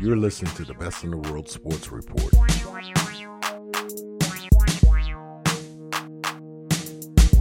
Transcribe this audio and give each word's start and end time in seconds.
You're 0.00 0.16
listening 0.16 0.52
to 0.56 0.64
the 0.64 0.74
Best 0.74 1.04
in 1.04 1.12
the 1.12 1.16
World 1.16 1.48
Sports 1.48 1.90
Report. 1.92 2.32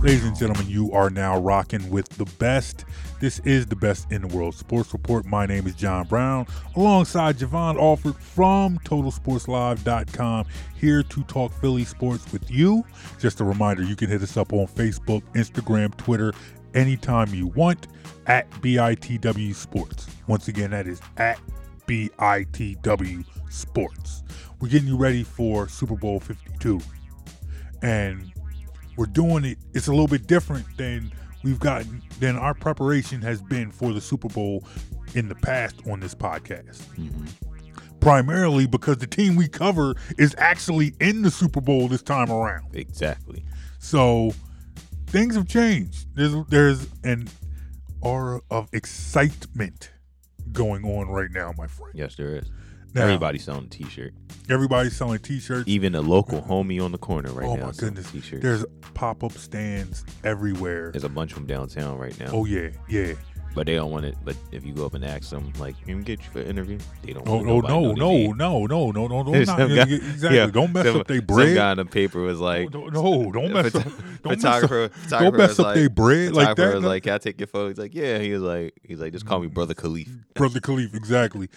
Ladies 0.04 0.24
and 0.24 0.38
gentlemen, 0.38 0.68
you 0.68 0.92
are 0.92 1.10
now 1.10 1.40
rocking 1.40 1.90
with 1.90 2.08
the 2.10 2.26
best. 2.38 2.86
This 3.20 3.40
is 3.40 3.66
the 3.66 3.76
Best 3.76 4.12
in 4.12 4.22
the 4.22 4.28
World 4.28 4.54
Sports 4.54 4.94
Report. 4.94 5.26
My 5.26 5.48
name 5.48 5.66
is 5.66 5.74
John 5.74 6.06
Brown, 6.06 6.46
alongside 6.76 7.38
Javon 7.38 7.80
Alford 7.80 8.18
from 8.18 8.78
TotalSportsLive.com, 8.80 10.46
here 10.76 11.04
to 11.04 11.24
talk 11.24 11.54
Philly 11.54 11.86
sports 11.86 12.32
with 12.32 12.52
you. 12.52 12.86
Just 13.20 13.40
a 13.40 13.44
reminder, 13.44 13.82
you 13.82 13.96
can 13.96 14.10
hit 14.10 14.22
us 14.22 14.38
up 14.38 14.54
on 14.54 14.68
Facebook, 14.68 15.24
Instagram, 15.34 15.96
Twitter, 15.98 16.34
anytime 16.76 17.34
you 17.34 17.48
want 17.48 17.88
at 18.28 18.50
BITW 18.62 19.56
Sports. 19.56 20.08
Once 20.28 20.50
again, 20.50 20.72
that 20.72 20.88
is 20.88 21.02
at 21.18 21.40
BITW 21.88 23.26
Sports. 23.50 24.24
We're 24.60 24.70
getting 24.70 24.88
you 24.88 24.98
ready 24.98 25.24
for 25.24 25.68
Super 25.68 25.96
Bowl 25.96 26.20
52. 26.20 26.80
And 27.82 28.32
we're 28.96 29.06
doing 29.08 29.46
it, 29.46 29.58
it's 29.74 29.88
a 29.88 29.92
little 29.92 30.08
bit 30.08 30.28
different 30.28 30.66
than 30.78 31.12
we've 31.44 31.60
gotten, 31.60 32.02
than 32.20 32.38
our 32.38 32.54
preparation 32.54 33.22
has 33.22 33.42
been 33.42 33.72
for 33.72 33.94
the 33.94 34.02
Super 34.02 34.30
Bowl 34.30 34.64
in 35.16 35.28
the 35.28 35.36
past 35.36 35.76
on 35.90 36.00
this 36.00 36.16
podcast. 36.16 36.82
Mm-hmm. 36.96 37.26
Primarily 38.00 38.68
because 38.68 38.98
the 38.98 39.08
team 39.08 39.36
we 39.36 39.48
cover 39.48 39.96
is 40.18 40.36
actually 40.38 40.94
in 41.00 41.22
the 41.22 41.32
Super 41.32 41.62
Bowl 41.62 41.88
this 41.88 42.02
time 42.02 42.30
around. 42.30 42.76
Exactly. 42.76 43.46
So 43.80 44.34
things 45.08 45.36
have 45.36 45.48
changed. 45.48 46.08
There's 46.16 46.36
there's 46.48 46.88
an 47.04 47.30
aura 48.02 48.42
of 48.52 48.68
excitement 48.74 49.93
going 50.54 50.86
on 50.86 51.10
right 51.10 51.30
now, 51.32 51.54
my 51.58 51.68
friend. 51.68 51.92
Yes, 51.96 52.16
there 52.16 52.36
is. 52.36 52.50
Now, 52.96 53.04
Everybody's 53.04 53.44
selling 53.44 53.66
a 53.66 53.70
T-shirt. 53.70 54.14
everybody's 54.52 54.96
selling 54.96 55.18
T-shirts. 55.18 55.64
Even 55.68 55.96
a 55.96 56.02
local 56.02 56.42
homie 56.44 56.80
on 56.84 56.92
the 56.92 57.00
corner 57.00 57.32
right 57.32 57.48
oh 57.48 57.56
now. 57.56 57.66
my 57.66 57.72
selling 57.72 57.96
goodness, 57.96 58.12
T-shirts. 58.12 58.44
there's 58.44 58.66
pop-up 58.94 59.32
stands 59.32 60.06
everywhere. 60.24 60.92
There's 60.92 61.04
a 61.04 61.10
bunch 61.10 61.32
of 61.32 61.38
them 61.38 61.48
downtown 61.48 61.98
right 61.98 62.18
now. 62.20 62.30
Oh 62.32 62.46
yeah, 62.46 62.70
yeah. 62.88 63.14
But 63.56 63.68
they 63.68 63.76
don't 63.76 63.92
want 63.92 64.06
it. 64.06 64.16
But 64.26 64.36
if 64.52 64.66
you 64.66 64.74
go 64.74 64.86
up 64.86 64.96
and 64.96 65.06
ask 65.06 65.30
them, 65.30 65.54
like, 65.60 65.80
"Can 65.86 65.98
we 65.98 66.04
get 66.04 66.20
you 66.24 66.30
for 66.32 66.40
an 66.42 66.48
interview?" 66.48 66.80
They 67.04 67.14
don't. 67.14 67.28
Oh, 67.28 67.38
want 67.44 67.70
oh 67.70 67.92
no, 67.92 67.94
no, 67.94 68.34
no, 68.34 68.66
no, 68.66 68.92
no, 68.92 69.08
no, 69.08 69.22
no, 69.24 69.32
not, 69.32 69.58
guy- 69.58 69.64
exactly. 69.84 70.36
yeah, 70.38 70.48
don't 70.48 70.74
mess 70.74 70.88
some, 70.88 71.00
up 71.02 71.08
their 71.08 71.18
Some 71.18 71.26
bread. 71.28 71.56
guy 71.56 71.72
in 71.72 71.78
the 71.78 71.86
paper 71.86 72.22
was 72.22 72.40
like, 72.40 72.74
no, 72.74 72.88
no, 72.88 73.32
don't 73.32 73.54
mess 73.54 73.76
up. 73.76 73.84
Don't 73.84 73.94
mess 74.42 74.44
up. 74.44 74.62
photographer, 74.62 74.88
Don't 74.88 74.94
photographer 75.04 75.38
mess 75.38 75.60
up 75.60 75.66
like, 75.68 75.76
their 75.76 75.90
bread 75.90 76.34
like 76.34 76.48
photographer 76.50 76.70
that. 76.70 76.76
was 76.76 76.84
no. 76.84 76.90
like, 76.90 77.04
"Can 77.04 77.14
I 77.14 77.18
take 77.20 77.40
your 77.40 77.48
photo?" 77.48 77.68
He's 77.70 77.78
like, 77.78 77.94
"Yeah." 77.94 78.18
He 78.20 78.32
was 78.32 78.42
like, 78.42 78.74
"He's 78.84 79.00
like, 79.00 79.14
just 79.14 79.26
call 79.28 79.40
me 79.40 79.48
Brother 79.48 79.76
Khalif." 79.76 80.10
Brother 80.34 80.60
Khalif, 80.60 80.96
exactly. 80.96 81.48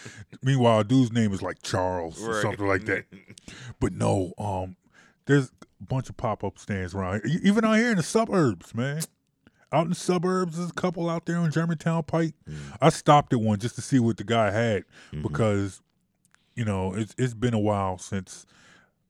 Meanwhile, 0.43 0.85
dude's 0.85 1.13
name 1.13 1.33
is 1.33 1.41
like 1.41 1.63
Charles 1.63 2.23
or 2.23 2.43
something 2.43 2.67
like 2.67 2.85
that. 2.85 3.05
But 3.81 3.93
no, 3.93 4.33
um, 4.39 4.77
there's 5.27 5.47
a 5.81 5.85
bunch 5.85 6.09
of 6.09 6.17
pop 6.17 6.43
up 6.45 6.59
stands 6.59 6.95
around. 6.95 7.23
Even 7.43 7.65
out 7.65 7.75
here 7.75 7.91
in 7.91 7.97
the 7.97 8.03
suburbs, 8.03 8.75
man. 8.75 9.01
Out 9.73 9.83
in 9.85 9.89
the 9.91 9.95
suburbs, 9.97 10.57
there's 10.57 10.71
a 10.71 10.75
couple 10.75 11.11
out 11.11 11.27
there 11.27 11.39
on 11.39 11.51
Germantown 11.51 12.03
Pike. 12.05 12.35
I 12.81 12.89
stopped 12.91 13.33
at 13.33 13.41
one 13.41 13.59
just 13.59 13.75
to 13.75 13.83
see 13.83 13.99
what 13.99 14.17
the 14.17 14.25
guy 14.25 14.51
had 14.53 14.85
Mhm. 15.13 15.23
because, 15.23 15.83
you 16.55 16.65
know, 16.65 16.95
it's 16.95 17.15
it's 17.19 17.35
been 17.35 17.53
a 17.55 17.59
while 17.59 17.99
since 17.99 18.47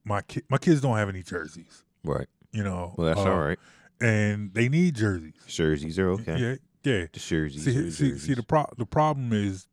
my 0.05 0.23
ki- 0.23 0.43
my 0.49 0.57
kids 0.59 0.81
don't 0.81 0.97
have 0.97 1.09
any 1.11 1.23
jerseys. 1.23 1.85
Right. 2.03 2.27
You 2.53 2.65
know, 2.65 2.95
Well, 2.97 3.07
that's 3.07 3.21
uh, 3.21 3.31
all 3.31 3.39
right. 3.39 3.59
and 4.01 4.55
they 4.55 4.69
need 4.71 4.95
jerseys. 4.97 5.35
Jerseys 5.47 5.99
are 5.99 6.11
okay. 6.13 6.39
Yeah, 6.39 6.91
yeah. 6.91 7.07
The 7.13 7.19
jerseys. 7.21 7.65
See, 7.65 7.73
the 7.73 7.91
see, 7.93 8.19
see 8.19 8.35
the 8.35 8.43
pro- 8.43 8.73
the 8.79 8.87
problem 8.87 9.33
is, 9.35 9.67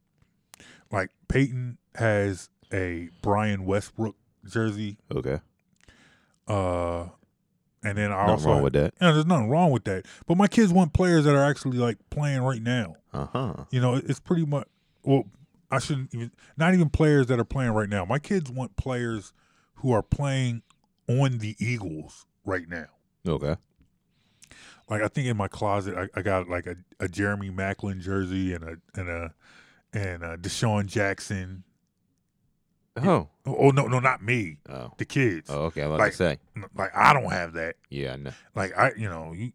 like 0.92 1.12
Peyton 1.30 1.78
has 1.96 2.50
a 2.74 3.10
Brian 3.22 3.66
Westbrook 3.66 4.16
jersey, 4.46 4.98
okay. 5.16 5.40
uh, 6.48 7.08
and 7.84 7.98
then 7.98 8.12
I 8.12 8.28
also 8.28 8.50
wrong 8.50 8.62
with 8.64 8.74
that. 8.74 8.94
Yeah, 9.02 9.12
there's 9.12 9.26
nothing 9.26 9.50
wrong 9.50 9.72
with 9.72 9.84
that. 9.86 10.06
But 10.28 10.38
my 10.38 10.48
kids 10.48 10.72
want 10.72 10.94
players 10.94 11.26
that 11.26 11.36
are 11.36 11.44
actually 11.44 11.78
like 11.78 11.98
playing 12.10 12.42
right 12.42 12.62
now. 12.62 12.96
Uh 13.14 13.28
huh. 13.32 13.54
You 13.72 13.82
know, 13.82 13.96
it's 13.96 14.20
pretty 14.20 14.46
much 14.46 14.68
well. 15.04 15.26
I 15.72 15.80
shouldn't 15.80 16.14
even 16.14 16.32
not 16.58 16.74
even 16.74 16.90
players 16.90 17.28
that 17.28 17.40
are 17.40 17.46
playing 17.46 17.72
right 17.72 17.90
now. 17.90 18.06
My 18.06 18.20
kids 18.20 18.52
want 18.52 18.76
players 18.76 19.34
who 19.76 19.92
are 19.92 20.04
playing 20.04 20.62
on 21.10 21.40
the 21.40 21.56
Eagles 21.60 22.26
right 22.46 22.68
now. 22.70 22.86
Okay. 23.28 23.56
like 24.90 25.02
I 25.02 25.08
think 25.08 25.28
in 25.28 25.38
my 25.38 25.48
closet 25.48 25.96
I, 25.98 26.20
I 26.20 26.22
got 26.22 26.48
like 26.50 26.68
a, 26.68 26.76
a 27.00 27.08
Jeremy 27.08 27.50
Maclin 27.50 28.00
jersey 28.02 28.54
and 28.54 28.64
a 28.64 28.76
and 29.00 29.10
a 29.10 29.34
and 29.94 30.24
a 30.24 30.38
DeSean 30.38 30.86
Jackson. 30.88 31.64
Oh. 32.98 33.28
Oh, 33.46 33.56
oh, 33.58 33.70
no, 33.72 33.88
no, 33.88 34.00
not 34.00 34.22
me. 34.24 34.58
Oh. 34.70 34.92
The 34.98 35.06
kids. 35.06 35.50
Oh. 35.50 35.64
Okay. 35.66 35.82
I 35.82 35.88
was 35.88 36.00
Like- 36.00 36.12
to 36.12 36.18
say. 36.18 36.38
Like 36.76 36.92
I 36.96 37.14
don't 37.14 37.32
have 37.32 37.54
that. 37.54 37.76
Yeah. 37.90 38.16
Know. 38.16 38.32
Like 38.56 38.78
I, 38.78 38.92
you 38.98 39.10
know, 39.10 39.34
you, 39.34 39.52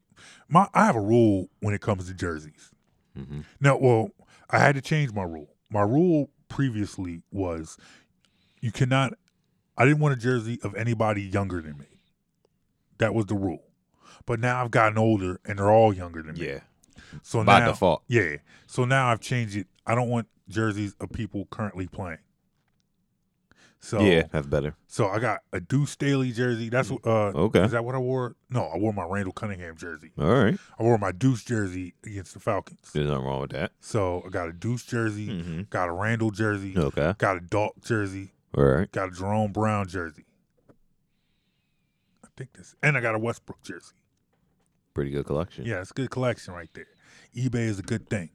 my 0.48 0.66
I 0.74 0.86
have 0.86 0.96
a 0.96 1.00
rule 1.00 1.48
when 1.60 1.74
it 1.74 1.80
comes 1.80 2.06
to 2.08 2.14
jerseys. 2.14 2.72
hmm 3.16 3.40
Now, 3.60 3.76
well, 3.78 4.10
I 4.50 4.58
had 4.58 4.74
to 4.74 4.80
change 4.80 5.12
my 5.12 5.22
rule. 5.22 5.48
My 5.70 5.82
rule 5.82 6.30
previously 6.48 7.22
was 7.30 7.76
you 8.60 8.72
cannot. 8.72 9.12
I 9.76 9.84
didn't 9.84 10.00
want 10.00 10.14
a 10.14 10.16
jersey 10.20 10.58
of 10.64 10.74
anybody 10.74 11.22
younger 11.22 11.60
than 11.62 11.78
me. 11.78 11.86
That 12.98 13.14
was 13.14 13.26
the 13.26 13.36
rule. 13.36 13.62
But 14.26 14.40
now 14.40 14.62
I've 14.64 14.72
gotten 14.72 14.98
older 14.98 15.40
and 15.46 15.58
they're 15.58 15.70
all 15.70 15.92
younger 15.92 16.22
than 16.22 16.34
me. 16.34 16.46
Yeah. 16.48 16.60
So 17.22 17.44
By 17.44 17.60
now, 17.60 17.68
default. 17.70 18.02
Yeah. 18.08 18.36
So 18.66 18.84
now 18.84 19.08
I've 19.08 19.20
changed 19.20 19.56
it. 19.56 19.68
I 19.86 19.94
don't 19.94 20.08
want 20.08 20.26
jerseys 20.48 20.96
of 21.00 21.10
people 21.12 21.46
currently 21.50 21.86
playing. 21.86 22.18
So 23.80 24.00
Yeah. 24.00 24.24
That's 24.32 24.46
better. 24.46 24.74
so 24.88 25.08
I 25.08 25.18
got 25.20 25.40
a 25.52 25.60
Deuce 25.60 25.92
Staley 25.92 26.32
jersey. 26.32 26.68
That's 26.68 26.90
what 26.90 27.06
uh 27.06 27.30
Okay. 27.34 27.62
is 27.62 27.70
that 27.70 27.84
what 27.84 27.94
I 27.94 27.98
wore? 27.98 28.34
No, 28.50 28.64
I 28.64 28.76
wore 28.76 28.92
my 28.92 29.04
Randall 29.04 29.32
Cunningham 29.32 29.76
jersey. 29.76 30.10
All 30.18 30.26
right. 30.26 30.58
I 30.78 30.82
wore 30.82 30.98
my 30.98 31.12
Deuce 31.12 31.44
jersey 31.44 31.94
against 32.04 32.34
the 32.34 32.40
Falcons. 32.40 32.90
There's 32.92 33.08
nothing 33.08 33.24
wrong 33.24 33.40
with 33.42 33.50
that. 33.52 33.72
So 33.80 34.22
I 34.26 34.30
got 34.30 34.48
a 34.48 34.52
Deuce 34.52 34.82
jersey, 34.84 35.28
Mm-hmm. 35.28 35.60
got 35.70 35.88
a 35.88 35.92
Randall 35.92 36.30
jersey, 36.32 36.74
Okay. 36.76 37.14
got 37.18 37.36
a 37.36 37.40
Dawk 37.40 37.80
jersey, 37.82 38.32
All 38.56 38.64
right. 38.64 38.90
got 38.90 39.08
a 39.08 39.12
Jerome 39.12 39.52
Brown 39.52 39.86
jersey. 39.86 40.24
I 42.24 42.28
think 42.36 42.52
this 42.54 42.74
and 42.82 42.96
I 42.96 43.00
got 43.00 43.14
a 43.14 43.18
Westbrook 43.18 43.62
jersey. 43.62 43.94
Pretty 44.94 45.10
good 45.12 45.26
collection. 45.26 45.64
Yeah, 45.64 45.80
it's 45.80 45.90
a 45.92 45.94
good 45.94 46.10
collection 46.10 46.54
right 46.54 46.68
there. 46.74 46.86
eBay 47.36 47.68
is 47.68 47.78
a 47.78 47.82
good 47.82 48.08
thing. 48.08 48.30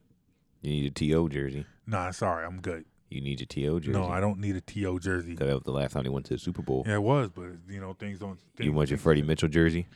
You 0.62 0.72
need 0.72 0.86
a 0.86 0.92
TO 0.92 1.28
jersey. 1.30 1.66
Nah, 1.86 2.12
sorry, 2.12 2.46
I'm 2.46 2.62
good. 2.62 2.86
You 3.14 3.22
need 3.22 3.40
your 3.40 3.48
TO 3.48 3.80
jersey. 3.80 3.98
No, 3.98 4.08
I 4.08 4.20
don't 4.20 4.40
need 4.40 4.56
a 4.56 4.62
TO 4.62 5.00
jersey. 5.00 5.36
That 5.36 5.48
was 5.54 5.64
the 5.64 5.72
last 5.72 5.92
time 5.94 6.04
he 6.04 6.10
went 6.10 6.26
to 6.28 6.34
the 6.34 6.40
Super 6.40 6.62
Bowl. 6.62 6.84
Yeah, 6.88 6.96
it 6.96 7.04
was, 7.04 7.30
but 7.30 7.46
you 7.70 7.80
know 7.80 7.94
things 7.94 8.20
don't. 8.20 8.38
Things, 8.56 8.66
you 8.66 8.74
want 8.74 8.90
your 8.90 8.98
Freddie 9.00 9.22
Mitchell 9.22 9.50
jersey? 9.50 9.88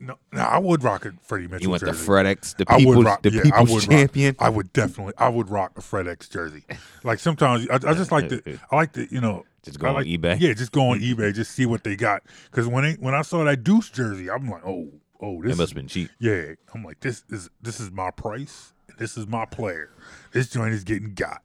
No, 0.00 0.18
no, 0.32 0.40
I 0.42 0.58
would 0.58 0.82
rock 0.82 1.06
a 1.06 1.12
Freddie 1.22 1.46
Mitchell 1.46 1.62
You 1.62 1.70
want 1.70 1.80
the 1.82 1.92
jersey. 1.92 2.06
FredEx, 2.08 2.56
the 2.56 2.64
I 2.68 2.74
would 2.74 2.78
people's, 2.80 3.04
rock- 3.04 3.22
the 3.22 3.30
yeah, 3.30 3.40
I 3.40 3.42
people's 3.44 3.70
would 3.70 3.82
rock- 3.84 3.90
champion? 3.98 4.36
I 4.40 4.48
would 4.50 4.72
definitely, 4.72 5.14
I 5.16 5.28
would 5.28 5.48
rock 5.50 5.72
a 5.76 5.80
FedEx 5.80 6.28
jersey. 6.30 6.64
Like 7.04 7.20
sometimes, 7.20 7.68
I, 7.68 7.74
I 7.76 7.94
just 7.94 8.10
like 8.10 8.28
to, 8.30 8.42
I 8.72 8.76
like 8.76 8.92
to, 8.94 9.06
you 9.14 9.20
know, 9.20 9.44
Just 9.62 9.78
go 9.78 9.86
I 9.86 9.90
on 9.90 9.96
like- 9.96 10.06
eBay. 10.06 10.40
Yeah, 10.40 10.52
just 10.52 10.72
go 10.72 10.88
on 10.90 11.00
eBay, 11.00 11.32
just 11.32 11.52
see 11.52 11.64
what 11.64 11.84
they 11.84 11.94
got. 11.96 12.22
Because 12.50 12.66
when 12.66 12.94
when 12.94 13.14
I 13.14 13.22
saw 13.22 13.44
that 13.44 13.62
Deuce 13.62 13.88
jersey, 13.88 14.28
I'm 14.30 14.50
like, 14.50 14.66
oh, 14.66 14.90
oh, 15.20 15.40
It 15.42 15.46
this, 15.46 15.56
must 15.56 15.60
is, 15.60 15.68
have 15.70 15.76
been 15.76 15.88
cheap. 15.88 16.10
yeah. 16.18 16.54
I'm 16.74 16.82
like, 16.84 16.98
this 17.00 17.22
is 17.30 17.48
this 17.62 17.78
is 17.78 17.90
my 17.92 18.10
price. 18.10 18.72
This 18.98 19.16
is 19.16 19.26
my 19.26 19.44
player. 19.44 19.90
This 20.32 20.50
joint 20.50 20.72
is 20.74 20.82
getting 20.84 21.14
got. 21.14 21.42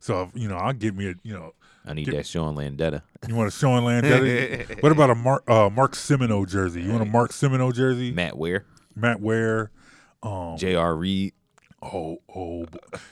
So 0.00 0.22
if, 0.22 0.40
you 0.40 0.48
know, 0.48 0.56
I'll 0.56 0.72
get 0.72 0.94
me 0.94 1.10
a, 1.10 1.14
you 1.22 1.34
know, 1.34 1.54
I 1.84 1.94
need 1.94 2.06
Get- 2.06 2.16
that 2.16 2.26
Sean 2.26 2.54
Landeta. 2.54 3.02
you 3.26 3.34
want 3.34 3.48
a 3.48 3.50
Sean 3.50 3.82
Landeta? 3.82 4.82
what 4.82 4.92
about 4.92 5.10
a 5.10 5.14
Mark 5.14 5.48
uh, 5.48 5.70
Mark 5.70 5.94
Simoneau 5.94 6.46
jersey? 6.46 6.82
You 6.82 6.90
want 6.92 7.02
a 7.02 7.06
Mark 7.06 7.32
Simoneau 7.32 7.72
jersey? 7.72 8.12
Matt 8.12 8.36
Ware, 8.36 8.64
Matt 8.94 9.20
Ware. 9.20 9.70
Um, 10.22 10.56
J.R. 10.56 10.96
Reed. 10.96 11.32
oh, 11.82 12.18
oh, 12.34 12.66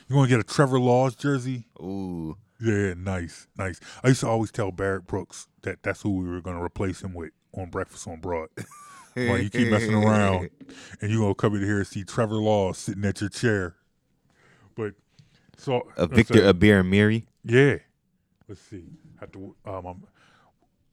you 0.08 0.16
want 0.16 0.28
to 0.28 0.36
get 0.36 0.40
a 0.40 0.44
Trevor 0.44 0.80
Laws 0.80 1.14
jersey? 1.14 1.66
Ooh. 1.80 2.36
Yeah, 2.60 2.94
nice, 2.94 3.46
nice. 3.58 3.78
I 4.02 4.08
used 4.08 4.20
to 4.20 4.28
always 4.28 4.50
tell 4.50 4.72
Barrett 4.72 5.06
Brooks 5.06 5.46
that 5.62 5.82
that's 5.82 6.02
who 6.02 6.16
we 6.16 6.28
were 6.28 6.40
going 6.40 6.56
to 6.56 6.62
replace 6.62 7.02
him 7.02 7.12
with 7.12 7.32
on 7.52 7.68
Breakfast 7.70 8.08
on 8.08 8.20
Broad. 8.20 8.48
While 9.14 9.38
you 9.38 9.48
keep 9.48 9.68
messing 9.70 9.94
around, 9.94 10.50
and 11.00 11.10
you 11.10 11.20
gonna 11.20 11.34
come 11.34 11.54
in 11.54 11.62
here 11.62 11.78
and 11.78 11.86
see 11.86 12.04
Trevor 12.04 12.34
Laws 12.34 12.76
sitting 12.76 13.04
at 13.06 13.18
your 13.20 13.30
chair. 13.30 13.76
But 14.74 14.92
so 15.56 15.88
A 15.96 16.06
Victor 16.06 16.34
say- 16.34 16.52
Abiamiri. 16.52 17.24
yeah. 17.44 17.76
Let's 18.48 18.60
see. 18.60 18.84
To, 19.32 19.56
um, 19.64 19.86
um, 19.86 20.04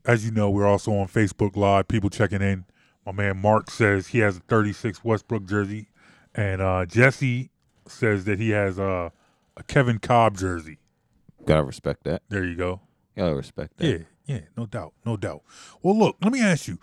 as 0.05 0.25
you 0.25 0.31
know, 0.31 0.49
we're 0.49 0.65
also 0.65 0.91
on 0.93 1.07
Facebook 1.07 1.55
Live. 1.55 1.87
People 1.87 2.09
checking 2.09 2.41
in. 2.41 2.65
My 3.05 3.11
man 3.11 3.37
Mark 3.37 3.69
says 3.69 4.07
he 4.07 4.19
has 4.19 4.37
a 4.37 4.39
36 4.39 5.03
Westbrook 5.03 5.45
jersey, 5.45 5.89
and 6.33 6.61
uh, 6.61 6.85
Jesse 6.87 7.51
says 7.87 8.25
that 8.25 8.39
he 8.39 8.49
has 8.51 8.79
a, 8.79 9.11
a 9.55 9.63
Kevin 9.63 9.99
Kolb 9.99 10.37
jersey. 10.37 10.79
Gotta 11.45 11.63
respect 11.63 12.05
that. 12.05 12.23
There 12.29 12.43
you 12.43 12.55
go. 12.55 12.79
Gotta 13.15 13.35
respect 13.35 13.77
that. 13.77 13.87
Yeah, 13.87 13.97
yeah, 14.25 14.41
no 14.57 14.65
doubt, 14.65 14.93
no 15.05 15.15
doubt. 15.17 15.43
Well, 15.83 15.95
look, 15.97 16.15
let 16.23 16.31
me 16.33 16.41
ask 16.41 16.67
you, 16.67 16.79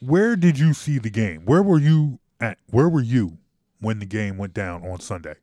where 0.00 0.36
did 0.36 0.58
you 0.58 0.74
see 0.74 0.98
the 0.98 1.10
game? 1.10 1.42
Where 1.46 1.62
were 1.62 1.78
you 1.78 2.18
at? 2.40 2.58
Where 2.70 2.88
were 2.88 3.00
you 3.02 3.38
when 3.80 3.98
the 4.00 4.06
game 4.06 4.36
went 4.36 4.52
down 4.52 4.84
on 4.86 5.00
Sunday? 5.00 5.36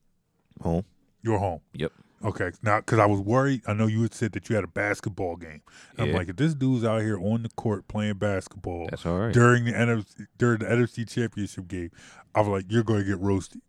Home. 0.62 0.84
Your 1.22 1.40
home. 1.40 1.62
Yep. 1.74 1.92
Okay, 2.24 2.52
now 2.64 2.80
because 2.80 2.98
I 2.98 3.06
was 3.06 3.20
worried. 3.20 3.62
I 3.68 3.74
know 3.74 3.86
you 3.86 4.02
had 4.02 4.14
said 4.14 4.32
that 4.32 4.50
you 4.50 4.56
had 4.56 4.64
a 4.64 4.68
basketball 4.68 5.36
game. 5.36 5.62
I'm 6.00 6.14
like, 6.14 6.30
if 6.30 6.36
this 6.36 6.56
dude's 6.56 6.84
out 6.84 7.02
here 7.02 7.20
on 7.20 7.44
the 7.44 7.50
court 7.50 7.88
playing 7.88 8.16
basketball 8.16 8.88
That's 8.90 9.06
all 9.06 9.20
right. 9.20 9.34
during 9.34 9.66
the 9.66 9.74
NFC 9.74 10.26
during 10.38 10.60
the 10.60 10.66
NFC 10.66 11.08
Championship 11.08 11.68
game, 11.68 11.92
I 12.34 12.40
was 12.40 12.48
like, 12.48 12.66
you're 12.70 12.84
going 12.84 13.02
to 13.02 13.06
get 13.06 13.20
roasted. 13.20 13.62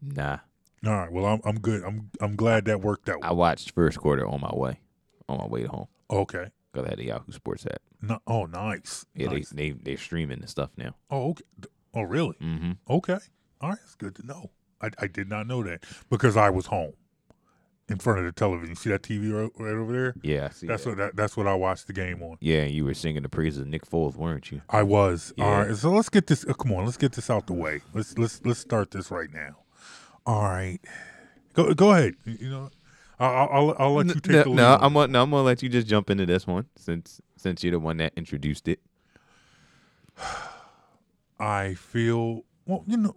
Nah, 0.00 0.38
All 0.84 0.92
right, 0.92 1.12
well, 1.12 1.26
I'm 1.26 1.40
I'm 1.44 1.60
good. 1.60 1.84
I'm 1.84 2.10
I'm 2.20 2.34
glad 2.34 2.64
that 2.64 2.80
worked 2.80 3.08
out. 3.08 3.20
I 3.22 3.32
watched 3.32 3.70
first 3.70 3.98
quarter 3.98 4.26
on 4.26 4.40
my 4.40 4.52
way, 4.52 4.80
on 5.28 5.38
my 5.38 5.46
way 5.46 5.64
home. 5.64 5.86
Okay. 6.10 6.48
Cause 6.74 6.86
I 6.86 6.88
had 6.88 6.98
the 6.98 7.04
Yahoo 7.04 7.32
Sports 7.32 7.66
app. 7.66 7.82
No, 8.00 8.18
oh, 8.26 8.46
nice. 8.46 9.04
Yeah, 9.14 9.28
nice. 9.28 9.50
they 9.50 9.70
they 9.70 9.78
they're 9.80 9.96
streaming 9.96 10.40
the 10.40 10.48
stuff 10.48 10.70
now. 10.76 10.96
Oh, 11.10 11.30
okay. 11.30 11.44
Oh, 11.94 12.02
really? 12.02 12.36
Mm-hmm. 12.42 12.72
Okay. 12.88 13.18
All 13.60 13.70
right. 13.70 13.78
It's 13.84 13.94
good 13.94 14.16
to 14.16 14.26
know. 14.26 14.50
I, 14.82 14.90
I 14.98 15.06
did 15.06 15.28
not 15.28 15.46
know 15.46 15.62
that 15.62 15.84
because 16.10 16.36
I 16.36 16.50
was 16.50 16.66
home 16.66 16.94
in 17.88 17.98
front 17.98 18.18
of 18.20 18.24
the 18.24 18.32
television. 18.32 18.74
See 18.76 18.90
that 18.90 19.02
TV 19.02 19.32
right, 19.32 19.50
right 19.58 19.74
over 19.74 19.92
there? 19.92 20.14
Yeah, 20.22 20.46
I 20.46 20.50
see. 20.50 20.66
That's 20.66 20.84
that. 20.84 20.90
what 20.90 20.98
that, 20.98 21.16
that's 21.16 21.36
what 21.36 21.46
I 21.46 21.54
watched 21.54 21.86
the 21.86 21.92
game 21.92 22.22
on. 22.22 22.36
Yeah, 22.40 22.64
you 22.64 22.84
were 22.84 22.94
singing 22.94 23.22
the 23.22 23.28
praises 23.28 23.60
of 23.60 23.66
Nick 23.68 23.86
Foles, 23.88 24.16
weren't 24.16 24.50
you? 24.50 24.62
I 24.68 24.82
was. 24.82 25.32
All 25.38 25.44
Yeah. 25.46 25.62
right. 25.66 25.76
So 25.76 25.90
let's 25.90 26.08
get 26.08 26.26
this. 26.26 26.44
uh, 26.46 26.52
come 26.54 26.72
on. 26.72 26.84
Let's 26.84 26.96
get 26.96 27.12
this 27.12 27.28
out 27.30 27.46
the 27.46 27.52
way. 27.54 27.80
Let's 27.94 28.16
let's 28.18 28.40
let's 28.44 28.60
start 28.60 28.90
this 28.90 29.10
right 29.10 29.32
now. 29.32 29.56
All 30.26 30.42
right. 30.42 30.78
Go 31.54 31.74
go 31.74 31.92
ahead. 31.92 32.14
You 32.24 32.36
you 32.40 32.50
know, 32.50 32.70
I'll 33.20 33.48
I'll, 33.50 33.76
I'll 33.78 33.94
let 33.94 34.06
you 34.06 34.14
take 34.14 34.32
no, 34.32 34.42
the 34.44 34.48
lead. 34.50 34.56
no, 34.56 34.78
I'm 34.80 34.94
gonna, 34.94 35.08
no, 35.12 35.22
I'm 35.22 35.30
gonna 35.30 35.42
let 35.42 35.62
you 35.62 35.68
just 35.68 35.86
jump 35.86 36.08
into 36.10 36.24
this 36.26 36.46
one 36.46 36.66
since 36.76 37.20
since 37.36 37.62
you're 37.62 37.72
the 37.72 37.78
one 37.80 37.98
that 37.98 38.12
introduced 38.16 38.68
it. 38.68 38.80
I 41.38 41.74
feel 41.74 42.44
well, 42.66 42.84
you 42.86 42.96
know, 42.96 43.14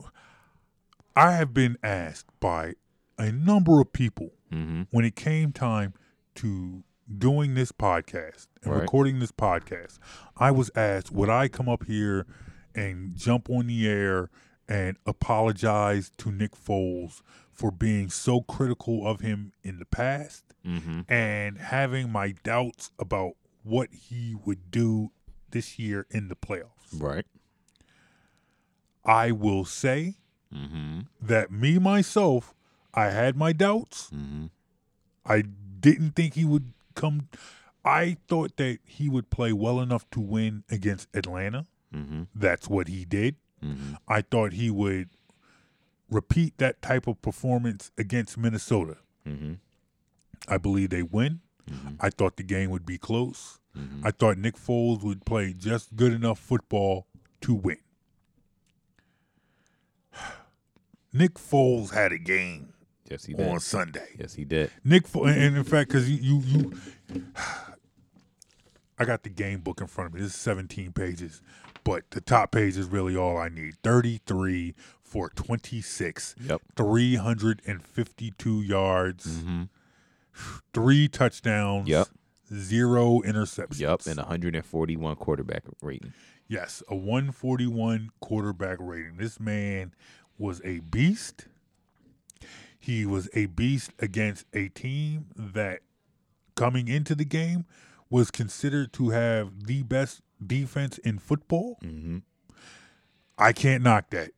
I 1.16 1.32
have 1.34 1.54
been 1.54 1.78
asked 1.84 2.28
by 2.40 2.74
a 3.18 3.32
number 3.32 3.80
of 3.82 3.94
people 3.94 4.32
Mm-hmm. 4.54 4.84
when 4.92 5.04
it 5.04 5.16
came 5.16 5.52
time 5.52 5.94
to 6.36 6.84
doing 7.18 7.56
this 7.56 7.72
podcast 7.72 8.48
and 8.64 8.72
Right. 8.74 8.82
recording 8.82 9.20
this 9.20 9.32
podcast. 9.32 9.98
I 10.38 10.52
was 10.52 10.70
asked, 10.76 11.12
would 11.12 11.30
I 11.30 11.48
come 11.48 11.68
up 11.68 11.86
here 11.86 12.26
and 12.74 13.16
jump 13.16 13.50
on 13.50 13.68
the 13.68 13.88
air 13.90 14.30
and 14.70 14.98
apologize 15.06 16.12
to 16.20 16.32
Nick 16.32 16.52
Foles 16.56 17.22
for 17.52 17.72
being 17.72 18.10
so 18.10 18.42
critical 18.42 19.06
of 19.08 19.22
him 19.22 19.52
in 19.64 19.80
the 19.80 19.86
past 19.86 20.44
Mm-hmm. 20.66 21.02
and 21.12 21.58
having 21.58 22.12
my 22.12 22.32
doubts 22.44 22.92
about 22.98 23.34
what 23.64 23.90
he 23.92 24.36
would 24.46 24.72
do 24.72 25.12
this 25.50 25.78
year 25.80 26.06
in 26.12 26.28
the 26.28 26.36
playoffs? 26.36 26.94
Right. 26.94 27.26
I 29.04 29.32
will 29.32 29.66
say 29.66 30.16
Mm-hmm. 30.56 31.00
that 31.22 31.52
me 31.52 31.78
myself, 31.80 32.54
I 32.94 33.06
had 33.10 33.36
my 33.36 33.52
doubts. 33.52 34.10
Mm-hmm. 34.12 34.46
I 35.26 35.44
didn't 35.80 36.12
think 36.16 36.36
he 36.36 36.46
would 36.46 36.72
come. 36.96 37.28
I 37.84 38.18
thought 38.28 38.56
that 38.58 38.80
he 38.86 39.10
would 39.10 39.30
play 39.30 39.52
well 39.54 39.80
enough 39.82 40.10
to 40.12 40.20
win 40.20 40.64
against 40.72 41.08
Atlanta. 41.14 41.66
Mm-hmm. 41.94 42.24
That's 42.34 42.70
what 42.70 42.88
he 42.88 43.06
did. 43.06 43.36
Mm-hmm. 43.64 43.96
I 44.08 44.22
thought 44.22 44.54
he 44.54 44.70
would 44.70 45.10
repeat 46.10 46.58
that 46.58 46.82
type 46.82 47.08
of 47.08 47.22
performance 47.22 47.92
against 47.98 48.38
Minnesota. 48.38 48.98
Mm-hmm. 49.28 49.54
I 50.48 50.58
believe 50.58 50.90
they 50.92 51.04
win. 51.04 51.42
Mhm. 51.70 51.98
I 52.00 52.12
thought 52.12 52.38
the 52.38 52.44
game 52.44 52.70
would 52.70 52.86
be 52.86 52.98
close. 53.00 53.60
I 54.04 54.12
thought 54.12 54.38
Nick 54.38 54.56
Foles 54.56 55.04
would 55.04 55.26
play 55.26 55.52
just 55.52 55.98
good 55.98 56.14
enough 56.14 56.40
football 56.40 57.08
to 57.42 57.54
win. 57.54 57.80
Nick 61.16 61.36
Foles 61.36 61.92
had 61.94 62.12
a 62.12 62.18
game 62.18 62.74
Yes, 63.10 63.24
he 63.26 63.34
did. 63.34 63.48
on 63.48 63.60
Sunday. 63.60 64.08
Yes, 64.20 64.34
he 64.34 64.44
did. 64.46 64.70
Nick, 64.84 65.08
Fo- 65.08 65.26
and 65.26 65.56
in 65.56 65.64
fact, 65.64 65.90
because 65.90 66.10
you, 66.10 66.18
you, 66.42 66.74
you, 67.14 67.26
I 68.98 69.06
got 69.06 69.24
the 69.24 69.30
game 69.30 69.60
book 69.62 69.82
in 69.82 69.88
front 69.88 70.10
of 70.10 70.14
me. 70.14 70.22
This 70.22 70.32
is 70.36 70.40
17 70.42 70.92
pages, 70.94 71.42
but 71.84 72.04
the 72.12 72.22
top 72.22 72.52
page 72.52 72.78
is 72.78 72.88
really 72.88 73.16
all 73.16 73.38
I 73.38 73.50
need. 73.50 73.76
33 73.84 74.74
for 75.04 75.30
26, 75.30 76.36
Yep. 76.48 76.62
352 76.78 78.62
yards, 78.62 79.28
Mm-hmm. 79.28 79.64
three 80.74 81.08
touchdowns, 81.08 81.88
Yep. 81.88 82.08
zero 82.54 83.22
interceptions. 83.22 83.80
Yep. 83.80 84.02
And 84.08 84.18
141 84.18 85.16
quarterback 85.18 85.64
rating. 85.82 86.14
yes, 86.48 86.82
a 86.90 86.96
141 86.96 88.10
quarterback 88.22 88.78
rating. 88.80 89.18
This 89.18 89.40
man 89.40 89.94
was 90.38 90.62
a 90.64 90.80
beast. 90.80 91.48
He 92.80 93.06
was 93.06 93.30
a 93.34 93.48
beast 93.48 93.92
against 94.00 94.46
a 94.54 94.70
team 94.70 95.28
that 95.36 95.82
coming 96.56 96.88
into 96.88 97.16
the 97.16 97.26
game 97.26 97.66
was 98.10 98.32
considered 98.32 98.94
to 98.94 99.10
have 99.10 99.66
the 99.66 99.84
best 99.84 100.22
defense 100.46 100.98
in 101.00 101.20
football. 101.20 101.78
Mm-hmm. 101.84 102.20
I 103.38 103.54
can't 103.54 103.84
knock 103.84 104.12
that. 104.12 104.32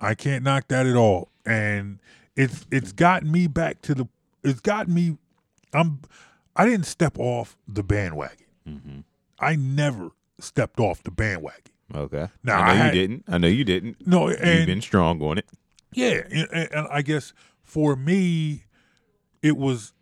I 0.00 0.14
can't 0.14 0.42
knock 0.42 0.68
that 0.68 0.86
at 0.86 0.96
all. 0.96 1.28
And 1.46 2.00
it's 2.36 2.66
it's 2.70 2.92
gotten 2.92 3.30
me 3.30 3.46
back 3.46 3.82
to 3.82 3.94
the 3.94 4.06
it's 4.42 4.60
gotten 4.60 4.94
me 4.94 5.18
I'm 5.72 6.00
I 6.56 6.64
didn't 6.64 6.86
step 6.86 7.18
off 7.18 7.56
the 7.68 7.82
bandwagon. 7.82 8.46
Mm-hmm. 8.68 9.00
I 9.38 9.56
never 9.56 10.10
stepped 10.40 10.80
off 10.80 11.02
the 11.02 11.10
bandwagon. 11.10 11.72
Okay. 11.94 12.28
Now, 12.42 12.60
I 12.60 12.66
know 12.66 12.70
I 12.70 12.74
you 12.74 12.82
had- 12.82 12.92
didn't. 12.92 13.24
I 13.28 13.38
know 13.38 13.48
you 13.48 13.64
didn't. 13.64 14.06
No, 14.06 14.28
You've 14.28 14.40
and 14.40 14.66
been 14.66 14.80
strong 14.80 15.20
on 15.22 15.38
it. 15.38 15.46
Yeah, 15.92 16.22
and, 16.30 16.48
and- 16.72 16.88
I 16.90 17.02
guess 17.02 17.32
for 17.62 17.96
me, 17.96 18.64
it 19.42 19.56
was 19.56 19.92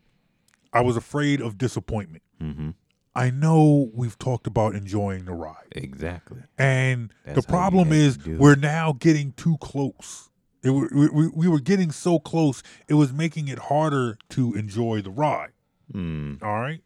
I 0.72 0.80
was 0.80 0.96
afraid 0.96 1.40
of 1.40 1.58
disappointment. 1.58 2.22
Mm-hmm. 2.40 2.70
I 3.14 3.30
know 3.30 3.90
we've 3.92 4.18
talked 4.18 4.46
about 4.46 4.74
enjoying 4.74 5.26
the 5.26 5.34
ride, 5.34 5.66
Exactly. 5.72 6.40
and 6.56 7.12
That's 7.26 7.36
the 7.44 7.46
problem 7.46 7.92
is 7.92 8.16
to 8.16 8.22
do 8.24 8.32
it. 8.34 8.38
we're 8.40 8.54
now 8.54 8.94
getting 8.98 9.32
too 9.32 9.58
close. 9.60 10.30
It, 10.64 10.70
we, 10.70 11.08
we, 11.10 11.28
we 11.28 11.48
were 11.48 11.60
getting 11.60 11.90
so 11.90 12.18
close; 12.18 12.62
it 12.88 12.94
was 12.94 13.12
making 13.12 13.48
it 13.48 13.58
harder 13.58 14.16
to 14.30 14.54
enjoy 14.54 15.02
the 15.02 15.10
ride. 15.10 15.50
Mm. 15.92 16.42
All 16.42 16.58
right, 16.60 16.80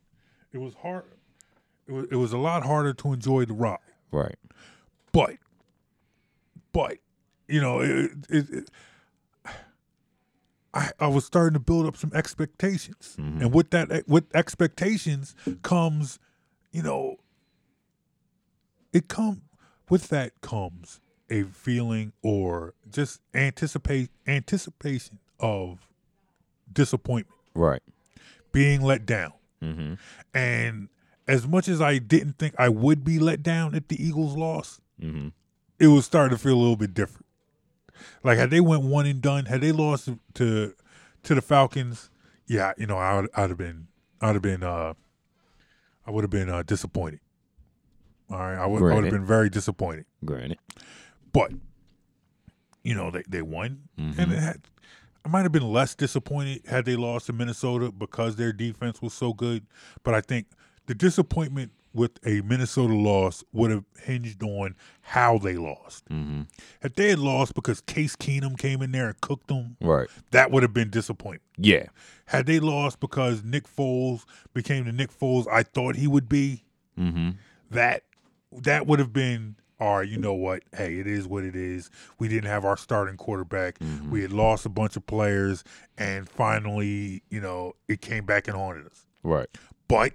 it 0.52 0.58
was 0.58 0.74
hard. 0.82 1.04
It 1.86 1.92
was, 1.92 2.06
it 2.10 2.16
was 2.16 2.32
a 2.32 2.38
lot 2.38 2.64
harder 2.64 2.92
to 2.94 3.12
enjoy 3.12 3.44
the 3.44 3.52
ride. 3.54 3.78
Right. 4.10 4.34
But 5.16 5.36
but 6.72 6.98
you 7.48 7.60
know 7.60 7.80
it, 7.80 8.10
it, 8.28 8.50
it, 8.50 8.70
I, 10.74 10.90
I 11.00 11.06
was 11.06 11.24
starting 11.24 11.54
to 11.54 11.60
build 11.60 11.86
up 11.86 11.96
some 11.96 12.12
expectations 12.14 13.16
Mhm. 13.18 13.40
and 13.40 13.54
with 13.54 13.70
that 13.70 14.06
with 14.06 14.24
expectations 14.34 15.34
comes 15.62 16.18
you 16.70 16.82
know 16.82 17.16
it 18.92 19.08
come 19.08 19.42
with 19.88 20.08
that 20.08 20.38
comes 20.42 21.00
a 21.30 21.44
feeling 21.44 22.12
or 22.22 22.74
just 22.90 23.20
anticipate 23.34 24.10
anticipation 24.26 25.18
of 25.40 25.90
disappointment 26.72 27.40
Right. 27.54 27.82
being 28.52 28.82
let 28.82 29.06
down 29.06 29.32
Mm-hmm. 29.62 29.94
and 30.34 30.88
as 31.26 31.46
much 31.48 31.66
as 31.66 31.80
I 31.80 31.96
didn't 31.98 32.34
think 32.38 32.54
I 32.58 32.68
would 32.68 33.02
be 33.02 33.18
let 33.18 33.42
down 33.42 33.74
if 33.74 33.88
the 33.88 34.00
Eagles 34.04 34.36
lost 34.36 34.80
Mm-hmm. 35.02 35.28
it 35.78 35.88
was 35.88 36.04
starting 36.06 36.36
to 36.36 36.42
feel 36.42 36.54
a 36.54 36.60
little 36.60 36.76
bit 36.76 36.94
different. 36.94 37.26
Like 38.24 38.38
had 38.38 38.50
they 38.50 38.60
went 38.60 38.82
one 38.82 39.06
and 39.06 39.20
done, 39.20 39.46
had 39.46 39.60
they 39.60 39.72
lost 39.72 40.08
to 40.34 40.74
to 41.24 41.34
the 41.34 41.42
Falcons, 41.42 42.10
yeah, 42.46 42.72
you 42.78 42.86
know, 42.86 42.96
I 42.98 43.20
would 43.20 43.30
I'd 43.36 43.50
have 43.50 43.58
been 43.58 43.88
I'd 44.20 44.34
have 44.34 44.42
been 44.42 44.62
uh 44.62 44.94
I 46.06 46.10
would 46.10 46.22
have 46.24 46.30
been 46.30 46.48
uh, 46.48 46.62
disappointed. 46.62 47.20
All 48.30 48.38
right, 48.38 48.56
I 48.56 48.66
would 48.66 48.80
I 48.82 48.94
would 48.94 49.04
have 49.04 49.12
been 49.12 49.24
very 49.26 49.50
disappointed. 49.50 50.04
Granted. 50.24 50.58
But 51.32 51.52
you 52.84 52.94
know, 52.94 53.10
they 53.10 53.22
they 53.28 53.42
won, 53.42 53.88
Mhm. 53.98 54.18
and 54.18 54.32
it 54.32 54.38
had, 54.38 54.60
I 55.24 55.28
might 55.28 55.42
have 55.42 55.52
been 55.52 55.72
less 55.72 55.94
disappointed 55.94 56.62
had 56.66 56.84
they 56.84 56.94
lost 56.96 57.26
to 57.26 57.32
Minnesota 57.32 57.90
because 57.90 58.36
their 58.36 58.52
defense 58.52 59.02
was 59.02 59.12
so 59.14 59.32
good. 59.32 59.66
But 60.04 60.14
I 60.14 60.20
think 60.20 60.46
the 60.86 60.94
disappointment 60.94 61.72
with 61.96 62.12
a 62.24 62.42
Minnesota 62.42 62.94
loss 62.94 63.42
would 63.52 63.70
have 63.70 63.84
hinged 64.02 64.42
on 64.42 64.76
how 65.00 65.38
they 65.38 65.54
lost. 65.56 66.04
Mm-hmm. 66.08 66.42
If 66.82 66.94
they 66.94 67.08
had 67.10 67.18
lost 67.18 67.54
because 67.54 67.80
Case 67.80 68.14
Keenum 68.16 68.56
came 68.58 68.82
in 68.82 68.92
there 68.92 69.08
and 69.08 69.20
cooked 69.20 69.48
them, 69.48 69.76
Right. 69.80 70.08
that 70.30 70.50
would 70.50 70.62
have 70.62 70.72
been 70.74 70.90
disappointing. 70.90 71.40
Yeah. 71.56 71.86
Had 72.26 72.46
they 72.46 72.60
lost 72.60 73.00
because 73.00 73.42
Nick 73.42 73.64
Foles 73.64 74.24
became 74.54 74.84
the 74.84 74.92
Nick 74.92 75.10
Foles 75.10 75.46
I 75.50 75.62
thought 75.62 75.96
he 75.96 76.06
would 76.06 76.28
be, 76.28 76.62
Mm-hmm. 76.98 77.30
that 77.70 78.02
that 78.52 78.86
would 78.86 78.98
have 79.00 79.12
been 79.12 79.56
all 79.78 79.98
right. 79.98 80.08
You 80.08 80.16
know 80.16 80.32
what? 80.32 80.62
Hey, 80.74 80.98
it 80.98 81.06
is 81.06 81.26
what 81.28 81.44
it 81.44 81.54
is. 81.54 81.90
We 82.18 82.28
didn't 82.28 82.48
have 82.48 82.64
our 82.64 82.78
starting 82.78 83.16
quarterback. 83.18 83.78
Mhm. 83.78 84.08
We 84.08 84.22
had 84.22 84.32
lost 84.32 84.64
a 84.64 84.70
bunch 84.70 84.96
of 84.96 85.06
players, 85.06 85.62
and 85.98 86.26
finally, 86.26 87.22
you 87.28 87.40
know, 87.42 87.74
it 87.86 88.00
came 88.00 88.24
back 88.24 88.48
and 88.48 88.56
haunted 88.56 88.86
us. 88.86 89.06
Right. 89.22 89.48
But 89.88 90.14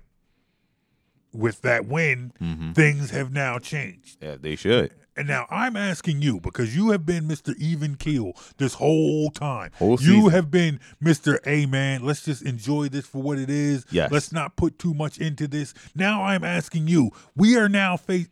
with 1.33 1.61
that 1.61 1.85
win, 1.85 2.33
Mm-hmm. 2.41 2.71
things 2.73 3.11
have 3.11 3.31
now 3.31 3.57
changed. 3.59 4.17
Yeah, 4.21 4.35
they 4.39 4.55
should. 4.55 4.93
And 5.17 5.27
now 5.27 5.45
I'm 5.49 5.75
asking 5.75 6.21
you 6.21 6.39
because 6.39 6.73
you 6.75 6.91
have 6.91 7.05
been 7.05 7.25
Mr. 7.27 7.53
Even 7.57 7.95
Keel 7.95 8.31
this 8.57 8.75
whole 8.75 9.29
time. 9.29 9.71
Whole 9.75 9.99
you 9.99 10.29
have 10.29 10.49
been 10.49 10.79
Mr. 11.03 11.37
A 11.45 11.65
man. 11.65 12.05
Let's 12.05 12.23
just 12.23 12.41
enjoy 12.43 12.87
this 12.87 13.05
for 13.05 13.21
what 13.21 13.37
it 13.37 13.49
is. 13.49 13.85
Yes. 13.91 14.09
Let's 14.09 14.31
not 14.31 14.55
put 14.55 14.79
too 14.79 14.93
much 14.93 15.17
into 15.19 15.47
this. 15.49 15.73
Now 15.95 16.23
I'm 16.23 16.45
asking 16.45 16.87
you. 16.87 17.11
We 17.35 17.57
are 17.57 17.67
now 17.67 17.97
face. 17.97 18.29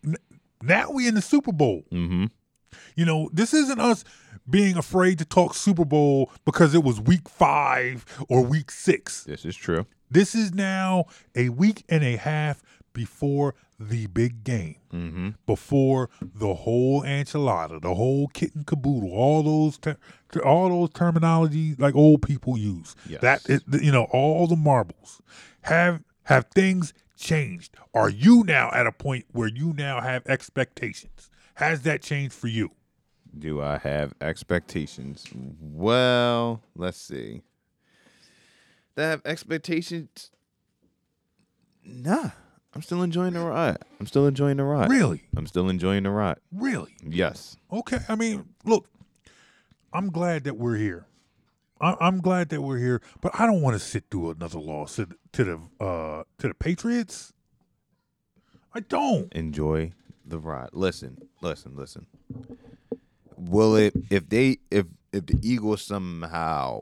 Now 0.63 0.89
we 0.91 1.07
in 1.07 1.15
the 1.15 1.21
Super 1.21 1.51
Bowl. 1.51 1.83
Mm-hmm. 1.91 2.25
You 2.95 3.05
know, 3.05 3.29
this 3.33 3.53
isn't 3.53 3.79
us 3.79 4.03
being 4.49 4.77
afraid 4.77 5.19
to 5.19 5.25
talk 5.25 5.55
Super 5.55 5.85
Bowl 5.85 6.31
because 6.45 6.73
it 6.73 6.83
was 6.83 6.99
week 6.99 7.27
five 7.27 8.05
or 8.29 8.41
week 8.41 8.71
six. 8.71 9.25
This 9.25 9.43
is 9.45 9.55
true. 9.55 9.85
This 10.11 10.33
is 10.33 10.53
now 10.53 11.05
a 11.35 11.49
week 11.49 11.83
and 11.87 12.03
a 12.03 12.15
half 12.15 12.61
before 12.93 13.55
the 13.79 14.07
big 14.07 14.43
game, 14.43 14.75
Mm-hmm. 14.93 15.29
before 15.45 16.09
the 16.21 16.53
whole 16.53 17.03
enchilada, 17.03 17.79
the 17.81 17.93
whole 17.93 18.27
kit 18.29 18.53
and 18.55 18.65
caboodle, 18.65 19.11
all 19.11 19.43
those 19.43 19.77
ter- 19.77 19.97
all 20.43 20.69
those 20.69 20.89
terminology 20.91 21.75
like 21.77 21.95
old 21.95 22.21
people 22.21 22.57
use. 22.57 22.95
Yes. 23.07 23.21
That 23.21 23.49
is, 23.49 23.61
you 23.81 23.91
know, 23.91 24.05
all 24.11 24.47
the 24.47 24.55
marbles 24.55 25.21
have 25.61 26.01
have 26.23 26.45
things 26.53 26.93
changed. 27.17 27.75
Are 27.93 28.09
you 28.09 28.43
now 28.45 28.71
at 28.73 28.87
a 28.87 28.91
point 28.91 29.25
where 29.31 29.47
you 29.47 29.73
now 29.77 30.01
have 30.01 30.25
expectations? 30.27 31.29
Has 31.55 31.81
that 31.83 32.01
changed 32.01 32.33
for 32.33 32.47
you? 32.47 32.71
Do 33.37 33.61
I 33.61 33.77
have 33.77 34.13
expectations? 34.21 35.25
Well, 35.61 36.63
let's 36.75 36.99
see. 36.99 37.41
Do 38.95 39.03
I 39.03 39.05
have 39.07 39.21
expectations? 39.25 40.31
Nah. 41.85 42.31
I'm 42.73 42.81
still 42.83 43.01
enjoying 43.01 43.33
the 43.33 43.39
ride. 43.41 43.77
I'm 43.99 44.05
still 44.05 44.27
enjoying 44.27 44.57
the 44.57 44.63
ride. 44.63 44.89
Really, 44.91 45.23
I'm 45.35 45.47
still 45.47 45.69
enjoying 45.69 46.03
the 46.03 46.11
ride. 46.11 46.37
really. 46.53 46.95
Yes. 47.03 47.57
Okay. 47.71 47.97
I 48.07 48.15
mean, 48.15 48.45
look, 48.63 48.87
I'm 49.91 50.11
glad 50.11 50.43
that 50.43 50.57
we're 50.57 50.75
here. 50.77 51.05
I- 51.81 51.97
I'm 51.99 52.19
glad 52.21 52.49
that 52.49 52.61
we're 52.61 52.77
here, 52.77 53.01
but 53.21 53.31
I 53.39 53.45
don't 53.47 53.61
want 53.61 53.73
to 53.75 53.79
sit 53.79 54.03
through 54.11 54.31
another 54.31 54.59
loss 54.59 54.95
to 54.97 55.05
the, 55.07 55.15
to 55.33 55.43
the 55.43 55.83
uh 55.83 56.23
to 56.39 56.47
the 56.47 56.53
Patriots. 56.53 57.33
I 58.75 58.81
don't. 58.81 59.33
Enjoy 59.33 59.93
the 60.25 60.37
ride. 60.39 60.69
Listen, 60.73 61.17
listen, 61.41 61.75
listen. 61.75 62.05
Will 63.35 63.75
it 63.75 63.93
if 64.11 64.29
they 64.29 64.57
if 64.69 64.85
if 65.11 65.25
the 65.25 65.39
Eagles 65.41 65.81
somehow 65.81 66.81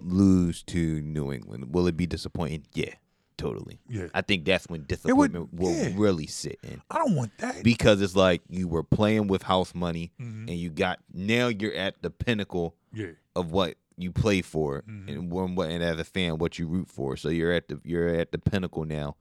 lose 0.00 0.62
to 0.64 1.00
New 1.00 1.32
England, 1.32 1.72
will 1.72 1.86
it 1.86 1.96
be 1.96 2.06
disappointing? 2.06 2.66
Yeah, 2.74 2.94
totally. 3.38 3.80
Yeah. 3.88 4.08
I 4.12 4.20
think 4.20 4.44
that's 4.44 4.66
when 4.68 4.80
would- 4.80 4.88
disappointment 4.88 5.54
will 5.54 5.72
yeah. 5.74 5.92
really 5.94 6.26
sit 6.26 6.58
in. 6.62 6.82
I 6.90 6.98
don't 6.98 7.14
want 7.14 7.36
that. 7.38 7.62
because 7.64 8.02
it's 8.02 8.14
like 8.16 8.42
you 8.50 8.68
were 8.68 8.82
playing 8.82 9.28
with 9.28 9.42
house 9.44 9.74
money 9.74 10.12
Mhm. 10.20 10.48
and 10.48 10.50
you 10.58 10.68
got 10.70 10.98
now 11.14 11.48
you're 11.48 11.72
at 11.74 12.02
the 12.02 12.10
pinnacle 12.10 12.74
yeah. 12.92 13.12
of 13.34 13.50
what 13.52 13.76
you 13.96 14.12
play 14.12 14.42
for 14.42 14.82
Mhm. 14.82 15.08
and 15.08 15.30
one 15.32 15.54
what 15.54 15.70
and 15.70 15.82
as 15.82 15.98
a 15.98 16.04
fan 16.04 16.38
what 16.38 16.58
you 16.58 16.66
root 16.68 16.88
for 16.88 17.16
so 17.16 17.28
you're 17.30 17.52
at 17.52 17.68
the 17.68 17.80
you're 17.84 18.08
at 18.08 18.30
the 18.32 18.38
pinnacle 18.38 18.84
now 18.84 19.16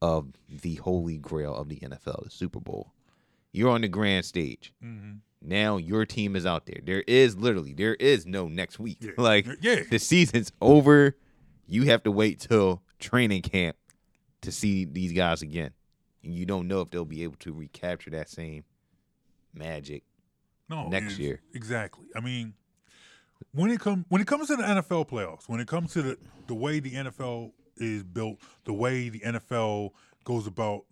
of 0.00 0.28
the 0.48 0.76
holy 0.76 1.18
grail 1.18 1.54
of 1.54 1.68
the 1.68 1.76
NFL 1.80 2.24
the 2.24 2.30
Super 2.30 2.60
Bowl 2.60 2.92
you're 3.52 3.70
on 3.70 3.80
the 3.82 3.88
grand 3.88 4.24
stage 4.24 4.72
Mm-hmm. 4.84 5.16
now 5.42 5.76
your 5.78 6.04
team 6.06 6.36
is 6.36 6.44
out 6.46 6.66
there 6.66 6.80
there 6.84 7.02
is 7.06 7.36
literally 7.36 7.72
there 7.74 7.94
is 7.96 8.26
no 8.26 8.48
next 8.48 8.78
week 8.78 8.98
Yeah. 9.00 9.10
like 9.18 9.46
Yeah. 9.60 9.82
the 9.90 9.98
season's 9.98 10.52
over 10.60 11.16
you 11.66 11.84
have 11.84 12.02
to 12.04 12.10
wait 12.10 12.40
till 12.40 12.82
training 12.98 13.42
camp 13.42 13.76
to 14.42 14.52
see 14.52 14.84
these 14.84 15.12
guys 15.12 15.42
again 15.42 15.72
and 16.22 16.34
you 16.34 16.46
don't 16.46 16.66
know 16.66 16.80
if 16.80 16.90
they'll 16.90 17.04
be 17.04 17.22
able 17.22 17.36
to 17.36 17.52
recapture 17.52 18.10
that 18.10 18.28
same 18.28 18.64
magic 19.54 20.02
No. 20.68 20.88
next 20.88 21.18
year. 21.18 21.40
Exactly. 21.54 22.06
I 22.16 22.20
mean, 22.20 22.54
when 23.52 23.70
it 23.70 23.80
comes 23.80 24.04
when 24.08 24.20
it 24.20 24.26
comes 24.26 24.48
to 24.48 24.56
the 24.56 24.62
NFL 24.62 25.08
playoffs, 25.08 25.48
when 25.48 25.60
it 25.60 25.68
comes 25.68 25.92
to 25.92 26.02
the 26.02 26.18
the 26.46 26.54
way 26.54 26.80
the 26.80 26.92
NFL 26.92 27.52
is 27.76 28.02
built, 28.02 28.38
the 28.64 28.72
way 28.72 29.08
the 29.08 29.20
NFL 29.20 29.90
goes 30.24 30.46
about 30.46 30.84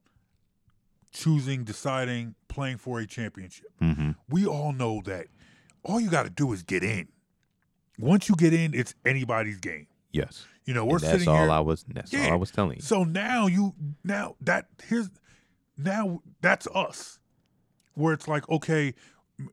choosing, 1.13 1.65
deciding, 1.65 2.35
playing 2.49 2.79
for 2.79 3.01
a 3.01 3.07
championship. 3.07 3.67
mm-hmm. 3.81 4.11
we 4.29 4.47
all 4.47 4.73
know 4.73 5.03
that 5.05 5.27
all 5.85 6.01
you 6.01 6.11
got 6.11 6.23
to 6.25 6.31
do 6.31 6.53
is 6.53 6.63
get 6.63 6.83
in. 6.83 7.09
Once 7.99 8.29
you 8.29 8.35
get 8.37 8.53
in, 8.55 8.73
it's 8.75 8.95
anybody's 9.05 9.59
game. 9.59 9.87
Yes 10.12 10.47
You 10.64 10.75
know, 10.75 10.85
we're 10.85 10.97
And 10.97 11.04
that's 11.04 11.12
sitting 11.12 11.28
all 11.28 11.42
here. 11.42 11.50
I 11.50 11.61
was 11.61 11.85
that's 11.88 12.12
Yeah. 12.12 12.26
all 12.26 12.33
I 12.33 12.37
was 12.37 12.50
telling 12.50 12.76
you 12.76 12.83
so 12.83 13.04
now 13.04 13.47
you 13.47 13.75
now 14.04 14.37
that 14.40 14.66
here's 14.88 15.11
now 15.76 16.21
that's 16.40 16.66
us, 16.75 17.19
where 17.95 18.12
it's 18.14 18.28
like 18.28 18.49
okay, 18.49 18.95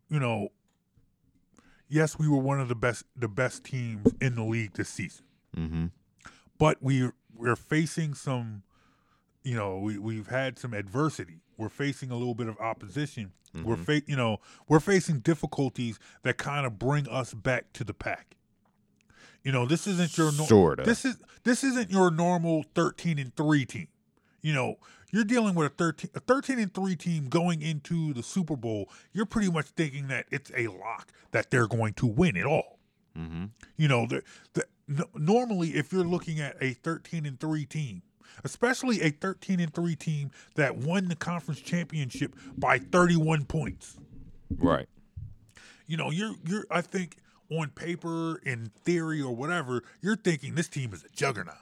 you 0.09 0.19
know, 0.19 0.49
yes, 1.87 2.19
we 2.19 2.27
were 2.27 2.37
one 2.37 2.59
of 2.59 2.67
the 2.67 2.75
best 2.75 3.03
the 3.15 3.27
best 3.27 3.63
teams 3.63 4.13
in 4.21 4.35
the 4.35 4.43
league 4.43 4.73
this 4.73 4.89
season, 4.89 5.25
mm-hmm. 5.55 5.85
but 6.57 6.77
we 6.81 7.09
we're 7.33 7.55
facing 7.55 8.13
some, 8.13 8.63
you 9.43 9.55
know, 9.55 9.77
we 9.79 9.97
we've 9.97 10.27
had 10.27 10.59
some 10.59 10.73
adversity. 10.73 11.41
We're 11.57 11.69
facing 11.69 12.11
a 12.11 12.15
little 12.15 12.35
bit 12.35 12.47
of 12.47 12.57
opposition. 12.59 13.31
We're 13.53 13.75
Mm-hmm. 13.75 13.83
fa- 13.83 14.01
you 14.05 14.15
know, 14.15 14.37
we're 14.67 14.79
facing 14.79 15.19
difficulties 15.21 15.97
that 16.23 16.37
kind 16.37 16.65
of 16.67 16.77
bring 16.77 17.07
us 17.09 17.33
back 17.33 17.73
to 17.73 17.83
the 17.83 17.93
pack. 17.93 18.35
You 19.43 19.51
know, 19.51 19.65
this 19.65 19.87
isn't 19.87 20.17
your 20.17 20.31
no- 20.33 20.45
Sorta. 20.45 20.83
This 20.83 21.05
is 21.05 21.17
this 21.43 21.63
isn't 21.63 21.89
your 21.89 22.11
normal 22.11 22.65
13 22.75 23.17
and 23.19 23.35
3 23.35 23.65
team. 23.65 23.87
You 24.41 24.53
know, 24.53 24.75
you're 25.11 25.23
dealing 25.23 25.55
with 25.55 25.67
a 25.67 25.75
13 25.75 26.11
a 26.15 26.19
13 26.19 26.59
and 26.59 26.73
3 26.73 26.95
team 26.95 27.29
going 27.29 27.61
into 27.61 28.13
the 28.13 28.23
Super 28.23 28.55
Bowl. 28.55 28.89
You're 29.13 29.25
pretty 29.25 29.49
much 29.51 29.67
thinking 29.67 30.07
that 30.09 30.25
it's 30.31 30.51
a 30.55 30.67
lock 30.67 31.11
that 31.31 31.49
they're 31.51 31.67
going 31.67 31.93
to 31.93 32.05
win 32.05 32.35
it 32.35 32.45
all. 32.45 32.79
Mm-hmm. 33.17 33.45
You 33.77 33.87
know, 33.87 34.05
the, 34.05 34.23
the 34.53 34.65
n- 34.89 35.03
normally 35.15 35.69
if 35.69 35.91
you're 35.91 36.03
looking 36.03 36.39
at 36.39 36.57
a 36.61 36.73
13 36.73 37.25
and 37.25 37.39
3 37.39 37.65
team, 37.65 38.01
especially 38.43 39.01
a 39.01 39.09
13 39.09 39.59
and 39.59 39.73
3 39.73 39.95
team 39.95 40.31
that 40.55 40.77
won 40.77 41.07
the 41.07 41.15
conference 41.15 41.61
championship 41.61 42.35
by 42.57 42.77
31 42.77 43.45
points. 43.45 43.97
right 44.57 44.87
You 45.87 45.97
know, 45.97 46.11
you're 46.11 46.35
you're 46.45 46.65
I 46.69 46.81
think 46.81 47.17
on 47.51 47.69
paper 47.69 48.39
in 48.45 48.71
theory 48.83 49.21
or 49.21 49.35
whatever, 49.35 49.83
you're 50.01 50.15
thinking 50.15 50.55
this 50.55 50.67
team 50.69 50.93
is 50.93 51.03
a 51.03 51.09
juggernaut. 51.09 51.55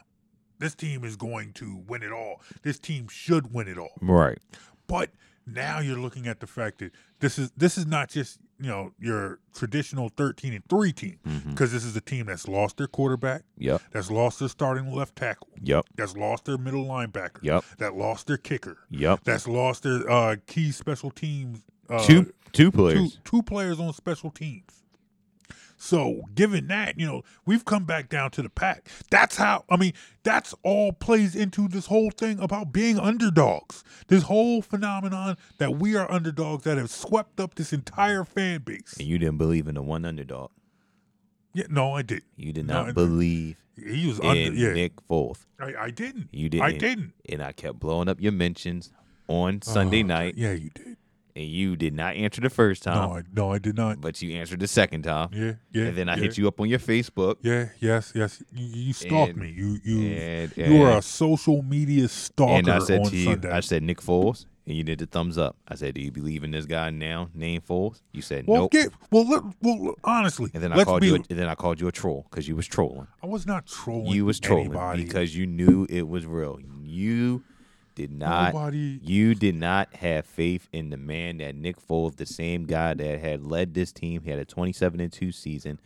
This 0.59 0.73
team 0.75 1.03
is 1.03 1.15
going 1.15 1.53
to 1.53 1.83
win 1.87 2.01
it 2.03 2.11
all. 2.11 2.41
This 2.63 2.79
team 2.79 3.07
should 3.07 3.53
win 3.53 3.67
it 3.67 3.77
all. 3.77 3.93
right 4.01 4.39
But 4.87 5.11
now 5.45 5.79
you're 5.79 5.99
looking 5.99 6.27
at 6.27 6.39
the 6.39 6.47
fact 6.47 6.79
that 6.79 6.91
this 7.19 7.37
is 7.39 7.51
this 7.55 7.77
is 7.77 7.85
not 7.85 8.09
just 8.09 8.39
you 8.59 8.67
know 8.67 8.91
your 8.99 9.39
traditional 9.53 10.09
13 10.09 10.53
and 10.53 10.63
3 10.67 10.91
team 10.91 11.19
because 11.47 11.71
this 11.71 11.85
is 11.85 11.95
a 11.95 12.01
team 12.01 12.25
that's 12.25 12.47
lost 12.47 12.77
their 12.77 12.87
quarterback, 12.87 13.43
yep 13.57 13.81
that's 13.91 14.09
lost 14.11 14.39
their 14.39 14.49
starting 14.49 14.91
left 14.91 15.15
tackle, 15.15 15.47
yep 15.61 15.85
that's 15.95 16.17
lost 16.17 16.45
their 16.45 16.57
middle 16.57 16.85
linebacker, 16.85 17.41
Yep. 17.43 17.63
that 17.77 17.95
lost 17.95 18.27
their 18.27 18.37
kicker, 18.37 18.79
yep 18.89 19.21
that's 19.23 19.47
lost 19.47 19.83
their 19.83 20.09
uh, 20.09 20.35
key 20.47 20.71
special 20.71 21.11
teams. 21.11 21.61
Uh, 21.89 22.03
two 22.05 22.23
two 22.25 22.31
two 22.51 22.71
players 22.71 23.19
two 23.23 23.41
players 23.43 23.79
on 23.79 23.93
special 23.93 24.31
teams. 24.31 24.83
So, 25.79 26.21
given 26.33 26.67
that, 26.67 26.99
you 26.99 27.05
know, 27.05 27.21
we've 27.45 27.63
come 27.63 27.85
back 27.85 28.09
down 28.09 28.31
to 28.31 28.41
the 28.41 28.49
pack. 28.49 28.89
That's 29.11 29.35
how, 29.37 29.63
I 29.69 29.77
mean, 29.77 29.93
that's 30.23 30.55
all 30.63 30.91
plays 30.91 31.35
into 31.35 31.67
this 31.67 31.85
whole 31.85 32.09
thing 32.09 32.39
about 32.39 32.73
being 32.73 32.97
underdogs. 32.99 33.83
This 34.07 34.23
whole 34.23 34.63
phenomenon 34.63 35.37
that 35.59 35.75
we 35.77 35.95
are 35.95 36.11
underdogs 36.11 36.63
that 36.63 36.77
have 36.79 36.89
swept 36.89 37.39
up 37.39 37.55
this 37.55 37.71
entire 37.73 38.23
fan 38.23 38.61
base. 38.61 38.95
and 38.97 39.07
you 39.07 39.19
didn't 39.19 39.37
believe 39.37 39.67
in 39.67 39.75
the 39.75 39.83
one 39.83 40.03
underdog 40.03 40.49
Yeah, 41.53 41.65
no, 41.69 41.93
I 41.93 42.01
didn't. 42.01 42.23
you 42.35 42.51
did 42.53 42.65
not 42.65 42.89
I- 42.89 42.91
believe 42.93 43.57
He 43.75 44.07
was 44.07 44.17
in 44.19 44.25
under, 44.25 44.53
yeah. 44.53 44.73
Nick 44.73 44.93
Foles 45.07 45.45
I, 45.59 45.73
I 45.79 45.89
didn't. 45.91 46.29
you 46.31 46.49
didn't 46.49 46.65
I 46.65 46.71
didn't. 46.71 47.13
and 47.29 47.43
I 47.43 47.51
kept 47.51 47.79
blowing 47.79 48.09
up 48.09 48.19
your 48.19 48.31
mentions 48.31 48.91
on 49.27 49.59
uh, 49.61 49.65
Sunday 49.71 50.01
Oh, 50.03 50.07
night 50.07 50.33
Yeah, 50.37 50.53
you 50.53 50.71
did. 50.73 50.97
And 51.37 51.45
you 51.45 51.75
did 51.75 51.93
not 51.93 52.15
answer 52.15 52.41
the 52.41 52.49
first 52.49 52.83
time 52.83 53.09
no, 53.09 53.15
I, 53.17 53.23
no, 53.33 53.51
I 53.53 53.59
did 53.59 53.77
not. 53.77 54.01
but 54.01 54.21
you 54.21 54.35
answered 54.37 54.59
the 54.59 54.67
second 54.67 55.03
time 55.03 55.29
Yeah, 55.31 55.53
yeah. 55.71 55.85
and 55.85 55.95
then 55.97 56.09
I 56.09 56.15
yeah. 56.15 56.23
hit 56.23 56.37
you 56.37 56.47
up 56.47 56.59
on 56.59 56.67
your 56.67 56.79
Facebook 56.79 57.35
Yeah, 57.41 57.69
yes, 57.79 58.11
yes. 58.15 58.41
You, 58.53 58.65
you 58.87 58.93
stalked 58.93 59.33
And- 59.33 59.41
me. 59.41 59.53
You, 59.55 59.79
you, 59.83 60.11
and, 60.15 60.57
you 60.57 60.81
are 60.83 60.97
a 60.97 61.01
social 61.01 61.61
media 61.61 62.07
stalker 62.07 62.53
and 62.53 62.69
I 62.69 62.79
said 62.79 63.01
on 63.01 63.09
to 63.11 63.15
you, 63.17 63.25
Sunday. 63.25 63.49
I 63.51 63.59
said 63.61 63.83
Nick 63.83 64.01
Foles, 64.01 64.45
and 64.65 64.75
you 64.75 64.83
did 64.83 64.99
the 64.99 65.05
thumbs 65.05 65.37
up. 65.37 65.55
I 65.67 65.75
said, 65.75 65.93
"Do 65.93 66.01
you 66.01 66.11
believe 66.11 66.43
in 66.43 66.51
this 66.51 66.65
guy 66.65 66.89
now, 66.89 67.29
named 67.33 67.65
Foles?" 67.65 68.01
You 68.11 68.21
said 68.21 68.45
Well, 68.47 68.61
nope. 68.63 68.71
get, 68.71 68.89
well, 69.11 69.25
look, 69.25 69.45
well, 69.61 69.81
look, 69.83 69.99
honestly, 70.03 70.49
and 70.53 70.61
then 70.63 70.73
I 70.73 70.83
called 70.83 71.01
be, 71.01 71.07
you. 71.07 71.15
A, 71.15 71.19
and 71.29 71.39
then 71.39 71.47
I 71.47 71.55
called 71.55 71.79
you 71.79 71.87
a 71.87 71.91
troll 71.91 72.25
because 72.29 72.47
you 72.47 72.55
was 72.55 72.67
trolling. 72.67 73.07
I 73.23 73.27
was 73.27 73.45
not 73.45 73.65
trolling. 73.67 74.07
You 74.11 74.25
was 74.25 74.39
trolling 74.39 74.67
anybody. 74.67 75.03
because 75.05 75.35
you 75.35 75.45
knew 75.47 75.85
it 75.89 76.07
was 76.07 76.25
real. 76.25 76.59
You 76.83 77.43
did 77.97 78.11
not. 78.11 78.53
Nobody- 78.53 78.99
You 79.03 79.33
did 79.35 79.55
not 79.55 79.93
have 79.95 80.25
faith 80.25 80.69
in 80.71 80.91
the 80.91 80.97
man 80.97 81.37
that 81.39 81.55
Nick 81.55 81.75
Foles, 81.85 82.15
the 82.15 82.25
same 82.27 82.65
guy 82.65 82.93
that 82.93 83.19
had 83.19 83.43
led 83.43 83.73
this 83.73 83.91
team. 83.91 84.21
He 84.23 84.29
had 84.29 84.37
a 84.39 84.45
27 84.45 84.99
and 84.99 85.11
two 85.11 85.31
season, 85.31 85.79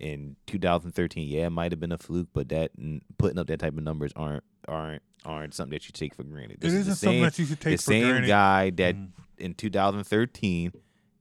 in 0.00 0.36
2013, 0.46 1.28
yeah, 1.28 1.46
it 1.46 1.50
might 1.50 1.72
have 1.72 1.80
been 1.80 1.92
a 1.92 1.98
fluke, 1.98 2.28
but 2.32 2.48
that 2.50 2.70
putting 3.18 3.38
up 3.38 3.48
that 3.48 3.58
type 3.58 3.76
of 3.76 3.82
numbers 3.82 4.12
aren't 4.16 4.44
aren't 4.68 5.02
aren't 5.24 5.52
something 5.54 5.72
that 5.72 5.86
you 5.86 5.92
take 5.92 6.14
for 6.14 6.22
granted. 6.22 6.60
This 6.60 6.72
It 6.72 6.76
is 6.78 6.86
the 6.86 6.92
isn't 6.92 6.94
something 7.00 7.14
same- 7.16 7.22
that 7.24 7.38
you 7.38 7.44
should 7.46 7.60
take 7.60 7.76
the 7.78 7.82
for 7.82 7.90
same 7.90 8.08
granted. 8.08 8.26
guy 8.28 8.70
that 8.70 8.94
Mhm. 8.94 9.08
in 9.38 9.54
2013 9.54 10.72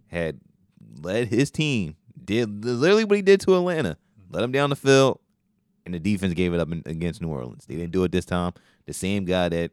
had 0.08 0.40
led 1.02 1.28
his 1.30 1.50
team 1.52 1.96
did 2.24 2.64
literally 2.64 3.04
what 3.04 3.16
he 3.16 3.22
did 3.24 3.40
to 3.42 3.56
Atlanta, 3.56 3.98
let 4.30 4.44
him 4.44 4.52
down 4.52 4.70
the 4.70 4.76
field, 4.76 5.20
and 5.86 5.94
the 5.96 6.00
defense 6.00 6.34
gave 6.36 6.54
it 6.54 6.60
up 6.60 6.72
in, 6.72 6.84
against 6.86 7.22
New 7.22 7.30
Orleans. 7.30 7.66
They 7.66 7.76
didn't 7.76 7.92
do 7.94 8.04
it 8.04 8.12
this 8.12 8.26
time. 8.26 8.54
The 8.86 8.94
same 8.94 9.26
guy 9.26 9.50
that 9.50 9.72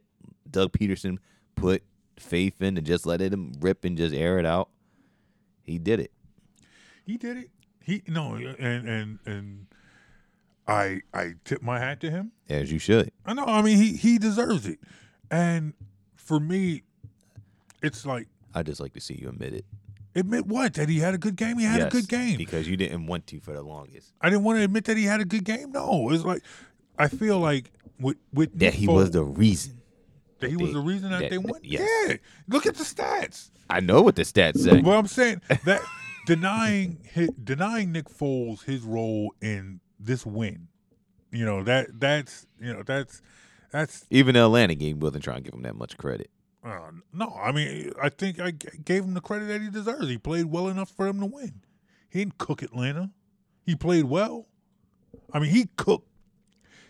Doug 0.54 0.72
Pederson 0.72 1.18
put 1.56 1.82
faith 2.16 2.62
in 2.62 2.78
and 2.78 2.86
just 2.86 3.06
let 3.06 3.20
it 3.20 3.32
him 3.32 3.52
rip 3.60 3.84
and 3.84 3.96
just 3.96 4.14
air 4.14 4.38
it 4.38 4.46
out, 4.46 4.68
he 5.62 5.78
did 5.78 5.98
it. 6.00 6.12
He 7.04 7.16
did 7.16 7.36
it. 7.36 7.50
He 7.82 8.02
no, 8.06 8.34
and 8.34 8.88
and 8.88 9.18
and 9.26 9.66
I 10.66 11.00
I 11.12 11.34
tip 11.44 11.60
my 11.60 11.78
hat 11.78 12.00
to 12.00 12.10
him. 12.10 12.32
As 12.48 12.72
you 12.72 12.78
should. 12.78 13.10
I 13.26 13.34
know. 13.34 13.44
I 13.44 13.60
mean, 13.62 13.76
he 13.76 13.96
he 13.96 14.16
deserves 14.18 14.66
it. 14.66 14.78
And 15.30 15.74
for 16.16 16.38
me, 16.40 16.82
it's 17.82 18.06
like 18.06 18.28
I 18.54 18.62
just 18.62 18.80
like 18.80 18.94
to 18.94 19.00
see 19.00 19.14
you 19.14 19.28
admit 19.28 19.52
it. 19.52 19.66
admit 20.14 20.46
what 20.46 20.74
that 20.74 20.88
he 20.88 21.00
had 21.00 21.12
a 21.14 21.18
good 21.18 21.36
game. 21.36 21.58
He 21.58 21.64
had 21.64 21.82
a 21.82 21.90
good 21.90 22.08
game. 22.08 22.38
because 22.38 22.68
you 22.68 22.76
didn't 22.76 23.06
want 23.06 23.26
to 23.26 23.40
for 23.40 23.52
the 23.52 23.62
longest. 23.62 24.12
I 24.20 24.30
didn't 24.30 24.44
want 24.44 24.58
to 24.60 24.64
admit 24.64 24.84
that 24.84 24.96
he 24.96 25.04
had 25.04 25.20
a 25.20 25.24
good 25.26 25.44
game. 25.44 25.72
No, 25.72 26.10
it's 26.10 26.24
like 26.24 26.42
I 26.98 27.08
feel 27.08 27.38
like 27.38 27.72
with 28.00 28.16
with 28.32 28.52
That 28.58 28.66
Nick 28.66 28.74
he 28.74 28.86
was 28.86 29.10
the 29.10 29.24
reason. 29.24 29.80
That 30.44 30.50
he 30.50 30.56
was 30.56 30.72
the 30.72 30.80
reason 30.80 31.10
that, 31.10 31.20
that- 31.20 31.30
they 31.30 31.38
won. 31.38 31.60
yes. 31.62 31.88
Yeah, 32.08 32.16
look 32.48 32.66
at 32.66 32.74
the 32.76 32.84
stats. 32.84 33.50
I 33.70 33.80
know 33.80 34.02
what 34.02 34.16
the 34.16 34.22
stats 34.22 34.58
say. 34.58 34.80
Well, 34.80 34.98
I'm 34.98 35.06
saying 35.06 35.40
that 35.64 35.80
denying 36.26 36.98
hi 37.14 37.28
denying 37.42 37.92
Nick 37.92 38.08
Foles 38.08 38.64
his 38.64 38.82
role 38.82 39.34
in 39.40 39.80
this 40.00 40.24
win, 40.26 40.68
you 41.30 41.44
know 41.44 41.62
that 41.64 41.98
that's 42.00 42.46
you 42.60 42.72
know 42.72 42.82
that's 42.84 43.22
that's 43.70 44.06
Even 44.10 44.34
the 44.34 44.44
Atlanta 44.44 44.74
game 44.74 45.00
wasn't 45.00 45.24
trying 45.24 45.38
to 45.38 45.42
give 45.42 45.54
him 45.54 45.62
that 45.62 45.76
much 45.76 45.96
credit. 45.96 46.30
uh, 46.64 46.90
no. 47.12 47.28
I 47.42 47.50
mean, 47.52 47.90
I 48.00 48.08
think 48.08 48.38
I 48.40 48.52
g- 48.52 48.68
gave 48.84 49.04
him 49.04 49.14
the 49.14 49.20
credit 49.20 49.46
that 49.46 49.60
he 49.60 49.68
deserves. 49.70 50.08
He 50.08 50.16
played 50.18 50.46
well 50.46 50.68
enough 50.68 50.90
for 50.90 51.06
him 51.06 51.18
to 51.20 51.26
win. 51.26 51.62
He 52.08 52.20
didn't 52.20 52.38
cook 52.38 52.62
Atlanta. 52.62 53.10
He 53.66 53.74
played 53.74 54.04
well. 54.04 54.46
I 55.32 55.38
mean, 55.40 55.50
he 55.50 55.68
cooked. 55.76 56.08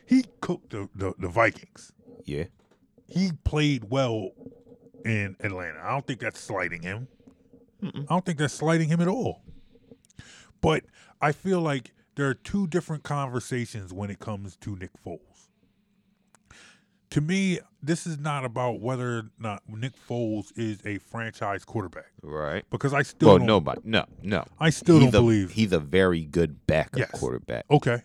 He 0.07 0.27
cooked 0.43 0.71
the, 0.71 0.89
the, 0.95 1.15
the 1.19 1.29
Vikings. 1.29 1.93
Yeah. 2.27 2.45
He 3.07 3.33
played 3.45 3.85
well 3.91 4.31
in 5.05 5.37
Atlanta. 5.41 5.81
I 5.83 5.91
don't 5.91 6.07
think 6.07 6.21
that's 6.21 6.41
slighting 6.41 6.83
him. 6.83 7.09
I 7.83 7.91
don't 8.09 8.25
think 8.25 8.39
that's 8.39 8.55
slighting 8.55 8.89
him 8.89 9.01
at 9.01 9.09
all. 9.09 9.43
But 10.61 10.85
I 11.21 11.33
feel 11.33 11.61
like 11.61 11.93
there 12.15 12.27
are 12.29 12.35
two 12.35 12.67
different 12.67 13.03
conversations 13.03 13.93
when 13.93 14.09
it 14.11 14.19
comes 14.21 14.57
to 14.59 14.75
Nick 14.77 14.91
Foles. 15.05 15.21
To 17.11 17.21
me, 17.21 17.61
this 17.83 18.07
is 18.07 18.19
not 18.19 18.45
about 18.45 18.81
whether 18.81 19.19
or 19.19 19.23
not 19.39 19.63
Nick 19.69 19.93
Foles 20.09 20.53
is 20.57 20.81
a 20.85 20.99
franchise 20.99 21.65
quarterback 21.65 22.11
Right. 22.23 22.65
because 22.71 22.93
I 22.93 23.03
still 23.03 23.29
Well, 23.29 23.39
don't, 23.39 23.47
nobody. 23.47 23.81
No, 23.85 24.05
no. 24.23 24.45
I 24.59 24.71
still 24.71 24.97
he's 24.99 25.13
don't 25.13 25.21
a, 25.21 25.23
believe. 25.23 25.51
he's 25.53 25.73
a 25.73 25.79
very 25.79 26.25
good 26.25 26.67
backup 26.67 26.99
Yes. 26.99 27.11
quarterback. 27.13 27.67
okay, 27.71 28.03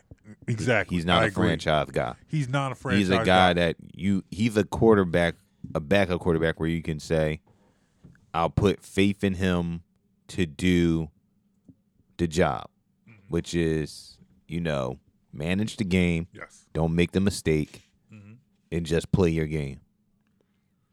exactly. 0.48 0.95
He's 0.98 1.05
not 1.05 1.21
I 1.21 1.25
a 1.25 1.27
agree. 1.27 1.48
franchise 1.48 1.88
guy. 1.91 2.15
He's 2.27 2.50
not 2.50 2.71
a 2.71 2.75
franchise. 2.75 3.09
Guy. 3.09 3.15
He's 3.15 3.21
a 3.21 3.25
guy 3.25 3.53
that 3.53 3.75
you. 3.93 4.24
He's 4.31 4.55
a 4.57 4.63
quarterback, 4.63 5.36
a 5.75 5.79
backup 5.79 6.19
quarterback 6.21 6.59
where 6.59 6.69
you 6.69 6.81
can 6.81 7.00
say, 7.00 7.41
"I'll 8.33 8.50
put 8.50 8.81
faith 8.83 9.24
in 9.24 9.36
him 9.36 9.81
to 10.29 10.45
do 10.45 11.09
the 12.17 12.27
job," 12.27 12.67
Mm-hmm. 13.09 13.19
which 13.29 13.53
is, 13.55 14.17
you 14.48 14.59
know, 14.62 15.00
manage 15.33 15.77
the 15.77 15.83
game, 15.83 16.27
Yes. 16.33 16.65
don't 16.74 16.93
make 16.95 17.12
the 17.12 17.19
mistake, 17.21 17.89
Mhm. 18.12 18.38
and 18.71 18.86
just 18.86 19.12
play 19.12 19.29
your 19.29 19.48
game. 19.48 19.79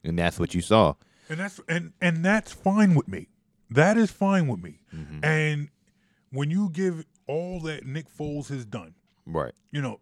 And 0.04 0.18
that's 0.18 0.38
what 0.38 0.54
you 0.54 0.60
saw. 0.60 0.94
and 1.28 1.40
that's 1.40 1.60
and 1.68 1.92
and 2.00 2.24
that's 2.24 2.52
fine 2.52 2.94
with 2.94 3.08
me. 3.08 3.28
That 3.70 3.96
is 3.96 4.10
fine 4.12 4.46
with 4.46 4.62
me. 4.62 4.78
Mm-hmm. 4.94 5.24
And 5.24 5.68
when 6.30 6.50
you 6.52 6.70
give 6.70 7.04
all 7.26 7.58
that 7.62 7.84
Nick 7.84 8.06
Foles 8.08 8.48
has 8.48 8.64
done, 8.64 8.94
Right. 9.26 9.52
you 9.70 9.82
know, 9.82 10.00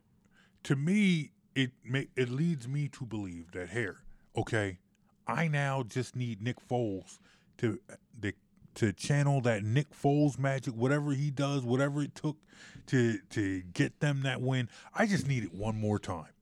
to 0.64 0.76
me 0.76 1.32
it 1.54 1.70
ma- 1.84 2.00
it 2.16 2.28
leads 2.28 2.68
me 2.68 2.88
to 2.88 3.04
believe 3.04 3.52
that 3.52 3.70
here, 3.70 3.98
okay, 4.36 4.78
I 5.26 5.48
now 5.48 5.82
just 5.82 6.16
need 6.16 6.42
Nick 6.42 6.56
Foles 6.68 7.18
to 7.58 7.80
the 8.18 8.34
to 8.74 8.92
channel 8.92 9.40
that 9.42 9.62
Nick 9.62 9.90
Foles 9.92 10.38
magic, 10.38 10.74
whatever 10.74 11.12
he 11.12 11.30
does, 11.30 11.62
whatever 11.62 12.02
it 12.02 12.14
took 12.14 12.36
to 12.86 13.18
to 13.30 13.62
get 13.72 14.00
them 14.00 14.22
that 14.22 14.40
win. 14.40 14.68
I 14.94 15.06
just 15.06 15.26
need 15.26 15.44
it 15.44 15.54
one 15.54 15.80
more 15.80 15.98
time. 15.98 16.32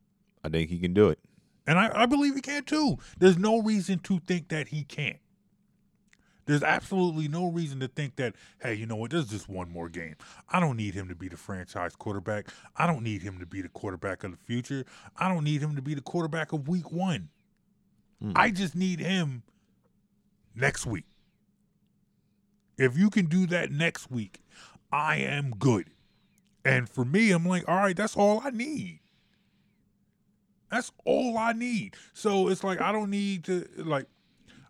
I 0.42 0.48
think 0.48 0.70
he 0.70 0.78
can 0.78 0.94
do 0.94 1.08
it. 1.08 1.18
And 1.66 1.78
I, 1.78 1.90
I 2.02 2.06
believe 2.06 2.34
he 2.34 2.40
can 2.40 2.64
too. 2.64 2.98
There's 3.18 3.38
no 3.38 3.60
reason 3.62 4.00
to 4.00 4.18
think 4.18 4.48
that 4.48 4.68
he 4.68 4.82
can't. 4.82 5.18
There's 6.44 6.62
absolutely 6.62 7.28
no 7.28 7.48
reason 7.48 7.78
to 7.80 7.88
think 7.88 8.16
that, 8.16 8.34
hey, 8.60 8.74
you 8.74 8.86
know 8.86 8.96
what, 8.96 9.12
there's 9.12 9.28
just 9.28 9.48
one 9.48 9.70
more 9.70 9.88
game. 9.88 10.16
I 10.48 10.58
don't 10.58 10.76
need 10.76 10.94
him 10.94 11.08
to 11.08 11.14
be 11.14 11.28
the 11.28 11.36
franchise 11.36 11.94
quarterback. 11.94 12.48
I 12.76 12.86
don't 12.86 13.02
need 13.02 13.22
him 13.22 13.38
to 13.38 13.46
be 13.46 13.62
the 13.62 13.68
quarterback 13.68 14.24
of 14.24 14.32
the 14.32 14.36
future. 14.36 14.84
I 15.16 15.32
don't 15.32 15.44
need 15.44 15.62
him 15.62 15.76
to 15.76 15.82
be 15.82 15.94
the 15.94 16.00
quarterback 16.00 16.52
of 16.52 16.68
week 16.68 16.90
one. 16.90 17.28
Mm. 18.22 18.32
I 18.34 18.50
just 18.50 18.74
need 18.74 18.98
him 18.98 19.44
next 20.54 20.84
week. 20.84 21.04
If 22.76 22.98
you 22.98 23.10
can 23.10 23.26
do 23.26 23.46
that 23.46 23.70
next 23.70 24.10
week, 24.10 24.42
I 24.90 25.16
am 25.16 25.50
good. 25.58 25.90
And 26.64 26.88
for 26.88 27.04
me, 27.04 27.30
I'm 27.30 27.46
like, 27.46 27.68
all 27.68 27.76
right, 27.76 27.96
that's 27.96 28.16
all 28.16 28.40
I 28.44 28.50
need. 28.50 29.00
That's 30.70 30.90
all 31.04 31.36
I 31.36 31.52
need. 31.52 31.96
So 32.14 32.48
it's 32.48 32.64
like 32.64 32.80
I 32.80 32.92
don't 32.92 33.10
need 33.10 33.44
to 33.44 33.68
like 33.76 34.06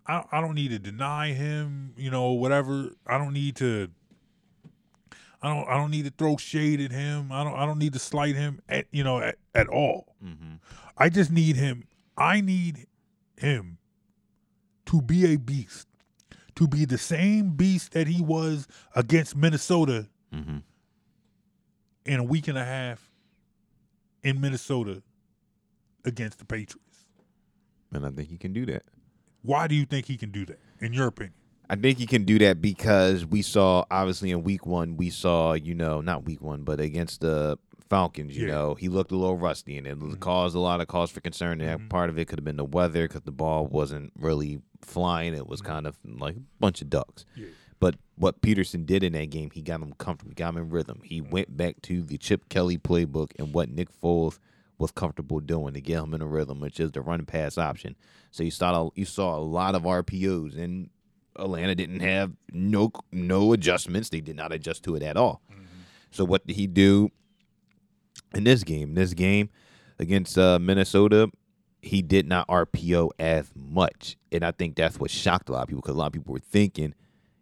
I, 0.07 0.25
I 0.33 0.41
don't 0.41 0.55
need 0.55 0.71
to 0.71 0.79
deny 0.79 1.33
him, 1.33 1.95
you 1.97 2.11
know, 2.11 2.33
whatever. 2.33 2.91
I 3.07 3.19
don't 3.19 3.33
need 3.33 3.57
to 3.57 3.89
I 5.43 5.49
don't 5.53 5.69
I 5.69 5.77
don't 5.77 5.91
need 5.91 6.05
to 6.05 6.13
throw 6.17 6.37
shade 6.37 6.81
at 6.81 6.91
him. 6.93 7.31
I 7.33 7.45
don't 7.45 7.55
I 7.55 7.67
don't 7.67 7.79
need 7.79 7.93
to 7.95 7.99
slight 7.99 8.35
him 8.37 8.61
at 8.69 8.87
you 8.93 9.05
know 9.05 9.19
at, 9.21 9.37
at 9.55 9.69
all. 9.69 10.15
Mm-hmm. 10.25 10.55
I 10.99 11.09
just 11.09 11.31
need 11.31 11.57
him. 11.57 11.85
I 12.17 12.41
need 12.41 12.87
him 13.37 13.79
to 14.87 15.01
be 15.01 15.33
a 15.33 15.37
beast, 15.37 15.89
to 16.57 16.69
be 16.69 16.85
the 16.85 16.99
same 16.99 17.53
beast 17.53 17.93
that 17.93 18.07
he 18.07 18.21
was 18.23 18.67
against 18.95 19.37
Minnesota 19.37 20.09
Mm-hmm. 20.35 20.59
in 22.07 22.21
a 22.21 22.25
week 22.25 22.49
and 22.49 22.57
a 22.57 22.65
half 22.65 23.11
in 24.23 24.41
Minnesota 24.41 25.03
against 26.07 26.39
the 26.39 26.47
Patriots. 26.47 27.05
And 27.93 28.07
I 28.07 28.11
think 28.11 28.31
he 28.31 28.39
can 28.39 28.55
do 28.55 28.65
that. 28.65 28.83
Why 29.43 29.67
do 29.67 29.75
you 29.75 29.85
think 29.85 30.07
he 30.07 30.17
can 30.17 30.31
do 30.31 30.47
that, 30.47 30.59
in 30.81 30.93
your 30.93 31.09
opinion? 31.09 31.35
I 31.69 31.77
think 31.77 31.99
he 31.99 32.07
can 32.07 32.25
do 32.25 32.39
that 32.41 32.61
because 32.61 33.25
we 33.25 33.41
saw 33.41 33.85
obviously 33.91 34.31
in 34.31 34.43
week 34.43 34.67
one 34.67 34.99
we 34.99 35.09
saw 35.09 35.55
you 35.55 35.75
know 35.75 36.03
not 36.03 36.25
week 36.25 36.43
one 36.43 36.65
but 36.65 36.81
against 36.81 37.23
the 37.23 37.59
Falcons 37.89 38.37
you 38.37 38.47
Yeah. 38.47 38.53
know 38.53 38.75
he 38.75 38.91
looked 38.91 39.11
a 39.11 39.17
little 39.17 39.39
rusty 39.39 39.79
and 39.79 39.87
it 39.87 39.99
mm-hmm. 39.99 40.15
caused 40.17 40.55
a 40.55 40.59
lot 40.59 40.83
of 40.83 40.89
cause 40.89 41.11
for 41.11 41.21
concern 41.21 41.63
and 41.63 41.71
that 41.71 41.79
mm-hmm. 41.79 41.89
part 41.89 42.11
of 42.11 42.19
it 42.19 42.29
could 42.29 42.39
have 42.39 42.45
been 42.45 42.57
the 42.57 42.65
weather 42.65 43.09
because 43.09 43.23
the 43.23 43.33
ball 43.33 43.67
wasn't 43.67 44.13
really 44.19 44.61
flying 44.83 45.33
it 45.33 45.47
was 45.47 45.63
mm-hmm. 45.63 45.73
kind 45.73 45.87
of 45.87 45.97
like 46.05 46.37
a 46.37 46.43
bunch 46.61 46.83
of 46.83 46.91
ducks. 46.91 47.25
Yeah. 47.35 47.47
But 47.81 47.97
what 48.17 48.41
Pederson 48.43 48.87
did 48.87 49.03
in 49.03 49.13
that 49.15 49.31
game, 49.31 49.51
he 49.51 49.61
got 49.61 49.81
him 49.81 49.93
comfortable, 49.95 50.31
he 50.31 50.35
got 50.37 50.51
him 50.51 50.59
in 50.59 50.71
rhythm. 50.71 51.01
He 51.03 51.21
went 51.21 51.57
back 51.57 51.83
to 51.83 52.03
the 52.03 52.17
Chip 52.17 52.49
Kelly 52.49 52.79
playbook 52.79 53.33
and 53.41 53.53
what 53.53 53.71
Nick 53.71 53.89
Foles 54.01 54.39
was 54.83 54.91
comfortable 54.91 55.41
doing 55.41 55.75
to 55.75 55.81
get 55.81 56.03
him 56.03 56.13
in 56.13 56.21
a 56.21 56.27
rhythm, 56.27 56.61
which 56.61 56.81
is 56.81 56.91
the 56.93 57.01
run 57.01 57.25
pass 57.25 57.57
option. 57.57 57.97
So 58.31 58.43
you 58.43 58.51
saw 58.51 58.91
you 58.95 59.05
saw 59.05 59.37
a 59.37 59.41
lot 59.41 59.75
of 59.75 59.85
RPOs, 59.85 60.59
and 60.59 60.91
Atlanta 61.37 61.75
didn't 61.75 62.01
have 62.01 62.33
no 62.53 62.93
no 63.11 63.53
adjustments. 63.53 64.11
They 64.11 64.21
did 64.21 64.37
not 64.37 64.53
adjust 64.53 64.83
to 64.85 64.97
it 64.97 65.03
at 65.03 65.17
all. 65.17 65.41
So 66.11 66.25
what 66.25 66.47
did 66.47 66.57
he 66.57 66.67
do 66.67 67.11
in 68.35 68.45
this 68.45 68.65
game? 68.65 68.95
This 68.95 69.15
game 69.15 69.49
against 69.99 70.37
uh, 70.37 70.59
Minnesota, 70.59 71.31
he 71.81 72.03
did 72.03 72.27
not 72.27 72.47
RPO 72.49 73.11
as 73.19 73.51
much, 73.55 74.17
and 74.31 74.45
I 74.45 74.51
think 74.51 74.77
that's 74.77 74.99
what 74.99 75.11
shocked 75.11 75.49
a 75.49 75.53
lot 75.53 75.63
of 75.63 75.69
people 75.69 75.81
because 75.81 75.95
a 75.95 75.99
lot 75.99 76.09
of 76.09 76.13
people 76.13 76.35
were 76.35 76.41
thinking, 76.41 76.95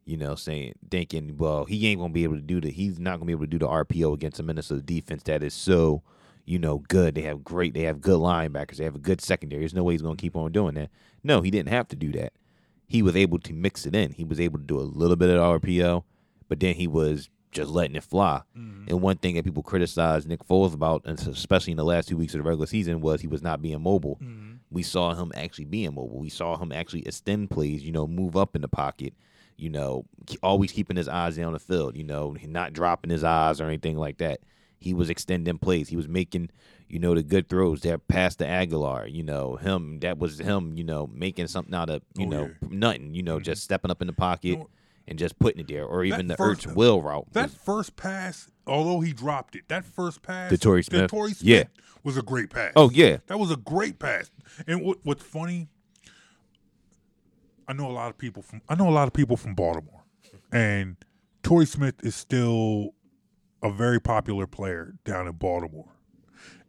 you 0.04 0.16
know, 0.16 0.34
saying 0.34 0.74
thinking, 0.90 1.36
well, 1.36 1.64
he 1.64 1.86
ain't 1.88 2.00
gonna 2.00 2.12
be 2.12 2.24
able 2.24 2.36
to 2.36 2.42
do 2.42 2.60
the 2.60 2.70
he's 2.70 2.98
not 2.98 3.14
gonna 3.14 3.26
be 3.26 3.32
able 3.32 3.44
to 3.44 3.50
do 3.50 3.58
the 3.58 3.68
RPO 3.68 4.12
against 4.14 4.38
a 4.38 4.42
Minnesota 4.42 4.82
defense 4.82 5.22
that 5.24 5.42
is 5.42 5.54
so, 5.54 6.02
you 6.44 6.58
know, 6.58 6.78
good. 6.88 7.14
They 7.14 7.22
have 7.22 7.44
great, 7.44 7.74
they 7.74 7.82
have 7.82 8.00
good 8.00 8.18
linebackers, 8.18 8.76
they 8.76 8.84
have 8.84 8.94
a 8.94 9.00
good 9.00 9.20
secondary. 9.20 9.60
There's 9.60 9.74
no 9.74 9.82
way 9.82 9.94
he's 9.94 10.02
gonna 10.02 10.16
keep 10.16 10.36
on 10.36 10.52
doing 10.52 10.74
that. 10.74 10.90
No, 11.22 11.42
he 11.42 11.50
didn't 11.50 11.70
have 11.70 11.88
to 11.88 11.96
do 11.96 12.12
that. 12.12 12.32
He 12.86 13.02
was 13.02 13.14
able 13.14 13.38
to 13.40 13.52
mix 13.52 13.86
it 13.86 13.94
in. 13.94 14.12
He 14.12 14.24
was 14.24 14.40
able 14.40 14.58
to 14.58 14.64
do 14.64 14.78
a 14.78 14.82
little 14.82 15.16
bit 15.16 15.30
of 15.30 15.62
RPO, 15.62 16.02
but 16.48 16.60
then 16.60 16.74
he 16.74 16.86
was 16.86 17.28
just 17.52 17.70
letting 17.70 17.96
it 17.96 18.04
fly. 18.04 18.42
Mm-hmm. 18.56 18.88
And 18.88 19.00
one 19.00 19.16
thing 19.16 19.34
that 19.34 19.44
people 19.44 19.62
criticized 19.62 20.28
Nick 20.28 20.46
Foles 20.46 20.74
about, 20.74 21.02
and 21.04 21.18
especially 21.28 21.72
in 21.72 21.76
the 21.76 21.84
last 21.84 22.08
two 22.08 22.16
weeks 22.16 22.34
of 22.34 22.38
the 22.38 22.48
regular 22.48 22.66
season, 22.66 23.00
was 23.00 23.20
he 23.20 23.26
was 23.26 23.42
not 23.42 23.62
being 23.62 23.80
mobile. 23.82 24.18
Mm-hmm. 24.22 24.54
We 24.70 24.82
saw 24.82 25.14
him 25.14 25.32
actually 25.34 25.64
being 25.64 25.94
mobile. 25.94 26.18
We 26.18 26.28
saw 26.28 26.56
him 26.56 26.72
actually 26.72 27.06
extend 27.06 27.50
plays, 27.50 27.82
you 27.82 27.92
know, 27.92 28.06
move 28.06 28.36
up 28.36 28.54
in 28.54 28.62
the 28.62 28.68
pocket, 28.68 29.14
you 29.56 29.68
know, 29.68 30.04
always 30.42 30.72
keeping 30.72 30.96
his 30.96 31.08
eyes 31.08 31.36
down 31.36 31.52
the 31.52 31.58
field, 31.58 31.96
you 31.96 32.04
know, 32.04 32.36
not 32.46 32.72
dropping 32.72 33.10
his 33.10 33.24
eyes 33.24 33.60
or 33.60 33.66
anything 33.66 33.96
like 33.96 34.18
that. 34.18 34.40
He 34.80 34.94
was 34.94 35.10
extending 35.10 35.58
plays. 35.58 35.90
He 35.90 35.96
was 35.96 36.08
making, 36.08 36.48
you 36.88 36.98
know, 36.98 37.14
the 37.14 37.22
good 37.22 37.48
throws 37.50 37.82
that 37.82 38.08
past 38.08 38.38
the 38.38 38.46
Agholor. 38.46 39.12
You 39.12 39.22
know, 39.22 39.56
him 39.56 40.00
that 40.00 40.18
was 40.18 40.38
him. 40.38 40.74
You 40.76 40.84
know, 40.84 41.06
making 41.12 41.48
something 41.48 41.74
out 41.74 41.90
of 41.90 42.02
you 42.16 42.26
Oh, 42.26 42.30
know 42.30 42.42
yeah. 42.42 42.66
Mm-hmm. 42.66 42.78
nothing. 42.78 43.14
You 43.14 43.22
know, 43.22 43.38
just 43.40 43.62
stepping 43.62 43.90
up 43.90 44.00
in 44.00 44.06
the 44.06 44.14
pocket 44.14 44.58
No. 44.58 44.70
and 45.06 45.18
just 45.18 45.38
putting 45.38 45.60
it 45.60 45.68
there, 45.68 45.84
or 45.84 46.02
even 46.04 46.28
the 46.28 46.36
first- 46.36 46.66
Ertz 46.66 46.74
will 46.74 47.02
route. 47.02 47.26
That 47.32 47.50
was- 47.50 47.54
first 47.54 47.96
pass, 47.96 48.50
although 48.66 49.00
he 49.00 49.12
dropped 49.12 49.54
it, 49.54 49.64
that 49.68 49.84
first 49.84 50.22
pass 50.22 50.50
To 50.50 50.56
Torrey 50.56 50.82
to 50.82 50.90
Smith? 50.90 51.10
Torrey 51.10 51.32
Smith 51.34 51.46
Yeah. 51.46 51.64
was 52.02 52.16
a 52.16 52.22
great 52.22 52.48
pass. 52.48 52.72
oh 52.74 52.88
yeah, 52.90 53.18
That 53.26 53.38
was 53.38 53.50
a 53.50 53.56
great 53.56 53.98
pass. 53.98 54.30
And 54.66 54.80
what, 54.82 54.98
what's 55.02 55.22
funny, 55.22 55.68
I 57.68 57.72
know 57.72 57.86
a 57.88 57.92
lot 57.92 58.08
of 58.10 58.18
people 58.18 58.42
from 58.42 58.62
I 58.68 58.74
know 58.74 58.88
a 58.88 58.90
lot 58.90 59.06
of 59.06 59.12
people 59.12 59.36
from 59.36 59.54
Baltimore, 59.54 60.02
and 60.50 60.96
Torrey 61.42 61.66
Smith 61.66 61.94
is 62.02 62.14
still 62.16 62.94
a 63.62 63.70
very 63.70 64.00
popular 64.00 64.46
player 64.46 64.94
down 65.04 65.26
in 65.26 65.34
Baltimore. 65.34 65.92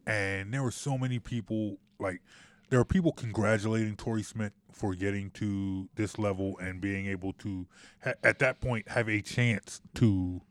And 0.05 0.53
there 0.53 0.63
were 0.63 0.71
so 0.71 0.97
many 0.97 1.19
people 1.19 1.77
like 1.99 2.21
there 2.69 2.79
are 2.79 2.85
people 2.85 3.11
congratulating 3.11 3.95
Torrey 3.95 4.23
Smith 4.23 4.53
for 4.71 4.95
getting 4.95 5.29
to 5.31 5.89
this 5.95 6.17
level 6.17 6.57
and 6.59 6.81
being 6.81 7.05
able 7.05 7.33
to 7.33 7.67
ha- 8.03 8.13
at 8.23 8.39
that 8.39 8.61
point 8.61 8.89
have 8.89 9.09
a 9.09 9.21
chance 9.21 9.81
to 9.95 10.41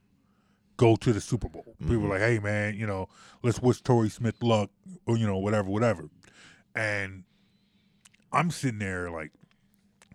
go 0.77 0.97
to 0.97 1.13
the 1.13 1.21
Super 1.21 1.49
Bowl. 1.49 1.75
People 1.79 1.97
were 1.97 2.03
mm-hmm. 2.03 2.11
like, 2.11 2.21
"Hey 2.21 2.39
man, 2.39 2.75
you 2.75 2.87
know, 2.87 3.09
let's 3.43 3.61
wish 3.61 3.81
Torrey 3.81 4.09
Smith 4.09 4.43
luck 4.43 4.71
or 5.07 5.17
you 5.17 5.27
know, 5.27 5.39
whatever, 5.39 5.69
whatever." 5.69 6.09
And 6.75 7.25
I'm 8.33 8.51
sitting 8.51 8.79
there 8.79 9.11
like 9.11 9.33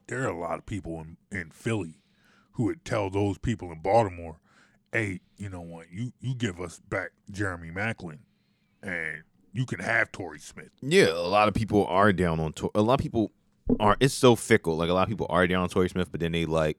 there 0.07 0.23
are 0.23 0.29
a 0.29 0.39
lot 0.39 0.59
of 0.59 0.65
people 0.65 1.01
in, 1.01 1.17
in 1.37 1.49
Philly 1.51 2.01
who 2.53 2.65
would 2.65 2.85
tell 2.85 3.09
those 3.09 3.37
people 3.37 3.71
in 3.71 3.81
Baltimore, 3.81 4.39
"Hey, 4.95 5.19
you 5.37 5.49
know 5.49 5.61
what? 5.61 5.87
You 5.91 6.11
you 6.21 6.35
give 6.35 6.59
us 6.59 6.79
back 6.89 7.11
Jeremy 7.31 7.69
Maclin, 7.71 8.19
and 8.83 9.23
you 9.53 9.65
can 9.65 9.79
have 9.79 10.11
Torrey 10.11 10.39
Smith." 10.39 10.69
yeah. 10.81 11.09
A 11.11 11.27
lot 11.27 11.47
of 11.47 11.53
people 11.53 11.85
are 11.87 12.11
down 12.13 12.39
on. 12.39 12.53
Tor- 12.53 12.71
a 12.75 12.81
lot 12.81 12.95
of 12.95 12.99
people 13.03 13.31
are. 13.79 13.97
It's 13.99 14.13
so 14.13 14.35
fickle. 14.35 14.77
Like 14.77 14.89
a 14.89 14.93
lot 14.93 15.03
of 15.03 15.09
people 15.09 15.27
are 15.29 15.45
down 15.47 15.63
on 15.63 15.69
Torrey 15.69 15.89
Smith, 15.89 16.09
but 16.11 16.19
then 16.19 16.31
they 16.31 16.45
like, 16.45 16.77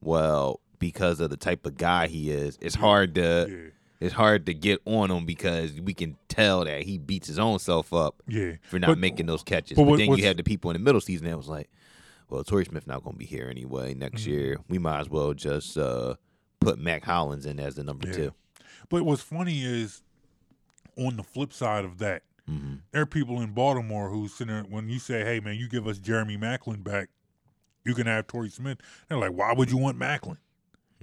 well, 0.00 0.60
because 0.78 1.20
of 1.20 1.30
the 1.30 1.36
type 1.36 1.66
of 1.66 1.76
guy 1.76 2.06
he 2.06 2.30
is, 2.30 2.58
it's 2.60 2.74
hard 2.76 3.14
to. 3.16 3.46
Yeah, 3.48 3.70
It's 4.00 4.14
hard 4.14 4.46
to 4.46 4.54
get 4.54 4.80
on 4.84 5.10
him 5.10 5.26
because 5.26 5.72
we 5.80 5.92
can 5.92 6.16
tell 6.28 6.64
that 6.64 6.82
he 6.84 6.98
beats 6.98 7.26
his 7.26 7.38
own 7.40 7.58
self 7.58 7.92
up 7.92 8.22
yeah. 8.28 8.52
for 8.62 8.78
not 8.78 8.86
But- 8.90 8.98
making 8.98 9.26
those 9.26 9.42
catches. 9.42 9.74
but 9.76 9.82
But, 9.84 9.90
what- 9.90 9.98
then 9.98 10.12
you 10.16 10.24
have 10.24 10.36
the 10.36 10.44
people 10.44 10.70
in 10.70 10.74
the 10.74 10.82
middle 10.84 11.00
season 11.00 11.26
that 11.26 11.36
was 11.36 11.48
like, 11.48 11.68
well, 12.30 12.44
Torrey 12.44 12.64
Smith 12.64 12.86
not 12.86 13.02
going 13.02 13.14
to 13.14 13.18
be 13.18 13.24
here 13.24 13.48
anyway 13.50 13.94
next 13.94 14.22
Mm-hmm. 14.22 14.30
year. 14.30 14.58
We 14.68 14.78
might 14.78 15.00
as 15.00 15.08
well 15.10 15.34
just 15.34 15.76
uh, 15.76 16.14
put 16.60 16.78
Mack 16.78 17.04
Hollins 17.04 17.46
in 17.46 17.58
as 17.60 17.74
the 17.76 17.84
number 17.84 18.08
Yeah. 18.08 18.14
two. 18.14 18.34
But 18.88 19.04
what's 19.04 19.22
funny 19.22 19.62
is, 19.62 20.02
on 20.96 21.16
the 21.16 21.22
flip 21.22 21.52
side 21.52 21.84
of 21.84 21.98
that, 21.98 22.22
Mm-hmm. 22.50 22.74
there 22.92 23.02
are 23.02 23.06
people 23.06 23.42
in 23.42 23.52
Baltimore 23.52 24.08
who 24.08 24.26
sitting 24.26 24.54
there, 24.54 24.62
when 24.64 24.88
you 24.88 24.98
say, 24.98 25.22
"Hey 25.22 25.38
man, 25.38 25.56
you 25.56 25.68
give 25.68 25.86
us 25.86 25.98
Jeremy 25.98 26.38
Maclin 26.38 26.82
back, 26.82 27.10
you 27.84 27.94
can 27.94 28.06
have 28.06 28.26
Torrey 28.26 28.48
Smith." 28.48 28.78
They're 29.08 29.18
like, 29.18 29.32
"Why 29.32 29.52
would 29.52 29.70
you 29.70 29.76
want 29.76 29.98
Maclin?" 29.98 30.38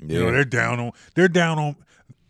Yeah. 0.01 0.05
You 0.17 0.25
know, 0.25 0.31
they're 0.31 0.43
down 0.43 0.79
on 0.79 0.91
they're 1.13 1.27
down 1.27 1.59
on 1.59 1.75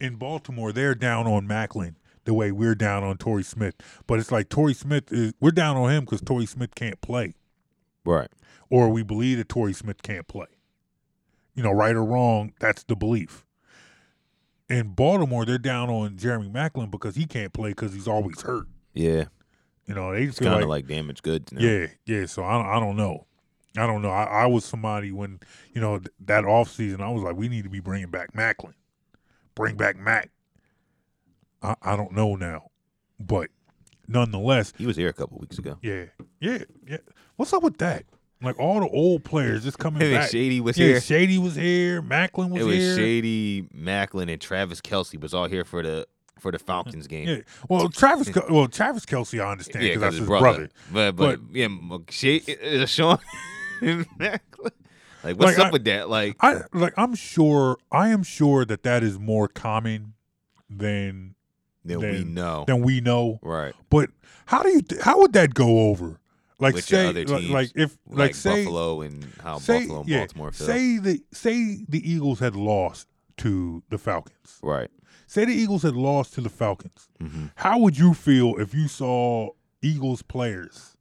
in 0.02 0.16
Baltimore. 0.18 0.74
They're 0.74 0.96
down 0.96 1.28
on 1.28 1.48
Maclin 1.48 1.96
the 2.26 2.34
way 2.34 2.52
we're 2.52 2.76
down 2.76 3.04
on 3.06 3.18
Torrey 3.18 3.44
Smith. 3.44 3.76
But 4.06 4.20
it's 4.20 4.34
like 4.34 4.50
Torrey 4.50 4.74
Smith 4.74 5.14
is 5.14 5.34
we're 5.40 5.52
down 5.52 5.78
on 5.78 5.90
him 5.92 6.04
because 6.04 6.20
Torrey 6.20 6.46
Smith 6.46 6.76
can't 6.76 7.00
play, 7.00 7.36
right. 8.04 8.30
or 8.70 8.90
we 8.90 9.02
believe 9.02 9.38
that 9.38 9.48
Torrey 9.48 9.72
Smith 9.74 10.04
can't 10.04 10.28
play. 10.28 10.48
You 11.56 11.64
know, 11.64 11.72
right 11.72 11.96
or 11.96 12.04
wrong, 12.04 12.54
that's 12.60 12.84
the 12.84 12.96
belief. 12.96 13.46
In 14.70 14.90
Baltimore, 14.94 15.46
they're 15.46 15.58
down 15.58 15.90
on 15.90 16.18
Jeremy 16.18 16.50
Maclin 16.50 16.90
because 16.92 17.16
he 17.16 17.26
can't 17.26 17.54
play 17.54 17.70
because 17.70 17.94
he's 17.94 18.08
always 18.08 18.42
hurt. 18.42 18.68
Yeah. 18.94 19.26
You 19.86 19.94
know, 19.94 20.12
they 20.14 20.26
feel 20.28 20.48
kind 20.48 20.56
like, 20.56 20.64
of 20.64 20.70
like, 20.70 20.88
damaged 20.88 21.22
goods 21.24 21.52
now. 21.52 21.62
yeah, 21.62 21.88
yeah. 22.06 22.26
So 22.26 22.44
I, 22.44 22.54
don't- 22.54 22.66
I 22.66 22.80
don't 22.80 22.96
know. 22.98 23.28
I 23.78 23.86
don't 23.86 24.02
know. 24.02 24.10
I, 24.10 24.24
I 24.24 24.46
was 24.48 24.64
somebody 24.66 25.12
when 25.12 25.40
you 25.74 25.82
know 25.82 26.00
th- 26.00 26.10
that 26.22 26.46
off 26.46 26.72
season. 26.72 27.02
I 27.02 27.10
was 27.12 27.24
like, 27.24 27.36
we 27.36 27.50
need 27.50 27.66
to 27.66 27.70
be 27.70 27.82
bringing 27.82 28.10
back 28.10 28.32
Maclin, 28.34 28.74
bring 29.54 29.76
back 29.76 29.98
Mac. 29.98 30.32
I, 31.62 31.76
I 31.82 31.96
don't 31.98 32.14
know 32.14 32.36
now, 32.36 32.70
but 33.20 33.50
nonetheless, 34.08 34.72
He 34.78 34.86
was 34.86 34.96
here 34.96 35.10
a 35.10 35.14
couple 35.14 35.38
weeks 35.40 35.58
ago. 35.60 35.78
yeah, 35.82 36.06
yeah, 36.40 36.60
yeah. 36.88 36.98
What's 37.36 37.52
up 37.52 37.64
with 37.64 37.78
that? 37.80 38.06
Like 38.46 38.60
all 38.60 38.80
the 38.80 38.88
old 38.88 39.24
players 39.24 39.64
just 39.64 39.78
coming 39.80 40.02
and 40.02 40.14
back. 40.14 40.30
Shady 40.30 40.62
was 40.62 40.78
yeah, 40.78 40.88
here. 40.88 41.02
Shady 41.02 41.38
was 41.38 41.56
here. 41.56 42.02
Maclin 42.02 42.50
was, 42.52 42.62
It 42.62 42.66
was 42.66 42.76
here. 42.76 42.96
Shady, 42.96 43.64
Maclin, 43.76 44.32
and 44.32 44.40
Travis 44.40 44.80
Kelce 44.82 45.20
was 45.20 45.34
all 45.34 45.48
here 45.48 45.66
for 45.66 45.82
the 45.84 46.08
for 46.40 46.52
the 46.52 46.60
Falcons 46.60 47.08
game. 47.08 47.28
Yeah. 47.28 47.38
Well, 47.70 47.90
Travis. 47.90 48.30
Well, 48.50 48.68
Travis 48.68 49.06
Kelce, 49.06 49.44
I 49.44 49.52
understand 49.52 49.84
Yeah, 49.84 49.90
because 49.92 50.02
that's 50.02 50.16
his 50.18 50.28
'cause 50.28 50.40
brother. 50.42 50.70
But 50.92 51.16
but, 51.16 51.40
yeah, 51.52 51.68
Shady, 52.10 52.58
uh, 52.82 52.86
Sean 52.86 53.18
and 53.82 54.06
Maclin. 54.20 54.72
Like 55.24 55.38
what's 55.40 55.58
Like, 55.58 55.60
up 55.60 55.68
I- 55.68 55.72
with 55.72 55.86
that? 55.86 56.10
Like 56.10 56.36
I 56.42 56.62
like. 56.72 56.94
I'm 56.98 57.16
sure. 57.16 57.78
I 57.92 58.10
am 58.10 58.22
sure 58.22 58.64
that 58.66 58.84
that 58.84 59.02
is 59.04 59.18
more 59.18 59.48
common 59.48 60.14
than 60.70 61.34
then 61.84 62.00
we 62.00 62.24
know. 62.24 62.64
than 62.68 62.82
we 62.84 63.02
know. 63.02 63.40
Right. 63.42 63.74
But 63.90 64.10
how 64.46 64.62
do 64.62 64.70
you? 64.70 64.82
Th- 64.82 65.02
how 65.02 65.20
would 65.22 65.34
that 65.34 65.54
go 65.56 65.90
over? 65.90 66.20
Like 66.60 66.74
your 66.76 66.82
say, 66.82 67.08
other 67.08 67.26
like, 67.26 67.40
teams, 67.42 67.52
like 67.52 67.72
if 67.76 67.98
like, 68.08 68.18
Like, 68.20 68.36
say 68.36 68.64
Buffalo 68.64 69.02
and 69.02 69.26
how 69.44 69.58
say 69.60 69.80
Buffalo 69.82 70.00
and 70.02 70.10
yeah, 70.10 70.18
Baltimore 70.20 70.52
feel. 70.52 70.68
say 70.68 70.98
the 71.00 71.22
say 71.34 71.86
the 71.90 72.10
Eagles 72.12 72.40
had 72.40 72.56
lost 72.56 73.08
to 73.38 73.84
the 73.90 73.98
Falcons. 73.98 74.60
right. 74.64 74.90
Say 75.28 75.44
the 75.44 75.54
Eagles 75.54 75.82
had 75.84 75.96
lost 75.96 76.34
to 76.36 76.42
the 76.42 76.50
Falcons. 76.50 77.10
hmm 77.20 77.48
How 77.56 77.80
would 77.80 77.98
you 77.98 78.14
feel 78.14 78.56
if 78.58 78.74
you 78.74 78.88
saw 78.88 79.50
Eagles 79.82 80.22
players 80.22 80.96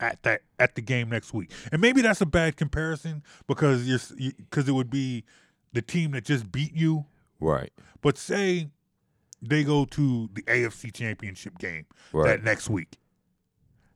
at 0.00 0.22
that 0.22 0.42
at 0.58 0.74
the 0.76 0.80
game 0.80 1.08
next 1.10 1.34
week? 1.34 1.50
And 1.70 1.80
maybe 1.80 2.00
that's 2.02 2.20
a 2.20 2.26
bad 2.26 2.56
comparison 2.56 3.22
because 3.46 3.86
you're 3.86 4.32
because 4.38 4.68
it 4.68 4.72
would 4.72 4.90
be 4.90 5.24
the 5.72 5.82
team 5.82 6.12
that 6.12 6.24
just 6.24 6.50
beat 6.50 6.74
you. 6.74 7.06
Right. 7.40 7.72
But 8.00 8.16
say 8.18 8.68
they 9.42 9.64
go 9.64 9.84
to 9.86 10.30
the 10.32 10.42
AFC 10.42 10.92
Championship 10.94 11.58
game 11.58 11.86
Right. 12.12 12.28
that 12.28 12.44
next 12.44 12.70
week. 12.70 12.96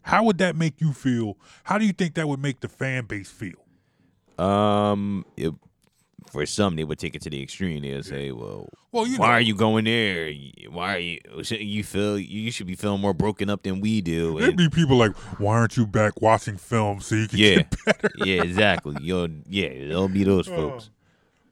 How 0.07 0.23
would 0.25 0.38
that 0.38 0.57
make 0.57 0.81
you 0.81 0.92
feel? 0.92 1.37
How 1.64 1.79
do 1.79 1.85
you 1.85 1.92
think 1.92 2.14
that 2.14 2.29
would 2.29 2.40
make 2.40 2.61
the 2.61 2.69
fan 2.69 3.05
base 3.07 3.29
feel? 3.31 3.59
Um, 4.38 5.25
it, 5.37 5.53
for 6.31 6.45
some, 6.47 6.77
they 6.77 6.85
would 6.85 6.99
take 6.99 7.14
it 7.14 7.23
to 7.23 7.31
the 7.31 7.42
extreme. 7.42 7.83
They 7.83 7.95
would 7.95 8.05
say, 8.05 8.31
"Well, 8.33 8.69
Well, 8.92 9.07
you 9.07 9.16
why 9.19 9.27
know, 9.27 9.33
are 9.35 9.40
you 9.40 9.55
going 9.55 9.85
there? 9.85 10.33
Why 10.71 10.95
are 10.95 10.99
you? 10.99 11.19
Shouldn't 11.42 11.69
you 11.69 11.83
feel 11.85 12.19
you 12.19 12.51
should 12.51 12.66
be 12.66 12.75
feeling 12.77 13.01
more 13.01 13.14
broken 13.14 13.49
up 13.51 13.62
than 13.62 13.81
we 13.81 14.01
do?" 14.01 14.38
there'd 14.38 14.51
And, 14.51 14.57
be 14.59 14.69
people 14.69 14.97
like, 14.97 15.16
"Why 15.40 15.55
aren't 15.57 15.77
you 15.77 15.87
back 15.87 16.21
watching 16.21 16.57
film 16.57 17.01
so 17.01 17.14
you 17.14 17.29
can 17.29 17.38
yeah, 17.38 17.57
get 17.57 17.75
better?" 17.87 18.11
yeah, 18.19 18.42
exactly. 18.42 18.97
You'll, 19.01 19.29
yeah, 19.49 19.66
it'll 19.66 20.09
be 20.09 20.25
those 20.25 20.49
Oh. 20.49 20.55
folks. 20.57 20.90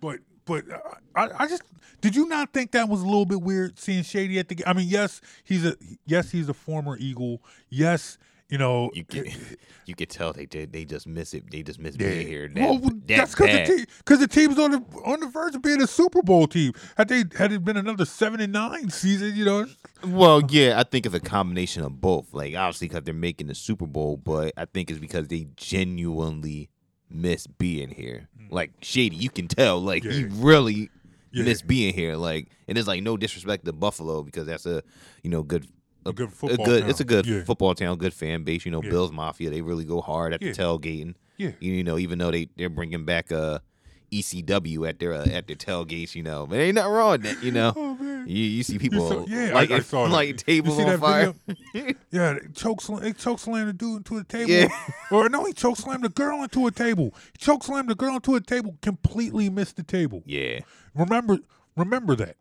But 0.01 0.19
but 0.45 0.64
uh, 0.71 0.79
I, 1.17 1.45
I 1.45 1.47
just 1.49 1.62
did 2.01 2.14
you 2.14 2.29
not 2.29 2.53
think 2.53 2.73
that 2.73 2.88
was 2.88 3.01
a 3.01 3.07
little 3.07 3.27
bit 3.27 3.40
weird 3.40 3.79
seeing 3.79 4.03
Shady 4.03 4.38
at 4.38 4.49
the? 4.49 4.62
I 4.67 4.75
mean, 4.75 4.88
yes, 4.88 5.21
he's 5.45 5.64
a 5.64 5.77
yes, 6.07 6.31
he's 6.31 6.49
a 6.49 6.55
former 6.55 6.97
Eagle. 6.99 7.40
Yes, 7.71 8.19
you 8.48 8.59
know, 8.59 8.90
You 8.94 9.04
can, 9.04 9.26
you 9.87 9.94
could 9.94 10.11
tell 10.11 10.33
they 10.33 10.46
did. 10.46 10.72
They 10.72 10.85
just 10.85 11.07
miss 11.07 11.35
it. 11.35 11.50
They 11.50 11.62
just 11.62 11.78
miss 11.78 11.96
yeah. 11.98 12.09
being 12.09 12.26
here. 12.26 12.48
That, 12.48 12.61
well, 12.61 12.78
that 12.78 13.07
that's 13.07 13.35
because 13.35 13.68
the, 13.68 13.87
te- 14.04 14.16
the 14.16 14.28
team's 14.28 14.59
on 14.59 14.70
the 14.72 14.85
on 15.04 15.20
the 15.20 15.26
verge 15.28 15.54
of 15.54 15.62
being 15.62 15.80
a 15.83 15.87
Super 15.87 16.22
Bowl 16.22 16.46
team. 16.46 16.72
Had 16.96 17.09
they 17.09 17.24
had 17.37 17.52
it 17.52 17.64
been 17.64 17.76
another 17.76 18.04
seven 18.04 18.40
and 18.40 18.52
nine 18.52 18.90
season, 18.90 19.35
you 19.35 19.44
know, 19.44 19.66
Well, 20.07 20.42
yeah, 20.48 20.78
I 20.78 20.85
think 20.85 21.07
it's 21.07 21.14
a 21.14 21.20
combination 21.20 21.83
of 21.83 22.00
both. 22.00 22.33
Like, 22.33 22.54
obviously, 22.54 22.88
because 22.88 23.04
they're 23.04 23.14
making 23.14 23.46
the 23.46 23.54
Super 23.54 23.87
Bowl, 23.87 24.16
but 24.18 24.52
I 24.57 24.66
think 24.66 24.90
it's 24.90 25.00
because 25.00 25.28
they 25.28 25.46
genuinely 25.57 26.68
miss 27.11 27.46
being 27.46 27.90
here. 27.90 28.28
Mm. 28.40 28.52
Like 28.52 28.72
Shady, 28.83 29.16
you 29.16 29.30
can 29.30 29.48
tell. 29.48 29.80
Like 29.80 30.02
he 30.04 30.24
really 30.24 30.90
Yeah. 31.33 31.44
miss 31.44 31.62
being 31.62 31.94
here. 31.94 32.16
Like, 32.16 32.48
and 32.68 32.76
it's 32.76 32.87
like 32.88 33.02
no 33.02 33.16
disrespect 33.16 33.64
to 33.64 33.72
Buffalo 33.72 34.22
because 34.22 34.46
that's 34.46 34.66
a 34.66 34.83
you 35.22 35.30
know 35.30 35.42
good. 35.42 35.66
A 36.07 36.12
good 36.12 36.33
football 36.33 36.67
good, 36.67 36.81
town. 36.83 36.90
It's 36.90 37.01
a 37.01 37.05
good 37.05 37.27
Yeah. 37.27 37.45
football 37.45 37.75
town, 37.75 37.97
good 37.99 38.12
fan 38.14 38.43
base. 38.45 38.64
You 38.67 38.73
know, 38.73 38.83
Yeah. 38.83 38.90
Bills 38.90 39.12
Mafia, 39.12 39.51
they 39.51 39.62
really 39.62 39.85
go 39.85 40.01
hard 40.01 40.33
at 40.35 40.43
Yeah. 40.43 40.53
the 40.53 40.59
tailgating. 40.59 41.14
yeah. 41.38 41.53
You 41.61 41.83
know, 41.85 41.99
even 41.99 42.19
though 42.19 42.31
they 42.31 42.49
they're 42.57 42.69
bringing 42.71 43.05
back 43.05 43.33
uh, 43.33 43.59
ECW 44.12 44.88
at 44.88 45.01
their 45.01 45.12
uh, 45.12 45.27
at 45.27 45.47
their 45.49 45.57
tailgates. 45.57 46.14
You 46.14 46.23
know, 46.23 46.47
but 46.47 46.59
ain't 46.59 46.77
nothing 46.77 46.93
wrong 46.93 47.11
with 47.12 47.23
that. 47.23 47.43
You 47.43 47.51
know, 47.51 47.73
Oh 47.75 47.95
man. 47.97 48.29
you 48.29 48.45
you 48.45 48.62
see 48.62 48.79
people 48.79 49.09
saw- 49.09 49.25
yeah, 49.27 49.49
I- 49.51 49.53
like 49.53 49.71
I 49.73 49.81
saw 49.81 50.05
that. 50.07 50.12
like 50.12 50.37
tables 50.37 50.79
on 50.79 50.99
fire. 51.01 51.35
Yeah, 52.12 52.35
they 52.35 52.49
choke 52.55 52.81
slam, 52.81 53.03
they 53.03 53.12
choke 53.12 53.40
slam 53.40 53.67
the 53.67 53.73
dude 53.73 53.97
into 53.99 54.19
a 54.19 54.25
table. 54.25 54.51
Yeah. 54.51 54.69
Or 55.11 55.29
no, 55.29 55.45
he 55.47 55.53
choke 55.53 55.77
slammed 55.77 56.05
the 56.05 56.09
girl 56.11 56.43
into 56.45 56.67
a 56.69 56.71
table. 56.71 57.12
He 57.33 57.38
choke 57.38 57.64
slammed 57.64 57.88
the 57.90 57.97
girl 57.97 58.14
into 58.14 58.37
a 58.37 58.40
table, 58.40 58.77
completely 58.83 59.51
missed 59.51 59.75
the 59.77 59.83
table. 59.83 60.23
yeah, 60.27 60.61
Remember, 60.95 61.38
remember 61.77 62.14
that. 62.17 62.37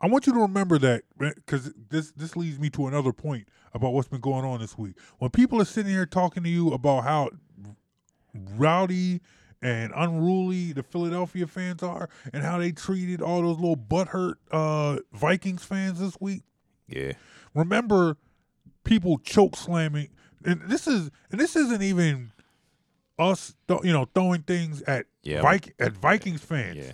I 0.00 0.08
want 0.08 0.26
you 0.26 0.32
to 0.32 0.40
remember 0.40 0.78
that 0.78 1.02
because 1.18 1.72
this 1.90 2.10
this 2.12 2.36
leads 2.36 2.58
me 2.58 2.70
to 2.70 2.86
another 2.86 3.12
point 3.12 3.48
about 3.74 3.92
what's 3.92 4.08
been 4.08 4.20
going 4.20 4.44
on 4.44 4.60
this 4.60 4.78
week. 4.78 4.94
When 5.18 5.30
people 5.30 5.60
are 5.60 5.66
sitting 5.66 5.92
here 5.92 6.06
talking 6.06 6.42
to 6.42 6.48
you 6.48 6.72
about 6.72 7.04
how 7.04 7.30
rowdy 8.34 9.20
and 9.62 9.92
unruly 9.94 10.72
the 10.72 10.82
Philadelphia 10.82 11.46
fans 11.46 11.82
are, 11.82 12.08
and 12.32 12.42
how 12.42 12.58
they 12.58 12.72
treated 12.72 13.20
all 13.20 13.42
those 13.42 13.58
little 13.58 13.76
butthurt 13.76 14.34
uh, 14.50 14.98
Vikings 15.12 15.64
fans 15.64 16.00
this 16.00 16.16
week. 16.18 16.42
Yeah. 16.88 17.12
Remember, 17.54 18.16
people 18.84 19.18
choke 19.18 19.56
slamming, 19.56 20.08
and 20.44 20.62
this 20.68 20.86
is 20.86 21.10
and 21.30 21.38
this 21.38 21.56
isn't 21.56 21.82
even 21.82 22.32
us, 23.18 23.54
th- 23.68 23.80
you 23.84 23.92
know, 23.92 24.08
throwing 24.14 24.42
things 24.42 24.80
at 24.82 25.06
Yeah. 25.22 25.42
At 25.78 25.92
Vikings 25.92 26.40
fans. 26.42 26.78
Yeah. 26.78 26.92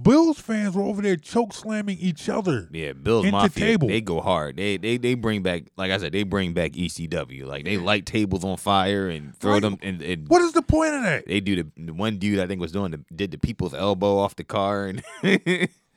Bills 0.00 0.38
fans 0.40 0.76
were 0.76 0.82
over 0.82 1.02
there 1.02 1.16
choke 1.16 1.52
slamming 1.52 1.98
each 1.98 2.28
other. 2.28 2.68
Yeah, 2.70 2.92
Bills 2.92 3.26
Mafia, 3.26 3.66
table. 3.66 3.88
they 3.88 4.00
go 4.00 4.20
hard. 4.20 4.56
They 4.56 4.76
they 4.76 4.96
they 4.96 5.14
bring 5.14 5.42
back, 5.42 5.64
like 5.76 5.90
I 5.90 5.98
said, 5.98 6.12
they 6.12 6.22
bring 6.22 6.52
back 6.52 6.72
ECW. 6.72 7.46
Like 7.46 7.64
they 7.64 7.78
light 7.78 8.06
tables 8.06 8.44
on 8.44 8.56
fire 8.58 9.08
and 9.08 9.34
throw 9.36 9.54
Right. 9.54 9.62
them. 9.62 9.78
And, 9.82 10.00
and 10.02 10.28
What 10.28 10.42
is 10.42 10.52
the 10.52 10.62
point 10.62 10.94
of 10.94 11.02
that? 11.02 11.26
they 11.26 11.40
do 11.40 11.64
the, 11.64 11.84
the 11.86 11.92
one 11.94 12.18
dude 12.18 12.38
I 12.38 12.46
think 12.46 12.60
was 12.60 12.70
doing 12.70 12.92
the, 12.92 13.00
did 13.14 13.32
the 13.32 13.38
people's 13.38 13.74
elbow 13.74 14.18
off 14.18 14.36
the 14.36 14.44
car, 14.44 14.86
and 14.86 15.02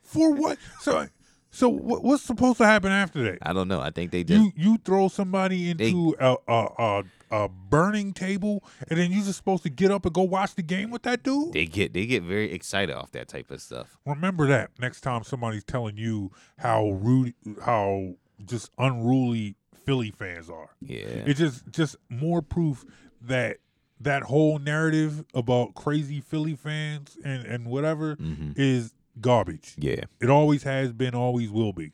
For 0.03 0.31
what? 0.33 0.57
So, 0.79 1.07
so 1.51 1.69
what, 1.69 2.03
what's 2.03 2.23
supposed 2.23 2.57
to 2.59 2.65
happen 2.65 2.91
after 2.91 3.23
that? 3.23 3.39
I 3.41 3.53
don't 3.53 3.67
know. 3.67 3.81
I 3.81 3.91
think 3.91 4.11
they 4.11 4.23
just 4.23 4.41
You 4.41 4.51
you 4.55 4.77
throw 4.83 5.07
somebody 5.09 5.69
into 5.69 6.15
a, 6.19 6.35
a 6.47 6.67
a 6.79 7.03
a 7.31 7.47
burning 7.47 8.11
table, 8.13 8.63
and 8.89 8.99
then 8.99 9.11
you're 9.11 9.23
just 9.23 9.37
supposed 9.37 9.63
to 9.63 9.69
get 9.69 9.91
up 9.91 10.05
and 10.05 10.13
go 10.13 10.23
watch 10.23 10.55
the 10.55 10.61
game 10.63 10.91
with 10.91 11.03
that 11.03 11.23
dude. 11.23 11.53
they 11.53 11.65
get 11.65 11.93
they 11.93 12.05
get 12.05 12.23
very 12.23 12.51
excited 12.51 12.95
off 12.95 13.11
that 13.11 13.27
type 13.27 13.51
of 13.51 13.61
stuff. 13.61 13.97
Remember 14.05 14.47
that 14.47 14.71
next 14.79 15.01
time 15.01 15.23
somebody's 15.23 15.63
telling 15.63 15.97
you 15.97 16.31
how 16.57 16.89
rude, 16.89 17.33
how 17.63 18.15
just 18.45 18.71
unruly 18.77 19.55
Philly 19.85 20.11
fans 20.11 20.49
are. 20.49 20.69
Yeah, 20.81 21.23
It's 21.25 21.39
just 21.39 21.63
just 21.71 21.95
more 22.09 22.41
proof 22.41 22.85
that 23.21 23.57
that 23.99 24.23
whole 24.23 24.57
narrative 24.59 25.23
about 25.33 25.75
crazy 25.75 26.21
Philly 26.21 26.55
fans 26.55 27.17
and 27.23 27.45
and 27.45 27.65
whatever 27.67 28.15
hmm 28.15 28.51
is 28.55 28.93
garbage. 29.19 29.75
yeah, 29.77 30.03
It 30.19 30.29
always 30.29 30.63
has 30.63 30.93
been, 30.93 31.13
always 31.15 31.49
will 31.51 31.73
be. 31.73 31.91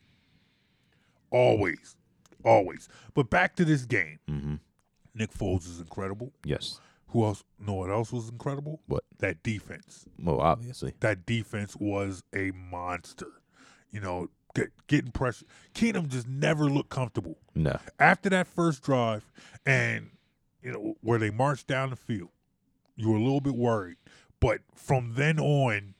Always, 1.30 1.96
always. 2.44 2.88
But 3.14 3.30
back 3.30 3.56
to 3.56 3.64
this 3.64 3.84
game. 3.84 4.18
hmm 4.28 4.54
Nick 5.14 5.32
Foles 5.32 5.66
is 5.68 5.80
incredible. 5.80 6.32
yes. 6.44 6.80
Who 7.12 7.24
else? 7.24 7.42
No 7.58 7.72
what 7.72 7.90
else 7.90 8.12
was 8.12 8.28
incredible? 8.28 8.80
What? 8.86 9.02
That 9.18 9.42
defense. 9.42 10.04
Well, 10.22 10.40
obviously, 10.42 10.92
That 11.00 11.24
defense 11.24 11.74
was 11.74 12.22
a 12.34 12.50
monster. 12.52 13.28
You 13.90 14.00
know, 14.00 14.28
get, 14.54 14.68
getting 14.88 15.10
pressure. 15.12 15.46
Keenum 15.74 16.08
just 16.08 16.28
never 16.28 16.66
looked 16.66 16.90
comfortable. 16.90 17.38
no. 17.54 17.78
After 17.98 18.28
that 18.28 18.46
first 18.46 18.82
drive, 18.82 19.24
and 19.64 20.10
you 20.62 20.70
know 20.70 20.96
where 21.00 21.18
they 21.18 21.30
marched 21.30 21.66
down 21.66 21.88
the 21.90 21.96
field, 21.96 22.28
you 22.94 23.08
were 23.08 23.16
a 23.16 23.22
little 23.22 23.40
bit 23.40 23.54
worried. 23.54 23.96
But 24.38 24.60
from 24.74 25.14
then 25.16 25.40
on, 25.40 25.94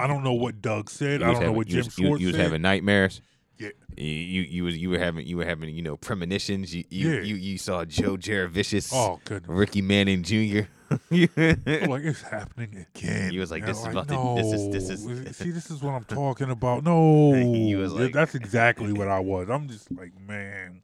I 0.00 0.06
don't 0.06 0.24
know 0.24 0.32
what 0.34 0.60
Doug 0.62 0.90
said. 0.90 1.22
I 1.22 1.26
don't 1.26 1.34
know 1.34 1.40
having- 1.40 1.56
what 1.56 1.66
you 1.68 1.74
Jim 1.76 1.84
was, 1.86 1.98
you- 1.98 2.04
Schwartz 2.06 2.20
you 2.22 2.26
was 2.28 2.36
said. 2.36 2.42
having 2.44 2.62
nightmares. 2.62 3.20
Yeah. 3.58 3.68
You, 3.96 4.06
you 4.06 4.42
you 4.42 4.64
was 4.64 4.76
you 4.78 4.88
were 4.90 4.98
having 4.98 5.26
you 5.26 5.36
were 5.36 5.44
having 5.44 5.74
you 5.74 5.82
know 5.82 5.96
premonitions. 5.98 6.74
You 6.74 6.84
you 6.88 7.10
Yeah. 7.10 7.20
you, 7.22 7.34
you 7.34 7.58
saw 7.58 7.84
Joe 7.84 8.16
Jurevicius, 8.16 8.90
oh 8.94 9.20
goodness. 9.26 9.50
Ricky 9.50 9.82
Manning 9.82 10.22
Jr. 10.22 10.62
Like 10.90 11.30
it's 11.36 12.22
happening 12.22 12.86
again. 12.94 13.30
He 13.30 13.38
was 13.38 13.50
like, 13.50 13.64
"This 13.66 13.78
is 13.78 13.86
about 13.86 14.08
to- 14.08 14.34
this 14.42 14.52
is- 14.52 14.70
this 14.72 14.88
is- 14.90 15.36
See, 15.36 15.50
this 15.50 15.70
is 15.70 15.82
what 15.82 15.92
I'm 15.92 16.04
talking 16.08 16.50
about. 16.50 16.84
No, 16.84 17.34
He 17.34 17.74
was 17.76 17.92
like- 17.92 18.12
that's 18.12 18.34
exactly 18.34 18.92
what 18.92 19.08
I 19.18 19.20
was. 19.20 19.48
I'm 19.50 19.68
just 19.68 19.90
like, 19.92 20.12
man, 20.26 20.82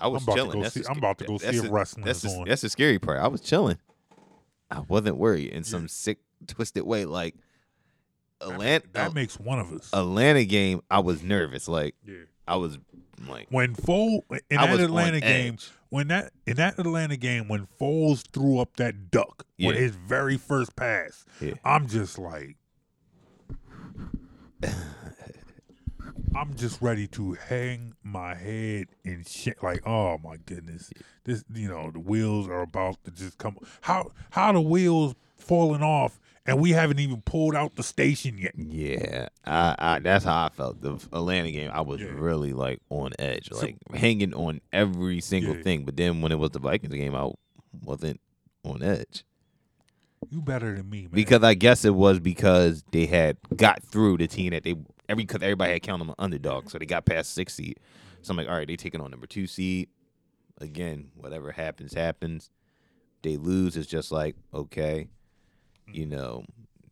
I 0.00 0.06
was 0.08 0.22
I'm 0.22 0.28
about 0.28 0.34
to 0.34 0.38
chilling. 0.52 0.62
go 0.62 0.68
see- 0.68 0.82
I'm 0.88 0.98
about 0.98 1.18
to 1.18 1.24
go 1.24 1.38
see 1.38 1.46
a, 1.58 1.64
if 1.64 1.70
wrestling 1.70 2.04
that's 2.04 2.22
the. 2.22 2.44
That's 2.46 2.62
the 2.62 2.70
scary 2.70 2.98
part. 2.98 3.20
I 3.20 3.26
was 3.28 3.40
chilling. 3.40 3.78
I 4.70 4.80
wasn't 4.80 5.16
worried 5.18 5.48
in 5.48 5.62
some 5.64 5.88
sick, 5.88 6.18
twisted 6.46 6.84
way. 6.84 7.04
Like 7.04 7.34
Atlanta, 8.40 8.86
that 8.92 9.10
oh. 9.10 9.14
makes 9.14 9.38
one 9.38 9.58
of 9.58 9.72
us. 9.72 9.90
Atlanta 9.92 10.44
game, 10.44 10.80
I 10.90 11.00
was 11.00 11.22
nervous. 11.22 11.68
Like 11.68 11.94
yeah. 12.04 12.16
I 12.46 12.56
was 12.56 12.78
like, 13.28 13.46
When 13.50 13.74
Foles 13.74 14.22
in 14.50 14.58
I 14.58 14.66
that 14.76 14.80
Atlanta 14.80 15.20
game, 15.20 15.54
edge. 15.54 15.70
when 15.88 16.08
that 16.08 16.32
in 16.46 16.56
that 16.56 16.78
Atlanta 16.78 17.16
game, 17.16 17.48
when 17.48 17.66
Foles 17.80 18.22
threw 18.32 18.58
up 18.58 18.76
that 18.76 19.10
duck 19.10 19.46
with 19.58 19.74
Yeah. 19.76 19.80
his 19.82 19.96
very 19.96 20.36
first 20.36 20.76
pass, 20.76 21.24
Yeah. 21.40 21.54
I'm 21.64 21.86
just 21.86 22.18
like, 22.18 22.56
I'm 26.36 26.54
just 26.54 26.82
ready 26.82 27.06
to 27.08 27.34
hang 27.34 27.94
my 28.02 28.34
head 28.34 28.88
in 29.04 29.24
shit. 29.24 29.62
Like, 29.62 29.86
oh 29.86 30.18
my 30.18 30.36
goodness, 30.44 30.90
this 31.24 31.44
you 31.52 31.68
know 31.68 31.90
the 31.92 32.00
wheels 32.00 32.48
are 32.48 32.62
about 32.62 33.02
to 33.04 33.10
just 33.12 33.38
come. 33.38 33.56
How 33.82 34.10
how 34.30 34.52
the 34.52 34.60
wheels 34.60 35.14
falling 35.36 35.82
off, 35.82 36.18
and 36.46 36.60
we 36.60 36.70
haven't 36.72 36.98
even 36.98 37.22
pulled 37.22 37.54
out 37.54 37.74
the 37.76 37.82
station 37.82 38.36
yet. 38.38 38.52
Yeah, 38.56 39.28
I, 39.44 39.74
I 39.78 39.98
that's 40.00 40.24
how 40.24 40.44
I 40.46 40.48
felt. 40.50 40.80
The 40.80 40.94
Atlanta 41.12 41.50
game, 41.50 41.70
I 41.72 41.80
was 41.80 42.00
Yeah. 42.00 42.08
really 42.14 42.52
like 42.52 42.80
on 42.90 43.12
edge, 43.18 43.48
So- 43.50 43.60
like 43.60 43.76
hanging 43.94 44.34
on 44.34 44.60
every 44.72 45.20
single 45.20 45.56
Yeah. 45.56 45.62
thing. 45.62 45.84
But 45.84 45.96
then 45.96 46.20
when 46.20 46.32
it 46.32 46.38
was 46.38 46.50
the 46.50 46.58
Vikings 46.58 46.94
game, 46.94 47.14
I 47.14 47.30
wasn't 47.82 48.20
on 48.64 48.82
edge 48.82 49.24
You 50.30 50.40
better 50.40 50.74
than 50.76 50.88
me, 50.88 51.02
man. 51.02 51.10
because 51.12 51.42
I 51.42 51.54
guess 51.54 51.84
it 51.84 51.94
was 51.94 52.18
because 52.20 52.82
they 52.92 53.06
had 53.06 53.36
got 53.56 53.82
through 53.82 54.18
the 54.18 54.26
team 54.26 54.50
that 54.50 54.62
they 54.64 54.74
every 55.08 55.24
because 55.24 55.42
everybody 55.42 55.72
had 55.72 55.82
counted 55.82 56.04
them 56.04 56.10
an 56.10 56.14
underdog, 56.18 56.70
so 56.70 56.78
they 56.78 56.86
got 56.86 57.04
past 57.04 57.32
six 57.34 57.54
seed. 57.54 57.78
So 58.22 58.30
I'm 58.30 58.36
like, 58.38 58.48
all 58.48 58.54
right, 58.54 58.66
they 58.66 58.76
taking 58.76 59.00
on 59.02 59.10
number 59.10 59.26
two 59.26 59.46
seed. 59.46 59.88
Again, 60.60 61.10
whatever 61.14 61.52
happens, 61.52 61.92
happens. 61.94 62.48
They 63.22 63.36
lose, 63.36 63.76
it's 63.76 63.86
just 63.88 64.12
like 64.12 64.36
okay, 64.54 65.08
you 65.92 66.06
know, 66.06 66.44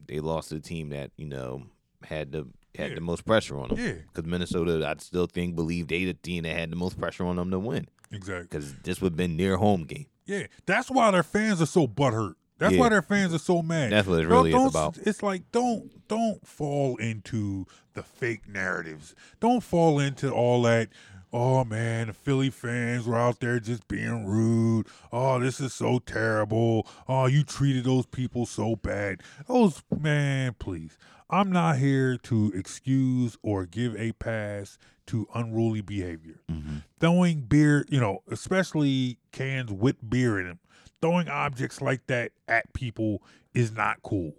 they 0.07 0.21
lost 0.21 0.49
to 0.51 0.55
the 0.57 0.61
team 0.61 0.91
that 0.91 1.11
you 1.17 1.27
know 1.27 1.65
had 2.05 2.33
the 2.33 2.47
had 2.75 2.91
Yeah. 2.91 2.95
the 2.97 3.01
most 3.03 3.25
pressure 3.27 3.59
on 3.59 3.69
them. 3.69 3.79
Yeah. 3.79 3.93
Because 4.13 4.25
Minnesota, 4.29 4.87
I 4.87 4.95
still 4.99 5.27
think 5.27 5.55
believe 5.55 5.89
they 5.89 6.05
the 6.05 6.15
team 6.15 6.45
that 6.45 6.57
had 6.57 6.71
the 6.71 6.77
most 6.77 6.99
pressure 6.99 7.25
on 7.27 7.37
them 7.37 7.51
to 7.51 7.59
win. 7.59 7.89
exactly. 8.11 8.45
Because 8.45 8.75
this 8.83 9.01
would 9.01 9.13
have 9.13 9.17
been 9.17 9.37
their 9.37 9.57
home 9.59 9.85
game. 9.85 10.07
Yeah, 10.27 10.47
that's 10.67 10.91
why 10.91 11.11
their 11.11 11.23
fans 11.23 11.61
are 11.61 11.67
so 11.67 11.87
butthurt. 11.87 12.35
That's 12.59 12.75
Yeah. 12.75 12.81
why 12.81 12.89
their 12.91 13.03
fans 13.03 13.35
are 13.35 13.39
so 13.39 13.61
mad. 13.63 13.91
That's 13.91 14.07
what 14.07 14.21
it 14.21 14.29
really 14.29 14.53
is 14.53 14.71
about. 14.71 14.97
It's 14.99 15.23
like 15.23 15.51
don't 15.53 16.07
don't 16.09 16.47
fall 16.47 16.97
into 16.97 17.67
the 17.95 18.03
fake 18.03 18.49
narratives. 18.49 19.15
Don't 19.41 19.63
fall 19.63 19.99
into 19.99 20.31
all 20.31 20.63
that. 20.63 20.89
Oh 21.33 21.65
man, 21.65 22.09
the 22.09 22.13
Philly 22.13 22.51
fans 22.51 23.07
were 23.07 23.17
out 23.17 23.41
there 23.41 23.59
just 23.59 23.89
being 23.89 24.27
rude. 24.27 24.87
Oh, 25.11 25.39
this 25.39 25.61
is 25.61 25.73
so 25.73 25.99
terrible. 25.99 26.87
Oh, 27.09 27.27
you 27.27 27.43
treated 27.43 27.85
those 27.85 28.05
people 28.07 28.45
so 28.45 28.77
bad. 28.77 29.23
Those 29.49 29.83
man, 29.99 30.55
please. 30.59 30.99
I'm 31.31 31.51
not 31.51 31.79
here 31.79 32.19
to 32.19 32.53
excuse 32.55 33.39
or 33.43 33.65
give 33.65 33.97
a 33.97 34.13
pass 34.13 34.77
to 35.07 35.27
unruly 35.35 35.81
behavior 35.81 36.41
mm-hmm. 36.51 36.77
throwing 37.01 37.41
beer, 37.41 37.87
you 37.89 37.99
know, 37.99 38.23
especially 38.31 39.19
cans 39.33 39.73
with 39.73 39.97
beer 40.09 40.39
in 40.39 40.47
them, 40.47 40.59
throwing 41.01 41.29
objects 41.29 41.81
like 41.81 42.07
that 42.07 42.33
at 42.47 42.73
people 42.75 43.23
is 43.55 43.73
not 43.73 44.03
cool 44.03 44.35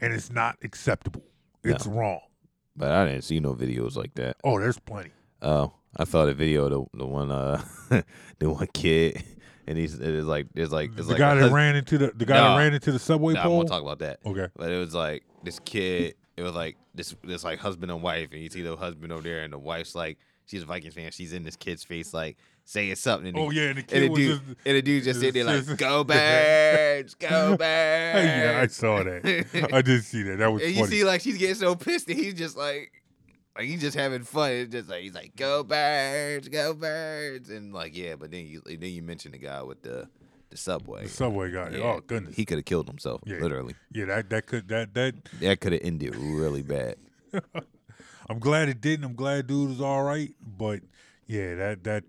and 0.00 0.12
it's 0.12 0.32
not 0.32 0.58
acceptable. 0.62 1.22
It's 1.62 1.86
wrong. 1.86 2.20
But 2.74 2.90
I 2.90 3.06
didn't 3.06 3.22
see 3.22 3.38
no 3.38 3.54
videos 3.54 3.94
like 3.94 4.14
that. 4.14 4.36
Oh, 4.42 4.58
there's 4.58 4.80
plenty. 4.80 5.12
Oh, 5.40 5.74
I 5.96 6.04
saw 6.04 6.24
the 6.26 6.34
video 6.34 6.68
the 6.68 6.98
the 6.98 7.06
one 7.06 7.30
uh 7.30 7.62
the 8.38 8.50
one 8.50 8.66
kid 8.72 9.22
and 9.66 9.76
he's 9.78 9.94
it 9.94 10.02
is 10.02 10.26
like 10.26 10.46
there's 10.54 10.72
like 10.72 10.90
it's 10.96 11.06
the 11.06 11.12
like 11.12 11.18
guy 11.18 11.34
that 11.34 11.52
ran 11.52 11.76
into 11.76 11.98
the 11.98 12.12
the 12.14 12.24
guy 12.24 12.36
Nah. 12.36 12.54
that 12.56 12.62
ran 12.62 12.74
into 12.74 12.92
the 12.92 12.98
subway 12.98 13.34
Nah, 13.34 13.40
I 13.40 13.44
pole. 13.44 13.56
won't 13.56 13.68
talk 13.68 13.82
about 13.82 13.98
that. 14.00 14.18
Okay. 14.26 14.48
But 14.56 14.70
it 14.70 14.78
was 14.78 14.94
like 14.94 15.24
this 15.44 15.58
kid. 15.60 16.14
It 16.36 16.42
was 16.42 16.54
like 16.54 16.76
this 16.94 17.14
this 17.24 17.44
like 17.44 17.58
husband 17.58 17.90
and 17.92 18.02
wife, 18.02 18.30
and 18.32 18.40
you 18.42 18.48
see 18.48 18.62
the 18.62 18.74
husband 18.76 19.12
over 19.12 19.22
there, 19.22 19.42
and 19.42 19.52
the 19.52 19.58
wife's 19.58 19.94
like 19.94 20.16
she's 20.46 20.62
a 20.62 20.66
Vikings 20.66 20.94
fan. 20.94 21.10
She's 21.12 21.32
in 21.34 21.42
this 21.44 21.56
kid's 21.56 21.84
face 21.84 22.14
like 22.14 22.38
saying 22.64 22.94
something. 22.96 23.28
And 23.28 23.36
Oh 23.38 23.50
the, 23.50 23.54
yeah, 23.54 23.62
and 23.68 23.76
the 23.78 23.80
And 23.82 23.88
kid 23.90 24.02
the 24.02 24.08
was 24.08 24.18
dude, 24.18 24.30
just. 24.46 24.58
and 24.64 24.76
the 24.76 24.82
dude 24.82 25.04
just 25.04 25.20
sitting 25.20 25.44
there 25.46 25.56
like, 25.62 25.76
"Go 25.76 26.04
birds, 26.56 27.14
go 27.16 27.56
birds." 27.58 27.60
yeah, 28.26 28.60
I 28.62 28.66
saw 28.68 29.02
that. 29.02 29.70
I 29.72 29.82
did 29.82 30.02
see 30.04 30.22
that. 30.22 30.38
That 30.38 30.50
was 30.52 30.62
and 30.62 30.74
you 30.74 30.86
see, 30.86 31.04
like 31.04 31.20
she's 31.20 31.36
getting 31.36 31.54
so 31.54 31.74
pissed, 31.74 32.08
and 32.08 32.18
he's 32.18 32.34
just 32.34 32.56
like, 32.56 32.90
like 33.56 33.66
he's 33.66 33.80
just 33.80 33.96
having 33.96 34.22
fun. 34.24 34.50
It's 34.52 34.72
just 34.72 34.88
like 34.88 35.02
he's 35.02 35.14
like, 35.14 35.36
"Go 35.36 35.62
birds, 35.62 36.48
go 36.48 36.74
birds," 36.74 37.50
and 37.50 37.72
like 37.72 37.96
yeah. 37.96 38.14
But 38.16 38.30
then 38.30 38.46
you 38.46 38.62
then 38.64 38.82
you 38.90 39.02
mentioned 39.02 39.34
the 39.34 39.38
guy 39.38 39.62
with 39.62 39.82
the 39.82 40.08
the 40.50 40.56
subway. 40.56 41.04
the 41.04 41.08
subway 41.08 41.50
guy. 41.50 41.70
Yeah, 41.70 41.84
Oh 41.84 42.00
goodness. 42.06 42.34
he 42.36 42.44
could 42.44 42.58
have 42.58 42.64
killed 42.64 42.86
himself, 42.88 43.20
Yeah. 43.26 43.38
literally. 43.38 43.74
yeah, 43.92 44.04
that 44.06 44.30
that 44.30 44.46
could 44.46 44.68
that 44.68 44.94
that. 44.94 45.14
That 45.40 45.60
could 45.60 45.72
have 45.72 45.82
ended 45.84 46.14
really 46.16 46.62
bad. 46.62 46.96
I'm 48.28 48.38
glad 48.38 48.68
it 48.68 48.80
didn't. 48.80 49.04
I'm 49.04 49.14
glad 49.14 49.46
dude 49.46 49.70
is 49.72 49.80
all 49.80 50.02
right. 50.02 50.30
But 50.40 50.80
yeah, 51.26 51.54
that 51.56 51.84
that 51.84 52.04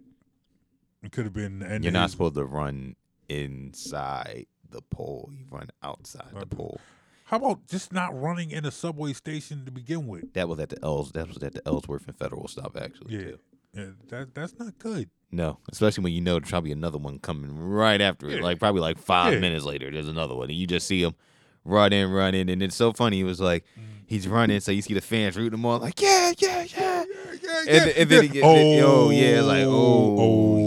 it 1.02 1.12
could 1.12 1.26
have 1.26 1.34
been. 1.34 1.80
You're 1.82 1.92
not 1.92 2.12
supposed 2.12 2.36
to 2.36 2.46
run 2.46 2.96
inside 3.30 4.46
the 4.70 4.82
pole. 4.82 5.30
You 5.32 5.46
run 5.50 5.70
outside 5.82 6.32
the 6.34 6.40
uh, 6.42 6.46
pole. 6.46 6.80
How 7.34 7.38
about 7.38 7.66
just 7.68 7.92
not 7.92 8.14
running 8.22 8.52
in 8.52 8.64
a 8.64 8.70
subway 8.70 9.12
station 9.14 9.66
to 9.66 9.72
begin 9.72 10.06
with? 10.06 10.34
That 10.34 10.48
was 10.48 10.60
at 10.60 10.70
the 10.70 10.78
Els. 10.84 11.14
That 11.14 11.28
was 11.28 11.42
at 11.42 11.54
the 11.56 11.64
Ellsworth 11.66 12.06
and 12.08 12.16
Federal 12.16 12.48
stop 12.48 12.78
actually. 12.80 13.16
Yeah, 13.16 13.22
too. 13.24 13.40
yeah 13.74 13.86
that 14.10 14.36
that's 14.36 14.54
not 14.60 14.78
good. 14.78 15.10
No, 15.32 15.58
especially 15.72 16.04
when 16.04 16.14
you 16.14 16.22
know 16.22 16.34
there's 16.38 16.52
probably 16.52 16.72
another 16.72 17.00
one 17.00 17.18
coming 17.18 17.58
right 17.58 18.00
after 18.00 18.30
it. 18.30 18.36
Yeah. 18.36 18.44
Like 18.44 18.60
probably 18.60 18.82
like 18.82 19.00
five 19.00 19.34
Yeah. 19.34 19.40
minutes 19.40 19.66
later, 19.66 19.90
there's 19.90 20.08
another 20.08 20.36
one, 20.36 20.52
and 20.52 20.60
you 20.60 20.68
just 20.68 20.86
see 20.86 21.02
them 21.02 21.16
running, 21.66 22.06
running, 22.12 22.52
and 22.52 22.62
it's 22.62 22.76
so 22.76 22.94
funny. 22.94 23.18
He 23.18 23.24
was 23.24 23.42
like, 23.42 23.66
Mm. 23.80 24.04
he's 24.06 24.28
running, 24.28 24.60
so 24.60 24.72
you 24.72 24.84
see 24.84 24.94
the 24.94 25.02
fans 25.02 25.36
rooting 25.36 25.58
him 25.58 25.66
on, 25.66 25.82
like, 25.82 26.00
yeah, 26.00 26.34
yeah, 26.38 26.66
yeah. 26.78 27.04
yeah, 27.42 27.60
And, 27.62 27.68
then- 27.68 27.94
and 27.98 28.10
then 28.12 28.22
he 28.22 28.28
gets, 28.30 28.46
oh, 28.46 29.10
yeah, 29.10 29.42
like, 29.42 29.64
oh, 29.66 30.18
oh, 30.20 30.58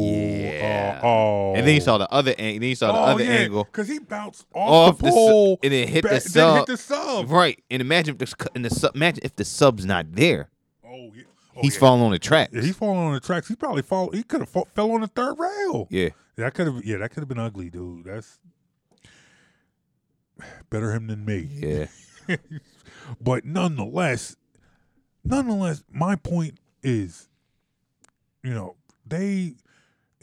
yeah. 0.87 1.01
oh. 1.03 1.55
And 1.55 1.67
then 1.67 1.75
he 1.75 1.81
saw 1.81 1.99
the 1.99 2.11
other, 2.13 2.35
ang- 2.39 2.61
then 2.61 2.63
he 2.63 2.75
saw 2.75 2.93
the 2.93 2.99
oh, 2.99 3.03
other 3.03 3.25
yeah, 3.25 3.31
angle 3.31 3.65
because 3.65 3.89
he 3.89 3.99
bounced 3.99 4.47
off, 4.55 4.95
off 4.95 4.99
the 4.99 5.05
the, 5.05 5.11
su- 5.11 5.17
pole 5.17 5.59
and 5.63 5.73
then 5.73 5.89
hit 5.89 6.03
ba- 6.03 6.09
the 6.09 6.15
then 6.15 6.21
sub. 6.21 6.57
hit 6.59 6.67
the 6.67 6.77
sub. 6.77 7.31
Right, 7.31 7.63
and 7.71 7.81
imagine 7.81 8.17
if 8.21 8.37
the, 8.37 8.51
and 8.55 8.65
the 8.65 8.71
sub, 8.71 8.95
imagine 8.95 9.21
if 9.25 9.37
the 9.37 9.45
sub's 9.45 9.85
not 9.85 10.13
there. 10.13 10.51
Oh 10.85 11.11
yeah, 11.15 11.23
oh, 11.57 11.61
he's 11.63 11.75
yeah. 11.75 11.81
falling 11.81 12.03
on 12.03 12.13
the 12.13 12.19
tracks. 12.19 12.53
Yeah, 12.55 12.63
he's 12.63 12.77
falling 12.77 12.99
on 12.99 13.15
the 13.15 13.21
tracks. 13.21 13.49
He 13.49 13.57
probably 13.57 13.83
fall. 13.83 14.11
He 14.11 14.23
could 14.23 14.41
have 14.41 14.51
fell 14.75 14.91
on 14.93 15.01
the 15.01 15.09
third 15.09 15.39
rail. 15.39 15.89
yeah. 15.91 16.11
That 16.37 16.53
could 16.53 16.67
have. 16.67 16.85
Yeah, 16.85 16.99
that 16.99 17.11
could 17.11 17.21
have 17.21 17.29
been 17.29 17.39
ugly, 17.39 17.71
dude. 17.71 18.05
That's 18.05 18.39
better 20.69 20.93
him 20.93 21.07
than 21.07 21.25
me. 21.25 21.49
Yeah. 21.51 21.87
But 23.21 23.45
nonetheless, 23.45 24.37
nonetheless, 25.25 25.85
my 25.91 26.17
point 26.17 26.59
is, 26.83 27.29
you 28.43 28.53
know, 28.55 28.77
they, 29.07 29.55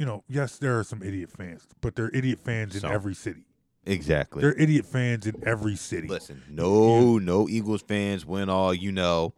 you 0.04 0.08
know, 0.08 0.22
yes, 0.28 0.58
there 0.58 0.78
are 0.78 0.84
some 0.84 1.02
idiot 1.02 1.30
fans, 1.32 1.66
but 1.80 1.96
they're 1.96 2.10
idiot 2.14 2.40
fans 2.44 2.76
in 2.76 2.82
Some. 2.82 2.92
every 2.92 3.14
city. 3.16 3.46
Exactly. 3.86 4.42
They're 4.42 4.54
idiot 4.60 4.86
fans 4.86 5.26
in 5.26 5.42
every 5.48 5.78
city. 5.78 6.10
Listen, 6.10 6.44
no, 6.50 7.18
no 7.20 7.48
Eagles 7.48 7.82
fans 7.84 8.26
win 8.26 8.50
all 8.50 8.74
you 8.74 8.92
know, 8.92 9.34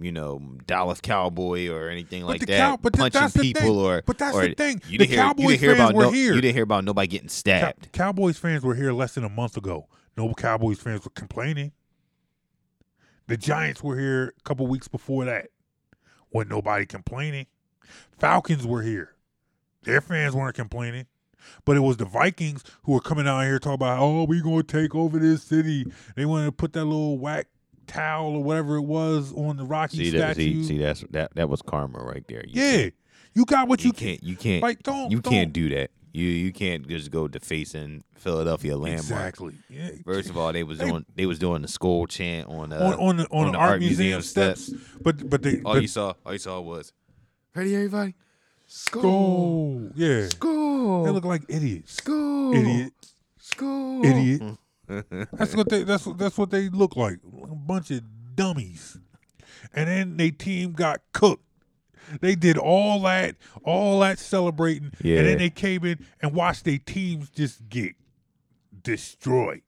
you 0.00 0.10
know, 0.10 0.40
Dallas 0.64 1.02
Cowboy 1.02 1.68
or 1.68 1.90
anything 1.90 2.24
like 2.24 2.40
that, 2.46 2.56
Cow- 2.58 2.78
but 2.80 2.94
th- 2.94 3.00
punching 3.02 3.20
that's 3.20 3.34
the 3.34 3.40
people 3.40 3.60
thing. 3.62 3.76
or. 3.76 4.02
But 4.06 4.16
that's 4.16 4.34
or 4.34 4.48
the 4.48 4.54
thing. 4.54 4.80
You 4.88 4.96
The 4.96 5.04
didn't 5.04 5.10
hear, 5.10 5.18
Cowboys 5.18 5.42
you 5.42 5.48
didn't 5.50 5.60
hear 5.60 5.76
fans 5.76 5.90
about 5.90 5.94
were 5.94 6.02
no, 6.04 6.10
here. 6.12 6.34
You 6.34 6.40
didn't 6.40 6.54
hear 6.54 6.62
about 6.64 6.84
nobody 6.84 7.06
getting 7.06 7.28
Cow- 7.28 7.32
stabbed. 7.34 7.92
Cowboys 7.92 8.38
fans 8.38 8.64
were 8.64 8.76
here 8.76 8.94
less 8.94 9.12
than 9.14 9.24
a 9.24 9.28
month 9.28 9.58
ago. 9.58 9.88
No 10.16 10.32
Cowboys 10.32 10.78
fans 10.78 11.04
were 11.04 11.10
complaining. 11.10 11.72
The 13.26 13.36
Giants 13.36 13.82
were 13.82 13.98
here 13.98 14.32
a 14.38 14.42
couple 14.42 14.66
weeks 14.68 14.88
before 14.88 15.26
that. 15.26 15.48
Wasn't 16.32 16.50
nobody 16.50 16.86
complaining. 16.86 17.44
Falcons 18.18 18.66
were 18.66 18.80
here. 18.80 19.14
Their 19.88 20.00
fans 20.00 20.34
weren't 20.34 20.54
complaining. 20.54 21.06
But 21.64 21.76
it 21.76 21.80
was 21.80 21.96
the 21.96 22.04
Vikings 22.04 22.62
who 22.82 22.92
were 22.92 23.00
coming 23.00 23.26
out 23.26 23.40
here 23.42 23.58
talking 23.58 23.74
about, 23.74 24.00
oh, 24.00 24.24
we 24.24 24.42
going 24.42 24.62
to 24.64 24.82
take 24.82 24.94
over 24.94 25.18
this 25.18 25.42
city. 25.42 25.86
They 26.14 26.26
wanted 26.26 26.46
to 26.46 26.52
put 26.52 26.74
that 26.74 26.84
little 26.84 27.18
whack 27.18 27.46
towel 27.86 28.36
or 28.36 28.42
whatever 28.44 28.76
it 28.76 28.82
was 28.82 29.32
on 29.32 29.56
the 29.56 29.64
Rocky 29.64 29.96
See 29.96 30.10
that? 30.18 30.34
statue. 30.34 30.62
See, 30.62 30.64
see 30.64 30.78
that's 30.78 31.04
that. 31.10 31.34
That 31.36 31.48
was 31.48 31.62
karma 31.62 32.00
right 32.00 32.22
there. 32.28 32.44
You 32.46 32.62
yeah. 32.62 32.90
You 33.34 33.44
got 33.46 33.66
what 33.68 33.80
you 33.82 33.88
you, 33.88 33.92
can't. 33.94 34.22
You 34.22 34.36
can't. 34.36 34.62
Like, 34.62 34.82
don't. 34.82 35.10
you 35.10 35.20
don't- 35.20 35.32
can't 35.32 35.52
do 35.52 35.68
that. 35.70 35.90
You 36.12 36.26
you 36.26 36.52
can't 36.52 36.86
just 36.88 37.10
go 37.10 37.28
defacing 37.28 38.02
Philadelphia 38.16 38.76
landmark. 38.76 38.98
Exactly. 39.28 39.54
Yeah. 39.70 39.90
First 40.04 40.28
of 40.30 40.36
all, 40.36 40.52
they 40.52 40.64
was 40.64 40.78
They- 40.78 40.88
doing 40.88 41.06
they 41.14 41.26
was 41.26 41.38
doing 41.38 41.62
the 41.62 41.68
skull 41.68 42.06
chant 42.06 42.48
on 42.48 42.72
uh, 42.72 42.76
on, 42.78 42.94
on 42.94 43.16
the 43.18 43.26
on, 43.30 43.52
the 43.52 43.58
art, 43.58 43.80
museum, 43.80 44.20
steps. 44.22 44.70
But 45.00 45.30
but 45.30 45.42
they 45.42 45.60
All 45.62 45.74
but 45.74 45.82
you 45.82 45.88
saw, 45.88 46.14
all 46.26 46.32
you 46.32 46.38
saw 46.38 46.60
was, 46.60 46.92
ready 47.54 47.74
everybody, 47.74 48.14
skull, 48.68 49.02
go 49.02 49.90
yeah. 49.96 50.28
School. 50.28 51.04
They 51.04 51.10
look 51.10 51.24
like 51.24 51.42
idiots. 51.48 51.94
School. 51.94 52.54
Idiot. 52.54 52.92
School. 53.40 54.04
Idiot. 54.04 54.42
Mm. 54.88 55.28
That's 55.32 55.54
what 55.56 55.68
they 55.68 55.82
that's 55.82 56.06
what 56.06 56.16
that's 56.18 56.38
what 56.38 56.50
they 56.50 56.68
look 56.68 56.96
like. 56.96 57.18
A 57.42 57.54
bunch 57.54 57.90
of 57.90 58.02
dummies. 58.36 58.96
And 59.74 59.88
then 59.88 60.16
they 60.16 60.30
team 60.30 60.72
got 60.72 61.00
cooked. 61.12 61.44
They 62.22 62.34
did 62.36 62.56
all 62.56 63.02
that, 63.02 63.36
all 63.64 64.00
that 64.00 64.18
celebrating, 64.18 64.92
Yeah. 65.02 65.18
and 65.18 65.26
then 65.26 65.38
they 65.38 65.50
came 65.50 65.84
in 65.84 66.06
and 66.22 66.32
watched 66.32 66.64
their 66.64 66.78
teams 66.78 67.28
just 67.28 67.68
get 67.68 67.96
destroyed. 68.82 69.60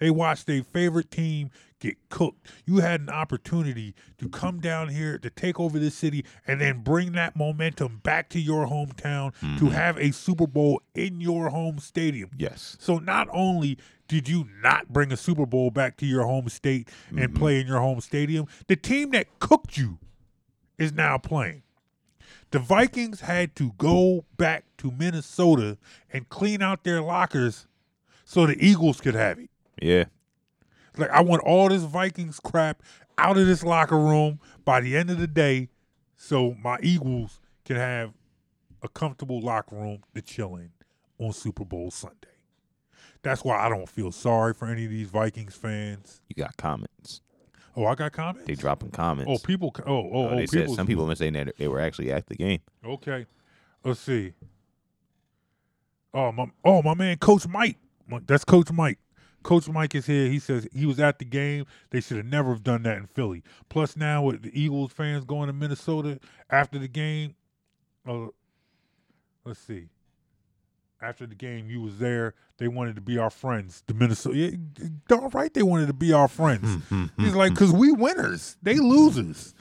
They 0.00 0.10
watched 0.10 0.46
their 0.48 0.64
favorite 0.64 1.10
team 1.12 1.50
get 1.84 2.08
cooked. 2.08 2.48
You 2.64 2.78
had 2.78 3.02
an 3.02 3.10
opportunity 3.10 3.94
to 4.18 4.28
come 4.28 4.60
down 4.60 4.88
here 4.88 5.18
to 5.18 5.28
take 5.28 5.60
over 5.60 5.78
this 5.78 5.94
city 5.94 6.24
and 6.46 6.60
then 6.60 6.80
bring 6.80 7.12
that 7.12 7.36
momentum 7.36 8.00
back 8.02 8.30
to 8.30 8.40
your 8.40 8.66
hometown 8.66 9.32
to 9.40 9.46
mm-hmm. 9.46 9.68
have 9.68 9.98
a 9.98 10.10
Super 10.12 10.46
Bowl 10.46 10.80
in 10.94 11.20
your 11.20 11.50
home 11.50 11.78
stadium. 11.78 12.30
Yes, 12.36 12.76
So 12.80 12.98
not 12.98 13.28
only 13.30 13.78
did 14.08 14.28
you 14.28 14.48
not 14.62 14.92
bring 14.92 15.12
a 15.12 15.16
Super 15.16 15.46
Bowl 15.46 15.70
back 15.70 15.96
to 15.98 16.06
your 16.06 16.24
home 16.24 16.48
state 16.48 16.88
and 17.10 17.18
mm-hmm. 17.18 17.36
play 17.36 17.60
in 17.60 17.66
your 17.66 17.80
home 17.80 18.00
stadium, 18.00 18.46
the 18.66 18.76
team 18.76 19.10
that 19.10 19.38
cooked 19.38 19.76
you 19.76 19.98
is 20.78 20.92
now 20.92 21.18
playing. 21.18 21.62
The 22.50 22.58
Vikings 22.60 23.20
had 23.20 23.56
to 23.56 23.72
go 23.78 24.24
back 24.36 24.64
to 24.78 24.90
Minnesota 24.90 25.76
and 26.12 26.28
clean 26.28 26.62
out 26.62 26.84
their 26.84 27.02
lockers 27.02 27.66
so 28.24 28.46
the 28.46 28.56
Eagles 28.64 29.00
could 29.00 29.14
have 29.14 29.38
it. 29.38 29.50
yeah, 29.82 30.04
Like 30.96 31.10
I 31.10 31.20
want 31.22 31.42
all 31.42 31.68
this 31.68 31.82
Vikings 31.82 32.40
crap 32.40 32.82
out 33.18 33.36
of 33.36 33.46
this 33.46 33.62
locker 33.62 33.98
room 33.98 34.40
by 34.64 34.80
the 34.80 34.96
end 34.96 35.10
of 35.10 35.18
the 35.18 35.26
day 35.26 35.68
so 36.16 36.54
my 36.62 36.78
Eagles 36.82 37.40
can 37.64 37.76
have 37.76 38.12
a 38.82 38.88
comfortable 38.88 39.40
locker 39.40 39.76
room 39.76 40.02
to 40.14 40.22
chill 40.22 40.56
in 40.56 40.70
on 41.18 41.32
Super 41.32 41.64
Bowl 41.64 41.90
Sunday. 41.90 42.28
That's 43.22 43.42
why 43.42 43.58
I 43.58 43.68
don't 43.68 43.88
feel 43.88 44.12
sorry 44.12 44.52
for 44.52 44.66
any 44.66 44.84
of 44.84 44.90
these 44.90 45.08
Vikings 45.08 45.54
fans. 45.56 46.20
you 46.28 46.34
got 46.42 46.56
comments. 46.56 47.22
Oh, 47.76 47.86
I 47.86 47.94
got 47.96 48.12
comments. 48.12 48.46
They 48.46 48.54
dropping 48.54 48.90
comments. 48.90 49.30
oh, 49.32 49.44
people. 49.44 49.74
Oh, 49.84 50.10
oh, 50.12 50.26
Uh, 50.26 50.30
oh. 50.30 50.36
they 50.36 50.46
said 50.46 50.70
some 50.70 50.86
people 50.86 51.06
been 51.06 51.16
saying 51.16 51.32
that 51.32 51.56
they 51.58 51.66
were 51.66 51.80
actually 51.80 52.12
at 52.12 52.26
the 52.26 52.36
game. 52.36 52.60
Okay, 52.84 53.26
let's 53.82 53.98
see. 54.00 54.34
Oh 56.12 56.30
my! 56.30 56.46
Oh 56.64 56.82
my 56.82 56.94
man, 56.94 57.16
Coach 57.16 57.48
Mike. 57.48 57.78
That's 58.26 58.44
Coach 58.44 58.70
Mike. 58.70 58.98
Coach 59.44 59.68
Mike 59.68 59.94
is 59.94 60.06
here. 60.06 60.26
He 60.28 60.40
says 60.40 60.66
he 60.74 60.86
was 60.86 60.98
at 60.98 61.20
the 61.20 61.24
game. 61.24 61.66
They 61.90 62.00
should 62.00 62.16
have 62.16 62.26
never 62.26 62.50
have 62.50 62.64
done 62.64 62.82
that 62.82 62.96
in 62.96 63.06
Philly. 63.06 63.44
Plus, 63.68 63.96
now 63.96 64.22
with 64.22 64.42
the 64.42 64.60
Eagles 64.60 64.90
fans 64.92 65.24
going 65.24 65.46
to 65.46 65.52
Minnesota 65.52 66.18
after 66.50 66.78
the 66.80 66.88
game, 66.88 67.36
uh, 68.08 68.26
let's 69.44 69.60
see. 69.60 69.86
After 71.00 71.26
the 71.26 71.34
game, 71.34 71.68
you 71.68 71.82
was 71.82 71.98
there. 71.98 72.34
They 72.56 72.66
wanted 72.68 72.94
to 72.96 73.02
be 73.02 73.18
our 73.18 73.28
friends. 73.30 73.82
The 73.86 73.94
Minnesota, 73.94 74.36
yeah, 74.36 74.50
darn 75.08 75.28
right, 75.30 75.52
they 75.52 75.62
wanted 75.62 75.86
to 75.88 75.92
be 75.92 76.12
our 76.12 76.28
friends. 76.28 76.62
Hmm, 76.66 76.78
hmm, 76.78 77.04
hmm, 77.04 77.24
He's 77.24 77.34
like, 77.34 77.54
cause 77.54 77.72
we 77.72 77.92
winners, 77.92 78.56
they 78.62 78.76
losers. 78.76 79.54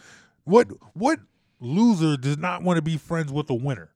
What 0.45 0.67
what 0.93 1.19
loser 1.59 2.15
does 2.17 2.37
not 2.37 2.63
want 2.63 2.77
to 2.77 2.81
be 2.81 2.97
friends 2.97 3.31
with 3.31 3.49
a 3.49 3.53
winner? 3.55 3.89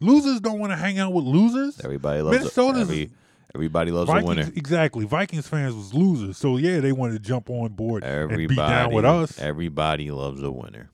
Losers 0.00 0.40
don't 0.40 0.58
want 0.60 0.72
to 0.72 0.76
hang 0.76 0.98
out 0.98 1.12
with 1.12 1.24
losers. 1.24 1.80
Everybody 1.84 2.22
loves 2.22 2.38
Minnesota's- 2.38 2.82
every, 2.82 3.10
everybody 3.54 3.90
loves 3.90 4.10
a 4.10 4.12
Vikings, 4.12 4.28
winner. 4.28 4.52
exactly. 4.54 5.04
Vikings 5.04 5.46
fans 5.46 5.74
was 5.74 5.94
losers, 5.94 6.36
so 6.36 6.56
yeah, 6.56 6.80
they 6.80 6.92
wanted 6.92 7.14
to 7.14 7.18
jump 7.28 7.50
on 7.50 7.68
board 7.72 8.04
Everybody 8.04 8.44
and 8.44 8.48
beat 8.48 8.56
down 8.56 8.92
with 8.92 9.04
us. 9.04 9.38
Everybody 9.38 10.10
loves 10.10 10.42
a 10.42 10.50
winner. 10.50 10.90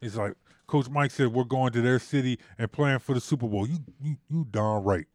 It's 0.00 0.16
like 0.16 0.34
Coach 0.66 0.88
Mike 0.88 1.10
said, 1.10 1.28
we're 1.28 1.44
going 1.44 1.72
to 1.72 1.80
their 1.80 1.98
city 1.98 2.38
and 2.58 2.70
playing 2.70 2.98
for 2.98 3.14
the 3.14 3.20
Super 3.20 3.46
Bowl. 3.48 3.66
You 3.66 3.78
you 4.00 4.16
you 4.28 4.46
darn 4.50 4.84
right. 4.84 5.06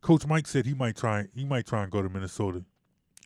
Coach 0.00 0.26
Mike 0.26 0.46
said 0.46 0.66
he 0.66 0.74
might 0.74 0.96
try 0.96 1.26
he 1.34 1.44
might 1.44 1.66
try 1.66 1.82
and 1.82 1.90
go 1.92 2.02
to 2.02 2.08
Minnesota. 2.08 2.64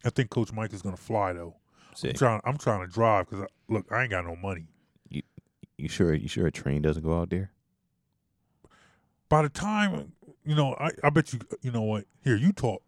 I 0.04 0.10
think 0.10 0.30
Coach 0.30 0.52
Mike 0.52 0.72
is 0.72 0.82
going 0.82 0.94
to 0.94 1.00
fly 1.02 1.32
though. 1.32 1.56
I'm 2.04 2.12
trying 2.12 2.40
I'm 2.44 2.58
trying 2.58 2.80
to 2.82 2.86
drive 2.86 3.28
because 3.30 3.46
look, 3.68 3.86
I 3.90 4.02
ain't 4.02 4.10
got 4.10 4.24
no 4.26 4.36
money. 4.36 4.66
You 5.08 5.22
You 5.78 5.88
sure? 5.88 6.12
You 6.14 6.28
sure 6.28 6.46
a 6.46 6.52
train 6.52 6.82
doesn't 6.82 7.02
go 7.02 7.18
out 7.18 7.30
there? 7.30 7.50
By 9.28 9.42
the 9.42 9.48
time 9.48 10.12
you 10.46 10.54
know, 10.54 10.74
I, 10.78 10.90
I 11.04 11.10
bet 11.10 11.32
you 11.32 11.40
you 11.62 11.70
know 11.72 11.82
what. 11.82 12.04
Here, 12.22 12.36
you 12.36 12.52
talk. 12.52 12.82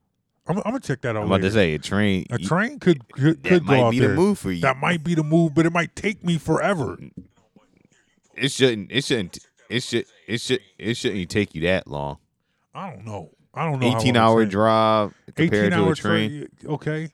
I'm, 0.46 0.56
I'm 0.58 0.62
gonna 0.62 0.80
check 0.80 1.02
that 1.02 1.16
out. 1.16 1.22
I'm 1.22 1.26
about 1.26 1.42
to 1.42 1.50
say 1.50 1.74
a 1.74 1.78
train. 1.78 2.26
a 2.30 2.40
you- 2.40 2.46
train 2.46 2.78
could 2.78 3.06
could, 3.12 3.42
that 3.42 3.48
could 3.48 3.66
go 3.66 3.72
might 3.72 3.80
out 3.82 3.90
be 3.90 3.98
there. 3.98 4.10
the 4.10 4.14
move 4.14 4.38
for 4.38 4.50
you. 4.50 4.62
That 4.62 4.78
might 4.78 5.04
be 5.04 5.14
the 5.14 5.24
move, 5.24 5.54
but 5.54 5.66
it 5.66 5.72
might 5.72 5.94
take 5.94 6.24
me 6.24 6.38
forever. 6.38 6.98
it 8.34 8.50
shouldn't. 8.50 8.90
It 8.90 9.04
shouldn't. 9.04 9.38
It 9.68 9.82
should. 9.82 10.06
It 10.26 10.40
should. 10.40 10.60
It 10.78 10.96
shouldn't 10.96 11.28
take 11.28 11.54
you 11.54 11.62
that 11.62 11.86
long. 11.86 12.18
I 12.74 12.90
don't 12.90 13.04
know. 13.04 13.30
I 13.52 13.64
don't 13.64 13.80
know. 13.80 13.96
18 13.98 14.16
hour 14.16 14.44
drive 14.46 15.12
compared 15.34 15.66
18 15.66 15.70
to 15.70 15.76
hour 15.84 15.92
a 15.92 15.96
train. 15.96 16.48
Okay, 16.64 17.10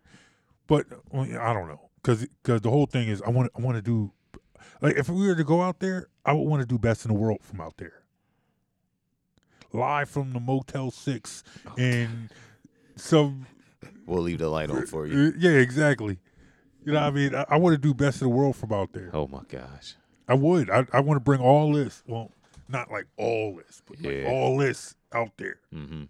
but 0.67 0.87
well, 1.11 1.23
I 1.41 1.53
don't 1.53 1.69
know 1.69 1.81
because 2.03 2.27
because 2.43 2.61
the 2.61 2.71
whole 2.71 2.87
thing 2.87 3.09
is 3.09 3.23
I 3.23 3.31
want 3.31 3.51
I 3.57 3.63
want 3.63 3.77
to 3.77 3.83
do 3.83 4.13
like 4.81 4.97
if 4.97 5.09
we 5.09 5.27
were 5.27 5.35
to 5.35 5.45
go 5.45 5.63
out 5.63 5.81
there, 5.81 6.09
I 6.25 6.33
would 6.33 6.43
want 6.43 6.61
to 6.61 6.67
do 6.67 6.79
best 6.79 7.05
in 7.05 7.13
the 7.13 7.19
world 7.19 7.39
from 7.43 7.61
out 7.61 7.79
there, 7.79 8.04
live 9.75 10.09
from 10.09 10.33
the 10.33 10.41
Motel 10.41 10.91
Six 10.91 11.43
and 11.77 12.31
some 12.97 13.47
We'll 14.07 14.23
leave 14.23 14.39
the 14.39 14.49
light 14.49 14.71
on 14.71 14.87
for 14.87 15.07
you. 15.07 15.29
uh, 15.29 15.33
yeah 15.39 15.51
exactly. 15.53 16.19
You 16.85 16.93
know 16.93 17.01
what 17.01 17.07
I 17.07 17.11
mean? 17.11 17.35
I, 17.35 17.45
I 17.49 17.57
want 17.57 17.75
to 17.75 17.79
do 17.79 17.95
best 17.95 18.21
in 18.23 18.29
the 18.29 18.35
world 18.35 18.57
from 18.57 18.73
out 18.73 18.92
there. 18.92 19.11
Oh 19.13 19.27
my 19.27 19.42
gosh. 19.48 19.94
I 20.29 20.35
would. 20.35 20.71
I, 20.71 20.87
I 20.92 21.01
want 21.01 21.17
to 21.17 21.25
bring 21.25 21.40
all 21.40 21.73
this. 21.73 22.03
Well, 22.07 22.31
not 22.69 22.90
like 22.90 23.07
all 23.17 23.57
this, 23.57 23.83
but 23.87 24.01
like 24.03 24.27
all 24.27 24.59
this 24.59 24.94
out 25.13 25.37
there. 25.38 25.61
hmm 25.73 26.05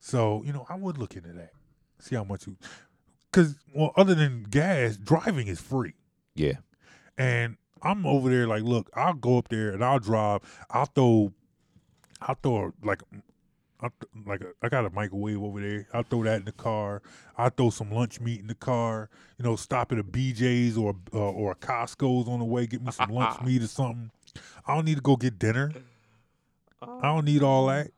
So 0.00 0.42
you 0.44 0.52
know, 0.52 0.66
I 0.68 0.74
would 0.76 0.98
look 0.98 1.16
into 1.16 1.32
that. 1.32 1.52
See 1.98 2.14
how 2.14 2.24
much 2.24 2.46
you, 2.46 2.56
because 3.30 3.56
well, 3.74 3.92
other 3.96 4.14
than 4.14 4.44
gas, 4.44 4.96
driving 4.96 5.48
is 5.48 5.60
free, 5.60 5.94
Yeah. 6.36 6.58
and 7.18 7.56
I'm 7.82 8.06
over 8.06 8.30
there 8.30 8.46
like, 8.46 8.62
look, 8.62 8.88
I'll 8.94 9.14
go 9.14 9.36
up 9.38 9.48
there 9.48 9.70
and 9.70 9.84
I'll 9.84 9.98
drive. 9.98 10.40
I'll 10.70 10.86
throw, 10.86 11.32
I'll 12.20 12.36
throw 12.42 12.72
like 12.82 13.02
I 13.80 13.88
th- 13.88 14.26
like 14.26 14.42
I 14.62 14.68
got 14.68 14.84
a 14.84 14.90
microwave 14.90 15.40
over 15.42 15.60
there. 15.60 15.86
I'll 15.94 16.02
throw 16.02 16.24
that 16.24 16.40
in 16.40 16.44
the 16.46 16.52
car. 16.52 17.00
I'll 17.36 17.50
throw 17.50 17.70
some 17.70 17.92
lunch 17.92 18.20
meat 18.20 18.40
in 18.40 18.48
the 18.48 18.54
car. 18.54 19.08
You 19.38 19.44
know, 19.44 19.54
stop 19.56 19.92
at 19.92 19.98
a 19.98 20.04
BJ's 20.04 20.76
or 20.76 20.96
uh, 21.14 21.18
or 21.18 21.52
a 21.52 21.54
Costco's 21.54 22.28
on 22.28 22.40
the 22.40 22.44
way. 22.44 22.66
Get 22.66 22.82
me 22.82 22.90
some 22.90 23.10
lunch 23.10 23.40
meat 23.44 23.62
or 23.62 23.68
something. 23.68 24.10
I 24.66 24.74
don't 24.74 24.84
need 24.84 24.96
to 24.96 25.00
go 25.02 25.16
get 25.16 25.38
dinner. 25.38 25.72
I 26.82 27.02
don't 27.02 27.24
need 27.24 27.42
all 27.42 27.66
that. 27.66 27.90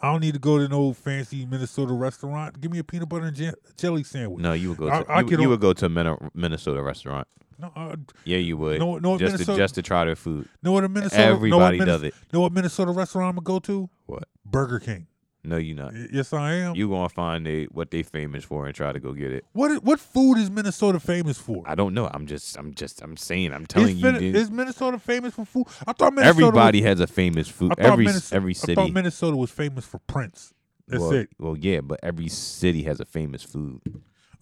I 0.00 0.10
don't 0.10 0.20
need 0.20 0.34
to 0.34 0.40
go 0.40 0.58
to 0.58 0.68
no 0.68 0.92
fancy 0.92 1.44
Minnesota 1.46 1.92
restaurant. 1.92 2.60
Give 2.60 2.70
me 2.70 2.78
a 2.78 2.84
peanut 2.84 3.08
butter 3.08 3.26
and 3.26 3.36
je- 3.36 3.52
jelly 3.76 4.02
sandwich. 4.04 4.42
No, 4.42 4.52
you 4.52 4.70
would 4.70 4.78
go. 4.78 4.88
I- 4.88 5.02
To, 5.02 5.10
I 5.10 5.20
you, 5.20 5.26
could 5.26 5.38
you 5.38 5.44
al- 5.44 5.50
would 5.50 5.60
go 5.60 5.72
to 5.72 5.86
a 5.86 6.28
Minnesota 6.34 6.82
restaurant. 6.82 7.26
No, 7.58 7.72
uh, 7.74 7.96
Yeah, 8.24 8.38
you 8.38 8.56
would. 8.56 8.78
No, 8.78 8.98
no, 8.98 9.18
just 9.18 9.32
Minnesota- 9.32 9.52
to 9.52 9.62
just 9.62 9.74
to 9.76 9.82
try 9.82 10.04
their 10.04 10.16
food. 10.16 10.48
know 10.62 10.72
what 10.72 10.84
a 10.84 10.88
Minnesota? 10.88 11.22
Everybody 11.22 11.78
know 11.78 11.84
does 11.86 12.02
it. 12.04 12.14
Know 12.32 12.40
what 12.40 12.52
Minnesota 12.52 12.92
restaurant 12.92 13.30
I'm 13.36 13.42
gonna 13.44 13.44
go 13.44 13.58
to? 13.60 13.90
What? 14.06 14.24
Burger 14.44 14.78
King. 14.78 15.06
No, 15.44 15.56
you 15.56 15.74
not. 15.74 15.92
Y- 15.92 16.08
Yes, 16.12 16.32
I 16.32 16.52
am. 16.54 16.74
You 16.76 16.88
gonna 16.88 17.08
find 17.08 17.46
they 17.46 17.64
what 17.64 17.90
they 17.90 18.02
famous 18.02 18.44
for 18.44 18.66
and 18.66 18.74
try 18.74 18.92
to 18.92 19.00
go 19.00 19.12
get 19.12 19.32
it. 19.32 19.44
what 19.52 19.82
what 19.82 19.98
food 19.98 20.36
is 20.36 20.50
Minnesota 20.50 21.00
famous 21.00 21.38
for? 21.38 21.62
I 21.66 21.74
don't 21.74 21.94
know. 21.94 22.08
I'm 22.12 22.26
just 22.26 22.56
I'm 22.56 22.74
just 22.74 23.02
I'm 23.02 23.16
saying. 23.16 23.52
I'm 23.52 23.66
telling 23.66 23.96
is, 23.96 24.02
you. 24.02 24.12
Fin- 24.12 24.34
is 24.36 24.50
Minnesota 24.50 24.98
famous 24.98 25.34
for 25.34 25.44
food? 25.44 25.66
I 25.86 25.92
thought 25.92 26.12
Minnesota. 26.12 26.28
Everybody 26.46 26.80
Was, 26.80 26.86
has 26.88 27.00
a 27.00 27.06
famous 27.06 27.48
food. 27.48 27.72
Every 27.78 28.04
Minnes- 28.04 28.32
every 28.32 28.54
I 28.54 28.74
thought 28.74 28.92
Minnesota 28.92 29.36
was 29.36 29.50
famous 29.50 29.84
for 29.84 29.98
Prince. 30.00 30.52
That's 30.86 31.00
well, 31.02 31.12
it. 31.12 31.28
well, 31.38 31.56
yeah, 31.56 31.80
but 31.82 32.00
every 32.02 32.28
city 32.28 32.82
has 32.84 32.98
a 33.00 33.04
famous 33.04 33.42
food. 33.42 33.80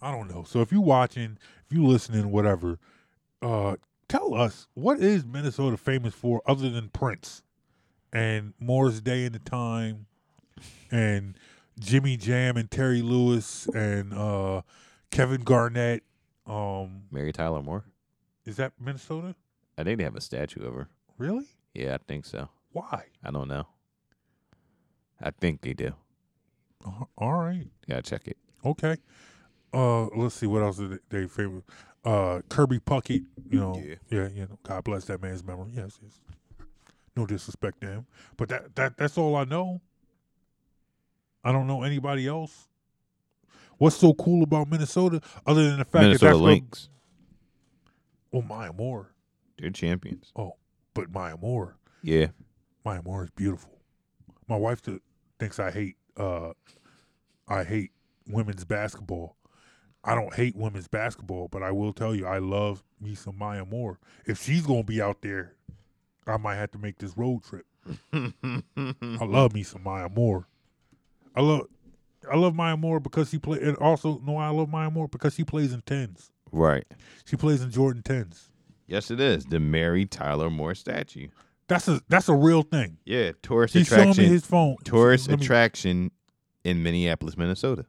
I 0.01 0.11
don't 0.11 0.29
know. 0.29 0.43
So 0.43 0.61
if 0.61 0.71
you're 0.71 0.81
watching, 0.81 1.37
if 1.65 1.75
you're 1.75 1.87
listening, 1.87 2.31
whatever, 2.31 2.79
uh, 3.41 3.75
tell 4.07 4.33
us 4.33 4.67
what 4.73 4.99
is 4.99 5.25
Minnesota 5.25 5.77
famous 5.77 6.13
for 6.13 6.41
other 6.45 6.69
than 6.69 6.89
Prince 6.89 7.43
and 8.13 8.53
Morris 8.59 9.01
Day 9.01 9.25
and 9.25 9.35
the 9.35 9.39
Time 9.39 10.07
and 10.91 11.37
Jimmy 11.79 12.17
Jam 12.17 12.57
and 12.57 12.69
Terry 12.71 13.01
Lewis 13.01 13.67
and 13.67 14.13
uh, 14.13 14.61
Kevin 15.11 15.41
Garnett. 15.41 16.03
Um, 16.45 17.03
Mary 17.11 17.33
Tyler 17.33 17.61
Moore. 17.61 17.83
is 18.45 18.55
that 18.55 18.71
Minnesota? 18.79 19.35
I 19.77 19.83
think 19.83 19.97
they 19.97 20.05
have 20.05 20.15
a 20.15 20.21
statue 20.21 20.65
of 20.65 20.73
her. 20.73 20.89
Really? 21.17 21.45
Yeah, 21.73 21.95
I 21.95 21.97
think 22.07 22.25
so. 22.25 22.47
Why? 22.71 23.03
I 23.23 23.31
don't 23.31 23.47
know. 23.49 23.67
I 25.21 25.31
think 25.31 25.61
they 25.61 25.73
do. 25.73 25.93
Uh, 26.85 27.03
all 27.17 27.33
right. 27.33 27.67
Gotta 27.89 28.01
check 28.01 28.27
it. 28.27 28.37
Okay. 28.65 28.97
Uh, 29.73 30.05
let's 30.15 30.35
see 30.35 30.47
what 30.47 30.61
else 30.63 30.79
is 30.79 30.99
they 31.09 31.27
favorite. 31.27 31.65
Uh, 32.07 32.41
Kirby 32.49 32.79
Puckett. 32.79 33.25
You 33.49 33.59
know, 33.59 33.75
Yeah. 33.85 33.95
yeah, 34.09 34.27
you 34.29 34.41
know, 34.47 34.57
God 34.63 34.83
bless 34.85 35.05
that 35.05 35.21
man's 35.21 35.43
memory. 35.43 35.71
Yes, 35.73 35.99
yes. 36.01 36.19
No 37.15 37.25
disrespect 37.25 37.81
to 37.81 37.87
him, 37.87 38.05
but 38.37 38.47
that 38.49 38.75
that 38.75 38.95
that's 38.97 39.17
all 39.17 39.35
I 39.35 39.43
know. 39.43 39.81
I 41.43 41.51
don't 41.51 41.67
know 41.67 41.83
anybody 41.83 42.27
else. 42.27 42.67
What's 43.77 43.95
so 43.97 44.13
cool 44.13 44.43
about 44.43 44.69
Minnesota, 44.69 45.21
other 45.45 45.63
than 45.69 45.79
the 45.79 45.85
fact 45.85 45.93
that 45.93 45.99
Minnesota 46.01 46.25
that's 46.31 46.39
where- 46.41 46.51
Lynx. 46.53 46.89
oh 48.33 48.41
Maya 48.41 48.71
Moore, 48.73 49.13
They're 49.57 49.69
champions. 49.71 50.31
Oh, 50.35 50.53
but 50.93 51.11
Maya 51.11 51.35
Moore, 51.37 51.77
Yeah. 52.03 52.27
Maya 52.85 53.01
Moore 53.03 53.23
is 53.25 53.31
beautiful. 53.31 53.79
My 54.47 54.55
wife 54.55 54.81
th- 54.81 55.01
thinks 55.39 55.59
I 55.59 55.71
hate 55.71 55.97
uh 56.15 56.53
I 57.47 57.63
hate 57.63 57.91
women's 58.27 58.63
basketball. 58.65 59.35
I 60.07 60.15
don't 60.15 60.33
hate 60.33 60.55
women's 60.55 60.87
basketball, 60.87 61.49
but 61.49 61.61
I 61.63 61.71
will 61.71 61.91
tell 61.93 62.15
you 62.15 62.25
I 62.25 62.37
love 62.39 62.83
me 63.01 63.13
some 63.13 63.37
Maya 63.37 63.65
Moore. 63.65 63.99
If 64.25 64.41
she's 64.41 64.65
gonna 64.65 64.83
be 64.83 65.01
out 65.01 65.21
there, 65.21 65.53
I 66.25 66.37
might 66.37 66.55
have 66.55 66.71
to 66.71 66.77
make 66.77 66.97
this 66.97 67.17
road 67.17 67.43
trip. 67.43 67.65
I 68.13 68.33
love 69.25 69.53
me 69.53 69.63
some 69.63 69.83
Maya 69.83 70.09
Moore. 70.09 70.47
I 71.35 71.41
love 71.41 71.67
I 72.31 72.35
love 72.35 72.55
Maya 72.55 72.77
Moore 72.77 72.99
because 72.99 73.29
she 73.29 73.37
play 73.37 73.59
and 73.61 73.77
also 73.77 74.19
know 74.25 74.33
why 74.33 74.47
I 74.47 74.49
love 74.49 74.69
Maya 74.69 74.89
Moore 74.89 75.07
because 75.07 75.33
she 75.35 75.43
plays 75.43 75.73
in 75.73 75.81
tens. 75.81 76.31
right. 76.51 76.85
She 77.25 77.35
plays 77.35 77.61
in 77.61 77.69
Jordan 77.71 78.01
tens. 78.03 78.49
Yes, 78.87 79.11
it 79.11 79.19
is 79.19 79.45
the 79.45 79.59
Mary 79.59 80.05
Tyler 80.05 80.49
Moore 80.49 80.73
statue. 80.75 81.27
That's 81.67 81.87
a 81.89 81.99
that's 82.07 82.29
a 82.29 82.33
real 82.35 82.61
thing. 82.63 82.97
Yeah, 83.05 83.33
tourist 83.41 83.73
He's 83.73 83.87
showing 83.87 84.15
me 84.15 84.25
his 84.25 84.45
phone. 84.45 84.77
tourist 84.85 85.27
me- 85.27 85.33
attraction 85.35 86.11
in 86.63 86.81
Minneapolis, 86.81 87.37
Minnesota. 87.37 87.85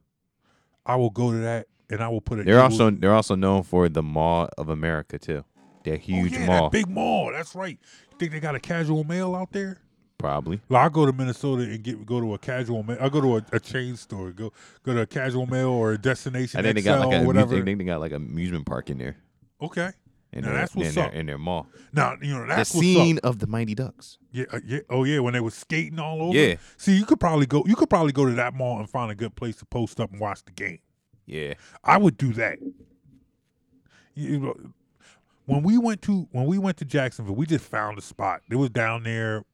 I 0.85 0.95
will 0.97 1.09
go 1.09 1.31
to 1.31 1.37
that 1.37 1.67
and 1.89 2.01
I 2.01 2.07
will 2.09 2.21
put 2.21 2.39
it. 2.39 2.45
They're 2.45 2.61
also 2.61 2.89
they're 2.91 3.13
also 3.13 3.35
known 3.35 3.63
for 3.63 3.89
the 3.89 4.03
Mall 4.03 4.49
of 4.57 4.69
America 4.69 5.17
too. 5.19 5.43
That 5.83 5.99
huge 5.99 6.33
oh, 6.33 6.39
yeah, 6.39 6.45
mall, 6.45 6.63
That 6.63 6.71
big 6.71 6.89
mall. 6.89 7.31
That's 7.31 7.55
right. 7.55 7.77
You 8.11 8.17
think 8.17 8.31
they 8.33 8.39
got 8.39 8.53
a 8.53 8.59
casual 8.59 9.03
mail 9.05 9.33
out 9.33 9.51
there? 9.51 9.79
probably. 10.19 10.61
Well, 10.69 10.79
I 10.79 10.89
go 10.89 11.07
to 11.07 11.13
Minnesota 11.13 11.63
and 11.63 11.81
get 11.81 12.05
go 12.05 12.19
to 12.19 12.35
a 12.35 12.37
casual 12.37 12.83
mail. 12.83 12.97
I 13.01 13.09
go 13.09 13.21
to 13.21 13.37
a, 13.37 13.45
a 13.53 13.59
chain 13.59 13.95
store. 13.95 14.31
Go 14.31 14.53
go 14.83 14.93
to 14.93 15.01
a 15.01 15.07
casual 15.07 15.47
mail 15.47 15.69
or 15.69 15.93
a 15.93 15.97
destination 15.97 16.59
I 16.59 16.63
think 16.63 16.75
they 16.75 16.81
got 16.83 16.99
like 16.99 17.17
or 17.17 17.23
a 17.23 17.25
whatever. 17.25 17.55
I 17.57 17.63
think 17.63 17.79
they 17.79 17.85
got 17.85 17.99
like 17.99 18.11
amusement 18.11 18.67
park 18.67 18.91
in 18.91 18.99
there. 18.99 19.17
okay. 19.59 19.89
In 20.31 20.41
Now 20.41 20.49
their, 20.49 20.57
that's 20.59 20.75
what's 20.75 20.89
in 20.89 20.95
their, 20.95 21.05
up. 21.05 21.13
in 21.13 21.25
their 21.25 21.37
mall. 21.39 21.65
Now 21.91 22.15
you 22.21 22.37
know 22.37 22.45
that's 22.45 22.71
the 22.71 22.81
scene 22.81 23.17
up. 23.17 23.23
of 23.23 23.39
the 23.39 23.47
Mighty 23.47 23.73
Ducks. 23.73 24.19
Yeah, 24.31 24.45
uh, 24.53 24.59
yeah. 24.63 24.81
Oh 24.87 25.03
yeah, 25.03 25.19
when 25.19 25.33
they 25.33 25.39
were 25.39 25.49
skating 25.49 25.97
all 25.97 26.21
over. 26.21 26.37
Yeah. 26.37 26.55
See, 26.77 26.95
you 26.95 27.05
could 27.05 27.19
probably 27.19 27.47
go. 27.47 27.63
You 27.65 27.75
could 27.75 27.89
probably 27.89 28.11
go 28.11 28.25
to 28.25 28.33
that 28.33 28.53
mall 28.53 28.77
and 28.77 28.87
find 28.87 29.11
a 29.11 29.15
good 29.15 29.35
place 29.35 29.55
to 29.57 29.65
post 29.65 29.99
up 29.99 30.11
and 30.11 30.19
watch 30.19 30.43
the 30.45 30.51
game. 30.51 30.79
Yeah. 31.29 31.53
I 31.83 31.97
would 31.97 32.17
do 32.17 32.33
that. 32.33 32.57
You 34.15 34.39
know, 34.39 34.55
when 35.45 35.63
we 35.63 35.77
went 35.77 36.01
to 36.03 36.27
when 36.31 36.45
we 36.45 36.57
went 36.57 36.77
to 36.77 36.85
Jacksonville, 36.85 37.35
we 37.35 37.45
just 37.45 37.65
found 37.65 37.97
a 37.97 38.01
spot. 38.01 38.41
It 38.49 38.55
was 38.55 38.69
down 38.71 39.03
there, 39.03 39.45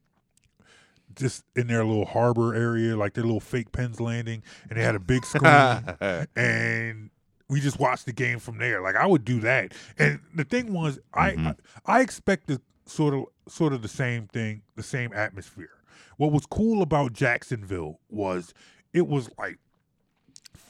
just 1.14 1.44
in 1.54 1.66
their 1.66 1.84
little 1.84 2.06
harbor 2.06 2.54
area, 2.54 2.96
like 2.96 3.14
their 3.14 3.24
little 3.24 3.40
fake 3.40 3.72
Penn's 3.72 4.00
Landing, 4.00 4.42
and 4.68 4.78
they 4.78 4.82
had 4.82 4.94
a 4.94 4.98
big 5.00 5.24
screen, 5.26 5.82
and 6.34 7.10
we 7.48 7.60
just 7.60 7.78
watched 7.78 8.06
the 8.06 8.12
game 8.12 8.38
from 8.38 8.58
there. 8.58 8.80
Like 8.80 8.96
I 8.96 9.06
would 9.06 9.24
do 9.24 9.40
that. 9.40 9.72
And 9.98 10.20
the 10.34 10.44
thing 10.44 10.72
was, 10.72 10.98
I 11.14 11.32
Mhm. 11.32 11.56
I, 11.86 11.98
I 11.98 12.00
expected 12.00 12.60
sort 12.86 13.14
of 13.14 13.24
sort 13.48 13.72
of 13.72 13.82
the 13.82 13.88
same 13.88 14.26
thing, 14.26 14.62
the 14.74 14.82
same 14.82 15.12
atmosphere. 15.12 15.70
What 16.16 16.32
was 16.32 16.46
cool 16.46 16.82
about 16.82 17.12
Jacksonville 17.12 18.00
was 18.08 18.52
it 18.92 19.06
was 19.06 19.28
like 19.38 19.58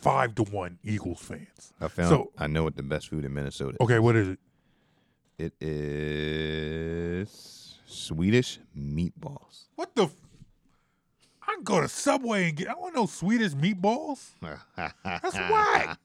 five 0.07 0.35
to 0.37 0.43
one 0.45 0.79
Eagles 0.85 1.21
fans. 1.21 1.73
I 1.81 1.89
found 1.89 2.09
So- 2.09 2.33
I 2.39 2.47
know 2.47 2.65
what 2.65 2.77
the 2.77 2.83
best 2.83 3.09
food 3.09 3.25
in 3.25 3.35
Minnesota. 3.35 3.73
Is. 3.73 3.77
Okay, 3.85 3.99
what 3.99 4.17
is 4.17 4.29
it? 4.29 4.39
It 5.39 5.53
is 5.61 7.79
Swedish 7.87 8.59
meatballs. 8.77 9.65
What 9.75 9.95
the? 9.95 10.05
F- 10.05 10.15
I 11.43 11.55
can 11.57 11.65
go 11.65 11.81
to 11.81 11.89
Subway 11.89 12.49
and 12.49 12.57
get. 12.57 12.69
I 12.69 12.75
want 12.75 12.95
no 12.95 13.07
Swedish 13.07 13.53
meatballs. 13.53 14.31
That's 14.77 15.35
whack. 15.35 15.99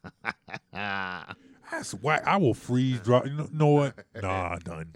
That's 1.71 1.91
whack. 1.93 2.23
I 2.27 2.37
will 2.37 2.53
freeze 2.53 2.99
dry. 2.99 3.23
You 3.23 3.33
know, 3.33 3.49
know 3.51 3.67
what? 3.67 3.95
Nah, 4.21 4.57
done. 4.59 4.91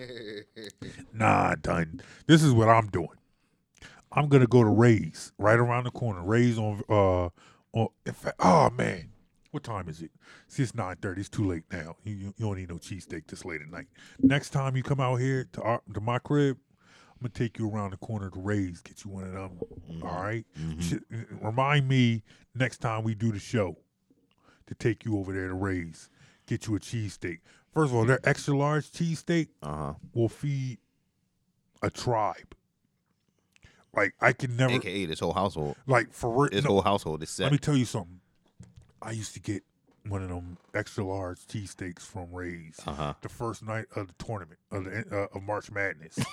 Nah, 1.13 1.55
done. 1.55 2.01
This 2.27 2.43
is 2.43 2.51
what 2.51 2.67
I'm 2.69 2.87
doing. 2.87 3.07
I'm 4.11 4.27
gonna 4.27 4.47
go 4.47 4.63
to 4.63 4.69
Ray's 4.69 5.31
right 5.37 5.57
around 5.59 5.85
the 5.85 5.91
corner. 5.91 6.23
Ray's 6.23 6.57
on. 6.57 6.81
Uh, 6.89 7.29
In 7.75 8.13
fact, 8.13 8.37
oh 8.39 8.69
man, 8.69 9.09
what 9.51 9.63
time 9.63 9.89
is 9.89 10.01
it? 10.01 10.11
See, 10.47 10.63
it's 10.63 10.73
nine 10.73 10.95
thirty. 11.01 11.21
It's 11.21 11.29
too 11.29 11.45
late 11.45 11.63
now. 11.71 11.97
You, 12.03 12.15
you, 12.15 12.33
you 12.37 12.45
don't 12.45 12.57
need 12.57 12.69
no 12.69 12.75
cheesesteak 12.75 13.27
this 13.27 13.43
late 13.45 13.61
at 13.61 13.69
night. 13.69 13.87
Next 14.19 14.51
time 14.51 14.75
you 14.75 14.83
come 14.83 14.99
out 14.99 15.17
here 15.17 15.47
to 15.53 15.61
our, 15.61 15.81
to 15.93 16.01
my 16.01 16.19
crib, 16.19 16.57
I'm 17.11 17.17
gonna 17.21 17.33
take 17.33 17.59
you 17.59 17.69
around 17.69 17.91
the 17.91 17.97
corner 17.97 18.29
to 18.29 18.39
Ray's, 18.39 18.81
get 18.81 19.03
you 19.03 19.11
one 19.11 19.25
of 19.25 19.33
them. 19.33 19.59
Mm-hmm. 19.91 20.07
All 20.07 20.23
right? 20.23 20.45
Mm-hmm. 20.59 20.79
Sh- 20.79 21.25
Remind 21.41 21.87
me 21.87 22.23
next 22.55 22.77
time 22.79 23.03
we 23.03 23.13
do 23.15 23.31
the 23.31 23.39
show 23.39 23.77
to 24.67 24.75
take 24.75 25.05
you 25.05 25.17
over 25.17 25.33
there 25.33 25.47
to 25.49 25.53
Ray's, 25.53 26.09
get 26.47 26.67
you 26.67 26.75
a 26.75 26.79
cheesesteak. 26.79 27.39
First 27.73 27.91
of 27.91 27.97
all, 27.97 28.05
their 28.05 28.17
mm-hmm. 28.17 28.29
extra 28.29 28.55
large 28.57 28.89
cheesesteak 28.91 29.49
Uh 29.61 29.75
huh. 29.75 29.93
will 30.13 30.29
feed 30.29 30.77
a 31.81 31.89
tribe. 31.89 32.55
Like 33.95 34.13
I 34.21 34.33
can 34.33 34.55
never, 34.57 34.73
AKA 34.73 35.05
this 35.05 35.19
whole 35.19 35.33
household. 35.33 35.75
like 35.87 36.11
for 36.13 36.29
real. 36.29 36.49
This 36.51 36.63
no, 36.63 36.71
whole 36.71 36.81
household 36.81 37.23
is 37.23 37.29
set. 37.29 37.43
let 37.43 37.51
me 37.53 37.57
tell 37.57 37.77
you 37.77 37.85
something. 37.85 38.19
I 39.01 39.11
used 39.11 39.33
to 39.35 39.39
get 39.39 39.63
one 40.07 40.21
of 40.21 40.29
them 40.29 40.57
extra 40.73 41.03
large 41.05 41.39
cheesesteaks 41.47 42.01
from 42.01 42.31
Ray's 42.31 42.79
Uh 42.85 42.93
huh. 42.93 43.13
the 43.21 43.29
first 43.29 43.63
night 43.63 43.85
of 43.95 44.07
the 44.07 44.23
tournament 44.23 44.59
of, 44.71 44.85
the, 44.85 45.05
uh, 45.11 45.27
of 45.37 45.43
March 45.43 45.71
Madness. 45.71 46.19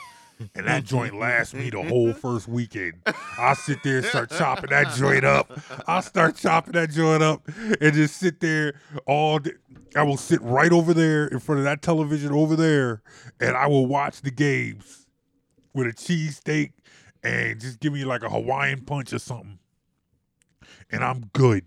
And 0.56 0.66
that 0.66 0.82
joint 0.82 1.14
lasts 1.16 1.54
me 1.54 1.70
the 1.70 1.82
whole 1.84 2.12
first 2.12 2.48
weekend. 2.48 2.94
I 3.38 3.54
sit 3.54 3.80
there 3.84 3.98
and 3.98 4.06
start 4.06 4.30
chopping 4.30 4.70
that 4.70 4.92
joint 4.96 5.24
up. 5.24 5.52
I 5.86 6.00
start 6.00 6.34
chopping 6.34 6.72
that 6.72 6.90
joint 6.90 7.22
up 7.22 7.46
and 7.80 7.92
just 7.94 8.16
sit 8.16 8.40
there 8.40 8.74
all 9.06 9.38
day. 9.38 9.52
I 9.94 10.02
will 10.02 10.16
sit 10.16 10.40
right 10.42 10.72
over 10.72 10.94
there 10.94 11.28
in 11.28 11.38
front 11.38 11.60
of 11.60 11.64
that 11.66 11.80
television 11.80 12.32
over 12.32 12.56
there 12.56 13.02
and 13.38 13.56
I 13.56 13.68
will 13.68 13.86
watch 13.86 14.22
the 14.22 14.32
games 14.32 15.06
with 15.74 15.86
a 15.86 15.92
cheesesteak 15.92 16.72
and 17.22 17.60
just 17.60 17.80
give 17.80 17.92
me 17.92 18.04
like 18.04 18.22
a 18.22 18.28
Hawaiian 18.28 18.84
punch 18.84 19.12
or 19.12 19.18
something. 19.18 19.58
And 20.90 21.02
I'm 21.04 21.26
good. 21.32 21.64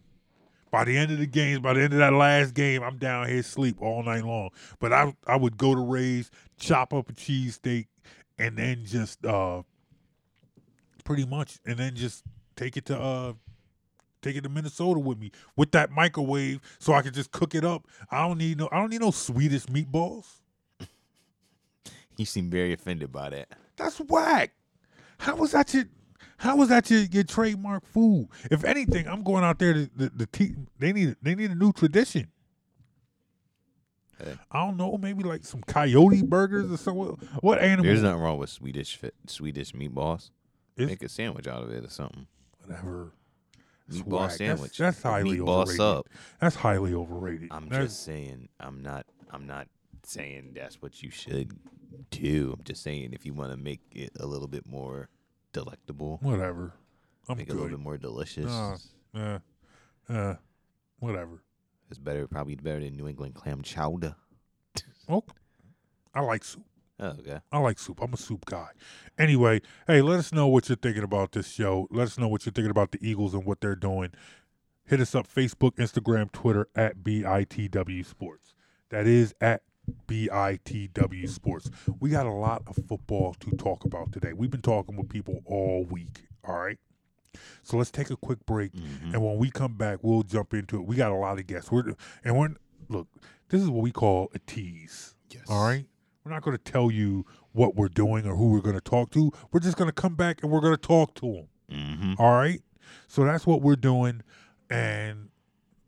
By 0.71 0.83
the 0.83 0.97
end 0.97 1.11
of 1.11 1.19
the 1.19 1.25
games, 1.25 1.59
by 1.59 1.73
the 1.73 1.81
end 1.81 1.93
of 1.93 1.99
that 1.99 2.13
last 2.13 2.53
game, 2.53 2.83
I'm 2.83 2.97
down 2.97 3.29
here 3.29 3.41
sleep 3.43 3.77
all 3.81 4.03
night 4.03 4.25
long. 4.25 4.49
But 4.79 4.91
I 4.91 5.15
I 5.25 5.37
would 5.37 5.57
go 5.57 5.73
to 5.73 5.81
Ray's, 5.81 6.29
chop 6.57 6.93
up 6.93 7.09
a 7.09 7.13
cheesesteak, 7.13 7.87
and 8.37 8.57
then 8.57 8.83
just 8.85 9.25
uh 9.25 9.63
pretty 11.03 11.25
much 11.25 11.59
and 11.65 11.77
then 11.77 11.95
just 11.95 12.23
take 12.55 12.75
it 12.75 12.85
to 12.85 12.99
uh 12.99 13.33
take 14.21 14.35
it 14.35 14.41
to 14.41 14.49
Minnesota 14.49 14.99
with 14.99 15.19
me 15.19 15.31
with 15.55 15.71
that 15.71 15.91
microwave 15.91 16.59
so 16.79 16.93
I 16.93 17.01
can 17.01 17.13
just 17.13 17.31
cook 17.31 17.55
it 17.55 17.63
up. 17.63 17.87
I 18.11 18.27
don't 18.27 18.37
need 18.37 18.57
no 18.57 18.67
I 18.71 18.79
don't 18.79 18.89
need 18.89 19.01
no 19.01 19.11
Swedish 19.11 19.65
meatballs. 19.67 20.25
You 22.17 22.25
seem 22.25 22.49
very 22.49 22.71
offended 22.71 23.11
by 23.11 23.29
that. 23.31 23.49
That's 23.75 23.99
whack. 23.99 24.53
How 25.18 25.36
was 25.36 25.51
that 25.51 25.74
your 25.74 25.86
how 26.38 26.57
was 26.57 26.70
that 26.70 26.89
your, 26.89 27.01
your 27.01 27.24
trademark 27.24 27.86
food? 27.86 28.28
If 28.51 28.63
anything, 28.63 29.07
I'm 29.07 29.24
going 29.24 29.43
out 29.43 29.57
there 29.59 29.74
to 29.74 29.89
the, 29.95 30.11
the 30.16 30.26
te- 30.28 30.55
they 30.80 30.91
need 30.93 31.16
they 31.22 31.36
need 31.36 31.51
a 31.51 31.55
new 31.55 31.72
tradition. 31.72 32.28
Hey. 34.18 34.34
I 34.51 34.66
don't 34.66 34.78
know, 34.78 34.97
maybe 34.97 35.24
like 35.24 35.43
some 35.43 35.61
coyote 35.61 36.22
burgers 36.24 36.72
or 36.72 36.78
something. 36.78 37.28
What 37.41 37.59
animal? 37.59 37.84
There's 37.86 38.01
nothing 38.01 38.22
wrong 38.22 38.38
with 38.38 38.49
Swedish 38.49 38.95
fit, 38.95 39.13
Swedish 39.28 39.74
meatballs. 39.74 40.30
Is- 40.78 40.88
Make 40.88 41.03
a 41.03 41.09
sandwich 41.09 41.47
out 41.47 41.63
of 41.63 41.72
it 41.72 41.84
or 41.86 41.89
something. 41.89 42.28
Whatever. 42.66 43.11
It's 43.88 43.97
Meatball. 43.99 44.20
That's- 44.22 44.38
sandwich. 44.38 44.78
That's, 44.78 45.01
highly 45.01 45.38
Meatball 45.39 45.49
overrated. 45.63 45.78
sub. 45.78 46.05
That's 46.39 46.55
highly 46.55 46.93
overrated. 46.93 47.49
I'm 47.51 47.68
That's- 47.70 47.89
just 47.91 48.03
saying. 48.03 48.47
I'm 48.59 48.82
not. 48.82 49.05
I'm 49.32 49.45
not 49.47 49.68
saying 50.11 50.51
that's 50.55 50.81
what 50.81 51.01
you 51.01 51.09
should 51.09 51.57
do. 52.11 52.55
I'm 52.57 52.63
just 52.63 52.83
saying 52.83 53.13
if 53.13 53.25
you 53.25 53.33
want 53.33 53.51
to 53.51 53.57
make 53.57 53.81
it 53.91 54.11
a 54.19 54.25
little 54.25 54.47
bit 54.47 54.65
more 54.65 55.09
delectable, 55.53 56.19
whatever. 56.21 56.73
I'm 57.27 57.37
make 57.37 57.47
it 57.47 57.51
a 57.51 57.55
little 57.55 57.69
bit 57.69 57.79
more 57.79 57.97
delicious. 57.97 58.45
Nah. 58.45 58.77
Uh, 59.15 59.39
uh, 60.09 60.35
whatever. 60.99 61.41
It's 61.89 61.99
better, 61.99 62.27
probably 62.27 62.55
better 62.55 62.81
than 62.81 62.95
New 62.95 63.07
England 63.07 63.35
clam 63.35 63.61
chowder. 63.61 64.15
Oh, 65.07 65.23
I 66.15 66.21
like 66.21 66.43
soup. 66.43 66.65
Oh, 66.99 67.09
okay. 67.19 67.39
I 67.51 67.59
like 67.59 67.77
soup. 67.77 67.99
I'm 68.01 68.11
a 68.13 68.17
soup 68.17 68.45
guy. 68.45 68.69
Anyway, 69.19 69.61
hey, 69.85 70.01
let 70.01 70.17
us 70.17 70.33
know 70.33 70.47
what 70.47 70.67
you're 70.67 70.77
thinking 70.77 71.03
about 71.03 71.33
this 71.33 71.47
show. 71.47 71.87
Let 71.91 72.07
us 72.07 72.17
know 72.17 72.27
what 72.27 72.43
you're 72.43 72.53
thinking 72.53 72.71
about 72.71 72.91
the 72.91 72.97
Eagles 73.07 73.35
and 73.35 73.45
what 73.45 73.61
they're 73.61 73.75
doing. 73.75 74.13
Hit 74.85 74.99
us 74.99 75.13
up 75.13 75.27
Facebook, 75.27 75.75
Instagram, 75.75 76.31
Twitter 76.31 76.67
at 76.75 77.03
BITW 77.03 78.03
Sports. 78.03 78.55
That 78.89 79.05
is 79.05 79.35
at 79.39 79.61
BITW 80.07 81.29
Sports. 81.29 81.69
We 81.99 82.09
got 82.09 82.25
a 82.25 82.31
lot 82.31 82.63
of 82.67 82.75
football 82.88 83.33
to 83.39 83.51
talk 83.51 83.83
about 83.86 84.11
today. 84.11 84.33
We've 84.33 84.51
been 84.51 84.61
talking 84.61 84.95
with 84.97 85.09
people 85.09 85.41
all 85.45 85.83
week. 85.89 86.25
All 86.43 86.57
right. 86.59 86.77
So 87.63 87.77
let's 87.77 87.91
take 87.91 88.09
a 88.09 88.15
quick 88.15 88.45
break, 88.45 88.71
Mhm. 88.73 89.13
and 89.13 89.23
when 89.23 89.38
we 89.38 89.49
come 89.51 89.75
back, 89.75 89.99
we'll 90.01 90.23
jump 90.23 90.53
into 90.53 90.77
it. 90.77 90.86
We 90.86 90.95
got 90.95 91.11
a 91.11 91.15
lot 91.15 91.38
of 91.39 91.47
guests. 91.47 91.71
We're 91.71 91.93
and 92.23 92.38
we're 92.38 92.55
look. 92.88 93.07
This 93.49 93.61
is 93.61 93.69
what 93.69 93.81
we 93.83 93.91
call 93.91 94.29
a 94.33 94.39
tease. 94.39 95.15
Yes. 95.29 95.43
All 95.49 95.65
right. 95.67 95.86
We're 96.23 96.31
not 96.31 96.41
going 96.43 96.57
to 96.57 96.63
tell 96.63 96.89
you 96.89 97.25
what 97.51 97.75
we're 97.75 97.89
doing 97.89 98.25
or 98.25 98.36
who 98.36 98.49
we're 98.51 98.61
going 98.61 98.75
to 98.75 98.81
talk 98.81 99.11
to. 99.11 99.31
We're 99.51 99.59
just 99.59 99.77
going 99.77 99.89
to 99.89 99.93
come 99.93 100.15
back 100.15 100.41
and 100.41 100.51
we're 100.51 100.61
going 100.61 100.73
to 100.75 100.81
talk 100.81 101.13
to 101.15 101.21
them. 101.21 101.47
Mm-hmm. 101.71 102.13
All 102.17 102.33
right. 102.33 102.61
So 103.07 103.23
that's 103.25 103.45
what 103.45 103.61
we're 103.61 103.75
doing. 103.75 104.21
And 104.69 105.29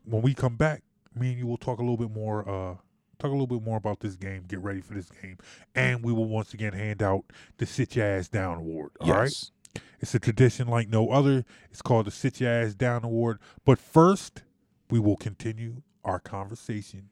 when 0.04 0.22
we 0.22 0.34
come 0.36 0.56
back, 0.56 0.84
me 1.16 1.30
and 1.32 1.40
you 1.40 1.48
will 1.48 1.58
talk 1.58 1.80
a 1.80 1.82
little 1.82 1.98
bit 1.98 2.12
more. 2.12 2.48
Uh, 2.48 2.76
talk 3.20 3.30
a 3.30 3.34
little 3.34 3.48
bit 3.48 3.64
more 3.64 3.78
about 3.78 4.00
this 4.00 4.16
game. 4.16 4.44
Get 4.48 4.60
ready 4.60 4.82
for 4.82 4.94
this 4.94 5.10
game, 5.10 5.38
and 5.76 6.04
we 6.04 6.14
will 6.14 6.28
once 6.28 6.54
again 6.54 6.74
hand 6.74 7.02
out 7.02 7.26
the 7.58 7.66
Sit 7.66 7.96
Your 7.96 8.06
Ass 8.06 8.28
Down 8.28 8.58
Award. 8.58 8.92
All 9.00 9.12
right. 9.12 9.24
Yes. 9.26 9.52
It's 10.00 10.14
a 10.14 10.20
tradition 10.20 10.68
like 10.68 10.90
no 10.90 11.10
other. 11.10 11.44
It's 11.72 11.82
called 11.82 12.08
the 12.08 12.12
Sit 12.12 12.40
Your 12.40 12.52
Ass 12.52 12.74
Down 12.74 13.04
Award. 13.04 13.40
But 13.66 13.80
first, 13.80 14.44
we 14.90 15.00
will 15.00 15.18
continue 15.18 15.82
our 16.04 16.20
conversation 16.20 17.10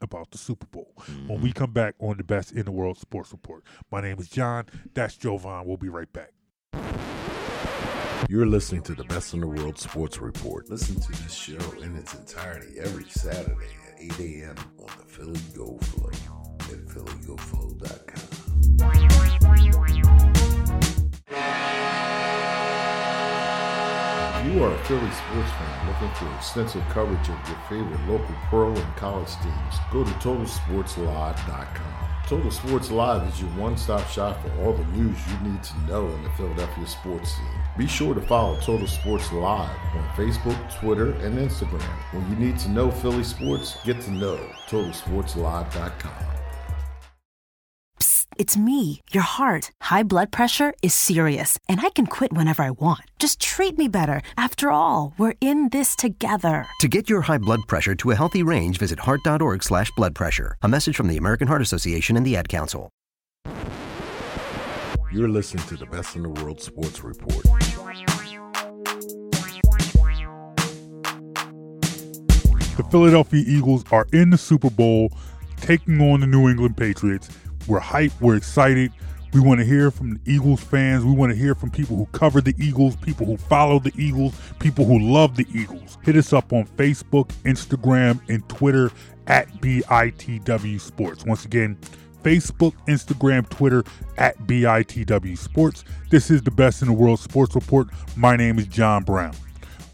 about 0.00 0.30
the 0.30 0.38
Super 0.38 0.66
Bowl 0.66 0.92
when 1.26 1.40
we 1.40 1.50
mm-hmm. 1.50 1.58
come 1.58 1.72
back 1.72 1.94
on 1.98 2.16
the 2.16 2.24
Best 2.24 2.52
in 2.52 2.64
the 2.64 2.70
World 2.70 2.98
Sports 2.98 3.32
Report. 3.32 3.64
My 3.90 4.00
name 4.00 4.18
is 4.18 4.28
John. 4.28 4.66
That's 4.94 5.16
Jovan. 5.16 5.66
We'll 5.66 5.76
be 5.76 5.88
right 5.88 6.10
back. 6.12 6.32
You're 8.28 8.46
listening 8.46 8.82
to 8.82 8.94
the 8.94 9.04
Best 9.04 9.34
in 9.34 9.40
the 9.40 9.46
World 9.46 9.78
Sports 9.78 10.18
Report. 10.20 10.68
Listen 10.70 11.00
to 11.00 11.22
this 11.22 11.34
show 11.34 11.72
in 11.82 11.96
its 11.96 12.14
entirety 12.14 12.78
every 12.78 13.08
Saturday 13.08 13.66
at 13.88 13.89
8 14.00 14.18
a.m. 14.20 14.56
on 14.78 14.86
the 14.98 15.04
Philly 15.04 15.40
Go 15.54 15.76
Flow 15.78 16.08
at 16.08 16.86
phillygoflow.com. 16.86 18.30
You 24.50 24.64
are 24.64 24.72
a 24.72 24.78
Philly 24.84 25.10
sports 25.10 25.50
fan 25.52 25.86
looking 25.86 26.10
for 26.14 26.34
extensive 26.36 26.82
coverage 26.88 27.28
of 27.28 27.36
your 27.46 27.58
favorite 27.68 28.00
local 28.08 28.34
pro 28.48 28.74
and 28.74 28.96
college 28.96 29.28
teams, 29.42 29.74
go 29.92 30.02
to 30.02 30.10
TotalSportsLive.com. 30.12 32.10
Total 32.26 32.50
Sports 32.50 32.90
Live 32.90 33.28
is 33.28 33.40
your 33.40 33.50
one-stop 33.50 34.08
shop 34.08 34.40
for 34.40 34.50
all 34.62 34.72
the 34.72 34.84
news 34.96 35.18
you 35.28 35.50
need 35.50 35.62
to 35.62 35.78
know 35.80 36.08
in 36.08 36.22
the 36.22 36.30
Philadelphia 36.30 36.86
sports 36.86 37.32
scene. 37.36 37.59
Be 37.76 37.86
sure 37.86 38.14
to 38.14 38.20
follow 38.20 38.58
Total 38.60 38.86
Sports 38.86 39.32
Live 39.32 39.70
on 39.94 40.08
Facebook, 40.16 40.80
Twitter, 40.80 41.12
and 41.12 41.38
Instagram. 41.38 41.82
When 42.12 42.28
you 42.28 42.36
need 42.36 42.58
to 42.60 42.68
know 42.68 42.90
Philly 42.90 43.24
sports, 43.24 43.76
get 43.84 44.00
to 44.02 44.10
know 44.10 44.38
TotalSportsLive.com. 44.68 46.12
Psst, 48.00 48.26
it's 48.38 48.56
me, 48.56 49.02
your 49.12 49.22
heart. 49.22 49.70
High 49.82 50.02
blood 50.02 50.32
pressure 50.32 50.74
is 50.82 50.94
serious, 50.94 51.58
and 51.68 51.80
I 51.80 51.90
can 51.90 52.06
quit 52.06 52.32
whenever 52.32 52.62
I 52.62 52.70
want. 52.70 53.02
Just 53.18 53.40
treat 53.40 53.78
me 53.78 53.88
better. 53.88 54.22
After 54.36 54.70
all, 54.70 55.14
we're 55.16 55.34
in 55.40 55.68
this 55.68 55.94
together. 55.94 56.66
To 56.80 56.88
get 56.88 57.08
your 57.08 57.22
high 57.22 57.38
blood 57.38 57.60
pressure 57.68 57.94
to 57.94 58.10
a 58.10 58.16
healthy 58.16 58.42
range, 58.42 58.78
visit 58.78 59.00
heart.org 59.00 59.62
slash 59.62 59.90
blood 59.96 60.14
pressure. 60.14 60.56
A 60.62 60.68
message 60.68 60.96
from 60.96 61.08
the 61.08 61.16
American 61.16 61.48
Heart 61.48 61.62
Association 61.62 62.16
and 62.16 62.26
the 62.26 62.36
Ad 62.36 62.48
Council. 62.48 62.90
You're 65.12 65.28
listening 65.28 65.66
to 65.66 65.76
the 65.76 65.86
Best 65.86 66.14
in 66.14 66.22
the 66.22 66.28
World 66.28 66.60
Sports 66.60 67.02
Report. 67.02 67.42
The 72.76 72.86
Philadelphia 72.92 73.42
Eagles 73.44 73.82
are 73.90 74.06
in 74.12 74.30
the 74.30 74.38
Super 74.38 74.70
Bowl, 74.70 75.10
taking 75.56 76.00
on 76.00 76.20
the 76.20 76.28
New 76.28 76.48
England 76.48 76.76
Patriots. 76.76 77.28
We're 77.66 77.80
hyped. 77.80 78.20
We're 78.20 78.36
excited. 78.36 78.92
We 79.32 79.40
want 79.40 79.58
to 79.58 79.66
hear 79.66 79.90
from 79.90 80.14
the 80.14 80.20
Eagles 80.32 80.62
fans. 80.62 81.04
We 81.04 81.12
want 81.12 81.32
to 81.32 81.36
hear 81.36 81.56
from 81.56 81.72
people 81.72 81.96
who 81.96 82.06
cover 82.12 82.40
the 82.40 82.54
Eagles, 82.56 82.94
people 82.94 83.26
who 83.26 83.36
follow 83.36 83.80
the 83.80 83.92
Eagles, 83.96 84.34
people 84.60 84.84
who 84.84 85.00
love 85.00 85.34
the 85.34 85.46
Eagles. 85.52 85.98
Hit 86.04 86.14
us 86.14 86.32
up 86.32 86.52
on 86.52 86.66
Facebook, 86.76 87.30
Instagram, 87.44 88.20
and 88.28 88.48
Twitter 88.48 88.92
at 89.26 89.48
BITW 89.60 90.80
Sports. 90.80 91.24
Once 91.24 91.44
again, 91.44 91.76
Facebook, 92.22 92.74
Instagram, 92.86 93.48
Twitter 93.48 93.84
at 94.18 94.38
BITW 94.46 95.36
Sports. 95.36 95.84
This 96.10 96.30
is 96.30 96.42
the 96.42 96.50
Best 96.50 96.82
in 96.82 96.88
the 96.88 96.94
World 96.94 97.20
Sports 97.20 97.54
Report. 97.54 97.88
My 98.16 98.36
name 98.36 98.58
is 98.58 98.66
John 98.66 99.04
Brown. 99.04 99.34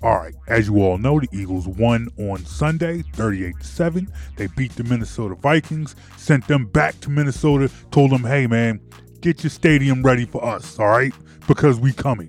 All 0.03 0.17
right, 0.17 0.35
as 0.47 0.69
you 0.69 0.83
all 0.83 0.99
know, 0.99 1.19
the 1.19 1.29
Eagles 1.33 1.67
won 1.67 2.09
on 2.19 2.45
Sunday, 2.45 3.03
38 3.15 3.55
7. 3.61 4.09
They 4.37 4.47
beat 4.49 4.73
the 4.73 4.85
Minnesota 4.85 5.35
Vikings, 5.35 5.97
sent 6.17 6.47
them 6.47 6.67
back 6.67 7.01
to 7.01 7.11
Minnesota, 7.11 7.71
told 7.91 8.11
them, 8.11 8.23
hey, 8.23 8.47
man, 8.47 8.81
get 9.21 9.43
your 9.43 9.51
stadium 9.51 10.03
ready 10.03 10.27
for 10.27 10.45
us, 10.45 10.79
all 10.79 10.89
right? 10.89 11.15
Because 11.49 11.81
we 11.81 11.93
coming. 11.93 12.29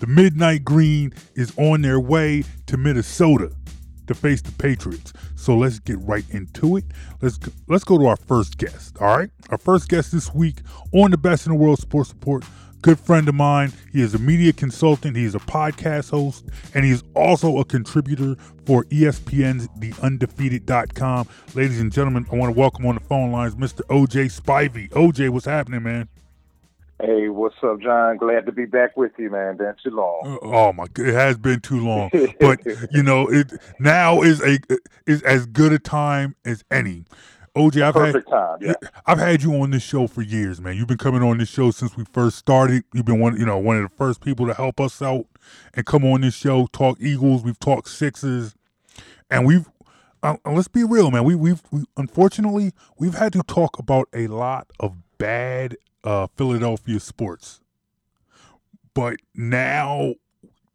The 0.00 0.06
Midnight 0.08 0.64
Green 0.64 1.14
is 1.34 1.52
on 1.56 1.80
their 1.80 2.00
way 2.00 2.44
to 2.66 2.76
Minnesota 2.76 3.52
to 4.06 4.14
face 4.14 4.42
the 4.42 4.52
Patriots. 4.52 5.12
So 5.44 5.54
let's 5.54 5.78
get 5.78 5.98
right 5.98 6.24
into 6.30 6.78
it. 6.78 6.86
Let's 7.20 7.38
let's 7.68 7.84
go 7.84 7.98
to 7.98 8.06
our 8.06 8.16
first 8.16 8.56
guest. 8.56 8.96
All 8.98 9.14
right, 9.14 9.28
our 9.50 9.58
first 9.58 9.90
guest 9.90 10.10
this 10.10 10.34
week 10.34 10.62
on 10.94 11.10
the 11.10 11.18
Best 11.18 11.44
in 11.44 11.52
the 11.52 11.58
World 11.58 11.78
Sports 11.78 12.14
Report. 12.14 12.44
Good 12.80 12.98
friend 12.98 13.28
of 13.28 13.34
mine. 13.34 13.70
He 13.92 14.00
is 14.00 14.14
a 14.14 14.18
media 14.18 14.54
consultant. 14.54 15.18
He 15.18 15.24
is 15.24 15.34
a 15.34 15.40
podcast 15.40 16.12
host, 16.12 16.46
and 16.72 16.82
he 16.82 16.90
is 16.92 17.04
also 17.14 17.58
a 17.58 17.64
contributor 17.66 18.36
for 18.64 18.84
ESPN's 18.84 19.68
TheUndefeated.com. 19.80 21.28
Ladies 21.54 21.78
and 21.78 21.92
gentlemen, 21.92 22.26
I 22.32 22.36
want 22.36 22.54
to 22.54 22.58
welcome 22.58 22.86
on 22.86 22.94
the 22.94 23.02
phone 23.02 23.30
lines 23.30 23.54
Mr. 23.54 23.82
OJ 23.90 24.40
Spivey. 24.40 24.88
OJ, 24.92 25.28
what's 25.28 25.44
happening, 25.44 25.82
man? 25.82 26.08
Hey, 27.04 27.28
what's 27.28 27.56
up, 27.62 27.82
John? 27.82 28.16
Glad 28.16 28.46
to 28.46 28.52
be 28.52 28.64
back 28.64 28.96
with 28.96 29.12
you, 29.18 29.28
man. 29.28 29.58
Been 29.58 29.74
too 29.82 29.90
long. 29.90 30.38
Oh 30.40 30.72
my! 30.72 30.86
It 30.96 31.12
has 31.12 31.36
been 31.36 31.60
too 31.60 31.84
long, 31.84 32.10
but 32.40 32.60
you 32.92 33.02
know, 33.02 33.28
it 33.28 33.52
now 33.78 34.22
is 34.22 34.40
a 34.40 34.58
is 35.06 35.20
as 35.22 35.44
good 35.44 35.74
a 35.74 35.78
time 35.78 36.34
as 36.46 36.64
any. 36.70 37.04
OJ, 37.54 37.82
I've 37.82 37.94
had 37.94 38.12
Perfect 38.14 38.30
time. 38.30 38.58
Yeah. 38.62 38.72
I've 39.04 39.18
had 39.18 39.42
you 39.42 39.52
on 39.60 39.70
this 39.70 39.82
show 39.82 40.06
for 40.06 40.22
years, 40.22 40.62
man. 40.62 40.76
You've 40.76 40.88
been 40.88 40.96
coming 40.96 41.22
on 41.22 41.36
this 41.36 41.50
show 41.50 41.70
since 41.72 41.94
we 41.94 42.04
first 42.10 42.38
started. 42.38 42.84
You've 42.94 43.04
been 43.04 43.20
one, 43.20 43.38
you 43.38 43.44
know, 43.44 43.58
one 43.58 43.76
of 43.76 43.82
the 43.82 43.96
first 43.96 44.22
people 44.22 44.46
to 44.46 44.54
help 44.54 44.80
us 44.80 45.02
out 45.02 45.26
and 45.74 45.84
come 45.84 46.06
on 46.06 46.22
this 46.22 46.34
show, 46.34 46.68
talk 46.72 46.96
Eagles. 47.00 47.44
We've 47.44 47.58
talked 47.58 47.88
Sixers, 47.88 48.54
and 49.30 49.46
we've. 49.46 49.68
Uh, 50.22 50.36
let's 50.46 50.68
be 50.68 50.84
real, 50.84 51.10
man. 51.10 51.24
We 51.24 51.34
we've 51.34 51.62
we, 51.70 51.84
unfortunately 51.98 52.72
we've 52.98 53.14
had 53.14 53.34
to 53.34 53.42
talk 53.42 53.78
about 53.78 54.08
a 54.14 54.26
lot 54.26 54.70
of 54.80 54.96
bad 55.18 55.76
uh, 56.04 56.28
Philadelphia 56.36 57.00
sports, 57.00 57.60
but 58.94 59.16
now 59.34 60.14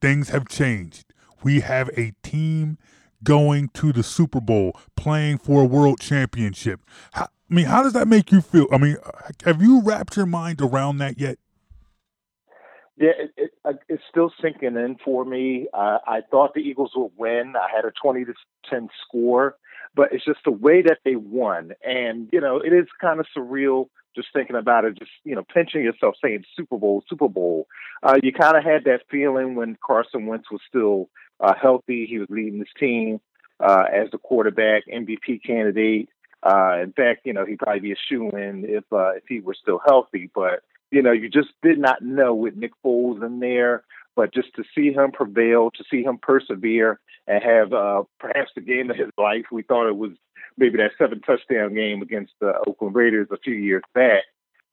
things 0.02 0.30
have 0.30 0.48
changed. 0.48 1.06
We 1.44 1.62
have 1.62 1.90
a 1.98 2.14
team 2.24 2.78
going 3.24 3.70
to 3.70 3.92
the 3.94 4.04
Super 4.04 4.42
Bowl, 4.42 4.78
playing 4.96 5.38
for 5.40 5.62
a 5.62 5.66
world 5.66 6.00
championship. 6.00 6.82
How, 7.12 7.28
I 7.50 7.54
mean, 7.54 7.66
how 7.66 7.84
does 7.84 7.94
that 7.94 8.08
make 8.08 8.32
you 8.32 8.42
feel? 8.42 8.68
I 8.72 8.78
mean, 8.78 8.98
have 9.46 9.62
you 9.62 9.82
wrapped 9.82 10.16
your 10.16 10.26
mind 10.26 10.62
around 10.62 10.98
that 10.98 11.20
yet? 11.20 11.38
Yeah, 12.98 13.12
it, 13.18 13.32
it, 13.38 13.52
uh, 13.64 13.74
it's 13.88 14.04
still 14.10 14.32
sinking 14.42 14.76
in 14.76 14.98
for 15.04 15.24
me. 15.24 15.68
Uh, 15.74 16.00
I 16.06 16.20
thought 16.30 16.54
the 16.54 16.60
Eagles 16.60 16.92
would 16.96 17.12
win. 17.18 17.54
I 17.56 17.74
had 17.74 17.86
a 17.86 17.92
20 18.02 18.26
to 18.26 18.34
10 18.70 18.90
score, 19.08 19.56
but 19.96 20.12
it's 20.12 20.26
just 20.26 20.40
the 20.44 20.52
way 20.52 20.82
that 20.82 21.00
they 21.06 21.16
won. 21.16 21.72
And, 21.82 22.28
you 22.34 22.42
know, 22.42 22.58
it 22.58 22.74
is 22.74 22.88
kind 23.00 23.22
of 23.22 23.26
surreal 23.36 23.88
just 24.16 24.30
thinking 24.34 24.56
about 24.56 24.86
it, 24.86 24.98
just, 24.98 25.12
you 25.24 25.36
know, 25.36 25.44
pinching 25.54 25.82
yourself 25.84 26.16
saying 26.24 26.44
Super 26.56 26.78
Bowl, 26.78 27.04
Super 27.08 27.28
Bowl. 27.28 27.68
Uh, 28.04 28.16
you 28.22 28.32
kind 28.34 28.58
of 28.58 28.64
had 28.64 28.86
that 28.86 29.02
feeling 29.10 29.56
when 29.56 29.78
Carson 29.86 30.26
Wentz 30.26 30.52
was 30.52 30.62
still 30.68 31.10
uh, 31.40 31.54
healthy. 31.60 32.06
He 32.06 32.20
was 32.20 32.28
leading 32.30 32.60
his 32.60 32.68
team 32.80 33.20
uh, 33.60 33.86
as 33.94 34.10
the 34.12 34.18
quarterback, 34.18 34.84
MVP 34.88 35.44
candidate. 35.46 36.10
Uh, 36.42 36.80
in 36.82 36.94
fact, 36.94 37.22
you 37.26 37.34
know, 37.34 37.46
he'd 37.46 37.60
probably 37.60 37.82
be 37.82 37.92
a 37.92 37.96
shoe 38.08 38.30
in 38.30 38.66
if 38.66 38.84
uh, 38.92 39.12
if 39.12 39.24
he 39.28 39.42
were 39.42 39.56
still 39.60 39.82
healthy. 39.86 40.30
But 40.34 40.64
you 40.92 41.02
know, 41.02 41.12
you 41.12 41.30
just 41.30 41.50
did 41.62 41.78
not 41.78 42.02
know 42.02 42.34
with 42.34 42.56
Nick 42.56 42.72
Foles 42.84 43.24
in 43.26 43.40
there. 43.40 43.84
But 44.16 44.34
just 44.34 44.54
to 44.56 44.64
see 44.76 44.92
him 44.92 45.12
prevail, 45.12 45.72
to 45.72 45.84
see 45.90 46.04
him 46.04 46.18
persevere, 46.18 47.00
and 47.28 47.44
have 47.44 47.74
uh, 47.74 48.04
perhaps 48.20 48.52
the 48.56 48.62
game 48.62 48.90
of 48.90 48.98
his 48.98 49.10
life, 49.18 49.46
we 49.52 49.62
thought 49.62 49.88
it 49.88 49.96
was 49.96 50.12
maybe 50.58 50.78
that 50.78 50.92
seven 50.98 51.22
touchdown 51.22 51.74
game 51.74 52.02
against 52.02 52.34
the 52.40 52.54
Oakland 52.68 52.96
Raiders 52.96 53.28
a 53.32 53.38
few 53.38 53.54
years 53.54 53.84
back 53.94 54.24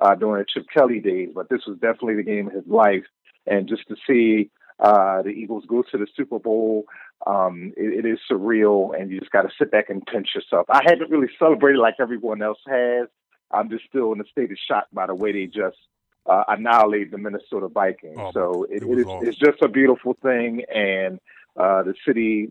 uh, 0.00 0.14
during 0.14 0.42
the 0.42 0.46
Chip 0.52 0.66
Kelly 0.72 1.00
days. 1.00 1.30
But 1.34 1.48
this 1.48 1.62
was 1.66 1.78
definitely 1.78 2.16
the 2.16 2.22
game 2.22 2.48
of 2.48 2.54
his 2.54 2.66
life, 2.66 3.04
and 3.46 3.68
just 3.68 3.86
to 3.88 3.96
see 4.06 4.50
uh, 4.78 5.22
the 5.22 5.30
Eagles 5.30 5.64
go 5.66 5.82
to 5.82 5.98
the 5.98 6.06
Super 6.16 6.38
Bowl. 6.38 6.84
Um, 7.26 7.72
it, 7.76 8.04
it 8.04 8.08
is 8.08 8.18
surreal, 8.30 8.98
and 8.98 9.10
you 9.10 9.20
just 9.20 9.32
got 9.32 9.42
to 9.42 9.50
sit 9.58 9.70
back 9.70 9.88
and 9.88 10.04
pinch 10.04 10.28
yourself. 10.34 10.66
I 10.68 10.82
haven't 10.84 11.10
really 11.10 11.30
celebrated 11.38 11.78
like 11.78 11.94
everyone 11.98 12.42
else 12.42 12.58
has. 12.68 13.08
I'm 13.50 13.70
just 13.70 13.84
still 13.88 14.12
in 14.12 14.20
a 14.20 14.24
state 14.24 14.50
of 14.50 14.58
shock 14.68 14.86
by 14.92 15.06
the 15.06 15.14
way 15.14 15.32
they 15.32 15.46
just 15.46 15.78
uh, 16.26 16.44
annihilated 16.48 17.10
the 17.12 17.18
Minnesota 17.18 17.68
Vikings. 17.68 18.16
Oh, 18.18 18.32
so 18.32 18.66
it, 18.68 18.82
it 18.82 18.98
is, 18.98 19.06
awesome. 19.06 19.28
it's 19.28 19.38
just 19.38 19.62
a 19.62 19.68
beautiful 19.68 20.14
thing, 20.22 20.62
and 20.74 21.20
uh, 21.56 21.82
the 21.82 21.94
city 22.06 22.50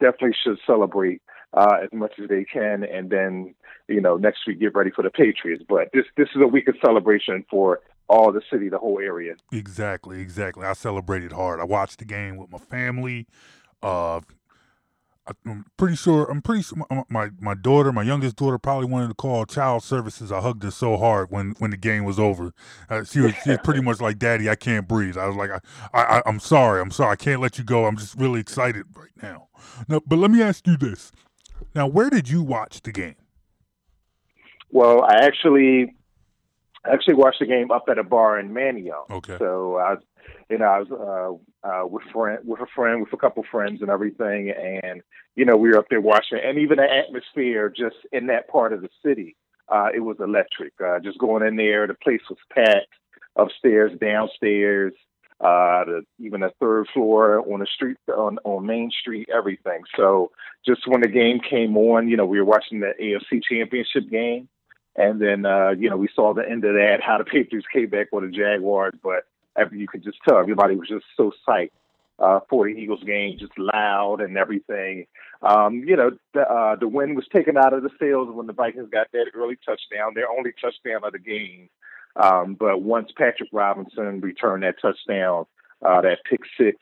definitely 0.00 0.36
should 0.44 0.58
celebrate 0.66 1.22
uh, 1.54 1.78
as 1.82 1.88
much 1.92 2.12
as 2.22 2.28
they 2.28 2.44
can, 2.44 2.84
and 2.84 3.10
then 3.10 3.54
you 3.88 4.00
know 4.00 4.16
next 4.16 4.46
week 4.46 4.60
get 4.60 4.74
ready 4.74 4.90
for 4.90 5.02
the 5.02 5.10
Patriots. 5.10 5.64
But 5.68 5.90
this 5.92 6.04
this 6.16 6.28
is 6.34 6.42
a 6.42 6.46
week 6.46 6.68
of 6.68 6.74
celebration 6.84 7.44
for 7.50 7.80
all 8.08 8.32
the 8.32 8.42
city, 8.50 8.68
the 8.68 8.78
whole 8.78 8.98
area. 8.98 9.34
Exactly, 9.52 10.20
exactly. 10.20 10.66
I 10.66 10.72
celebrated 10.72 11.32
hard. 11.32 11.60
I 11.60 11.64
watched 11.64 11.98
the 11.98 12.04
game 12.04 12.36
with 12.36 12.50
my 12.50 12.58
family. 12.58 13.26
Uh, 13.82 14.20
I'm 15.44 15.66
pretty 15.76 15.96
sure. 15.96 16.24
I'm 16.30 16.40
pretty 16.40 16.62
sure 16.62 16.78
my, 16.90 17.04
my 17.08 17.30
my 17.40 17.54
daughter, 17.54 17.92
my 17.92 18.02
youngest 18.02 18.36
daughter, 18.36 18.58
probably 18.58 18.86
wanted 18.86 19.08
to 19.08 19.14
call 19.14 19.44
child 19.44 19.82
services. 19.82 20.32
I 20.32 20.40
hugged 20.40 20.62
her 20.62 20.70
so 20.70 20.96
hard 20.96 21.30
when 21.30 21.54
when 21.58 21.70
the 21.70 21.76
game 21.76 22.04
was 22.04 22.18
over. 22.18 22.52
Uh, 22.88 23.04
she 23.04 23.20
was 23.20 23.34
she 23.44 23.50
was 23.50 23.58
pretty 23.62 23.82
much 23.82 24.00
like, 24.00 24.18
"Daddy, 24.18 24.48
I 24.48 24.54
can't 24.54 24.88
breathe." 24.88 25.18
I 25.18 25.26
was 25.26 25.36
like, 25.36 25.50
I, 25.50 25.60
I 25.92 26.22
I'm 26.24 26.40
sorry, 26.40 26.80
I'm 26.80 26.90
sorry, 26.90 27.12
I 27.12 27.16
can't 27.16 27.40
let 27.40 27.58
you 27.58 27.64
go. 27.64 27.84
I'm 27.84 27.96
just 27.96 28.14
really 28.14 28.40
excited 28.40 28.86
right 28.96 29.10
now. 29.22 29.48
No, 29.86 30.00
but 30.06 30.16
let 30.16 30.30
me 30.30 30.40
ask 30.40 30.66
you 30.66 30.76
this. 30.76 31.12
Now, 31.74 31.86
where 31.86 32.10
did 32.10 32.28
you 32.28 32.42
watch 32.42 32.82
the 32.82 32.92
game? 32.92 33.16
Well, 34.70 35.02
I 35.02 35.24
actually 35.24 35.94
I 36.84 36.92
actually 36.92 37.14
watched 37.14 37.40
the 37.40 37.46
game 37.46 37.70
up 37.70 37.84
at 37.88 37.98
a 37.98 38.04
bar 38.04 38.38
in 38.38 38.50
Manayunk. 38.50 39.10
Okay. 39.10 39.36
So 39.38 39.76
I 39.76 39.94
was, 39.94 40.02
you 40.48 40.58
know, 40.58 40.64
I 40.64 40.78
was 40.80 41.40
uh, 41.64 41.68
uh, 41.68 41.86
with 41.86 42.04
friend, 42.12 42.38
with 42.44 42.60
a 42.60 42.66
friend, 42.74 43.00
with 43.00 43.12
a 43.12 43.16
couple 43.16 43.44
friends 43.50 43.80
and 43.80 43.90
everything, 43.90 44.50
and 44.50 45.02
you 45.34 45.44
know, 45.44 45.56
we 45.56 45.70
were 45.70 45.78
up 45.78 45.86
there 45.90 46.00
watching, 46.00 46.38
and 46.42 46.58
even 46.58 46.78
the 46.78 46.90
atmosphere 46.90 47.68
just 47.68 47.96
in 48.12 48.26
that 48.26 48.48
part 48.48 48.72
of 48.72 48.82
the 48.82 48.88
city, 49.04 49.36
uh, 49.68 49.88
it 49.94 50.00
was 50.00 50.16
electric. 50.20 50.72
Uh, 50.84 50.98
just 51.00 51.18
going 51.18 51.46
in 51.46 51.56
there, 51.56 51.86
the 51.86 51.94
place 51.94 52.20
was 52.28 52.38
packed, 52.52 52.92
upstairs, 53.36 53.92
downstairs, 54.00 54.94
uh, 55.40 55.84
the, 55.84 56.02
even 56.18 56.40
the 56.40 56.50
third 56.60 56.88
floor 56.92 57.40
on 57.40 57.60
the 57.60 57.66
street, 57.66 57.96
on 58.08 58.38
on 58.44 58.66
Main 58.66 58.90
Street, 58.90 59.28
everything. 59.32 59.82
So 59.96 60.32
just 60.66 60.86
when 60.86 61.00
the 61.00 61.08
game 61.08 61.40
came 61.40 61.76
on, 61.76 62.08
you 62.08 62.16
know, 62.16 62.26
we 62.26 62.38
were 62.38 62.44
watching 62.44 62.80
the 62.80 62.92
AFC 63.00 63.42
Championship 63.48 64.10
game. 64.10 64.48
And 64.96 65.20
then, 65.22 65.46
uh, 65.46 65.70
you 65.78 65.88
know, 65.88 65.96
we 65.96 66.08
saw 66.12 66.34
the 66.34 66.42
end 66.42 66.64
of 66.64 66.74
that, 66.74 66.98
how 67.00 67.18
the 67.18 67.24
Patriots 67.24 67.68
came 67.72 67.88
back 67.88 68.08
with 68.10 68.24
the 68.24 68.36
Jaguars. 68.36 68.94
But 69.00 69.26
you 69.72 69.86
could 69.86 70.02
just 70.02 70.18
tell 70.28 70.38
everybody 70.38 70.74
was 70.74 70.88
just 70.88 71.04
so 71.16 71.32
psyched 71.46 71.70
uh, 72.18 72.40
for 72.48 72.66
the 72.66 72.72
Eagles 72.72 73.04
game, 73.04 73.38
just 73.38 73.56
loud 73.56 74.20
and 74.20 74.36
everything. 74.36 75.06
Um, 75.42 75.84
you 75.86 75.96
know, 75.96 76.10
the, 76.34 76.40
uh, 76.40 76.76
the 76.76 76.88
wind 76.88 77.14
was 77.14 77.26
taken 77.32 77.56
out 77.56 77.72
of 77.72 77.82
the 77.82 77.90
sails 78.00 78.28
when 78.32 78.46
the 78.46 78.52
Vikings 78.52 78.88
got 78.90 79.06
that 79.12 79.26
early 79.34 79.56
touchdown, 79.64 80.12
their 80.14 80.28
only 80.28 80.52
touchdown 80.60 81.04
of 81.04 81.12
the 81.12 81.18
game. 81.18 81.68
Um, 82.18 82.54
but 82.58 82.82
once 82.82 83.10
Patrick 83.16 83.48
Robinson 83.52 84.20
returned 84.20 84.64
that 84.64 84.76
touchdown, 84.82 85.46
uh, 85.86 86.00
that 86.02 86.18
pick 86.28 86.40
six, 86.58 86.76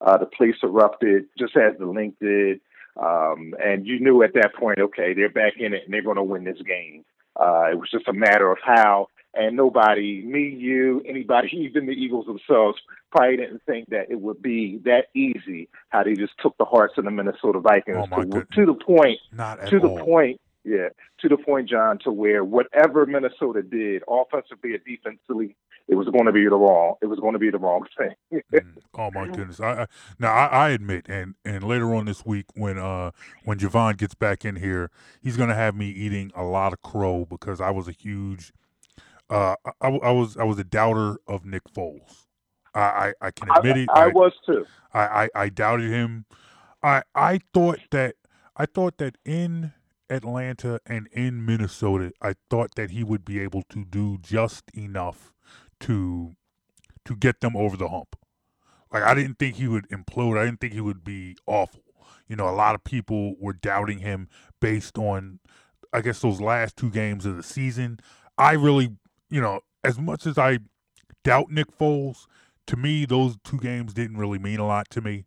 uh, 0.00 0.18
the 0.18 0.26
place 0.26 0.56
erupted 0.62 1.24
just 1.38 1.56
as 1.56 1.78
the 1.78 1.86
Linc 1.86 2.14
did. 2.20 2.60
Um, 3.00 3.54
and 3.64 3.86
you 3.86 4.00
knew 4.00 4.22
at 4.22 4.34
that 4.34 4.54
point, 4.54 4.78
okay, 4.78 5.14
they're 5.14 5.30
back 5.30 5.54
in 5.58 5.72
it 5.72 5.82
and 5.84 5.94
they're 5.94 6.02
going 6.02 6.16
to 6.16 6.22
win 6.22 6.44
this 6.44 6.60
game. 6.66 7.04
Uh, 7.40 7.70
it 7.72 7.78
was 7.78 7.88
just 7.90 8.06
a 8.08 8.12
matter 8.12 8.52
of 8.52 8.58
how, 8.62 9.06
and 9.34 9.56
nobody, 9.56 10.22
me, 10.26 10.50
you, 10.50 11.02
anybody, 11.08 11.48
even 11.52 11.86
the 11.86 11.92
Eagles 11.92 12.26
themselves, 12.26 12.78
probably 13.10 13.38
didn't 13.38 13.62
think 13.64 13.88
that 13.88 14.10
it 14.10 14.20
would 14.20 14.42
be 14.42 14.78
that 14.84 15.06
easy. 15.14 15.70
How 15.88 16.02
they 16.02 16.12
just 16.14 16.34
took 16.42 16.54
the 16.58 16.66
hearts 16.66 16.94
of 16.98 17.04
the 17.04 17.10
Minnesota 17.10 17.60
Vikings 17.60 18.06
Oh, 18.12 18.24
to, 18.24 18.46
to 18.54 18.66
the 18.66 18.74
point, 18.74 19.18
Not 19.32 19.60
at 19.60 19.70
to 19.70 19.80
the 19.80 19.88
all. 19.88 20.04
point, 20.04 20.38
yeah, 20.64 20.88
to 21.20 21.28
the 21.28 21.36
point, 21.36 21.68
John, 21.68 21.98
to 22.04 22.12
where 22.12 22.44
whatever 22.44 23.04
Minnesota 23.04 23.62
did, 23.62 24.02
offensively 24.08 24.72
or 24.72 24.78
defensively, 24.78 25.56
it 25.88 25.96
was 25.96 26.06
going 26.08 26.26
to 26.26 26.32
be 26.32 26.44
the 26.44 26.56
wrong. 26.56 26.94
It 27.02 27.06
was 27.06 27.18
going 27.18 27.32
to 27.32 27.38
be 27.40 27.50
the 27.50 27.58
wrong 27.58 27.84
thing. 27.98 28.14
Mm. 28.52 28.76
Oh 28.96 29.10
my 29.10 29.26
goodness! 29.26 29.60
I, 29.60 29.82
I 29.82 29.86
now 30.20 30.32
I, 30.32 30.46
I 30.46 30.68
admit, 30.70 31.06
and 31.08 31.34
and 31.44 31.64
later 31.64 31.92
on 31.94 32.04
this 32.04 32.24
week 32.24 32.46
when 32.54 32.78
uh 32.78 33.10
when 33.44 33.58
Javon 33.58 33.96
gets 33.96 34.14
back 34.14 34.44
in 34.44 34.56
here, 34.56 34.90
he's 35.20 35.36
gonna 35.36 35.54
have 35.54 35.74
me 35.74 35.88
eating 35.88 36.30
a 36.36 36.44
lot 36.44 36.72
of 36.72 36.80
crow 36.82 37.26
because 37.28 37.60
I 37.60 37.70
was 37.70 37.88
a 37.88 37.92
huge, 37.92 38.52
uh, 39.30 39.56
I, 39.80 39.88
I 39.88 40.10
was 40.12 40.36
I 40.36 40.44
was 40.44 40.58
a 40.58 40.64
doubter 40.64 41.16
of 41.26 41.44
Nick 41.44 41.64
Foles. 41.74 42.26
I 42.74 42.80
I, 42.80 43.12
I 43.20 43.30
can 43.32 43.48
admit 43.56 43.78
it. 43.78 43.88
I, 43.92 44.04
I 44.04 44.06
was 44.08 44.32
too. 44.46 44.64
I, 44.94 45.00
I, 45.00 45.28
I 45.34 45.48
doubted 45.48 45.90
him. 45.90 46.26
I 46.84 47.02
I 47.16 47.40
thought 47.52 47.80
that 47.90 48.14
I 48.56 48.66
thought 48.66 48.98
that 48.98 49.16
in 49.24 49.72
Atlanta 50.12 50.78
and 50.86 51.08
in 51.12 51.44
Minnesota, 51.44 52.12
I 52.20 52.34
thought 52.50 52.74
that 52.76 52.90
he 52.90 53.02
would 53.02 53.24
be 53.24 53.40
able 53.40 53.62
to 53.70 53.84
do 53.84 54.18
just 54.18 54.64
enough 54.74 55.32
to 55.80 56.32
to 57.04 57.16
get 57.16 57.40
them 57.40 57.56
over 57.56 57.76
the 57.76 57.88
hump. 57.88 58.16
Like 58.92 59.02
I 59.02 59.14
didn't 59.14 59.38
think 59.38 59.56
he 59.56 59.66
would 59.66 59.88
implode. 59.88 60.38
I 60.38 60.44
didn't 60.44 60.60
think 60.60 60.74
he 60.74 60.80
would 60.80 61.02
be 61.02 61.36
awful. 61.46 61.82
You 62.28 62.36
know, 62.36 62.48
a 62.48 62.50
lot 62.50 62.74
of 62.74 62.84
people 62.84 63.34
were 63.40 63.54
doubting 63.54 63.98
him 63.98 64.28
based 64.60 64.98
on 64.98 65.40
I 65.92 66.00
guess 66.00 66.20
those 66.20 66.40
last 66.40 66.76
two 66.76 66.90
games 66.90 67.26
of 67.26 67.36
the 67.36 67.42
season. 67.42 67.98
I 68.38 68.52
really, 68.52 68.96
you 69.30 69.40
know, 69.40 69.60
as 69.82 69.98
much 69.98 70.26
as 70.26 70.38
I 70.38 70.58
doubt 71.24 71.50
Nick 71.50 71.76
Foles, 71.78 72.26
to 72.66 72.76
me 72.76 73.06
those 73.06 73.36
two 73.44 73.58
games 73.58 73.94
didn't 73.94 74.18
really 74.18 74.38
mean 74.38 74.60
a 74.60 74.66
lot 74.66 74.88
to 74.90 75.00
me 75.00 75.24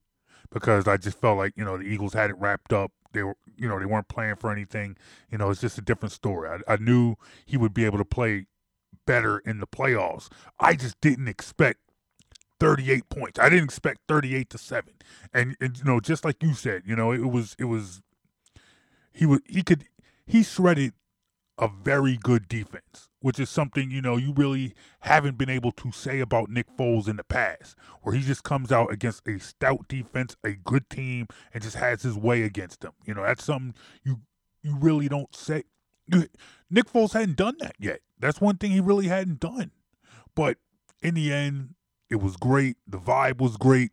because 0.51 0.87
I 0.87 0.97
just 0.97 1.19
felt 1.19 1.37
like, 1.37 1.53
you 1.55 1.65
know, 1.65 1.77
the 1.77 1.83
Eagles 1.83 2.13
had 2.13 2.29
it 2.29 2.37
wrapped 2.37 2.71
up. 2.71 2.91
They 3.13 3.23
were, 3.23 3.35
you 3.57 3.67
know, 3.67 3.79
they 3.79 3.85
weren't 3.85 4.07
playing 4.07 4.35
for 4.37 4.51
anything. 4.51 4.97
You 5.31 5.37
know, 5.37 5.49
it's 5.49 5.61
just 5.61 5.77
a 5.77 5.81
different 5.81 6.13
story. 6.13 6.49
I, 6.49 6.73
I 6.73 6.77
knew 6.77 7.15
he 7.45 7.57
would 7.57 7.73
be 7.73 7.85
able 7.85 7.97
to 7.97 8.05
play 8.05 8.47
better 9.05 9.39
in 9.39 9.59
the 9.59 9.67
playoffs. 9.67 10.29
I 10.59 10.75
just 10.75 10.99
didn't 11.01 11.27
expect 11.27 11.79
38 12.59 13.09
points. 13.09 13.39
I 13.39 13.49
didn't 13.49 13.65
expect 13.65 14.01
38 14.07 14.49
to 14.51 14.57
7. 14.57 14.93
And, 15.33 15.55
and 15.59 15.77
you 15.77 15.83
know, 15.83 15.99
just 15.99 16.25
like 16.25 16.41
you 16.41 16.53
said, 16.53 16.83
you 16.85 16.95
know, 16.95 17.11
it 17.11 17.19
was 17.29 17.55
it 17.59 17.65
was 17.65 18.01
he 19.13 19.25
was 19.25 19.41
he 19.47 19.63
could 19.63 19.85
he 20.25 20.43
shredded 20.43 20.93
a 21.57 21.67
very 21.67 22.17
good 22.17 22.47
defense, 22.47 23.09
which 23.25 23.39
is 23.39 23.49
something, 23.49 23.89
you 23.89 24.03
know, 24.03 24.17
you 24.17 24.31
really 24.33 24.75
haven't 24.99 25.35
been 25.35 25.49
able 25.49 25.71
to 25.71 25.91
say 25.91 26.19
about 26.19 26.47
Nick 26.47 26.67
Foles 26.77 27.07
in 27.07 27.15
the 27.15 27.23
past, 27.23 27.75
where 28.03 28.13
he 28.13 28.21
just 28.21 28.43
comes 28.43 28.71
out 28.71 28.93
against 28.93 29.27
a 29.27 29.39
stout 29.39 29.87
defense, 29.87 30.35
a 30.43 30.51
good 30.51 30.87
team, 30.91 31.25
and 31.51 31.63
just 31.63 31.75
has 31.75 32.03
his 32.03 32.15
way 32.15 32.43
against 32.43 32.81
them. 32.81 32.91
You 33.03 33.15
know, 33.15 33.23
that's 33.23 33.43
something 33.43 33.73
you 34.03 34.19
you 34.61 34.77
really 34.77 35.07
don't 35.07 35.35
say. 35.35 35.63
Nick 36.07 36.85
Foles 36.93 37.13
hadn't 37.13 37.37
done 37.37 37.55
that 37.61 37.73
yet. 37.79 38.01
That's 38.19 38.39
one 38.39 38.57
thing 38.57 38.69
he 38.69 38.79
really 38.79 39.07
hadn't 39.07 39.39
done. 39.39 39.71
But 40.35 40.57
in 41.01 41.15
the 41.15 41.33
end, 41.33 41.73
it 42.11 42.17
was 42.17 42.37
great. 42.37 42.77
The 42.85 42.99
vibe 42.99 43.41
was 43.41 43.57
great. 43.57 43.89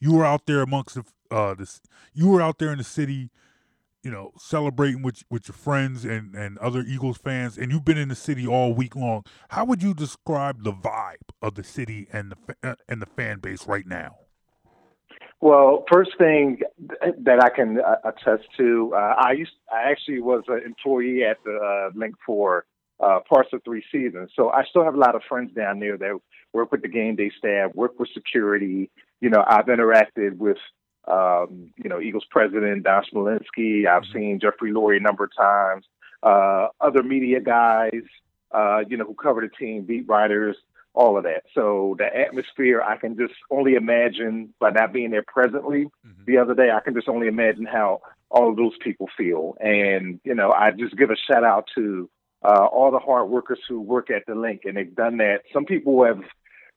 You 0.00 0.14
were 0.14 0.24
out 0.24 0.46
there 0.46 0.62
amongst 0.62 0.94
the 0.94 1.04
uh 1.30 1.52
this 1.52 1.82
you 2.14 2.26
were 2.26 2.40
out 2.40 2.58
there 2.58 2.72
in 2.72 2.78
the 2.78 2.84
city, 2.84 3.28
you 4.02 4.10
know, 4.10 4.32
celebrating 4.38 5.02
with 5.02 5.22
with 5.30 5.48
your 5.48 5.54
friends 5.54 6.04
and 6.04 6.34
and 6.34 6.58
other 6.58 6.80
Eagles 6.86 7.18
fans 7.18 7.56
and 7.58 7.70
you've 7.70 7.84
been 7.84 7.98
in 7.98 8.08
the 8.08 8.14
city 8.14 8.46
all 8.46 8.74
week 8.74 8.96
long. 8.96 9.24
How 9.50 9.64
would 9.64 9.82
you 9.82 9.94
describe 9.94 10.64
the 10.64 10.72
vibe 10.72 11.30
of 11.40 11.54
the 11.54 11.64
city 11.64 12.08
and 12.12 12.32
the 12.32 12.56
uh, 12.68 12.74
and 12.88 13.00
the 13.00 13.06
fan 13.06 13.38
base 13.38 13.66
right 13.66 13.86
now? 13.86 14.16
Well, 15.40 15.84
first 15.90 16.12
thing 16.18 16.60
that 17.00 17.42
I 17.42 17.48
can 17.48 17.80
uh, 17.80 17.96
attest 18.04 18.44
to, 18.58 18.92
uh, 18.94 19.14
I 19.18 19.32
used 19.32 19.50
I 19.72 19.90
actually 19.90 20.20
was 20.20 20.44
an 20.46 20.62
employee 20.64 21.24
at 21.24 21.38
the 21.44 21.56
uh, 21.56 21.90
Linc 21.98 22.14
for 22.24 22.64
uh, 23.00 23.18
parts 23.28 23.50
of 23.52 23.62
three 23.64 23.82
seasons. 23.90 24.30
So 24.36 24.50
I 24.50 24.62
still 24.70 24.84
have 24.84 24.94
a 24.94 24.98
lot 24.98 25.16
of 25.16 25.22
friends 25.28 25.52
down 25.52 25.80
there 25.80 25.98
that 25.98 26.18
work 26.52 26.70
with 26.70 26.82
the 26.82 26.88
game 26.88 27.16
day 27.16 27.32
staff, 27.36 27.74
work 27.74 27.98
with 27.98 28.08
security. 28.14 28.90
You 29.20 29.30
know, 29.30 29.42
I've 29.44 29.66
interacted 29.66 30.36
with, 30.36 30.58
um, 31.08 31.72
you 31.76 31.88
know, 31.88 32.00
Eagles 32.00 32.26
president 32.30 32.84
Don 32.84 33.04
Smolenski. 33.12 33.86
I've 33.86 34.02
mm-hmm. 34.02 34.12
seen 34.12 34.40
Jeffrey 34.40 34.72
Lurie 34.72 34.98
a 34.98 35.00
number 35.00 35.24
of 35.24 35.34
times. 35.36 35.84
Uh, 36.22 36.68
other 36.80 37.02
media 37.02 37.40
guys, 37.40 38.02
uh, 38.52 38.80
you 38.88 38.96
know, 38.96 39.04
who 39.04 39.14
cover 39.14 39.40
the 39.40 39.48
team, 39.48 39.82
beat 39.82 40.08
writers, 40.08 40.56
all 40.94 41.16
of 41.16 41.24
that. 41.24 41.42
So 41.54 41.96
the 41.98 42.04
atmosphere, 42.04 42.82
I 42.82 42.96
can 42.96 43.16
just 43.16 43.34
only 43.50 43.74
imagine 43.74 44.54
by 44.60 44.70
not 44.70 44.92
being 44.92 45.10
there 45.10 45.24
presently 45.26 45.86
mm-hmm. 46.06 46.24
the 46.26 46.38
other 46.38 46.54
day, 46.54 46.70
I 46.70 46.80
can 46.80 46.94
just 46.94 47.08
only 47.08 47.26
imagine 47.26 47.64
how 47.64 48.02
all 48.30 48.50
of 48.50 48.56
those 48.56 48.76
people 48.80 49.08
feel. 49.16 49.56
And, 49.60 50.20
you 50.24 50.34
know, 50.34 50.52
I 50.52 50.70
just 50.70 50.96
give 50.96 51.10
a 51.10 51.16
shout 51.16 51.44
out 51.44 51.68
to 51.74 52.08
uh, 52.44 52.66
all 52.66 52.90
the 52.90 52.98
hard 52.98 53.28
workers 53.28 53.60
who 53.68 53.80
work 53.80 54.10
at 54.10 54.24
the 54.26 54.34
Linc, 54.34 54.62
and 54.64 54.76
they've 54.76 54.94
done 54.94 55.18
that. 55.18 55.42
Some 55.52 55.64
people 55.64 56.04
have 56.04 56.22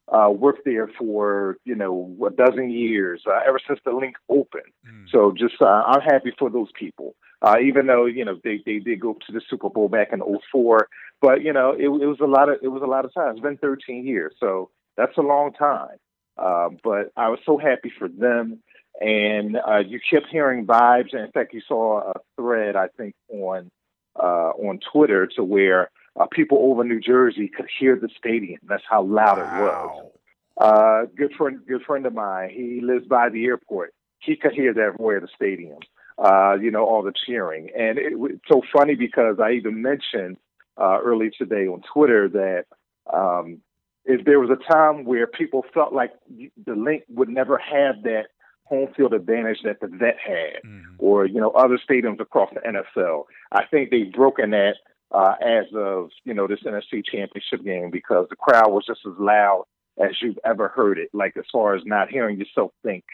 uh, 0.07 0.29
worked 0.29 0.65
there 0.65 0.89
for 0.99 1.57
you 1.65 1.75
know 1.75 2.15
a 2.25 2.29
dozen 2.29 2.69
years, 2.69 3.23
uh, 3.27 3.39
ever 3.47 3.59
since 3.67 3.79
the 3.85 3.91
Linc 3.91 4.15
opened. 4.29 4.71
Mm. 4.87 5.09
So 5.11 5.33
just 5.37 5.55
uh, 5.61 5.83
I'm 5.85 6.01
happy 6.01 6.31
for 6.37 6.49
those 6.49 6.69
people. 6.77 7.15
Uh, 7.41 7.57
even 7.63 7.87
though 7.87 8.05
you 8.05 8.23
know 8.23 8.39
they, 8.43 8.61
they 8.65 8.79
did 8.79 8.99
go 8.99 9.13
to 9.25 9.31
the 9.31 9.41
Super 9.49 9.69
Bowl 9.69 9.89
back 9.89 10.09
in 10.13 10.21
04, 10.51 10.87
but 11.21 11.41
you 11.41 11.53
know 11.53 11.71
it, 11.71 11.85
it 11.85 12.07
was 12.07 12.19
a 12.21 12.25
lot 12.25 12.49
of 12.49 12.57
it 12.61 12.67
was 12.67 12.83
a 12.83 12.87
lot 12.87 13.05
of 13.05 13.13
time. 13.13 13.31
It's 13.31 13.39
been 13.39 13.57
13 13.57 14.05
years, 14.05 14.33
so 14.39 14.69
that's 14.95 15.17
a 15.17 15.21
long 15.21 15.53
time. 15.53 15.97
Uh, 16.37 16.69
but 16.83 17.11
I 17.15 17.29
was 17.29 17.39
so 17.45 17.57
happy 17.57 17.91
for 17.97 18.07
them, 18.07 18.61
and 18.99 19.57
uh, 19.57 19.79
you 19.79 19.99
kept 19.99 20.27
hearing 20.29 20.65
vibes. 20.65 21.13
And 21.13 21.21
in 21.21 21.31
fact, 21.31 21.53
you 21.53 21.61
saw 21.67 22.11
a 22.11 22.13
thread 22.35 22.75
I 22.75 22.87
think 22.97 23.15
on 23.29 23.71
uh, 24.17 24.51
on 24.57 24.79
Twitter 24.91 25.27
to 25.35 25.43
where 25.43 25.89
uh, 26.19 26.25
people 26.31 26.59
over 26.61 26.83
New 26.83 26.99
Jersey 26.99 27.49
could 27.49 27.67
hear 27.79 27.95
the 27.95 28.09
stadium. 28.17 28.59
That's 28.67 28.83
how 28.89 29.03
loud 29.03 29.37
wow. 29.37 29.43
it 29.43 29.61
was. 29.61 30.11
Uh, 30.57 31.05
good 31.17 31.33
friend, 31.33 31.59
good 31.67 31.81
friend 31.83 32.05
of 32.05 32.13
mine. 32.13 32.49
He 32.49 32.79
lives 32.81 33.05
by 33.07 33.29
the 33.29 33.45
airport. 33.45 33.93
He 34.19 34.35
could 34.35 34.53
hear 34.53 34.73
that 34.73 34.99
way 34.99 35.15
at 35.17 35.21
the 35.21 35.27
stadium. 35.35 35.79
Uh, 36.17 36.55
you 36.61 36.71
know, 36.71 36.85
all 36.85 37.03
the 37.03 37.11
cheering, 37.25 37.69
and 37.77 37.97
it, 37.97 38.13
it's 38.15 38.47
so 38.49 38.61
funny 38.73 38.95
because 38.95 39.35
I 39.43 39.51
even 39.51 39.81
mentioned 39.81 40.37
uh, 40.79 40.99
early 41.03 41.29
today 41.37 41.67
on 41.67 41.81
Twitter 41.93 42.29
that 42.29 42.65
um, 43.13 43.59
if 44.05 44.23
there 44.23 44.39
was 44.39 44.49
a 44.49 44.73
time 44.73 45.03
where 45.03 45.27
people 45.27 45.65
felt 45.73 45.91
like 45.91 46.13
the 46.29 46.73
Linc 46.73 47.03
would 47.09 47.27
never 47.27 47.57
have 47.57 48.03
that 48.03 48.27
home 48.63 48.87
field 48.95 49.13
advantage 49.13 49.59
that 49.63 49.79
the 49.81 49.87
Vet 49.87 50.17
had 50.25 50.61
mm-hmm. 50.65 50.95
or 50.99 51.25
you 51.25 51.39
know 51.39 51.51
other 51.51 51.77
stadiums 51.77 52.19
across 52.19 52.49
the 52.53 52.61
NFL. 52.61 53.23
I 53.51 53.65
think 53.65 53.91
they've 53.91 54.11
broken 54.11 54.51
that 54.51 54.75
uh, 55.15 55.35
as 55.41 55.65
of 55.73 56.09
you 56.25 56.33
know 56.33 56.45
this 56.45 56.59
NFC 56.63 57.03
Championship 57.05 57.63
game 57.63 57.89
because 57.89 58.27
the 58.29 58.35
crowd 58.35 58.71
was 58.71 58.85
just 58.85 58.99
as 59.05 59.13
loud 59.17 59.63
as 59.97 60.11
you've 60.21 60.39
ever 60.43 60.67
heard 60.67 60.97
it. 60.97 61.09
Like 61.13 61.37
as 61.37 61.45
far 61.51 61.75
as 61.75 61.83
not 61.85 62.09
hearing 62.09 62.37
yourself 62.37 62.71
think, 62.83 63.05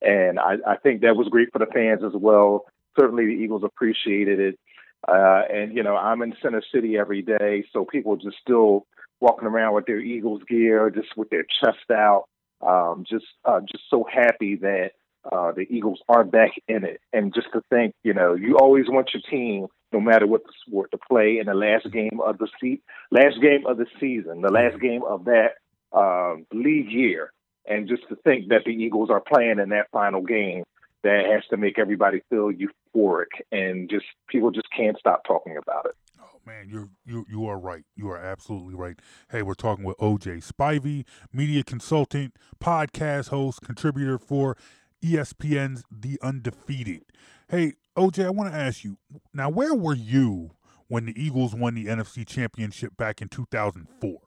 and 0.00 0.40
I, 0.40 0.54
I 0.66 0.76
think 0.76 1.02
that 1.02 1.16
was 1.16 1.28
great 1.28 1.52
for 1.52 1.58
the 1.58 1.66
fans 1.66 2.00
as 2.02 2.14
well. 2.14 2.64
Certainly, 2.98 3.26
the 3.26 3.42
Eagles 3.42 3.62
appreciated 3.62 4.40
it. 4.40 4.58
Uh, 5.06 5.42
and 5.52 5.76
you 5.76 5.82
know, 5.82 5.96
I'm 5.96 6.22
in 6.22 6.34
Center 6.42 6.62
City 6.72 6.96
every 6.96 7.20
day, 7.20 7.64
so 7.72 7.84
people 7.84 8.16
just 8.16 8.38
still 8.40 8.86
walking 9.20 9.46
around 9.46 9.74
with 9.74 9.84
their 9.84 10.00
Eagles 10.00 10.42
gear, 10.48 10.88
just 10.88 11.14
with 11.14 11.28
their 11.28 11.44
chest 11.62 11.90
out, 11.90 12.24
um, 12.66 13.04
just 13.08 13.26
uh, 13.44 13.60
just 13.60 13.84
so 13.90 14.06
happy 14.10 14.56
that 14.56 14.92
uh, 15.30 15.52
the 15.52 15.66
Eagles 15.68 16.00
are 16.08 16.24
back 16.24 16.52
in 16.68 16.84
it. 16.84 17.02
And 17.12 17.34
just 17.34 17.48
to 17.52 17.62
think, 17.68 17.94
you 18.02 18.14
know, 18.14 18.34
you 18.34 18.56
always 18.56 18.86
want 18.88 19.10
your 19.12 19.22
team, 19.28 19.66
no 19.92 20.00
matter 20.00 20.26
what 20.26 20.44
the 20.44 20.52
sport, 20.66 20.90
to 20.92 20.98
play 20.98 21.38
in 21.38 21.46
the 21.46 21.54
last 21.54 21.90
game 21.92 22.20
of 22.24 22.38
the 22.38 22.48
se- 22.60 22.82
last 23.10 23.40
game 23.40 23.66
of 23.66 23.76
the 23.76 23.86
season, 23.98 24.42
the 24.42 24.50
last 24.50 24.80
game 24.80 25.02
of 25.02 25.24
that 25.24 25.54
uh, 25.92 26.36
league 26.52 26.90
year. 26.90 27.32
And 27.66 27.88
just 27.88 28.08
to 28.08 28.16
think 28.16 28.48
that 28.48 28.64
the 28.64 28.72
Eagles 28.72 29.10
are 29.10 29.20
playing 29.20 29.58
in 29.58 29.68
that 29.70 29.90
final 29.92 30.22
game, 30.22 30.64
that 31.02 31.24
has 31.32 31.42
to 31.48 31.56
make 31.56 31.78
everybody 31.78 32.20
feel 32.28 32.50
euphoric, 32.50 33.32
and 33.50 33.88
just 33.88 34.04
people 34.28 34.50
just 34.50 34.68
can't 34.76 34.98
stop 34.98 35.24
talking 35.24 35.56
about 35.56 35.86
it 35.86 35.94
Oh 36.22 36.40
man, 36.46 36.68
you're 36.68 36.88
you 37.04 37.26
you 37.28 37.46
are 37.46 37.58
right. 37.58 37.84
You 37.96 38.08
are 38.10 38.18
absolutely 38.18 38.74
right. 38.74 38.98
Hey, 39.30 39.42
we're 39.42 39.54
talking 39.54 39.84
with 39.84 39.96
OJ 39.98 40.46
Spivey, 40.46 41.04
media 41.32 41.62
consultant, 41.62 42.34
podcast 42.62 43.28
host, 43.28 43.60
contributor 43.62 44.18
for 44.18 44.56
ESPN's 45.02 45.84
The 45.90 46.18
Undefeated. 46.22 47.04
Hey, 47.48 47.74
OJ, 47.96 48.24
I 48.24 48.30
want 48.30 48.52
to 48.52 48.58
ask 48.58 48.84
you 48.84 48.96
now, 49.34 49.50
where 49.50 49.74
were 49.74 49.94
you 49.94 50.50
when 50.88 51.06
the 51.06 51.14
Eagles 51.20 51.54
won 51.54 51.74
the 51.74 51.86
NFC 51.86 52.26
Championship 52.26 52.96
back 52.96 53.20
in 53.20 53.28
2004? 53.28 54.18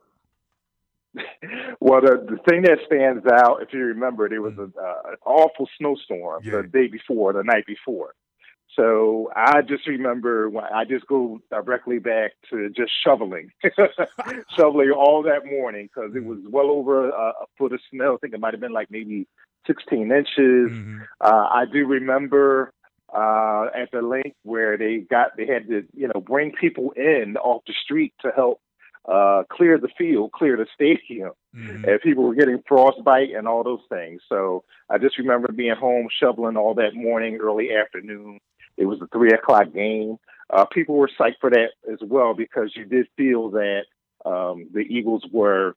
well, 1.79 2.01
the, 2.01 2.25
the 2.29 2.37
thing 2.49 2.63
that 2.63 2.79
stands 2.85 3.25
out, 3.27 3.61
if 3.61 3.73
you 3.73 3.79
remember, 3.79 4.25
it 4.25 4.39
was 4.39 4.53
mm. 4.53 4.71
a, 4.75 4.81
uh, 4.81 5.11
an 5.11 5.15
awful 5.25 5.69
snowstorm 5.77 6.41
yeah. 6.43 6.61
the 6.61 6.67
day 6.67 6.87
before, 6.87 7.33
the 7.33 7.43
night 7.43 7.65
before. 7.65 8.15
So 8.75 9.29
I 9.35 9.61
just 9.61 9.85
remember 9.87 10.49
when 10.49 10.63
I 10.63 10.83
just 10.85 11.05
go 11.05 11.39
directly 11.51 11.99
back 11.99 12.31
to 12.49 12.69
just 12.69 12.91
shoveling, 13.05 13.51
shoveling 14.57 14.91
all 14.91 15.23
that 15.23 15.45
morning 15.45 15.89
because 15.93 16.15
it 16.15 16.23
mm. 16.23 16.25
was 16.25 16.39
well 16.49 16.71
over 16.71 17.09
a, 17.09 17.29
a, 17.29 17.45
foot 17.57 17.73
of 17.73 17.79
snow. 17.91 18.15
I 18.15 18.17
think 18.17 18.33
it 18.33 18.39
might 18.39 18.53
have 18.53 18.61
been 18.61 18.73
like 18.73 18.89
maybe 18.89 19.27
16 19.67 20.11
inches. 20.11 20.27
Mm-hmm. 20.37 20.99
Uh, 21.21 21.47
I 21.51 21.65
do 21.71 21.85
remember 21.85 22.73
uh, 23.13 23.67
at 23.75 23.91
the 23.91 24.01
Linc 24.01 24.35
where 24.43 24.77
they 24.77 24.97
got 24.97 25.37
they 25.37 25.45
had 25.45 25.67
to 25.67 25.83
you 25.93 26.07
know 26.07 26.21
bring 26.21 26.51
people 26.51 26.91
in 26.95 27.37
off 27.37 27.63
the 27.67 27.73
street 27.83 28.13
to 28.21 28.31
help 28.35 28.59
uh, 29.05 29.43
clear 29.51 29.77
the 29.77 29.89
field, 29.97 30.31
clear 30.31 30.55
the 30.55 30.65
stadium, 30.73 31.31
mm-hmm. 31.55 31.83
and 31.85 32.01
people 32.01 32.23
were 32.23 32.35
getting 32.35 32.63
frostbite 32.67 33.31
and 33.35 33.47
all 33.47 33.63
those 33.63 33.81
things. 33.89 34.21
So 34.29 34.63
I 34.89 34.97
just 34.97 35.17
remember 35.17 35.51
being 35.51 35.75
home 35.75 36.07
shoveling 36.19 36.57
all 36.57 36.73
that 36.75 36.95
morning, 36.95 37.37
early 37.41 37.69
afternoon. 37.73 38.39
It 38.77 38.85
was 38.85 38.99
a 39.01 39.07
three 39.07 39.31
o'clock 39.31 39.73
game. 39.73 40.17
Uh, 40.49 40.65
people 40.65 40.95
were 40.95 41.09
psyched 41.19 41.39
for 41.41 41.49
that 41.49 41.71
as 41.91 41.99
well 42.01 42.33
because 42.33 42.71
you 42.75 42.85
did 42.85 43.07
feel 43.17 43.51
that 43.51 43.83
um, 44.25 44.67
the 44.73 44.81
Eagles 44.81 45.23
were 45.31 45.75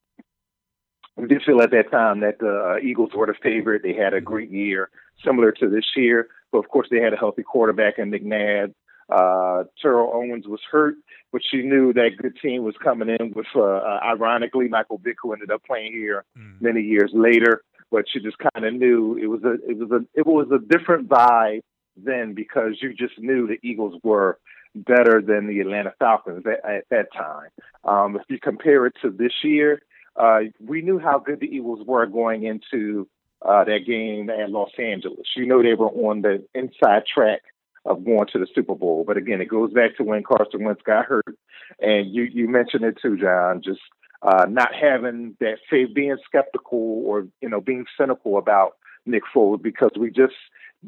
we 1.17 1.27
did 1.27 1.43
feel 1.45 1.63
at 1.63 1.71
that 1.71 1.91
time 1.91 2.21
that 2.21 2.39
the 2.39 2.77
uh, 2.77 2.79
Eagles 2.79 3.11
were 3.15 3.27
the 3.27 3.35
favorite. 3.43 3.83
They 3.83 3.95
had 3.95 4.13
a 4.13 4.21
great 4.21 4.51
year, 4.51 4.91
similar 5.25 5.51
to 5.53 5.69
this 5.69 5.87
year. 5.97 6.29
But 6.57 6.65
of 6.65 6.71
course, 6.71 6.89
they 6.91 7.03
had 7.03 7.13
a 7.13 7.19
healthy 7.19 7.43
quarterback 7.43 7.99
in 7.99 8.11
McNabb. 8.11 8.73
Uh, 9.11 9.65
Terrell 9.81 10.11
Owens 10.15 10.49
was 10.49 10.61
hurt, 10.73 10.95
but 11.31 11.43
she 11.51 11.59
knew 11.59 11.93
that 11.93 12.13
good 12.17 12.35
team 12.41 12.65
was 12.65 12.75
coming 12.83 13.11
in 13.11 13.35
with, 13.35 13.45
uh, 13.55 13.61
uh, 13.61 14.01
ironically, 14.03 14.69
Michael 14.69 14.99
Vick, 15.05 15.17
who 15.23 15.35
ended 15.35 15.51
up 15.51 15.63
playing 15.65 15.93
here 15.93 16.25
mm. 16.37 16.59
many 16.63 16.81
years 16.81 17.11
later. 17.13 17.61
But 17.91 18.07
she 18.11 18.21
just 18.21 18.39
kind 18.39 18.65
of 18.65 18.73
knew 18.73 19.19
it 19.19 19.27
was 19.27 19.45
a 19.45 19.53
it 19.71 19.77
was 19.77 19.91
a 19.91 20.19
it 20.19 20.27
was 20.27 20.49
a 20.51 20.59
different 20.59 21.11
vibe 21.11 21.61
then 21.95 22.33
because 22.33 22.79
you 22.81 22.95
just 22.95 23.19
knew 23.19 23.47
the 23.47 23.59
Eagles 23.63 24.01
were 24.03 24.39
better 24.75 25.21
than 25.21 25.47
the 25.47 25.61
Atlanta 25.61 25.93
Falcons 25.99 26.45
at, 26.47 26.65
at 26.69 26.85
that 26.89 27.13
time. 27.13 27.51
Um, 27.85 28.17
if 28.17 28.23
you 28.31 28.39
compare 28.39 28.87
it 28.87 28.95
to 29.03 29.11
this 29.11 29.33
year, 29.45 29.83
uh, 30.17 30.41
we 30.59 30.81
knew 30.81 30.99
how 30.99 31.19
good 31.19 31.41
the 31.41 31.47
Eagles 31.47 31.87
were 31.87 32.07
going 32.07 32.45
into 32.45 33.07
uh, 33.43 33.65
that 33.65 33.81
game 33.87 34.31
at 34.31 34.51
Los 34.51 34.71
Angeles. 34.79 35.27
You 35.37 35.47
know 35.47 35.63
they 35.63 35.75
were 35.75 35.89
on 35.89 36.23
the 36.23 36.45
inside 36.55 37.05
track 37.13 37.43
of 37.85 38.05
going 38.05 38.27
to 38.33 38.39
the 38.39 38.47
Super 38.55 38.75
Bowl. 38.75 39.05
But 39.07 39.17
again, 39.17 39.41
it 39.41 39.49
goes 39.49 39.73
back 39.73 39.97
to 39.97 40.03
when 40.03 40.23
Carson 40.23 40.65
Wentz 40.65 40.83
got 40.85 41.07
hurt, 41.07 41.37
and 41.81 42.15
you 42.15 42.25
you 42.25 42.49
mentioned 42.49 42.85
it 42.85 42.99
too, 43.01 43.17
John. 43.17 43.63
Just 43.63 43.81
uh, 44.23 44.47
not 44.49 44.75
having 44.75 45.37
that 45.41 45.59
faith, 45.71 45.95
being 45.95 46.17
skeptical 46.25 47.03
or 47.07 47.27
you 47.41 47.49
know 47.49 47.61
being 47.61 47.87
cynical 47.99 48.39
about 48.39 48.77
Nick 49.05 49.23
Foles 49.35 49.63
because 49.63 49.93
we 49.99 50.11
just 50.11 50.35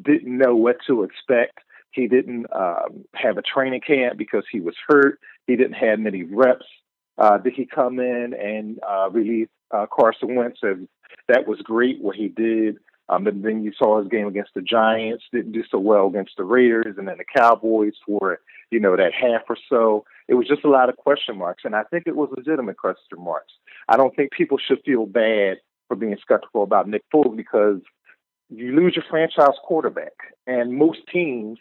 didn't 0.00 0.36
know 0.36 0.56
what 0.56 0.76
to 0.86 1.02
expect. 1.04 1.58
He 1.90 2.06
didn't 2.06 2.46
um, 2.54 3.04
have 3.14 3.38
a 3.38 3.42
training 3.42 3.80
camp 3.80 4.18
because 4.18 4.44
he 4.50 4.60
was 4.60 4.74
hurt. 4.86 5.18
He 5.46 5.56
didn't 5.56 5.74
have 5.74 5.98
many 5.98 6.22
reps 6.22 6.66
uh, 7.18 7.38
did 7.38 7.54
he 7.54 7.66
come 7.66 7.98
in 7.98 8.34
and 8.34 8.78
uh, 8.88 9.10
relieve 9.10 9.48
uh, 9.70 9.86
Carson 9.92 10.34
Wentz? 10.34 10.60
And 10.62 10.88
that 11.28 11.46
was 11.46 11.60
great 11.62 12.00
what 12.00 12.16
he 12.16 12.28
did. 12.28 12.78
Um, 13.10 13.26
and 13.26 13.42
then 13.42 13.62
you 13.64 13.72
saw 13.76 14.00
his 14.00 14.08
game 14.08 14.26
against 14.26 14.52
the 14.54 14.60
Giants, 14.60 15.24
didn't 15.32 15.52
do 15.52 15.64
so 15.70 15.78
well 15.78 16.08
against 16.08 16.32
the 16.36 16.44
Raiders, 16.44 16.96
and 16.98 17.08
then 17.08 17.16
the 17.16 17.24
Cowboys 17.24 17.94
for 18.06 18.40
you 18.70 18.78
know 18.78 18.96
that 18.96 19.12
half 19.14 19.42
or 19.48 19.56
so. 19.68 20.04
It 20.28 20.34
was 20.34 20.46
just 20.46 20.64
a 20.64 20.68
lot 20.68 20.90
of 20.90 20.96
question 20.96 21.38
marks, 21.38 21.62
and 21.64 21.74
I 21.74 21.84
think 21.84 22.04
it 22.06 22.16
was 22.16 22.28
legitimate 22.36 22.76
question 22.76 23.18
marks. 23.18 23.52
I 23.88 23.96
don't 23.96 24.14
think 24.14 24.32
people 24.32 24.58
should 24.58 24.82
feel 24.84 25.06
bad 25.06 25.56
for 25.88 25.96
being 25.96 26.18
skeptical 26.20 26.62
about 26.62 26.86
Nick 26.86 27.02
Foles 27.12 27.34
because 27.34 27.80
you 28.50 28.76
lose 28.76 28.94
your 28.94 29.06
franchise 29.08 29.56
quarterback, 29.64 30.12
and 30.46 30.74
most 30.74 30.98
teams 31.10 31.58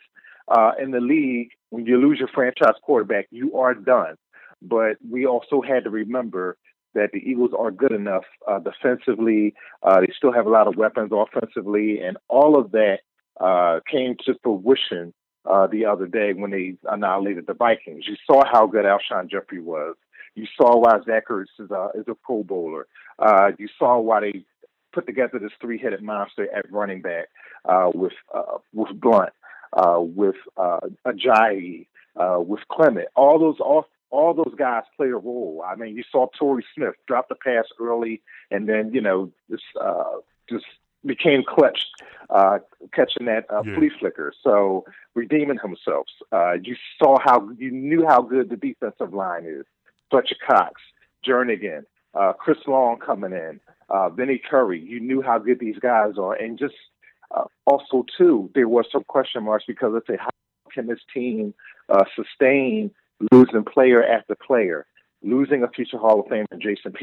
uh, 0.49 0.71
in 0.81 0.91
the 0.91 0.99
league, 0.99 1.49
when 1.69 1.85
you 1.85 1.97
lose 1.97 2.19
your 2.19 2.29
franchise 2.29 2.75
quarterback, 2.81 3.27
you 3.31 3.55
are 3.57 3.73
done. 3.73 4.15
But 4.61 4.97
we 5.07 5.25
also 5.25 5.61
had 5.61 5.83
to 5.83 5.89
remember 5.89 6.57
that 6.97 7.11
the 7.13 7.19
Eagles 7.19 7.51
are 7.57 7.71
good 7.71 7.91
enough 7.91 8.23
uh, 8.47 8.59
defensively. 8.59 9.53
Uh, 9.83 10.01
they 10.01 10.11
still 10.17 10.33
have 10.33 10.47
a 10.47 10.49
lot 10.49 10.67
of 10.67 10.75
weapons 10.75 11.11
offensively, 11.13 11.99
and 12.01 12.17
all 12.27 12.59
of 12.59 12.71
that 12.71 12.99
uh, 13.39 13.79
came 13.89 14.15
to 14.25 14.33
fruition 14.41 15.13
uh, 15.45 15.67
the 15.67 15.85
other 15.85 16.07
day 16.07 16.33
when 16.33 16.51
they 16.51 16.75
annihilated 16.91 17.45
the 17.45 17.53
Vikings. 17.53 18.05
You 18.07 18.15
saw 18.25 18.43
how 18.51 18.65
good 18.65 18.85
Alshon 18.85 19.29
Jeffery 19.29 19.61
was. 19.61 19.95
You 20.35 20.47
saw 20.59 20.77
why 20.77 20.97
Ertz 20.97 21.45
is 21.59 21.71
a, 21.71 21.89
is 21.95 22.05
a 22.07 22.15
Pro 22.15 22.43
Bowler. 22.43 22.87
Uh, 23.19 23.51
you 23.57 23.67
saw 23.77 23.99
why 23.99 24.21
they 24.21 24.45
put 24.91 25.05
together 25.05 25.39
this 25.39 25.51
three-headed 25.61 26.01
monster 26.01 26.47
at 26.53 26.71
running 26.71 27.01
back 27.01 27.27
uh, 27.65 27.91
with 27.93 28.13
with 28.73 28.99
Blount, 28.99 29.33
uh, 29.73 29.99
with 29.99 30.35
Ajayi, 30.57 31.87
with 32.15 32.61
Clement. 32.71 33.07
All 33.15 33.39
those 33.39 33.57
all 33.59 33.85
all 34.09 34.33
those 34.33 34.53
guys 34.57 34.83
played 34.95 35.11
a 35.11 35.17
role. 35.17 35.63
I 35.65 35.75
mean, 35.75 35.95
you 35.95 36.03
saw 36.11 36.27
Torrey 36.37 36.65
Smith 36.75 36.95
drop 37.07 37.29
the 37.29 37.35
pass 37.35 37.65
early, 37.79 38.21
and 38.51 38.67
then 38.67 38.91
you 38.93 39.01
know 39.01 39.31
just 39.49 39.63
uh, 39.79 40.17
just 40.49 40.65
became 41.05 41.43
clutch, 41.47 41.79
uh, 42.29 42.59
catching 42.93 43.25
that 43.27 43.45
uh, 43.51 43.63
yeah. 43.65 43.75
flea 43.75 43.91
flicker. 43.99 44.33
So 44.43 44.85
redeeming 45.13 45.59
himself. 45.61 46.07
Uh, 46.31 46.53
you 46.61 46.75
saw 47.01 47.17
how 47.23 47.49
you 47.57 47.71
knew 47.71 48.05
how 48.07 48.21
good 48.21 48.49
the 48.49 48.57
defensive 48.57 49.13
line 49.13 49.45
is. 49.45 49.65
Fletcher 50.09 50.35
Cox, 50.45 50.81
Jernigan, 51.27 51.83
uh, 52.13 52.33
Chris 52.33 52.57
Long 52.65 52.97
coming 52.97 53.33
in, 53.33 53.59
uh, 53.89 54.09
Vinny 54.09 54.41
Curry. 54.49 54.79
You 54.79 55.01
knew 55.01 55.21
how 55.21 55.37
good 55.37 55.59
these 55.59 55.79
guys 55.79 56.13
are, 56.17 56.33
and 56.33 56.57
just 56.57 56.75
uh, 57.31 57.43
also 57.65 58.05
too, 58.17 58.49
there 58.55 58.69
were 58.69 58.85
some 58.89 59.03
question 59.03 59.43
marks 59.43 59.65
because 59.67 59.91
let's 59.93 60.07
say 60.07 60.17
how 60.17 60.29
can 60.71 60.87
this 60.87 60.99
team 61.13 61.53
uh, 61.89 62.03
sustain 62.15 62.91
losing 63.31 63.63
player 63.63 64.03
after 64.03 64.35
player, 64.35 64.85
losing 65.21 65.63
a 65.63 65.67
future 65.69 65.97
Hall 65.97 66.19
of 66.19 66.27
Famer, 66.27 66.45
Jason 66.59 66.93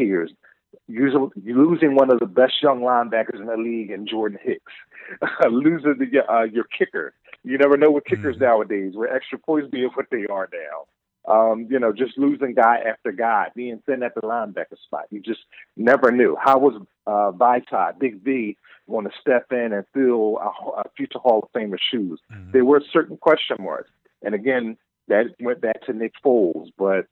using, 0.88 1.30
losing 1.44 1.94
one 1.94 2.10
of 2.10 2.18
the 2.18 2.26
best 2.26 2.54
young 2.62 2.80
linebackers 2.80 3.40
in 3.40 3.46
the 3.46 3.56
league 3.56 3.90
in 3.90 4.06
Jordan 4.06 4.38
Hicks, 4.42 4.72
losing 5.50 5.96
the, 5.98 6.32
uh, 6.32 6.42
your 6.42 6.64
kicker. 6.76 7.14
You 7.42 7.58
never 7.58 7.76
know 7.76 7.90
with 7.90 8.04
kickers 8.04 8.36
mm-hmm. 8.36 8.44
nowadays. 8.44 8.92
We're 8.94 9.14
extra 9.14 9.38
poised 9.38 9.70
being 9.70 9.90
what 9.94 10.06
they 10.10 10.26
are 10.26 10.48
now. 10.52 10.86
Um, 11.26 11.68
you 11.70 11.78
know, 11.78 11.90
just 11.90 12.18
losing 12.18 12.54
guy 12.54 12.80
after 12.86 13.10
guy, 13.10 13.48
being 13.54 13.82
thin 13.86 14.02
at 14.02 14.14
the 14.14 14.20
linebacker 14.20 14.78
spot. 14.84 15.04
You 15.10 15.20
just 15.20 15.40
never 15.74 16.10
knew. 16.10 16.36
How 16.38 16.58
was 16.58 16.74
uh, 17.06 17.92
Big 17.98 18.22
V, 18.22 18.58
going 18.90 19.06
to 19.06 19.10
step 19.20 19.46
in 19.50 19.72
and 19.72 19.84
fill 19.94 20.38
a, 20.38 20.80
a 20.80 20.82
future 20.94 21.18
Hall 21.18 21.42
of 21.42 21.52
Famer 21.58 21.78
shoes? 21.90 22.20
Mm-hmm. 22.30 22.50
There 22.52 22.64
were 22.66 22.82
certain 22.92 23.16
question 23.16 23.56
marks. 23.58 23.90
And 24.22 24.34
again, 24.34 24.76
that 25.08 25.26
went 25.40 25.60
back 25.60 25.84
to 25.86 25.92
Nick 25.92 26.12
Foles. 26.24 26.68
But 26.76 27.06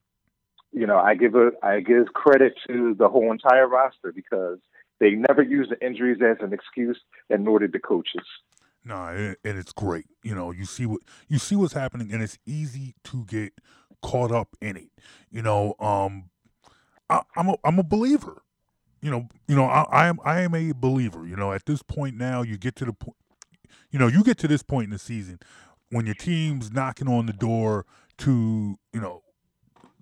you 0.72 0.86
know, 0.86 0.98
I 0.98 1.14
give 1.14 1.34
a 1.34 1.50
I 1.62 1.80
give 1.80 2.12
credit 2.14 2.54
to 2.68 2.94
the 2.98 3.08
whole 3.08 3.30
entire 3.30 3.68
roster 3.68 4.12
because 4.14 4.58
they 5.00 5.10
never 5.10 5.42
used 5.42 5.70
the 5.70 5.84
injuries 5.84 6.18
as 6.22 6.38
an 6.40 6.52
excuse, 6.52 6.98
and 7.28 7.44
nor 7.44 7.58
did 7.58 7.72
the 7.72 7.78
coaches. 7.78 8.26
No, 8.84 9.34
and 9.44 9.58
it's 9.58 9.72
great. 9.72 10.06
You 10.22 10.34
know, 10.34 10.50
you 10.50 10.64
see 10.64 10.86
what 10.86 11.00
you 11.28 11.38
see 11.38 11.56
what's 11.56 11.74
happening, 11.74 12.12
and 12.12 12.22
it's 12.22 12.38
easy 12.46 12.94
to 13.04 13.24
get 13.24 13.52
caught 14.02 14.32
up 14.32 14.56
in 14.60 14.76
it. 14.76 14.90
You 15.30 15.42
know, 15.42 15.74
um, 15.78 16.30
I, 17.08 17.22
am 17.36 17.50
a 17.50 17.56
I'm 17.64 17.78
a 17.78 17.84
believer. 17.84 18.42
You 19.00 19.10
know, 19.10 19.28
you 19.48 19.56
know, 19.56 19.64
I, 19.64 19.82
I 19.90 20.06
am 20.06 20.18
I 20.24 20.40
am 20.40 20.54
a 20.54 20.72
believer. 20.72 21.26
You 21.26 21.36
know, 21.36 21.52
at 21.52 21.66
this 21.66 21.82
point 21.82 22.16
now, 22.16 22.42
you 22.42 22.56
get 22.56 22.76
to 22.76 22.84
the 22.84 22.92
point. 22.92 23.16
You 23.90 23.98
know, 23.98 24.06
you 24.06 24.24
get 24.24 24.38
to 24.38 24.48
this 24.48 24.62
point 24.62 24.86
in 24.86 24.90
the 24.90 24.98
season 24.98 25.38
when 25.92 26.06
your 26.06 26.14
team's 26.14 26.72
knocking 26.72 27.06
on 27.06 27.26
the 27.26 27.34
door 27.34 27.84
to 28.16 28.78
you 28.92 29.00
know 29.00 29.22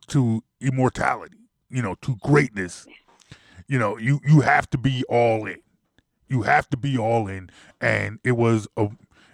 to 0.07 0.43
immortality, 0.61 1.39
you 1.69 1.83
know, 1.83 1.97
to 2.03 2.17
greatness, 2.23 2.87
you 3.67 3.79
know, 3.79 3.99
you 3.99 4.21
you 4.27 4.41
have 4.41 4.71
to 4.71 4.79
be 4.79 5.05
all 5.09 5.47
in. 5.47 5.59
You 6.29 6.43
have 6.43 6.69
to 6.71 6.77
be 6.77 6.97
all 6.97 7.27
in, 7.27 7.51
and 7.81 8.21
it 8.25 8.33
was 8.33 8.69
a. 8.77 8.89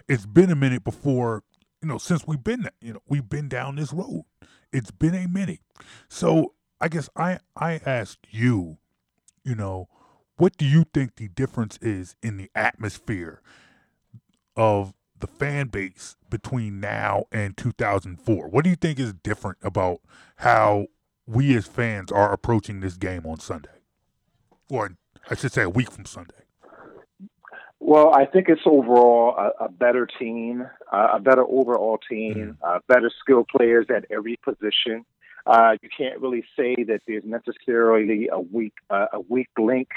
It's 0.09 0.25
been 0.25 0.49
a 0.49 0.55
minute 0.55 0.83
before 0.83 1.43
you 1.81 1.87
know 1.87 1.99
since 1.99 2.25
we've 2.25 2.43
been 2.43 2.67
you 2.81 2.93
know 2.93 3.01
we've 3.07 3.29
been 3.29 3.47
down 3.47 3.75
this 3.75 3.93
road. 3.93 4.25
It's 4.73 4.91
been 4.91 5.13
a 5.13 5.27
minute, 5.27 5.59
so 6.09 6.53
I 6.81 6.87
guess 6.87 7.07
I 7.15 7.39
I 7.55 7.79
asked 7.85 8.27
you, 8.31 8.77
you 9.43 9.53
know, 9.53 9.89
what 10.37 10.57
do 10.57 10.65
you 10.65 10.85
think 10.91 11.15
the 11.17 11.27
difference 11.27 11.77
is 11.83 12.15
in 12.23 12.37
the 12.37 12.49
atmosphere 12.55 13.41
of 14.55 14.93
the 15.19 15.27
fan 15.27 15.67
base 15.67 16.15
between 16.29 16.79
now 16.79 17.25
and 17.31 17.55
2004? 17.57 18.47
What 18.47 18.63
do 18.63 18.69
you 18.69 18.75
think 18.75 18.99
is 18.99 19.13
different 19.13 19.57
about 19.61 19.99
how 20.37 20.87
we 21.25 21.55
as 21.55 21.67
fans 21.67 22.11
are 22.11 22.31
approaching 22.31 22.79
this 22.79 22.97
game 22.97 23.25
on 23.25 23.39
Sunday? 23.39 23.69
Or 24.69 24.91
I 25.29 25.35
should 25.35 25.51
say 25.51 25.63
a 25.63 25.69
week 25.69 25.91
from 25.91 26.05
Sunday. 26.05 26.33
Well, 27.79 28.13
I 28.13 28.25
think 28.25 28.49
it's 28.49 28.61
overall 28.65 29.35
a, 29.37 29.65
a 29.65 29.69
better 29.69 30.07
team, 30.19 30.67
uh, 30.91 31.07
a 31.13 31.19
better 31.19 31.43
overall 31.43 31.99
team, 32.09 32.57
mm. 32.61 32.67
uh, 32.67 32.79
better 32.87 33.11
skilled 33.21 33.47
players 33.55 33.85
at 33.95 34.05
every 34.09 34.37
position. 34.43 35.05
Uh, 35.45 35.75
you 35.81 35.89
can't 35.95 36.19
really 36.19 36.43
say 36.57 36.75
that 36.83 37.01
there's 37.07 37.23
necessarily 37.23 38.27
a 38.31 38.39
weak 38.39 38.73
uh, 38.89 39.05
a 39.13 39.19
weak 39.21 39.47
link. 39.57 39.89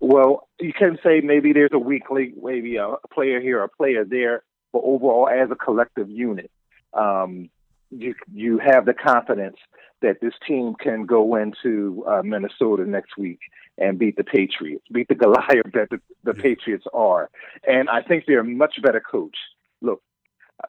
Well, 0.00 0.48
you 0.58 0.72
can 0.72 0.98
say 1.04 1.20
maybe 1.20 1.52
there's 1.52 1.70
a 1.72 1.78
weak 1.78 2.10
link, 2.10 2.34
maybe 2.42 2.76
a 2.76 2.96
player 3.12 3.40
here, 3.40 3.62
a 3.62 3.68
player 3.68 4.04
there, 4.04 4.42
but 4.72 4.82
overall, 4.84 5.28
as 5.28 5.50
a 5.50 5.56
collective 5.56 6.10
unit, 6.10 6.50
um, 6.94 7.50
you 7.90 8.14
you 8.32 8.58
have 8.58 8.84
the 8.84 8.94
confidence 8.94 9.56
that 10.00 10.20
this 10.20 10.34
team 10.46 10.74
can 10.80 11.06
go 11.06 11.34
into 11.34 12.04
uh, 12.06 12.22
Minnesota 12.22 12.84
next 12.86 13.16
week 13.16 13.40
and 13.78 13.98
beat 13.98 14.16
the 14.16 14.24
Patriots, 14.24 14.84
beat 14.92 15.08
the 15.08 15.14
Goliath 15.14 15.72
that 15.74 15.88
the, 15.90 16.00
the 16.24 16.34
Patriots 16.34 16.84
are. 16.92 17.30
And 17.66 17.88
I 17.88 18.02
think 18.02 18.24
they're 18.26 18.40
a 18.40 18.44
much 18.44 18.80
better 18.82 19.00
coach. 19.00 19.36
Look, 19.80 20.02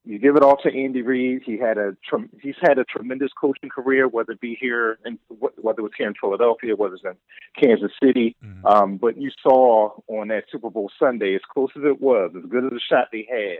you 0.05 0.19
give 0.19 0.35
it 0.35 0.43
all 0.43 0.57
to 0.57 0.69
Andy 0.73 1.01
Reid. 1.01 1.41
He 1.45 1.57
had 1.57 1.77
a 1.77 1.95
he's 2.41 2.55
had 2.61 2.77
a 2.77 2.83
tremendous 2.85 3.31
coaching 3.39 3.69
career, 3.69 4.07
whether 4.07 4.33
it 4.33 4.41
be 4.41 4.57
here 4.59 4.99
and 5.03 5.17
whether 5.27 5.79
it 5.79 5.83
was 5.83 5.91
here 5.97 6.07
in 6.07 6.13
Philadelphia, 6.19 6.75
whether 6.75 6.95
it's 6.95 7.03
in 7.03 7.15
Kansas 7.61 7.91
City. 8.01 8.35
Mm-hmm. 8.43 8.65
Um, 8.65 8.97
but 8.97 9.17
you 9.17 9.31
saw 9.41 9.91
on 10.07 10.27
that 10.29 10.45
Super 10.51 10.69
Bowl 10.69 10.91
Sunday, 10.99 11.35
as 11.35 11.41
close 11.51 11.69
as 11.75 11.83
it 11.85 12.01
was, 12.01 12.31
as 12.37 12.49
good 12.49 12.65
as 12.65 12.71
the 12.71 12.79
shot 12.79 13.07
they 13.11 13.27
had, 13.29 13.59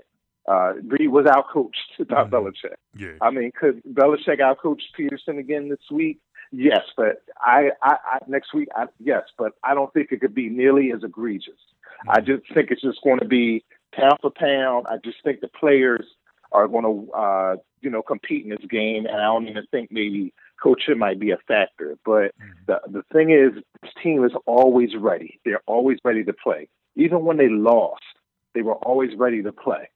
uh, 0.49 0.73
Reid 0.87 1.09
was 1.09 1.25
outcoached 1.25 2.07
by 2.09 2.23
mm-hmm. 2.23 2.35
Belichick. 2.35 2.75
Yeah. 2.97 3.13
I 3.21 3.29
mean, 3.29 3.51
could 3.57 3.83
Belichick 3.83 4.39
outcoach 4.39 4.81
Pederson 4.97 5.37
again 5.37 5.69
this 5.69 5.79
week? 5.91 6.19
Yes, 6.51 6.81
but 6.97 7.21
I, 7.39 7.69
I, 7.83 7.97
I 8.13 8.17
next 8.27 8.53
week, 8.55 8.69
I, 8.75 8.85
yes, 8.99 9.23
but 9.37 9.53
I 9.63 9.75
don't 9.75 9.93
think 9.93 10.11
it 10.11 10.19
could 10.19 10.33
be 10.33 10.49
nearly 10.49 10.91
as 10.91 11.03
egregious. 11.03 11.53
Mm-hmm. 11.53 12.09
I 12.09 12.19
just 12.21 12.51
think 12.53 12.71
it's 12.71 12.81
just 12.81 13.03
going 13.03 13.19
to 13.19 13.27
be 13.27 13.63
pound 13.93 14.17
for 14.21 14.31
pound. 14.31 14.87
I 14.89 14.97
just 15.03 15.17
think 15.23 15.41
the 15.41 15.49
players 15.49 16.05
are 16.51 16.67
going 16.67 16.83
to, 16.83 17.11
uh, 17.13 17.55
you 17.81 17.91
know, 17.91 18.01
compete 18.01 18.43
in 18.43 18.49
this 18.49 18.65
game, 18.67 19.05
and 19.05 19.15
I 19.15 19.25
don't 19.25 19.47
even 19.47 19.67
think 19.69 19.91
maybe 19.91 20.33
coaching 20.61 20.97
might 20.97 21.19
be 21.19 21.29
a 21.29 21.37
factor. 21.47 21.95
But 22.03 22.33
mm-hmm. 22.41 22.65
the 22.65 22.79
the 22.87 23.03
thing 23.13 23.29
is, 23.29 23.63
this 23.83 23.91
team 24.01 24.25
is 24.25 24.31
always 24.47 24.95
ready. 24.97 25.39
They're 25.45 25.61
always 25.67 25.99
ready 26.03 26.23
to 26.23 26.33
play. 26.33 26.67
Even 26.95 27.23
when 27.23 27.37
they 27.37 27.49
lost, 27.49 28.01
they 28.55 28.63
were 28.63 28.75
always 28.75 29.11
ready 29.15 29.43
to 29.43 29.51
play. 29.51 29.89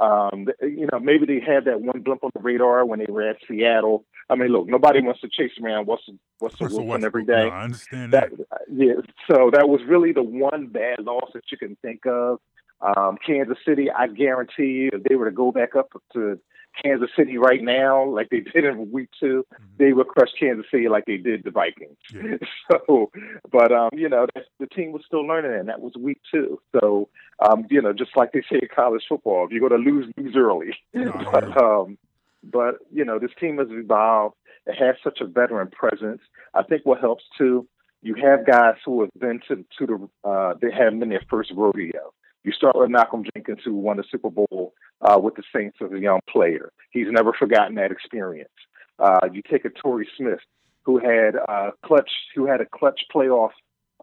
Um, 0.00 0.46
you 0.62 0.88
know, 0.90 0.98
maybe 0.98 1.26
they 1.26 1.40
had 1.40 1.66
that 1.66 1.80
one 1.80 2.00
blimp 2.00 2.24
on 2.24 2.30
the 2.34 2.40
radar 2.40 2.84
when 2.86 2.98
they 2.98 3.06
were 3.08 3.28
at 3.28 3.36
Seattle. 3.46 4.04
I 4.30 4.36
mean, 4.36 4.48
look, 4.48 4.66
nobody 4.66 5.02
wants 5.02 5.20
to 5.20 5.28
chase 5.28 5.52
around 5.62 5.86
what's 5.86 6.04
what's 6.38 6.58
the 6.58 6.64
Wilson 6.64 7.04
every 7.04 7.24
day. 7.24 7.44
No, 7.44 7.48
I 7.48 7.64
understand 7.64 8.12
that. 8.12 8.30
that. 8.30 8.60
Yeah, 8.72 8.94
so 9.30 9.50
that 9.52 9.68
was 9.68 9.80
really 9.86 10.12
the 10.12 10.22
one 10.22 10.68
bad 10.68 11.00
loss 11.00 11.30
that 11.34 11.44
you 11.50 11.58
can 11.58 11.76
think 11.82 12.06
of. 12.06 12.38
Um, 12.82 13.16
Kansas 13.24 13.58
City, 13.66 13.88
I 13.90 14.08
guarantee 14.08 14.64
you, 14.64 14.90
if 14.92 15.02
they 15.04 15.14
were 15.14 15.26
to 15.26 15.34
go 15.34 15.52
back 15.52 15.76
up 15.76 15.90
to 16.14 16.38
Kansas 16.82 17.10
City 17.16 17.36
right 17.38 17.62
now, 17.62 18.04
like 18.04 18.30
they 18.30 18.40
did 18.40 18.64
in 18.64 18.90
week 18.90 19.10
2 19.20 19.44
mm-hmm. 19.52 19.64
they 19.78 19.92
would 19.92 20.08
crush 20.08 20.30
Kansas 20.38 20.66
City 20.70 20.88
like 20.88 21.04
they 21.04 21.16
did 21.16 21.44
the 21.44 21.50
Vikings. 21.50 21.96
Yeah. 22.12 22.36
So, 22.70 23.10
but 23.50 23.70
um, 23.70 23.90
you 23.92 24.08
know, 24.08 24.26
the 24.58 24.66
team 24.66 24.92
was 24.92 25.02
still 25.06 25.26
learning, 25.26 25.52
and 25.58 25.68
that 25.68 25.80
was 25.80 25.92
week 25.98 26.20
two. 26.30 26.60
So, 26.72 27.08
um, 27.46 27.66
you 27.70 27.82
know, 27.82 27.92
just 27.92 28.16
like 28.16 28.32
they 28.32 28.40
say 28.40 28.60
in 28.62 28.68
college 28.74 29.02
football, 29.08 29.44
if 29.44 29.50
you're 29.50 29.68
going 29.68 29.84
to 29.84 29.90
lose, 29.90 30.06
lose 30.16 30.34
early. 30.36 30.74
But, 31.32 31.56
um, 31.60 31.98
but 32.42 32.76
you 32.90 33.04
know, 33.04 33.18
this 33.18 33.30
team 33.38 33.58
has 33.58 33.68
evolved. 33.70 34.36
It 34.66 34.74
has 34.74 34.96
such 35.04 35.20
a 35.20 35.26
veteran 35.26 35.68
presence. 35.70 36.20
I 36.54 36.62
think 36.62 36.82
what 36.84 37.00
helps 37.00 37.24
too, 37.36 37.66
you 38.00 38.14
have 38.14 38.46
guys 38.46 38.76
who 38.84 39.02
have 39.02 39.10
been 39.18 39.40
to 39.48 39.64
to 39.78 39.86
the 39.86 40.28
uh, 40.28 40.54
they 40.60 40.70
have 40.72 40.98
been 40.98 41.10
their 41.10 41.24
first 41.28 41.52
rodeo. 41.54 42.12
You 42.44 42.52
start 42.52 42.76
with 42.76 42.90
Malcolm 42.90 43.24
Jenkins, 43.34 43.60
who 43.64 43.74
won 43.74 43.98
the 43.98 44.04
Super 44.10 44.30
Bowl 44.30 44.74
uh, 45.00 45.18
with 45.18 45.36
the 45.36 45.42
Saints 45.54 45.78
as 45.84 45.92
a 45.92 46.00
young 46.00 46.20
player. 46.28 46.72
He's 46.90 47.06
never 47.10 47.32
forgotten 47.32 47.76
that 47.76 47.92
experience. 47.92 48.50
Uh, 48.98 49.28
you 49.32 49.42
take 49.48 49.64
a 49.64 49.70
Torrey 49.70 50.08
Smith, 50.16 50.40
who 50.82 50.98
had 50.98 51.36
a 51.36 51.72
clutch, 51.84 52.10
who 52.34 52.46
had 52.46 52.60
a 52.60 52.66
clutch 52.66 53.02
playoff 53.14 53.50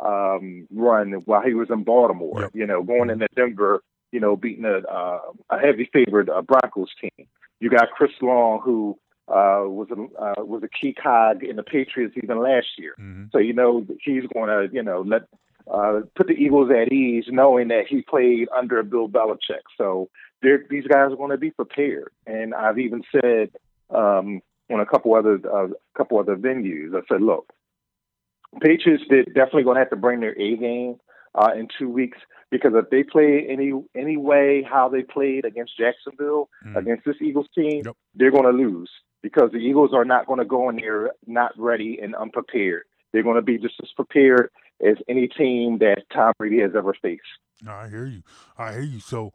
um, 0.03 0.67
run 0.71 1.11
while 1.25 1.41
he 1.41 1.53
was 1.53 1.69
in 1.69 1.83
Baltimore. 1.83 2.41
Yep. 2.41 2.51
You 2.53 2.65
know, 2.65 2.83
going 2.83 3.09
into 3.09 3.27
Denver, 3.35 3.83
you 4.11 4.19
know, 4.19 4.35
beating 4.35 4.65
a, 4.65 4.79
uh, 4.87 5.19
a 5.49 5.59
heavy 5.59 5.89
favored 5.91 6.29
uh, 6.29 6.41
Broncos 6.41 6.89
team. 6.99 7.27
You 7.59 7.69
got 7.69 7.91
Chris 7.91 8.11
Long, 8.21 8.61
who 8.63 8.97
uh, 9.27 9.67
was 9.67 9.89
a 9.91 10.21
uh, 10.21 10.45
was 10.45 10.63
a 10.63 10.69
key 10.69 10.93
cog 10.93 11.43
in 11.43 11.57
the 11.57 11.63
Patriots 11.63 12.15
even 12.21 12.41
last 12.41 12.67
year. 12.77 12.95
Mm-hmm. 12.99 13.25
So 13.31 13.39
you 13.39 13.53
know 13.53 13.85
he's 14.01 14.23
going 14.33 14.49
to 14.49 14.73
you 14.73 14.81
know 14.81 15.03
let 15.05 15.23
uh, 15.71 16.01
put 16.15 16.27
the 16.27 16.33
Eagles 16.33 16.71
at 16.71 16.91
ease, 16.91 17.25
knowing 17.27 17.67
that 17.69 17.85
he 17.87 18.01
played 18.01 18.47
under 18.55 18.81
Bill 18.83 19.07
Belichick. 19.07 19.63
So 19.77 20.09
these 20.41 20.87
guys 20.87 21.11
are 21.11 21.17
going 21.17 21.31
to 21.31 21.37
be 21.37 21.51
prepared. 21.51 22.11
And 22.25 22.53
I've 22.53 22.79
even 22.79 23.03
said, 23.11 23.51
um, 23.89 24.41
on 24.71 24.79
a 24.79 24.85
couple 24.85 25.15
other 25.15 25.39
uh, 25.51 25.67
couple 25.97 26.19
other 26.19 26.35
venues. 26.35 26.95
I 26.95 27.01
said, 27.11 27.21
look, 27.21 27.51
Patriots 28.61 29.03
they're 29.09 29.23
definitely 29.23 29.63
going 29.63 29.75
to 29.75 29.81
have 29.81 29.89
to 29.89 29.95
bring 29.95 30.19
their 30.19 30.39
A 30.39 30.55
game 30.57 30.99
uh, 31.35 31.51
in 31.55 31.67
two 31.77 31.89
weeks 31.89 32.17
because 32.51 32.71
if 32.75 32.89
they 32.89 33.03
play 33.03 33.45
any 33.49 33.71
any 33.95 34.17
way 34.17 34.65
how 34.69 34.89
they 34.89 35.03
played 35.03 35.45
against 35.45 35.77
Jacksonville 35.77 36.49
mm. 36.65 36.75
against 36.75 37.05
this 37.05 37.15
Eagles 37.21 37.47
team, 37.55 37.83
yep. 37.85 37.95
they're 38.15 38.31
going 38.31 38.43
to 38.43 38.51
lose 38.51 38.89
because 39.21 39.51
the 39.51 39.57
Eagles 39.57 39.91
are 39.93 40.05
not 40.05 40.27
going 40.27 40.39
to 40.39 40.45
go 40.45 40.69
in 40.69 40.77
there 40.77 41.11
not 41.25 41.51
ready 41.57 41.99
and 42.01 42.15
unprepared. 42.15 42.83
They're 43.11 43.23
going 43.23 43.35
to 43.35 43.41
be 43.41 43.57
just 43.57 43.75
as 43.81 43.89
prepared 43.95 44.51
as 44.85 44.97
any 45.07 45.27
team 45.27 45.79
that 45.79 46.03
Tom 46.13 46.33
Brady 46.37 46.59
has 46.61 46.71
ever 46.75 46.93
faced. 47.01 47.21
I 47.67 47.89
hear 47.89 48.05
you. 48.05 48.23
I 48.57 48.73
hear 48.73 48.81
you. 48.81 48.99
So 48.99 49.31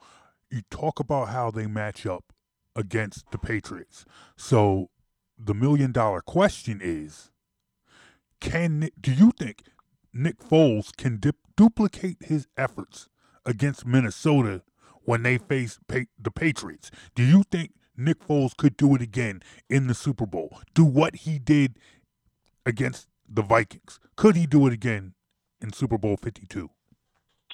you 0.50 0.62
talk 0.70 1.00
about 1.00 1.28
how 1.28 1.50
they 1.50 1.66
match 1.66 2.06
up 2.06 2.32
against 2.76 3.30
the 3.30 3.38
Patriots. 3.38 4.04
So 4.36 4.90
the 5.38 5.54
million 5.54 5.92
dollar 5.92 6.20
question 6.20 6.80
is 6.82 7.30
can 8.40 8.90
do 9.00 9.12
you 9.12 9.32
think 9.38 9.62
Nick 10.12 10.38
Foles 10.38 10.94
can 10.96 11.18
dip, 11.18 11.36
duplicate 11.56 12.18
his 12.20 12.46
efforts 12.56 13.08
against 13.44 13.86
Minnesota 13.86 14.62
when 15.04 15.22
they 15.22 15.38
face 15.38 15.78
pa- 15.88 16.10
the 16.20 16.30
Patriots? 16.30 16.90
Do 17.14 17.22
you 17.22 17.42
think 17.50 17.72
Nick 17.96 18.20
Foles 18.26 18.56
could 18.56 18.76
do 18.76 18.94
it 18.94 19.02
again 19.02 19.42
in 19.68 19.86
the 19.86 19.94
Super 19.94 20.26
Bowl? 20.26 20.60
Do 20.74 20.84
what 20.84 21.16
he 21.16 21.38
did 21.38 21.78
against 22.64 23.08
the 23.28 23.42
Vikings? 23.42 23.98
Could 24.16 24.36
he 24.36 24.46
do 24.46 24.66
it 24.66 24.72
again 24.72 25.14
in 25.64 25.72
Super 25.72 25.98
Bowl 25.98 26.16
52? 26.16 26.70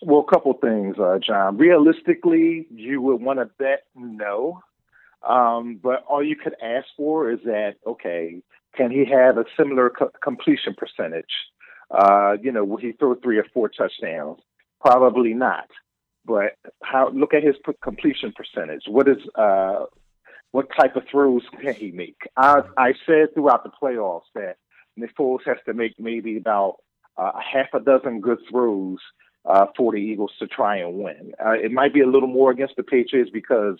Well, 0.03 0.25
a 0.27 0.31
couple 0.31 0.53
things, 0.55 0.97
uh, 0.99 1.19
John. 1.25 1.57
Realistically, 1.57 2.67
you 2.71 3.01
would 3.01 3.23
want 3.23 3.39
to 3.39 3.47
bet 3.59 3.85
no. 3.95 4.61
Um, 5.27 5.79
but 5.83 6.05
all 6.09 6.25
you 6.25 6.37
could 6.37 6.55
ask 6.63 6.87
for 6.97 7.31
is 7.31 7.39
that, 7.45 7.75
okay, 7.87 8.43
can 8.75 8.91
he 8.91 9.05
have 9.11 9.39
a 9.39 9.45
similar 9.57 9.91
co- 9.91 10.11
completion 10.23 10.75
percentage? 10.77 11.31
Uh, 11.91 12.37
you 12.43 12.51
know, 12.51 12.65
will 12.65 12.79
he 12.79 12.93
throw 12.93 13.15
three 13.15 13.39
or 13.39 13.45
four 13.53 13.69
touchdowns? 13.69 14.41
Probably 14.81 15.35
not. 15.35 15.69
But 16.25 16.57
how? 16.83 17.11
Look 17.11 17.35
at 17.35 17.43
his 17.43 17.57
p- 17.65 17.73
completion 17.83 18.33
percentage. 18.33 18.85
What 18.87 19.09
is 19.09 19.19
uh, 19.35 19.87
what 20.53 20.69
type 20.79 20.97
of 20.97 21.03
throws 21.11 21.43
can 21.61 21.75
he 21.75 21.91
make? 21.91 22.17
I, 22.37 22.61
I 22.77 22.93
said 23.07 23.35
throughout 23.35 23.65
the 23.65 23.71
playoffs 23.71 24.29
that 24.35 24.57
Nick 24.97 25.17
Foles 25.17 25.41
has 25.47 25.57
to 25.67 25.75
make 25.75 25.99
maybe 25.99 26.37
about 26.37 26.77
uh, 27.21 27.33
a 27.35 27.43
half 27.43 27.68
a 27.75 27.81
dozen 27.81 28.21
good 28.21 28.39
throws 28.51 28.99
uh, 29.45 29.66
for 29.77 29.93
the 29.93 29.99
Eagles 29.99 30.33
to 30.39 30.47
try 30.47 30.77
and 30.77 30.95
win. 30.95 31.33
Uh, 31.45 31.53
it 31.53 31.73
might 31.73 31.93
be 31.93 32.01
a 32.01 32.07
little 32.07 32.29
more 32.29 32.51
against 32.51 32.77
the 32.77 32.83
Patriots 32.83 33.31
because 33.33 33.79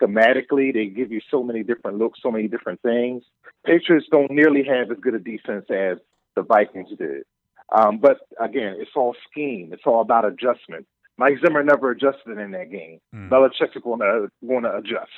schematically 0.00 0.72
they 0.72 0.86
give 0.86 1.12
you 1.12 1.20
so 1.30 1.42
many 1.42 1.62
different 1.62 1.98
looks, 1.98 2.20
so 2.22 2.30
many 2.30 2.48
different 2.48 2.80
things. 2.82 3.22
Patriots 3.64 4.06
don't 4.10 4.30
nearly 4.30 4.62
have 4.64 4.90
as 4.90 4.98
good 5.00 5.14
a 5.14 5.18
defense 5.18 5.66
as 5.70 5.98
the 6.36 6.42
Vikings 6.42 6.90
did. 6.98 7.24
Um, 7.70 7.98
but 7.98 8.18
again, 8.40 8.76
it's 8.78 8.92
all 8.96 9.14
scheme. 9.30 9.70
It's 9.72 9.82
all 9.84 10.00
about 10.00 10.24
adjustment. 10.24 10.86
Mike 11.18 11.34
Zimmer 11.44 11.64
never 11.64 11.90
adjusted 11.90 12.38
in 12.38 12.52
that 12.52 12.70
game. 12.70 13.00
Mm. 13.14 13.28
Belichick's 13.28 13.76
going 13.82 14.00
to 14.00 14.28
going 14.46 14.62
to 14.62 14.76
adjust 14.76 15.10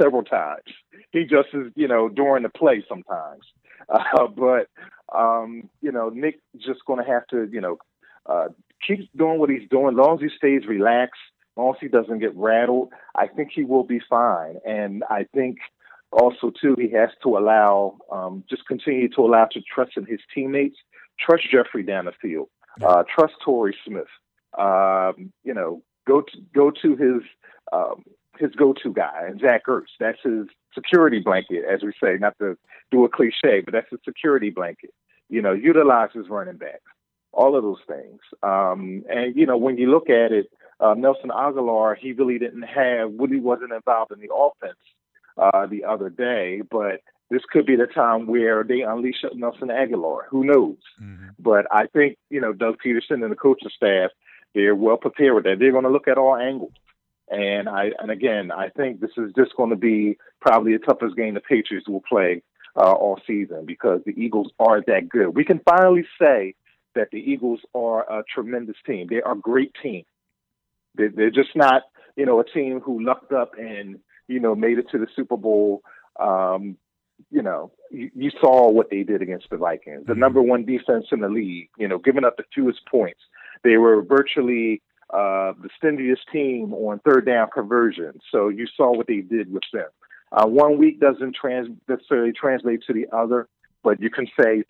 several 0.00 0.22
times. 0.22 0.62
He 1.10 1.20
adjusts, 1.20 1.72
you 1.74 1.88
know, 1.88 2.08
during 2.08 2.42
the 2.42 2.50
play 2.50 2.84
sometimes. 2.88 3.44
Uh, 3.88 4.26
but 4.36 4.68
um, 5.16 5.68
you 5.80 5.92
know, 5.92 6.08
Nick 6.08 6.40
just 6.56 6.84
going 6.86 7.04
to 7.04 7.10
have 7.10 7.26
to, 7.28 7.48
you 7.50 7.60
know, 7.60 7.78
uh, 8.26 8.48
keep 8.86 9.08
doing 9.16 9.38
what 9.38 9.50
he's 9.50 9.68
doing. 9.70 9.94
As 9.94 9.94
long 9.94 10.16
as 10.16 10.20
he 10.20 10.36
stays 10.36 10.66
relaxed, 10.66 11.20
as 11.56 11.56
long 11.56 11.74
as 11.74 11.80
he 11.80 11.88
doesn't 11.88 12.18
get 12.18 12.36
rattled, 12.36 12.90
I 13.14 13.26
think 13.26 13.50
he 13.54 13.64
will 13.64 13.84
be 13.84 14.00
fine. 14.08 14.56
And 14.66 15.04
I 15.08 15.26
think 15.34 15.58
also 16.12 16.50
too, 16.50 16.76
he 16.78 16.90
has 16.92 17.10
to 17.22 17.36
allow, 17.38 17.98
um, 18.12 18.44
just 18.48 18.66
continue 18.66 19.08
to 19.10 19.20
allow 19.22 19.46
to 19.52 19.60
trust 19.60 19.92
in 19.96 20.04
his 20.06 20.20
teammates, 20.34 20.76
trust 21.18 21.44
Jeffery 21.50 21.82
down 21.82 22.06
the 22.06 22.12
field, 22.20 22.48
uh, 22.82 23.04
trust 23.14 23.34
Torrey 23.44 23.76
Smith 23.86 24.08
um, 24.56 25.32
you 25.44 25.52
know, 25.52 25.82
go 26.06 26.22
to 26.22 26.38
go 26.54 26.70
to 26.70 26.96
his 26.96 27.22
um, 27.72 28.04
his 28.38 28.52
go-to 28.52 28.92
guy, 28.92 29.30
Zach 29.40 29.66
Ertz. 29.66 29.86
That's 29.98 30.18
his 30.22 30.46
security 30.74 31.20
blanket, 31.20 31.64
as 31.70 31.82
we 31.82 31.92
say, 32.02 32.16
not 32.18 32.36
to 32.38 32.56
do 32.90 33.04
a 33.04 33.08
cliche, 33.08 33.60
but 33.60 33.72
that's 33.72 33.90
his 33.90 34.00
security 34.04 34.50
blanket. 34.50 34.90
You 35.28 35.42
know, 35.42 35.52
utilize 35.52 36.10
his 36.14 36.28
running 36.28 36.56
backs, 36.56 36.82
all 37.32 37.56
of 37.56 37.62
those 37.62 37.80
things. 37.86 38.20
Um, 38.42 39.04
and 39.10 39.36
you 39.36 39.46
know, 39.46 39.56
when 39.56 39.76
you 39.76 39.90
look 39.90 40.08
at 40.08 40.32
it, 40.32 40.50
uh, 40.80 40.94
Nelson 40.94 41.30
Agholor, 41.30 41.96
he 41.96 42.12
really 42.12 42.38
didn't 42.38 42.62
have, 42.62 43.12
really 43.18 43.40
wasn't 43.40 43.72
involved 43.72 44.12
in 44.12 44.20
the 44.20 44.32
offense 44.34 44.78
uh, 45.36 45.66
the 45.66 45.84
other 45.84 46.08
day, 46.08 46.62
but 46.70 47.00
this 47.30 47.42
could 47.50 47.66
be 47.66 47.76
the 47.76 47.86
time 47.86 48.26
where 48.26 48.64
they 48.64 48.80
unleash 48.80 49.22
Nelson 49.34 49.68
Agholor. 49.68 50.22
Who 50.30 50.44
knows? 50.44 50.78
Mm-hmm. 51.02 51.28
But 51.38 51.66
I 51.70 51.86
think 51.86 52.16
you 52.30 52.40
know 52.40 52.52
Doug 52.52 52.76
Pederson 52.84 53.22
and 53.22 53.30
the 53.30 53.36
coaching 53.36 53.70
staff 53.74 54.10
they're 54.54 54.74
well 54.74 54.96
prepared 54.96 55.34
with 55.34 55.44
that. 55.44 55.58
They're 55.58 55.72
going 55.72 55.84
to 55.84 55.90
look 55.90 56.08
at 56.08 56.18
all 56.18 56.36
angles. 56.36 56.72
And 57.30 57.68
I 57.68 57.90
and 57.98 58.10
again, 58.10 58.50
I 58.50 58.68
think 58.70 59.00
this 59.00 59.10
is 59.16 59.32
just 59.36 59.56
going 59.56 59.70
to 59.70 59.76
be 59.76 60.16
probably 60.40 60.72
the 60.72 60.84
toughest 60.84 61.16
game 61.16 61.34
the 61.34 61.40
Patriots 61.40 61.88
will 61.88 62.02
play 62.08 62.42
uh, 62.76 62.92
all 62.92 63.20
season 63.26 63.64
because 63.66 64.00
the 64.06 64.12
Eagles 64.12 64.50
aren't 64.58 64.86
that 64.86 65.08
good. 65.08 65.34
We 65.34 65.44
can 65.44 65.60
finally 65.68 66.06
say 66.20 66.54
that 66.94 67.08
the 67.12 67.18
Eagles 67.18 67.60
are 67.74 68.10
a 68.10 68.24
tremendous 68.32 68.76
team. 68.86 69.06
They 69.08 69.20
are 69.20 69.32
a 69.32 69.38
great 69.38 69.72
team. 69.82 70.04
They're, 70.94 71.10
they're 71.14 71.30
just 71.30 71.54
not, 71.54 71.82
you 72.16 72.26
know, 72.26 72.40
a 72.40 72.44
team 72.44 72.80
who 72.80 73.04
lucked 73.04 73.32
up 73.32 73.52
and 73.58 73.98
you 74.26 74.40
know 74.40 74.54
made 74.54 74.78
it 74.78 74.86
to 74.92 74.98
the 74.98 75.06
Super 75.14 75.36
Bowl. 75.36 75.82
Um, 76.18 76.76
you 77.30 77.42
know, 77.42 77.72
you, 77.90 78.10
you, 78.14 78.30
saw 78.40 78.70
what 78.70 78.90
they 78.90 79.02
did 79.02 79.22
against 79.22 79.50
the 79.50 79.56
Vikings, 79.56 80.06
the 80.06 80.12
mm-hmm. 80.12 80.20
number 80.20 80.40
one 80.40 80.64
defense 80.64 81.06
in 81.12 81.20
the 81.20 81.28
league. 81.28 81.68
You 81.78 81.88
know, 81.88 81.98
giving 81.98 82.24
up 82.24 82.36
the 82.36 82.44
fewest 82.54 82.80
points. 82.90 83.20
They 83.64 83.76
were 83.76 84.02
virtually 84.02 84.82
uh, 85.10 85.52
the 85.62 85.68
stingiest 85.82 86.30
team 86.32 86.74
on 86.74 87.00
third 87.00 87.26
down 87.26 87.48
conversion. 87.52 88.20
So 88.30 88.48
you 88.48 88.66
saw 88.76 88.94
what 88.94 89.06
they 89.06 89.20
did 89.20 89.52
with 89.52 89.62
them. 89.72 89.88
Uh, 90.30 90.46
one 90.46 90.78
week 90.78 91.00
doesn't 91.00 91.34
trans- 91.34 91.68
necessarily 91.88 92.32
translate 92.32 92.82
to 92.86 92.92
the 92.92 93.06
other, 93.16 93.48
but 93.82 94.00
you 94.00 94.10
can 94.10 94.26
say 94.40 94.64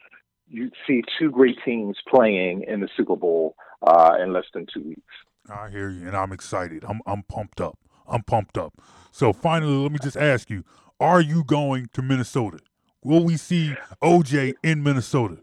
you 0.48 0.70
see 0.86 1.02
two 1.18 1.30
great 1.30 1.58
teams 1.64 1.96
playing 2.08 2.64
in 2.68 2.80
the 2.80 2.88
Super 2.96 3.16
Bowl 3.16 3.56
uh, 3.82 4.14
in 4.22 4.32
less 4.32 4.46
than 4.54 4.66
two 4.72 4.82
weeks. 4.82 5.02
I 5.50 5.70
hear 5.70 5.90
you, 5.90 6.06
and 6.06 6.16
I'm 6.16 6.32
excited. 6.32 6.84
I'm 6.86 7.00
I'm 7.06 7.22
pumped 7.22 7.60
up. 7.60 7.78
I'm 8.06 8.22
pumped 8.22 8.58
up. 8.58 8.74
So 9.10 9.32
finally, 9.32 9.72
let 9.72 9.92
me 9.92 9.98
just 10.00 10.16
ask 10.16 10.50
you: 10.50 10.64
Are 11.00 11.20
you 11.20 11.42
going 11.42 11.88
to 11.94 12.02
Minnesota? 12.02 12.58
Will 13.02 13.24
we 13.24 13.36
see 13.36 13.74
OJ 14.02 14.54
in 14.62 14.82
Minnesota? 14.82 15.38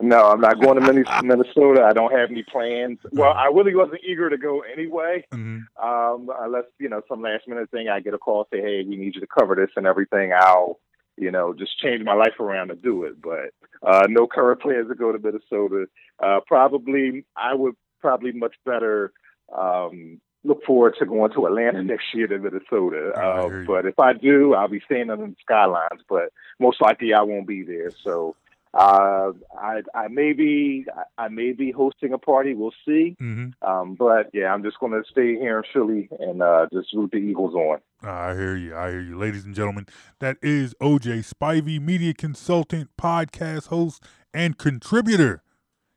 No, 0.00 0.30
I'm 0.30 0.40
not 0.40 0.60
going 0.60 0.80
to 0.80 0.82
Minnesota. 1.22 1.84
I 1.88 1.92
don't 1.92 2.12
have 2.12 2.30
any 2.30 2.42
plans. 2.42 2.98
Well, 3.12 3.32
I 3.32 3.46
really 3.46 3.74
wasn't 3.74 4.02
eager 4.04 4.28
to 4.28 4.36
go 4.36 4.60
anyway. 4.60 5.24
Mm-hmm. 5.32 5.86
Um, 5.86 6.30
unless 6.38 6.64
you 6.78 6.88
know 6.88 7.02
some 7.08 7.22
last 7.22 7.48
minute 7.48 7.70
thing, 7.70 7.88
I 7.88 8.00
get 8.00 8.14
a 8.14 8.18
call 8.18 8.46
say, 8.52 8.60
"Hey, 8.60 8.84
we 8.86 8.96
need 8.96 9.14
you 9.14 9.20
to 9.20 9.26
cover 9.26 9.54
this 9.54 9.70
and 9.76 9.86
everything." 9.86 10.32
I'll, 10.34 10.78
you 11.16 11.30
know, 11.30 11.54
just 11.54 11.78
change 11.78 12.04
my 12.04 12.14
life 12.14 12.38
around 12.40 12.68
to 12.68 12.74
do 12.74 13.04
it. 13.04 13.20
But 13.20 13.50
uh, 13.82 14.06
no 14.08 14.26
current 14.26 14.60
plans 14.62 14.88
to 14.88 14.94
go 14.94 15.12
to 15.12 15.18
Minnesota. 15.18 15.86
Uh, 16.22 16.40
probably, 16.46 17.24
I 17.36 17.54
would 17.54 17.74
probably 18.00 18.32
much 18.32 18.54
better 18.64 19.12
um, 19.56 20.20
look 20.44 20.64
forward 20.64 20.94
to 20.98 21.06
going 21.06 21.32
to 21.32 21.46
Atlanta 21.46 21.82
next 21.82 22.04
year 22.14 22.28
than 22.28 22.42
Minnesota. 22.42 23.12
Uh, 23.12 23.64
but 23.66 23.86
if 23.86 23.98
I 23.98 24.12
do, 24.12 24.54
I'll 24.54 24.68
be 24.68 24.80
staying 24.84 25.10
under 25.10 25.26
the 25.26 25.36
skylines. 25.40 26.02
But 26.08 26.32
most 26.60 26.80
likely, 26.80 27.12
I 27.12 27.22
won't 27.22 27.48
be 27.48 27.62
there. 27.62 27.90
So 28.04 28.36
uh, 28.76 29.32
I, 29.58 29.80
I 29.94 30.08
may 30.08 30.32
be 30.32 30.84
I 31.16 31.28
may 31.28 31.52
be 31.52 31.70
hosting 31.70 32.12
a 32.12 32.18
party. 32.18 32.54
We'll 32.54 32.74
see. 32.84 33.16
Mm-hmm. 33.20 33.66
Um, 33.66 33.94
but 33.94 34.30
yeah, 34.34 34.52
I'm 34.52 34.62
just 34.62 34.78
going 34.78 34.92
to 34.92 35.02
stay 35.10 35.36
here 35.36 35.58
in 35.58 35.64
Philly 35.72 36.08
and 36.20 36.42
uh, 36.42 36.66
just 36.72 36.92
root 36.92 37.10
the 37.12 37.18
Eagles 37.18 37.54
on. 37.54 37.78
I 38.02 38.34
hear 38.34 38.54
you. 38.54 38.76
I 38.76 38.90
hear 38.90 39.00
you, 39.00 39.18
ladies 39.18 39.44
and 39.44 39.54
gentlemen. 39.54 39.86
That 40.18 40.36
is 40.42 40.74
OJ 40.82 41.32
Spivey, 41.32 41.80
media 41.80 42.12
consultant, 42.12 42.90
podcast 43.00 43.68
host, 43.68 44.02
and 44.34 44.58
contributor 44.58 45.42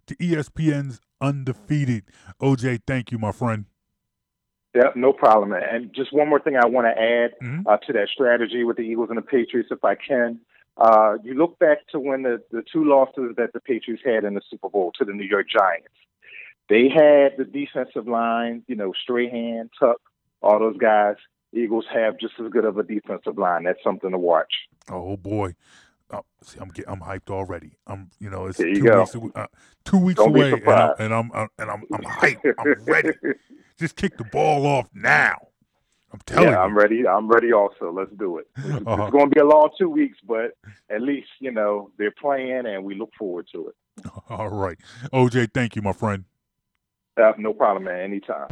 to 0.08 0.16
ESPN's 0.16 1.02
Undefeated. 1.20 2.06
OJ, 2.42 2.84
thank 2.88 3.12
you, 3.12 3.18
my 3.18 3.34
friend. 3.34 3.66
Yeah, 4.74 4.92
no 4.96 5.12
problem. 5.12 5.52
And 5.52 5.94
just 5.94 6.14
one 6.14 6.30
more 6.30 6.40
thing 6.40 6.56
I 6.56 6.68
want 6.68 6.88
to 6.88 6.92
add 6.92 7.32
mm-hmm. 7.44 7.68
uh, 7.68 7.78
to 7.78 7.94
that 7.94 8.08
strategy 8.14 8.64
with 8.64 8.78
the 8.78 8.84
Eagles 8.84 9.10
and 9.10 9.18
the 9.18 9.24
Patriots, 9.24 9.70
if 9.70 9.84
I 9.84 9.96
can. 9.96 10.40
Uh, 10.80 11.18
you 11.24 11.34
look 11.34 11.60
back 11.60 11.86
to 11.90 12.00
when 12.00 12.24
the, 12.24 12.42
the 12.52 12.64
two 12.72 12.86
losses 12.86 13.36
that 13.36 13.52
the 13.54 13.60
Patriots 13.60 14.02
had 14.06 14.24
in 14.24 14.34
the 14.34 14.42
Super 14.50 14.70
Bowl 14.70 14.94
to 14.98 15.04
the 15.04 15.12
New 15.12 15.26
York 15.26 15.48
Giants. 15.50 15.90
They 16.70 16.88
had 16.88 17.34
the 17.38 17.46
defensive 17.46 18.08
line, 18.08 18.64
you 18.68 18.76
know, 18.76 18.94
Strahan, 19.04 19.70
Tuck, 19.78 20.00
all 20.42 20.60
those 20.60 20.78
guys. 20.78 21.16
Eagles 21.52 21.86
have 21.92 22.18
just 22.20 22.36
as 22.40 22.50
good 22.52 22.64
of 22.64 22.78
a 22.78 22.84
defensive 22.84 23.38
line. 23.38 23.64
That's 23.64 23.84
something 23.84 24.12
to 24.12 24.18
watch. 24.18 24.54
Oh 24.90 25.18
boy, 25.18 25.56
oh, 26.12 26.24
see, 26.44 26.60
I'm 26.60 26.72
I'm 26.88 27.02
hyped 27.02 27.32
already. 27.32 27.72
I'm, 27.88 28.12
you 28.20 28.30
know, 28.30 28.46
it's 28.46 28.60
you 28.60 28.76
two 28.76 28.84
go. 28.84 29.00
weeks, 29.00 29.16
uh, 29.36 29.48
two 29.84 29.98
weeks 29.98 30.20
Don't 30.20 30.30
away, 30.30 30.52
and, 30.52 30.70
I, 30.70 30.94
and 31.00 31.14
I'm, 31.14 31.32
uh, 31.34 31.48
and 31.58 31.72
I'm 31.72 31.84
I'm 31.92 32.04
hyped. 32.04 32.54
I'm 32.60 32.84
ready. 32.86 33.10
Just 33.80 33.96
kick 33.96 34.18
the 34.18 34.26
ball 34.26 34.68
off 34.68 34.90
now. 34.94 35.49
I'm 36.12 36.20
telling 36.26 36.46
yeah, 36.50 36.56
you. 36.56 36.58
I'm 36.58 36.76
ready. 36.78 37.08
I'm 37.08 37.28
ready. 37.28 37.54
Also, 37.54 37.92
let's 37.92 38.12
do 38.18 38.38
it. 38.40 38.48
It's, 38.58 38.88
Uh-huh. 38.88 39.04
it's 39.04 39.12
going 39.12 39.30
to 39.30 39.36
be 39.36 39.40
a 39.42 39.46
long 39.46 39.70
two 39.78 39.90
weeks, 39.90 40.18
but 40.28 40.58
at 40.90 41.02
least 41.02 41.28
you 41.40 41.52
know 41.52 41.92
they're 41.98 42.12
playing, 42.12 42.66
and 42.66 42.84
we 42.84 42.96
look 42.96 43.12
forward 43.18 43.48
to 43.54 43.70
it. 43.70 43.76
All 44.30 44.50
right. 44.50 44.78
OJ, 45.14 45.54
thank 45.54 45.76
you, 45.76 45.82
my 45.82 45.94
friend. 45.94 46.24
Uh, 47.22 47.34
no 47.38 47.54
problem, 47.54 47.84
man. 47.86 48.00
Anytime. 48.00 48.48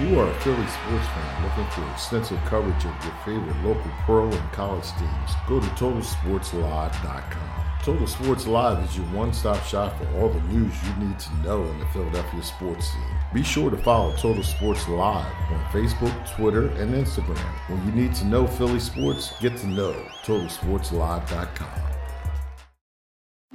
you 0.00 0.18
are 0.18 0.28
a 0.28 0.34
Philly 0.40 0.66
sports 0.66 1.06
fan 1.08 1.44
looking 1.44 1.70
for 1.72 1.90
extensive 1.92 2.38
coverage 2.46 2.84
of 2.84 3.04
your 3.04 3.14
favorite 3.24 3.56
local 3.64 3.90
pro 4.04 4.30
and 4.30 4.52
college 4.52 4.90
teams, 4.98 5.30
go 5.46 5.60
to 5.60 5.66
TotalSportsLive.com. 5.66 7.60
Total 7.82 8.06
Sports 8.06 8.46
Live 8.46 8.84
is 8.84 8.96
your 8.96 9.06
one-stop 9.06 9.62
shop 9.64 9.96
for 9.96 10.06
all 10.18 10.28
the 10.28 10.40
news 10.52 10.74
you 10.84 11.06
need 11.06 11.18
to 11.18 11.34
know 11.36 11.64
in 11.64 11.78
the 11.78 11.86
Philadelphia 11.86 12.42
sports 12.42 12.92
scene. 12.92 13.02
Be 13.32 13.42
sure 13.42 13.70
to 13.70 13.76
follow 13.78 14.14
Total 14.16 14.42
Sports 14.42 14.86
Live 14.86 15.32
on 15.50 15.64
Facebook, 15.72 16.36
Twitter, 16.36 16.68
and 16.72 16.92
Instagram. 16.92 17.38
When 17.68 17.84
you 17.86 17.92
need 17.92 18.14
to 18.16 18.26
know 18.26 18.46
Philly 18.46 18.80
sports, 18.80 19.32
get 19.40 19.56
to 19.58 19.66
know 19.66 19.94
TotalSportsLive.com. 20.24 21.89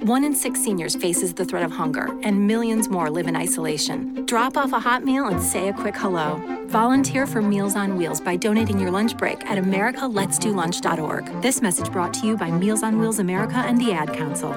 One 0.00 0.24
in 0.24 0.34
six 0.34 0.62
seniors 0.62 0.94
faces 0.94 1.32
the 1.32 1.46
threat 1.46 1.62
of 1.62 1.72
hunger, 1.72 2.14
and 2.22 2.46
millions 2.46 2.90
more 2.90 3.08
live 3.08 3.26
in 3.26 3.34
isolation. 3.34 4.26
Drop 4.26 4.58
off 4.58 4.74
a 4.74 4.78
hot 4.78 5.04
meal 5.04 5.26
and 5.26 5.42
say 5.42 5.70
a 5.70 5.72
quick 5.72 5.96
hello. 5.96 6.38
Volunteer 6.66 7.26
for 7.26 7.40
Meals 7.40 7.74
on 7.76 7.96
Wheels 7.96 8.20
by 8.20 8.36
donating 8.36 8.78
your 8.78 8.90
lunch 8.90 9.16
break 9.16 9.42
at 9.46 9.56
americaletsdolunch.org. 9.56 11.40
This 11.40 11.62
message 11.62 11.90
brought 11.90 12.12
to 12.12 12.26
you 12.26 12.36
by 12.36 12.50
Meals 12.50 12.82
on 12.82 12.98
Wheels 12.98 13.20
America 13.20 13.56
and 13.56 13.80
the 13.80 13.92
Ad 13.92 14.12
Council. 14.12 14.54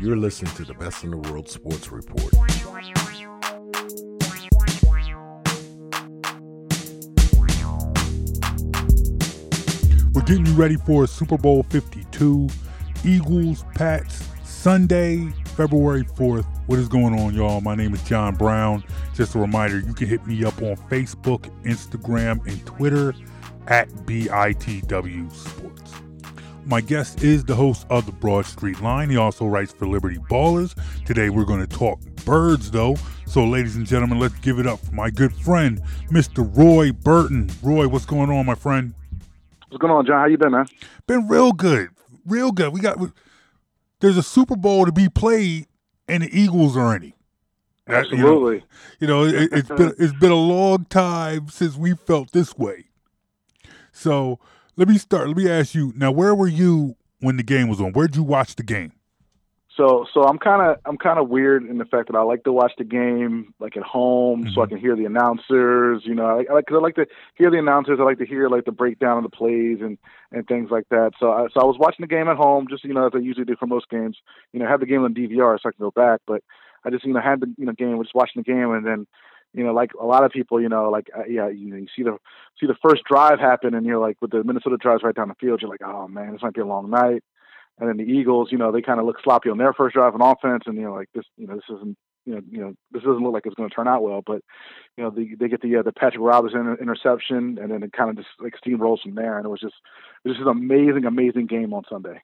You're 0.00 0.16
listening 0.16 0.52
to 0.56 0.64
the 0.64 0.74
Best 0.74 1.04
in 1.04 1.12
the 1.12 1.18
World 1.18 1.48
Sports 1.48 1.92
Report. 1.92 2.34
We're 10.12 10.22
getting 10.22 10.46
you 10.46 10.54
ready 10.54 10.76
for 10.78 11.06
Super 11.06 11.38
Bowl 11.38 11.62
52. 11.70 12.48
Eagles, 13.04 13.64
Pats, 13.74 14.28
Sunday, 14.44 15.28
February 15.56 16.04
4th. 16.04 16.46
What 16.66 16.78
is 16.78 16.88
going 16.88 17.18
on, 17.18 17.34
y'all? 17.34 17.60
My 17.60 17.74
name 17.74 17.92
is 17.92 18.02
John 18.04 18.34
Brown. 18.34 18.82
Just 19.14 19.34
a 19.34 19.38
reminder, 19.38 19.78
you 19.80 19.92
can 19.92 20.08
hit 20.08 20.26
me 20.26 20.44
up 20.44 20.56
on 20.62 20.76
Facebook, 20.88 21.50
Instagram, 21.64 22.46
and 22.46 22.64
Twitter 22.66 23.14
at 23.66 23.88
BITW 24.06 25.32
Sports. 25.32 25.92
My 26.66 26.80
guest 26.80 27.22
is 27.22 27.44
the 27.44 27.54
host 27.54 27.86
of 27.90 28.06
the 28.06 28.12
Broad 28.12 28.46
Street 28.46 28.80
Line. 28.80 29.10
He 29.10 29.18
also 29.18 29.44
writes 29.46 29.72
for 29.72 29.86
Liberty 29.86 30.16
Ballers. 30.30 30.74
Today 31.04 31.28
we're 31.28 31.44
going 31.44 31.60
to 31.60 31.66
talk 31.66 32.00
birds, 32.24 32.70
though. 32.70 32.96
So, 33.26 33.44
ladies 33.44 33.76
and 33.76 33.86
gentlemen, 33.86 34.18
let's 34.18 34.38
give 34.38 34.58
it 34.58 34.66
up 34.66 34.80
for 34.80 34.94
my 34.94 35.10
good 35.10 35.34
friend, 35.34 35.82
Mr. 36.10 36.48
Roy 36.56 36.92
Burton. 36.92 37.50
Roy, 37.62 37.86
what's 37.86 38.06
going 38.06 38.30
on, 38.30 38.46
my 38.46 38.54
friend? 38.54 38.94
What's 39.68 39.80
going 39.80 39.92
on, 39.92 40.06
John? 40.06 40.20
How 40.20 40.26
you 40.26 40.38
been, 40.38 40.52
man? 40.52 40.66
Been 41.06 41.28
real 41.28 41.52
good, 41.52 41.88
real 42.26 42.52
good. 42.52 42.72
We 42.72 42.80
got 42.80 42.98
there's 44.00 44.16
a 44.16 44.22
Super 44.22 44.56
Bowl 44.56 44.86
to 44.86 44.92
be 44.92 45.08
played, 45.08 45.66
and 46.08 46.22
the 46.22 46.38
Eagles 46.38 46.76
are 46.76 46.94
in 46.96 47.02
it. 47.04 47.12
That- 47.86 48.10
you 48.10 48.16
know, 48.18 48.24
Absolutely. 48.24 48.64
You 49.00 49.06
know, 49.06 49.24
it, 49.24 49.48
it's 49.52 49.68
been 49.68 49.94
it's 49.98 50.12
been 50.14 50.30
a 50.32 50.34
long 50.36 50.84
time 50.86 51.48
since 51.48 51.76
we 51.76 51.94
felt 51.94 52.32
this 52.32 52.56
way. 52.56 52.86
So 53.92 54.38
let 54.76 54.88
me 54.88 54.98
start. 54.98 55.28
Let 55.28 55.36
me 55.36 55.48
ask 55.50 55.74
you 55.74 55.92
now. 55.96 56.10
Where 56.10 56.34
were 56.34 56.48
you 56.48 56.96
when 57.20 57.36
the 57.36 57.42
game 57.42 57.68
was 57.68 57.80
on? 57.80 57.92
Where'd 57.92 58.16
you 58.16 58.22
watch 58.22 58.56
the 58.56 58.62
game? 58.62 58.92
So, 59.76 60.06
so 60.14 60.22
I'm 60.22 60.38
kind 60.38 60.62
of 60.62 60.78
I'm 60.84 60.96
kind 60.96 61.18
of 61.18 61.28
weird 61.28 61.64
in 61.64 61.78
the 61.78 61.84
fact 61.84 62.06
that 62.08 62.16
I 62.16 62.22
like 62.22 62.44
to 62.44 62.52
watch 62.52 62.72
the 62.78 62.84
game 62.84 63.54
like 63.58 63.76
at 63.76 63.82
home, 63.82 64.48
so 64.54 64.62
I 64.62 64.66
can 64.66 64.78
hear 64.78 64.94
the 64.94 65.04
announcers. 65.04 66.02
You 66.04 66.14
know, 66.14 66.26
I, 66.26 66.44
I 66.48 66.54
like 66.54 66.66
cause 66.66 66.76
I 66.78 66.80
like 66.80 66.94
to 66.94 67.06
hear 67.34 67.50
the 67.50 67.58
announcers. 67.58 67.98
I 68.00 68.04
like 68.04 68.18
to 68.18 68.26
hear 68.26 68.48
like 68.48 68.66
the 68.66 68.72
breakdown 68.72 69.16
of 69.16 69.24
the 69.24 69.36
plays 69.36 69.78
and 69.80 69.98
and 70.30 70.46
things 70.46 70.70
like 70.70 70.88
that. 70.90 71.12
So, 71.18 71.32
I, 71.32 71.48
so 71.52 71.60
I 71.60 71.64
was 71.64 71.76
watching 71.76 72.04
the 72.04 72.14
game 72.14 72.28
at 72.28 72.36
home, 72.36 72.68
just 72.70 72.84
you 72.84 72.94
know 72.94 73.06
as 73.06 73.12
I 73.14 73.18
usually 73.18 73.46
do 73.46 73.56
for 73.58 73.66
most 73.66 73.88
games. 73.90 74.16
You 74.52 74.60
know, 74.60 74.68
have 74.68 74.78
the 74.78 74.86
game 74.86 75.02
on 75.02 75.12
DVR 75.12 75.58
so 75.60 75.68
I 75.68 75.72
can 75.72 75.80
go 75.84 75.90
back, 75.90 76.20
but 76.24 76.44
I 76.84 76.90
just 76.90 77.04
you 77.04 77.12
know 77.12 77.20
had 77.20 77.40
the 77.40 77.52
you 77.58 77.66
know 77.66 77.72
game, 77.72 77.98
was 77.98 78.06
just 78.06 78.14
watching 78.14 78.42
the 78.42 78.52
game, 78.52 78.70
and 78.70 78.86
then 78.86 79.08
you 79.54 79.64
know 79.64 79.72
like 79.72 79.90
a 80.00 80.06
lot 80.06 80.22
of 80.22 80.30
people, 80.30 80.60
you 80.60 80.68
know, 80.68 80.88
like 80.88 81.08
uh, 81.16 81.24
yeah, 81.28 81.48
you 81.48 81.70
know, 81.70 81.76
you 81.76 81.88
see 81.96 82.04
the 82.04 82.16
see 82.60 82.66
the 82.66 82.76
first 82.80 83.02
drive 83.04 83.40
happen, 83.40 83.74
and 83.74 83.84
you're 83.84 83.98
like 83.98 84.18
with 84.22 84.30
the 84.30 84.44
Minnesota 84.44 84.76
drives 84.76 85.02
right 85.02 85.16
down 85.16 85.28
the 85.28 85.34
field, 85.34 85.62
you're 85.62 85.70
like, 85.70 85.82
oh 85.84 86.06
man, 86.06 86.32
this 86.32 86.42
might 86.42 86.54
be 86.54 86.60
a 86.60 86.66
long 86.66 86.90
night. 86.90 87.24
And 87.78 87.88
then 87.88 87.96
the 87.96 88.10
Eagles, 88.12 88.48
you 88.52 88.58
know, 88.58 88.70
they 88.70 88.82
kind 88.82 89.00
of 89.00 89.06
look 89.06 89.16
sloppy 89.22 89.50
on 89.50 89.58
their 89.58 89.72
first 89.72 89.94
drive 89.94 90.14
on 90.14 90.22
offense, 90.22 90.64
and 90.66 90.76
you 90.76 90.84
know, 90.84 90.94
like 90.94 91.08
this, 91.14 91.24
you 91.36 91.46
know, 91.46 91.56
this 91.56 91.64
isn't, 91.76 91.96
you 92.24 92.34
know, 92.34 92.40
you 92.50 92.60
know, 92.60 92.74
this 92.92 93.02
doesn't 93.02 93.22
look 93.22 93.32
like 93.32 93.46
it's 93.46 93.54
going 93.56 93.68
to 93.68 93.74
turn 93.74 93.88
out 93.88 94.02
well. 94.02 94.22
But 94.24 94.42
you 94.96 95.04
know, 95.04 95.10
they 95.10 95.34
they 95.38 95.48
get 95.48 95.60
the 95.60 95.76
uh, 95.76 95.82
the 95.82 95.92
Patrick 95.92 96.22
Robinson 96.22 96.76
interception, 96.80 97.58
and 97.60 97.70
then 97.70 97.82
it 97.82 97.92
kind 97.92 98.10
of 98.10 98.16
just 98.16 98.28
like 98.40 98.54
steamrolls 98.64 99.02
from 99.02 99.16
there, 99.16 99.36
and 99.36 99.46
it 99.46 99.50
was 99.50 99.60
just 99.60 99.74
it 100.24 100.28
was 100.28 100.36
just 100.36 100.46
an 100.46 100.56
amazing, 100.56 101.04
amazing 101.04 101.46
game 101.46 101.72
on 101.72 101.82
Sunday. 101.88 102.22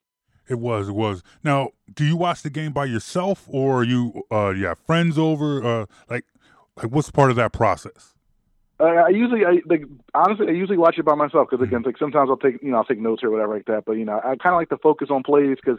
It 0.48 0.58
was. 0.58 0.88
It 0.88 0.94
was. 0.94 1.22
Now, 1.44 1.70
do 1.92 2.04
you 2.04 2.16
watch 2.16 2.42
the 2.42 2.50
game 2.50 2.72
by 2.72 2.86
yourself, 2.86 3.46
or 3.48 3.80
are 3.80 3.84
you 3.84 4.24
uh, 4.30 4.50
you 4.50 4.66
have 4.66 4.78
friends 4.78 5.18
over? 5.18 5.64
Uh, 5.64 5.86
like, 6.08 6.24
like 6.76 6.92
what's 6.92 7.10
part 7.10 7.30
of 7.30 7.36
that 7.36 7.52
process? 7.52 8.14
Uh, 8.80 8.84
I 8.84 9.08
usually, 9.10 9.44
I, 9.44 9.60
like, 9.66 9.82
honestly, 10.14 10.46
I 10.48 10.52
usually 10.52 10.78
watch 10.78 10.96
it 10.96 11.04
by 11.04 11.14
myself 11.14 11.48
because 11.50 11.62
again, 11.62 11.82
like 11.84 11.98
sometimes 11.98 12.30
I'll 12.30 12.38
take, 12.38 12.62
you 12.62 12.70
know, 12.70 12.78
I'll 12.78 12.84
take 12.84 12.98
notes 12.98 13.22
or 13.22 13.30
whatever 13.30 13.54
like 13.54 13.66
that. 13.66 13.84
But 13.84 13.92
you 13.92 14.06
know, 14.06 14.18
I 14.18 14.36
kind 14.36 14.54
of 14.54 14.56
like 14.56 14.70
to 14.70 14.78
focus 14.78 15.08
on 15.10 15.22
plays 15.22 15.58
because, 15.62 15.78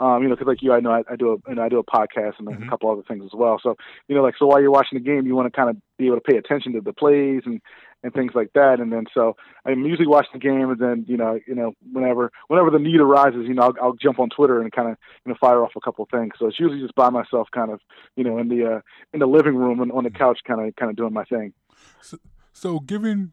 um, 0.00 0.22
you 0.22 0.28
know, 0.28 0.34
because 0.34 0.46
like 0.46 0.62
you, 0.62 0.72
I 0.72 0.80
know 0.80 0.90
I, 0.90 1.02
I 1.10 1.16
do 1.16 1.32
a, 1.32 1.50
you 1.50 1.56
know, 1.56 1.62
I 1.62 1.68
do 1.68 1.78
a 1.78 1.84
podcast 1.84 2.38
and 2.38 2.48
then 2.48 2.62
a 2.62 2.70
couple 2.70 2.90
other 2.90 3.02
things 3.06 3.22
as 3.24 3.32
well. 3.34 3.60
So 3.62 3.76
you 4.08 4.14
know, 4.14 4.22
like, 4.22 4.34
so 4.38 4.46
while 4.46 4.62
you're 4.62 4.70
watching 4.70 4.98
the 4.98 5.04
game, 5.04 5.26
you 5.26 5.34
want 5.34 5.52
to 5.52 5.54
kind 5.54 5.68
of 5.68 5.76
be 5.98 6.06
able 6.06 6.16
to 6.16 6.22
pay 6.22 6.38
attention 6.38 6.72
to 6.72 6.80
the 6.80 6.94
plays 6.94 7.42
and 7.44 7.60
and 8.02 8.14
things 8.14 8.32
like 8.34 8.52
that. 8.54 8.80
And 8.80 8.92
then 8.92 9.04
so 9.12 9.36
I'm 9.66 9.84
usually 9.84 10.06
watching 10.06 10.30
the 10.32 10.38
game, 10.38 10.70
and 10.70 10.78
then 10.78 11.04
you 11.06 11.18
know, 11.18 11.38
you 11.46 11.54
know, 11.54 11.74
whenever 11.92 12.32
whenever 12.46 12.70
the 12.70 12.78
need 12.78 13.00
arises, 13.00 13.44
you 13.46 13.54
know, 13.54 13.64
I'll, 13.64 13.74
I'll 13.82 13.92
jump 13.92 14.20
on 14.20 14.30
Twitter 14.30 14.62
and 14.62 14.72
kind 14.72 14.88
of 14.88 14.96
you 15.26 15.32
know 15.32 15.38
fire 15.38 15.62
off 15.62 15.72
a 15.76 15.80
couple 15.80 16.04
of 16.04 16.10
things. 16.10 16.32
So 16.38 16.46
it's 16.46 16.58
usually 16.58 16.80
just 16.80 16.94
by 16.94 17.10
myself, 17.10 17.48
kind 17.52 17.70
of, 17.70 17.80
you 18.16 18.24
know, 18.24 18.38
in 18.38 18.48
the 18.48 18.76
uh, 18.76 18.80
in 19.12 19.20
the 19.20 19.26
living 19.26 19.54
room 19.54 19.80
and 19.80 19.92
on 19.92 20.04
the 20.04 20.10
couch, 20.10 20.40
kind 20.46 20.66
of 20.66 20.74
kind 20.76 20.90
of 20.90 20.96
doing 20.96 21.12
my 21.12 21.24
thing. 21.24 21.52
So, 22.00 22.16
so 22.52 22.80
given 22.80 23.32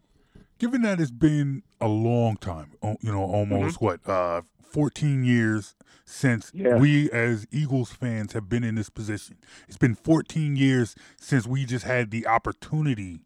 given 0.57 0.81
that 0.83 0.99
it's 1.01 1.11
been 1.11 1.63
a 1.81 1.87
long 1.87 2.37
time, 2.37 2.71
you 3.01 3.11
know, 3.11 3.23
almost 3.23 3.81
what 3.81 4.07
uh, 4.07 4.41
14 4.71 5.23
years 5.25 5.75
since 6.05 6.51
Yeah. 6.53 6.77
we 6.77 7.09
as 7.11 7.45
Eagles 7.51 7.91
fans 7.91 8.33
have 8.33 8.47
been 8.47 8.63
in 8.63 8.75
this 8.75 8.89
position. 8.89 9.37
It's 9.67 9.77
been 9.77 9.95
14 9.95 10.55
years 10.55 10.95
since 11.19 11.45
we 11.45 11.65
just 11.65 11.83
had 11.85 12.11
the 12.11 12.25
opportunity 12.27 13.25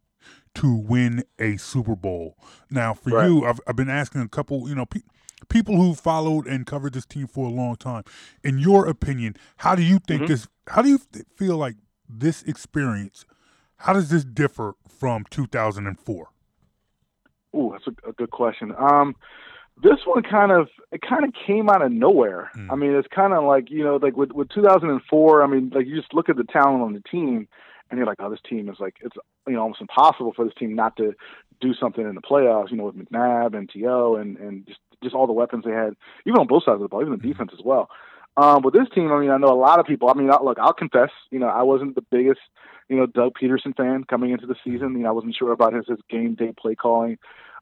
to 0.56 0.74
win 0.76 1.24
a 1.38 1.58
Super 1.58 1.96
Bowl. 1.96 2.36
Now, 2.72 2.94
for 2.96 3.12
Right. 3.12 3.28
you, 3.28 3.46
I've, 3.46 3.60
I've 3.68 3.76
been 3.76 3.90
asking 3.90 4.22
a 4.22 4.28
couple, 4.28 4.68
you 4.68 4.74
know, 4.76 4.86
pe- 4.88 5.02
people 5.50 5.76
who 5.76 5.94
followed 5.94 6.48
and 6.48 6.66
covered 6.66 6.94
this 6.94 7.06
team 7.06 7.28
for 7.28 7.46
a 7.48 7.52
long 7.52 7.76
time. 7.76 8.04
In 8.44 8.58
your 8.58 8.88
opinion, 8.88 9.36
how 9.58 9.76
do 9.76 9.84
you 9.84 10.00
think 10.00 10.28
this? 10.28 10.48
How 10.68 10.82
do 10.82 10.90
you 10.90 11.00
feel 11.36 11.58
like 11.58 11.76
this 12.10 12.42
experience? 12.44 13.26
How 13.80 13.93
does 13.93 14.09
this 14.09 14.23
differ 14.23 14.75
from 14.88 15.26
2004? 15.30 16.27
Oh, 17.53 17.72
that's 17.72 17.88
a, 17.88 18.10
a 18.10 18.14
good 18.14 18.30
question. 18.30 18.73
Um, 18.77 19.15
this 19.81 19.99
one 20.06 20.23
kind 20.23 20.51
of 20.51 20.68
it 20.91 21.01
kind 21.01 21.23
of 21.23 21.34
came 21.47 21.69
out 21.69 21.81
of 21.81 21.91
nowhere. 21.91 22.51
I 22.69 22.76
mean, 22.76 22.93
it's 22.93 23.07
kind 23.07 23.34
of 23.34 23.45
like 23.45 23.72
you 23.72 23.84
know, 23.84 23.95
like 23.95 24.18
with 24.18 24.31
with 24.34 24.49
2004. 24.49 25.43
I 25.43 25.47
mean, 25.47 25.72
like 25.73 25.88
you 25.88 25.95
just 25.95 26.14
look 26.14 26.30
at 26.30 26.35
the 26.35 26.43
talent 26.43 26.84
on 26.84 26.93
the 26.93 27.01
team, 27.10 27.47
and 27.89 27.97
you're 27.97 28.06
like, 28.06 28.18
oh, 28.19 28.30
this 28.30 28.41
team 28.47 28.69
is 28.69 28.76
like 28.80 28.95
it's 29.01 29.15
you 29.47 29.53
know 29.53 29.61
almost 29.61 29.81
impossible 29.81 30.34
for 30.35 30.43
this 30.43 30.53
team 30.56 30.76
not 30.76 30.97
to 30.97 31.14
do 31.61 31.73
something 31.73 32.06
in 32.07 32.15
the 32.15 32.22
playoffs. 32.22 32.72
You 32.72 32.77
know, 32.77 32.85
with 32.85 32.95
McNabb 32.95 33.57
and 33.57 33.69
To 33.69 34.15
and 34.15 34.38
and 34.38 34.68
just 34.68 34.80
just 35.01 35.15
all 35.15 35.27
the 35.27 35.34
weapons 35.34 35.64
they 35.65 35.72
had, 35.72 35.95
even 36.26 36.39
on 36.39 36.47
both 36.47 36.65
sides 36.65 36.76
of 36.76 36.81
the 36.81 36.89
ball, 36.89 37.01
even 37.01 37.14
the 37.14 37.27
defense 37.27 37.51
as 37.53 37.64
well. 37.64 37.89
Um, 38.38 38.61
with 38.61 38.73
this 38.73 38.88
team, 38.93 39.11
I 39.11 39.19
mean, 39.19 39.31
I 39.31 39.38
know 39.38 39.51
a 39.51 39.60
lot 39.60 39.80
of 39.80 39.85
people. 39.85 40.10
I 40.10 40.14
mean, 40.14 40.30
I, 40.31 40.41
look, 40.41 40.60
I'll 40.60 40.73
confess, 40.73 41.10
you 41.30 41.39
know, 41.39 41.47
I 41.47 41.64
wasn't 41.64 41.95
the 41.95 42.06
biggest, 42.10 42.39
you 42.90 42.98
know, 42.98 43.06
Doug 43.06 43.34
Pederson 43.41 43.76
fan 43.76 44.03
coming 44.03 44.32
into 44.32 44.48
the 44.48 44.56
season. 44.64 44.94
You 44.94 45.03
know, 45.03 45.10
I 45.10 45.14
wasn't 45.14 45.36
sure 45.36 45.52
about 45.52 45.74
his, 45.74 45.86
his 45.88 45.99
game 46.10 46.36
day 46.36 46.53
play 46.60 46.76
calling. 46.76 47.18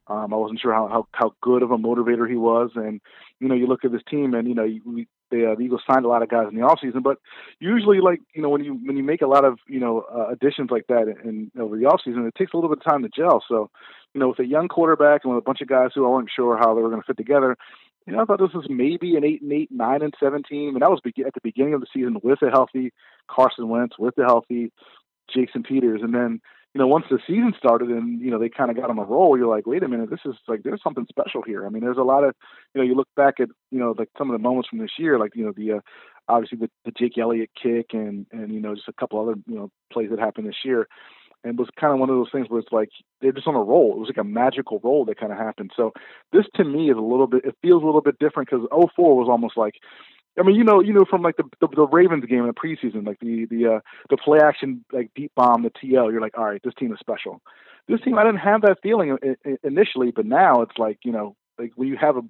Um, 0.08 0.32
I 0.32 0.36
wasn't 0.36 0.60
sure 0.60 0.72
how, 0.72 0.88
how 0.88 1.06
how 1.12 1.34
good 1.42 1.62
of 1.62 1.70
a 1.70 1.76
motivator 1.76 2.28
he 2.28 2.36
was, 2.36 2.70
and 2.74 3.00
you 3.40 3.48
know, 3.48 3.54
you 3.54 3.66
look 3.66 3.84
at 3.84 3.92
this 3.92 4.02
team, 4.08 4.32
and 4.32 4.48
you 4.48 4.54
know, 4.54 4.64
you, 4.64 5.06
they, 5.30 5.44
uh, 5.44 5.54
the 5.54 5.60
Eagles 5.60 5.82
signed 5.86 6.06
a 6.06 6.08
lot 6.08 6.22
of 6.22 6.30
guys 6.30 6.46
in 6.50 6.58
the 6.58 6.66
offseason, 6.66 7.02
but 7.02 7.18
usually, 7.60 8.00
like 8.00 8.20
you 8.32 8.40
know, 8.40 8.48
when 8.48 8.64
you 8.64 8.72
when 8.72 8.96
you 8.96 9.02
make 9.02 9.20
a 9.20 9.26
lot 9.26 9.44
of 9.44 9.58
you 9.66 9.78
know 9.78 10.06
uh, 10.10 10.28
additions 10.28 10.70
like 10.70 10.86
that 10.86 11.14
in 11.22 11.50
over 11.58 11.76
the 11.76 11.84
offseason, 11.84 12.26
it 12.26 12.34
takes 12.36 12.54
a 12.54 12.56
little 12.56 12.70
bit 12.70 12.78
of 12.78 12.90
time 12.90 13.02
to 13.02 13.10
gel. 13.14 13.44
So, 13.46 13.70
you 14.14 14.20
know, 14.20 14.28
with 14.28 14.38
a 14.38 14.46
young 14.46 14.68
quarterback 14.68 15.24
and 15.24 15.34
with 15.34 15.42
a 15.42 15.44
bunch 15.44 15.60
of 15.60 15.68
guys 15.68 15.90
who 15.94 16.06
I 16.06 16.08
wasn't 16.08 16.30
sure 16.34 16.56
how 16.56 16.74
they 16.74 16.80
were 16.80 16.88
going 16.88 17.02
to 17.02 17.06
fit 17.06 17.18
together, 17.18 17.58
you 18.06 18.14
know, 18.14 18.22
I 18.22 18.24
thought 18.24 18.40
this 18.40 18.54
was 18.54 18.66
maybe 18.70 19.16
an 19.16 19.24
eight 19.24 19.42
and 19.42 19.52
eight, 19.52 19.70
nine 19.70 20.00
and 20.00 20.14
seven 20.18 20.42
team, 20.42 20.70
and 20.74 20.80
that 20.80 20.90
was 20.90 21.00
be- 21.04 21.24
at 21.26 21.34
the 21.34 21.42
beginning 21.42 21.74
of 21.74 21.80
the 21.80 21.86
season 21.92 22.16
with 22.22 22.40
a 22.40 22.48
healthy 22.48 22.92
Carson 23.28 23.68
Wentz, 23.68 23.98
with 23.98 24.16
a 24.16 24.24
healthy 24.24 24.72
Jason 25.32 25.62
Peters, 25.62 26.00
and 26.02 26.14
then 26.14 26.40
you 26.74 26.78
know 26.80 26.86
once 26.86 27.06
the 27.10 27.18
season 27.26 27.52
started 27.56 27.88
and 27.88 28.20
you 28.20 28.30
know 28.30 28.38
they 28.38 28.48
kind 28.48 28.70
of 28.70 28.76
got 28.76 28.90
on 28.90 28.98
a 28.98 29.04
roll, 29.04 29.36
you're 29.36 29.54
like, 29.54 29.66
wait 29.66 29.82
a 29.82 29.88
minute, 29.88 30.10
this 30.10 30.20
is 30.24 30.34
like 30.46 30.62
there's 30.62 30.82
something 30.82 31.06
special 31.08 31.42
here. 31.42 31.66
I 31.66 31.70
mean, 31.70 31.82
there's 31.82 31.98
a 31.98 32.02
lot 32.02 32.24
of 32.24 32.34
you 32.74 32.80
know 32.80 32.86
you 32.86 32.94
look 32.94 33.08
back 33.16 33.34
at 33.40 33.48
you 33.70 33.78
know 33.78 33.94
like 33.98 34.08
some 34.16 34.30
of 34.30 34.34
the 34.34 34.42
moments 34.42 34.68
from 34.68 34.78
this 34.78 34.98
year, 34.98 35.18
like 35.18 35.34
you 35.34 35.44
know 35.44 35.52
the 35.56 35.72
uh, 35.72 35.80
obviously 36.28 36.58
the, 36.58 36.70
the 36.84 36.92
Jake 36.92 37.18
Elliott 37.18 37.50
kick 37.60 37.86
and 37.92 38.26
and 38.32 38.52
you 38.52 38.60
know 38.60 38.74
just 38.74 38.88
a 38.88 38.92
couple 38.92 39.20
other 39.20 39.34
you 39.46 39.56
know 39.56 39.70
plays 39.92 40.10
that 40.10 40.18
happened 40.18 40.48
this 40.48 40.64
year 40.64 40.86
and 41.44 41.54
it 41.54 41.58
was 41.58 41.68
kind 41.78 41.92
of 41.92 41.98
one 41.98 42.10
of 42.10 42.16
those 42.16 42.30
things 42.32 42.46
where 42.48 42.60
it's 42.60 42.72
like 42.72 42.90
they're 43.20 43.32
just 43.32 43.46
on 43.46 43.54
a 43.54 43.62
roll. 43.62 43.92
It 43.92 43.98
was 43.98 44.08
like 44.08 44.24
a 44.24 44.28
magical 44.28 44.80
roll 44.82 45.04
that 45.04 45.20
kind 45.20 45.32
of 45.32 45.38
happened. 45.38 45.70
So 45.76 45.92
this 46.32 46.44
to 46.56 46.64
me 46.64 46.90
is 46.90 46.96
a 46.96 47.00
little 47.00 47.26
bit. 47.26 47.44
It 47.44 47.56
feels 47.62 47.82
a 47.82 47.86
little 47.86 48.00
bit 48.00 48.18
different 48.18 48.48
because 48.50 48.66
04 48.70 49.16
was 49.16 49.28
almost 49.28 49.56
like. 49.56 49.74
I 50.38 50.42
mean, 50.42 50.56
you 50.56 50.64
know, 50.64 50.80
you 50.80 50.92
know, 50.92 51.04
from 51.08 51.22
like 51.22 51.36
the, 51.36 51.44
the 51.60 51.68
the, 51.68 51.86
Ravens 51.86 52.24
game 52.26 52.40
in 52.40 52.46
the 52.46 52.52
preseason, 52.52 53.06
like 53.06 53.20
the 53.20 53.46
the 53.46 53.76
uh, 53.76 53.80
the 54.10 54.16
play 54.16 54.38
action 54.42 54.84
like 54.92 55.10
deep 55.14 55.32
bomb, 55.34 55.62
the 55.62 55.70
TL. 55.70 56.12
You're 56.12 56.20
like, 56.20 56.36
all 56.38 56.44
right, 56.44 56.62
this 56.62 56.74
team 56.74 56.92
is 56.92 56.98
special. 57.00 57.40
This 57.88 58.00
team, 58.02 58.18
I 58.18 58.24
didn't 58.24 58.40
have 58.40 58.62
that 58.62 58.78
feeling 58.82 59.16
initially, 59.62 60.10
but 60.10 60.26
now 60.26 60.62
it's 60.62 60.76
like 60.78 60.98
you 61.04 61.12
know, 61.12 61.36
like 61.58 61.72
when 61.76 61.88
you 61.88 61.96
have 62.00 62.16
a 62.16 62.22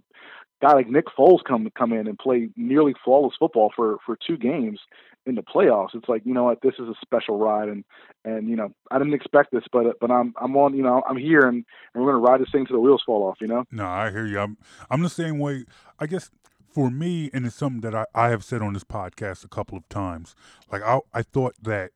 guy 0.60 0.72
like 0.72 0.88
Nick 0.88 1.06
Foles 1.16 1.44
come 1.46 1.68
come 1.76 1.92
in 1.92 2.06
and 2.06 2.18
play 2.18 2.48
nearly 2.56 2.94
flawless 3.04 3.34
football 3.38 3.72
for 3.74 3.98
for 4.04 4.16
two 4.26 4.36
games 4.36 4.80
in 5.26 5.34
the 5.34 5.42
playoffs. 5.42 5.94
It's 5.94 6.08
like 6.08 6.22
you 6.24 6.34
know 6.34 6.44
what, 6.44 6.62
this 6.62 6.74
is 6.78 6.88
a 6.88 6.94
special 7.00 7.38
ride, 7.38 7.68
and 7.68 7.84
and 8.24 8.48
you 8.48 8.56
know 8.56 8.70
I 8.90 8.98
didn't 8.98 9.14
expect 9.14 9.52
this, 9.52 9.64
but 9.70 9.98
but 10.00 10.10
I'm 10.10 10.34
I'm 10.40 10.56
on 10.56 10.76
you 10.76 10.82
know 10.82 11.02
I'm 11.08 11.16
here, 11.16 11.40
and, 11.40 11.64
and 11.94 12.02
we're 12.02 12.12
gonna 12.12 12.24
ride 12.24 12.40
this 12.40 12.50
thing 12.50 12.66
till 12.66 12.76
the 12.76 12.80
wheels 12.80 13.02
fall 13.04 13.24
off. 13.24 13.38
You 13.40 13.48
know. 13.48 13.64
No, 13.70 13.86
I 13.86 14.10
hear 14.10 14.26
you. 14.26 14.38
I'm 14.38 14.56
I'm 14.90 15.02
the 15.02 15.10
same 15.10 15.38
way. 15.38 15.64
I 15.98 16.06
guess 16.06 16.30
for 16.78 16.92
me, 16.92 17.28
and 17.34 17.44
it's 17.44 17.56
something 17.56 17.80
that 17.80 17.92
I, 17.92 18.06
I 18.14 18.28
have 18.28 18.44
said 18.44 18.62
on 18.62 18.72
this 18.72 18.84
podcast 18.84 19.44
a 19.44 19.48
couple 19.48 19.76
of 19.76 19.88
times. 19.88 20.36
Like 20.70 20.80
I 20.82 21.00
I 21.12 21.22
thought 21.22 21.56
that 21.60 21.90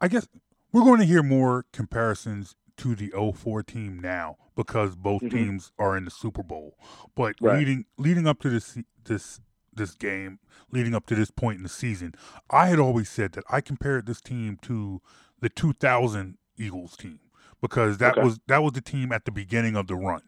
I 0.00 0.08
guess 0.08 0.26
we're 0.72 0.84
going 0.84 1.00
to 1.00 1.04
hear 1.04 1.22
more 1.22 1.66
comparisons 1.70 2.54
to 2.78 2.94
the 2.94 3.12
04 3.14 3.62
team 3.64 4.00
now 4.00 4.36
because 4.56 4.96
both 4.96 5.20
mm-hmm. 5.20 5.36
teams 5.36 5.72
are 5.78 5.98
in 5.98 6.06
the 6.06 6.10
Super 6.10 6.42
Bowl. 6.42 6.78
But 7.14 7.34
right. 7.42 7.58
leading 7.58 7.84
leading 7.98 8.26
up 8.26 8.40
to 8.40 8.48
this 8.48 8.78
this 9.04 9.38
this 9.74 9.94
game, 9.94 10.38
leading 10.72 10.94
up 10.94 11.04
to 11.08 11.14
this 11.14 11.30
point 11.30 11.58
in 11.58 11.62
the 11.62 11.68
season, 11.68 12.14
I 12.48 12.68
had 12.68 12.78
always 12.78 13.10
said 13.10 13.32
that 13.32 13.44
I 13.50 13.60
compared 13.60 14.06
this 14.06 14.22
team 14.22 14.58
to 14.62 15.02
the 15.42 15.50
2000 15.50 16.38
Eagles 16.56 16.96
team 16.96 17.20
because 17.60 17.98
that 17.98 18.12
okay. 18.12 18.24
was 18.24 18.40
that 18.46 18.62
was 18.62 18.72
the 18.72 18.80
team 18.80 19.12
at 19.12 19.26
the 19.26 19.30
beginning 19.30 19.76
of 19.76 19.88
the 19.88 19.94
run. 19.94 20.22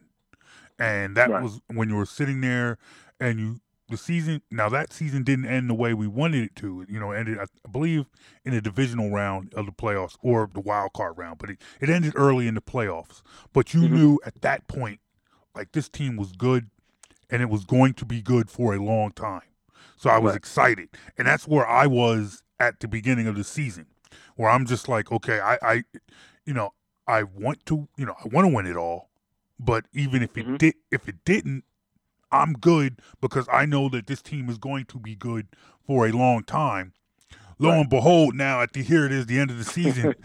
And 0.78 1.16
that 1.16 1.30
right. 1.30 1.42
was 1.42 1.62
when 1.68 1.88
you 1.88 1.96
were 1.96 2.06
sitting 2.06 2.42
there 2.42 2.78
and 3.20 3.38
you 3.38 3.60
the 3.90 3.96
season 3.96 4.40
now 4.50 4.68
that 4.68 4.92
season 4.92 5.24
didn't 5.24 5.46
end 5.46 5.68
the 5.68 5.74
way 5.74 5.92
we 5.92 6.06
wanted 6.06 6.44
it 6.44 6.56
to. 6.56 6.86
You 6.88 7.00
know, 7.00 7.10
ended 7.10 7.38
I 7.38 7.46
believe 7.70 8.06
in 8.44 8.54
the 8.54 8.60
divisional 8.60 9.10
round 9.10 9.52
of 9.54 9.66
the 9.66 9.72
playoffs 9.72 10.16
or 10.22 10.48
the 10.52 10.60
wild 10.60 10.92
card 10.92 11.18
round, 11.18 11.38
but 11.38 11.50
it, 11.50 11.58
it 11.80 11.90
ended 11.90 12.14
early 12.16 12.46
in 12.46 12.54
the 12.54 12.62
playoffs. 12.62 13.22
But 13.52 13.74
you 13.74 13.82
mm-hmm. 13.82 13.94
knew 13.94 14.20
at 14.24 14.40
that 14.42 14.66
point, 14.68 15.00
like 15.54 15.72
this 15.72 15.88
team 15.88 16.16
was 16.16 16.32
good, 16.32 16.70
and 17.28 17.42
it 17.42 17.50
was 17.50 17.64
going 17.64 17.94
to 17.94 18.04
be 18.04 18.22
good 18.22 18.48
for 18.48 18.74
a 18.74 18.82
long 18.82 19.12
time. 19.12 19.42
So 19.96 20.08
I 20.08 20.18
was 20.18 20.30
right. 20.30 20.38
excited, 20.38 20.88
and 21.18 21.26
that's 21.26 21.46
where 21.46 21.66
I 21.66 21.86
was 21.86 22.42
at 22.58 22.80
the 22.80 22.88
beginning 22.88 23.26
of 23.26 23.36
the 23.36 23.44
season, 23.44 23.86
where 24.36 24.48
I'm 24.48 24.66
just 24.66 24.88
like, 24.88 25.12
okay, 25.12 25.40
I, 25.40 25.58
I 25.62 25.84
you 26.46 26.54
know, 26.54 26.72
I 27.06 27.24
want 27.24 27.66
to, 27.66 27.88
you 27.96 28.06
know, 28.06 28.14
I 28.24 28.28
want 28.28 28.48
to 28.48 28.54
win 28.54 28.66
it 28.66 28.76
all, 28.76 29.10
but 29.58 29.84
even 29.92 30.22
if 30.22 30.38
it 30.38 30.46
mm-hmm. 30.46 30.56
did, 30.56 30.74
if 30.90 31.08
it 31.08 31.16
didn't, 31.24 31.64
I'm 32.32 32.52
good 32.54 33.00
because 33.20 33.48
I 33.52 33.66
know 33.66 33.88
that 33.88 34.06
this 34.06 34.22
team 34.22 34.48
is 34.48 34.58
going 34.58 34.86
to 34.86 34.98
be 34.98 35.14
good 35.14 35.48
for 35.86 36.06
a 36.06 36.12
long 36.12 36.44
time. 36.44 36.92
Lo 37.60 37.68
right. 37.68 37.80
and 37.80 37.90
behold, 37.90 38.34
now 38.34 38.62
at 38.62 38.72
the 38.72 38.82
here 38.82 39.04
it 39.04 39.12
is, 39.12 39.26
the 39.26 39.38
end 39.38 39.50
of 39.50 39.58
the 39.58 39.64
season, 39.64 40.14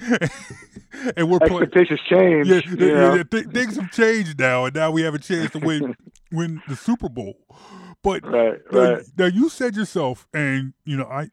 and 1.16 1.30
we're 1.30 1.38
expectations 1.42 2.00
change. 2.08 2.46
Yeah, 2.46 2.60
yeah. 2.78 3.14
yeah 3.16 3.22
th- 3.24 3.48
things 3.48 3.76
have 3.76 3.90
changed 3.90 4.38
now, 4.38 4.64
and 4.64 4.74
now 4.74 4.90
we 4.90 5.02
have 5.02 5.14
a 5.14 5.18
chance 5.18 5.50
to 5.50 5.58
win 5.58 5.94
win 6.32 6.62
the 6.66 6.76
Super 6.76 7.10
Bowl. 7.10 7.34
But 8.02 8.24
right, 8.24 8.58
now, 8.72 8.80
right. 8.80 9.02
now 9.18 9.26
you 9.26 9.50
said 9.50 9.76
yourself, 9.76 10.26
and 10.32 10.72
you 10.86 10.96
know, 10.96 11.04
I, 11.04 11.28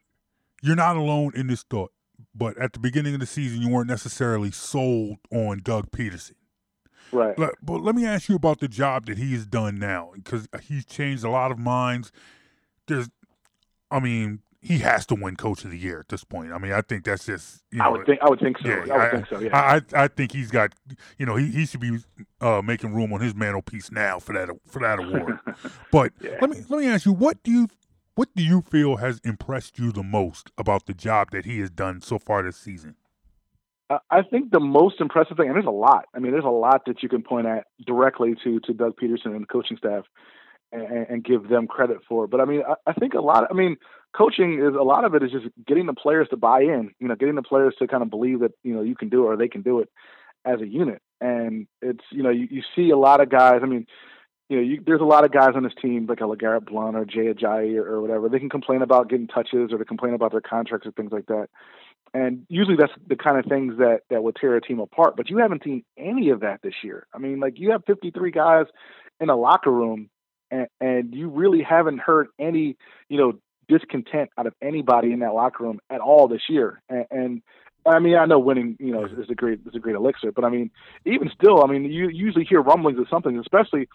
you're 0.62 0.76
not 0.76 0.96
alone 0.96 1.32
in 1.34 1.46
this 1.46 1.62
thought. 1.62 1.90
But 2.34 2.58
at 2.58 2.74
the 2.74 2.78
beginning 2.78 3.14
of 3.14 3.20
the 3.20 3.26
season, 3.26 3.62
you 3.62 3.70
weren't 3.70 3.88
necessarily 3.88 4.50
sold 4.50 5.16
on 5.32 5.60
Doug 5.62 5.90
Pederson. 5.90 6.34
Right. 7.12 7.36
But, 7.36 7.54
but 7.62 7.82
let 7.82 7.94
me 7.94 8.04
ask 8.04 8.28
you 8.28 8.36
about 8.36 8.60
the 8.60 8.68
job 8.68 9.06
that 9.06 9.18
he's 9.18 9.46
done 9.46 9.78
now, 9.78 10.10
because 10.14 10.48
he's 10.62 10.84
changed 10.84 11.24
a 11.24 11.30
lot 11.30 11.50
of 11.50 11.58
minds. 11.58 12.12
There's, 12.86 13.08
I 13.90 14.00
mean, 14.00 14.40
he 14.60 14.78
has 14.78 15.06
to 15.06 15.14
win 15.14 15.36
Coach 15.36 15.64
of 15.64 15.70
the 15.70 15.78
Year 15.78 16.00
at 16.00 16.08
this 16.08 16.24
point. 16.24 16.52
I 16.52 16.58
mean, 16.58 16.72
I 16.72 16.80
think 16.80 17.04
that's 17.04 17.26
just. 17.26 17.62
You 17.70 17.78
know, 17.78 17.84
I 17.84 17.88
would 17.88 18.06
think. 18.06 18.20
I 18.20 18.28
would 18.28 18.40
think 18.40 18.58
so. 18.58 18.68
Yeah, 18.68 18.74
I 18.74 18.80
would 18.80 18.90
I, 18.90 19.10
think 19.10 19.26
so. 19.28 19.38
Yeah. 19.38 19.56
I, 19.56 20.04
I 20.04 20.08
think 20.08 20.32
he's 20.32 20.50
got. 20.50 20.72
You 21.18 21.26
know, 21.26 21.36
he, 21.36 21.46
he 21.50 21.66
should 21.66 21.80
be 21.80 21.98
uh, 22.40 22.62
making 22.64 22.92
room 22.92 23.12
on 23.12 23.20
his 23.20 23.34
mantelpiece 23.34 23.92
now 23.92 24.18
for 24.18 24.32
that 24.32 24.48
for 24.66 24.80
that 24.80 24.98
award. 24.98 25.38
but 25.92 26.12
yeah. 26.20 26.38
let 26.40 26.50
me 26.50 26.56
let 26.68 26.80
me 26.80 26.88
ask 26.88 27.06
you, 27.06 27.12
what 27.12 27.42
do 27.44 27.52
you 27.52 27.68
what 28.16 28.28
do 28.34 28.42
you 28.42 28.62
feel 28.62 28.96
has 28.96 29.20
impressed 29.24 29.78
you 29.78 29.92
the 29.92 30.02
most 30.02 30.50
about 30.58 30.86
the 30.86 30.94
job 30.94 31.30
that 31.30 31.44
he 31.44 31.60
has 31.60 31.70
done 31.70 32.00
so 32.00 32.18
far 32.18 32.42
this 32.42 32.56
season? 32.56 32.96
I 33.88 34.22
think 34.22 34.50
the 34.50 34.60
most 34.60 35.00
impressive 35.00 35.36
thing, 35.36 35.46
and 35.46 35.54
there's 35.54 35.66
a 35.66 35.70
lot. 35.70 36.06
I 36.14 36.18
mean, 36.18 36.32
there's 36.32 36.44
a 36.44 36.48
lot 36.48 36.82
that 36.86 37.02
you 37.02 37.08
can 37.08 37.22
point 37.22 37.46
at 37.46 37.66
directly 37.86 38.34
to 38.42 38.58
to 38.60 38.72
Doug 38.72 38.96
Pederson 39.00 39.26
and 39.26 39.42
the 39.42 39.46
coaching 39.46 39.76
staff, 39.76 40.04
and, 40.72 41.06
and 41.08 41.24
give 41.24 41.48
them 41.48 41.66
credit 41.66 41.98
for. 42.08 42.26
But 42.26 42.40
I 42.40 42.46
mean, 42.46 42.62
I, 42.68 42.74
I 42.90 42.92
think 42.94 43.14
a 43.14 43.20
lot. 43.20 43.44
Of, 43.44 43.48
I 43.50 43.54
mean, 43.54 43.76
coaching 44.16 44.54
is 44.54 44.74
a 44.74 44.82
lot 44.82 45.04
of 45.04 45.14
it 45.14 45.22
is 45.22 45.30
just 45.30 45.46
getting 45.66 45.86
the 45.86 45.94
players 45.94 46.28
to 46.30 46.36
buy 46.36 46.62
in. 46.62 46.92
You 46.98 47.08
know, 47.08 47.14
getting 47.14 47.36
the 47.36 47.42
players 47.42 47.74
to 47.78 47.86
kind 47.86 48.02
of 48.02 48.10
believe 48.10 48.40
that 48.40 48.52
you 48.64 48.74
know 48.74 48.82
you 48.82 48.96
can 48.96 49.08
do 49.08 49.24
it 49.24 49.26
or 49.26 49.36
they 49.36 49.48
can 49.48 49.62
do 49.62 49.80
it 49.80 49.88
as 50.44 50.60
a 50.60 50.66
unit. 50.66 51.00
And 51.20 51.68
it's 51.80 52.04
you 52.10 52.22
know 52.22 52.30
you, 52.30 52.48
you 52.50 52.62
see 52.74 52.90
a 52.90 52.98
lot 52.98 53.20
of 53.20 53.30
guys. 53.30 53.60
I 53.62 53.66
mean, 53.66 53.86
you 54.48 54.56
know, 54.56 54.62
you, 54.62 54.82
there's 54.84 55.00
a 55.00 55.04
lot 55.04 55.24
of 55.24 55.32
guys 55.32 55.52
on 55.54 55.62
this 55.62 55.72
team 55.80 56.06
like 56.06 56.20
a 56.20 56.24
LeGarrette 56.24 56.66
Blunt 56.66 56.96
or 56.96 57.04
Jay 57.04 57.32
Ajayi 57.32 57.76
or, 57.76 57.86
or 57.86 58.00
whatever. 58.00 58.28
They 58.28 58.38
can 58.38 58.50
complain 58.50 58.82
about 58.82 59.08
getting 59.08 59.26
touches 59.26 59.72
or 59.72 59.78
they 59.78 59.84
complain 59.84 60.14
about 60.14 60.32
their 60.32 60.40
contracts 60.40 60.86
or 60.86 60.92
things 60.92 61.12
like 61.12 61.26
that. 61.26 61.48
And 62.16 62.46
usually 62.48 62.76
that's 62.78 62.92
the 63.06 63.14
kind 63.14 63.38
of 63.38 63.44
things 63.44 63.74
that 63.76 64.00
that 64.08 64.22
would 64.22 64.36
tear 64.36 64.56
a 64.56 64.60
team 64.62 64.80
apart. 64.80 65.16
But 65.18 65.28
you 65.28 65.36
haven't 65.36 65.62
seen 65.62 65.84
any 65.98 66.30
of 66.30 66.40
that 66.40 66.60
this 66.62 66.72
year. 66.82 67.06
I 67.12 67.18
mean, 67.18 67.40
like 67.40 67.58
you 67.58 67.72
have 67.72 67.82
53 67.86 68.30
guys 68.30 68.64
in 69.20 69.28
a 69.28 69.36
locker 69.36 69.70
room, 69.70 70.08
and, 70.50 70.66
and 70.80 71.14
you 71.14 71.28
really 71.28 71.62
haven't 71.62 71.98
heard 71.98 72.28
any, 72.38 72.76
you 73.10 73.18
know, 73.18 73.34
discontent 73.68 74.30
out 74.38 74.46
of 74.46 74.54
anybody 74.62 75.12
in 75.12 75.18
that 75.18 75.34
locker 75.34 75.64
room 75.64 75.78
at 75.90 76.00
all 76.00 76.26
this 76.26 76.40
year. 76.48 76.80
And, 76.88 77.04
and 77.10 77.42
I 77.86 77.98
mean, 77.98 78.16
I 78.16 78.24
know 78.24 78.38
winning, 78.38 78.76
you 78.80 78.92
know, 78.92 79.04
is, 79.04 79.12
is 79.12 79.30
a 79.30 79.34
great 79.34 79.60
is 79.66 79.74
a 79.74 79.78
great 79.78 79.96
elixir, 79.96 80.32
but 80.32 80.44
I 80.44 80.48
mean, 80.48 80.70
even 81.04 81.30
still, 81.34 81.62
I 81.64 81.66
mean, 81.66 81.84
you 81.84 82.08
usually 82.08 82.44
hear 82.44 82.60
rumblings 82.60 82.98
of 82.98 83.06
something, 83.08 83.38
especially 83.38 83.88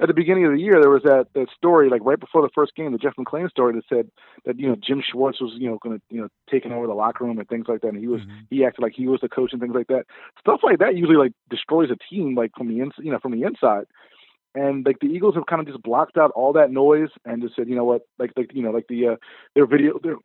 at 0.00 0.08
the 0.08 0.14
beginning 0.14 0.44
of 0.46 0.52
the 0.52 0.58
year, 0.58 0.80
there 0.80 0.90
was 0.90 1.02
that, 1.04 1.26
that 1.34 1.46
story, 1.56 1.88
like 1.88 2.02
right 2.04 2.18
before 2.18 2.42
the 2.42 2.48
first 2.54 2.74
game, 2.74 2.90
the 2.92 2.98
Jeff 2.98 3.14
McLane 3.16 3.48
story 3.50 3.74
that 3.74 3.84
said 3.88 4.10
that 4.44 4.58
you 4.58 4.68
know 4.68 4.76
Jim 4.76 5.02
Schwartz 5.02 5.40
was 5.40 5.52
you 5.56 5.70
know 5.70 5.78
going 5.78 5.98
to 5.98 6.02
you 6.10 6.20
know 6.20 6.28
taking 6.50 6.72
over 6.72 6.86
the 6.86 6.94
locker 6.94 7.24
room 7.24 7.38
and 7.38 7.48
things 7.48 7.66
like 7.68 7.82
that, 7.82 7.88
and 7.88 7.98
he 7.98 8.08
was 8.08 8.20
mm-hmm. 8.22 8.40
he 8.50 8.64
acted 8.64 8.82
like 8.82 8.94
he 8.96 9.06
was 9.06 9.20
the 9.20 9.28
coach 9.28 9.52
and 9.52 9.60
things 9.60 9.74
like 9.74 9.86
that. 9.88 10.04
Stuff 10.40 10.60
like 10.62 10.78
that 10.78 10.96
usually 10.96 11.16
like 11.16 11.32
destroys 11.50 11.90
a 11.90 11.96
team 12.12 12.34
like 12.34 12.50
from 12.56 12.68
the 12.68 12.80
inside, 12.80 13.04
you 13.04 13.12
know, 13.12 13.20
from 13.20 13.32
the 13.32 13.46
inside. 13.46 13.84
And 14.54 14.84
like 14.84 14.98
the 15.00 15.06
Eagles 15.06 15.34
have 15.34 15.46
kind 15.46 15.60
of 15.60 15.66
just 15.66 15.82
blocked 15.82 16.18
out 16.18 16.30
all 16.32 16.52
that 16.54 16.70
noise 16.70 17.08
and 17.24 17.40
just 17.40 17.56
said, 17.56 17.68
you 17.68 17.76
know 17.76 17.84
what, 17.84 18.02
like 18.18 18.32
like 18.36 18.50
you 18.54 18.62
know 18.62 18.70
like 18.70 18.86
the 18.88 19.08
uh, 19.08 19.16
their 19.54 19.66
video 19.66 19.98
their 20.02 20.16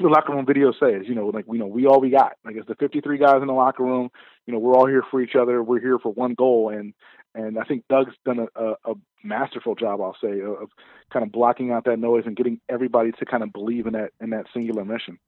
the 0.00 0.08
locker 0.08 0.32
room 0.32 0.44
video 0.46 0.72
says, 0.72 1.02
you 1.06 1.14
know, 1.14 1.28
like 1.28 1.44
we 1.46 1.58
know 1.58 1.66
we 1.66 1.86
all 1.86 2.00
we 2.00 2.10
got. 2.10 2.32
Like 2.44 2.56
it's 2.56 2.66
the 2.66 2.74
53 2.74 3.18
guys 3.18 3.40
in 3.40 3.46
the 3.46 3.52
locker 3.52 3.84
room. 3.84 4.10
You 4.46 4.52
know, 4.52 4.58
we're 4.58 4.74
all 4.74 4.86
here 4.86 5.04
for 5.10 5.20
each 5.20 5.36
other. 5.36 5.62
We're 5.62 5.80
here 5.80 5.98
for 5.98 6.12
one 6.12 6.34
goal, 6.34 6.70
and 6.70 6.94
and 7.34 7.58
I 7.58 7.64
think 7.64 7.84
Doug's 7.88 8.14
done 8.24 8.40
a, 8.40 8.62
a, 8.62 8.72
a 8.84 8.94
masterful 9.22 9.74
job, 9.74 10.00
I'll 10.00 10.16
say, 10.20 10.40
of 10.40 10.70
kind 11.12 11.24
of 11.24 11.32
blocking 11.32 11.70
out 11.70 11.84
that 11.84 11.98
noise 11.98 12.24
and 12.26 12.36
getting 12.36 12.60
everybody 12.68 13.12
to 13.12 13.24
kind 13.24 13.42
of 13.42 13.52
believe 13.52 13.86
in 13.86 13.92
that 13.94 14.10
in 14.20 14.30
that 14.30 14.46
singular 14.52 14.84
mission. 14.84 15.18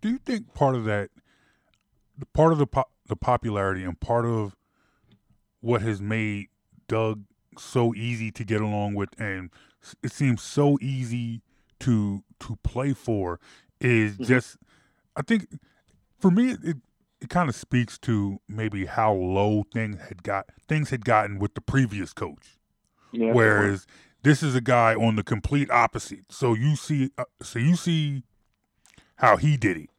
Do 0.00 0.08
you 0.08 0.18
think 0.18 0.54
part 0.54 0.74
of 0.74 0.84
that, 0.84 1.10
part 2.32 2.52
of 2.52 2.58
the 2.58 2.66
po- 2.66 2.90
the 3.06 3.16
popularity 3.16 3.84
and 3.84 3.98
part 3.98 4.26
of 4.26 4.56
what 5.60 5.82
has 5.82 6.00
made 6.00 6.48
Doug 6.88 7.24
so 7.58 7.94
easy 7.94 8.30
to 8.32 8.44
get 8.44 8.60
along 8.60 8.94
with, 8.94 9.10
and 9.18 9.50
it 10.02 10.12
seems 10.12 10.42
so 10.42 10.78
easy 10.80 11.42
to 11.80 12.22
to 12.40 12.56
play 12.62 12.92
for, 12.92 13.40
is 13.80 14.14
mm-hmm. 14.14 14.24
just, 14.24 14.56
I 15.16 15.22
think, 15.22 15.46
for 16.18 16.30
me, 16.30 16.56
it 16.62 16.76
it 17.20 17.30
kind 17.30 17.48
of 17.48 17.54
speaks 17.54 17.98
to 17.98 18.40
maybe 18.48 18.86
how 18.86 19.12
low 19.12 19.64
things 19.72 20.00
had 20.08 20.22
got 20.22 20.46
things 20.68 20.90
had 20.90 21.04
gotten 21.04 21.38
with 21.38 21.54
the 21.54 21.60
previous 21.60 22.12
coach. 22.12 22.58
Yeah, 23.12 23.32
Whereas 23.32 23.86
this 24.22 24.42
is 24.42 24.54
a 24.54 24.60
guy 24.60 24.94
on 24.94 25.16
the 25.16 25.22
complete 25.22 25.70
opposite. 25.70 26.24
So 26.30 26.54
you 26.54 26.76
see, 26.76 27.10
uh, 27.16 27.24
so 27.42 27.58
you 27.58 27.76
see 27.76 28.24
how 29.16 29.36
he 29.36 29.56
did 29.56 29.76
it, 29.76 29.90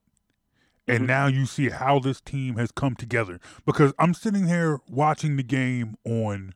and 0.88 0.99
mm-hmm. 0.99 1.08
now 1.08 1.28
you 1.28 1.45
see 1.45 1.70
how 1.70 1.99
this 1.99 2.22
team 2.22 2.58
has 2.58 2.72
come 2.72 2.95
together. 2.95 3.40
Because 3.66 3.94
I'm 3.98 4.14
sitting 4.14 4.48
here 4.48 4.80
watching 4.88 5.38
the 5.38 5.44
game 5.44 5.95
on, 6.06 6.54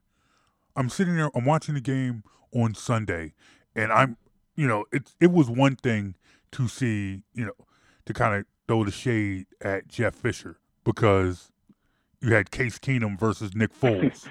I'm 0.75 0.89
sitting 0.89 1.15
there, 1.15 1.31
I'm 1.33 1.45
watching 1.45 1.73
the 1.73 1.81
game 1.81 2.23
on 2.53 2.75
Sunday, 2.75 3.33
and 3.75 3.91
I'm, 3.91 4.17
you 4.55 4.67
know, 4.67 4.85
it 4.91 5.13
it 5.19 5.31
was 5.31 5.49
one 5.49 5.75
thing 5.75 6.15
to 6.53 6.67
see, 6.67 7.23
you 7.33 7.45
know, 7.45 7.65
to 8.05 8.13
kind 8.13 8.35
of 8.35 8.45
throw 8.67 8.83
the 8.83 8.91
shade 8.91 9.45
at 9.61 9.87
Jeff 9.87 10.15
Fisher 10.15 10.57
because 10.83 11.51
you 12.21 12.33
had 12.33 12.51
Case 12.51 12.77
Keenum 12.79 13.19
versus 13.19 13.55
Nick 13.55 13.71
Foles. 13.79 14.27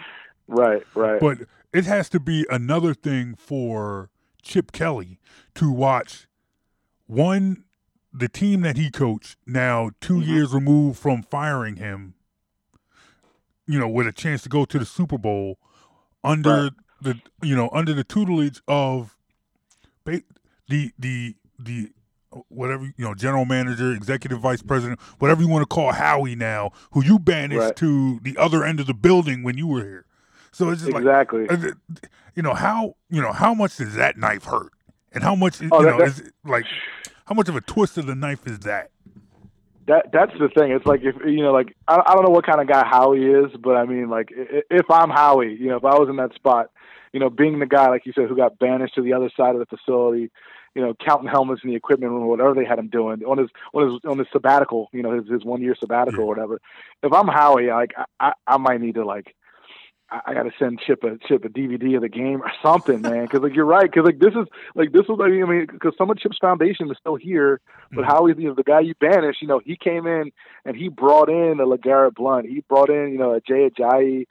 right, 0.49 0.83
right. 0.95 1.21
But 1.21 1.39
it 1.73 1.85
has 1.87 2.09
to 2.11 2.21
be 2.21 2.47
another 2.51 2.95
thing 2.95 3.35
for 3.37 4.11
Chip 4.43 4.73
Kelly 4.73 5.19
to 5.55 5.71
watch 5.71 6.27
one 7.07 7.65
the 8.13 8.29
team 8.29 8.63
that 8.63 8.77
he 8.77 8.91
coached 8.91 9.37
now 9.47 9.91
2 10.01 10.15
Mm-hmm. 10.15 10.31
years 10.31 10.53
removed 10.53 10.99
from 10.99 11.23
firing 11.23 11.77
him 11.77 12.15
you 13.67 13.79
know 13.79 13.89
with 13.89 14.07
a 14.07 14.13
chance 14.13 14.43
to 14.43 14.49
go 14.49 14.65
to 14.65 14.79
the 14.81 14.85
Super 14.85 15.17
Bowl 15.19 15.59
under 16.25 16.51
Right. 16.65 16.73
the 17.01 17.21
you 17.43 17.55
know 17.55 17.69
under 17.73 17.93
the 17.95 18.03
tutelage 18.05 18.61
of 18.67 19.17
the 20.05 20.25
the 20.99 21.37
the 21.59 21.91
whatever 22.49 22.85
you 22.85 23.05
know 23.05 23.15
general 23.15 23.45
manager 23.45 23.93
executive 23.93 24.39
vice 24.41 24.63
president 24.63 25.01
whatever 25.19 25.43
you 25.43 25.49
want 25.49 25.63
to 25.63 25.67
call 25.67 25.93
Howie 25.93 26.37
now 26.37 26.71
who 26.93 27.03
you 27.05 27.19
banished 27.19 27.61
Right. 27.61 27.77
to 27.77 28.21
the 28.23 28.37
other 28.37 28.65
end 28.65 28.79
of 28.81 28.87
the 28.87 28.95
building 28.95 29.43
when 29.43 29.59
you 29.59 29.67
were 29.67 29.83
here 29.83 30.07
so 30.53 30.71
it's 30.71 30.83
just 30.83 30.93
like 30.93 31.03
exactly. 31.03 31.49
uh, 31.49 31.57
you 32.37 32.43
know 32.43 32.55
how 32.55 32.95
you 33.09 33.21
know 33.21 33.33
how 33.33 33.53
much 33.55 33.77
does 33.77 33.95
that 33.95 34.17
knife 34.17 34.45
hurt, 34.45 34.73
and 35.13 35.23
how 35.25 35.35
much 35.35 35.61
you 35.61 35.69
Oh, 35.73 35.83
that- 35.83 35.91
know 35.91 35.99
that- 35.99 36.07
is 36.09 36.21
it, 36.21 36.33
like 36.45 36.65
how 37.27 37.35
much 37.35 37.49
of 37.49 37.57
a 37.57 37.61
twist 37.61 37.99
of 37.99 38.07
the 38.07 38.15
knife 38.15 38.47
is 38.47 38.61
that? 38.61 38.91
that 39.87 40.11
that's 40.13 40.33
the 40.39 40.49
thing. 40.49 40.71
It's 40.73 40.87
like 40.87 41.01
if 41.03 41.17
you 41.25 41.43
know, 41.43 41.53
like 41.53 41.77
I, 41.89 42.01
I 42.07 42.15
don't 42.15 42.25
know 42.25 42.31
what 42.31 42.47
kind 42.47 42.61
of 42.61 42.69
guy 42.69 42.85
Howie 42.87 43.25
is, 43.25 43.51
but 43.61 43.77
I 43.77 43.85
mean, 43.87 44.09
like 44.09 44.29
if 44.33 44.89
I'm 44.91 45.11
Howie, 45.11 45.57
you 45.59 45.69
know, 45.69 45.77
if 45.77 45.85
I 45.85 45.95
was 45.99 46.09
in 46.09 46.17
that 46.17 46.35
spot, 46.35 46.71
you 47.13 47.19
know, 47.21 47.31
being 47.31 47.59
the 47.59 47.67
guy 47.67 47.89
like 47.89 48.07
you 48.07 48.13
said 48.13 48.29
who 48.29 48.37
got 48.37 48.59
banished 48.59 48.95
to 48.97 49.03
the 49.03 49.13
other 49.13 49.31
side 49.37 49.55
of 49.55 49.59
the 49.61 49.67
facility, 49.67 50.31
you 50.75 50.83
know, 50.83 50.95
counting 50.95 51.29
helmets 51.29 51.63
in 51.65 51.71
the 51.71 51.77
equipment 51.77 52.13
room, 52.13 52.23
or 52.23 52.29
whatever 52.29 52.55
they 52.55 52.65
had 52.65 52.79
him 52.79 52.89
doing 52.89 53.23
on 53.25 53.39
his 53.39 53.49
on 53.75 53.91
his 53.91 54.01
on 54.05 54.19
his 54.19 54.29
sabbatical, 54.33 54.89
you 54.93 55.03
know, 55.03 55.13
his 55.13 55.29
his 55.29 55.45
one 55.45 55.63
year 55.63 55.75
sabbatical 55.79 56.25
or 56.25 56.27
whatever. 56.27 56.61
If 57.03 57.13
I'm 57.13 57.29
Howie, 57.29 57.69
like 57.69 57.93
I, 57.97 58.05
I, 58.21 58.33
I 58.47 58.57
might 58.59 58.81
need 58.81 58.95
to 58.95 59.05
like. 59.05 59.35
I 60.11 60.21
I 60.27 60.35
gotta 60.35 60.51
send 60.59 60.81
Chip 60.81 61.03
a 61.05 61.19
Chip 61.27 61.45
a 61.45 61.49
DVD 61.49 61.97
of 61.97 62.03
the 62.03 62.09
game 62.09 62.43
or 62.43 62.53
something, 62.63 63.01
man. 63.01 63.25
Because 63.25 63.41
like 63.43 63.55
you're 63.55 63.65
right. 63.65 63.91
Because 63.91 64.05
like 64.05 64.19
this 64.19 64.35
is 64.35 64.47
like 64.75 64.93
this 64.93 65.07
was 65.09 65.19
like 65.19 65.33
I 65.33 65.45
mean 65.45 65.67
because 65.67 65.95
some 65.99 66.11
of 66.11 66.19
Chip's 66.19 66.39
foundation 66.39 66.91
is 66.91 66.97
still 66.99 67.17
here, 67.17 67.61
but 67.93 68.05
how 68.05 68.27
he's 68.27 68.37
you 68.39 68.49
know 68.49 68.55
the 68.55 68.63
guy 68.63 68.81
you 68.81 68.95
banished, 69.01 69.43
you 69.43 69.49
know 69.49 69.61
he 69.65 69.77
came 69.77 70.07
in 70.07 70.31
and 70.65 70.77
he 70.77 70.89
brought 70.89 71.29
in 71.29 71.59
a 71.61 71.67
LeGarrette 71.67 72.15
Blunt, 72.15 72.49
he 72.49 72.65
brought 72.69 72.91
in 72.91 73.13
you 73.13 73.19
know 73.19 73.35
a 73.35 73.41
Jay 73.41 73.69
Ajayi, 73.69 74.27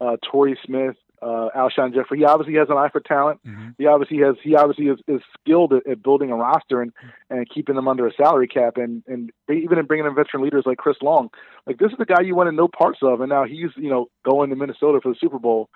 uh, 0.00 0.16
Torrey 0.22 0.58
Smith, 0.64 0.96
uh, 1.22 1.48
Alshon 1.56 1.94
Jeffery. 1.94 2.18
He 2.18 2.24
obviously 2.24 2.54
has 2.56 2.68
an 2.68 2.76
eye 2.76 2.88
for 2.90 3.00
talent. 3.00 3.40
He 3.78 3.86
obviously 3.86 4.18
has 4.18 4.34
he 4.42 4.56
obviously 4.56 4.86
is, 4.86 4.98
is 5.06 5.20
skilled 5.40 5.72
at, 5.72 5.86
at 5.86 6.02
building 6.02 6.30
a 6.30 6.36
roster 6.36 6.82
and 6.82 6.92
and 7.30 7.48
keeping 7.48 7.76
them 7.76 7.86
under 7.88 8.06
a 8.06 8.12
salary 8.14 8.48
cap 8.48 8.76
and 8.76 9.02
and 9.06 9.30
they, 9.48 9.54
even 9.54 9.78
in 9.78 9.86
bringing 9.86 10.06
in 10.06 10.14
veteran 10.14 10.42
leaders 10.42 10.64
like 10.66 10.78
Chris 10.78 10.96
Long. 11.00 11.30
Like 11.66 11.78
this 11.78 11.92
is 11.92 11.98
the 11.98 12.04
guy 12.04 12.22
you 12.22 12.34
want 12.34 12.48
to 12.48 12.52
know 12.56 12.66
parts 12.68 12.98
of, 13.02 13.20
and 13.20 13.30
now 13.30 13.44
he's 13.44 13.70
you 13.76 13.88
know 13.88 14.08
going 14.24 14.50
to 14.50 14.56
Minnesota 14.56 15.00
for 15.02 15.10
the 15.12 15.18
Super 15.20 15.38
Bowl. 15.38 15.70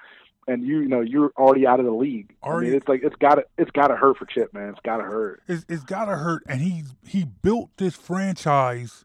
And 0.48 0.62
you, 0.64 0.78
you 0.78 0.88
know, 0.88 1.00
you're 1.00 1.32
already 1.36 1.66
out 1.66 1.80
of 1.80 1.86
the 1.86 1.92
league. 1.92 2.32
I 2.40 2.46
Already- 2.46 2.68
mean, 2.68 2.76
it's 2.76 2.86
like 2.86 3.00
it's 3.02 3.16
got 3.16 3.34
to, 3.34 3.44
it's 3.58 3.70
got 3.72 3.88
to 3.88 3.96
hurt 3.96 4.16
for 4.16 4.26
Chip, 4.26 4.54
man. 4.54 4.68
It's 4.68 4.78
got 4.84 4.98
to 4.98 5.02
hurt. 5.02 5.42
It's, 5.48 5.64
it's 5.68 5.82
gotta 5.82 6.14
hurt, 6.16 6.44
and 6.48 6.60
he 6.60 6.84
he 7.04 7.24
built 7.24 7.70
this 7.78 7.96
franchise 7.96 9.04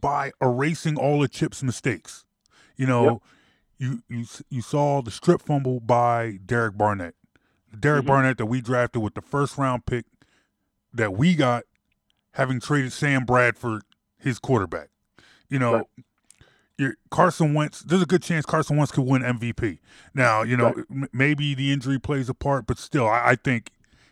by 0.00 0.32
erasing 0.42 0.96
all 0.96 1.22
of 1.22 1.30
Chip's 1.30 1.62
mistakes. 1.62 2.24
You 2.76 2.86
know, 2.86 3.22
you 3.80 4.02
you 4.08 4.24
you 4.50 4.60
saw 4.62 5.00
the 5.02 5.10
strip 5.10 5.42
fumble 5.42 5.80
by 5.80 6.38
Derek 6.46 6.76
Barnett, 6.76 7.14
Derek 7.78 8.04
Mhm. 8.04 8.08
Barnett 8.08 8.38
that 8.38 8.46
we 8.46 8.60
drafted 8.60 9.02
with 9.02 9.14
the 9.14 9.22
first 9.22 9.58
round 9.58 9.86
pick 9.86 10.04
that 10.92 11.14
we 11.16 11.34
got, 11.34 11.64
having 12.34 12.60
traded 12.60 12.92
Sam 12.92 13.24
Bradford, 13.24 13.82
his 14.18 14.38
quarterback. 14.38 14.88
You 15.48 15.58
know, 15.58 15.72
Right. 15.74 15.86
your 16.78 16.94
Carson 17.10 17.54
Wentz. 17.54 17.80
There's 17.80 18.02
a 18.02 18.06
good 18.06 18.22
chance 18.22 18.44
Carson 18.46 18.76
Wentz 18.76 18.92
could 18.92 19.04
win 19.06 19.22
MVP. 19.22 19.80
Now, 20.14 20.42
you 20.42 20.56
know, 20.56 20.72
Right. 20.74 20.84
m- 20.90 21.08
maybe 21.12 21.54
the 21.54 21.72
injury 21.72 21.98
plays 21.98 22.28
a 22.28 22.34
part, 22.34 22.66
but 22.66 22.78
still, 22.78 23.08
I, 23.08 23.30
I 23.30 23.34
think, 23.36 23.70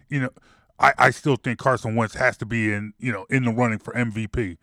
you 0.08 0.20
know, 0.20 0.30
I, 0.78 0.94
I 0.98 1.10
still 1.10 1.36
think 1.36 1.58
Carson 1.58 1.94
Wentz 1.94 2.14
has 2.14 2.36
to 2.38 2.46
be 2.46 2.72
in, 2.72 2.94
you 2.98 3.12
know, 3.12 3.26
in 3.30 3.44
the 3.44 3.50
running 3.52 3.78
for 3.78 3.94
MVP. 3.96 4.56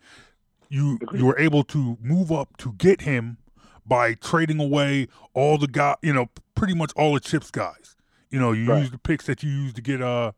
You 0.68 0.98
you 1.12 1.24
were 1.26 1.38
able 1.38 1.62
to 1.64 1.96
move 2.02 2.32
up 2.32 2.56
to 2.58 2.72
get 2.72 3.02
him 3.02 3.36
by 3.86 4.14
trading 4.14 4.60
away 4.60 5.08
all 5.34 5.58
the 5.58 5.66
guy, 5.68 5.94
you 6.02 6.12
know, 6.12 6.26
pretty 6.54 6.74
much 6.74 6.92
all 6.96 7.14
the 7.14 7.20
chips 7.20 7.50
guys. 7.50 7.96
You 8.30 8.38
know, 8.40 8.52
you 8.52 8.66
Right. 8.70 8.80
use 8.80 8.90
the 8.90 8.98
picks 8.98 9.26
that 9.26 9.42
you 9.42 9.50
use 9.50 9.72
to 9.74 9.82
get 9.82 10.02
uh 10.02 10.32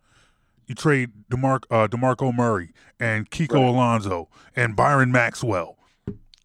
you 0.66 0.74
trade 0.74 1.10
DeMar- 1.30 1.62
uh, 1.70 1.88
DeMarco 1.88 2.34
Murray 2.34 2.72
and 3.00 3.30
Kiko 3.30 3.54
Right. 3.54 3.64
Alonso 3.68 4.28
and 4.54 4.76
Byron 4.76 5.10
Maxwell. 5.10 5.78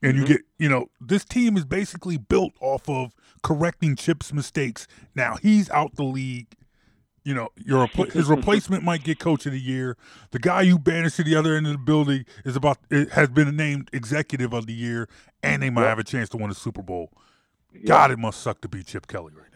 And 0.01 0.15
you 0.17 0.23
Mhm. 0.23 0.27
get, 0.27 0.41
you 0.57 0.69
know, 0.69 0.87
this 1.01 1.25
team 1.25 1.57
is 1.57 1.65
basically 1.65 2.17
built 2.17 2.53
off 2.61 2.87
of 2.87 3.13
correcting 3.41 3.97
Chip's 3.97 4.31
mistakes. 4.31 4.87
Now 5.13 5.35
he's 5.41 5.69
out 5.71 5.95
the 5.95 6.03
league. 6.05 6.47
You 7.23 7.33
know, 7.33 7.49
your 7.55 7.87
his 8.11 8.27
replacement 8.27 8.83
might 8.83 9.03
get 9.03 9.19
coach 9.19 9.45
of 9.45 9.51
the 9.51 9.59
year. 9.59 9.97
The 10.31 10.39
guy 10.39 10.61
you 10.63 10.77
banished 10.77 11.17
to 11.17 11.23
the 11.23 11.35
other 11.35 11.55
end 11.55 11.67
of 11.67 11.73
the 11.73 11.79
building 11.79 12.25
is 12.45 12.55
about 12.55 12.79
it 12.89 13.11
has 13.11 13.29
been 13.29 13.55
named 13.55 13.89
executive 13.93 14.53
of 14.53 14.67
the 14.67 14.73
year, 14.73 15.07
and 15.41 15.61
they 15.61 15.69
might 15.69 15.81
Yep. 15.81 15.89
have 15.89 15.99
a 15.99 16.03
chance 16.03 16.29
to 16.29 16.37
win 16.37 16.51
a 16.51 16.55
Super 16.55 16.81
Bowl. 16.81 17.11
Yeah. 17.73 17.81
God, 17.85 18.11
it 18.11 18.19
must 18.19 18.41
suck 18.41 18.61
to 18.61 18.67
be 18.67 18.83
Chip 18.83 19.07
Kelly 19.07 19.33
right 19.33 19.47
now. 19.51 19.53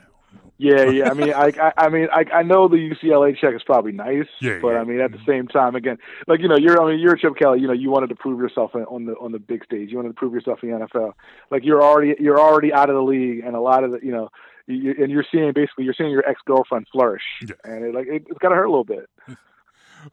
Yeah, 0.60 0.86
yeah. 0.86 1.12
I 1.12 1.14
mean, 1.14 1.34
I, 1.34 1.52
I, 1.62 1.74
I 1.78 1.90
mean, 1.90 2.08
I, 2.12 2.26
I 2.34 2.44
know 2.44 2.68
the 2.68 2.78
UCLA 2.78 3.38
check 3.38 3.54
is 3.54 3.62
probably 3.64 3.92
nice, 3.92 4.26
Yeah, 4.42 4.58
but 4.60 4.70
yeah. 4.70 4.80
I 4.80 4.84
mean, 4.86 5.00
at 5.00 5.12
the 5.12 5.18
mm-hmm. 5.18 5.30
same 5.30 5.48
time, 5.48 5.76
again, 5.76 5.98
like 6.26 6.42
you 6.42 6.48
know, 6.48 6.58
you're, 6.58 6.82
I 6.82 6.90
mean, 6.90 7.00
you're 7.00 7.16
Chip 7.16 7.36
Kelly. 7.38 7.60
You 7.60 7.68
know, 7.68 7.74
you 7.74 7.92
wanted 7.92 8.08
to 8.08 8.16
prove 8.16 8.40
yourself 8.40 8.72
on 8.74 9.06
the 9.06 9.14
on 9.14 9.32
the 9.32 9.40
big 9.40 9.64
stage. 9.66 9.92
You 9.92 9.98
wanted 9.98 10.10
to 10.10 10.16
prove 10.16 10.34
yourself 10.34 10.60
in 10.64 10.72
the 10.72 10.88
NFL. 10.88 11.14
Like 11.52 11.64
you're 11.64 11.84
already 11.84 12.16
you're 12.20 12.40
already 12.40 12.74
out 12.74 12.90
of 12.90 12.96
the 12.96 13.04
league, 13.04 13.44
and 13.46 13.56
a 13.56 13.62
lot 13.62 13.84
of 13.84 13.92
the, 13.92 14.00
you 14.02 14.12
know, 14.12 14.30
you, 14.68 14.94
and 15.00 15.12
you're 15.12 15.26
seeing 15.32 15.52
basically 15.54 15.86
you're 15.86 15.96
seeing 15.98 16.10
your 16.12 16.28
ex 16.28 16.40
girlfriend 16.46 16.88
flourish, 16.92 17.24
Yeah. 17.42 17.56
and 17.64 17.86
it, 17.86 17.94
like 17.96 18.08
it, 18.08 18.24
it's 18.28 18.40
got 18.40 18.50
to 18.50 18.56
hurt 18.56 18.66
a 18.66 18.70
little 18.72 18.84
bit. 18.84 19.10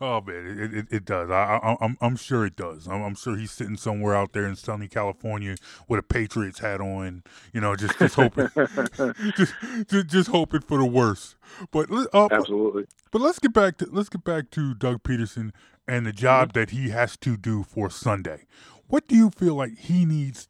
Oh 0.01 0.23
man, 0.23 0.47
it 0.59 0.75
it, 0.75 0.87
it 0.91 1.05
does. 1.05 1.31
I, 1.31 1.61
I 1.63 1.77
I'm 1.79 1.99
I'm 2.01 2.17
sure 2.17 2.47
it 2.47 2.57
does. 2.57 2.89
I'm, 2.89 3.03
I'm 3.03 3.15
sure 3.15 3.37
he's 3.37 3.51
sitting 3.53 3.77
somewhere 3.77 4.15
out 4.15 4.33
there 4.33 4.47
in 4.47 4.57
sunny 4.57 4.89
California 4.89 5.57
with 5.89 6.01
a 6.01 6.03
Patriots 6.03 6.61
hat 6.61 6.81
on. 6.81 7.23
You 7.53 7.61
know, 7.61 7.77
just 7.77 7.99
just 7.99 8.15
hoping, 8.15 8.49
just, 9.37 9.53
just 9.87 10.07
just 10.09 10.29
hoping 10.31 10.63
for 10.63 10.79
the 10.79 10.87
worst. 10.87 11.37
But 11.71 11.91
uh, 11.93 12.07
but- 12.13 12.33
Absolutely. 12.33 12.87
But 13.13 13.21
let's 13.21 13.39
get 13.39 13.53
back 13.53 13.77
to 13.77 13.89
let's 13.93 14.09
get 14.09 14.25
back 14.25 14.51
to 14.53 14.73
Doug 14.75 15.03
Pederson 15.03 15.51
and 15.87 16.07
the 16.07 16.13
job 16.13 16.49
Mm-hmm. 16.55 16.61
that 16.61 16.71
he 16.71 16.89
has 16.89 17.19
to 17.19 17.37
do 17.37 17.63
for 17.63 17.91
Sunday. 17.91 18.47
What 18.89 19.07
do 19.07 19.15
you 19.15 19.29
feel 19.31 19.55
like 19.55 19.77
he 19.79 20.07
needs? 20.07 20.49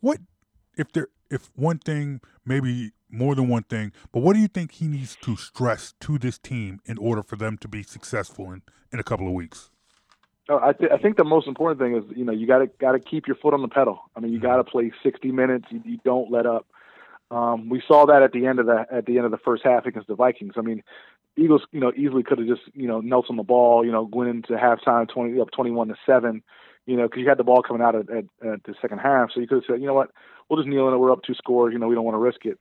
What 0.00 0.18
if 0.76 0.92
there 0.92 1.08
if 1.30 1.50
one 1.56 1.78
thing, 1.78 2.20
maybe 2.44 2.92
more 3.08 3.34
than 3.34 3.48
one 3.48 3.62
thing, 3.64 3.92
but 4.12 4.20
what 4.20 4.34
do 4.34 4.40
you 4.40 4.48
think 4.48 4.72
he 4.72 4.86
needs 4.86 5.16
to 5.22 5.36
stress 5.36 5.94
to 6.00 6.18
this 6.18 6.38
team 6.38 6.80
in 6.84 6.98
order 6.98 7.22
for 7.22 7.36
them 7.36 7.58
to 7.58 7.68
be 7.68 7.82
successful 7.82 8.52
in, 8.52 8.62
in 8.92 8.98
a 8.98 9.04
couple 9.04 9.26
of 9.26 9.32
weeks? 9.32 9.70
Oh, 10.48 10.60
I, 10.62 10.72
th- 10.72 10.90
I 10.92 10.98
think 10.98 11.16
the 11.16 11.24
most 11.24 11.46
important 11.46 11.80
thing 11.80 11.96
is 11.96 12.04
you 12.16 12.24
know 12.24 12.32
you 12.32 12.46
got 12.46 12.58
to 12.58 12.66
got 12.78 12.92
to 12.92 12.98
keep 12.98 13.26
your 13.26 13.36
foot 13.36 13.54
on 13.54 13.62
the 13.62 13.68
pedal. 13.68 14.02
I 14.14 14.20
mean, 14.20 14.32
you 14.32 14.38
got 14.38 14.56
to 14.56 14.64
play 14.64 14.92
60 15.02 15.32
minutes. 15.32 15.64
You, 15.70 15.80
you 15.84 15.98
don't 16.04 16.30
let 16.30 16.44
up. 16.44 16.66
Um, 17.30 17.70
we 17.70 17.82
saw 17.86 18.06
that 18.06 18.22
at 18.22 18.32
the 18.32 18.46
end 18.46 18.58
of 18.58 18.66
the 18.66 18.84
at 18.92 19.06
the 19.06 19.16
end 19.16 19.24
of 19.24 19.30
the 19.30 19.38
first 19.38 19.64
half 19.64 19.86
against 19.86 20.06
the 20.06 20.14
Vikings. 20.14 20.54
I 20.56 20.60
mean, 20.60 20.82
Eagles 21.36 21.62
you 21.72 21.80
know 21.80 21.92
easily 21.96 22.22
could 22.22 22.38
have 22.38 22.46
just 22.46 22.62
you 22.74 22.86
know 22.86 23.00
knelt 23.00 23.30
on 23.30 23.36
the 23.36 23.42
ball. 23.42 23.86
You 23.86 23.92
know, 23.92 24.08
went 24.12 24.28
into 24.28 24.52
halftime 24.52 25.08
20 25.08 25.40
up 25.40 25.50
21 25.50 25.88
to 25.88 25.94
seven. 26.04 26.42
You 26.86 26.98
know, 26.98 27.04
because 27.04 27.20
you 27.22 27.28
had 27.30 27.38
the 27.38 27.44
ball 27.44 27.62
coming 27.62 27.80
out 27.80 27.94
at, 27.94 28.10
at, 28.10 28.24
at 28.46 28.62
the 28.64 28.74
second 28.82 28.98
half, 28.98 29.30
so 29.32 29.40
you 29.40 29.46
could 29.46 29.54
have 29.54 29.64
said, 29.66 29.80
you 29.80 29.86
know 29.86 29.94
what, 29.94 30.10
we'll 30.50 30.60
just 30.60 30.68
kneel 30.68 30.86
in 30.86 30.92
it. 30.92 30.98
We're 30.98 31.12
up 31.12 31.22
two 31.22 31.32
scores. 31.32 31.72
You 31.72 31.78
know, 31.78 31.88
we 31.88 31.94
don't 31.94 32.04
want 32.04 32.14
to 32.14 32.18
risk 32.18 32.44
it. 32.44 32.58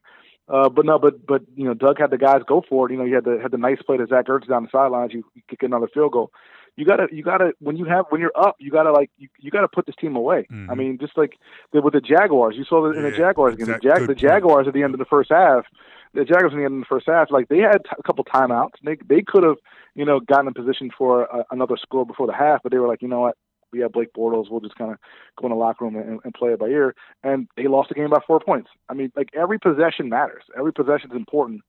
Uh, 0.49 0.67
but 0.69 0.85
no, 0.85 0.99
but 0.99 1.25
but 1.25 1.41
you 1.55 1.63
know, 1.65 1.73
Doug 1.73 1.99
had 1.99 2.11
the 2.11 2.17
guys 2.17 2.41
go 2.47 2.61
for 2.67 2.87
it. 2.89 2.91
You 2.91 2.97
know, 2.99 3.05
you 3.05 3.15
had 3.15 3.23
the 3.23 3.39
had 3.41 3.51
the 3.51 3.57
nice 3.57 3.81
play 3.81 3.97
to 3.97 4.05
Zach 4.07 4.25
Ertz 4.27 4.47
down 4.47 4.63
the 4.63 4.69
sidelines. 4.71 5.13
You, 5.13 5.23
you 5.35 5.41
kick 5.49 5.63
another 5.63 5.87
field 5.93 6.11
goal. 6.11 6.31
You 6.75 6.85
gotta 6.85 7.07
you 7.11 7.23
gotta 7.23 7.53
when 7.59 7.77
you 7.77 7.85
have 7.85 8.05
when 8.09 8.19
you're 8.19 8.31
up, 8.35 8.55
you 8.59 8.69
gotta 8.71 8.91
like 8.91 9.09
you, 9.17 9.29
you 9.39 9.51
gotta 9.51 9.67
put 9.67 9.85
this 9.85 9.95
team 9.95 10.15
away. 10.15 10.47
I 10.49 10.53
Mhm. 10.53 10.77
mean, 10.77 10.97
just 10.99 11.15
like 11.17 11.37
the, 11.71 11.81
with 11.81 11.93
the 11.93 12.01
Jaguars, 12.01 12.55
you 12.57 12.65
saw 12.65 12.81
that 12.83 12.97
in 12.97 13.03
the 13.03 13.11
Jaguars 13.11 13.55
game. 13.55 13.69
exact- 13.69 13.83
The, 13.83 13.89
Jag, 13.89 14.07
the. 14.07 14.15
Jaguars 14.15 14.67
at 14.67 14.73
the 14.73 14.83
end 14.83 14.93
of 14.93 14.99
the 14.99 15.05
first 15.05 15.29
half, 15.31 15.65
the 16.13 16.25
Jaguars 16.25 16.51
at 16.53 16.57
the 16.57 16.65
end 16.65 16.73
of 16.75 16.79
the 16.81 16.85
first 16.89 17.05
half, 17.07 17.29
like 17.31 17.47
they 17.47 17.59
had 17.59 17.83
t- 17.85 17.91
a 17.97 18.03
couple 18.03 18.25
timeouts. 18.25 18.73
They 18.83 18.97
they 19.07 19.21
could 19.21 19.43
have 19.43 19.57
you 19.95 20.03
know 20.03 20.19
gotten 20.19 20.47
in 20.47 20.53
position 20.55 20.89
for 20.97 21.23
a, 21.25 21.45
another 21.51 21.77
score 21.77 22.05
before 22.05 22.27
the 22.27 22.33
half, 22.33 22.63
but 22.63 22.71
they 22.71 22.79
were 22.79 22.87
like, 22.87 23.01
you 23.03 23.07
know 23.07 23.21
what, 23.21 23.37
we 23.73 23.79
have 23.79 23.91
Blake 23.91 24.13
Bortles. 24.13 24.49
We'll 24.49 24.61
just 24.61 24.75
kind 24.75 24.91
of 24.91 24.97
go 25.37 25.47
in 25.47 25.51
the 25.51 25.57
locker 25.57 25.83
room 25.83 25.95
and, 25.97 26.19
and 26.23 26.33
play 26.33 26.51
it 26.51 26.59
by 26.59 26.67
ear. 26.67 26.95
And 27.23 27.47
they 27.57 27.67
lost 27.67 27.89
the 27.89 27.95
game 27.95 28.09
by 28.09 28.19
four 28.25 28.39
points. 28.39 28.69
I 28.87 28.93
mean, 28.93 29.11
like 29.15 29.29
every 29.33 29.59
possession 29.59 30.07
matters. 30.07 30.43
Every 30.57 30.71
possession 30.71 31.11
is 31.11 31.17
important. 31.17 31.61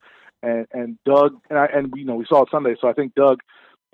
And 0.42 0.66
and 0.72 0.98
Doug 1.04 1.40
and 1.50 1.58
I, 1.58 1.66
and 1.66 1.92
you 1.96 2.04
know 2.04 2.14
we 2.14 2.26
saw 2.28 2.42
it 2.42 2.48
Sunday. 2.50 2.76
So 2.80 2.86
I 2.86 2.92
think 2.92 3.14
Doug 3.14 3.40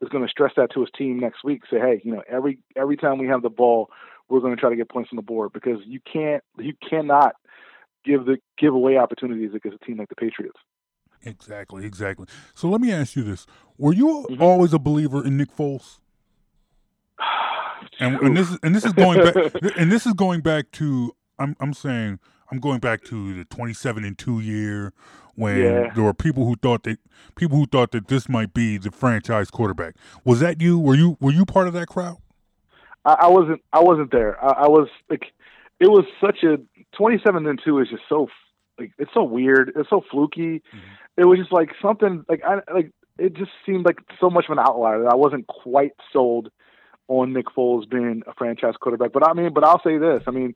is 0.03 0.09
going 0.09 0.25
to 0.25 0.31
stress 0.31 0.53
that 0.57 0.73
to 0.73 0.81
his 0.81 0.91
team 0.97 1.21
next 1.21 1.45
week. 1.45 1.63
Say, 1.71 1.79
hey, 1.79 2.01
you 2.05 2.13
know, 2.13 2.23
every 2.29 2.59
every 2.77 2.97
time 2.97 3.19
we 3.19 3.29
have 3.29 3.43
the 3.43 3.51
ball, 3.51 3.89
we're 4.29 4.41
going 4.41 4.55
to 4.55 4.61
try 4.61 4.71
to 4.71 4.77
get 4.77 4.91
points 4.91 5.11
on 5.13 5.17
the 5.17 5.23
board 5.23 5.53
because 5.53 5.79
you 5.87 6.01
can't 6.13 6.43
you 6.59 6.73
cannot 6.89 7.37
give 8.05 8.25
the 8.25 8.39
give 8.59 8.75
away 8.75 8.97
opportunities 8.97 9.55
against 9.55 9.79
a 9.81 9.85
team 9.87 9.99
like 9.99 10.09
the 10.09 10.17
Patriots. 10.17 10.59
Exactly, 11.23 11.85
exactly. 11.85 12.27
So 12.55 12.69
let 12.69 12.81
me 12.81 12.91
ask 12.93 13.15
you 13.15 13.23
this: 13.23 13.47
Were 13.79 13.93
you 13.93 14.27
Mhm. 14.31 14.41
always 14.41 14.73
a 14.73 14.79
believer 14.79 15.25
in 15.25 15.37
Nick 15.37 15.55
Foles? 15.55 15.99
and, 17.99 18.21
and 18.21 18.37
this 18.37 18.51
is 18.51 18.59
and 18.63 18.75
this 18.75 18.85
is 18.85 18.93
going 18.93 19.23
back 19.23 19.37
and 19.77 19.91
this 19.93 20.07
is 20.07 20.13
going 20.13 20.41
back 20.41 20.71
to 20.73 21.15
I'm 21.39 21.57
I'm 21.61 21.73
saying 21.75 22.19
I'm 22.51 22.59
going 22.59 22.81
back 22.81 23.03
to 23.05 23.35
the 23.35 23.45
27 23.45 24.05
and 24.05 24.19
2 24.19 24.41
year 24.41 24.93
when 25.37 25.59
Yeah. 25.59 25.93
there 25.95 26.05
were 26.05 26.15
people 26.15 26.45
who 26.45 26.57
thought 26.57 26.83
that 26.85 26.99
people 27.37 27.57
who 27.57 27.67
thought 27.67 27.93
that 27.93 28.09
this 28.09 28.29
might 28.29 28.53
be 28.53 28.77
the 28.79 28.91
franchise 28.91 29.51
quarterback. 29.51 29.95
Was 30.25 30.41
that 30.41 30.61
you? 30.61 30.79
Were 30.79 30.95
you 30.95 31.17
were 31.21 31.33
you 31.33 31.47
part 31.47 31.67
of 31.69 31.73
that 31.75 31.89
crowd? 31.89 32.19
I, 33.05 33.13
I 33.23 33.27
wasn't. 33.29 33.63
I 33.73 33.81
wasn't 33.81 34.11
there. 34.11 34.43
I, 34.45 34.65
I 34.65 34.69
was 34.69 34.89
like, 35.09 35.27
it 35.79 35.89
was 35.89 36.05
such 36.21 36.43
a 36.43 36.59
twenty-seven 36.97 37.47
and 37.47 37.61
two 37.65 37.79
is 37.79 37.89
just 37.89 38.03
so 38.09 38.29
like 38.79 38.93
it's 38.99 39.13
so 39.15 39.23
weird. 39.23 39.73
It's 39.77 39.89
so 39.89 40.03
fluky. 40.11 40.59
Mm-hmm. 40.59 40.79
It 41.17 41.25
was 41.25 41.39
just 41.39 41.53
like 41.53 41.71
something 41.81 42.25
like 42.29 42.43
I 42.45 42.61
like 42.73 42.93
it 43.19 43.35
just 43.35 43.51
seemed 43.65 43.85
like 43.87 43.99
so 44.19 44.31
much 44.31 44.47
of 44.49 44.53
an 44.53 44.59
outlier 44.59 45.03
that 45.03 45.13
I 45.13 45.17
wasn't 45.17 45.47
quite 45.47 45.93
sold 46.13 46.51
on 47.11 47.33
Nick 47.33 47.47
Foles 47.47 47.91
being 47.91 48.23
a 48.29 48.35
franchise 48.35 48.75
quarterback. 48.81 49.13
But 49.13 49.29
I 49.29 49.33
mean, 49.33 49.53
but 49.53 49.65
I'll 49.65 49.83
say 49.83 49.99
this. 49.99 50.23
I 50.29 50.31
mean, 50.31 50.55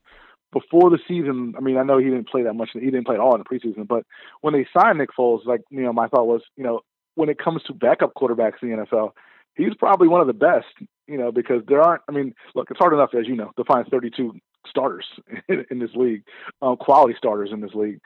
before 0.53 0.89
the 0.89 0.99
season, 1.05 1.53
I 1.57 1.61
mean, 1.61 1.77
I 1.77 1.83
know 1.83 1.97
he 1.97 2.05
didn't 2.05 2.29
play 2.29 2.43
that 2.43 2.53
much. 2.53 2.69
He 2.73 2.79
didn't 2.79 3.05
play 3.05 3.15
at 3.15 3.21
all 3.21 3.35
in 3.35 3.43
the 3.43 3.45
preseason. 3.45 3.85
But 3.85 4.05
when 4.39 4.53
they 4.53 4.65
signed 4.75 4.97
Nick 4.97 5.09
Foles, 5.19 5.45
like 5.45 5.61
you 5.69 5.81
know, 5.81 5.91
my 5.91 6.07
thought 6.07 6.27
was, 6.27 6.41
you 6.55 6.63
know, 6.63 6.79
when 7.15 7.27
it 7.27 7.37
comes 7.37 7.61
to 7.63 7.73
backup 7.73 8.13
quarterbacks 8.15 8.61
in 8.61 8.69
the 8.69 8.77
NFL, 8.77 9.11
he's 9.55 9.75
probably 9.77 10.07
one 10.07 10.21
of 10.21 10.27
the 10.27 10.33
best. 10.33 10.87
You 11.07 11.17
know, 11.17 11.31
because 11.31 11.61
there 11.67 11.81
aren't. 11.81 12.03
I 12.07 12.13
mean, 12.13 12.33
look, 12.55 12.71
it's 12.71 12.79
hard 12.79 12.93
enough, 12.93 13.13
as 13.13 13.27
you 13.27 13.35
know, 13.35 13.51
to 13.57 13.65
find 13.65 13.85
32 13.87 14.33
starters 14.67 15.05
in, 15.49 15.65
in 15.69 15.79
this 15.79 15.93
league, 15.93 16.23
um, 16.61 16.77
quality 16.77 17.15
starters 17.17 17.49
in 17.51 17.59
this 17.59 17.73
league. 17.75 17.99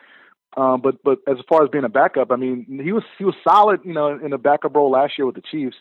Um, 0.58 0.82
but 0.82 0.96
but 1.04 1.20
as 1.28 1.38
far 1.48 1.64
as 1.64 1.70
being 1.70 1.84
a 1.84 1.90
backup, 1.90 2.32
I 2.32 2.36
mean, 2.36 2.82
he 2.84 2.92
was 2.94 3.04
he 3.20 3.26
was 3.26 3.36
solid, 3.48 3.82
you 3.86 3.94
know, 3.94 4.18
in 4.18 4.34
a 4.34 4.40
backup 4.40 4.76
role 4.76 4.90
last 4.90 5.20
year 5.20 5.28
with 5.28 5.36
the 5.36 5.44
Chiefs. 5.52 5.78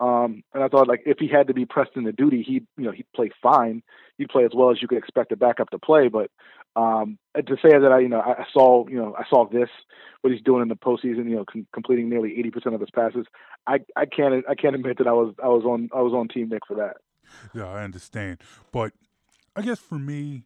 Um, 0.00 0.42
and 0.52 0.64
I 0.64 0.68
thought 0.68 0.88
like 0.88 1.02
if 1.06 1.18
he 1.18 1.28
had 1.28 1.46
to 1.46 1.54
be 1.54 1.64
pressed 1.64 1.92
into 1.94 2.12
duty, 2.12 2.42
he 2.42 2.54
you 2.76 2.84
know 2.84 2.90
he'd 2.90 3.06
play 3.14 3.30
fine. 3.42 3.82
He'd 4.18 4.28
play 4.28 4.44
as 4.44 4.50
well 4.54 4.70
as 4.70 4.82
you 4.82 4.88
could 4.88 4.98
expect 4.98 5.32
a 5.32 5.36
backup 5.36 5.70
to 5.70 5.78
play. 5.78 6.08
But 6.08 6.30
um, 6.74 7.18
to 7.36 7.56
say 7.56 7.78
that 7.78 7.92
I 7.92 8.00
you 8.00 8.08
know 8.08 8.20
I 8.20 8.44
saw 8.52 8.88
you 8.88 8.96
know 8.96 9.14
I 9.18 9.24
saw 9.28 9.48
this 9.48 9.68
what 10.22 10.32
he's 10.32 10.42
doing 10.42 10.62
in 10.62 10.68
the 10.68 10.76
postseason, 10.76 11.28
you 11.28 11.36
know, 11.36 11.44
com- 11.44 11.66
completing 11.72 12.08
nearly 12.08 12.38
eighty 12.38 12.50
percent 12.50 12.74
of 12.74 12.80
his 12.80 12.90
passes. 12.90 13.26
I 13.66 13.80
I 13.96 14.06
can't 14.06 14.44
I 14.48 14.54
can't 14.54 14.74
admit 14.74 14.98
that 14.98 15.06
I 15.06 15.12
was 15.12 15.34
I 15.42 15.48
was 15.48 15.64
on 15.64 15.90
I 15.94 16.00
was 16.00 16.12
on 16.12 16.28
Team 16.28 16.48
Nick 16.48 16.66
for 16.66 16.76
that. 16.76 16.96
Yeah, 17.54 17.68
I 17.68 17.84
understand. 17.84 18.38
But 18.72 18.92
I 19.54 19.62
guess 19.62 19.78
for 19.78 19.98
me, 19.98 20.44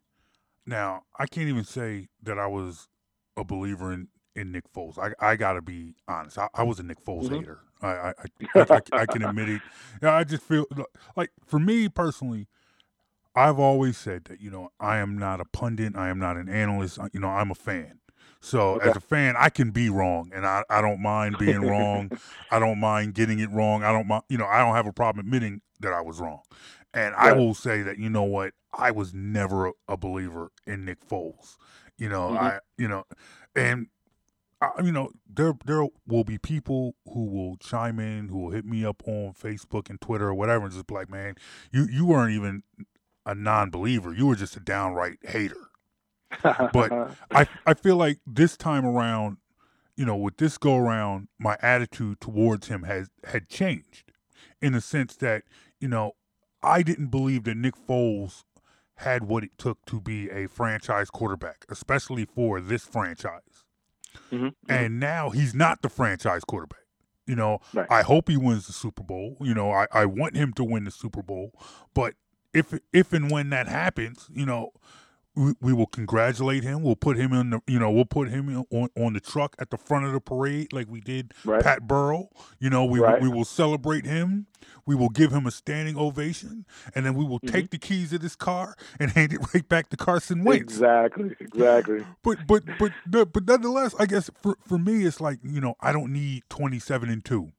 now 0.67 1.05
I 1.19 1.27
can't 1.27 1.49
even 1.49 1.65
say 1.65 2.09
that 2.23 2.39
I 2.39 2.47
was 2.47 2.89
a 3.37 3.45
believer 3.45 3.93
in, 3.93 4.09
in 4.37 4.53
Nick 4.53 4.73
Foles. 4.73 4.99
I 4.99 5.13
I 5.33 5.37
gotta 5.37 5.63
be 5.63 5.95
honest. 6.07 6.39
I, 6.39 6.49
I 6.55 6.63
was 6.63 6.79
a 6.79 6.83
Nick 6.83 7.05
Foles 7.05 7.29
Mhm. 7.29 7.39
hater. 7.39 7.61
I 7.83 7.89
I, 7.89 8.13
I, 8.57 8.67
I, 8.77 8.81
I 9.03 9.07
can 9.07 9.23
admit 9.23 9.49
it. 9.49 9.63
I 10.03 10.25
just 10.25 10.43
feel 10.43 10.67
like 11.17 11.31
for 11.47 11.59
me 11.59 11.89
personally, 11.89 12.47
I've 13.35 13.59
always 13.59 13.99
said 13.99 14.25
that 14.27 14.41
you 14.41 14.51
know 14.51 14.71
I 14.81 14.99
am 14.99 15.19
not 15.19 15.41
a 15.41 15.45
pundit. 15.45 15.97
I 15.97 16.09
am 16.09 16.19
not 16.19 16.37
an 16.37 16.49
analyst. 16.49 16.99
You 17.13 17.21
know 17.21 17.29
I'm 17.29 17.51
a 17.51 17.55
fan. 17.55 18.01
So 18.41 18.77
Okay. 18.77 18.87
as 18.89 18.97
a 18.97 19.01
fan, 19.01 19.35
I 19.39 19.49
can 19.49 19.71
be 19.71 19.89
wrong, 19.89 20.31
and 20.35 20.47
I, 20.47 20.63
I 20.71 20.81
don't 20.81 21.01
mind 21.03 21.39
being 21.39 21.61
wrong. 21.69 22.13
I 22.51 22.59
don't 22.59 22.79
mind 22.79 23.15
getting 23.15 23.41
it 23.41 23.51
wrong. 23.51 23.83
I 23.83 23.93
don't 23.93 24.07
mind, 24.07 24.23
you 24.29 24.39
know, 24.39 24.47
I 24.47 24.59
don't 24.59 24.75
have 24.75 24.87
a 24.87 24.93
problem 24.93 25.27
admitting 25.27 25.63
that 25.81 25.93
I 25.93 26.01
was 26.01 26.21
wrong. 26.21 26.43
And 26.95 27.15
I 27.15 27.33
will 27.33 27.55
say 27.55 27.83
that 27.83 27.99
you 27.99 28.09
know 28.09 28.23
what, 28.23 28.53
I 28.73 28.91
was 28.91 29.13
never 29.13 29.67
a, 29.69 29.73
a 29.89 29.97
believer 29.97 30.51
in 30.67 30.85
Nick 30.85 31.07
Foles. 31.07 31.57
You 31.99 32.09
know, 32.09 32.29
Mhm. 32.31 32.37
I 32.37 32.59
you 32.79 32.89
know, 32.89 33.05
and 33.55 33.89
I, 34.77 34.83
you 34.83 34.93
know 34.93 35.11
there 35.33 35.55
there 35.65 35.87
will 36.07 36.25
be 36.25 36.39
people 36.39 36.95
who 37.13 37.27
will 37.27 37.57
chime 37.59 37.99
in, 38.01 38.29
who 38.29 38.39
will 38.39 38.51
hit 38.51 38.65
me 38.65 38.85
up 38.85 39.03
on 39.07 39.35
Facebook 39.35 39.91
and 39.91 40.01
Twitter 40.01 40.29
or 40.29 40.35
whatever, 40.35 40.65
and 40.65 40.75
just 40.75 40.87
be 40.87 40.95
like, 40.95 41.11
man, 41.11 41.35
you 41.73 41.87
you 41.91 42.07
weren't 42.07 42.33
even 42.35 42.63
a 43.27 43.35
non-believer. 43.35 44.15
You 44.15 44.27
were 44.29 44.37
just 44.37 44.57
a 44.57 44.61
downright 44.61 45.19
hater. 45.23 45.57
But 46.73 46.93
I 47.33 47.47
I 47.67 47.75
feel 47.75 47.97
like 47.97 48.19
this 48.27 48.57
time 48.57 48.87
around, 48.87 49.39
you 49.97 50.07
know, 50.07 50.17
with 50.17 50.39
this 50.39 50.59
go 50.59 50.77
around, 50.77 51.29
my 51.39 51.57
attitude 51.63 52.21
towards 52.21 52.69
him 52.69 52.85
has 52.85 53.09
had 53.25 53.49
changed 53.49 54.13
in 54.63 54.73
the 54.73 54.81
sense 54.81 55.17
that, 55.17 55.45
you 55.81 55.89
know, 55.89 56.13
I 56.63 56.83
didn't 56.83 57.09
believe 57.09 57.45
that 57.45 57.57
Nick 57.57 57.75
Foles 57.77 58.45
had 58.97 59.25
what 59.25 59.45
it 59.45 59.53
took 59.59 59.85
to 59.87 60.01
be 60.01 60.31
a 60.31 60.49
franchise 60.49 61.11
quarterback, 61.11 61.67
especially 61.69 62.25
for 62.25 62.61
this 62.61 62.85
franchise. 62.85 63.66
Mhm. 64.33 64.55
And 64.69 65.01
now 65.01 65.31
he's 65.31 65.55
not 65.55 65.83
the 65.83 65.89
franchise 65.89 66.45
quarterback. 66.45 66.81
You 67.27 67.35
know, 67.35 67.59
Right. 67.75 67.87
I 67.91 68.03
hope 68.03 68.29
he 68.29 68.37
wins 68.37 68.67
the 68.67 68.73
Super 68.73 69.03
Bowl. 69.03 69.37
You 69.41 69.55
know, 69.55 69.73
I, 69.73 69.87
I 69.93 70.07
want 70.07 70.37
him 70.37 70.53
to 70.55 70.65
win 70.65 70.85
the 70.85 70.91
Super 70.91 71.23
Bowl. 71.23 71.53
But 71.95 72.15
if 72.55 72.73
if 72.93 73.13
and 73.13 73.31
when 73.31 73.51
that 73.51 73.67
happens, 73.69 74.29
you 74.33 74.47
know, 74.47 74.71
we, 75.37 75.53
we 75.61 75.73
will 75.73 75.87
congratulate 75.87 76.63
him. 76.65 76.83
We'll 76.83 76.97
put 76.97 77.17
him 77.17 77.33
in 77.33 77.51
the, 77.51 77.61
you 77.67 77.79
know, 77.79 77.91
we'll 77.91 78.05
put 78.07 78.29
him 78.31 78.65
on 78.71 78.89
on 78.97 79.13
the 79.13 79.21
truck 79.21 79.55
at 79.59 79.71
the 79.71 79.77
front 79.77 80.07
of 80.07 80.13
the 80.13 80.21
parade 80.21 80.73
like 80.73 80.89
we 80.91 81.01
did 81.01 81.35
Right. 81.45 81.63
Pat 81.63 81.87
Burrell. 81.87 82.31
You 82.59 82.71
know, 82.71 82.85
we 82.85 83.01
Right. 83.01 83.21
we 83.23 83.29
will 83.29 83.45
celebrate 83.45 84.07
him. 84.07 84.47
We 84.87 84.95
will 84.95 85.09
give 85.11 85.33
him 85.33 85.47
a 85.47 85.51
standing 85.51 85.97
ovation, 85.97 86.65
and 86.95 87.05
then 87.07 87.15
we 87.15 87.25
will 87.25 87.39
Mm-hmm. 87.41 87.55
take 87.55 87.71
the 87.71 87.79
keys 87.79 88.13
of 88.13 88.21
this 88.23 88.35
car 88.37 88.75
and 88.99 89.11
hand 89.17 89.33
it 89.33 89.41
right 89.55 89.69
back 89.69 89.91
to 89.91 89.97
Carson 89.97 90.43
Wentz. 90.45 90.63
exactly, 90.63 91.37
exactly. 91.39 92.05
But 92.23 92.47
but 92.47 92.63
but 92.79 92.93
but 93.33 93.47
nonetheless, 93.47 93.95
I 93.99 94.07
guess 94.07 94.31
for 94.43 94.57
for 94.67 94.79
me, 94.79 95.05
it's 95.05 95.21
like 95.21 95.39
you 95.43 95.61
know 95.61 95.75
I 95.81 95.93
don't 95.93 96.13
need 96.13 96.45
twenty 96.49 96.79
seven 96.79 97.09
and 97.11 97.25
two. 97.25 97.53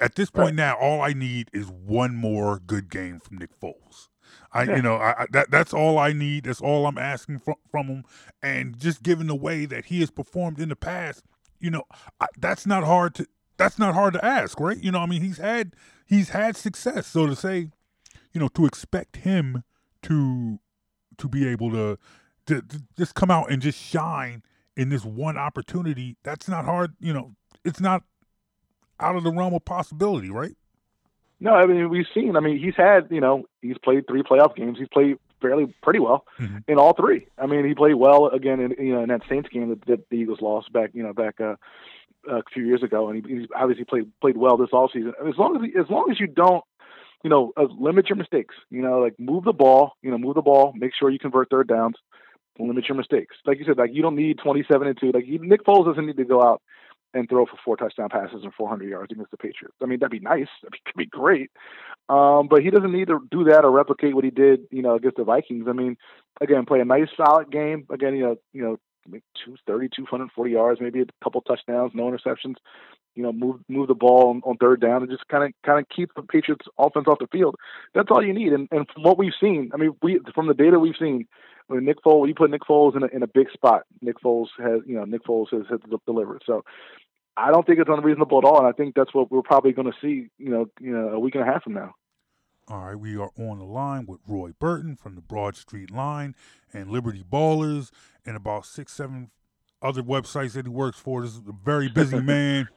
At 0.00 0.14
this 0.14 0.30
point 0.30 0.46
Right. 0.50 0.54
now, 0.54 0.74
all 0.74 1.02
I 1.02 1.12
need 1.12 1.50
is 1.52 1.66
one 1.68 2.14
more 2.14 2.60
good 2.64 2.88
game 2.88 3.18
from 3.20 3.38
Nick 3.38 3.50
Foles. 3.60 4.08
I 4.52 4.64
you 4.64 4.82
know 4.82 4.96
I, 4.96 5.22
I 5.22 5.26
that 5.30 5.50
that's 5.50 5.72
all 5.72 5.98
I 5.98 6.12
need. 6.12 6.44
That's 6.44 6.60
all 6.60 6.86
I'm 6.86 6.98
asking 6.98 7.40
from 7.40 7.56
from 7.70 7.86
him. 7.86 8.04
And 8.42 8.78
just 8.78 9.02
given 9.02 9.26
the 9.26 9.34
way 9.34 9.66
that 9.66 9.86
he 9.86 10.00
has 10.00 10.10
performed 10.10 10.60
in 10.60 10.68
the 10.68 10.76
past, 10.76 11.24
you 11.60 11.70
know 11.70 11.84
I, 12.20 12.26
that's 12.38 12.66
not 12.66 12.84
hard 12.84 13.14
to 13.16 13.26
that's 13.56 13.78
not 13.78 13.94
hard 13.94 14.14
to 14.14 14.24
ask, 14.24 14.58
right? 14.60 14.82
You 14.82 14.92
know, 14.92 15.00
I 15.00 15.06
mean 15.06 15.22
he's 15.22 15.38
had 15.38 15.74
he's 16.06 16.30
had 16.30 16.56
success. 16.56 17.06
So 17.06 17.26
to 17.26 17.36
say, 17.36 17.70
you 18.32 18.40
know, 18.40 18.48
to 18.48 18.66
expect 18.66 19.16
him 19.16 19.64
to 20.02 20.58
to 21.18 21.28
be 21.28 21.46
able 21.46 21.70
to 21.72 21.98
to, 22.46 22.62
to 22.62 22.82
just 22.96 23.14
come 23.14 23.30
out 23.30 23.50
and 23.50 23.60
just 23.60 23.78
shine 23.78 24.42
in 24.76 24.88
this 24.88 25.04
one 25.04 25.36
opportunity, 25.36 26.16
that's 26.22 26.48
not 26.48 26.64
hard. 26.64 26.94
You 27.00 27.12
know, 27.12 27.34
it's 27.64 27.80
not 27.80 28.04
out 29.00 29.16
of 29.16 29.24
the 29.24 29.32
realm 29.32 29.54
of 29.54 29.64
possibility, 29.64 30.30
right? 30.30 30.56
No, 31.40 31.52
I 31.54 31.66
mean 31.66 31.88
we've 31.88 32.06
seen. 32.14 32.36
I 32.36 32.40
mean 32.40 32.58
he's 32.58 32.74
had 32.76 33.08
you 33.10 33.20
know 33.20 33.44
he's 33.62 33.78
played 33.78 34.06
three 34.06 34.22
playoff 34.22 34.56
games. 34.56 34.78
He's 34.78 34.88
played 34.88 35.18
fairly 35.40 35.72
pretty 35.82 36.00
well 36.00 36.24
Mhm. 36.40 36.64
in 36.66 36.78
all 36.78 36.94
three. 36.94 37.26
I 37.38 37.46
mean 37.46 37.64
he 37.64 37.74
played 37.74 37.94
well 37.94 38.26
again 38.26 38.60
in 38.60 38.74
you 38.84 38.94
know 38.94 39.02
in 39.02 39.08
that 39.10 39.22
Saints 39.28 39.48
game 39.48 39.68
that, 39.70 39.84
that 39.86 40.08
the 40.10 40.16
Eagles 40.16 40.40
lost 40.40 40.72
back 40.72 40.90
you 40.94 41.02
know 41.02 41.12
back 41.12 41.40
uh, 41.40 41.54
a 42.28 42.42
few 42.52 42.64
years 42.66 42.82
ago, 42.82 43.08
and 43.08 43.24
he, 43.24 43.34
he's 43.38 43.46
obviously 43.54 43.84
played 43.84 44.10
played 44.20 44.36
well 44.36 44.56
this 44.56 44.70
offseason. 44.70 45.12
As 45.28 45.36
long 45.38 45.56
as 45.64 45.84
as 45.84 45.90
long 45.90 46.10
as 46.10 46.18
you 46.18 46.26
don't 46.26 46.64
you 47.22 47.30
know 47.30 47.52
uh, 47.56 47.66
limit 47.78 48.08
your 48.08 48.16
mistakes, 48.16 48.54
you 48.70 48.82
know 48.82 48.98
like 48.98 49.14
move 49.18 49.44
the 49.44 49.52
ball, 49.52 49.92
you 50.02 50.10
know 50.10 50.18
move 50.18 50.34
the 50.34 50.42
ball, 50.42 50.72
make 50.76 50.92
sure 50.98 51.08
you 51.08 51.18
convert 51.20 51.50
third 51.50 51.68
downs, 51.68 51.94
limit 52.58 52.88
your 52.88 52.96
mistakes. 52.96 53.36
Like 53.46 53.58
you 53.60 53.64
said, 53.64 53.78
like 53.78 53.90
you 53.94 54.02
don't 54.02 54.16
need 54.16 54.38
27 54.42 54.88
and 54.88 54.98
two. 55.00 55.12
Like 55.12 55.26
you, 55.26 55.38
Nick 55.38 55.64
Foles 55.64 55.86
doesn't 55.86 56.04
need 56.04 56.16
to 56.16 56.24
go 56.24 56.42
out 56.42 56.60
and 57.14 57.28
throw 57.28 57.46
for 57.46 57.56
four 57.64 57.76
touchdown 57.76 58.08
passes 58.10 58.42
and 58.42 58.52
400 58.54 58.88
yards 58.88 59.12
against 59.12 59.30
the 59.30 59.36
Patriots. 59.36 59.76
I 59.82 59.86
mean, 59.86 59.98
that'd 59.98 60.10
be 60.10 60.20
nice. 60.20 60.48
That'd 60.62 60.78
be, 60.96 61.04
be 61.04 61.06
great. 61.06 61.50
Um, 62.08 62.48
but 62.48 62.62
he 62.62 62.70
doesn't 62.70 62.92
need 62.92 63.08
to 63.08 63.20
do 63.30 63.44
that 63.44 63.64
or 63.64 63.70
replicate 63.70 64.14
what 64.14 64.24
he 64.24 64.30
did, 64.30 64.60
you 64.70 64.82
know, 64.82 64.94
against 64.94 65.16
the 65.16 65.24
Vikings. 65.24 65.66
I 65.68 65.72
mean, 65.72 65.96
again, 66.40 66.64
play 66.66 66.80
a 66.80 66.84
nice, 66.84 67.08
solid 67.16 67.50
game. 67.50 67.86
Again, 67.90 68.16
you 68.16 68.22
know, 68.22 68.36
you 68.52 68.62
know, 68.62 68.76
230, 69.44 69.88
240 69.96 70.50
yards, 70.50 70.80
maybe 70.80 71.00
a 71.00 71.06
couple 71.22 71.40
touchdowns, 71.42 71.92
no 71.94 72.04
interceptions. 72.04 72.56
You 73.14 73.24
know, 73.24 73.32
move 73.32 73.60
move 73.68 73.88
the 73.88 73.94
ball 73.94 74.30
on, 74.30 74.42
on 74.44 74.56
third 74.58 74.80
down 74.80 75.02
and 75.02 75.10
just 75.10 75.26
kind 75.26 75.42
of 75.42 75.50
kind 75.66 75.80
of 75.80 75.88
keep 75.88 76.14
the 76.14 76.22
Patriots 76.22 76.66
offense 76.78 77.06
off 77.08 77.18
the 77.18 77.26
field. 77.26 77.56
That's 77.92 78.08
all 78.10 78.24
you 78.24 78.32
need. 78.32 78.52
And 78.52 78.68
and 78.70 78.86
from 78.94 79.02
what 79.02 79.18
we've 79.18 79.32
seen, 79.40 79.70
I 79.74 79.76
mean, 79.76 79.96
we 80.02 80.20
from 80.34 80.46
the 80.46 80.54
data 80.54 80.78
we've 80.78 80.94
seen, 80.96 81.26
when 81.66 81.84
Nick 81.84 82.02
Foles, 82.04 82.28
you 82.28 82.34
put 82.34 82.50
Nick 82.50 82.62
Foles 82.62 82.96
in 82.96 83.02
a 83.02 83.06
in 83.06 83.22
a 83.22 83.26
big 83.26 83.50
spot. 83.50 83.82
Nick 84.02 84.20
Foles 84.20 84.48
has, 84.58 84.82
you 84.86 84.94
know, 84.94 85.04
Nick 85.04 85.24
Foles 85.24 85.50
has, 85.50 85.62
has 85.68 85.80
delivered. 86.06 86.42
So 86.46 86.64
I 87.36 87.50
don't 87.50 87.66
think 87.66 87.78
it's 87.78 87.90
unreasonable 87.90 88.38
at 88.38 88.44
all, 88.44 88.58
and 88.58 88.66
I 88.66 88.72
think 88.72 88.94
that's 88.94 89.14
what 89.14 89.30
we're 89.30 89.42
probably 89.42 89.72
going 89.72 89.90
to 89.90 89.98
see. 90.00 90.28
You 90.38 90.50
know, 90.50 90.66
you 90.80 90.92
know, 90.92 91.08
a 91.08 91.18
week 91.18 91.34
and 91.34 91.42
a 91.42 91.46
half 91.46 91.64
from 91.64 91.74
now. 91.74 91.94
All 92.70 92.84
right, 92.84 92.96
we 92.98 93.16
are 93.16 93.30
on 93.38 93.58
the 93.58 93.64
line 93.64 94.04
with 94.06 94.20
Roy 94.26 94.52
Burton 94.58 94.96
from 94.96 95.14
the 95.14 95.22
Broad 95.22 95.56
Street 95.56 95.90
Line 95.90 96.34
and 96.72 96.90
Liberty 96.90 97.24
Ballers 97.24 97.90
and 98.26 98.36
about 98.36 98.66
six, 98.66 98.92
seven 98.92 99.30
other 99.80 100.02
websites 100.02 100.52
that 100.52 100.66
he 100.66 100.70
works 100.70 100.98
for. 100.98 101.22
This 101.22 101.32
is 101.32 101.42
a 101.48 101.52
very 101.64 101.88
busy 101.88 102.20
man. 102.22 102.68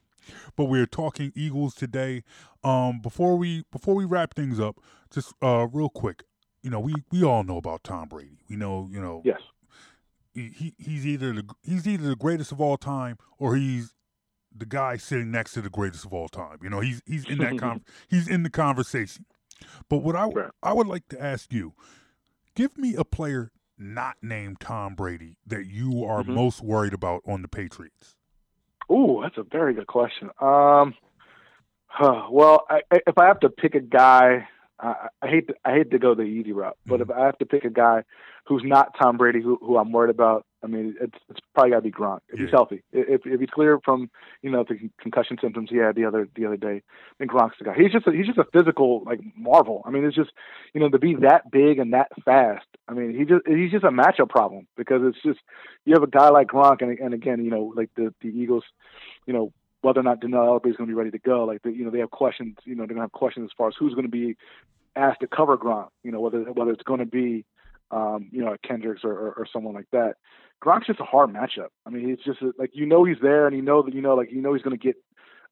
But 0.56 0.66
we're 0.66 0.86
talking 0.86 1.34
Eagles 1.36 1.76
today. 1.76 2.24
Um, 2.64 3.02
before 3.02 3.36
we 3.38 3.66
before 3.72 3.96
we 3.96 4.06
wrap 4.06 4.34
things 4.36 4.60
up, 4.60 4.78
just 5.12 5.34
uh, 5.42 5.68
real 5.74 5.90
quick, 5.90 6.24
you 6.62 6.70
know, 6.70 6.80
we 6.80 6.94
we 7.12 7.24
all 7.24 7.44
know 7.44 7.58
about 7.58 7.84
Tom 7.84 8.08
Brady. 8.08 8.38
We 8.48 8.56
know, 8.56 8.88
you 8.90 9.02
know, 9.02 9.24
Yes. 9.26 9.42
he 10.34 10.74
he's 10.78 11.06
either 11.08 11.34
the 11.34 11.50
he's 11.64 11.86
either 11.88 12.08
the 12.08 12.16
greatest 12.16 12.52
of 12.54 12.62
all 12.62 12.78
time 12.78 13.18
or 13.40 13.56
he's 13.56 13.94
the 14.56 14.66
guy 14.68 14.96
sitting 14.98 15.32
next 15.32 15.54
to 15.54 15.62
the 15.62 15.70
greatest 15.72 16.06
of 16.06 16.14
all 16.14 16.30
time. 16.30 16.60
You 16.62 16.70
know, 16.70 16.80
he's 16.82 17.02
he's 17.08 17.26
in 17.28 17.40
that 17.40 17.58
con- 17.60 17.84
he's 18.08 18.28
in 18.30 18.44
the 18.44 18.50
conversation. 18.52 19.26
But 19.90 19.98
what 19.98 20.16
I 20.16 20.28
I 20.64 20.74
would 20.74 20.88
like 20.88 21.08
to 21.10 21.22
ask 21.22 21.52
you, 21.54 21.74
give 22.56 22.78
me 22.78 22.96
a 22.96 23.04
player 23.04 23.52
not 23.78 24.18
named 24.22 24.60
Tom 24.60 24.94
Brady 24.96 25.38
that 25.48 25.66
you 25.66 26.04
are 26.06 26.24
Mhm. 26.24 26.28
most 26.36 26.62
worried 26.62 26.94
about 26.94 27.22
on 27.28 27.42
the 27.42 27.48
Patriots. 27.48 28.16
Ooh, 28.92 29.20
that's 29.24 29.38
a 29.38 29.44
very 29.44 29.74
good 29.74 29.88
question. 29.88 30.30
Um, 30.40 30.94
huh, 31.88 32.28
well, 32.30 32.66
I, 32.70 32.82
I- 32.92 33.02
if 33.08 33.18
I 33.18 33.26
have 33.26 33.40
to 33.42 33.50
pick 33.50 33.74
a 33.76 33.80
guy, 33.80 34.48
I, 34.80 35.08
I 35.22 35.28
hate 35.28 35.48
to, 35.48 35.56
I 35.66 35.72
hate 35.74 35.92
to 35.92 36.00
go 36.00 36.14
the 36.16 36.24
easy 36.24 36.52
route, 36.52 36.78
but 36.86 37.02
if 37.02 37.10
I 37.10 37.26
have 37.26 37.38
to 37.40 37.46
pick 37.46 37.64
a 37.66 37.70
guy 37.70 38.04
who's 38.48 38.64
not 38.66 38.96
Tom 39.02 39.18
Brady, 39.18 39.42
who, 39.42 39.58
who 39.62 39.78
I'm 39.78 39.92
worried 39.92 40.10
about, 40.10 40.46
I 40.64 40.68
mean, 40.68 40.96
it's 41.02 41.18
it's 41.30 41.40
probably 41.54 41.72
got 41.72 41.78
to 41.78 41.82
be 41.82 41.92
Gronk 41.92 42.20
if 42.30 42.40
he's 42.40 42.52
healthy. 42.52 42.84
If 42.92 43.22
if 43.26 43.40
he's 43.40 43.50
clear 43.50 43.80
from 43.84 44.10
you 44.42 44.52
know 44.52 44.64
the 44.68 44.78
concussion 45.00 45.38
symptoms 45.42 45.70
he 45.70 45.78
had 45.78 45.96
the 45.96 46.06
other 46.06 46.28
the 46.36 46.46
other 46.46 46.58
day, 46.58 46.84
then 47.20 47.28
Gronk's 47.28 47.58
the 47.58 47.66
guy. 47.66 47.74
He's 47.76 47.92
just 47.92 48.08
a, 48.08 48.12
he's 48.12 48.28
just 48.28 48.38
a 48.38 48.46
physical 48.54 49.04
like 49.06 49.20
marvel. 49.36 49.82
I 49.86 49.92
mean, 49.92 50.06
it's 50.06 50.16
just 50.16 50.32
you 50.74 50.82
know 50.82 50.90
to 50.90 51.00
be 51.00 51.16
that 51.16 51.50
big 51.52 51.80
and 51.80 51.94
that 51.94 52.10
fast. 52.24 52.66
I 52.88 52.94
mean, 52.94 53.18
he 53.18 53.26
just 53.26 53.48
he's 53.48 53.72
just 53.72 53.84
a 53.84 53.90
matchup 53.90 54.30
problem 54.30 54.68
because 54.78 55.02
it's 55.04 55.22
just 55.24 55.40
you 55.86 55.94
have 55.94 56.04
a 56.04 56.08
guy 56.08 56.30
like 56.30 56.48
Gronk, 56.48 56.82
and, 56.82 56.98
and 57.00 57.14
again, 57.14 57.44
you 57.44 57.52
know, 57.52 57.74
like 57.76 57.90
the 57.96 58.14
the 58.22 58.30
Eagles, 58.30 58.64
you 59.26 59.34
know, 59.34 59.52
whether 59.82 60.00
or 60.00 60.04
not 60.04 60.22
Dannell 60.22 60.46
Ellerbe 60.48 60.70
is 60.70 60.78
going 60.78 60.88
to 60.88 60.94
be 60.94 60.98
ready 60.98 61.12
to 61.12 61.20
go, 61.20 61.44
like 61.46 61.62
the, 61.64 61.72
you 61.72 61.84
know, 61.84 61.92
they 61.92 62.00
have 62.00 62.12
questions. 62.12 62.58
You 62.66 62.76
know, 62.76 62.82
they're 62.82 62.96
going 62.96 62.98
to 62.98 63.04
have 63.04 63.12
questions 63.12 63.50
as 63.52 63.56
far 63.58 63.68
as 63.68 63.76
who's 63.78 63.94
going 63.94 64.06
to 64.06 64.12
be 64.12 64.36
asked 64.96 65.22
to 65.22 65.28
cover 65.28 65.58
Gronk. 65.58 65.90
You 66.04 66.12
know, 66.12 66.22
whether 66.22 66.44
whether 66.44 66.72
it's 66.72 66.84
going 66.84 67.00
to 67.00 67.06
be, 67.06 67.46
um, 67.92 68.30
you 68.32 68.44
know, 68.44 68.56
Kendricks 68.66 69.02
or, 69.04 69.12
or, 69.12 69.34
or 69.34 69.48
someone 69.52 69.74
like 69.74 69.90
that. 69.92 70.16
Gronk's 70.64 70.88
just 70.88 71.00
a 71.00 71.06
hard 71.06 71.32
matchup. 71.32 71.70
I 71.86 71.90
mean, 71.90 72.08
he's 72.08 72.20
just 72.24 72.40
like 72.58 72.72
you 72.74 72.86
know 72.86 73.04
he's 73.04 73.18
there, 73.22 73.48
and 73.48 73.56
you 73.56 73.62
know 73.62 73.82
that 73.82 73.94
you 73.94 74.02
know 74.02 74.16
like 74.16 74.32
you 74.32 74.42
know 74.42 74.54
he's 74.54 74.64
going 74.64 74.78
to 74.78 74.84
get 74.84 74.96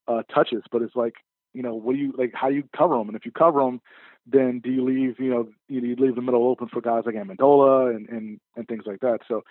uh, 0.08 0.24
touches, 0.34 0.64
but 0.72 0.82
it's 0.82 0.96
like 0.96 1.16
you 1.54 1.64
know 1.64 1.74
what 1.74 1.94
do 1.94 2.00
you 2.00 2.14
like 2.18 2.32
how 2.34 2.50
do 2.50 2.56
you 2.56 2.64
cover 2.76 2.96
him, 3.00 3.08
and 3.08 3.18
if 3.18 3.26
you 3.26 3.32
cover 3.32 3.62
him, 3.62 3.82
then 4.28 4.60
do 4.64 4.70
you 4.72 4.86
leave 4.86 5.20
you 5.20 5.32
know 5.32 5.50
you, 5.68 5.82
you 5.82 5.96
leave 5.96 6.16
the 6.16 6.22
middle 6.22 6.48
open 6.48 6.68
for 6.68 6.82
guys 6.82 7.04
like 7.06 7.16
Amendola 7.16 7.96
and 7.96 8.08
and 8.10 8.40
and 8.56 8.68
things 8.68 8.84
like 8.86 9.00
that. 9.00 9.20
So 9.28 9.44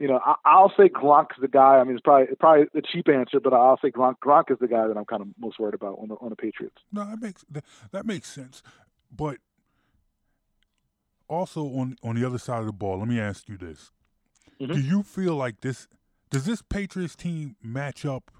you 0.00 0.08
know, 0.08 0.20
I, 0.24 0.34
I'll 0.44 0.72
say 0.76 0.88
Gronk's 0.88 1.36
the 1.40 1.48
guy. 1.48 1.76
I 1.78 1.84
mean, 1.84 1.94
it's 1.94 2.02
probably 2.02 2.34
probably 2.40 2.66
a 2.74 2.82
cheap 2.82 3.08
answer, 3.08 3.38
but 3.38 3.52
I'll 3.52 3.78
say 3.80 3.90
Gronk. 3.90 4.16
Gronk 4.24 4.50
is 4.50 4.58
the 4.60 4.66
guy 4.66 4.88
that 4.88 4.96
I'm 4.96 5.04
kind 5.04 5.22
of 5.22 5.28
most 5.38 5.58
worried 5.60 5.74
about 5.74 5.98
on 6.00 6.08
the 6.08 6.14
on 6.16 6.30
the 6.30 6.36
Patriots. 6.36 6.78
No, 6.92 7.04
that 7.04 7.22
makes 7.22 7.44
that 7.92 8.04
makes 8.04 8.28
sense. 8.28 8.62
But 9.16 9.38
also 11.28 11.64
on 11.66 11.96
on 12.02 12.16
the 12.16 12.26
other 12.26 12.38
side 12.38 12.60
of 12.60 12.66
the 12.66 12.72
ball, 12.72 12.98
let 12.98 13.08
me 13.08 13.20
ask 13.20 13.48
you 13.48 13.56
this: 13.56 13.90
Mm-hmm. 14.60 14.74
Do 14.74 14.80
you 14.80 15.02
feel 15.02 15.34
like 15.36 15.60
this? 15.60 15.88
Does 16.30 16.46
this 16.46 16.62
Patriots 16.62 17.14
team 17.16 17.56
match 17.62 18.04
up 18.04 18.30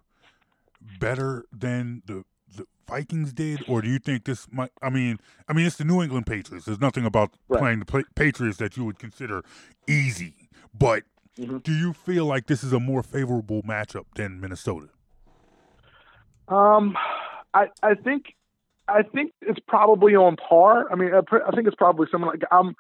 better 0.81 1.45
than 1.53 2.03
the 2.07 2.25
the 2.57 2.67
Vikings 2.89 3.33
did, 3.33 3.63
or 3.67 3.81
do 3.83 3.89
you 3.89 3.99
think 3.99 4.25
this 4.25 4.47
might? 4.51 4.71
I 4.83 4.91
mean, 4.91 5.19
I 5.49 5.53
mean, 5.53 5.67
it's 5.67 5.77
the 5.77 5.85
New 5.85 6.03
England 6.03 6.27
Patriots. 6.27 6.67
There's 6.67 6.81
nothing 6.81 7.05
about 7.05 7.35
Right. 7.49 7.61
playing 7.61 7.79
the 7.81 8.05
Patriots 8.15 8.59
that 8.59 8.77
you 8.77 8.85
would 8.85 8.99
consider 8.99 9.43
easy. 9.89 10.49
But 10.77 11.05
Mm-hmm. 11.39 11.59
do 11.59 11.73
you 11.73 11.93
feel 11.93 12.27
like 12.27 12.47
this 12.47 12.63
is 12.63 12.73
a 12.73 12.79
more 12.79 13.03
favorable 13.03 13.63
matchup 13.65 14.05
than 14.15 14.41
Minnesota? 14.41 14.91
Um, 16.47 16.97
I 17.55 17.67
I 17.83 17.95
think 17.95 18.35
I 18.89 19.03
think 19.03 19.33
it's 19.41 19.61
probably 19.67 20.15
on 20.15 20.37
par. 20.37 20.91
I 20.93 20.95
mean, 20.95 21.11
I, 21.15 21.51
think 21.53 21.67
it's 21.67 21.77
probably 21.77 22.07
someone 22.11 22.31
like 22.31 22.43
I'm. 22.51 22.75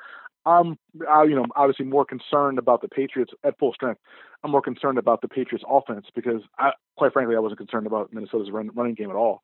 I'm, 0.46 0.76
I, 1.08 1.22
you 1.24 1.34
know, 1.34 1.46
obviously 1.56 1.86
more 1.86 2.04
concerned 2.04 2.58
about 2.58 2.82
the 2.82 2.88
Patriots 2.88 3.32
at 3.44 3.58
full 3.58 3.72
strength. 3.72 3.98
I'm 4.42 4.50
more 4.50 4.60
concerned 4.60 4.98
about 4.98 5.22
the 5.22 5.28
Patriots 5.28 5.64
offense 5.66 6.04
because 6.14 6.42
I, 6.58 6.72
quite 6.98 7.14
frankly, 7.14 7.34
I 7.34 7.38
wasn't 7.38 7.60
concerned 7.60 7.86
about 7.86 8.12
Minnesota's 8.12 8.50
run, 8.50 8.70
running 8.74 8.92
game 8.92 9.08
at 9.08 9.16
all. 9.16 9.40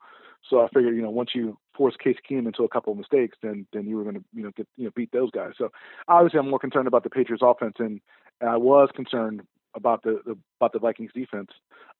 So 0.49 0.61
I 0.61 0.69
figured, 0.69 0.95
you 0.95 1.01
know, 1.01 1.11
once 1.11 1.31
you 1.35 1.57
force 1.75 1.95
Case 2.03 2.17
Keenum 2.29 2.47
into 2.47 2.65
a 2.65 2.69
couple 2.69 2.93
of 2.93 2.99
mistakes, 2.99 3.39
then 3.43 3.67
then 3.73 3.87
you 3.87 3.97
were 3.97 4.03
going 4.03 4.17
to, 4.17 4.25
you 4.35 4.43
know, 4.43 4.51
get 4.55 4.69
you 4.77 4.85
know 4.85 4.91
beat 4.95 5.11
those 5.13 5.31
guys. 5.31 5.53
So 5.57 5.71
obviously, 6.09 6.39
I'm 6.39 6.51
more 6.51 6.59
concerned 6.59 6.87
about 6.87 7.03
the 7.03 7.11
Patriots 7.11 7.43
offense, 7.45 7.77
and, 7.79 8.01
and 8.41 8.51
I 8.51 8.59
was 8.59 8.91
concerned 8.95 9.43
about 9.75 10.03
the, 10.03 10.21
the 10.25 10.37
about 10.59 10.73
the 10.73 10.79
Vikings 10.79 11.13
defense. 11.15 11.51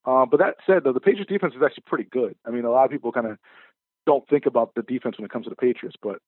Uh, 0.05 0.25
but 0.25 0.39
that 0.39 0.57
said, 0.67 0.85
though, 0.85 0.93
the 0.93 1.01
Patriots 1.01 1.31
defense 1.31 1.55
is 1.55 1.63
actually 1.65 1.85
pretty 1.87 2.09
good. 2.11 2.35
I 2.47 2.51
mean, 2.51 2.65
a 2.65 2.71
lot 2.71 2.85
of 2.85 2.91
people 2.91 3.13
kind 3.13 3.27
of 3.27 3.39
don't 4.07 4.29
think 4.29 4.47
about 4.47 4.75
the 4.75 4.83
defense 4.83 5.19
when 5.19 5.25
it 5.25 5.31
comes 5.31 5.45
to 5.45 5.51
the 5.51 5.57
Patriots, 5.57 5.97
but 6.03 6.19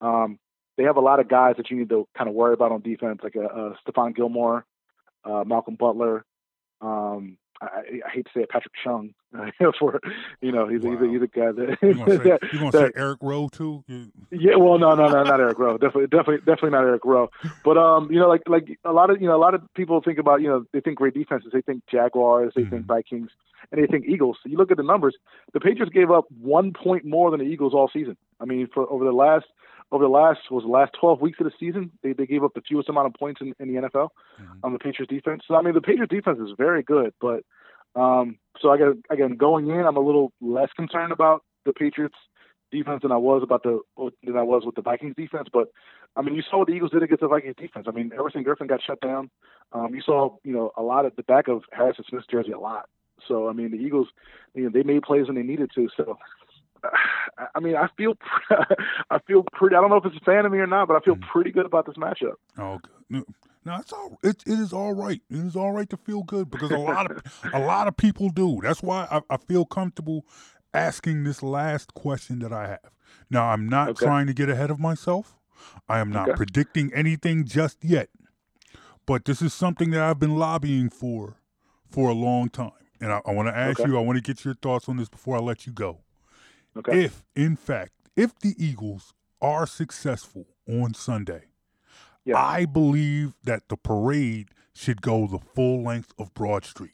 um, 0.00 0.38
they 0.76 0.84
have 0.84 0.96
a 0.96 1.00
lot 1.00 1.20
of 1.20 1.28
guys 1.28 1.54
that 1.56 1.70
you 1.70 1.76
need 1.76 1.88
to 1.90 2.08
kind 2.16 2.28
of 2.28 2.34
worry 2.34 2.54
about 2.54 2.72
on 2.72 2.80
defense, 2.82 3.20
like 3.22 3.36
uh, 3.36 3.40
uh, 3.40 3.74
Stephon 3.86 4.14
Gilmore, 4.14 4.64
uh, 5.24 5.44
Malcolm 5.46 5.76
Butler. 5.76 6.24
Um, 6.80 7.38
I, 7.62 8.00
I 8.06 8.10
hate 8.10 8.24
to 8.26 8.30
say 8.34 8.40
it, 8.42 8.50
Patrick 8.50 8.74
Chung. 8.82 9.14
for 9.78 10.00
you 10.40 10.52
know, 10.52 10.68
he's, 10.68 10.82
he's, 10.82 11.00
a, 11.00 11.06
he's 11.06 11.22
a 11.22 11.26
guy 11.26 11.52
that. 11.52 11.78
You 11.82 11.94
gonna 11.94 12.10
say, 12.16 12.16
that- 12.28 12.40
you 12.52 12.58
gonna 12.58 12.70
that- 12.72 12.92
say 12.94 13.00
Eric 13.00 13.18
Rowe 13.22 13.48
too? 13.48 13.82
Yeah, 14.30 14.56
well, 14.56 14.78
no, 14.78 14.94
no, 14.94 15.08
no, 15.08 15.22
not 15.22 15.40
Eric 15.40 15.58
Rowe. 15.58 15.78
Definitely, 15.78 16.06
definitely, 16.08 16.38
definitely 16.38 16.70
not 16.70 16.82
Eric 16.84 17.04
Rowe. 17.04 17.30
But 17.64 17.78
um, 17.78 18.10
you 18.10 18.18
know, 18.18 18.28
like 18.28 18.42
like 18.46 18.78
a 18.84 18.92
lot 18.92 19.10
of 19.10 19.20
you 19.22 19.28
know 19.28 19.36
a 19.36 19.40
lot 19.40 19.54
of 19.54 19.62
people 19.74 20.00
think 20.02 20.18
about 20.18 20.42
you 20.42 20.48
know 20.48 20.64
they 20.72 20.80
think 20.80 20.98
great 20.98 21.14
defenses, 21.14 21.50
they 21.52 21.62
think 21.62 21.82
Jaguars, 21.90 22.52
they 22.56 22.64
think 22.64 22.84
Vikings, 22.86 23.30
and 23.70 23.82
they 23.82 23.86
think 23.86 24.06
Eagles. 24.06 24.38
So 24.42 24.48
you 24.50 24.56
look 24.58 24.70
at 24.70 24.76
the 24.76 24.82
numbers. 24.82 25.16
The 25.54 25.60
Patriots 25.60 25.92
gave 25.92 26.10
up 26.10 26.26
one 26.40 26.72
point 26.72 27.04
more 27.04 27.30
than 27.30 27.40
the 27.40 27.46
Eagles 27.46 27.74
all 27.74 27.88
season. 27.92 28.16
I 28.40 28.44
mean, 28.44 28.68
for 28.74 28.90
over 28.90 29.04
the 29.04 29.12
last 29.12 29.46
over 29.92 30.04
the 30.04 30.10
last 30.10 30.40
was 30.50 30.64
the 30.64 30.70
last 30.70 30.92
twelve 30.98 31.20
weeks 31.20 31.38
of 31.38 31.44
the 31.44 31.52
season, 31.60 31.92
they 32.02 32.12
they 32.14 32.26
gave 32.26 32.42
up 32.42 32.54
the 32.54 32.62
fewest 32.62 32.88
amount 32.88 33.06
of 33.06 33.14
points 33.14 33.40
in, 33.40 33.54
in 33.60 33.72
the 33.72 33.82
NFL 33.82 34.08
on 34.64 34.72
the 34.72 34.78
Patriots 34.78 35.12
defense. 35.12 35.42
So 35.46 35.54
I 35.54 35.62
mean, 35.62 35.74
the 35.74 35.80
Patriots 35.80 36.12
defense 36.12 36.38
is 36.40 36.54
very 36.56 36.82
good, 36.82 37.12
but 37.20 37.44
um, 37.94 38.38
so 38.60 38.70
I 38.70 38.78
got 38.78 38.96
again 39.10 39.36
going 39.36 39.68
in, 39.68 39.86
I'm 39.86 39.96
a 39.96 40.00
little 40.00 40.32
less 40.40 40.70
concerned 40.74 41.12
about 41.12 41.44
the 41.64 41.72
Patriots 41.72 42.16
defense 42.72 43.02
than 43.02 43.12
I 43.12 43.18
was 43.18 43.42
about 43.42 43.62
the 43.62 43.80
than 44.24 44.36
I 44.36 44.42
was 44.42 44.64
with 44.64 44.74
the 44.74 44.82
Vikings 44.82 45.14
defense. 45.16 45.48
But 45.52 45.68
I 46.16 46.22
mean, 46.22 46.34
you 46.34 46.42
saw 46.50 46.58
what 46.58 46.68
the 46.68 46.74
Eagles 46.74 46.90
did 46.90 47.02
against 47.02 47.20
the 47.20 47.28
Vikings 47.28 47.56
defense. 47.56 47.86
I 47.88 47.92
mean, 47.92 48.10
Everson 48.18 48.44
Griffen 48.44 48.68
got 48.68 48.80
shut 48.84 49.00
down. 49.00 49.30
Um, 49.72 49.94
you 49.94 50.00
saw 50.00 50.36
you 50.42 50.52
know 50.52 50.72
a 50.76 50.82
lot 50.82 51.06
at 51.06 51.16
the 51.16 51.22
back 51.22 51.48
of 51.48 51.62
Harrison 51.72 52.04
Smith's 52.08 52.26
jersey 52.26 52.52
a 52.52 52.58
lot. 52.58 52.88
So 53.28 53.48
I 53.48 53.52
mean, 53.52 53.70
the 53.70 53.78
Eagles, 53.78 54.08
you 54.54 54.64
know, 54.64 54.70
they 54.70 54.82
made 54.82 55.02
plays 55.02 55.26
when 55.26 55.36
they 55.36 55.42
needed 55.42 55.70
to. 55.74 55.88
So. 55.96 56.18
I- 57.54 57.60
mean, 57.60 57.76
I 57.76 57.88
feel, 57.96 58.14
I 59.10 59.18
feel 59.26 59.44
pretty. 59.52 59.76
I 59.76 59.80
don't 59.80 59.90
know 59.90 59.96
if 59.96 60.04
it's 60.04 60.16
a 60.16 60.24
fan 60.24 60.44
of 60.46 60.52
me 60.52 60.58
or 60.58 60.66
not, 60.66 60.88
but 60.88 60.96
I 60.96 61.00
feel 61.00 61.16
hmm. 61.16 61.22
pretty 61.32 61.50
good 61.50 61.66
about 61.66 61.86
this 61.86 61.96
matchup. 61.96 62.34
Oh, 62.58 62.80
no, 63.64 63.76
it's 63.76 63.92
all 63.92 64.18
it, 64.22 64.42
it 64.46 64.58
is 64.58 64.72
all 64.72 64.92
right. 64.92 65.20
It 65.30 65.38
is 65.38 65.54
all 65.54 65.72
right 65.72 65.88
to 65.90 65.96
feel 65.96 66.22
good 66.22 66.50
because 66.50 66.70
a 66.72 66.76
lot 66.76 67.10
of 67.10 67.22
a 67.52 67.58
lot 67.60 67.86
of 67.88 67.96
people 67.96 68.28
do. 68.30 68.60
That's 68.62 68.82
why 68.82 69.06
I, 69.10 69.22
I 69.30 69.36
feel 69.36 69.64
comfortable 69.64 70.26
asking 70.74 71.24
this 71.24 71.42
last 71.42 71.94
question 71.94 72.40
that 72.40 72.52
I 72.52 72.66
have. 72.68 72.90
Now, 73.30 73.48
I'm 73.50 73.68
not 73.68 73.90
Okay. 73.90 74.04
trying 74.04 74.26
to 74.26 74.34
get 74.34 74.48
ahead 74.48 74.70
of 74.70 74.80
myself. 74.80 75.36
I 75.88 76.00
am 76.00 76.10
not 76.10 76.28
Okay. 76.30 76.36
predicting 76.36 76.92
anything 76.92 77.44
just 77.44 77.84
yet. 77.84 78.08
But 79.06 79.24
this 79.24 79.42
is 79.42 79.52
something 79.54 79.90
that 79.90 80.00
I've 80.02 80.18
been 80.18 80.36
lobbying 80.36 80.90
for 80.90 81.36
for 81.88 82.08
a 82.08 82.14
long 82.14 82.48
time. 82.48 82.72
And 83.00 83.12
I, 83.12 83.20
I 83.26 83.32
want 83.32 83.48
to 83.48 83.56
ask 83.56 83.80
Okay. 83.80 83.88
you, 83.88 83.96
I 83.98 84.00
want 84.00 84.16
to 84.16 84.22
get 84.22 84.44
your 84.44 84.54
thoughts 84.54 84.88
on 84.88 84.96
this 84.96 85.08
before 85.08 85.36
I 85.36 85.40
let 85.40 85.66
you 85.66 85.72
go. 85.72 86.01
Okay. 86.76 87.04
If, 87.04 87.24
in 87.36 87.56
fact, 87.56 87.92
if 88.16 88.38
the 88.38 88.54
Eagles 88.58 89.12
are 89.40 89.66
successful 89.66 90.46
on 90.68 90.94
Sunday, 90.94 91.44
I 92.34 92.64
believe 92.66 93.34
that 93.44 93.68
the 93.68 93.76
parade 93.76 94.48
should 94.74 95.02
go 95.02 95.26
the 95.26 95.38
full 95.38 95.82
length 95.82 96.14
of 96.18 96.32
Broad 96.34 96.64
Street. 96.64 96.92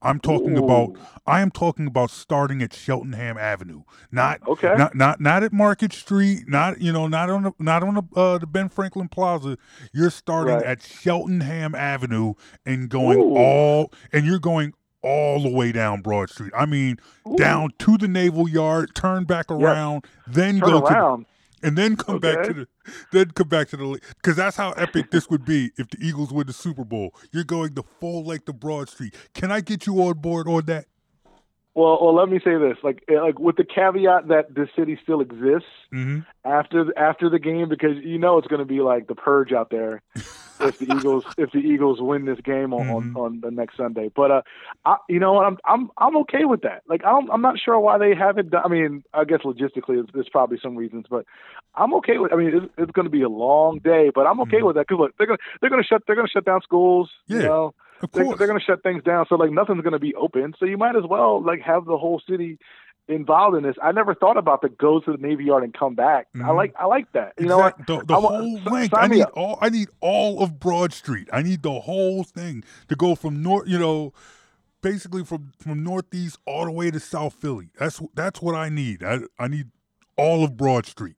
I'm 0.00 0.20
talking 0.20 0.56
about 0.56 0.90
I 1.26 1.40
am 1.40 1.50
talking 1.50 1.88
about 1.88 2.10
starting 2.12 2.62
at 2.62 2.72
Cheltenham 2.72 3.36
Avenue, 3.36 3.82
not 4.12 4.40
Okay. 4.46 4.72
not 4.76 4.94
not 4.94 5.20
not 5.20 5.42
at 5.42 5.52
Market 5.52 5.92
Street, 5.92 6.44
not 6.46 6.80
you 6.80 6.92
know 6.92 7.08
not 7.08 7.28
on 7.28 7.42
the 7.42 7.52
not 7.58 7.82
on 7.82 7.94
the 7.96 8.02
uh, 8.14 8.38
the 8.38 8.46
Ben 8.46 8.68
Franklin 8.68 9.08
Plaza. 9.08 9.58
You're 9.92 10.10
starting 10.10 10.54
Right. 10.54 10.64
at 10.64 10.82
Cheltenham 10.82 11.74
Avenue 11.74 12.34
and 12.64 12.88
going 12.88 13.18
Ooh. 13.18 13.36
all 13.36 13.92
and 14.12 14.24
you're 14.24 14.38
going 14.38 14.72
all 15.02 15.42
the 15.42 15.48
way 15.50 15.72
down 15.72 16.00
Broad 16.02 16.30
Street. 16.30 16.52
I 16.56 16.66
mean, 16.66 16.98
down 17.36 17.70
to 17.80 17.96
the 17.98 18.08
Naval 18.08 18.48
Yard, 18.48 18.94
turn 18.94 19.24
back 19.24 19.50
around, 19.50 20.04
then 20.26 20.60
Turn 20.60 20.70
go 20.70 20.78
around. 20.80 21.20
to 21.20 21.26
and 21.62 21.76
then 21.76 21.96
come 21.96 22.18
back 22.20 22.44
to 22.44 22.52
the 22.52 22.68
then 23.12 23.30
come 23.32 23.48
back 23.48 23.68
to 23.68 23.76
the 23.76 24.00
because 24.16 24.36
that's 24.36 24.56
how 24.56 24.72
epic 24.72 25.10
this 25.10 25.28
would 25.28 25.44
be 25.44 25.72
if 25.76 25.88
the 25.90 25.98
Eagles 26.00 26.32
win 26.32 26.46
the 26.46 26.52
Super 26.52 26.84
Bowl. 26.84 27.14
You're 27.32 27.44
going 27.44 27.74
the 27.74 27.82
full 28.00 28.24
length 28.24 28.48
of 28.48 28.60
Broad 28.60 28.88
Street. 28.88 29.14
Can 29.34 29.50
I 29.50 29.60
get 29.60 29.86
you 29.86 30.00
on 30.02 30.14
board 30.14 30.48
on 30.48 30.66
that? 30.66 30.86
Well, 31.78 31.98
well, 32.02 32.12
let 32.12 32.28
me 32.28 32.40
say 32.42 32.58
this, 32.58 32.76
like, 32.82 33.04
eh, 33.08 33.20
like 33.20 33.38
with 33.38 33.54
the 33.54 33.62
caveat 33.62 34.26
that 34.26 34.52
the 34.52 34.66
city 34.76 34.98
still 35.00 35.20
exists 35.20 35.70
Mm-hmm. 35.94 36.20
after 36.44 36.98
after 36.98 37.30
the 37.30 37.38
game, 37.38 37.68
because 37.68 37.96
you 38.02 38.18
know 38.18 38.36
it's 38.36 38.48
going 38.48 38.58
to 38.58 38.66
be 38.66 38.80
like 38.80 39.06
the 39.06 39.14
purge 39.14 39.52
out 39.52 39.70
there 39.70 40.02
if 40.60 40.76
the 40.78 40.84
Eagles 40.84 41.24
if 41.38 41.52
the 41.52 41.60
Eagles 41.60 41.98
win 42.00 42.26
this 42.26 42.40
game 42.40 42.74
on, 42.74 42.88
on, 42.88 43.12
on 43.14 43.40
the 43.40 43.50
next 43.50 43.76
Sunday. 43.76 44.10
But 44.14 44.30
uh, 44.30 44.42
I, 44.84 44.96
you 45.08 45.20
know 45.20 45.32
what, 45.34 45.46
I'm 45.46 45.56
I'm 45.64 45.90
I'm 45.96 46.16
okay 46.18 46.44
with 46.44 46.62
that. 46.62 46.82
Like, 46.88 47.02
I'm 47.06 47.30
I'm 47.30 47.40
not 47.40 47.60
sure 47.64 47.78
why 47.78 47.96
they 47.96 48.14
haven't. 48.14 48.50
Done, 48.50 48.62
I 48.64 48.68
mean, 48.68 49.04
I 49.14 49.24
guess 49.24 49.40
logistically, 49.44 49.94
there's, 49.96 50.08
there's 50.12 50.28
probably 50.28 50.58
some 50.60 50.76
reasons, 50.76 51.06
but 51.08 51.24
I'm 51.76 51.94
okay 51.94 52.18
with. 52.18 52.32
I 52.32 52.36
mean, 52.36 52.50
it's, 52.54 52.72
it's 52.76 52.92
going 52.92 53.06
to 53.06 53.10
be 53.10 53.22
a 53.22 53.28
long 53.28 53.78
day, 53.78 54.10
but 54.12 54.26
I'm 54.26 54.40
okay 54.42 54.62
with 54.62 54.74
that 54.74 54.88
because 54.88 55.00
look, 55.00 55.14
they're 55.16 55.28
gonna 55.28 55.38
they're 55.60 55.70
gonna 55.70 55.84
shut 55.84 56.02
they're 56.06 56.16
gonna 56.16 56.28
shut 56.28 56.44
down 56.44 56.60
schools. 56.60 57.08
You 57.28 57.48
know, 57.48 57.74
of 58.02 58.10
they're, 58.12 58.24
course. 58.24 58.38
they're 58.38 58.46
going 58.46 58.58
to 58.58 58.64
shut 58.64 58.82
things 58.82 59.02
down. 59.02 59.26
So 59.28 59.34
like 59.36 59.50
nothing's 59.50 59.82
going 59.82 59.92
to 59.92 59.98
be 59.98 60.14
open. 60.14 60.54
So 60.58 60.64
you 60.66 60.76
might 60.78 60.96
as 60.96 61.04
well 61.08 61.42
like 61.42 61.60
have 61.62 61.84
the 61.84 61.96
whole 61.98 62.20
city 62.28 62.58
involved 63.08 63.56
in 63.56 63.62
this. 63.62 63.74
I 63.82 63.92
never 63.92 64.14
thought 64.14 64.36
about 64.36 64.60
the 64.62 64.68
go 64.68 65.00
to 65.00 65.12
the 65.12 65.18
Navy 65.18 65.44
Yard 65.44 65.64
and 65.64 65.72
come 65.72 65.94
back. 65.94 66.28
Mhm. 66.36 66.44
I 66.44 66.50
like 66.52 66.74
I 66.78 66.84
like 66.86 67.10
that. 67.12 67.32
You 67.38 67.46
Exact- 67.46 67.88
know, 67.88 67.98
the, 68.00 68.04
the 68.06 68.14
I 68.14 68.20
whole 68.20 68.58
s- 68.58 68.66
length. 68.66 68.94
I 68.94 69.06
need 69.06 69.22
up. 69.22 69.32
all. 69.34 69.58
I 69.62 69.68
need 69.70 69.88
all 70.00 70.42
of 70.42 70.58
Broad 70.60 70.92
Street. 70.92 71.28
I 71.32 71.42
need 71.42 71.62
the 71.62 71.80
whole 71.80 72.22
thing 72.24 72.64
to 72.88 72.94
go 72.96 73.14
from 73.14 73.42
north. 73.42 73.66
You 73.66 73.78
know, 73.78 74.12
basically 74.82 75.24
from 75.24 75.52
from 75.58 75.82
northeast 75.82 76.38
all 76.46 76.64
the 76.66 76.70
way 76.70 76.90
to 76.90 77.00
South 77.00 77.32
Philly. 77.34 77.70
That's 77.78 78.00
that's 78.14 78.42
what 78.42 78.54
I 78.54 78.68
need. 78.68 79.02
I 79.02 79.20
I 79.38 79.48
need 79.48 79.68
all 80.16 80.44
of 80.44 80.56
Broad 80.56 80.84
Street. 80.84 81.16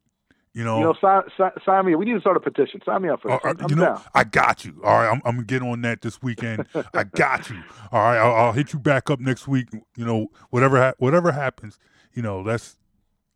You 0.53 0.65
know. 0.65 0.79
You 0.79 0.85
know, 0.85 0.95
sign, 1.01 1.23
sign, 1.37 1.51
sign 1.65 1.87
me. 1.87 1.95
We 1.95 2.05
need 2.07 2.15
to 2.15 2.21
start 2.21 2.37
a 2.37 2.41
petition. 2.41 2.81
Sign 2.85 3.03
me 3.03 3.09
up 3.09 3.23
for 3.23 3.31
Uh, 3.31 3.37
this. 3.37 3.45
uh, 3.61 3.65
I'm 3.65 3.71
you 3.71 3.77
know, 3.77 3.85
down. 3.85 4.01
I 4.15 4.25
got 4.25 4.65
you. 4.65 4.81
All 4.85 4.99
right, 4.99 5.09
I'm, 5.09 5.23
I'm 5.25 5.37
gonna 5.37 5.45
get 5.47 5.63
on 5.63 5.83
that 5.83 6.01
this 6.03 6.21
weekend. 6.23 6.67
I 6.95 7.05
got 7.05 7.49
you. 7.51 7.63
All 7.93 8.01
right, 8.03 8.19
I'll, 8.19 8.35
I'll 8.47 8.53
hit 8.53 8.73
you 8.73 8.79
back 8.81 9.11
up 9.11 9.21
next 9.21 9.47
week. 9.47 9.69
You 9.97 10.05
know, 10.05 10.27
whatever 10.51 10.77
ha- 10.79 10.95
whatever 10.99 11.31
happens, 11.33 11.79
you 12.13 12.23
know, 12.23 12.43
that's 12.43 12.77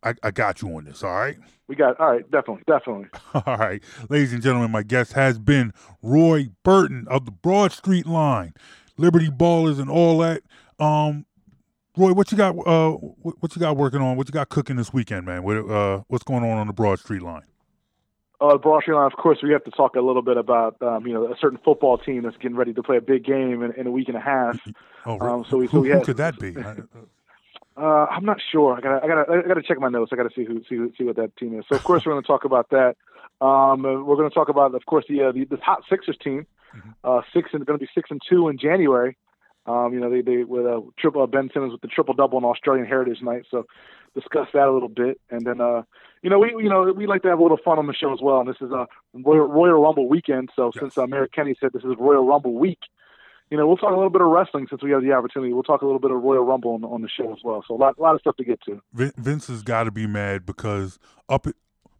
I, 0.03 0.15
I 0.25 0.33
got 0.33 0.61
you 0.61 0.77
on 0.77 0.85
this. 0.85 1.03
All 1.05 1.15
right. 1.15 1.39
We 1.69 1.77
got 1.77 1.99
all 2.01 2.11
right. 2.13 2.31
Definitely, 2.31 2.65
definitely. 2.67 3.07
All 3.47 3.57
right, 3.57 3.83
ladies 4.11 4.35
and 4.35 4.43
gentlemen, 4.43 4.71
my 4.71 4.83
guest 4.83 5.15
has 5.15 5.39
been 5.39 5.73
Roy 6.03 6.49
Burton 6.63 7.07
of 7.09 7.25
the 7.25 7.31
Broad 7.31 7.73
Street 7.73 8.05
Line, 8.07 8.53
Liberty 8.99 9.29
Ballers, 9.31 9.81
and 9.81 9.89
all 9.89 10.19
that. 10.19 10.43
Um, 10.79 11.25
Roy, 11.97 12.13
what 12.13 12.33
you 12.33 12.39
got? 12.39 12.57
Uh, 12.67 12.91
what, 12.93 13.55
you 13.55 13.61
got 13.61 13.77
working 13.77 14.01
on? 14.01 14.17
What 14.17 14.27
you 14.29 14.33
got 14.33 14.49
cooking 14.49 14.77
this 14.77 14.93
weekend, 14.93 15.27
man? 15.27 15.43
What 15.45 15.57
uh, 15.71 16.03
what's 16.09 16.25
going 16.25 16.43
on 16.43 16.59
on 16.59 16.67
the 16.67 16.73
Broad 16.73 16.99
Street 16.99 17.23
Line? 17.23 17.43
Uh, 18.41 18.59
Broad 18.59 18.83
Street 18.83 18.95
Line, 18.95 19.07
of 19.07 19.13
course, 19.13 19.39
we 19.43 19.53
have 19.53 19.63
to 19.65 19.71
talk 19.71 19.95
a 19.95 20.01
little 20.01 20.23
bit 20.23 20.37
about 20.37 20.77
um, 20.83 21.07
you 21.07 21.15
know 21.15 21.33
a 21.33 21.37
certain 21.41 21.59
football 21.65 21.97
team 21.99 22.23
that's 22.25 22.37
getting 22.39 22.57
ready 22.57 22.73
to 22.75 22.83
play 22.83 22.97
a 22.97 23.01
big 23.01 23.25
game 23.25 23.63
in, 23.63 23.73
in 23.73 23.87
a 23.87 23.91
week 23.93 24.09
and 24.09 24.17
a 24.17 24.21
half. 24.21 24.59
Oh, 25.07 25.21
Um, 25.21 25.45
so 25.51 25.59
we- 25.59 25.67
so 25.67 25.73
who, 25.73 25.81
we 25.83 25.89
who 25.91 25.95
had- 25.97 26.05
could 26.05 26.17
that 26.17 26.39
be? 26.39 26.57
I- 26.59 26.77
Uh, 27.77 28.07
I'm 28.09 28.25
not 28.25 28.39
sure. 28.53 28.75
I 28.77 28.81
gotta, 28.81 29.05
I 29.05 29.09
gotta, 29.09 29.33
I 29.45 29.49
gotta 29.49 29.63
check 29.63 29.79
my 29.81 29.89
notes. 29.91 30.13
I 30.13 30.17
gotta 30.17 30.31
see 30.35 30.45
who, 30.45 30.63
see, 30.69 30.79
see 30.97 31.05
what 31.05 31.17
that 31.17 31.37
team 31.37 31.59
is. 31.59 31.65
So 31.69 31.75
of 31.77 31.83
course 31.85 32.07
we're 32.07 32.13
going 32.13 32.23
to 32.23 32.27
talk 32.27 32.45
about 32.45 32.71
that. 32.71 32.97
Um, 33.45 33.85
uh, 33.85 34.01
we're 34.03 34.15
going 34.17 34.31
to 34.31 34.35
talk 34.35 34.49
about, 34.49 34.75
of 34.75 34.87
course, 34.87 35.05
the 35.09 35.23
uh, 35.25 35.33
the, 35.33 35.45
the 35.45 35.57
hot 35.57 35.83
Sixers 35.91 36.17
team. 36.23 36.47
Uh, 37.03 37.21
six 37.33 37.51
and 37.53 37.67
going 37.67 37.79
to 37.79 37.85
be 37.85 37.91
six 37.95 38.11
and 38.11 38.21
two 38.29 38.49
in 38.49 38.59
January. 38.59 39.17
Um, 39.67 39.95
you 39.95 40.01
know, 40.01 40.11
they 40.11 40.21
they 40.21 40.45
with 40.45 40.67
a 40.67 40.83
triple 40.99 41.23
uh, 41.23 41.27
Ben 41.27 41.51
Simmons 41.53 41.73
with 41.73 41.81
the 41.81 41.89
triple 41.89 42.15
double 42.15 42.39
on 42.39 42.45
Australian 42.45 42.87
Heritage 42.87 43.23
Night. 43.23 43.45
So 43.51 43.67
discuss 44.15 44.49
that 44.53 44.69
a 44.69 44.73
little 44.73 44.89
bit, 44.89 45.21
and 45.31 45.47
then 45.47 45.61
uh, 45.61 45.83
you 46.23 46.31
know, 46.31 46.39
we 46.39 46.55
you 46.59 46.69
know 46.69 46.93
we 46.95 47.07
like 47.07 47.23
to 47.23 47.29
have 47.29 47.39
a 47.39 47.43
little 47.43 47.59
fun 47.65 47.79
on 47.79 47.87
the 47.87 47.95
show 47.95 48.13
as 48.13 48.21
well. 48.23 48.41
And 48.41 48.49
this 48.49 48.61
is 48.61 48.71
a 48.71 48.87
Royal, 49.15 49.47
Royal 49.47 49.83
Rumble 49.83 50.09
weekend. 50.09 50.51
So 50.55 50.71
since 50.79 50.99
uh, 50.99 51.07
Mayor 51.07 51.27
Kenney 51.27 51.55
said 51.61 51.73
this 51.73 51.83
is 51.83 51.95
Royal 51.99 52.27
Rumble 52.27 52.55
week, 52.55 52.81
you 53.51 53.57
know, 53.57 53.67
we'll 53.67 53.77
talk 53.77 53.93
a 53.93 53.95
little 53.95 54.11
bit 54.11 54.21
of 54.21 54.29
wrestling 54.29 54.67
since 54.69 54.83
we 54.83 54.91
have 54.91 55.03
the 55.03 55.13
opportunity. 55.13 55.53
We'll 55.53 55.63
talk 55.63 55.83
a 55.83 55.85
little 55.85 56.01
bit 56.01 56.11
of 56.11 56.23
Royal 56.23 56.45
Rumble 56.45 56.75
on, 56.75 56.85
on 56.85 57.03
the 57.03 57.09
show 57.09 57.33
as 57.33 57.39
well. 57.45 57.65
So 57.67 57.75
a 57.75 57.77
lot, 57.77 57.97
a 57.99 58.03
lot 58.03 58.15
of 58.15 58.21
stuff 58.21 58.37
to 58.37 58.45
get 58.45 58.61
to. 58.63 58.81
Vince 58.93 59.47
has 59.49 59.63
got 59.63 59.85
to 59.85 59.91
be 59.91 60.07
mad 60.07 60.45
because 60.47 60.99
up 61.29 61.47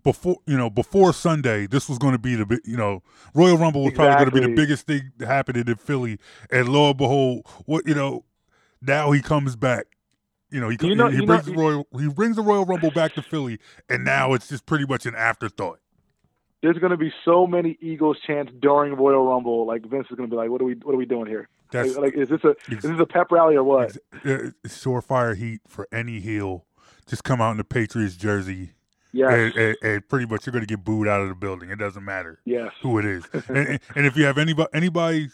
before 0.05 0.37
you 0.47 0.57
know 0.57 0.71
before 0.71 1.13
Sunday, 1.13 1.67
this 1.67 1.89
was 1.89 1.99
going 1.99 2.13
to 2.13 2.19
be 2.19 2.37
the 2.37 2.61
you 2.65 2.77
know 2.77 3.03
Royal 3.35 3.57
Rumble 3.57 3.85
was 3.85 3.95
probably 3.95 4.15
going 4.17 4.31
to 4.31 4.49
be 4.49 4.55
the 4.55 4.55
biggest 4.55 4.87
thing 4.87 5.11
happening 5.21 5.67
in 5.67 5.75
Philly, 5.77 6.19
and 6.51 6.69
lo 6.69 6.91
and 6.91 6.97
behold, 6.99 7.47
what 7.65 7.87
you 7.89 7.95
know 7.95 8.25
now 8.81 9.11
he 9.11 9.21
comes 9.23 9.57
back. 9.57 9.87
You 10.51 10.61
know 10.61 10.69
he 10.69 10.79
You 10.81 10.95
know- 10.95 11.09
he, 11.09 11.19
he 11.19 11.27
brings 11.27 11.47
know- 11.49 11.53
the 11.55 11.59
Royal 11.59 11.87
he 11.99 12.09
brings 12.09 12.37
the 12.37 12.43
Royal 12.43 12.65
Rumble 12.65 12.91
back 12.91 13.15
to 13.15 13.23
Philly, 13.23 13.59
and 13.89 14.05
now 14.05 14.35
it's 14.35 14.49
just 14.49 14.67
pretty 14.67 14.87
much 14.87 15.07
an 15.07 15.15
afterthought. 15.17 15.81
There's 16.63 16.79
going 16.79 16.93
to 16.93 16.97
be 16.97 17.13
so 17.27 17.47
many 17.47 17.77
Eagles 17.81 18.17
chants 18.27 18.51
during 18.61 18.95
Royal 18.95 19.27
Rumble. 19.27 19.67
Like 19.67 19.85
Vince 19.85 20.07
is 20.11 20.17
going 20.17 20.29
to 20.29 20.35
be 20.35 20.37
like, 20.37 20.51
"What 20.51 20.61
are 20.61 20.65
we, 20.65 20.75
what 20.75 20.95
are 20.95 20.99
we 20.99 21.07
doing 21.07 21.27
here? 21.27 21.49
Like, 21.73 21.97
like, 21.97 22.15
is 22.15 22.29
this 22.29 22.45
a, 22.45 22.55
is 22.71 22.83
this 22.83 23.01
a 23.01 23.05
pep 23.05 23.33
rally 23.33 23.57
or 23.57 23.65
what?" 23.65 23.97
Uh, 24.25 24.53
surefire 24.67 25.37
heat 25.37 25.61
for 25.67 25.89
any 25.93 26.21
heel. 26.21 26.67
Just 27.07 27.25
come 27.25 27.41
out 27.41 27.51
in 27.51 27.57
the 27.59 27.65
Patriots 27.65 28.17
jersey. 28.17 28.71
Yes. 29.15 29.33
And, 29.33 29.55
and, 29.57 29.77
and 29.83 30.09
pretty 30.09 30.27
much 30.27 30.45
you're 30.45 30.53
going 30.53 30.67
to 30.67 30.67
get 30.67 30.85
booed 30.85 31.07
out 31.07 31.21
of 31.21 31.29
the 31.29 31.37
building. 31.37 31.71
It 31.71 31.79
doesn't 31.79 32.05
matter 32.05 32.41
Yes. 32.45 32.73
who 32.83 32.99
it 32.99 33.05
is. 33.05 33.25
and, 33.49 33.79
and, 33.95 34.07
if 34.07 34.17
you 34.17 34.25
have 34.25 34.39
anybody, 34.39 34.69
anybody, 34.75 35.29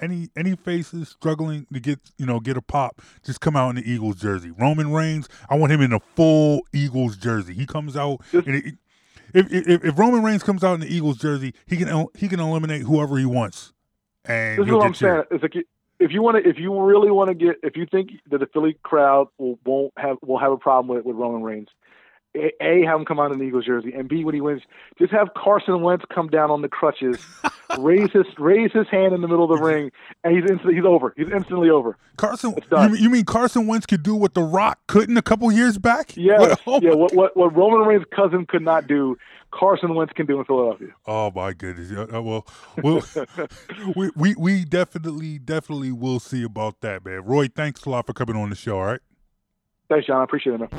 any 0.00 0.30
any 0.36 0.56
faces 0.56 1.08
struggling 1.08 1.66
to 1.72 1.78
get 1.78 2.00
you 2.18 2.26
know 2.26 2.40
get 2.40 2.56
a 2.56 2.62
pop, 2.62 3.00
just 3.24 3.40
come 3.40 3.54
out 3.54 3.70
in 3.70 3.76
the 3.76 3.88
Eagles 3.88 4.16
jersey. 4.16 4.50
Roman 4.50 4.92
Reigns, 4.92 5.28
I 5.48 5.56
want 5.56 5.70
him 5.70 5.80
in 5.80 5.92
a 5.92 6.00
full 6.00 6.62
Eagles 6.72 7.16
jersey. 7.16 7.54
He 7.54 7.66
comes 7.66 7.96
out. 7.96 8.20
And 8.32 8.48
it, 8.48 8.74
if, 9.32 9.52
if 9.52 9.84
if 9.84 9.98
Roman 9.98 10.24
Reigns 10.24 10.42
comes 10.42 10.64
out 10.64 10.74
in 10.74 10.80
the 10.80 10.92
Eagles 10.92 11.18
jersey, 11.18 11.54
he 11.66 11.76
can 11.76 12.06
he 12.16 12.26
can 12.26 12.40
eliminate 12.40 12.82
whoever 12.82 13.16
he 13.16 13.26
wants. 13.26 13.72
And 14.24 14.58
This 14.58 14.66
is 14.66 14.72
what 14.72 14.86
I'm 14.86 14.94
saying. 14.94 15.22
It's 15.30 15.42
like 15.42 15.54
if 16.00 16.12
you 16.12 16.22
want 16.22 16.42
to, 16.42 16.48
if 16.48 16.58
you 16.58 16.76
really 16.82 17.10
want 17.10 17.28
to 17.28 17.34
get, 17.34 17.56
if 17.62 17.76
you 17.76 17.86
think 17.86 18.10
that 18.30 18.38
the 18.38 18.46
Philly 18.46 18.76
crowd 18.82 19.28
will 19.38 19.58
won't 19.64 19.92
have 19.96 20.16
will 20.22 20.38
have 20.38 20.50
a 20.50 20.56
problem 20.56 20.88
with 20.88 21.04
with 21.04 21.14
Roman 21.14 21.42
Reigns, 21.42 21.68
a, 22.36 22.52
a 22.64 22.84
have 22.86 22.98
him 23.00 23.04
come 23.04 23.18
out 23.18 23.32
in 23.32 23.38
the 23.38 23.44
Eagles 23.44 23.64
jersey, 23.66 23.92
and 23.92 24.08
b 24.08 24.24
when 24.24 24.34
he 24.34 24.40
wins, 24.40 24.62
just 24.98 25.12
have 25.12 25.28
Carson 25.34 25.82
Wentz 25.82 26.04
come 26.14 26.28
down 26.28 26.50
on 26.50 26.62
the 26.62 26.68
crutches, 26.68 27.18
raise 27.78 28.10
his 28.12 28.26
raise 28.38 28.70
his 28.72 28.86
hand 28.88 29.12
in 29.14 29.20
the 29.20 29.28
middle 29.28 29.50
of 29.50 29.58
the 29.58 29.64
ring, 29.64 29.90
and 30.22 30.34
he's 30.34 30.48
instantly 30.48 30.74
he's 30.74 30.84
over. 30.84 31.12
He's 31.16 31.30
instantly 31.32 31.70
over. 31.70 31.96
Carson, 32.16 32.54
you 32.70 32.88
mean, 32.88 33.02
you 33.02 33.10
mean 33.10 33.24
Carson 33.24 33.66
Wentz 33.66 33.86
could 33.86 34.02
do 34.02 34.14
what 34.14 34.34
The 34.34 34.42
Rock 34.42 34.78
couldn't 34.86 35.16
a 35.16 35.22
couple 35.22 35.50
years 35.50 35.78
back? 35.78 36.16
Yes, 36.16 36.58
What- 36.64 36.84
oh, 36.84 36.86
yeah. 36.86 36.94
What, 36.94 37.14
what 37.14 37.36
what 37.36 37.56
Roman 37.56 37.80
Reigns' 37.86 38.04
cousin 38.14 38.46
could 38.46 38.62
not 38.62 38.86
do, 38.86 39.16
Carson 39.50 39.94
Wentz 39.94 40.12
can 40.12 40.26
do 40.26 40.38
in 40.38 40.44
Philadelphia. 40.44 40.88
oh 41.06 41.32
my 41.34 41.52
goodness! 41.52 41.90
Uh, 41.90 42.22
well, 42.22 42.46
well 42.82 43.02
we, 43.96 44.10
we 44.14 44.34
we 44.36 44.64
definitely 44.64 45.38
definitely 45.40 45.90
will 45.90 46.20
see 46.20 46.44
about 46.44 46.80
that, 46.82 47.04
man. 47.04 47.24
Roy, 47.24 47.48
thanks 47.48 47.84
a 47.86 47.90
lot 47.90 48.06
for 48.06 48.12
coming 48.12 48.36
on 48.36 48.50
the 48.50 48.56
show. 48.56 48.78
All 48.78 48.84
right. 48.86 49.00
Thanks, 49.88 50.06
John. 50.06 50.20
I 50.20 50.24
appreciate 50.24 50.54
it, 50.54 50.60
man. 50.60 50.70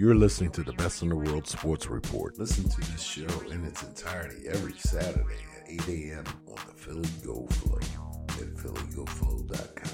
You're 0.00 0.14
listening 0.14 0.50
to 0.52 0.62
the 0.62 0.72
Best 0.72 1.02
in 1.02 1.10
the 1.10 1.14
World 1.14 1.46
Sports 1.46 1.86
Report. 1.88 2.38
Listen 2.38 2.66
to 2.70 2.80
this 2.90 3.02
show 3.02 3.28
in 3.50 3.66
its 3.66 3.82
entirety 3.82 4.48
every 4.48 4.72
Saturday 4.78 5.36
at 5.58 5.68
8 5.68 5.88
a.m. 5.88 6.24
on 6.48 6.56
the 6.66 6.72
Philly 6.72 7.06
Go 7.22 7.46
Flow 7.48 7.76
at 7.76 8.56
phillygoflow.com. 8.56 9.90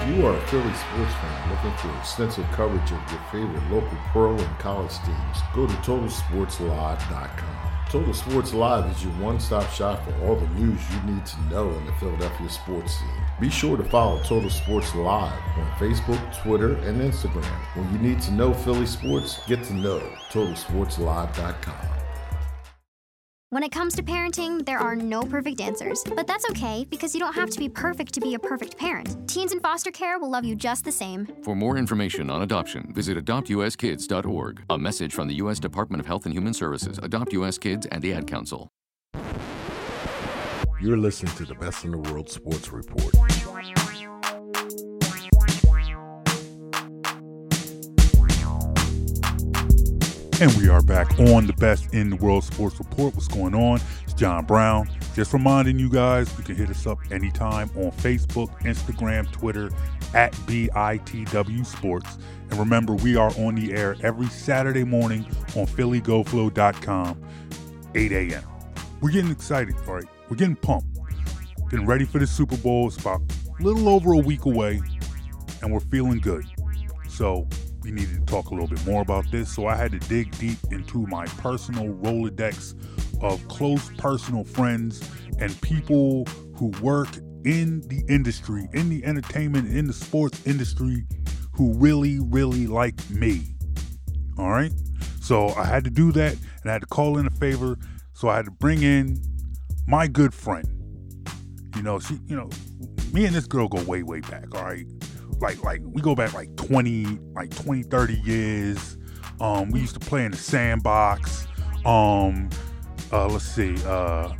If 0.00 0.16
you 0.16 0.24
are 0.24 0.36
a 0.36 0.46
Philly 0.46 0.72
sports 0.72 1.14
fan 1.14 1.50
looking 1.50 1.76
for 1.78 1.98
extensive 1.98 2.46
coverage 2.52 2.92
of 2.92 3.10
your 3.10 3.20
favorite 3.32 3.72
local 3.72 3.98
pro 4.12 4.36
and 4.36 4.58
college 4.60 4.96
teams, 5.04 5.38
go 5.52 5.66
to 5.66 5.74
TotalSportsLive.com. 5.74 7.70
Total 7.90 8.14
Sports 8.14 8.54
Live 8.54 8.88
is 8.92 9.02
your 9.02 9.12
one-stop 9.14 9.68
shop 9.72 10.04
for 10.04 10.14
all 10.24 10.36
the 10.36 10.46
news 10.50 10.78
you 10.92 11.12
need 11.12 11.26
to 11.26 11.40
know 11.50 11.70
in 11.70 11.86
the 11.86 11.92
Philadelphia 11.94 12.48
sports 12.48 12.96
scene. 12.96 13.29
Be 13.40 13.48
sure 13.48 13.78
to 13.78 13.84
follow 13.84 14.22
Total 14.22 14.50
Sports 14.50 14.94
Live 14.94 15.32
on 15.56 15.70
Facebook, 15.78 16.42
Twitter, 16.42 16.74
and 16.74 17.00
Instagram. 17.00 17.44
When 17.74 17.90
you 17.90 17.98
need 17.98 18.20
to 18.22 18.32
know 18.32 18.52
Philly 18.52 18.84
sports, 18.84 19.40
get 19.46 19.64
to 19.64 19.74
know 19.74 20.00
TotalSportsLive.com. 20.30 21.86
When 23.52 23.64
it 23.64 23.72
comes 23.72 23.96
to 23.96 24.02
parenting, 24.04 24.64
there 24.64 24.78
are 24.78 24.94
no 24.94 25.22
perfect 25.22 25.60
answers. 25.60 26.04
But 26.04 26.26
that's 26.26 26.48
okay 26.50 26.86
because 26.88 27.14
you 27.14 27.20
don't 27.20 27.34
have 27.34 27.50
to 27.50 27.58
be 27.58 27.68
perfect 27.68 28.12
to 28.14 28.20
be 28.20 28.34
a 28.34 28.38
perfect 28.38 28.76
parent. 28.76 29.16
Teens 29.26 29.52
in 29.52 29.58
foster 29.58 29.90
care 29.90 30.20
will 30.20 30.30
love 30.30 30.44
you 30.44 30.54
just 30.54 30.84
the 30.84 30.92
same. 30.92 31.26
For 31.42 31.56
more 31.56 31.76
information 31.76 32.30
on 32.30 32.42
adoption, 32.42 32.92
visit 32.92 33.18
adoptuskids.org. 33.18 34.62
A 34.70 34.78
message 34.78 35.14
from 35.14 35.26
the 35.26 35.34
U.S. 35.36 35.58
Department 35.58 36.00
of 36.00 36.06
Health 36.06 36.26
and 36.26 36.34
Human 36.34 36.54
Services, 36.54 37.00
Adopt 37.02 37.32
U.S. 37.32 37.58
Kids, 37.58 37.86
and 37.86 38.02
the 38.02 38.12
Ad 38.12 38.28
Council. 38.28 38.70
You're 40.82 40.96
listening 40.96 41.34
to 41.34 41.44
the 41.44 41.54
Best 41.56 41.84
in 41.84 41.90
the 41.90 41.98
World 41.98 42.30
Sports 42.30 42.72
Report. 42.72 43.14
And 50.40 50.52
we 50.54 50.70
are 50.70 50.80
back 50.80 51.20
on 51.20 51.46
the 51.46 51.52
Best 51.58 51.92
in 51.92 52.08
the 52.08 52.16
World 52.16 52.44
Sports 52.44 52.78
Report. 52.78 53.14
What's 53.14 53.28
going 53.28 53.54
on? 53.54 53.78
It's 54.04 54.14
John 54.14 54.46
Brown. 54.46 54.88
Just 55.14 55.34
reminding 55.34 55.78
you 55.78 55.90
guys, 55.90 56.32
you 56.38 56.44
can 56.44 56.56
hit 56.56 56.70
us 56.70 56.86
up 56.86 56.98
anytime 57.10 57.68
on 57.76 57.90
Facebook, 57.90 58.48
Instagram, 58.62 59.30
Twitter 59.32 59.70
at 60.14 60.32
BITW 60.46 61.66
Sports. 61.66 62.16
And 62.48 62.58
remember, 62.58 62.94
we 62.94 63.16
are 63.16 63.32
on 63.36 63.54
the 63.54 63.74
air 63.74 63.96
every 64.02 64.28
Saturday 64.28 64.84
morning 64.84 65.26
on 65.56 65.66
PhillyGoFlow.com, 65.66 67.22
8 67.94 68.12
a.m. 68.12 68.44
We're 69.02 69.10
getting 69.10 69.30
excited, 69.30 69.74
all 69.86 69.96
right? 69.96 70.06
We're 70.30 70.36
getting 70.36 70.54
pumped. 70.54 70.96
Getting 71.70 71.86
ready 71.86 72.04
for 72.04 72.20
the 72.20 72.26
Super 72.26 72.56
Bowl. 72.56 72.86
It's 72.86 72.96
about 72.96 73.20
a 73.58 73.62
little 73.62 73.88
over 73.88 74.12
a 74.12 74.18
week 74.18 74.44
away, 74.44 74.80
and 75.60 75.72
we're 75.72 75.80
feeling 75.80 76.20
good. 76.20 76.44
So 77.08 77.48
we 77.82 77.90
needed 77.90 78.14
to 78.14 78.32
talk 78.32 78.50
a 78.50 78.54
little 78.54 78.68
bit 78.68 78.84
more 78.86 79.02
about 79.02 79.28
this. 79.32 79.52
So 79.52 79.66
I 79.66 79.74
had 79.74 79.90
to 79.90 79.98
dig 80.08 80.30
deep 80.38 80.58
into 80.70 81.04
my 81.08 81.26
personal 81.26 81.86
Rolodex 81.94 82.76
of 83.20 83.46
close 83.48 83.90
personal 83.98 84.44
friends 84.44 85.02
and 85.40 85.60
people 85.62 86.24
who 86.54 86.68
work 86.80 87.08
in 87.44 87.80
the 87.88 88.04
industry, 88.08 88.68
in 88.72 88.88
the 88.88 89.04
entertainment, 89.04 89.68
in 89.68 89.88
the 89.88 89.92
sports 89.92 90.46
industry, 90.46 91.06
who 91.54 91.72
really, 91.74 92.20
really 92.20 92.68
like 92.68 92.94
me. 93.10 93.42
All 94.38 94.50
right. 94.50 94.72
So 95.20 95.48
I 95.48 95.64
had 95.64 95.82
to 95.84 95.90
do 95.90 96.12
that 96.12 96.36
and 96.62 96.70
I 96.70 96.74
had 96.74 96.82
to 96.82 96.86
call 96.86 97.18
in 97.18 97.26
a 97.26 97.30
favor. 97.30 97.76
So 98.12 98.28
I 98.28 98.36
had 98.36 98.44
to 98.44 98.52
bring 98.52 98.82
in 98.82 99.20
my 99.90 100.06
good 100.06 100.32
friend, 100.32 100.68
You 101.74 101.82
know, 101.82 101.98
she, 101.98 102.20
you 102.26 102.36
know, 102.36 102.48
me 103.12 103.26
and 103.26 103.34
this 103.34 103.46
girl 103.46 103.66
go 103.66 103.82
way, 103.82 104.04
way 104.04 104.20
back. 104.20 104.54
All 104.54 104.62
right, 104.62 104.86
like, 105.40 105.64
like 105.64 105.80
we 105.84 106.00
go 106.00 106.14
back 106.14 106.32
like 106.32 106.54
20, 106.54 107.18
like 107.34 107.50
20, 107.50 107.82
30 107.82 108.14
years. 108.20 108.96
Um, 109.40 109.70
we 109.72 109.80
used 109.80 109.94
to 109.94 110.00
play 110.00 110.24
in 110.24 110.30
the 110.30 110.36
sandbox. 110.36 111.48
Um, 111.84 112.50
uh, 113.12 113.26
let's 113.26 113.44
see, 113.44 113.74
uh, 113.84 114.32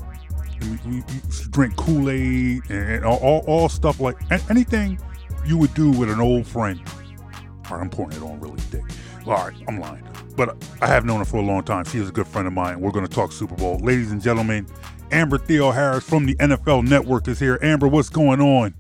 we, 0.61 0.79
we, 0.89 1.03
drink 1.51 1.77
Kool 1.77 2.11
Aid 2.11 2.63
and, 2.71 2.89
and 2.91 3.05
all, 3.05 3.43
all, 3.49 3.69
stuff 3.69 3.99
like 3.99 4.17
anything 4.49 5.01
you 5.45 5.59
would 5.59 5.75
do 5.75 5.91
with 5.91 6.11
an 6.11 6.21
old 6.21 6.47
friend. 6.47 6.81
All 7.69 7.77
right, 7.77 7.83
I'm 7.83 7.91
pouring 7.91 8.17
it 8.17 8.23
on 8.23 8.39
really 8.39 8.61
thick. 8.61 8.85
All 9.27 9.33
right, 9.33 9.55
I'm 9.67 9.81
lying. 9.81 10.07
But 10.37 10.65
I 10.81 10.87
have 10.87 11.05
known 11.05 11.19
her 11.19 11.25
for 11.25 11.39
a 11.39 11.43
long 11.43 11.65
time. 11.65 11.87
She 11.87 11.99
is 11.99 12.09
a 12.09 12.13
good 12.13 12.29
friend 12.29 12.47
of 12.47 12.53
mine. 12.53 12.81
We're 12.81 12.93
going 12.93 13.07
to 13.07 13.13
talk 13.13 13.33
Super 13.33 13.57
Bowl. 13.57 13.79
Ladies 13.79 14.13
and 14.13 14.23
gentlemen, 14.23 14.67
Amber 15.12 15.39
Theoharis 15.39 16.03
from 16.03 16.27
the 16.27 16.35
NFL 16.37 16.89
Network 16.89 17.28
is 17.28 17.39
here. 17.39 17.59
Amber, 17.62 17.89
what's 17.89 18.09
going 18.09 18.41
on? 18.41 18.74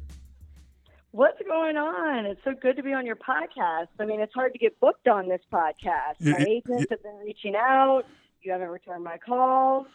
What's 1.12 1.40
going 1.46 1.76
on? 1.76 2.26
It's 2.26 2.40
so 2.44 2.54
good 2.60 2.76
to 2.76 2.82
be 2.82 2.92
on 2.92 3.04
your 3.04 3.16
podcast. 3.16 3.88
I 3.98 4.04
mean, 4.04 4.20
it's 4.20 4.32
hard 4.32 4.52
to 4.52 4.58
get 4.58 4.78
booked 4.80 5.08
on 5.08 5.28
this 5.28 5.40
podcast. 5.52 6.20
My 6.20 6.36
agents 6.48 6.86
have 6.90 7.02
been 7.02 7.18
reaching 7.24 7.56
out. 7.56 8.04
You 8.42 8.52
haven't 8.52 8.68
returned 8.68 9.04
my 9.04 9.18
calls. 9.18 9.86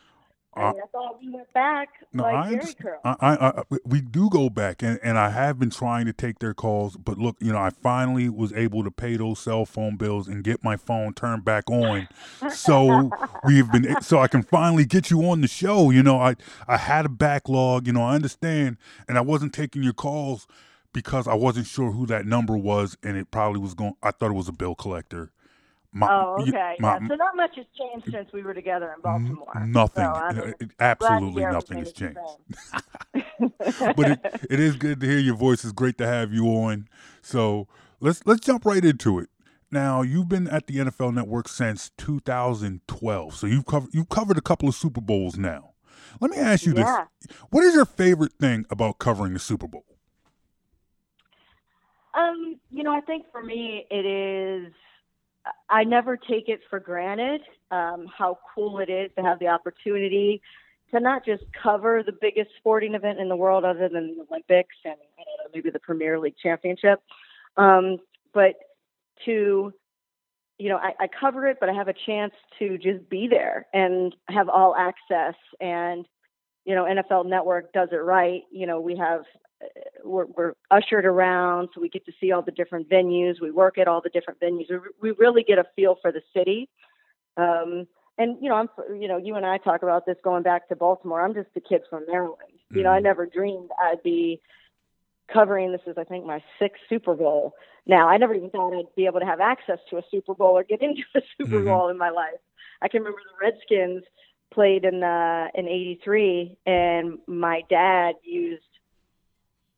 I, 0.55 0.69
I 0.69 0.73
thought 0.91 1.19
we 1.21 1.29
went 1.29 1.51
back 1.53 1.89
no, 2.13 2.23
like 2.23 2.63
I, 2.63 2.73
Curl. 2.81 2.99
I, 3.03 3.15
I, 3.21 3.63
we 3.85 4.01
do 4.01 4.29
go 4.29 4.49
back, 4.49 4.81
and, 4.81 4.99
and 5.03 5.17
I 5.17 5.29
have 5.29 5.59
been 5.59 5.69
trying 5.69 6.05
to 6.05 6.13
take 6.13 6.39
their 6.39 6.53
calls. 6.53 6.95
But 6.95 7.17
look, 7.17 7.35
you 7.39 7.51
know, 7.51 7.59
I 7.59 7.69
finally 7.69 8.29
was 8.29 8.53
able 8.53 8.83
to 8.83 8.91
pay 8.91 9.17
those 9.17 9.39
cell 9.39 9.65
phone 9.65 9.97
bills 9.97 10.27
and 10.27 10.43
get 10.43 10.63
my 10.63 10.77
phone 10.77 11.13
turned 11.13 11.43
back 11.43 11.69
on. 11.69 12.07
so 12.49 13.11
we've 13.43 13.69
been, 13.71 13.85
eh, 13.85 13.99
so 13.99 14.19
I 14.19 14.27
can 14.27 14.43
finally 14.43 14.85
get 14.85 15.11
you 15.11 15.27
on 15.29 15.41
the 15.41 15.47
show. 15.47 15.89
You 15.89 16.03
know, 16.03 16.19
I 16.19 16.35
I 16.67 16.77
had 16.77 17.05
a 17.05 17.09
backlog. 17.09 17.87
You 17.87 17.93
know, 17.93 18.03
I 18.03 18.15
understand, 18.15 18.77
and 19.07 19.17
I 19.17 19.21
wasn't 19.21 19.53
taking 19.53 19.83
your 19.83 19.93
calls 19.93 20.47
because 20.93 21.27
I 21.27 21.33
wasn't 21.33 21.67
sure 21.67 21.91
who 21.91 22.05
that 22.05 22.25
number 22.25 22.55
was, 22.55 22.97
and 23.03 23.17
it 23.17 23.29
probably 23.29 23.59
was 23.59 23.73
going. 23.73 23.95
I 24.01 24.11
thought 24.11 24.31
it 24.31 24.35
was 24.35 24.47
a 24.47 24.53
bill 24.53 24.75
collector. 24.75 25.31
My, 25.97 26.07
oh, 26.11 26.35
okay. 26.41 26.75
My, 26.79 26.99
yeah. 26.99 27.07
So 27.07 27.15
not 27.15 27.37
much 27.37 27.55
has 27.55 27.65
changed 27.79 28.11
since 28.11 28.29
we 28.33 28.43
were 28.43 28.53
together 28.53 28.93
in 28.93 29.01
Baltimore. 29.01 29.65
Nothing. 29.65 30.03
So, 30.03 30.11
I 30.11 30.33
mean, 30.33 30.71
absolutely 30.77 31.45
nothing 31.45 31.77
has 31.77 31.93
changed. 31.93 32.19
but 33.95 34.11
it, 34.11 34.19
it 34.49 34.59
is 34.59 34.75
good 34.75 34.99
to 34.99 35.07
hear 35.07 35.19
your 35.19 35.37
voice. 35.37 35.63
It's 35.63 35.71
great 35.71 35.97
to 35.99 36.05
have 36.05 36.33
you 36.33 36.47
on. 36.47 36.89
So 37.21 37.69
let's 38.01 38.21
let's 38.25 38.41
jump 38.41 38.65
right 38.65 38.83
into 38.83 39.19
it. 39.19 39.29
Now 39.71 40.01
you've 40.01 40.27
been 40.27 40.49
at 40.49 40.67
the 40.67 40.79
NFL 40.79 41.13
Network 41.13 41.47
since 41.47 41.91
2012, 41.97 43.33
so 43.33 43.47
you've 43.47 43.65
covered 43.65 43.89
you've 43.93 44.09
covered 44.09 44.37
a 44.37 44.41
couple 44.41 44.67
of 44.67 44.75
Super 44.75 44.99
Bowls 44.99 45.37
now. 45.37 45.75
Let 46.19 46.29
me 46.29 46.37
ask 46.37 46.65
you 46.65 46.73
yeah. 46.75 47.05
this: 47.21 47.37
What 47.51 47.63
is 47.63 47.73
your 47.73 47.85
favorite 47.85 48.33
thing 48.33 48.65
about 48.69 48.99
covering 48.99 49.31
the 49.31 49.39
Super 49.39 49.67
Bowl? 49.67 49.85
Um, 52.13 52.59
you 52.69 52.83
know, 52.83 52.91
I 52.91 52.99
think 52.99 53.27
for 53.31 53.41
me 53.41 53.85
it 53.89 54.05
is 54.05 54.73
I 55.69 55.83
never 55.83 56.17
take 56.17 56.49
it 56.49 56.61
for 56.69 56.79
granted 56.79 57.41
um, 57.71 58.07
how 58.15 58.39
cool 58.53 58.79
it 58.79 58.89
is 58.89 59.11
to 59.17 59.23
have 59.23 59.39
the 59.39 59.47
opportunity 59.47 60.41
to 60.91 60.99
not 60.99 61.25
just 61.25 61.43
cover 61.61 62.03
the 62.03 62.13
biggest 62.21 62.49
sporting 62.57 62.93
event 62.93 63.19
in 63.19 63.29
the 63.29 63.35
world 63.35 63.65
other 63.65 63.89
than 63.89 64.15
the 64.15 64.25
Olympics 64.29 64.75
and 64.83 64.95
know, 64.95 65.49
maybe 65.53 65.69
the 65.69 65.79
Premier 65.79 66.19
League 66.19 66.35
championship, 66.41 67.01
um, 67.57 67.97
but 68.33 68.55
to 69.25 69.73
you 70.57 70.69
know, 70.69 70.77
I, 70.77 70.93
I 71.01 71.07
cover 71.07 71.47
it, 71.47 71.57
but 71.59 71.69
I 71.69 71.73
have 71.73 71.87
a 71.87 71.93
chance 72.05 72.33
to 72.59 72.77
just 72.77 73.09
be 73.09 73.27
there 73.27 73.67
and 73.73 74.15
have 74.29 74.47
all 74.47 74.75
access. 74.75 75.35
And, 75.59 76.07
you 76.63 76.75
know, 76.75 76.85
NFL 76.85 77.25
Network 77.25 77.73
does 77.73 77.89
it 77.91 77.97
right. 77.97 78.43
You 78.51 78.65
know, 78.65 78.79
we 78.79 78.95
have 78.97 79.23
we're, 80.03 80.25
we're, 80.25 80.53
ushered 80.71 81.05
around, 81.05 81.69
so 81.73 81.81
we 81.81 81.89
get 81.89 82.05
to 82.05 82.11
see 82.19 82.31
all 82.31 82.41
the 82.41 82.51
different 82.51 82.89
venues. 82.89 83.35
We 83.41 83.51
work 83.51 83.77
at 83.77 83.87
all 83.87 84.01
the 84.01 84.09
different 84.09 84.39
venues. 84.39 84.65
We, 84.69 84.77
we 85.01 85.15
really 85.17 85.43
get 85.43 85.57
a 85.57 85.65
feel 85.75 85.97
for 86.01 86.11
the 86.11 86.21
city. 86.33 86.69
Um, 87.37 87.87
and 88.17 88.37
you 88.41 88.49
know, 88.49 88.55
I'm 88.55 88.69
you 88.99 89.07
know, 89.07 89.17
you 89.17 89.35
and 89.35 89.45
I 89.45 89.57
talk 89.57 89.83
about 89.83 90.05
this 90.05 90.17
going 90.23 90.43
back 90.43 90.69
to 90.69 90.75
Baltimore. 90.75 91.21
I'm 91.21 91.33
just 91.33 91.49
a 91.55 91.61
kid 91.61 91.81
from 91.89 92.05
Maryland. 92.07 92.39
Mm-hmm. 92.41 92.77
You 92.77 92.83
know, 92.83 92.91
I 92.91 92.97
mm-hmm. 92.97 93.03
never 93.03 93.25
dreamed 93.25 93.69
I'd 93.79 94.03
be 94.03 94.41
covering 95.31 95.71
this 95.71 95.81
is 95.87 95.97
I 95.97 96.03
think 96.03 96.25
my 96.25 96.43
sixth 96.59 96.81
Super 96.87 97.15
Bowl. 97.15 97.53
Now, 97.85 98.07
I 98.07 98.17
never 98.17 98.33
even 98.33 98.49
thought 98.49 98.77
I'd 98.77 98.95
be 98.95 99.05
able 99.05 99.19
to 99.19 99.25
have 99.25 99.39
access 99.39 99.79
to 99.89 99.97
a 99.97 100.01
Super 100.09 100.33
Bowl 100.33 100.57
or 100.57 100.63
get 100.63 100.81
into 100.83 101.03
a 101.15 101.21
Super 101.37 101.57
mm-hmm. 101.57 101.67
Bowl 101.67 101.89
in 101.89 101.97
my 101.97 102.09
life. 102.09 102.39
I 102.81 102.87
can 102.87 103.01
remember 103.01 103.21
the 103.23 103.45
Redskins 103.45 104.03
played 104.53 104.85
in 104.85 105.03
uh 105.03 105.47
in 105.55 105.67
83 105.67 106.57
and 106.65 107.17
my 107.27 107.63
dad 107.69 108.15
used 108.23 108.63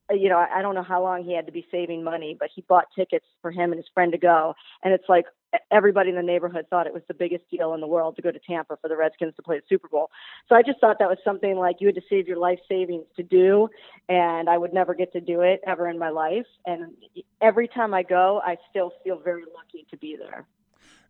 Uh, 0.09 0.15
you 0.15 0.29
know, 0.29 0.38
I 0.38 0.61
don't 0.61 0.75
know 0.75 0.84
how 0.84 1.01
long 1.01 1.23
he 1.23 1.35
had 1.35 1.45
to 1.47 1.51
be 1.51 1.67
saving 1.71 2.03
money, 2.03 2.35
but 2.39 2.49
he 2.53 2.61
bought 2.61 2.85
tickets 2.95 3.25
for 3.41 3.51
him 3.51 3.71
and 3.71 3.79
his 3.79 3.89
friend 3.93 4.11
to 4.11 4.17
go. 4.17 4.55
And 4.84 4.93
it's 4.93 5.07
like 5.09 5.25
everybody 5.71 6.09
in 6.09 6.15
the 6.15 6.21
neighborhood 6.21 6.65
thought 6.69 6.88
it 6.88 6.93
was 6.93 7.03
the 7.07 7.13
biggest 7.13 7.43
deal 7.49 7.73
in 7.73 7.81
the 7.81 7.88
world 7.88 8.15
to 8.15 8.21
go 8.21 8.31
to 8.31 8.39
Tampa 8.39 8.77
for 8.81 8.88
the 8.88 8.97
Redskins 8.97 9.35
to 9.35 9.41
play 9.41 9.57
the 9.57 9.65
Super 9.67 9.88
Bowl. 9.88 10.09
So 10.47 10.55
I 10.55 10.61
just 10.61 10.79
thought 10.79 10.97
that 10.99 11.09
was 11.09 11.17
something 11.23 11.55
like 11.55 11.77
you 11.79 11.88
had 11.88 11.95
to 11.95 12.01
save 12.09 12.27
your 12.27 12.38
life 12.38 12.59
savings 12.69 13.05
to 13.15 13.23
do. 13.23 13.69
And 14.07 14.49
I 14.49 14.57
would 14.57 14.73
never 14.73 14.93
get 14.93 15.11
to 15.13 15.21
do 15.21 15.41
it 15.41 15.61
ever 15.65 15.89
in 15.89 15.97
my 15.97 16.09
life. 16.09 16.45
And 16.65 16.93
every 17.41 17.67
time 17.67 17.93
I 17.93 18.03
go, 18.03 18.41
I 18.43 18.57
still 18.69 18.91
feel 19.03 19.19
very 19.19 19.43
lucky 19.55 19.85
to 19.91 19.97
be 19.97 20.17
there. 20.17 20.45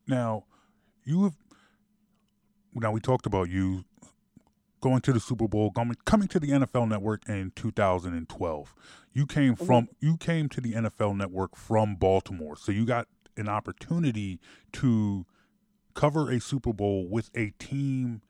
Now, 0.08 0.46
you 1.04 1.24
have, 1.24 1.36
now 2.74 2.92
we 2.92 3.00
talked 3.00 3.26
about 3.26 3.50
you 3.50 3.84
going 4.88 5.02
to 5.02 5.14
the 5.14 5.20
Super 5.20 5.48
Bowl, 5.48 5.72
coming 5.72 5.98
coming 6.06 6.28
to 6.30 6.40
the 6.40 6.50
NFL 6.50 6.88
Network 6.88 7.28
in 7.28 7.52
2012. 7.56 8.76
You 9.14 9.26
came 9.26 9.56
mm-hmm. 9.56 9.66
from 9.66 9.90
you 10.00 10.18
came 10.18 10.48
to 10.50 10.62
the 10.62 10.74
NFL 10.74 11.18
Network 11.18 11.56
from 11.56 11.96
Baltimore, 11.96 12.56
so 12.56 12.72
you 12.72 12.86
got 12.86 13.08
an 13.36 13.50
opportunity 13.50 14.40
to 14.74 15.26
cover 15.94 16.32
a 16.32 16.40
Super 16.40 16.74
Bowl 16.74 17.08
with 17.08 17.30
a 17.36 17.52
team 17.60 18.22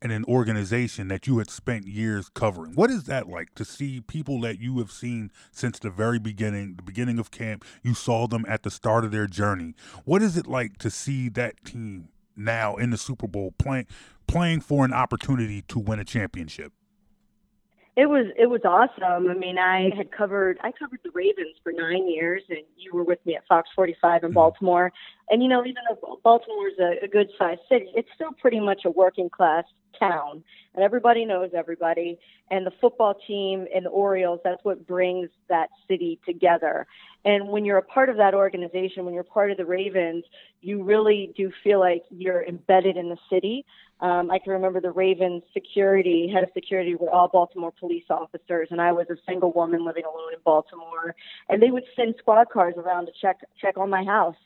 and 0.00 0.12
an 0.12 0.24
organization 0.26 1.08
that 1.08 1.26
you 1.26 1.38
had 1.38 1.50
spent 1.50 1.86
years 1.86 2.28
covering. 2.28 2.72
What 2.74 2.90
is 2.90 3.04
that 3.04 3.28
like 3.28 3.54
to 3.56 3.64
see 3.64 4.00
people 4.00 4.40
that 4.42 4.60
you 4.60 4.78
have 4.78 4.92
seen 4.92 5.30
since 5.50 5.78
the 5.78 5.90
very 5.90 6.20
beginning, 6.20 6.76
the 6.76 6.84
beginning 6.84 7.18
of 7.18 7.30
camp? 7.30 7.64
You 7.82 7.94
saw 7.94 8.28
them 8.28 8.44
at 8.48 8.62
the 8.62 8.70
start 8.70 9.04
of 9.04 9.10
their 9.10 9.26
journey. 9.26 9.74
What 10.04 10.22
is 10.22 10.36
it 10.36 10.46
like 10.46 10.78
to 10.78 10.90
see 10.90 11.28
that 11.30 11.64
team 11.64 12.08
now 12.38 12.76
in 12.76 12.90
the 12.90 12.98
Super 12.98 13.26
Bowl 13.26 13.52
playing 13.58 13.86
playing 14.26 14.60
for 14.60 14.84
an 14.84 14.92
opportunity 14.92 15.62
to 15.62 15.78
win 15.78 15.98
a 15.98 16.04
championship? 16.04 16.72
It 17.96 18.08
was 18.08 18.26
it 18.38 18.46
was 18.46 18.60
awesome. 18.64 19.28
I 19.28 19.34
mean, 19.34 19.58
I 19.58 19.90
had 19.96 20.12
covered 20.12 20.58
I 20.62 20.70
covered 20.70 21.00
the 21.04 21.10
Ravens 21.12 21.56
for 21.64 21.72
nine 21.72 22.08
years, 22.08 22.44
and 22.48 22.60
you 22.76 22.92
were 22.94 23.02
with 23.02 23.18
me 23.26 23.34
at 23.34 23.44
Fox 23.48 23.68
45 23.74 24.22
in 24.22 24.28
mm-hmm. 24.28 24.34
Baltimore. 24.34 24.92
And 25.30 25.42
you 25.42 25.48
know, 25.48 25.64
even 25.64 25.82
though 25.90 26.20
Baltimore 26.22 26.68
is 26.68 26.78
a, 26.78 27.04
a 27.04 27.08
good 27.08 27.28
sized 27.36 27.62
city, 27.68 27.88
it's 27.96 28.08
still 28.14 28.30
pretty 28.40 28.60
much 28.60 28.82
a 28.84 28.90
working 28.90 29.28
class 29.28 29.64
town, 29.98 30.42
and 30.74 30.84
everybody 30.84 31.24
knows 31.24 31.50
everybody. 31.56 32.18
And 32.50 32.66
the 32.66 32.72
football 32.80 33.14
team 33.26 33.66
and 33.74 33.84
the 33.84 33.90
Orioles, 33.90 34.40
that's 34.42 34.64
what 34.64 34.86
brings 34.86 35.28
that 35.48 35.68
city 35.86 36.18
together. 36.24 36.86
And 37.24 37.48
when 37.48 37.64
you're 37.64 37.78
a 37.78 37.82
part 37.82 38.08
of 38.08 38.16
that 38.16 38.34
organization, 38.34 39.04
when 39.04 39.12
you're 39.12 39.24
part 39.24 39.50
of 39.50 39.56
the 39.56 39.66
Ravens, 39.66 40.24
you 40.60 40.82
really 40.82 41.32
do 41.36 41.52
feel 41.62 41.80
like 41.80 42.04
you're 42.10 42.42
embedded 42.44 42.96
in 42.96 43.08
the 43.08 43.18
city. 43.30 43.64
Um, 44.00 44.30
I 44.30 44.38
can 44.38 44.52
remember 44.52 44.80
the 44.80 44.92
Ravens 44.92 45.42
security, 45.52 46.30
head 46.32 46.44
of 46.44 46.50
security 46.54 46.94
were 46.94 47.10
all 47.10 47.28
Baltimore 47.28 47.72
police 47.72 48.04
officers, 48.08 48.68
and 48.70 48.80
I 48.80 48.92
was 48.92 49.06
a 49.10 49.16
single 49.28 49.52
woman 49.52 49.84
living 49.84 50.04
alone 50.04 50.32
in 50.32 50.38
Baltimore. 50.44 51.16
And 51.48 51.60
they 51.60 51.70
would 51.70 51.84
send 51.96 52.14
squad 52.18 52.48
cars 52.50 52.74
around 52.76 53.06
to 53.06 53.12
check 53.20 53.40
check 53.60 53.76
on 53.76 53.90
my 53.90 54.04
house, 54.04 54.36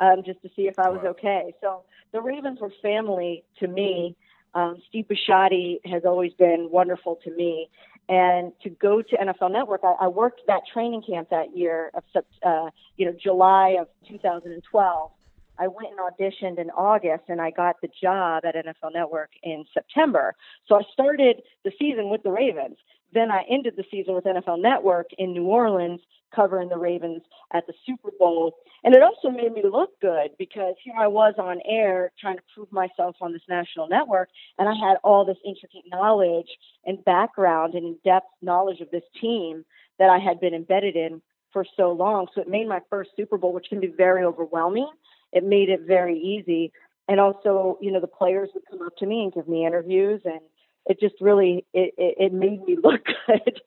um, 0.00 0.22
just 0.24 0.40
to 0.42 0.48
see 0.56 0.62
if 0.62 0.78
I 0.78 0.88
was 0.88 1.04
okay. 1.04 1.54
So 1.60 1.82
the 2.12 2.22
Ravens 2.22 2.58
were 2.60 2.72
family 2.80 3.44
to 3.60 3.68
me. 3.68 4.16
Um, 4.56 4.82
Steve 4.88 5.06
Bisciotti 5.10 5.78
has 5.84 6.04
always 6.04 6.32
been 6.32 6.68
wonderful 6.70 7.18
to 7.24 7.30
me. 7.30 7.68
And 8.08 8.52
to 8.62 8.70
go 8.70 9.02
to 9.02 9.16
NFL 9.16 9.52
Network, 9.52 9.82
I, 9.84 10.04
I 10.04 10.08
worked 10.08 10.42
that 10.46 10.62
training 10.72 11.02
camp 11.02 11.28
that 11.30 11.56
year 11.56 11.90
of, 11.94 12.04
uh, 12.44 12.70
you 12.96 13.06
know, 13.06 13.14
July 13.20 13.76
of 13.80 13.88
2012 14.08 15.10
I 15.58 15.68
went 15.68 15.88
and 15.90 15.98
auditioned 15.98 16.58
in 16.58 16.70
August 16.70 17.24
and 17.28 17.40
I 17.40 17.50
got 17.50 17.80
the 17.80 17.88
job 17.88 18.44
at 18.44 18.54
NFL 18.54 18.92
Network 18.92 19.30
in 19.42 19.64
September. 19.72 20.34
So 20.66 20.76
I 20.76 20.82
started 20.92 21.42
the 21.64 21.72
season 21.78 22.10
with 22.10 22.22
the 22.22 22.30
Ravens. 22.30 22.76
Then 23.12 23.30
I 23.30 23.44
ended 23.48 23.74
the 23.76 23.84
season 23.90 24.14
with 24.14 24.24
NFL 24.24 24.60
Network 24.60 25.06
in 25.16 25.32
New 25.32 25.46
Orleans 25.46 26.00
covering 26.36 26.68
the 26.68 26.76
Ravens 26.76 27.22
at 27.54 27.66
the 27.66 27.72
Super 27.86 28.10
Bowl. 28.18 28.56
And 28.84 28.94
it 28.94 29.02
also 29.02 29.30
made 29.30 29.52
me 29.52 29.62
look 29.64 29.90
good 30.00 30.32
because 30.38 30.74
here 30.84 30.94
I 30.98 31.06
was 31.06 31.34
on 31.38 31.60
air 31.66 32.12
trying 32.20 32.36
to 32.36 32.42
prove 32.54 32.70
myself 32.70 33.16
on 33.20 33.32
this 33.32 33.42
national 33.48 33.88
network 33.88 34.28
and 34.58 34.68
I 34.68 34.74
had 34.74 34.98
all 35.02 35.24
this 35.24 35.38
intricate 35.44 35.84
knowledge 35.90 36.48
and 36.84 37.04
background 37.04 37.74
and 37.74 37.86
in-depth 37.86 38.28
knowledge 38.42 38.80
of 38.80 38.90
this 38.90 39.04
team 39.20 39.64
that 39.98 40.10
I 40.10 40.18
had 40.18 40.38
been 40.38 40.54
embedded 40.54 40.94
in 40.94 41.22
for 41.52 41.64
so 41.76 41.90
long. 41.92 42.26
So 42.34 42.42
it 42.42 42.48
made 42.48 42.68
my 42.68 42.80
first 42.90 43.10
Super 43.16 43.38
Bowl, 43.38 43.54
which 43.54 43.68
can 43.70 43.80
be 43.80 43.86
very 43.88 44.22
overwhelming 44.22 44.90
it 45.32 45.44
made 45.44 45.68
it 45.68 45.82
very 45.86 46.18
easy. 46.18 46.72
And 47.08 47.20
also, 47.20 47.78
you 47.80 47.92
know, 47.92 48.00
the 48.00 48.06
players 48.06 48.48
would 48.54 48.64
come 48.68 48.82
up 48.82 48.96
to 48.98 49.06
me 49.06 49.22
and 49.22 49.32
give 49.32 49.48
me 49.48 49.66
interviews 49.66 50.22
and 50.24 50.40
it 50.86 50.98
just 51.00 51.14
really 51.20 51.64
it, 51.72 51.94
it, 51.98 52.14
it 52.18 52.32
made 52.32 52.64
me 52.64 52.76
look 52.82 53.02
good. 53.26 53.60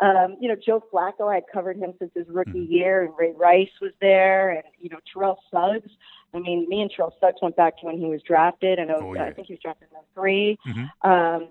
Um, 0.00 0.36
you 0.40 0.48
know, 0.48 0.56
Joe 0.56 0.82
Flacco, 0.92 1.30
I 1.30 1.36
had 1.36 1.44
covered 1.52 1.76
him 1.76 1.94
since 1.98 2.10
his 2.14 2.26
rookie 2.28 2.50
Mm-hmm. 2.52 2.72
year, 2.72 3.02
and 3.04 3.12
Ray 3.16 3.32
Rice 3.36 3.70
was 3.80 3.92
there, 4.00 4.50
and 4.50 4.64
you 4.80 4.88
know, 4.90 4.98
Terrell 5.12 5.38
Suggs. 5.50 5.90
I 6.34 6.40
mean, 6.40 6.68
me 6.68 6.82
and 6.82 6.90
Terrell 6.90 7.14
Suggs 7.20 7.36
went 7.40 7.54
back 7.56 7.78
to 7.78 7.86
when 7.86 7.96
he 7.98 8.06
was 8.06 8.20
drafted. 8.22 8.80
I 8.80 8.84
know, 8.84 8.98
Oh, 9.02 9.14
yeah. 9.14 9.24
I 9.24 9.32
think 9.32 9.46
he 9.46 9.52
was 9.54 9.60
drafted 9.60 9.88
in 9.92 9.98
03. 10.14 10.58
Mhm. 10.66 10.90
Um, 11.08 11.48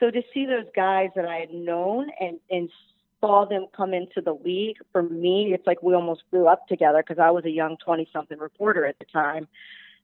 so 0.00 0.10
to 0.10 0.22
see 0.32 0.46
those 0.46 0.66
guys 0.74 1.10
that 1.14 1.26
I 1.26 1.36
had 1.36 1.52
known 1.52 2.10
and 2.20 2.40
and 2.50 2.70
saw 3.20 3.44
them 3.46 3.66
come 3.76 3.92
into 3.94 4.20
the 4.22 4.34
league, 4.34 4.76
for 4.92 5.02
me, 5.02 5.52
it's 5.54 5.66
like 5.66 5.82
we 5.82 5.94
almost 5.94 6.22
grew 6.30 6.46
up 6.48 6.66
together 6.68 7.02
because 7.06 7.18
I 7.18 7.30
was 7.30 7.44
a 7.44 7.50
young 7.50 7.76
twenty-something 7.84 8.38
reporter 8.38 8.86
at 8.86 8.98
the 8.98 9.04
time. 9.06 9.46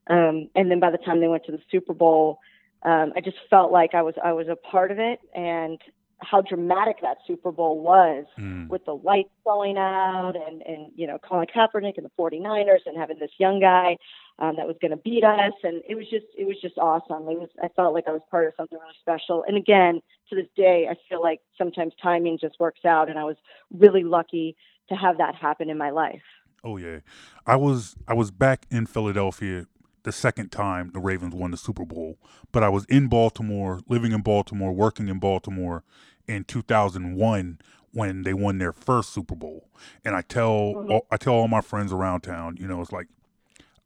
Um, 0.06 0.48
and 0.54 0.70
then 0.70 0.80
by 0.80 0.90
the 0.90 0.98
time 0.98 1.20
they 1.20 1.28
went 1.28 1.44
to 1.44 1.52
the 1.52 1.60
Super 1.70 1.92
Bowl, 1.94 2.40
um, 2.82 3.12
I 3.16 3.20
just 3.20 3.36
felt 3.48 3.72
like 3.72 3.94
I 3.94 4.02
was 4.02 4.14
I 4.22 4.32
was 4.32 4.48
a 4.48 4.56
part 4.56 4.90
of 4.90 4.98
it, 4.98 5.20
and 5.34 5.80
how 6.22 6.40
dramatic 6.42 6.96
that 7.02 7.18
Super 7.26 7.50
Bowl 7.50 7.80
was 7.80 8.26
Mm. 8.38 8.68
with 8.68 8.84
the 8.84 8.94
lights 8.94 9.30
going 9.44 9.78
out 9.78 10.34
and 10.36 10.62
and 10.62 10.92
you 10.94 11.06
know 11.06 11.18
Colin 11.18 11.46
Kaepernick 11.46 11.96
and 11.96 12.04
the 12.04 12.10
49ers 12.18 12.80
and 12.86 12.96
having 12.96 13.18
this 13.18 13.30
young 13.38 13.60
guy 13.60 13.96
um, 14.38 14.56
that 14.56 14.66
was 14.66 14.76
going 14.80 14.90
to 14.90 14.96
beat 14.96 15.24
us 15.24 15.52
and 15.62 15.82
it 15.88 15.94
was 15.94 16.08
just 16.10 16.26
it 16.36 16.46
was 16.46 16.56
just 16.60 16.78
awesome. 16.78 17.28
It 17.28 17.38
was 17.38 17.48
I 17.62 17.68
felt 17.68 17.94
like 17.94 18.04
I 18.08 18.12
was 18.12 18.22
part 18.30 18.46
of 18.48 18.54
something 18.56 18.78
really 18.78 18.94
special. 19.00 19.44
And 19.46 19.56
again, 19.56 20.00
to 20.28 20.36
this 20.36 20.46
day, 20.56 20.88
I 20.90 20.94
feel 21.08 21.22
like 21.22 21.40
sometimes 21.58 21.92
timing 22.02 22.38
just 22.38 22.60
works 22.60 22.84
out, 22.84 23.08
and 23.08 23.18
I 23.18 23.24
was 23.24 23.36
really 23.72 24.04
lucky 24.04 24.56
to 24.88 24.94
have 24.94 25.18
that 25.18 25.34
happen 25.34 25.68
in 25.70 25.78
my 25.78 25.90
life. 25.90 26.22
Oh 26.62 26.76
yeah, 26.76 26.98
I 27.46 27.56
was 27.56 27.96
I 28.06 28.14
was 28.14 28.30
back 28.30 28.66
in 28.70 28.86
Philadelphia 28.86 29.66
the 30.02 30.12
second 30.12 30.50
time 30.50 30.90
the 30.92 31.00
Ravens 31.00 31.34
won 31.34 31.50
the 31.50 31.56
Super 31.56 31.84
Bowl, 31.84 32.18
but 32.52 32.62
I 32.62 32.68
was 32.68 32.84
in 32.86 33.08
Baltimore, 33.08 33.80
living 33.88 34.12
in 34.12 34.22
Baltimore, 34.22 34.72
working 34.72 35.08
in 35.08 35.18
Baltimore 35.18 35.84
in 36.26 36.44
2001 36.44 37.58
when 37.92 38.22
they 38.22 38.34
won 38.34 38.58
their 38.58 38.72
first 38.72 39.10
Super 39.10 39.34
Bowl. 39.34 39.68
And 40.04 40.14
I 40.14 40.22
tell 40.22 40.52
mm-hmm. 40.52 40.90
all, 40.92 41.06
I 41.10 41.16
tell 41.16 41.34
all 41.34 41.48
my 41.48 41.60
friends 41.60 41.92
around 41.92 42.22
town, 42.22 42.56
you 42.58 42.66
know, 42.66 42.80
it's 42.80 42.92
like 42.92 43.08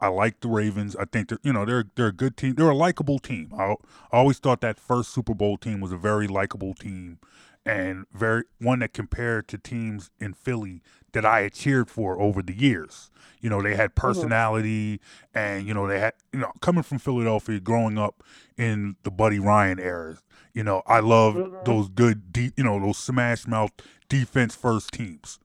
I 0.01 0.09
like 0.09 0.41
the 0.41 0.49
Ravens. 0.49 0.97
I 0.97 1.07
think 1.07 1.29
they're 1.29 1.39
you 1.43 1.53
know 1.53 1.65
they're 1.65 1.87
they're 1.95 2.09
a 2.09 2.13
good 2.13 2.37
team. 2.37 2.55
They're 2.55 2.69
a 2.69 2.77
likable 2.77 3.19
team. 3.19 3.53
I, 3.57 3.73
I 4.13 4.19
always 4.19 4.39
thought 4.39 4.61
that 4.61 4.79
first 4.79 5.11
Super 5.11 5.35
Bowl 5.35 5.57
team 5.57 5.81
was 5.81 5.93
a 5.93 5.97
very 5.97 6.27
likable 6.27 6.75
team, 6.75 7.19
and 7.67 8.07
very 8.13 8.45
one 8.61 8.81
that 8.81 8.93
compared 8.93 9.49
to 9.49 9.59
teams 9.59 10.11
in 10.21 10.35
Philly 10.35 10.83
that 11.13 11.25
I 11.25 11.43
had 11.43 11.55
cheered 11.55 11.89
for 11.91 12.21
over 12.21 12.43
the 12.43 12.55
years. 12.55 13.11
You 13.41 13.51
know 13.51 13.63
they 13.63 13.75
had 13.75 13.91
mm-hmm. 13.91 14.07
personality, 14.07 15.01
and 15.35 15.67
you 15.67 15.75
know 15.75 15.87
they 15.87 16.01
had 16.01 16.15
you 16.33 16.41
know 16.41 16.53
coming 16.61 16.83
from 16.83 16.99
Philadelphia, 16.99 17.61
growing 17.61 17.99
up 17.99 18.23
in 18.57 18.97
the 19.03 19.11
Buddy 19.11 19.39
Ryan 19.39 19.81
era. 19.81 20.19
You 20.53 20.65
know 20.65 20.83
I 20.87 21.01
love 21.01 21.35
mm-hmm. 21.35 21.65
those 21.65 21.89
good 21.89 22.33
deep 22.33 22.55
you 22.57 22.65
know 22.65 22.81
those 22.81 22.99
smash 22.99 23.47
mouth 23.47 23.73
defense 24.09 24.55
first 24.55 24.93
teams, 24.93 25.39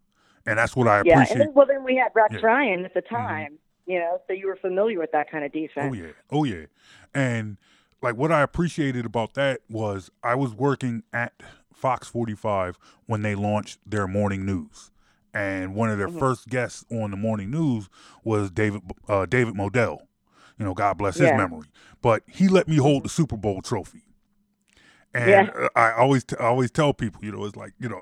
and 0.46 0.60
that's 0.60 0.76
what 0.76 0.88
I 0.88 1.02
Yeah, 1.06 1.14
appreciate. 1.14 1.32
and 1.32 1.42
then, 1.42 1.54
well, 1.54 1.66
then 1.66 1.84
we 1.84 1.96
had 1.96 2.10
Rex 2.14 2.34
Yeah. 2.34 2.40
Ryan 2.42 2.86
at 2.86 2.94
the 2.94 3.02
mm-hmm. 3.02 3.16
time. 3.16 3.60
You 3.86 4.00
know, 4.00 4.22
so 4.28 4.34
you 4.34 4.46
were 4.46 4.56
familiar 4.56 5.00
with 5.00 5.12
that 5.14 5.32
kind 5.32 5.44
of 5.44 5.52
oh, 5.54 5.60
defense. 5.60 5.90
Oh 5.90 5.94
yeah, 5.94 6.12
oh 6.32 6.44
yeah, 6.44 6.66
and 7.14 7.58
like 8.02 8.16
what 8.16 8.32
I 8.32 8.42
appreciated 8.42 9.06
about 9.06 9.34
that 9.34 9.62
was 9.70 10.12
I 10.24 10.36
was 10.36 10.54
working 10.54 11.04
at 11.12 11.34
Fox 11.80 12.08
45 12.08 12.78
when 13.06 13.22
they 13.22 13.36
launched 13.36 13.80
their 13.86 14.08
morning 14.08 14.46
news, 14.46 14.92
and 15.34 15.74
one 15.76 15.90
of 15.90 15.98
their 15.98 16.10
Mhm. 16.10 16.20
first 16.20 16.50
guests 16.50 16.86
on 16.92 17.12
the 17.12 17.18
morning 17.18 17.50
news 17.52 17.90
was 18.24 18.52
David 18.52 18.82
uh, 19.08 19.26
David 19.26 19.54
Modell. 19.56 20.00
You 20.58 20.66
know, 20.66 20.74
God 20.74 20.98
bless 20.98 21.18
his 21.18 21.30
Yeah. 21.30 21.38
memory, 21.38 21.68
but 22.02 22.24
he 22.28 22.48
let 22.50 22.68
me 22.68 22.76
hold 22.78 23.04
the 23.04 23.10
Super 23.10 23.38
Bowl 23.38 23.62
trophy, 23.62 24.04
and 25.14 25.50
Yeah. 25.56 25.68
I 25.76 25.94
always 25.94 26.24
t- 26.26 26.36
I 26.38 26.46
always 26.48 26.70
tell 26.72 26.94
people, 26.94 27.24
you 27.24 27.32
know, 27.32 27.46
it's 27.46 27.56
like 27.56 27.74
you 27.80 27.90
know. 27.90 28.02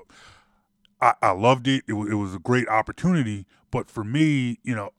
I, 1.00 1.14
I 1.22 1.30
loved 1.30 1.68
it. 1.68 1.84
It 1.86 1.92
was, 1.92 2.10
it 2.10 2.14
was 2.14 2.34
a 2.34 2.40
great 2.40 2.66
opportunity, 2.68 3.46
but 3.70 3.88
for 3.88 4.02
me, 4.02 4.58
you 4.64 4.74
know, 4.74 4.90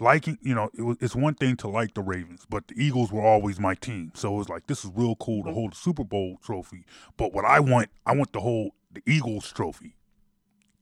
liking, 0.00 0.38
you 0.42 0.54
know, 0.54 0.70
it 0.76 0.82
was, 0.82 0.96
it's 1.00 1.14
one 1.16 1.34
thing 1.34 1.56
to 1.56 1.68
like 1.68 1.94
the 1.94 2.02
Ravens, 2.02 2.46
but 2.48 2.68
the 2.68 2.74
Eagles 2.76 3.12
were 3.12 3.22
always 3.22 3.58
my 3.58 3.74
team. 3.74 4.12
So 4.14 4.34
it 4.34 4.38
was 4.38 4.48
like, 4.48 4.66
this 4.66 4.84
is 4.84 4.90
real 4.94 5.16
cool 5.16 5.38
Mm-hmm. 5.40 5.48
to 5.48 5.54
hold 5.54 5.72
the 5.72 5.76
Super 5.76 6.04
Bowl 6.04 6.38
trophy. 6.42 6.84
But 7.16 7.32
what 7.32 7.44
I 7.44 7.60
want, 7.60 7.88
I 8.04 8.14
want 8.14 8.32
to 8.34 8.40
hold 8.40 8.72
the 8.92 9.02
Eagles 9.06 9.52
trophy. 9.52 9.96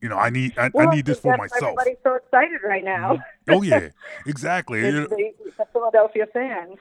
You 0.01 0.09
know, 0.09 0.17
I 0.17 0.29
need, 0.29 0.57
I, 0.57 0.69
Well, 0.73 0.89
I 0.89 0.95
need 0.95 1.05
this 1.05 1.19
for 1.19 1.35
myself. 1.37 1.77
Everybody's 1.79 1.97
so 2.03 2.15
excited 2.15 2.59
right 2.63 2.83
now. 2.83 3.23
Oh 3.49 3.61
yeah, 3.61 3.89
exactly. 4.27 4.81
The, 4.81 5.07
the 5.57 5.65
Philadelphia 5.73 6.27
fans. 6.31 6.77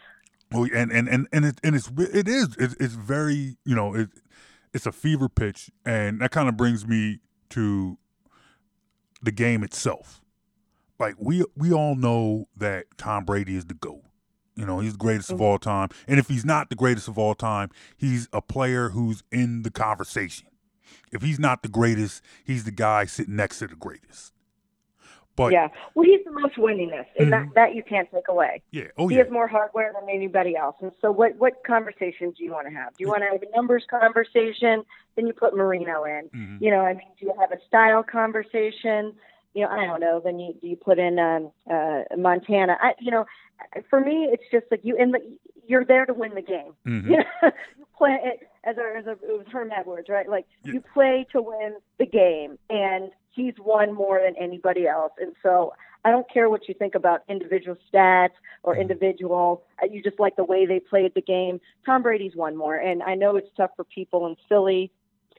Oh, 0.52 0.66
and 0.66 0.92
and 0.92 1.08
and 1.08 1.26
and 1.32 1.44
it 1.44 1.60
and 1.64 1.74
it's 1.74 1.90
it 1.96 2.28
is 2.28 2.54
it's, 2.58 2.74
it's 2.74 2.94
very 2.94 3.56
you 3.64 3.74
know 3.74 3.94
it 3.94 4.10
it's 4.74 4.84
a 4.86 4.92
fever 4.92 5.28
pitch, 5.28 5.70
and 5.86 6.20
that 6.20 6.32
kind 6.32 6.48
of 6.48 6.56
brings 6.56 6.86
me 6.86 7.20
to 7.50 7.96
the 9.22 9.32
game 9.32 9.62
itself. 9.64 10.20
Like 10.98 11.16
we 11.18 11.44
we 11.56 11.72
all 11.72 11.94
know 11.96 12.48
that 12.56 12.86
Tom 12.96 13.24
Brady 13.24 13.56
is 13.56 13.66
the 13.66 13.74
goat. 13.74 14.02
You 14.56 14.64
know, 14.64 14.78
he's 14.78 14.92
the 14.92 14.98
greatest 14.98 15.32
of 15.32 15.40
all 15.40 15.58
time, 15.58 15.88
and 16.06 16.20
if 16.20 16.28
he's 16.28 16.44
not 16.44 16.70
the 16.70 16.76
greatest 16.76 17.08
of 17.08 17.18
all 17.18 17.34
time, 17.34 17.70
he's 17.96 18.28
a 18.32 18.40
player 18.40 18.90
who's 18.90 19.24
in 19.32 19.62
the 19.62 19.70
conversation. 19.70 20.46
If 21.10 21.22
he's 21.22 21.40
not 21.40 21.62
the 21.62 21.68
greatest, 21.68 22.22
he's 22.44 22.62
the 22.62 22.70
guy 22.70 23.04
sitting 23.06 23.34
next 23.34 23.58
to 23.58 23.66
the 23.66 23.74
greatest. 23.74 24.32
But 25.36 25.52
yeah, 25.52 25.66
well, 25.94 26.04
he's 26.04 26.24
the 26.24 26.30
most 26.30 26.54
winningest, 26.54 27.06
and 27.18 27.32
that 27.32 27.48
that 27.56 27.74
you 27.74 27.82
can't 27.82 28.08
take 28.12 28.28
away. 28.28 28.62
yeah, 28.70 28.84
oh 28.96 29.08
he 29.08 29.16
yeah, 29.16 29.24
has 29.24 29.32
more 29.32 29.48
hardware 29.48 29.92
than 29.98 30.08
anybody 30.08 30.56
else. 30.56 30.76
And 30.80 30.92
so, 31.00 31.10
what 31.10 31.34
what 31.38 31.54
conversation 31.66 32.32
do 32.38 32.44
you 32.44 32.52
want 32.52 32.68
to 32.68 32.72
have? 32.72 32.96
Do 32.96 33.02
you 33.02 33.08
want 33.08 33.22
to 33.22 33.30
have 33.32 33.42
a 33.42 33.56
numbers 33.56 33.84
conversation? 33.90 34.84
Then 35.16 35.26
you 35.26 35.32
put 35.32 35.56
Marino 35.56 36.04
in. 36.04 36.30
Mhm. 36.32 36.60
You 36.60 36.70
know, 36.70 36.82
I 36.82 36.92
mean, 36.92 37.08
do 37.18 37.26
you 37.26 37.34
have 37.40 37.50
a 37.50 37.58
style 37.66 38.04
conversation? 38.04 39.14
You 39.54 39.62
know, 39.62 39.68
I 39.70 39.86
don't 39.86 40.00
know. 40.00 40.20
Then 40.22 40.38
you 40.38 40.54
you 40.62 40.76
put 40.76 40.98
in 40.98 41.18
um, 41.18 41.50
uh, 41.70 42.02
Montana? 42.16 42.76
I, 42.80 42.94
you 43.00 43.10
know, 43.10 43.24
for 43.88 44.00
me, 44.00 44.28
it's 44.32 44.42
just 44.50 44.66
like 44.70 44.80
you 44.82 44.96
in 44.96 45.12
the 45.12 45.20
you're 45.66 45.84
there 45.84 46.04
to 46.06 46.12
win 46.12 46.34
the 46.34 46.42
game. 46.42 46.72
Mhm. 46.86 47.04
You, 47.10 47.16
know, 47.18 47.50
you 47.78 47.86
play 47.96 48.18
it 48.22 48.40
as 48.64 48.76
a, 48.76 48.98
as 48.98 49.06
a 49.06 49.12
it 49.12 49.38
was 49.38 49.46
Herm 49.50 49.70
Edwards, 49.72 50.08
right? 50.08 50.28
Like 50.28 50.46
Yeah. 50.64 50.74
you 50.74 50.80
play 50.92 51.26
to 51.32 51.40
win 51.40 51.76
the 51.98 52.06
game, 52.06 52.58
and 52.68 53.10
he's 53.30 53.54
won 53.58 53.94
more 53.94 54.20
than 54.22 54.34
anybody 54.36 54.86
else. 54.88 55.12
And 55.20 55.34
so 55.42 55.72
I 56.04 56.10
don't 56.10 56.28
care 56.30 56.50
what 56.50 56.68
you 56.68 56.74
think 56.74 56.94
about 56.96 57.22
individual 57.28 57.76
stats 57.92 58.34
or 58.64 58.76
individual. 58.76 59.62
uh, 59.82 59.86
You 59.86 60.02
just 60.02 60.18
like 60.20 60.36
the 60.36 60.44
way 60.44 60.66
they 60.66 60.80
played 60.80 61.14
the 61.14 61.22
game. 61.22 61.60
Tom 61.86 62.02
Brady's 62.02 62.34
won 62.36 62.56
more, 62.56 62.74
and 62.74 63.02
I 63.04 63.14
know 63.14 63.36
it's 63.36 63.48
tough 63.56 63.70
for 63.76 63.84
people 63.84 64.26
in 64.26 64.36
Philly 64.48 64.90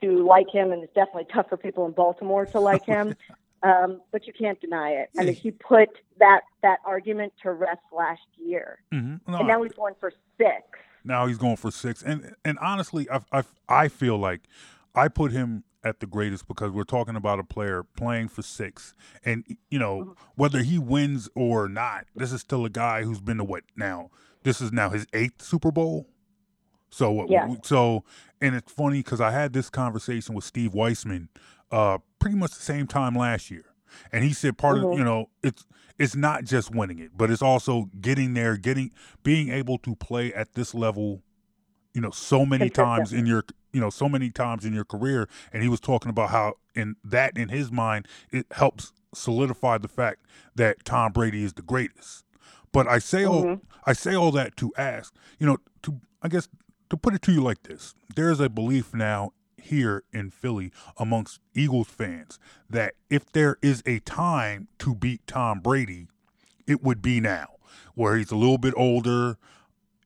to 0.02 0.24
like 0.26 0.48
him, 0.50 0.72
and 0.72 0.82
it's 0.82 0.92
definitely 0.94 1.26
tough 1.32 1.48
for 1.50 1.56
people 1.58 1.84
in 1.86 1.92
Baltimore 1.92 2.46
to 2.46 2.60
like 2.60 2.84
him. 2.94 3.14
Um, 3.62 4.00
but 4.12 4.26
you 4.26 4.32
can't 4.32 4.60
deny 4.60 4.90
it. 4.90 5.10
I 5.18 5.24
mean, 5.24 5.34
he 5.34 5.50
put 5.50 5.88
that 6.18 6.42
that 6.62 6.78
argument 6.84 7.32
to 7.42 7.52
rest 7.52 7.80
last 7.90 8.20
year, 8.36 8.78
Mhm. 8.92 9.20
No, 9.26 9.38
and 9.38 9.48
now 9.48 9.62
he's 9.62 9.72
going 9.72 9.94
for 9.98 10.12
six. 10.36 10.62
Now 11.04 11.26
he's 11.26 11.38
going 11.38 11.56
for 11.56 11.70
six, 11.70 12.02
and 12.02 12.34
and 12.44 12.58
honestly, 12.58 13.08
I 13.10 13.20
I 13.32 13.42
I 13.68 13.88
feel 13.88 14.18
like 14.18 14.42
I 14.94 15.08
put 15.08 15.32
him 15.32 15.64
at 15.84 16.00
the 16.00 16.06
greatest 16.06 16.48
because 16.48 16.70
we're 16.72 16.84
talking 16.84 17.14
about 17.16 17.38
a 17.38 17.44
player 17.44 17.82
playing 17.82 18.28
for 18.28 18.42
six, 18.42 18.94
and 19.24 19.44
you 19.70 19.78
know 19.78 20.00
Mm-hmm. 20.00 20.12
whether 20.34 20.62
he 20.62 20.78
wins 20.78 21.28
or 21.34 21.68
not, 21.68 22.06
this 22.14 22.32
is 22.32 22.40
still 22.42 22.64
a 22.64 22.70
guy 22.70 23.04
who's 23.04 23.20
been 23.20 23.38
to 23.38 23.44
what 23.44 23.64
now? 23.76 24.10
This 24.42 24.60
is 24.60 24.70
now 24.72 24.90
his 24.90 25.06
eighth 25.12 25.42
Super 25.42 25.70
Bowl. 25.72 26.06
So 26.90 27.26
Yeah. 27.28 27.48
so 27.62 28.04
and 28.40 28.54
it's 28.54 28.72
funny 28.72 28.98
because 28.98 29.20
I 29.20 29.30
had 29.30 29.52
this 29.52 29.70
conversation 29.70 30.34
with 30.34 30.44
Steve 30.44 30.74
Weissman, 30.74 31.28
uh, 31.70 31.98
pretty 32.18 32.36
much 32.36 32.52
the 32.52 32.62
same 32.62 32.86
time 32.86 33.14
last 33.16 33.50
year, 33.50 33.64
and 34.12 34.24
he 34.24 34.32
said 34.32 34.56
part 34.58 34.78
of 34.78 34.84
Mhm. 34.84 34.98
you 34.98 35.04
know 35.04 35.30
it's 35.42 35.64
it's 35.98 36.14
not 36.16 36.44
just 36.44 36.74
winning 36.74 36.98
it, 36.98 37.16
but 37.16 37.30
it's 37.30 37.42
also 37.42 37.88
getting 38.00 38.34
there, 38.34 38.56
getting 38.56 38.90
being 39.22 39.48
able 39.50 39.78
to 39.78 39.94
play 39.96 40.32
at 40.34 40.52
this 40.54 40.74
level, 40.74 41.22
you 41.94 42.00
know, 42.02 42.10
so 42.10 42.44
many 42.44 42.68
times 42.68 43.12
in 43.12 43.26
your 43.26 43.44
you 43.72 43.80
know 43.80 43.90
so 43.90 44.08
many 44.08 44.30
times 44.30 44.64
in 44.64 44.72
your 44.72 44.84
career, 44.84 45.28
and 45.52 45.62
he 45.62 45.68
was 45.68 45.80
talking 45.80 46.10
about 46.10 46.30
how 46.30 46.54
in 46.74 46.96
that 47.04 47.36
in 47.36 47.48
his 47.48 47.70
mind 47.72 48.06
it 48.30 48.46
helps 48.52 48.92
solidify 49.14 49.78
the 49.78 49.88
fact 49.88 50.26
that 50.54 50.84
Tom 50.84 51.12
Brady 51.12 51.42
is 51.44 51.54
the 51.54 51.62
greatest. 51.62 52.24
But 52.72 52.86
I 52.86 52.98
say 52.98 53.24
all 53.24 53.44
Mhm. 53.44 53.60
I 53.84 53.92
say 53.94 54.14
all 54.14 54.30
that 54.32 54.56
to 54.58 54.72
ask, 54.76 55.14
you 55.38 55.46
know, 55.46 55.58
to 55.82 56.00
I 56.22 56.28
guess 56.28 56.48
to 56.90 56.96
put 56.96 57.14
it 57.14 57.22
to 57.22 57.32
you 57.32 57.40
like 57.42 57.62
this: 57.62 57.94
there 58.14 58.30
is 58.30 58.40
a 58.40 58.48
belief 58.50 58.92
now 58.94 59.32
here 59.60 60.04
in 60.12 60.30
Philly 60.30 60.70
amongst 60.98 61.40
Eagles 61.54 61.88
fans 61.88 62.38
that 62.68 62.94
if 63.10 63.30
there 63.32 63.58
is 63.62 63.82
a 63.86 63.98
time 64.00 64.68
to 64.78 64.94
beat 64.94 65.26
Tom 65.26 65.60
Brady, 65.60 66.08
it 66.66 66.82
would 66.82 67.02
be 67.02 67.20
now, 67.20 67.56
where 67.94 68.16
he's 68.16 68.30
a 68.30 68.36
little 68.36 68.58
bit 68.58 68.74
older. 68.76 69.38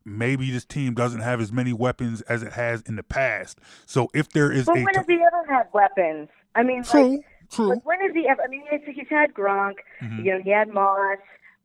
Maybe 0.04 0.50
this 0.50 0.64
team 0.64 0.94
doesn't 0.94 1.20
have 1.20 1.40
as 1.40 1.52
many 1.52 1.72
weapons 1.72 2.22
as 2.22 2.42
it 2.42 2.52
has 2.54 2.82
in 2.82 2.96
the 2.96 3.02
past. 3.02 3.58
So 3.86 4.08
if 4.14 4.30
there 4.30 4.50
is 4.50 4.66
But 4.66 4.78
a 4.78 4.84
when 4.84 4.94
has 4.94 5.06
he 5.06 5.14
ever 5.14 5.44
had 5.48 5.66
weapons? 5.72 6.28
I 6.54 6.62
mean, 6.62 6.82
True, 6.82 7.10
like, 7.10 7.20
true. 7.50 7.68
like 7.68 7.84
when 7.86 8.00
has 8.00 8.12
he 8.14 8.26
ever? 8.26 8.42
I 8.42 8.48
mean, 8.48 8.62
he's, 8.70 8.94
he's 8.96 9.08
had 9.08 9.34
Gronk, 9.34 9.74
Mhm. 10.00 10.24
you 10.24 10.32
know, 10.32 10.40
he 10.42 10.50
had 10.50 10.68
Moss, 10.68 11.18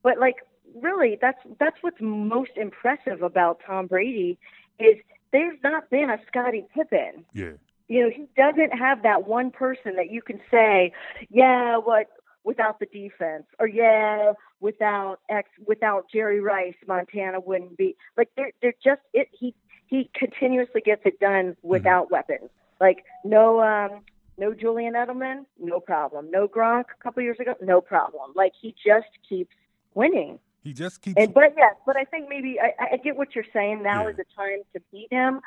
but 0.03 0.19
like, 0.19 0.35
really, 0.75 1.17
that's 1.19 1.39
that's 1.59 1.77
what's 1.81 1.97
most 2.01 2.51
impressive 2.57 3.21
about 3.21 3.61
Tom 3.65 3.87
Brady 3.87 4.37
is 4.79 4.97
there's 5.31 5.57
not 5.63 5.89
been 5.89 6.09
a 6.09 6.19
Scottie 6.27 6.65
Pippen. 6.73 7.25
Yeah. 7.33 7.53
You 7.87 8.03
know, 8.03 8.09
he 8.09 8.25
doesn't 8.35 8.77
have 8.77 9.03
that 9.03 9.27
one 9.27 9.51
person 9.51 9.95
that 9.97 10.09
you 10.11 10.21
can 10.21 10.39
say, 10.49 10.91
yeah, 11.29 11.77
what 11.77 12.07
without 12.43 12.79
the 12.79 12.85
defense, 12.87 13.45
or 13.59 13.67
yeah, 13.67 14.33
without 14.59 15.19
X, 15.29 15.49
without 15.67 16.05
Jerry 16.11 16.39
Rice, 16.39 16.75
Montana 16.87 17.39
wouldn't 17.39 17.77
be 17.77 17.95
like 18.17 18.29
they're 18.35 18.51
they're 18.61 18.73
just 18.83 19.01
it. 19.13 19.29
He 19.31 19.53
he 19.87 20.09
continuously 20.15 20.81
gets 20.81 21.01
it 21.05 21.19
done 21.19 21.55
without 21.61 22.11
weapons. 22.11 22.49
Like 22.81 23.05
no 23.23 23.61
um 23.61 24.01
no 24.37 24.53
Julian 24.53 24.93
Edelman, 24.95 25.45
no 25.59 25.79
problem. 25.79 26.29
No 26.31 26.47
Gronk 26.47 26.85
a 26.99 27.03
couple 27.03 27.21
years 27.23 27.39
ago, 27.39 27.55
no 27.61 27.81
problem. 27.81 28.31
Like 28.35 28.53
he 28.59 28.75
just 28.85 29.07
keeps 29.27 29.55
winning. 29.93 30.39
He 30.63 30.73
just 30.73 31.01
keeps. 31.01 31.21
And 31.21 31.33
but 31.33 31.53
yes, 31.55 31.75
but 31.85 31.95
I 31.95 32.03
think 32.05 32.29
maybe 32.29 32.57
I, 32.59 32.93
I 32.93 32.97
get 32.97 33.15
what 33.15 33.35
you're 33.35 33.45
saying. 33.53 33.83
Now 33.83 34.03
Yeah. 34.05 34.11
is 34.11 34.17
the 34.17 34.25
time 34.35 34.59
to 34.73 34.81
beat 34.91 35.07
him. 35.11 35.41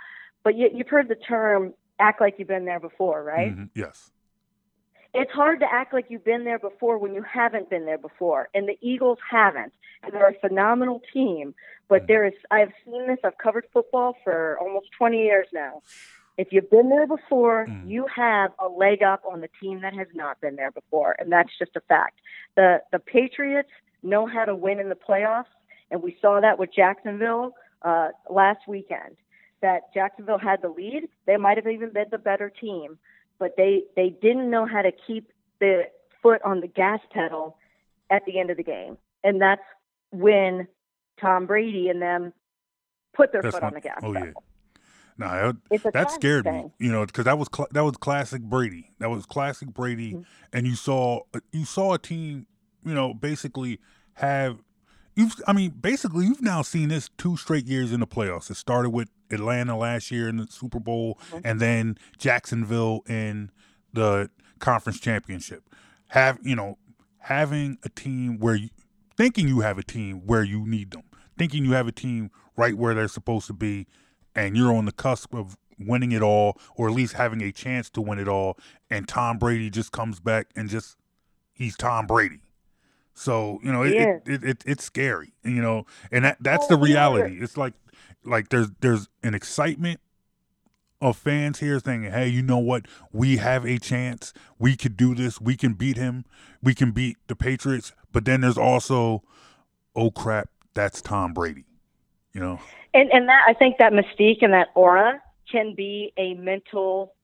But 0.44 0.54
you, 0.56 0.70
you've 0.72 0.88
heard 0.88 1.08
the 1.08 1.16
term 1.16 1.74
"act 1.98 2.20
like 2.20 2.38
you've 2.38 2.48
been 2.48 2.64
there 2.64 2.80
before," 2.80 3.22
right? 3.22 3.54
Mhm, 3.56 3.70
Yes. 3.74 4.12
It's 5.14 5.32
hard 5.32 5.60
to 5.60 5.72
act 5.72 5.94
like 5.94 6.10
you've 6.10 6.24
been 6.24 6.44
there 6.44 6.58
before 6.58 6.98
when 6.98 7.14
you 7.14 7.22
haven't 7.22 7.70
been 7.70 7.86
there 7.86 7.98
before, 7.98 8.50
and 8.54 8.68
the 8.68 8.78
Eagles 8.82 9.18
haven't. 9.28 9.72
And 10.02 10.12
they're 10.12 10.28
a 10.28 10.34
phenomenal 10.34 11.00
team, 11.12 11.54
but 11.88 12.06
there 12.06 12.24
is. 12.24 12.34
I've 12.50 12.72
seen 12.84 13.06
this. 13.08 13.18
I've 13.24 13.38
covered 13.38 13.66
football 13.72 14.16
for 14.22 14.58
almost 14.60 14.92
20 14.92 15.22
years 15.22 15.48
now. 15.52 15.82
If 16.36 16.52
you've 16.52 16.70
been 16.70 16.88
there 16.88 17.06
before, 17.06 17.66
you 17.88 18.06
have 18.14 18.52
a 18.60 18.68
leg 18.68 19.02
up 19.02 19.24
on 19.24 19.40
the 19.40 19.48
team 19.60 19.80
that 19.80 19.92
has 19.94 20.06
not 20.14 20.40
been 20.40 20.54
there 20.56 20.70
before, 20.70 21.16
and 21.18 21.32
that's 21.32 21.56
just 21.58 21.74
a 21.74 21.80
fact. 21.80 22.20
The 22.54 22.82
the 22.92 22.98
Patriots 23.00 23.70
know 24.04 24.26
how 24.26 24.44
to 24.44 24.54
win 24.54 24.78
in 24.78 24.88
the 24.88 24.94
playoffs, 24.94 25.46
and 25.90 26.00
we 26.02 26.16
saw 26.20 26.40
that 26.40 26.58
with 26.58 26.72
Jacksonville 26.72 27.54
uh, 27.82 28.10
last 28.30 28.68
weekend. 28.68 29.16
That 29.60 29.92
Jacksonville 29.92 30.38
had 30.38 30.62
the 30.62 30.68
lead, 30.68 31.08
they 31.26 31.36
might 31.36 31.56
have 31.56 31.66
even 31.66 31.92
been 31.92 32.06
the 32.10 32.18
better 32.18 32.48
team, 32.50 32.98
but 33.38 33.56
they 33.56 33.82
they 33.96 34.10
didn't 34.10 34.50
know 34.50 34.66
how 34.66 34.82
to 34.82 34.92
keep 35.06 35.32
the 35.60 35.82
foot 36.22 36.40
on 36.42 36.60
the 36.60 36.68
gas 36.68 37.00
pedal 37.12 37.56
at 38.10 38.24
the 38.24 38.38
end 38.38 38.50
of 38.50 38.56
the 38.56 38.62
game, 38.62 38.96
and 39.24 39.40
that's 39.40 39.62
when 40.12 40.68
Tom 41.20 41.46
Brady 41.46 41.88
and 41.88 42.00
them 42.00 42.32
put 43.14 43.32
their 43.32 43.42
That's 43.42 43.54
foot 43.56 43.64
on 43.64 43.74
the 43.74 43.80
gas 43.80 43.98
oh 44.02 44.12
pedal. 44.12 44.28
yeah. 44.28 44.32
Nah, 45.18 45.52
that, 45.70 45.92
that 45.92 46.10
scared 46.12 46.46
me. 46.46 46.70
You 46.78 46.92
know, 46.92 47.04
because 47.04 47.24
that 47.24 47.36
was 47.36 47.48
cl- 47.52 47.66
that 47.72 47.82
was 47.82 47.96
classic 47.96 48.40
Brady. 48.42 48.92
That 49.00 49.10
was 49.10 49.26
classic 49.26 49.70
Brady, 49.74 50.12
Mm-hmm. 50.12 50.22
and 50.52 50.66
you 50.68 50.76
saw 50.76 51.22
you 51.50 51.64
saw 51.64 51.94
a 51.94 51.98
team. 51.98 52.46
You 52.84 52.94
know, 52.94 53.12
basically 53.12 53.80
have 54.14 54.58
you've. 55.18 55.34
I 55.46 55.52
mean, 55.52 55.70
basically 55.80 56.24
you've 56.26 56.40
now 56.42 56.62
seen 56.62 56.88
this 56.88 57.10
two 57.18 57.36
straight 57.36 57.66
years 57.66 57.92
in 57.92 58.00
the 58.00 58.06
playoffs. 58.06 58.50
It 58.50 58.56
started 58.56 58.90
with 58.90 59.08
Atlanta 59.30 59.76
last 59.76 60.10
year 60.10 60.28
in 60.28 60.36
the 60.38 60.46
Super 60.46 60.80
Bowl, 60.80 61.18
Mm-hmm. 61.30 61.38
and 61.44 61.60
then 61.60 61.98
Jacksonville 62.18 63.02
in 63.08 63.50
the 63.92 64.30
conference 64.60 65.00
championship. 65.00 65.62
Have 66.08 66.38
you 66.42 66.56
know 66.56 66.78
having 67.18 67.78
a 67.84 67.88
team 67.88 68.38
where 68.38 68.54
you 68.54 68.68
thinking 69.16 69.48
you 69.48 69.60
have 69.60 69.76
a 69.78 69.82
team 69.82 70.22
where 70.24 70.42
you 70.44 70.66
need 70.66 70.92
them, 70.92 71.02
thinking 71.36 71.64
you 71.64 71.72
have 71.72 71.86
a 71.88 71.92
team 71.92 72.30
right 72.56 72.74
where 72.76 72.94
they're 72.94 73.08
supposed 73.08 73.46
to 73.48 73.52
be, 73.52 73.86
and 74.34 74.56
you're 74.56 74.74
on 74.74 74.84
the 74.84 74.92
cusp 74.92 75.34
of 75.34 75.56
winning 75.78 76.12
it 76.12 76.22
all, 76.22 76.58
or 76.76 76.88
at 76.88 76.94
least 76.94 77.12
having 77.14 77.40
a 77.42 77.52
chance 77.52 77.88
to 77.90 78.00
win 78.00 78.18
it 78.18 78.26
all, 78.28 78.56
and 78.90 79.06
Tom 79.06 79.38
Brady 79.38 79.70
just 79.70 79.92
comes 79.92 80.18
back 80.20 80.48
and 80.56 80.68
just 80.68 80.96
he's 81.52 81.76
Tom 81.76 82.06
Brady. 82.06 82.40
So 83.18 83.58
you 83.64 83.72
know 83.72 83.82
it, 83.82 83.94
it, 83.98 84.22
it, 84.26 84.44
it 84.44 84.64
it's 84.64 84.84
scary, 84.84 85.32
you 85.42 85.60
know, 85.60 85.86
and 86.12 86.24
that 86.24 86.36
that's 86.40 86.66
Oh, 86.66 86.76
the 86.76 86.76
yeah. 86.76 86.84
reality. 86.84 87.38
It's 87.40 87.56
like 87.56 87.74
like 88.24 88.50
there's 88.50 88.68
there's 88.80 89.08
an 89.24 89.34
excitement 89.34 89.98
of 91.00 91.16
fans 91.16 91.58
here 91.58 91.80
saying, 91.80 92.04
"Hey, 92.04 92.28
you 92.28 92.42
know 92.42 92.58
what? 92.58 92.86
We 93.12 93.38
have 93.38 93.66
a 93.66 93.78
chance. 93.78 94.32
We 94.58 94.76
could 94.76 94.96
do 94.96 95.16
this. 95.16 95.40
We 95.40 95.56
can 95.56 95.72
beat 95.74 95.96
him. 95.96 96.26
We 96.62 96.74
can 96.74 96.92
beat 96.92 97.16
the 97.26 97.34
Patriots." 97.34 97.92
But 98.12 98.24
then 98.24 98.42
there's 98.42 98.58
also, 98.58 99.24
"Oh 99.96 100.12
crap, 100.12 100.50
that's 100.74 101.02
Tom 101.02 101.32
Brady." 101.32 101.64
You 102.32 102.40
know? 102.40 102.60
And 102.94 103.10
and 103.10 103.28
that 103.28 103.42
I 103.48 103.52
think 103.54 103.78
that 103.78 103.92
mystique 103.92 104.42
and 104.42 104.52
that 104.52 104.68
aura 104.76 105.20
can 105.50 105.74
be 105.74 106.12
a 106.16 106.34
mental 106.34 107.14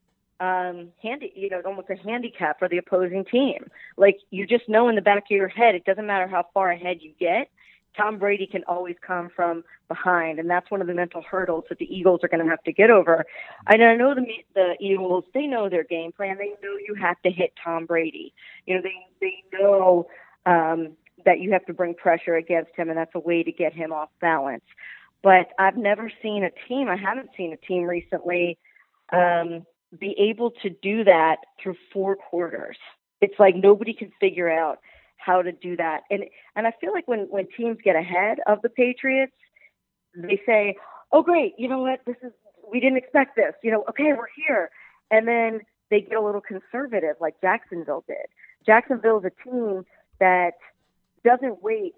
um 0.44 0.88
handy 1.02 1.32
you 1.34 1.48
know 1.48 1.60
almost 1.64 1.88
a 1.90 1.96
handicap 1.96 2.58
for 2.58 2.68
the 2.68 2.78
opposing 2.78 3.24
team. 3.24 3.66
Like 3.96 4.18
you 4.30 4.46
just 4.46 4.68
know 4.68 4.88
in 4.88 4.94
the 4.94 5.02
back 5.02 5.24
of 5.24 5.30
your 5.30 5.48
head 5.48 5.74
it 5.74 5.84
doesn't 5.84 6.06
matter 6.06 6.26
how 6.26 6.46
far 6.52 6.70
ahead 6.70 6.98
you 7.00 7.12
get, 7.18 7.48
Tom 7.96 8.18
Brady 8.18 8.46
can 8.46 8.62
always 8.66 8.96
come 9.06 9.28
from 9.34 9.64
behind 9.88 10.38
and 10.38 10.48
that's 10.50 10.70
one 10.70 10.80
of 10.80 10.86
the 10.86 10.94
mental 10.94 11.22
hurdles 11.22 11.64
that 11.68 11.78
the 11.78 11.94
Eagles 11.94 12.20
are 12.22 12.28
going 12.28 12.44
to 12.44 12.50
have 12.50 12.62
to 12.64 12.72
get 12.72 12.90
over. 12.90 13.24
And 13.68 13.82
I 13.82 13.94
know 13.94 14.14
the 14.14 14.26
the 14.54 14.74
Eagles 14.80 15.24
they 15.32 15.46
know 15.46 15.68
their 15.68 15.84
game 15.84 16.12
plan. 16.12 16.36
They 16.38 16.54
know 16.62 16.76
you 16.86 16.94
have 17.00 17.20
to 17.22 17.30
hit 17.30 17.52
Tom 17.62 17.86
Brady. 17.86 18.34
You 18.66 18.76
know 18.76 18.82
they 18.82 18.96
they 19.20 19.58
know 19.58 20.06
um 20.46 20.96
that 21.24 21.40
you 21.40 21.52
have 21.52 21.64
to 21.66 21.72
bring 21.72 21.94
pressure 21.94 22.34
against 22.34 22.72
him 22.76 22.90
and 22.90 22.98
that's 22.98 23.14
a 23.14 23.20
way 23.20 23.42
to 23.42 23.52
get 23.52 23.72
him 23.72 23.92
off 23.92 24.10
balance 24.20 24.64
but 25.22 25.52
I've 25.58 25.78
never 25.78 26.12
seen 26.22 26.44
a 26.44 26.50
team, 26.68 26.86
I 26.86 26.96
haven't 26.96 27.30
seen 27.34 27.54
a 27.54 27.56
team 27.56 27.84
recently 27.84 28.58
um, 29.10 29.64
be 29.98 30.14
able 30.18 30.50
to 30.62 30.70
do 30.70 31.04
that 31.04 31.38
through 31.62 31.76
four 31.92 32.16
quarters. 32.16 32.76
It's 33.20 33.38
like 33.38 33.56
nobody 33.56 33.94
can 33.94 34.12
figure 34.20 34.50
out 34.50 34.78
how 35.16 35.42
to 35.42 35.52
do 35.52 35.76
that. 35.76 36.02
And 36.10 36.24
and 36.56 36.66
I 36.66 36.72
feel 36.80 36.92
like 36.92 37.08
when, 37.08 37.20
when 37.30 37.46
teams 37.56 37.78
get 37.82 37.96
ahead 37.96 38.38
of 38.46 38.62
the 38.62 38.68
Patriots, 38.68 39.32
they 40.14 40.40
say, 40.46 40.76
Oh 41.12 41.22
great, 41.22 41.54
you 41.58 41.68
know 41.68 41.80
what, 41.80 42.00
this 42.06 42.16
is 42.22 42.32
we 42.70 42.80
didn't 42.80 42.98
expect 42.98 43.36
this. 43.36 43.54
You 43.62 43.70
know, 43.70 43.84
okay, 43.88 44.12
we're 44.16 44.26
here. 44.46 44.70
And 45.10 45.28
then 45.28 45.60
they 45.90 46.00
get 46.00 46.16
a 46.16 46.20
little 46.20 46.40
conservative 46.40 47.16
like 47.20 47.40
Jacksonville 47.40 48.04
did. 48.06 48.26
Jacksonville 48.66 49.18
is 49.18 49.24
a 49.24 49.48
team 49.48 49.84
that 50.18 50.54
doesn't 51.24 51.62
wait 51.62 51.94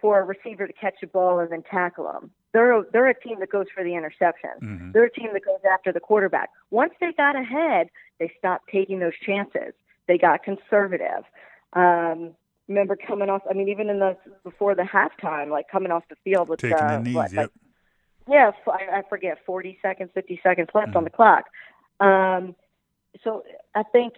for 0.00 0.20
a 0.20 0.22
receiver 0.22 0.66
to 0.66 0.72
catch 0.72 1.02
a 1.02 1.06
ball 1.06 1.38
and 1.38 1.50
then 1.50 1.62
tackle 1.62 2.04
them. 2.04 2.30
They're 2.54 2.78
a, 2.78 2.84
they're 2.92 3.08
a 3.08 3.20
team 3.20 3.40
that 3.40 3.50
goes 3.50 3.66
for 3.74 3.82
the 3.82 3.94
interception. 3.94 4.50
Mhm. 4.62 4.92
They're 4.92 5.04
a 5.04 5.10
team 5.10 5.30
that 5.32 5.44
goes 5.44 5.58
after 5.70 5.92
the 5.92 6.00
quarterback. 6.00 6.50
Once 6.70 6.94
they 7.00 7.12
got 7.12 7.34
ahead, 7.36 7.90
they 8.18 8.32
stopped 8.38 8.68
taking 8.70 9.00
those 9.00 9.12
chances. 9.26 9.74
They 10.06 10.16
got 10.18 10.44
conservative. 10.44 11.24
Um, 11.72 12.30
remember 12.68 12.96
coming 12.96 13.28
off? 13.28 13.42
I 13.50 13.54
mean, 13.54 13.68
even 13.68 13.90
in 13.90 13.98
the 13.98 14.16
before 14.44 14.76
the 14.76 14.84
halftime, 14.84 15.50
like 15.50 15.68
coming 15.68 15.90
off 15.90 16.04
the 16.08 16.16
field 16.22 16.48
with 16.48 16.60
Taking 16.60 16.78
uh, 16.78 16.98
the 16.98 17.02
knees. 17.02 17.14
what, 17.14 17.32
yep. 17.32 17.50
like 17.50 17.50
yeah, 18.28 18.52
I 18.68 19.02
forget, 19.08 19.38
40 19.44 19.78
seconds, 19.82 20.10
50 20.14 20.40
seconds 20.42 20.68
left 20.74 20.96
on 20.96 21.04
the 21.04 21.10
clock. 21.10 21.44
Um, 22.00 22.54
so 23.22 23.42
I 23.74 23.82
think, 23.82 24.14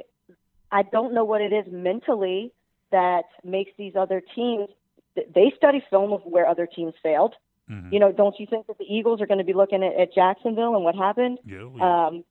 I 0.71 0.83
don't 0.83 1.13
know 1.13 1.25
what 1.25 1.41
it 1.41 1.53
is 1.53 1.65
mentally 1.73 2.53
that 2.93 3.25
makes 3.43 3.73
these 3.77 3.97
other 3.97 4.23
teams, 4.35 4.69
they 5.15 5.53
study 5.57 5.83
film 5.91 6.13
of 6.13 6.21
where 6.25 6.47
other 6.47 6.67
teams 6.67 6.95
failed. 7.03 7.35
Mhm. 7.71 7.93
You 7.93 7.99
know, 7.99 8.13
don't 8.13 8.39
you 8.39 8.47
think 8.47 8.67
that 8.69 8.79
the 8.79 8.85
Eagles 8.85 9.21
are 9.21 9.27
going 9.27 9.39
to 9.39 9.45
be 9.45 9.53
looking 9.53 9.83
at, 9.83 9.95
at 9.95 10.15
Jacksonville 10.15 10.75
and 10.75 10.85
what 10.85 10.95
happened? 10.95 11.39
Yeah, 11.45 11.59
oh, 11.63 11.73
yeah. 11.77 12.07
Um, 12.07 12.25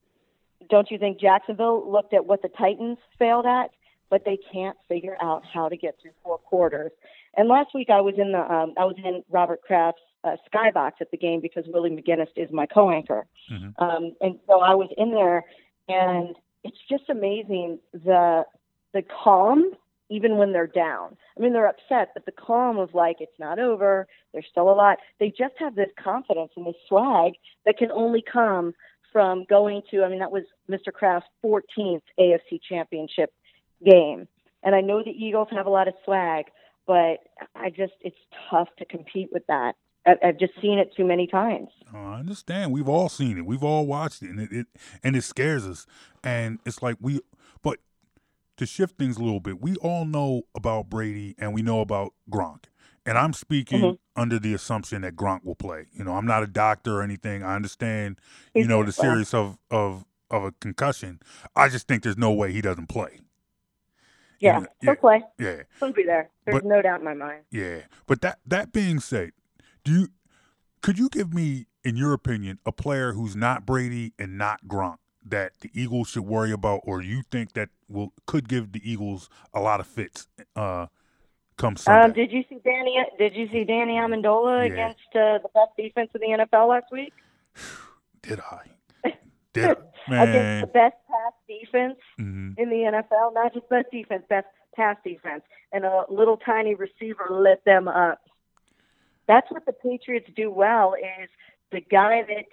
don't 0.69 0.89
you 0.89 0.97
think 0.97 1.19
Jacksonville 1.19 1.89
looked 1.91 2.13
at 2.13 2.25
what 2.25 2.41
the 2.41 2.49
Titans 2.49 2.97
failed 3.19 3.45
at, 3.45 3.71
but 4.09 4.23
they 4.25 4.37
can't 4.51 4.77
figure 4.87 5.17
out 5.21 5.43
how 5.45 5.67
to 5.69 5.75
get 5.77 5.97
through 6.01 6.11
four 6.23 6.37
quarters? 6.37 6.91
And 7.35 7.49
last 7.49 7.73
week 7.73 7.89
I 7.89 7.99
was 8.01 8.15
in 8.17 8.31
the 8.31 8.39
um, 8.39 8.73
I 8.77 8.85
was 8.85 8.95
in 8.97 9.23
Robert 9.29 9.61
Kraft's 9.61 10.01
uh, 10.23 10.37
skybox 10.51 10.93
at 11.01 11.11
the 11.11 11.17
game 11.17 11.41
because 11.41 11.65
Willie 11.67 11.89
McGinest 11.91 12.31
is 12.37 12.49
my 12.51 12.65
co-anchor, 12.65 13.27
Mhm. 13.51 13.73
um, 13.79 14.15
and 14.21 14.39
so 14.47 14.61
I 14.61 14.73
was 14.73 14.89
in 14.97 15.11
there, 15.11 15.43
and 15.89 16.35
it's 16.63 16.79
just 16.89 17.09
amazing 17.09 17.79
the 17.93 18.45
the 18.93 19.03
calm 19.03 19.71
even 20.09 20.37
when 20.37 20.53
they're 20.53 20.67
down. 20.67 21.17
I 21.37 21.41
mean, 21.41 21.53
they're 21.53 21.67
upset, 21.67 22.11
but 22.13 22.25
the 22.25 22.31
calm 22.31 22.77
of 22.77 22.93
like 22.93 23.17
it's 23.19 23.39
not 23.39 23.59
over. 23.59 24.07
There's 24.33 24.45
still 24.49 24.69
a 24.69 24.73
lot. 24.73 24.99
They 25.19 25.29
just 25.29 25.55
have 25.59 25.75
this 25.75 25.89
confidence 26.01 26.51
and 26.55 26.65
this 26.65 26.75
swag 26.87 27.33
that 27.65 27.77
can 27.77 27.91
only 27.91 28.21
come 28.21 28.73
from 29.11 29.45
going 29.49 29.81
to. 29.91 30.03
I 30.03 30.09
mean, 30.09 30.19
that 30.19 30.31
was 30.31 30.43
Mr. 30.69 30.91
Kraft's 30.93 31.29
14th 31.43 32.01
AFC 32.19 32.59
Championship 32.67 33.33
game, 33.83 34.27
and 34.63 34.75
I 34.75 34.81
know 34.81 35.03
the 35.03 35.11
Eagles 35.11 35.47
have 35.51 35.65
a 35.65 35.69
lot 35.69 35.87
of 35.87 35.93
swag, 36.03 36.45
but 36.85 37.19
I 37.55 37.69
just 37.69 37.93
it's 38.01 38.17
tough 38.49 38.69
to 38.77 38.85
compete 38.85 39.29
with 39.31 39.45
that. 39.47 39.75
I've 40.05 40.37
just 40.37 40.53
seen 40.61 40.77
it 40.77 40.93
too 40.95 41.03
many 41.03 41.25
times. 41.25 41.69
Oh, 41.91 41.97
I 41.97 42.19
understand. 42.19 42.71
We've 42.71 42.87
all 42.87 43.09
seen 43.09 43.39
it. 43.39 43.45
We've 43.45 43.63
all 43.63 43.87
watched 43.87 44.21
it, 44.21 44.29
and 44.29 44.39
it, 44.39 44.51
it 44.51 44.67
and 45.03 45.15
it 45.15 45.23
scares 45.23 45.65
us. 45.65 45.87
And 46.23 46.59
it's 46.63 46.83
like 46.83 46.97
we, 47.01 47.21
but 47.63 47.79
to 48.57 48.65
shift 48.65 48.97
things 48.97 49.17
a 49.17 49.23
little 49.23 49.39
bit, 49.39 49.61
we 49.61 49.75
all 49.77 50.05
know 50.05 50.43
about 50.55 50.89
Brady 50.89 51.35
and 51.37 51.53
we 51.53 51.61
know 51.61 51.81
about 51.81 52.13
Gronk. 52.29 52.65
And 53.05 53.17
I'm 53.17 53.33
speaking 53.33 53.81
Mhm. 53.81 53.99
under 54.15 54.39
the 54.39 54.53
assumption 54.53 55.01
that 55.03 55.15
Gronk 55.15 55.43
will 55.43 55.55
play. 55.55 55.85
You 55.91 56.03
know, 56.03 56.15
I'm 56.15 56.25
not 56.25 56.41
a 56.41 56.47
doctor 56.47 56.97
or 56.99 57.03
anything. 57.03 57.43
I 57.43 57.55
understand, 57.55 58.19
you 58.53 58.61
He's 58.61 58.67
know, 58.67 58.83
the 58.83 58.91
serious 58.91 59.33
of 59.33 59.57
of 59.69 60.05
of 60.31 60.43
a 60.43 60.51
concussion. 60.53 61.19
I 61.55 61.69
just 61.69 61.87
think 61.87 62.01
there's 62.01 62.17
no 62.17 62.31
way 62.31 62.51
he 62.51 62.61
doesn't 62.61 62.87
play. 62.87 63.19
Yeah, 64.39 64.59
Yeah, 64.61 64.65
he'll 64.81 64.89
yeah. 64.89 64.95
play. 64.95 65.23
Yeah. 65.39 65.63
He'll 65.79 65.93
be 65.93 66.03
there. 66.03 66.29
There's 66.45 66.55
But- 66.61 66.65
no 66.65 66.81
doubt 66.81 66.99
in 66.99 67.05
my 67.05 67.13
mind. 67.13 67.43
Yeah, 67.51 67.81
but 68.07 68.21
that 68.21 68.39
that 68.45 68.71
being 68.73 68.99
said, 68.99 69.31
do 69.83 69.91
you 69.93 70.07
could 70.81 70.97
you 70.97 71.09
give 71.09 71.33
me 71.33 71.67
in 71.83 71.95
your 71.95 72.13
opinion, 72.13 72.57
a 72.65 72.71
player 72.71 73.13
who's 73.13 73.35
not 73.35 73.63
Brady 73.63 74.13
and 74.17 74.35
not 74.39 74.65
Gronk 74.65 74.97
that 75.25 75.53
the 75.61 75.71
Eagles 75.73 76.09
should 76.09 76.23
worry 76.25 76.51
about, 76.51 76.81
or 76.83 77.01
you 77.01 77.23
think 77.31 77.53
that 77.53 77.69
will 77.89 78.13
could 78.25 78.47
give 78.47 78.71
the 78.71 78.81
Eagles 78.89 79.29
a 79.53 79.59
lot 79.59 79.79
of 79.79 79.87
fits 79.87 80.27
uh, 80.55 80.87
come 81.57 81.75
Sunday? 81.77 82.05
Um, 82.05 82.13
did 82.13 82.31
you 82.31 82.43
see 82.49 82.59
Danny? 82.63 83.03
Did 83.17 83.35
you 83.35 83.47
see 83.51 83.63
Danny 83.63 83.93
Amendola 83.93 84.67
Yeah. 84.67 84.73
against 84.73 84.99
uh, 85.15 85.39
the 85.39 85.49
best 85.53 85.71
defense 85.77 86.11
in 86.13 86.21
the 86.21 86.45
NFL 86.45 86.69
last 86.69 86.85
week? 86.91 87.13
Did 88.21 88.39
I? 88.39 89.09
Did 89.53 89.77
I? 90.07 90.23
Against 90.23 90.61
the 90.61 90.71
best 90.73 90.95
pass 91.09 91.33
defense 91.47 91.97
Mhm. 92.19 92.57
in 92.57 92.69
the 92.69 92.75
NFL, 92.91 93.33
not 93.33 93.53
just 93.53 93.67
best 93.69 93.87
defense, 93.91 94.23
best 94.29 94.47
pass 94.75 94.97
defense, 95.03 95.43
and 95.71 95.85
a 95.85 96.05
little 96.09 96.37
tiny 96.37 96.75
receiver 96.75 97.27
lit 97.31 97.63
them 97.65 97.87
up. 97.87 98.19
That's 99.27 99.49
what 99.51 99.65
the 99.65 99.73
Patriots 99.73 100.29
do 100.35 100.51
well. 100.51 100.93
Is 100.93 101.29
the 101.71 101.81
guy 101.81 102.21
that 102.27 102.45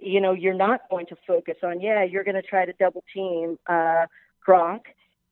you 0.00 0.20
know 0.20 0.32
you're 0.32 0.54
not 0.54 0.80
going 0.90 1.06
to 1.06 1.16
focus 1.26 1.56
on. 1.62 1.80
Yeah, 1.80 2.04
you're 2.04 2.24
going 2.24 2.34
to 2.34 2.42
try 2.42 2.64
to 2.64 2.72
double 2.74 3.04
team 3.14 3.58
uh, 3.66 4.06
Gronk, 4.46 4.80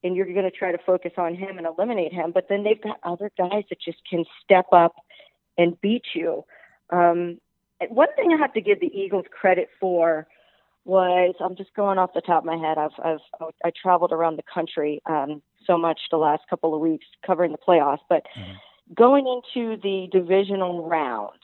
and 0.02 0.16
you're 0.16 0.26
going 0.26 0.44
to 0.44 0.50
try 0.50 0.72
to 0.72 0.78
focus 0.84 1.12
on 1.16 1.34
him 1.34 1.58
and 1.58 1.66
eliminate 1.66 2.12
him. 2.12 2.32
But 2.32 2.46
then 2.48 2.64
they've 2.64 2.80
got 2.80 2.98
other 3.02 3.30
guys 3.38 3.64
that 3.70 3.80
just 3.84 3.98
can 4.08 4.24
step 4.44 4.66
up 4.72 4.94
and 5.58 5.80
beat 5.80 6.04
you. 6.14 6.44
Um, 6.90 7.38
one 7.88 8.08
thing 8.16 8.32
I 8.32 8.40
have 8.40 8.52
to 8.54 8.60
give 8.60 8.80
the 8.80 8.94
Eagles 8.94 9.26
credit 9.30 9.68
for 9.80 10.26
was 10.84 11.34
I'm 11.40 11.56
just 11.56 11.74
going 11.74 11.98
off 11.98 12.14
the 12.14 12.20
top 12.20 12.42
of 12.42 12.46
my 12.46 12.56
head. 12.56 12.78
I've 12.78 12.92
I've 13.04 13.50
I 13.64 13.70
traveled 13.80 14.12
around 14.12 14.36
the 14.36 14.44
country 14.52 15.02
um, 15.06 15.42
so 15.66 15.76
much 15.76 16.00
the 16.10 16.16
last 16.16 16.44
couple 16.48 16.74
of 16.74 16.80
weeks 16.80 17.06
covering 17.26 17.52
the 17.52 17.58
playoffs, 17.58 17.98
but 18.08 18.22
going 18.94 19.26
into 19.26 19.76
the 19.82 20.06
divisional 20.12 20.86
round, 20.86 21.38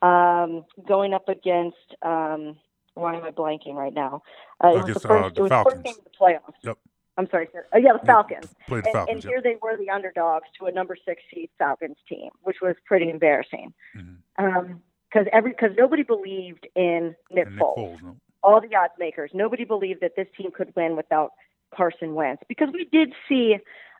um, 0.00 0.64
going 0.86 1.12
up 1.12 1.28
against 1.28 1.76
um, 2.02 2.56
why 2.94 3.16
am 3.16 3.24
I 3.24 3.30
blanking 3.30 3.74
right 3.74 3.92
now? 3.94 4.22
Uh, 4.62 4.68
it 4.68 4.84
was 4.84 4.94
the 4.94 5.00
first. 5.00 5.24
uh, 5.24 5.28
the 5.28 5.34
it 5.36 5.42
was 5.42 5.48
Falcons. 5.50 5.74
first 5.74 5.84
game 5.84 5.94
of 5.98 6.04
the 6.04 6.10
playoffs. 6.18 6.54
Yep. 6.62 6.78
I'm 7.16 7.28
sorry, 7.30 7.48
sir. 7.52 7.64
Oh, 7.72 7.78
yeah, 7.78 7.92
the 7.92 8.04
Falcons. 8.04 8.54
played 8.66 8.82
the 8.82 8.88
and, 8.88 8.92
Falcons, 8.92 9.14
and 9.14 9.24
yep. 9.24 9.30
here 9.30 9.42
they 9.42 9.56
were 9.62 9.76
the 9.76 9.90
underdogs 9.90 10.46
to 10.58 10.66
a 10.66 10.72
number 10.72 10.96
six 11.06 11.22
seed 11.32 11.48
Falcons 11.58 11.96
team, 12.08 12.30
which 12.42 12.56
was 12.60 12.74
pretty 12.86 13.08
embarrassing. 13.08 13.72
Mm-hmm. 13.96 14.72
Because 15.12 15.28
every 15.32 15.52
because 15.52 15.70
nobody 15.78 16.02
believed 16.02 16.66
in 16.74 17.14
Nick, 17.30 17.48
Nick 17.50 17.60
Foles. 17.60 17.78
Foles, 17.78 18.02
no. 18.02 18.16
All 18.42 18.60
the 18.60 18.74
odds 18.76 18.92
makers, 18.98 19.30
nobody 19.32 19.64
believed 19.64 20.00
that 20.00 20.16
this 20.16 20.26
team 20.36 20.50
could 20.50 20.74
win 20.76 20.96
without 20.96 21.30
Carson 21.74 22.14
Wentz 22.14 22.42
because 22.48 22.68
we 22.72 22.86
did 22.90 23.12
see 23.28 23.56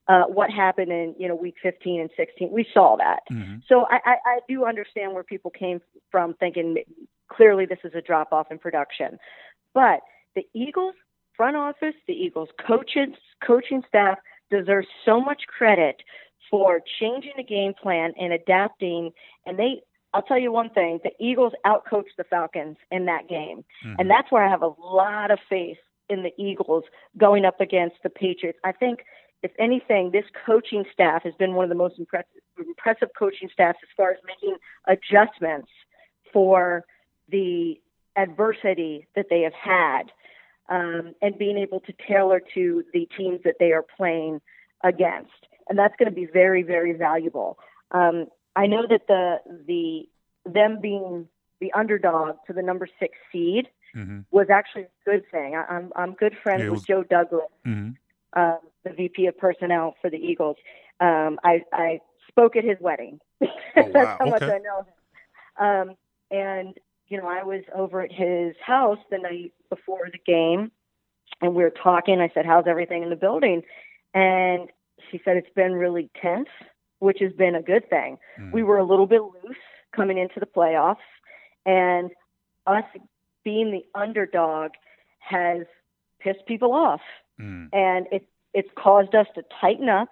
uh, 0.09 0.25
what 0.25 0.51
happened 0.51 0.93
in 0.93 1.15
you 1.19 1.29
know 1.29 1.35
week 1.35 1.57
15 1.63 2.01
and 2.01 2.11
16. 2.17 2.51
We 2.51 2.67
saw 2.73 2.97
that. 2.97 3.21
Mm-hmm. 3.33 3.59
So 3.69 3.87
I, 3.91 4.01
I, 4.05 4.17
I 4.27 4.39
do 4.49 4.65
understand 4.65 5.15
where 5.15 5.25
people 5.25 5.51
came 5.51 5.81
from 6.11 6.35
thinking 6.35 6.77
clearly 7.33 7.67
this 7.67 7.79
is 7.85 7.93
a 7.95 8.03
drop 8.03 8.33
off 8.33 8.51
in 8.51 8.59
production. 8.59 9.19
But 9.73 10.01
the 10.35 10.47
Eagles 10.55 10.95
front 11.37 11.57
office, 11.57 11.95
the 12.07 12.13
Eagles 12.13 12.49
coaches, 12.67 13.15
coaching 13.45 13.83
staff 13.89 14.19
deserves 14.51 14.89
so 15.05 15.21
much 15.21 15.43
credit 15.47 15.97
for 16.51 16.81
changing 17.01 17.33
the 17.37 17.43
game 17.43 17.73
plan 17.81 18.13
and 18.19 18.33
adapting. 18.33 19.11
And 19.47 19.59
they, 19.59 19.81
I'll 20.13 20.23
tell 20.23 20.39
you 20.39 20.53
one 20.53 20.71
thing: 20.71 21.01
the 21.03 21.13
Eagles 21.19 21.53
outcoached 21.67 22.17
the 22.17 22.25
Falcons 22.25 22.77
in 22.91 23.07
that 23.07 23.29
game, 23.29 23.65
and 23.99 24.11
that's 24.11 24.31
where 24.31 24.45
I 24.45 24.51
have 24.51 24.63
a 24.63 24.73
lot 24.81 25.31
of 25.31 25.39
faith 25.49 25.79
in 26.09 26.23
the 26.23 26.33
Eagles 26.39 26.85
going 27.17 27.45
up 27.45 27.61
against 27.61 27.97
the 28.03 28.11
Patriots. 28.11 28.59
I 28.65 28.73
think. 28.73 29.01
If 29.45 29.51
anything, 29.59 30.11
this 30.11 30.25
coaching 30.47 30.85
staff 30.91 31.23
has 31.25 31.35
been 31.35 31.53
one 31.53 31.65
of 31.65 31.69
the 31.69 31.75
most 31.75 31.99
impressive, 31.99 32.41
impressive 32.59 33.11
coaching 33.17 33.51
staffs 33.53 33.79
as 33.83 33.91
far 33.95 34.11
as 34.13 34.17
making 34.27 34.57
adjustments 34.89 35.69
for 36.33 36.87
the 37.29 37.79
adversity 38.17 39.07
that 39.15 39.27
they 39.29 39.43
have 39.43 39.53
had 39.53 40.05
um, 40.71 41.15
and 41.21 41.37
being 41.37 41.59
able 41.59 41.81
to 41.81 41.93
tailor 42.09 42.41
to 42.55 42.85
the 42.95 43.07
teams 43.19 43.41
that 43.45 43.57
they 43.61 43.73
are 43.73 43.85
playing 43.99 44.41
against. 44.83 45.47
And 45.69 45.79
that's 45.79 45.95
going 45.99 46.09
to 46.09 46.15
be 46.15 46.25
very, 46.25 46.63
very 46.63 46.95
valuable. 46.95 47.59
Um, 47.91 48.29
I 48.57 48.67
know 48.67 48.87
that 48.89 49.07
the 49.09 49.41
the 49.67 50.09
them 50.51 50.81
being 50.81 51.29
the 51.61 51.71
underdog 51.75 52.37
to 52.47 52.55
the 52.55 52.63
number 52.63 52.89
six 52.99 53.15
seed 53.31 53.69
Mm-hmm. 53.97 54.21
was 54.33 54.51
actually 54.51 54.83
a 54.83 54.89
good 55.05 55.23
thing. 55.31 55.55
I, 55.55 55.73
I'm 55.73 55.93
I'm 55.95 56.15
good 56.15 56.37
friends 56.43 56.63
Yeah, 56.63 56.67
it 56.67 56.73
with 56.73 56.87
Joe 56.87 57.05
Douglas, 57.05 57.45
Mm-hmm. 57.65 57.91
Um, 58.35 58.59
the 58.85 58.91
VP 58.91 59.27
of 59.27 59.39
personnel 59.39 59.95
for 60.01 60.11
the 60.11 60.17
Eagles. 60.17 60.57
Um, 61.01 61.39
I, 61.43 61.63
I 61.73 62.01
spoke 62.29 62.57
at 62.57 62.65
his 62.65 62.77
wedding. 62.81 63.21
That's 63.75 63.95
wow. 63.95 64.17
how 64.19 64.27
much 64.27 64.43
I 64.43 64.59
know 64.59 64.87
him. 64.87 65.91
Um, 65.91 65.97
and 66.31 66.75
you 67.09 67.19
know, 67.19 67.27
I 67.27 67.45
was 67.45 67.63
over 67.75 68.01
at 68.01 68.11
his 68.11 68.55
house 68.65 68.99
the 69.11 69.19
night 69.19 69.53
before 69.71 70.09
the 70.11 70.19
game, 70.27 70.73
and 71.41 71.55
we 71.55 71.63
were 71.63 71.71
talking. 71.71 72.21
I 72.21 72.31
said, 72.33 72.47
"How's 72.47 72.67
everything 72.67 73.03
in 73.03 73.11
the 73.11 73.17
building?" 73.17 73.63
And 74.15 74.71
she 75.11 75.21
said, 75.25 75.37
"It's 75.37 75.53
been 75.55 75.75
really 75.75 76.11
tense, 76.21 76.49
which 76.99 77.19
has 77.21 77.33
been 77.33 77.55
a 77.55 77.63
good 77.63 77.89
thing. 77.89 78.19
We 78.53 78.63
were 78.63 78.79
a 78.79 78.85
little 78.85 79.07
bit 79.07 79.23
loose 79.23 79.57
coming 79.95 80.19
into 80.19 80.41
the 80.41 80.47
playoffs, 80.47 80.97
and 81.67 82.11
us 82.67 82.85
being 83.45 83.71
the 83.71 83.85
underdog 83.99 84.73
has 85.19 85.67
pissed 86.19 86.47
people 86.47 86.73
off, 86.73 87.03
Mm. 87.41 87.69
and 87.73 88.07
it 88.13 88.29
it's 88.53 88.71
caused 88.77 89.15
us 89.15 89.27
to 89.35 89.43
tighten 89.61 89.89
up, 89.89 90.09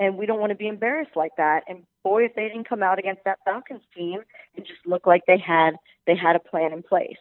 and 0.00 0.16
we 0.18 0.26
don't 0.26 0.40
want 0.40 0.50
to 0.50 0.56
be 0.56 0.66
embarrassed 0.66 1.14
like 1.14 1.32
that. 1.36 1.62
And 1.68 1.84
boy, 2.02 2.24
if 2.24 2.34
they 2.34 2.48
didn't 2.48 2.68
come 2.68 2.82
out 2.82 2.98
against 2.98 3.22
that 3.24 3.38
Falcons 3.44 3.82
team 3.96 4.20
and 4.56 4.66
just 4.66 4.80
look 4.84 5.06
like 5.06 5.22
they 5.26 5.38
had 5.38 5.76
they 6.06 6.16
had 6.16 6.34
a 6.34 6.40
plan 6.40 6.72
in 6.72 6.82
place. 6.82 7.16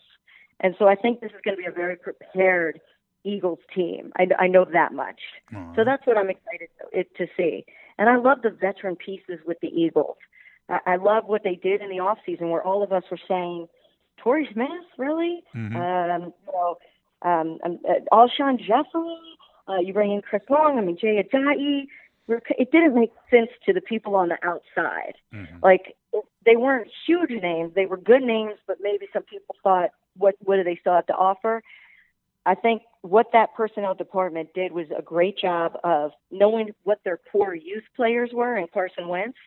And 0.60 0.76
so 0.80 0.88
I 0.88 0.96
think 0.96 1.22
this 1.22 1.32
is 1.32 1.42
going 1.46 1.56
to 1.56 1.62
be 1.62 1.68
a 1.68 1.72
very 1.72 1.96
prepared 1.96 2.80
Eagles 3.24 3.60
team. 3.76 4.12
I, 4.18 4.28
I 4.40 4.48
know 4.48 4.66
that 4.66 4.92
much. 4.94 5.20
So 5.76 5.84
that's 5.84 6.06
what 6.08 6.18
I'm 6.18 6.30
excited 6.32 6.70
to, 6.80 7.00
it, 7.00 7.16
to 7.18 7.28
see. 7.38 7.66
And 8.00 8.10
I 8.10 8.16
love 8.16 8.42
the 8.42 8.50
veteran 8.50 8.96
pieces 8.96 9.40
with 9.46 9.60
the 9.62 9.68
Eagles. 9.68 10.18
I, 10.70 10.80
I 10.88 10.96
love 10.96 11.26
what 11.26 11.44
they 11.44 11.56
did 11.56 11.82
in 11.82 11.90
the 11.90 12.00
off 12.00 12.18
season, 12.26 12.50
where 12.50 12.64
all 12.64 12.82
of 12.82 12.92
us 12.92 13.04
were 13.12 13.20
saying, 13.28 13.68
"Torrey 14.18 14.50
Smith, 14.52 14.70
really? 14.98 15.44
Mhm. 15.56 15.76
Um, 15.76 16.22
you 16.48 16.54
know, 16.54 16.78
um, 17.22 17.58
um, 17.64 17.80
uh, 17.88 18.00
Alshon 18.12 18.60
Jeffery. 18.60 19.18
Uh, 19.68 19.80
you 19.80 19.94
bring 19.94 20.12
in 20.12 20.22
Chris 20.22 20.44
Long. 20.50 20.78
I 20.78 20.82
mean, 20.82 20.98
Jay 20.98 21.22
Ajayi. 21.24 21.88
It 22.30 22.72
didn't 22.72 22.94
make 22.94 23.14
sense 23.32 23.50
to 23.66 23.72
the 23.72 23.80
people 23.80 24.16
on 24.16 24.28
the 24.28 24.38
outside. 24.44 25.14
Mm-hmm. 25.34 25.60
Like 25.64 25.96
they 26.46 26.58
weren't 26.58 26.90
huge 27.06 27.32
names; 27.32 27.74
they 27.74 27.86
were 27.86 27.98
good 27.98 28.22
names, 28.22 28.56
but 28.68 28.78
maybe 28.82 29.08
some 29.14 29.24
people 29.24 29.56
thought, 29.64 29.92
"What 30.18 30.36
what 30.44 30.58
do 30.58 30.64
they 30.64 30.76
still 30.76 30.94
have 30.94 31.06
to 31.08 31.16
offer?" 31.16 31.64
I 32.48 32.56
think 32.56 32.84
what 33.02 33.28
that 33.34 33.54
personnel 33.56 33.94
department 33.94 34.54
did 34.54 34.72
was 34.72 34.88
a 34.98 35.02
great 35.02 35.38
job 35.38 35.78
of 35.84 36.12
knowing 36.32 36.70
what 36.84 37.00
their 37.04 37.20
core 37.30 37.54
youth 37.54 37.84
players 37.94 38.32
were 38.34 38.56
and 38.56 38.72
Carson 38.72 39.10
Wentz. 39.10 39.38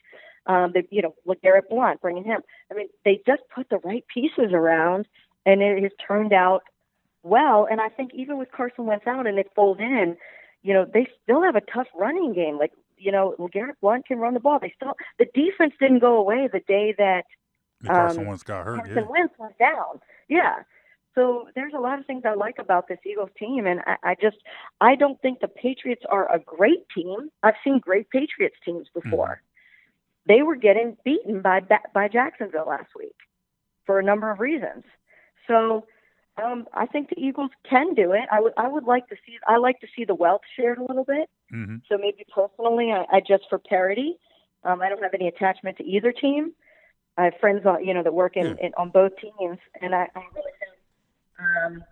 Um, 0.46 0.72
they, 0.74 0.86
you 0.90 1.00
know, 1.00 1.14
look 1.24 1.40
Garrett 1.40 1.70
Blunt, 1.70 2.02
bringing 2.02 2.24
him. 2.24 2.42
I 2.70 2.74
mean, 2.74 2.88
they 3.06 3.22
just 3.26 3.42
put 3.54 3.70
the 3.70 3.78
right 3.78 4.04
pieces 4.12 4.52
around, 4.52 5.06
and 5.46 5.62
it 5.62 5.82
has 5.82 5.92
turned 6.06 6.34
out 6.34 6.62
well. 7.22 7.66
And 7.70 7.80
I 7.80 7.88
think 7.88 8.12
even 8.14 8.38
with 8.38 8.50
Carson 8.52 8.86
Wentz 8.86 9.06
out 9.06 9.26
and 9.26 9.36
Nick 9.36 9.54
Foles 9.54 9.80
in, 9.80 10.16
you 10.62 10.74
know, 10.74 10.86
they 10.92 11.06
still 11.22 11.42
have 11.42 11.56
a 11.56 11.60
tough 11.60 11.88
running 11.98 12.32
game. 12.32 12.58
Like, 12.58 12.72
you 12.98 13.12
know, 13.12 13.34
Garrett 13.52 13.80
Blunt 13.80 14.06
can 14.06 14.18
run 14.18 14.34
the 14.34 14.40
ball. 14.40 14.58
They 14.60 14.72
still 14.76 14.94
the 15.18 15.26
defense 15.34 15.74
didn't 15.80 16.00
go 16.00 16.16
away 16.18 16.48
the 16.52 16.60
day 16.60 16.94
that 16.98 17.24
Yeah, 17.82 17.92
Carson 17.92 18.22
um, 18.22 18.26
Wentz 18.26 18.42
got 18.42 18.64
hurt. 18.66 18.76
Carson 18.78 18.96
Yeah. 18.96 19.08
Wentz 19.08 19.34
went 19.38 19.58
down. 19.58 20.00
Yeah. 20.28 20.62
So 21.14 21.48
there's 21.54 21.72
a 21.74 21.80
lot 21.80 21.98
of 21.98 22.06
things 22.06 22.22
I 22.24 22.34
like 22.34 22.58
about 22.58 22.86
this 22.88 22.98
Eagles 23.04 23.30
team, 23.38 23.66
and 23.66 23.80
I, 23.86 23.96
I 24.10 24.14
just 24.20 24.36
I 24.80 24.94
don't 24.94 25.20
think 25.20 25.40
the 25.40 25.48
Patriots 25.48 26.02
are 26.08 26.32
a 26.32 26.38
great 26.38 26.88
team. 26.94 27.30
I've 27.42 27.56
seen 27.64 27.78
great 27.78 28.10
Patriots 28.10 28.56
teams 28.64 28.86
before. 28.94 29.42
They 30.26 30.42
were 30.42 30.54
getting 30.54 30.96
beaten 31.04 31.40
by 31.40 31.60
by 31.92 32.08
Jacksonville 32.08 32.66
last 32.68 32.90
week 32.96 33.16
for 33.86 33.98
a 33.98 34.04
number 34.04 34.30
of 34.30 34.38
reasons. 34.38 34.84
So 35.48 35.86
um, 36.44 36.66
I 36.74 36.86
think 36.86 37.10
the 37.10 37.18
Eagles 37.18 37.50
can 37.68 37.94
do 37.94 38.12
it. 38.12 38.22
I 38.32 38.40
would 38.40 38.52
I 38.56 38.68
would 38.68 38.84
like 38.84 39.08
to 39.08 39.16
see 39.26 39.36
I 39.46 39.56
like 39.58 39.80
to 39.80 39.86
see 39.96 40.04
the 40.04 40.14
wealth 40.14 40.42
shared 40.56 40.78
a 40.78 40.84
little 40.84 41.04
bit. 41.04 41.28
Mm-hmm. 41.52 41.76
So 41.88 41.98
maybe 41.98 42.24
personally, 42.34 42.92
I, 42.92 43.04
I 43.16 43.20
just 43.20 43.44
for 43.48 43.58
parity, 43.58 44.16
um, 44.64 44.80
I 44.82 44.88
don't 44.88 45.02
have 45.02 45.14
any 45.14 45.28
attachment 45.28 45.78
to 45.78 45.84
either 45.84 46.12
team. 46.12 46.52
I 47.16 47.24
have 47.24 47.34
friends 47.40 47.66
on 47.66 47.84
you 47.84 47.92
know 47.94 48.02
that 48.02 48.14
work 48.14 48.36
in, 48.36 48.56
in 48.58 48.72
on 48.76 48.90
both 48.90 49.12
teams, 49.16 49.58
and 49.80 49.94
I, 49.94 50.08
I 50.14 50.20
really 50.34 50.52
think. 50.58 50.72
Um, 51.38 51.84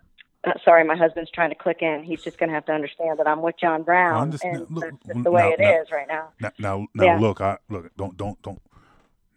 uh, 0.45 0.51
sorry, 0.63 0.85
my 0.85 0.95
husband's 0.95 1.29
trying 1.31 1.49
to 1.49 1.55
click 1.55 1.81
in. 1.81 2.01
He's 2.03 2.21
just 2.23 2.37
going 2.37 2.47
to 2.49 2.53
have 2.55 2.65
to 2.67 2.71
understand 2.71 3.19
that 3.19 3.27
I'm 3.27 3.41
with 3.41 3.55
John 3.59 3.83
Brown, 3.83 4.21
understand. 4.21 4.57
and 4.57 4.71
Look, 4.71 4.83
that's 4.85 5.05
just 5.07 5.23
the 5.23 5.31
way 5.31 5.49
it 5.57 5.61
is 5.61 5.87
now- 5.91 5.97
right 5.97 6.07
now. 6.07 6.29
Now, 6.39 6.51
now, 6.57 6.87
now 6.95 7.03
Yeah. 7.03 7.19
look, 7.19 7.41
I 7.41 7.57
look. 7.69 7.91
Don't, 7.97 8.15
don't, 8.15 8.41
don't. 8.41 8.61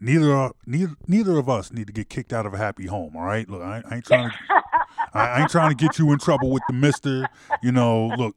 Neither, 0.01 0.33
are- 0.33 0.53
neither, 0.67 0.95
neither 1.09 1.39
of 1.39 1.49
us 1.49 1.73
need 1.73 1.89
to 1.89 1.93
get 1.93 2.09
kicked 2.09 2.33
out 2.33 2.47
of 2.47 2.55
a 2.55 2.59
happy 2.59 2.87
home. 2.87 3.17
All 3.17 3.25
right. 3.25 3.49
Look, 3.49 3.63
I, 3.63 3.83
I 3.91 3.95
ain't 3.97 4.05
trying 4.05 4.31
to. 4.31 4.37
I, 5.15 5.27
I 5.27 5.41
ain't 5.41 5.51
trying 5.51 5.71
to 5.71 5.77
get 5.77 5.99
you 5.99 6.13
in 6.13 6.19
trouble 6.19 6.51
with 6.51 6.63
the 6.69 6.75
Mister. 6.75 7.29
You 7.63 7.73
know, 7.73 8.07
look. 8.17 8.37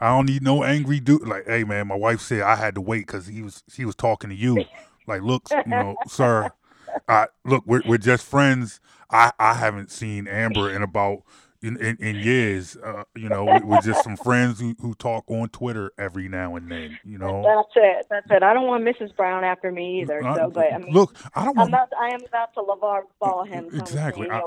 I 0.00 0.10
don't 0.10 0.26
need 0.26 0.42
no 0.44 0.62
angry 0.62 1.00
dude. 1.00 1.26
Like, 1.26 1.48
hey 1.48 1.64
man, 1.64 1.88
my 1.88 1.96
wife 1.96 2.20
said 2.20 2.42
I 2.42 2.54
had 2.54 2.76
to 2.76 2.80
wait 2.80 3.08
because 3.08 3.26
he 3.26 3.42
was 3.42 3.64
he 3.74 3.84
was 3.84 3.96
talking 3.96 4.30
to 4.30 4.36
you. 4.36 4.64
Like, 5.08 5.22
look, 5.22 5.48
you 5.50 5.72
know, 5.72 5.96
sir, 6.06 6.52
uh, 7.08 7.26
look, 7.44 7.64
we're 7.66 7.82
we're 7.84 7.98
just 7.98 8.24
friends. 8.24 8.78
I 9.10 9.32
I 9.40 9.54
haven't 9.54 9.90
seen 9.90 10.28
Amber 10.28 10.70
in 10.70 10.82
about 10.82 11.24
in, 11.62 11.76
in, 11.78 11.96
in 11.96 12.16
years. 12.16 12.76
Uh, 12.76 13.04
you 13.16 13.28
know, 13.28 13.44
we're 13.64 13.80
just 13.80 14.04
some 14.04 14.16
friends 14.16 14.60
who, 14.60 14.74
who 14.80 14.94
talk 14.94 15.24
on 15.28 15.48
Twitter 15.48 15.92
every 15.98 16.28
now 16.28 16.56
and 16.56 16.70
then. 16.70 16.98
You 17.04 17.18
know, 17.18 17.42
That's 17.42 17.72
it. 17.76 18.06
That's 18.10 18.26
it. 18.30 18.42
I 18.42 18.54
don't 18.54 18.66
want 18.66 18.84
Mrs. 18.84 19.14
Brown 19.16 19.44
after 19.44 19.70
me 19.72 20.02
either. 20.02 20.24
Uh, 20.24 20.36
So, 20.36 20.50
but 20.50 20.72
I 20.72 20.78
mean, 20.78 20.92
look, 20.92 21.16
I 21.34 21.44
don't 21.44 21.58
I'm 21.58 21.68
about. 21.68 21.88
I 22.00 22.08
am 22.08 22.20
about 22.24 22.54
to 22.54 22.60
LeVar 22.60 23.02
ball 23.20 23.44
him. 23.44 23.68
exactly. 23.72 24.28
I, 24.30 24.40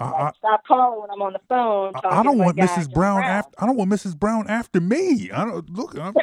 I, 0.00 0.32
stop 0.38 0.64
calling 0.66 1.00
when 1.00 1.10
I'm 1.10 1.22
on 1.22 1.32
the 1.32 1.40
phone. 1.48 1.92
I, 2.04 2.22
don't 2.22 2.38
want 2.38 2.56
Mrs. 2.56 2.84
John 2.84 2.94
Brown 2.94 3.22
after. 3.22 3.54
I 3.58 3.66
don't 3.66 3.76
want 3.76 3.90
Mrs. 3.90 4.18
Brown 4.18 4.48
after 4.48 4.80
me. 4.80 5.30
I 5.30 5.44
don't 5.44 5.70
look. 5.70 5.96
I'm, 5.98 6.14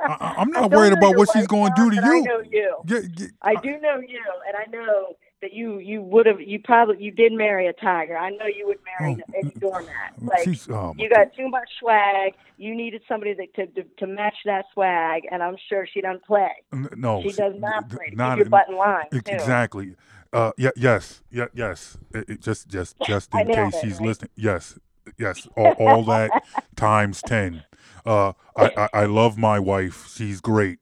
I, 0.00 0.34
I'm 0.38 0.50
not 0.52 0.70
worried 0.70 0.92
about 0.92 1.16
what 1.16 1.28
she's 1.32 1.46
going 1.46 1.72
to 1.74 1.82
do 1.82 1.90
to 1.90 2.06
you. 2.06 2.44
you. 2.50 2.76
Yeah, 2.86 3.00
yeah, 3.16 3.26
I 3.42 3.54
do 3.56 3.78
know 3.80 3.98
you, 4.00 4.22
and 4.46 4.56
I 4.56 4.70
know 4.70 5.16
that 5.40 5.52
you 5.52 5.78
you 5.78 6.02
would 6.02 6.26
have 6.26 6.40
you 6.40 6.58
probably 6.58 7.02
you 7.02 7.10
did 7.10 7.32
marry 7.32 7.66
a 7.66 7.72
tiger. 7.72 8.16
I 8.16 8.30
know 8.30 8.46
you 8.46 8.66
would 8.66 8.78
marry 8.98 9.22
any 9.36 9.50
doormat. 9.58 10.14
Like 10.20 10.48
oh, 10.70 10.94
you 10.98 11.08
got 11.08 11.34
too 11.36 11.48
much 11.48 11.68
swag. 11.78 12.34
You 12.56 12.74
needed 12.74 13.02
somebody 13.08 13.34
that 13.34 13.54
to, 13.54 13.66
to 13.66 13.88
to 13.98 14.06
match 14.06 14.36
that 14.44 14.64
swag, 14.74 15.22
and 15.30 15.42
I'm 15.42 15.56
sure 15.68 15.86
she 15.92 16.00
doesn't 16.00 16.24
play. 16.24 16.50
No, 16.96 17.22
she 17.22 17.32
does 17.32 17.54
not 17.56 17.88
play. 17.88 18.12
Not- 18.12 18.38
your 18.38 18.48
butt 18.48 18.68
in 18.68 18.76
line. 18.76 19.06
Too. 19.12 19.20
Exactly. 19.26 19.94
Uh, 20.32 20.52
yeah, 20.58 20.70
yes, 20.76 21.22
yeah, 21.30 21.46
yes. 21.54 21.96
It, 22.12 22.28
it 22.28 22.40
just, 22.42 22.68
just, 22.68 22.96
just 23.06 23.32
in 23.34 23.46
case 23.46 23.76
it, 23.76 23.80
she's 23.80 23.98
right? 23.98 24.08
listening. 24.08 24.30
Yes, 24.36 24.78
yes. 25.16 25.48
All, 25.56 25.72
all 25.78 26.04
that 26.04 26.44
times 26.76 27.22
ten. 27.22 27.64
Uh, 28.04 28.32
I, 28.56 28.70
I, 28.76 28.88
I 28.92 29.04
love 29.06 29.38
my 29.38 29.58
wife. 29.58 30.08
She's 30.14 30.40
great, 30.40 30.80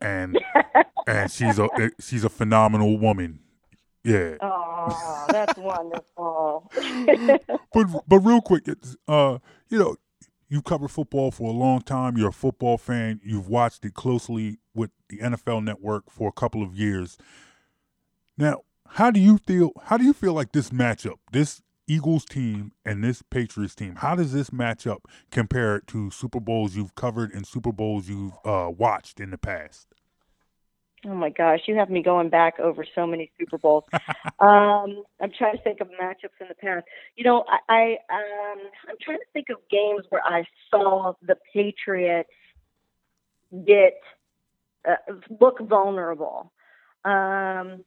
and 0.00 0.38
and 1.06 1.30
she's 1.30 1.58
a 1.58 1.68
she's 2.00 2.24
a 2.24 2.28
phenomenal 2.28 2.98
woman. 2.98 3.40
Yeah. 4.06 4.36
Oh, 4.40 5.26
that's 5.30 5.58
wonderful. 5.58 6.70
but 7.72 7.86
but 8.06 8.18
real 8.20 8.40
quick, 8.40 8.68
it's, 8.68 8.96
uh, 9.08 9.38
you 9.68 9.80
know, 9.80 9.96
you've 10.48 10.62
covered 10.62 10.92
football 10.92 11.32
for 11.32 11.50
a 11.50 11.52
long 11.52 11.80
time. 11.80 12.16
You're 12.16 12.28
a 12.28 12.32
football 12.32 12.78
fan. 12.78 13.20
You've 13.24 13.48
watched 13.48 13.84
it 13.84 13.94
closely 13.94 14.58
with 14.74 14.90
the 15.08 15.18
NFL 15.18 15.64
Network 15.64 16.08
for 16.08 16.28
a 16.28 16.32
couple 16.32 16.62
of 16.62 16.76
years. 16.76 17.18
Now, 18.38 18.60
how 18.90 19.10
do 19.10 19.18
you 19.18 19.38
feel? 19.38 19.72
How 19.86 19.96
do 19.96 20.04
you 20.04 20.12
feel 20.12 20.34
like 20.34 20.52
this 20.52 20.70
matchup, 20.70 21.16
this 21.32 21.62
Eagles 21.88 22.24
team 22.24 22.70
and 22.84 23.02
this 23.02 23.22
Patriots 23.22 23.74
team, 23.74 23.96
how 23.96 24.14
does 24.14 24.32
this 24.32 24.50
matchup 24.50 24.98
compare 25.32 25.80
to 25.88 26.12
Super 26.12 26.38
Bowls 26.38 26.76
you've 26.76 26.94
covered 26.94 27.32
and 27.32 27.44
Super 27.44 27.72
Bowls 27.72 28.08
you've 28.08 28.34
uh, 28.44 28.70
watched 28.70 29.18
in 29.18 29.30
the 29.30 29.38
past? 29.38 29.88
Oh 31.04 31.14
my 31.14 31.30
gosh, 31.30 31.60
you 31.66 31.76
have 31.76 31.90
me 31.90 32.02
going 32.02 32.30
back 32.30 32.58
over 32.58 32.84
so 32.94 33.06
many 33.06 33.30
Super 33.38 33.58
Bowls. 33.58 33.84
um, 34.40 35.04
I'm 35.20 35.30
trying 35.36 35.56
to 35.56 35.62
think 35.62 35.80
of 35.80 35.88
matchups 35.88 36.40
in 36.40 36.48
the 36.48 36.54
past. 36.54 36.86
You 37.16 37.24
know, 37.24 37.44
I, 37.48 37.58
I 37.68 37.82
um, 38.10 38.58
I'm 38.88 38.96
trying 39.00 39.18
to 39.18 39.24
think 39.32 39.48
of 39.50 39.58
games 39.70 40.04
where 40.08 40.22
I 40.24 40.44
saw 40.70 41.12
the 41.22 41.36
Patriots 41.52 42.30
get 43.66 44.00
uh, 44.88 44.96
look 45.40 45.60
vulnerable. 45.60 46.52
Um, 47.04 47.84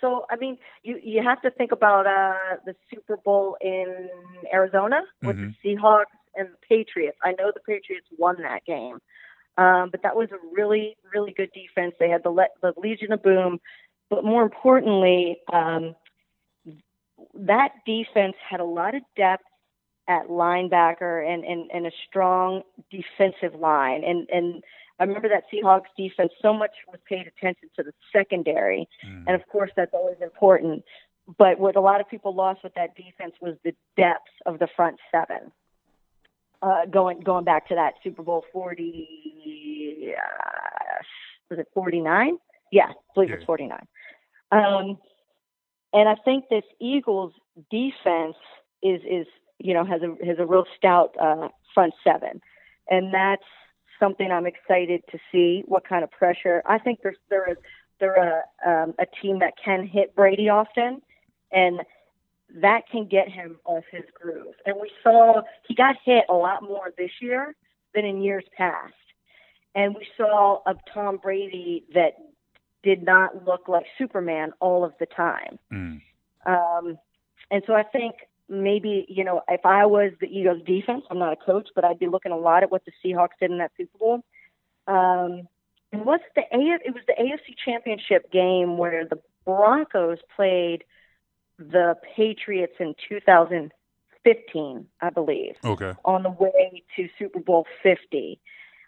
so 0.00 0.24
I 0.30 0.36
mean, 0.36 0.58
you 0.82 0.98
you 1.02 1.22
have 1.22 1.42
to 1.42 1.50
think 1.50 1.72
about 1.72 2.06
uh, 2.06 2.56
the 2.64 2.74
Super 2.92 3.16
Bowl 3.18 3.56
in 3.60 4.08
Arizona 4.52 5.02
with 5.22 5.36
Mhm. 5.36 5.54
the 5.62 5.74
Seahawks 5.76 6.04
and 6.34 6.48
the 6.48 6.56
Patriots. 6.66 7.18
I 7.22 7.32
know 7.32 7.50
the 7.52 7.60
Patriots 7.60 8.06
won 8.16 8.36
that 8.42 8.64
game. 8.64 9.00
Um, 9.60 9.90
but 9.90 10.02
that 10.04 10.16
was 10.16 10.30
a 10.32 10.38
really, 10.56 10.96
really 11.12 11.34
good 11.36 11.50
defense. 11.52 11.94
They 12.00 12.08
had 12.08 12.22
the, 12.22 12.30
le- 12.30 12.48
the 12.62 12.72
Legion 12.78 13.12
of 13.12 13.22
Boom, 13.22 13.60
but 14.08 14.24
more 14.24 14.42
importantly, 14.42 15.36
um, 15.52 15.94
that 17.34 17.72
defense 17.84 18.36
had 18.48 18.60
a 18.60 18.64
lot 18.64 18.94
of 18.94 19.02
depth 19.18 19.44
at 20.08 20.28
linebacker 20.28 21.30
and, 21.30 21.44
and, 21.44 21.70
and 21.74 21.86
a 21.86 21.90
strong 22.08 22.62
defensive 22.90 23.54
line. 23.60 24.02
And, 24.02 24.26
and 24.30 24.64
I 24.98 25.04
remember 25.04 25.28
that 25.28 25.44
Seahawks 25.52 25.92
defense 25.94 26.32
so 26.40 26.54
much 26.54 26.72
was 26.88 26.98
paid 27.06 27.26
attention 27.26 27.68
to 27.76 27.82
the 27.82 27.92
secondary. 28.16 28.88
And 29.26 29.36
of 29.36 29.46
course, 29.48 29.70
that's 29.76 29.92
always 29.92 30.16
important. 30.22 30.84
But 31.38 31.60
what 31.60 31.76
a 31.76 31.80
lot 31.80 32.00
of 32.00 32.08
people 32.08 32.34
lost 32.34 32.64
with 32.64 32.74
that 32.74 32.96
defense 32.96 33.34
was 33.42 33.56
the 33.62 33.74
depth 33.96 34.32
of 34.46 34.58
the 34.58 34.68
front 34.74 34.96
seven. 35.12 35.52
Uh, 36.62 36.84
going 36.90 37.20
going 37.20 37.44
back 37.44 37.66
to 37.68 37.74
that 37.74 37.94
Super 38.04 38.22
Bowl 38.22 38.44
forty, 38.52 40.12
uh, 40.14 41.02
was 41.48 41.58
it 41.58 41.66
forty 41.72 42.00
nine? 42.00 42.36
Yeah, 42.70 42.88
I 42.88 42.94
believe 43.14 43.30
it's 43.30 43.44
forty 43.44 43.66
nine. 43.66 43.86
Um, 44.52 44.98
and 45.92 46.08
I 46.08 46.16
think 46.24 46.44
this 46.50 46.64
Eagles 46.78 47.32
defense 47.70 48.36
is 48.82 49.00
is 49.08 49.26
you 49.58 49.72
know 49.72 49.84
has 49.84 50.02
a 50.02 50.24
has 50.24 50.36
a 50.38 50.44
real 50.46 50.66
stout 50.76 51.14
uh, 51.20 51.48
front 51.74 51.94
seven, 52.04 52.42
and 52.88 53.12
that's 53.12 53.42
something 53.98 54.30
I'm 54.30 54.46
excited 54.46 55.02
to 55.12 55.18
see. 55.32 55.62
What 55.66 55.88
kind 55.88 56.04
of 56.04 56.10
pressure? 56.10 56.62
I 56.66 56.78
think 56.78 57.00
they're 57.02 57.16
they're 57.30 57.52
a, 57.52 57.56
they're 58.00 58.42
a 58.66 58.82
um, 58.82 58.94
a 58.98 59.06
team 59.22 59.38
that 59.38 59.54
can 59.62 59.86
hit 59.86 60.14
Brady 60.14 60.48
often, 60.48 61.00
and 61.52 61.80
that 62.56 62.88
can 62.90 63.06
get 63.06 63.28
him 63.28 63.58
off 63.64 63.84
his 63.90 64.04
groove. 64.14 64.54
And 64.66 64.76
we 64.80 64.90
saw 65.02 65.42
he 65.66 65.74
got 65.74 65.96
hit 66.04 66.24
a 66.28 66.34
lot 66.34 66.62
more 66.62 66.92
this 66.96 67.10
year 67.20 67.54
than 67.94 68.04
in 68.04 68.22
years 68.22 68.44
past. 68.56 68.94
And 69.74 69.94
we 69.94 70.06
saw 70.16 70.62
a 70.66 70.74
Tom 70.92 71.18
Brady 71.18 71.84
that 71.94 72.14
did 72.82 73.02
not 73.02 73.46
look 73.46 73.68
like 73.68 73.84
Superman 73.98 74.52
all 74.60 74.84
of 74.84 74.92
the 74.98 75.06
time. 75.06 75.58
Um, 76.46 76.98
and 77.50 77.62
so 77.66 77.74
I 77.74 77.82
think 77.82 78.16
maybe, 78.48 79.06
you 79.08 79.22
know, 79.22 79.42
if 79.48 79.64
I 79.64 79.86
was 79.86 80.12
the 80.20 80.26
Eagles 80.26 80.62
defense, 80.66 81.04
I'm 81.10 81.18
not 81.18 81.32
a 81.32 81.36
coach, 81.36 81.68
but 81.74 81.84
I'd 81.84 81.98
be 81.98 82.08
looking 82.08 82.32
a 82.32 82.36
lot 82.36 82.62
at 82.62 82.70
what 82.70 82.82
the 82.84 82.92
Seahawks 83.04 83.38
did 83.40 83.50
in 83.50 83.58
that 83.58 83.72
Super 83.76 83.98
Bowl. 83.98 84.24
Um, 84.86 85.46
and 85.92 86.04
what's 86.04 86.24
the 86.34 86.42
AF, 86.42 86.80
it 86.84 86.94
was 86.94 87.02
the 87.06 87.14
AFC 87.20 87.54
championship 87.64 88.30
game 88.32 88.78
where 88.78 89.04
the 89.04 89.18
Broncos 89.44 90.18
played 90.34 90.84
the 91.60 91.94
Patriots 92.16 92.74
in 92.80 92.94
2015, 93.08 94.86
I 95.00 95.10
believe 95.10 95.54
Okay. 95.64 95.92
on 96.04 96.22
the 96.22 96.30
way 96.30 96.82
to 96.96 97.08
Super 97.18 97.40
Bowl 97.40 97.66
50. 97.82 98.40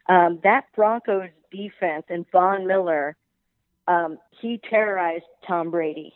Um, 0.09 0.41
that 0.43 0.65
Broncos 0.75 1.29
defense 1.53 2.05
and 2.09 2.27
Von 2.33 2.67
Miller, 2.67 3.17
um, 3.87 4.19
he 4.41 4.59
terrorized 4.69 5.25
Tom 5.47 5.71
Brady 5.71 6.15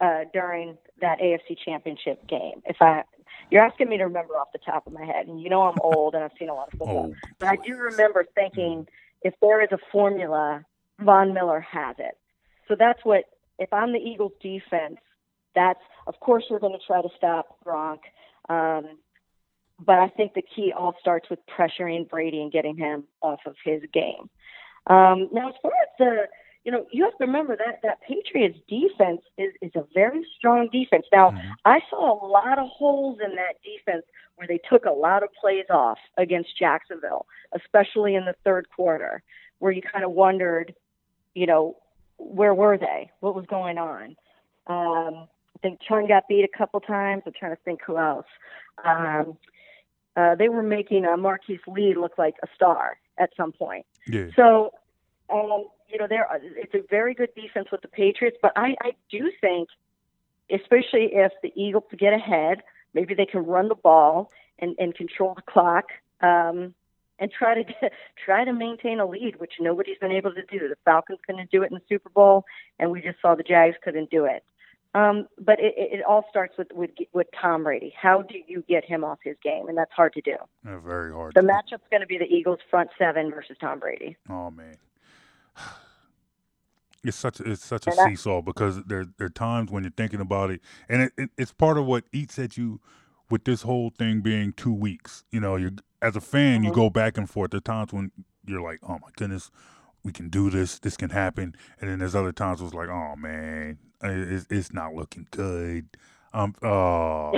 uh, 0.00 0.24
during 0.32 0.76
that 1.00 1.18
AFC 1.20 1.56
Championship 1.64 2.26
game. 2.28 2.62
If 2.66 2.76
I, 2.80 3.02
you're 3.50 3.64
asking 3.64 3.88
me 3.88 3.96
to 3.98 4.04
remember 4.04 4.34
off 4.34 4.48
the 4.52 4.58
top 4.58 4.86
of 4.86 4.92
my 4.92 5.04
head, 5.04 5.26
and 5.26 5.40
you 5.40 5.48
know 5.48 5.62
I'm 5.62 5.78
old 5.80 6.14
and 6.14 6.22
I've 6.22 6.30
seen 6.38 6.48
a 6.48 6.54
lot 6.54 6.68
of 6.68 6.72
football, 6.78 7.10
Oh, 7.12 7.16
but 7.40 7.48
I 7.48 7.56
do 7.56 7.76
remember 7.76 8.24
thinking 8.34 8.86
if 9.22 9.34
there 9.40 9.62
is 9.62 9.68
a 9.72 9.78
formula, 9.90 10.64
Von 11.00 11.32
Miller 11.34 11.60
has 11.60 11.96
it. 11.98 12.16
So 12.68 12.76
that's 12.78 13.04
what. 13.04 13.24
If 13.56 13.72
I'm 13.72 13.92
the 13.92 14.00
Eagles 14.00 14.32
defense, 14.42 14.98
that's 15.54 15.80
of 16.06 16.18
course 16.20 16.44
we're 16.50 16.58
going 16.58 16.78
to 16.78 16.86
try 16.86 17.02
to 17.02 17.08
stop 17.16 17.58
Gronk. 17.64 18.00
Um, 18.48 18.98
but 19.84 19.98
I 19.98 20.08
think 20.08 20.34
the 20.34 20.42
key 20.42 20.72
all 20.76 20.94
starts 21.00 21.28
with 21.30 21.40
pressuring 21.46 22.08
Brady 22.08 22.40
and 22.40 22.52
getting 22.52 22.76
him 22.76 23.04
off 23.22 23.40
of 23.46 23.56
his 23.64 23.82
game. 23.92 24.30
Um, 24.86 25.28
now, 25.32 25.48
as 25.48 25.54
far 25.62 25.72
as 25.72 25.88
the, 25.98 26.28
you 26.64 26.70
know, 26.70 26.86
you 26.92 27.04
have 27.04 27.16
to 27.18 27.26
remember 27.26 27.56
that 27.56 27.80
that 27.82 28.00
Patriots 28.02 28.58
defense 28.68 29.22
is, 29.36 29.52
is 29.60 29.72
a 29.74 29.84
very 29.92 30.24
strong 30.36 30.68
defense. 30.70 31.06
Now, 31.12 31.34
I 31.64 31.80
saw 31.90 32.24
a 32.24 32.26
lot 32.26 32.58
of 32.58 32.68
holes 32.68 33.18
in 33.24 33.34
that 33.36 33.56
defense 33.64 34.04
where 34.36 34.46
they 34.46 34.60
took 34.70 34.84
a 34.84 34.90
lot 34.90 35.22
of 35.22 35.30
plays 35.40 35.66
off 35.70 35.98
against 36.16 36.56
Jacksonville, 36.58 37.26
especially 37.52 38.14
in 38.14 38.24
the 38.24 38.34
third 38.44 38.68
quarter, 38.74 39.22
where 39.58 39.72
you 39.72 39.82
kind 39.82 40.04
of 40.04 40.12
wondered, 40.12 40.74
you 41.34 41.46
know, 41.46 41.76
where 42.18 42.54
were 42.54 42.78
they? 42.78 43.10
What 43.20 43.34
was 43.34 43.46
going 43.46 43.78
on? 43.78 44.16
Um, 44.66 45.28
think 45.64 45.80
Chun 45.80 46.06
got 46.06 46.28
beat 46.28 46.44
a 46.44 46.58
couple 46.58 46.80
times. 46.80 47.22
I'm 47.26 47.32
trying 47.32 47.56
to 47.56 47.62
think 47.64 47.80
who 47.86 47.96
else. 47.96 48.26
Um, 48.84 49.38
uh, 50.16 50.34
they 50.34 50.48
were 50.48 50.62
making 50.62 51.06
uh, 51.06 51.16
Marquise 51.16 51.60
Lee 51.66 51.94
look 51.94 52.18
like 52.18 52.34
a 52.42 52.46
star 52.54 52.98
at 53.18 53.30
some 53.36 53.50
point. 53.50 53.86
Yeah. 54.06 54.26
So, 54.36 54.72
um, 55.30 55.64
you 55.88 55.98
know, 55.98 56.06
there 56.06 56.28
it's 56.42 56.74
a 56.74 56.82
very 56.90 57.14
good 57.14 57.30
defense 57.34 57.68
with 57.72 57.80
the 57.80 57.88
Patriots, 57.88 58.36
but 58.42 58.52
I, 58.56 58.76
I 58.82 58.92
do 59.10 59.32
think, 59.40 59.70
especially 60.50 61.10
if 61.12 61.32
the 61.42 61.52
Eagles 61.56 61.84
get 61.98 62.12
ahead, 62.12 62.62
maybe 62.92 63.14
they 63.14 63.26
can 63.26 63.44
run 63.46 63.68
the 63.68 63.74
ball 63.74 64.30
and, 64.58 64.76
and 64.78 64.94
control 64.94 65.34
the 65.34 65.42
clock. 65.42 65.86
Um, 66.20 66.74
and 67.20 67.30
try 67.30 67.54
to 67.54 67.62
get, 67.62 67.92
try 68.24 68.44
to 68.44 68.52
maintain 68.52 68.98
a 68.98 69.06
lead, 69.06 69.38
which 69.38 69.52
nobody's 69.60 69.98
been 69.98 70.10
able 70.10 70.32
to 70.34 70.42
do. 70.46 70.68
The 70.68 70.76
Falcons 70.84 71.20
couldn't 71.24 71.48
do 71.50 71.62
it 71.62 71.70
in 71.70 71.74
the 71.74 71.82
Super 71.88 72.10
Bowl, 72.10 72.44
and 72.78 72.90
we 72.90 73.00
just 73.00 73.20
saw 73.22 73.36
the 73.36 73.44
Jags 73.44 73.76
couldn't 73.84 74.10
do 74.10 74.24
it. 74.24 74.42
Um, 74.94 75.26
but 75.40 75.58
it, 75.58 75.74
it 75.76 76.04
all 76.08 76.24
starts 76.30 76.56
with, 76.56 76.68
with 76.72 76.90
with 77.12 77.26
Tom 77.40 77.64
Brady. 77.64 77.92
How 78.00 78.22
do 78.22 78.36
you 78.46 78.62
get 78.68 78.84
him 78.84 79.02
off 79.02 79.18
his 79.24 79.36
game? 79.42 79.68
And 79.68 79.76
that's 79.76 79.90
hard 79.92 80.12
to 80.14 80.20
do. 80.20 80.36
Yeah, 80.64 80.78
very 80.78 81.12
hard. 81.12 81.34
The 81.34 81.40
matchup's 81.40 81.82
going 81.90 82.00
to 82.02 82.06
be 82.06 82.16
the 82.18 82.26
Eagles 82.32 82.60
front 82.70 82.90
seven 82.98 83.30
versus 83.30 83.56
Tom 83.60 83.80
Brady. 83.80 84.16
Oh 84.30 84.50
man. 84.50 84.76
It's 87.06 87.18
such 87.18 87.38
a, 87.38 87.50
it's 87.50 87.62
such 87.62 87.86
a 87.86 87.90
And 87.90 87.98
seesaw 88.00 88.40
because 88.40 88.82
there 88.84 89.04
there 89.18 89.26
are 89.26 89.30
times 89.30 89.70
when 89.70 89.82
you're 89.84 89.92
thinking 89.94 90.20
about 90.20 90.50
it, 90.50 90.62
and 90.88 91.02
it, 91.02 91.12
it, 91.18 91.30
it's 91.36 91.52
part 91.52 91.76
of 91.76 91.84
what 91.84 92.04
eats 92.14 92.38
at 92.38 92.56
you 92.56 92.80
with 93.28 93.44
this 93.44 93.60
whole 93.60 93.90
thing 93.90 94.22
being 94.22 94.54
two 94.54 94.72
weeks. 94.72 95.22
You 95.30 95.40
know, 95.40 95.56
you 95.56 95.72
as 96.00 96.16
a 96.16 96.20
fan, 96.22 96.64
you 96.64 96.70
Mhm. 96.70 96.74
go 96.74 96.88
back 96.88 97.18
and 97.18 97.28
forth. 97.28 97.50
There 97.50 97.58
are 97.58 97.60
times 97.60 97.92
when 97.92 98.10
you're 98.46 98.62
like, 98.62 98.78
oh 98.82 98.94
my 98.94 99.10
goodness, 99.16 99.50
we 100.02 100.12
can 100.12 100.30
do 100.30 100.48
this. 100.48 100.78
This 100.78 100.96
can 100.96 101.10
happen, 101.10 101.54
and 101.78 101.90
then 101.90 101.98
there's 101.98 102.14
other 102.14 102.32
times 102.32 102.60
where 102.62 102.68
it's 102.68 102.74
like, 102.74 102.88
oh 102.88 103.16
man, 103.16 103.76
it's, 104.04 104.46
it's 104.50 104.72
not 104.72 104.94
looking 104.94 105.26
good. 105.30 105.86
Um, 106.32 106.54
oh. 106.62 107.32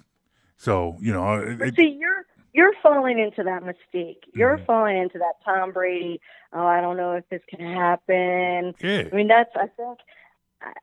so 0.56 0.96
you 1.00 1.12
know, 1.12 1.34
it, 1.34 1.58
But 1.58 1.74
see, 1.76 1.96
you're 1.98 2.24
you're 2.52 2.72
falling 2.82 3.18
into 3.18 3.42
that 3.44 3.62
mistake. 3.64 4.24
You're 4.34 4.56
Mm-hmm. 4.56 4.66
falling 4.66 4.96
into 4.98 5.18
that 5.18 5.34
Tom 5.44 5.72
Brady. 5.72 6.20
Oh, 6.52 6.66
I 6.66 6.80
don't 6.80 6.96
know 6.96 7.12
if 7.12 7.28
this 7.30 7.40
can 7.48 7.60
happen. 7.60 8.74
Yeah. 8.82 9.04
I 9.12 9.16
mean, 9.16 9.28
that's 9.28 9.50
I 9.56 9.66
think 9.68 9.98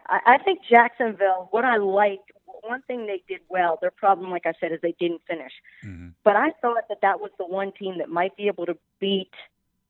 I, 0.08 0.20
I 0.26 0.38
think 0.40 0.60
Jacksonville. 0.70 1.48
What 1.52 1.66
I 1.66 1.78
like, 1.78 2.20
one 2.64 2.82
thing 2.88 3.06
they 3.06 3.24
did 3.28 3.42
well. 3.50 3.78
Their 3.82 3.92
problem, 3.92 4.32
like 4.32 4.46
I 4.46 4.54
said, 4.60 4.72
is 4.72 4.80
they 4.82 4.96
didn't 5.00 5.22
finish. 5.28 5.54
Mhm. 5.86 6.14
But 6.24 6.36
I 6.36 6.52
thought 6.62 6.84
that 6.90 7.00
that 7.02 7.20
was 7.20 7.32
the 7.38 7.46
one 7.46 7.72
team 7.72 8.00
that 8.00 8.10
might 8.10 8.36
be 8.36 8.48
able 8.48 8.66
to 8.66 8.78
beat 9.00 9.32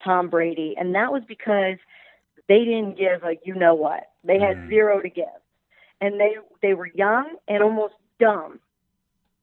Tom 0.04 0.30
Brady, 0.30 0.76
and 0.78 0.94
that 0.96 1.12
was 1.12 1.24
because 1.28 1.78
they 2.50 2.66
didn't 2.66 2.98
give 2.98 3.24
a 3.24 3.38
you 3.46 3.56
know 3.56 3.76
what. 3.76 4.10
They 4.26 4.40
had 4.40 4.58
mm. 4.58 4.70
zero 4.70 5.02
to 5.02 5.10
give, 5.10 5.26
and 6.02 6.20
they 6.20 6.36
they 6.62 6.74
were 6.74 6.88
young 6.88 7.36
and 7.48 7.64
almost 7.64 7.94
dumb. 8.20 8.60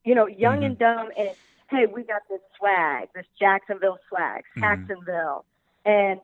You 0.05 0.15
know, 0.15 0.27
young 0.27 0.63
and 0.63 0.79
mm-hmm. 0.79 0.99
dumb, 0.99 1.09
and 1.17 1.31
hey, 1.71 1.87
we 1.87 2.03
got 2.03 2.23
this 2.29 2.41
swag, 2.59 3.09
this 3.15 3.25
Jacksonville 3.39 3.99
swag, 4.09 4.43
mm-hmm. 4.43 4.61
Jacksonville, 4.61 5.45
and 5.85 6.21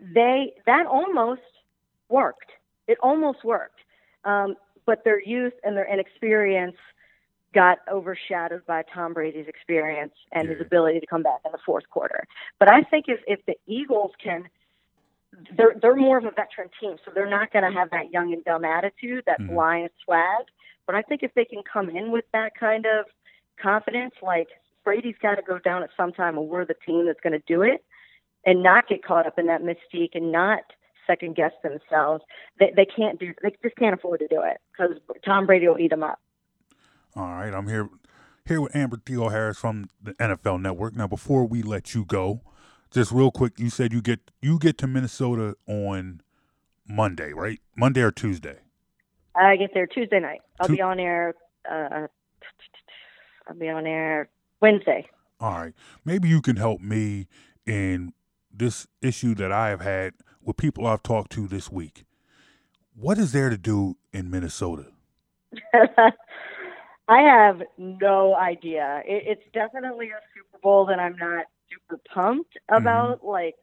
they 0.00 0.54
that 0.64 0.86
almost 0.86 1.42
worked. 2.08 2.52
It 2.86 2.96
almost 3.02 3.44
worked, 3.44 3.80
um, 4.24 4.54
but 4.86 5.04
their 5.04 5.20
youth 5.20 5.52
and 5.62 5.76
their 5.76 5.92
inexperience 5.92 6.76
got 7.54 7.78
overshadowed 7.90 8.64
by 8.66 8.82
Tom 8.94 9.14
Brady's 9.14 9.48
experience 9.48 10.12
and 10.32 10.48
his 10.48 10.60
ability 10.60 11.00
to 11.00 11.06
come 11.06 11.22
back 11.22 11.40
in 11.44 11.52
the 11.52 11.58
fourth 11.64 11.88
quarter. 11.90 12.24
But 12.58 12.70
I 12.70 12.82
think 12.82 13.06
if 13.08 13.20
if 13.26 13.44
the 13.46 13.56
Eagles 13.66 14.12
can, 14.22 14.48
they're 15.56 15.74
they're 15.80 15.96
more 15.96 16.18
of 16.18 16.24
a 16.24 16.30
veteran 16.30 16.70
team, 16.80 16.96
so 17.04 17.10
they're 17.14 17.28
not 17.28 17.52
going 17.52 17.70
to 17.70 17.78
have 17.78 17.90
that 17.90 18.10
young 18.12 18.32
and 18.32 18.44
dumb 18.44 18.64
attitude, 18.64 19.24
that 19.26 19.40
Mm-hmm. 19.40 19.54
blind 19.54 19.90
swag. 20.04 20.44
But 20.86 20.94
I 20.94 21.02
think 21.02 21.22
if 21.22 21.34
they 21.34 21.44
can 21.44 21.62
come 21.70 21.90
in 21.90 22.10
with 22.12 22.24
that 22.32 22.52
kind 22.58 22.86
of 22.86 23.06
confidence, 23.60 24.14
like 24.22 24.48
Brady's 24.84 25.16
got 25.20 25.34
to 25.34 25.42
go 25.42 25.58
down 25.58 25.82
at 25.82 25.90
some 25.96 26.12
time, 26.12 26.38
and 26.38 26.48
we're 26.48 26.64
the 26.64 26.74
team 26.86 27.06
that's 27.06 27.20
going 27.20 27.34
to 27.34 27.42
do 27.46 27.62
it, 27.62 27.84
and 28.44 28.62
not 28.62 28.88
get 28.88 29.04
caught 29.04 29.26
up 29.26 29.38
in 29.38 29.46
that 29.46 29.62
mystique 29.62 30.10
and 30.14 30.32
not 30.32 30.60
second 31.06 31.36
guess 31.36 31.52
themselves. 31.62 32.24
They 32.58 32.72
they 32.74 32.86
can't 32.86 33.18
do. 33.18 33.32
They 33.42 33.50
just 33.62 33.76
can't 33.76 33.94
afford 33.94 34.20
to 34.20 34.28
do 34.28 34.42
it 34.42 34.58
because 34.72 34.96
Tom 35.24 35.46
Brady 35.46 35.68
will 35.68 35.78
eat 35.78 35.90
them 35.90 36.02
up. 36.02 36.20
All 37.16 37.24
right, 37.26 37.52
I'm 37.52 37.68
here 37.68 37.88
here 38.46 38.60
with 38.60 38.74
Amber 38.74 38.96
Theoharis 38.96 39.56
from 39.56 39.88
the 40.02 40.14
NFL 40.14 40.60
Network. 40.62 40.94
Now, 40.94 41.06
before 41.06 41.44
we 41.46 41.62
let 41.62 41.94
you 41.94 42.04
go, 42.04 42.40
just 42.90 43.12
real 43.12 43.30
quick, 43.30 43.58
you 43.58 43.70
said 43.70 43.92
you 43.92 44.00
get 44.02 44.20
you 44.40 44.58
get 44.58 44.78
to 44.78 44.86
Minnesota 44.86 45.56
on 45.66 46.22
Monday, 46.86 47.32
right? 47.32 47.60
Monday 47.76 48.02
or 48.02 48.10
Tuesday? 48.10 48.58
I 49.34 49.56
get 49.56 49.70
there 49.74 49.86
Tuesday 49.86 50.20
night. 50.20 50.40
I'll 50.60 50.66
Tu- 50.66 50.76
be 50.76 50.82
on 50.82 50.98
air. 50.98 51.34
Uh, 51.70 52.06
I'll 53.46 53.54
be 53.58 53.68
on 53.68 53.86
air 53.86 54.28
Wednesday. 54.60 55.06
All 55.40 55.52
right. 55.58 55.74
Maybe 56.04 56.28
you 56.28 56.40
can 56.42 56.56
help 56.56 56.80
me 56.80 57.28
in 57.66 58.12
this 58.52 58.86
issue 59.00 59.34
that 59.36 59.52
I 59.52 59.68
have 59.68 59.80
had 59.80 60.14
with 60.42 60.56
people 60.56 60.86
I've 60.86 61.02
talked 61.02 61.30
to 61.32 61.46
this 61.46 61.70
week. 61.70 62.04
What 62.96 63.18
is 63.18 63.32
there 63.32 63.48
to 63.48 63.56
do 63.56 63.96
in 64.12 64.30
Minnesota? 64.30 64.86
I 67.08 67.20
have 67.20 67.62
no 67.78 68.34
idea. 68.34 69.02
It, 69.06 69.38
it's 69.38 69.52
definitely 69.54 70.08
a 70.08 70.20
Super 70.34 70.58
Bowl 70.62 70.86
that 70.86 70.98
I'm 70.98 71.16
not 71.16 71.46
super 71.70 72.00
pumped 72.12 72.56
about. 72.70 73.24
Like, 73.24 73.54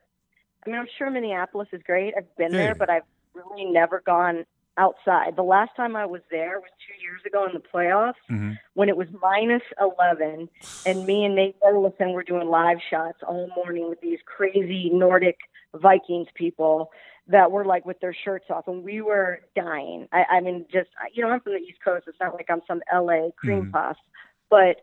I 0.65 0.69
mean, 0.69 0.79
I'm 0.79 0.87
sure 0.97 1.09
Minneapolis 1.09 1.67
is 1.71 1.81
great. 1.83 2.13
I've 2.17 2.33
been 2.37 2.51
Yeah. 2.53 2.57
there, 2.59 2.75
but 2.75 2.89
I've 2.89 3.03
really 3.33 3.65
never 3.65 4.01
gone 4.05 4.45
outside. 4.77 5.35
The 5.35 5.43
last 5.43 5.75
time 5.75 5.95
I 5.95 6.05
was 6.05 6.21
there 6.29 6.59
was 6.59 6.69
two 6.85 7.01
years 7.01 7.21
ago 7.25 7.45
in 7.45 7.53
the 7.53 7.59
playoffs 7.59 8.15
Mm-hmm. 8.29 8.53
when 8.73 8.89
it 8.89 8.97
was 8.97 9.07
minus 9.21 9.61
11, 9.79 10.49
and 10.85 11.05
me 11.05 11.25
and 11.25 11.35
Nate 11.35 11.59
Burleson 11.61 12.11
were 12.11 12.23
doing 12.23 12.47
live 12.49 12.77
shots 12.89 13.19
all 13.25 13.49
morning 13.55 13.89
with 13.89 14.01
these 14.01 14.19
crazy 14.25 14.89
Nordic 14.91 15.37
Vikings 15.75 16.27
people 16.35 16.91
that 17.27 17.51
were 17.51 17.65
like 17.65 17.85
with 17.85 17.99
their 18.01 18.13
shirts 18.13 18.45
off, 18.49 18.67
and 18.67 18.83
we 18.83 19.01
were 19.01 19.39
dying. 19.55 20.07
I, 20.11 20.25
I 20.29 20.39
mean, 20.41 20.65
just 20.71 20.89
you 21.13 21.23
know, 21.23 21.29
I'm 21.29 21.39
from 21.39 21.53
the 21.53 21.59
East 21.59 21.79
Coast. 21.83 22.05
It's 22.07 22.19
not 22.19 22.33
like 22.35 22.49
I'm 22.49 22.61
some 22.67 22.81
LA 22.93 23.29
cream 23.35 23.65
Mhm. 23.67 23.71
puff, 23.71 23.97
but 24.49 24.77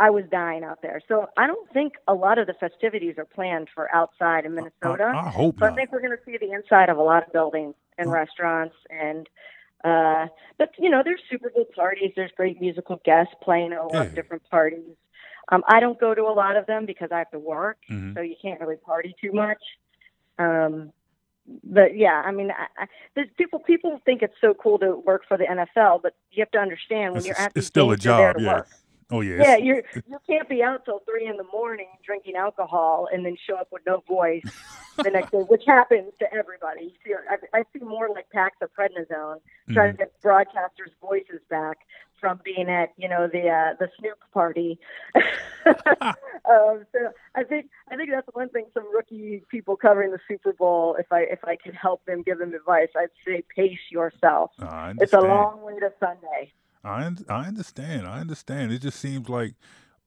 I 0.00 0.10
was 0.10 0.24
dying 0.30 0.64
out 0.64 0.80
there. 0.82 1.00
So 1.06 1.28
I 1.36 1.46
don't 1.46 1.70
think 1.72 1.92
a 2.08 2.14
lot 2.14 2.38
of 2.38 2.46
the 2.46 2.54
festivities 2.54 3.16
are 3.18 3.24
planned 3.26 3.68
for 3.74 3.94
outside 3.94 4.46
in 4.46 4.54
Minnesota. 4.54 5.12
I 5.14 5.28
hope 5.28 5.58
so 5.60 5.66
I 5.66 5.74
think 5.74 5.92
we're 5.92 6.00
going 6.00 6.16
to 6.16 6.24
see 6.24 6.38
the 6.38 6.50
inside 6.52 6.88
of 6.88 6.96
a 6.96 7.02
lot 7.02 7.24
of 7.26 7.32
buildings 7.32 7.74
and 7.98 8.10
restaurants 8.10 8.74
and. 8.90 9.28
Uh, 9.82 10.26
but 10.58 10.72
you 10.78 10.90
know, 10.90 11.00
there's 11.02 11.20
Super 11.30 11.48
Bowl 11.48 11.64
parties. 11.74 12.12
There's 12.14 12.30
great 12.36 12.60
musical 12.60 13.00
guests 13.02 13.32
playing 13.42 13.72
at 13.72 13.78
a 13.78 13.84
lot 13.86 14.06
of 14.08 14.14
different 14.14 14.42
parties. 14.50 14.84
Um, 15.50 15.64
I 15.66 15.80
don't 15.80 15.98
go 15.98 16.14
to 16.14 16.22
a 16.22 16.34
lot 16.34 16.56
of 16.56 16.66
them 16.66 16.84
because 16.84 17.08
I 17.10 17.18
have 17.18 17.30
to 17.30 17.38
work, 17.38 17.78
Mhm. 17.90 18.14
so 18.14 18.20
you 18.20 18.36
can't 18.42 18.60
really 18.60 18.76
party 18.76 19.14
too 19.20 19.32
much. 19.32 19.62
Um, 20.38 20.92
but 21.64 21.96
yeah, 21.96 22.22
I 22.24 22.30
mean, 22.30 22.50
I, 22.50 22.82
I, 22.82 22.86
there's 23.14 23.28
people 23.38 23.58
people 23.60 24.00
think 24.04 24.20
it's 24.22 24.34
so 24.40 24.52
cool 24.54 24.78
to 24.80 24.96
work 24.96 25.22
for 25.26 25.38
the 25.38 25.44
NFL, 25.44 26.02
but 26.02 26.14
you 26.30 26.42
have 26.42 26.50
to 26.52 26.58
understand 26.58 27.12
when 27.14 27.18
It's, 27.20 27.26
you're 27.28 27.38
at 27.40 27.52
it's 27.56 27.66
still 27.66 27.90
a 27.90 27.96
job, 27.96 28.36
yeah. 28.38 28.54
work. 28.56 28.68
Oh 29.10 29.20
yeah. 29.20 29.42
Yeah, 29.42 29.56
you're 29.56 29.82
you 29.94 30.18
can't 30.28 30.48
be 30.48 30.62
out 30.62 30.84
till 30.84 31.00
three 31.00 31.26
in 31.26 31.36
the 31.36 31.46
morning 31.52 31.88
drinking 32.04 32.36
alcohol 32.36 33.08
and 33.12 33.24
then 33.24 33.36
show 33.46 33.56
up 33.56 33.68
with 33.72 33.82
no 33.86 34.02
voice 34.06 34.44
the 34.96 35.10
next 35.12 35.32
day, 35.32 35.38
which 35.38 35.64
happens 35.66 36.12
to 36.20 36.32
everybody. 36.32 36.84
You 36.84 36.92
see, 37.04 37.14
I, 37.28 37.58
I 37.58 37.62
see 37.72 37.84
more 37.84 38.08
like 38.08 38.30
packs 38.30 38.58
of 38.62 38.70
prednisone 38.72 39.36
trying 39.72 39.92
to 39.92 39.98
get 39.98 40.20
broadcasters' 40.22 40.92
voices 41.00 41.40
back 41.48 41.78
from 42.20 42.40
being 42.44 42.68
at 42.68 42.92
you 42.96 43.08
know 43.08 43.26
the 43.26 43.48
uh, 43.48 43.74
the 43.80 43.88
Snoop 43.98 44.18
party. 44.32 44.78
um, 45.66 46.84
so 46.92 47.10
I 47.34 47.42
think 47.44 47.70
I 47.90 47.96
think 47.96 48.10
that's 48.10 48.28
one 48.32 48.50
thing. 48.50 48.66
Some 48.74 48.94
rookie 48.94 49.42
people 49.50 49.76
covering 49.76 50.12
the 50.12 50.20
Super 50.28 50.52
Bowl, 50.52 50.96
if 50.98 51.10
I 51.10 51.22
if 51.22 51.42
I 51.44 51.56
could 51.56 51.74
help 51.74 52.04
them, 52.04 52.22
give 52.22 52.38
them 52.38 52.54
advice, 52.54 52.88
I'd 52.96 53.08
say 53.26 53.42
pace 53.54 53.78
yourself. 53.90 54.52
It's 55.00 55.12
a 55.12 55.20
long 55.20 55.62
way 55.62 55.78
to 55.80 55.92
Sunday. 55.98 56.52
I 56.84 57.10
I 57.28 57.46
understand. 57.46 58.06
I 58.06 58.20
understand. 58.20 58.72
It 58.72 58.82
just 58.82 58.98
seems 58.98 59.28
like 59.28 59.54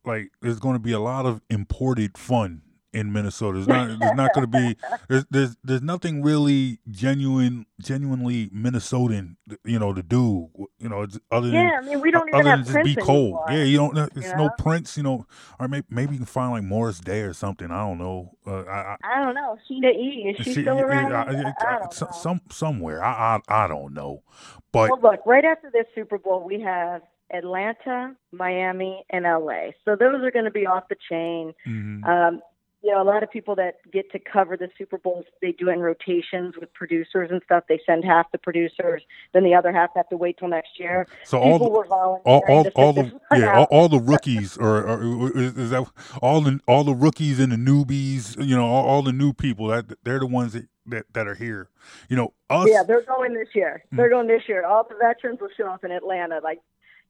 like 0.06 0.32
there's 0.42 0.60
going 0.60 0.76
to 0.76 0.80
be 0.80 0.92
a 0.92 1.00
lot 1.00 1.26
of 1.26 1.42
imported 1.50 2.18
fun 2.18 2.62
in 2.94 3.12
Minnesota. 3.12 3.58
There's 3.58 3.68
not 3.68 4.00
there's 4.00 4.16
not 4.16 4.34
going 4.34 4.50
to 4.52 4.58
be 4.60 4.78
there's, 5.10 5.26
there's 5.32 5.58
there's 5.64 5.82
nothing 5.82 6.22
really 6.22 6.80
genuine 6.90 7.66
genuinely 7.82 8.50
Minnesotan 8.50 9.36
you 9.66 9.80
know 9.80 9.94
to 9.94 10.04
do 10.04 10.50
you 10.78 10.88
know 10.90 11.02
it's 11.02 11.20
other 11.32 11.48
than 11.48 11.56
Yeah, 11.56 11.80
I 11.82 11.86
mean, 11.86 12.02
we 12.02 12.12
don't 12.12 12.28
even 12.30 12.40
other 12.42 12.50
have 12.50 12.66
than 12.66 12.86
just 12.86 12.96
be 12.98 13.02
cold. 13.02 13.40
anymore, 13.48 13.52
Yeah, 13.52 13.64
you 13.64 13.78
don't. 13.78 13.96
There's 14.14 14.28
you 14.28 14.36
no? 14.38 14.50
Prince. 14.58 14.96
You 14.98 15.04
know, 15.04 15.26
or 15.60 15.68
maybe 15.68 15.86
maybe 15.90 16.12
you 16.14 16.18
can 16.20 16.26
find 16.26 16.52
like 16.52 16.64
Morris 16.64 17.00
Day 17.00 17.22
or 17.22 17.34
something. 17.34 17.72
I 17.72 17.82
don't 17.82 17.98
know. 17.98 18.32
Uh, 18.46 18.64
I, 18.64 18.96
I, 19.04 19.16
I 19.16 19.24
don't 19.24 19.36
know. 19.36 19.58
Sheila 19.68 19.90
E, 19.90 20.36
is 20.38 20.46
she, 20.46 20.52
still 20.62 20.80
around? 20.80 21.14
I- 21.14 21.24
I, 21.24 21.54
I- 21.76 21.80
don't 21.80 21.94
so- 21.94 22.06
know. 22.06 22.12
some 22.12 22.42
somewhere. 22.52 23.04
I, 23.04 23.40
I 23.50 23.64
I 23.66 23.68
don't 23.68 23.94
know, 23.94 24.24
but 24.72 24.90
well, 24.92 25.00
look, 25.14 25.26
right 25.26 25.46
after 25.46 25.70
this 25.72 25.86
Super 25.96 26.18
Bowl, 26.18 26.44
we 26.46 26.60
have 26.62 27.02
Atlanta, 27.32 28.16
Miami, 28.32 29.04
and 29.10 29.24
LA. 29.26 29.72
So 29.86 29.96
those 29.96 30.22
are 30.24 30.32
going 30.32 30.46
to 30.46 30.52
be 30.52 30.66
off 30.68 30.84
the 30.90 30.96
chain. 31.10 31.54
Mhm. 31.68 32.06
Um, 32.08 32.42
you 32.84 32.92
know, 32.92 33.02
a 33.02 33.04
lot 33.06 33.24
of 33.24 33.32
people 33.32 33.56
that 33.56 33.76
get 33.92 34.12
to 34.12 34.20
cover 34.20 34.58
the 34.58 34.70
Super 34.78 34.98
Bowls, 34.98 35.24
they 35.42 35.54
do 35.54 35.70
it 35.70 35.74
in 35.74 35.80
rotations 35.80 36.56
with 36.60 36.74
producers 36.74 37.30
and 37.32 37.42
stuff. 37.46 37.64
They 37.70 37.80
send 37.86 38.04
half 38.04 38.30
the 38.34 38.38
producers, 38.38 39.02
then 39.34 39.44
the 39.44 39.56
other 39.56 39.72
half 39.72 39.92
have 39.96 40.10
to 40.10 40.18
wait 40.18 40.38
till 40.38 40.50
next 40.50 40.78
year. 40.78 41.08
So 41.24 41.40
all 41.40 41.60
the, 41.60 41.70
were 41.70 41.86
volunteering 41.86 42.44
all, 42.50 42.68
all, 42.76 42.88
all 42.88 42.94
the 42.94 43.20
yeah, 43.32 43.54
all, 43.54 43.68
all 43.72 43.90
the 43.90 44.02
rookies 44.02 44.58
or, 44.60 44.86
or 44.86 45.38
is, 45.38 45.58
is 45.58 45.70
that 45.70 45.90
all 46.22 46.42
the 46.42 46.60
all 46.68 46.84
the 46.84 46.94
rookies 46.94 47.40
and 47.40 47.54
the 47.54 47.56
newbies, 47.56 48.36
you 48.46 48.56
know, 48.56 48.66
all, 48.66 48.86
all 48.86 49.02
the 49.02 49.14
new 49.14 49.32
people 49.32 49.68
that 49.68 49.86
they're 50.04 50.20
the 50.20 50.28
ones 50.28 50.52
that, 50.52 50.68
that, 50.88 51.06
that 51.14 51.26
are 51.26 51.36
here. 51.36 51.70
You 52.10 52.18
know, 52.18 52.34
us 52.50 52.68
Yeah, 52.70 52.84
they're 52.84 53.04
going 53.04 53.34
this 53.34 53.50
year. 53.56 53.84
Mm. 53.94 53.98
They're 53.98 54.10
going 54.10 54.28
this 54.28 54.44
year. 54.50 54.66
All 54.66 54.84
the 54.84 54.96
veterans 55.02 55.40
will 55.40 55.50
show 55.56 55.68
up 55.68 55.86
in 55.86 55.92
Atlanta. 55.92 56.42
Like, 56.44 56.60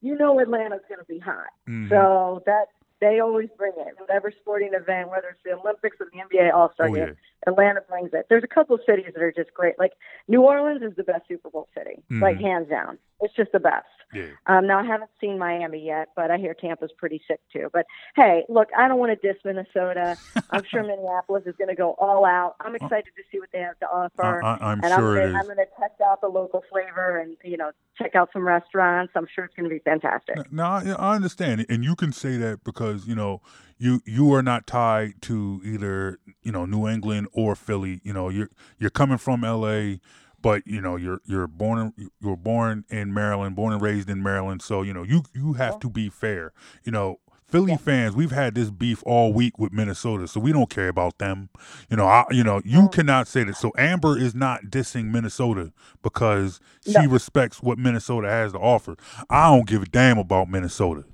you 0.00 0.16
know, 0.16 0.38
Atlanta's 0.38 0.82
going 0.88 1.00
to 1.00 1.06
be 1.06 1.18
hot. 1.18 1.48
Mhm. 1.68 1.88
So 1.88 2.44
that 2.46 2.66
they 3.00 3.20
always 3.20 3.48
bring 3.56 3.72
it. 3.76 3.94
Whatever 3.98 4.30
sporting 4.40 4.70
event, 4.74 5.10
whether 5.10 5.28
it's 5.28 5.40
the 5.44 5.52
Olympics 5.52 5.96
or 6.00 6.08
the 6.12 6.18
NBA 6.20 6.52
All 6.54 6.72
Star 6.74 6.88
Oh, 6.88 6.94
game, 6.94 7.08
yeah. 7.08 7.12
Atlanta 7.46 7.80
brings 7.88 8.10
it. 8.14 8.26
There's 8.28 8.44
a 8.44 8.48
couple 8.48 8.74
of 8.74 8.80
cities 8.86 9.06
that 9.14 9.22
are 9.22 9.32
just 9.32 9.52
great. 9.52 9.78
Like 9.78 9.92
New 10.28 10.42
Orleans 10.42 10.82
is 10.82 10.96
the 10.96 11.02
best 11.04 11.26
Super 11.28 11.50
Bowl 11.50 11.68
city, 11.76 12.02
like 12.10 12.36
Mhm. 12.38 12.42
hands 12.42 12.68
down. 12.68 12.98
It's 13.20 13.34
just 13.34 13.52
the 13.52 13.60
best. 13.60 13.86
Yeah. 14.14 14.28
Um, 14.46 14.66
now 14.66 14.78
I 14.78 14.84
haven't 14.84 15.10
seen 15.20 15.38
Miami 15.38 15.84
yet, 15.84 16.08
but 16.16 16.30
I 16.30 16.38
hear 16.38 16.54
Tampa's 16.54 16.92
pretty 16.96 17.20
sick 17.28 17.40
too. 17.52 17.68
But 17.72 17.86
hey, 18.16 18.44
look, 18.48 18.68
I 18.76 18.88
don't 18.88 18.98
want 18.98 19.18
to 19.20 19.26
diss 19.32 19.40
Minnesota. 19.44 20.16
I'm 20.50 20.62
sure 20.70 20.82
Minneapolis 20.86 21.44
is 21.46 21.54
going 21.56 21.68
to 21.68 21.74
go 21.74 21.92
all 21.98 22.24
out. 22.24 22.54
I'm 22.60 22.74
excited 22.74 23.12
to 23.16 23.22
see 23.30 23.38
what 23.40 23.50
they 23.52 23.60
have 23.60 23.78
to 23.80 23.86
offer. 23.86 24.42
I- 24.44 24.72
and 24.72 24.82
sure 24.84 25.16
it 25.16 25.28
I'm. 25.30 25.36
I'm 25.36 25.44
going 25.44 25.56
to 25.56 25.66
test 25.78 26.00
out 26.04 26.20
the 26.20 26.28
local 26.28 26.64
flavor 26.70 27.18
and 27.18 27.36
you 27.44 27.56
know 27.56 27.70
check 27.98 28.14
out 28.14 28.30
some 28.32 28.46
restaurants. 28.46 29.12
I'm 29.16 29.26
sure 29.34 29.44
it's 29.44 29.54
going 29.54 29.68
to 29.68 29.74
be 29.74 29.80
fantastic. 29.80 30.52
Now 30.52 30.72
I, 30.72 30.90
I 30.98 31.14
understand, 31.16 31.66
and 31.68 31.84
you 31.84 31.94
can 31.96 32.12
say 32.12 32.36
that 32.38 32.64
because 32.64 33.06
you 33.06 33.14
know 33.14 33.40
you 33.78 34.00
you 34.06 34.32
are 34.34 34.42
not 34.42 34.66
tied 34.66 35.20
to 35.22 35.60
either 35.64 36.18
you 36.42 36.52
know 36.52 36.64
New 36.64 36.86
England 36.88 37.28
or 37.32 37.54
Philly. 37.54 38.00
You 38.04 38.12
know 38.12 38.28
you're 38.28 38.50
you're 38.78 38.90
coming 38.90 39.18
from 39.18 39.44
L.A., 39.44 40.00
but 40.44 40.66
you 40.66 40.82
know 40.82 40.96
you're 40.96 41.22
you're 41.24 41.46
born 41.46 41.78
in, 41.78 42.10
you 42.20 42.28
were 42.28 42.36
born 42.36 42.84
in 42.90 43.14
Maryland, 43.14 43.56
born 43.56 43.72
and 43.72 43.80
raised 43.80 44.10
in 44.10 44.22
Maryland. 44.22 44.60
So 44.60 44.82
you 44.82 44.92
know 44.92 45.02
you 45.02 45.22
you 45.34 45.54
have 45.54 45.80
to 45.80 45.90
be 45.90 46.08
fair. 46.08 46.52
You 46.84 46.92
know. 46.92 47.18
Philly 47.46 47.76
fans, 47.76 48.16
we've 48.16 48.32
had 48.32 48.56
this 48.56 48.70
beef 48.70 49.00
all 49.06 49.32
week 49.32 49.60
with 49.60 49.70
Minnesota, 49.70 50.26
so 50.26 50.40
we 50.40 50.50
don't 50.50 50.68
care 50.68 50.88
about 50.88 51.18
them. 51.18 51.50
You 51.88 51.96
know, 51.96 52.06
I, 52.06 52.24
you 52.30 52.42
know, 52.42 52.60
you 52.64 52.80
mm. 52.80 52.92
cannot 52.92 53.28
say 53.28 53.44
that. 53.44 53.56
So 53.56 53.70
Amber 53.78 54.18
is 54.18 54.34
not 54.34 54.64
dissing 54.70 55.12
Minnesota 55.12 55.72
because 56.02 56.58
she 56.84 57.06
respects 57.06 57.62
what 57.62 57.78
Minnesota 57.78 58.28
has 58.28 58.52
to 58.52 58.58
offer. 58.58 58.96
I 59.30 59.54
don't 59.54 59.68
give 59.68 59.82
a 59.82 59.86
damn 59.86 60.18
about 60.18 60.48
Minnesota. 60.48 61.04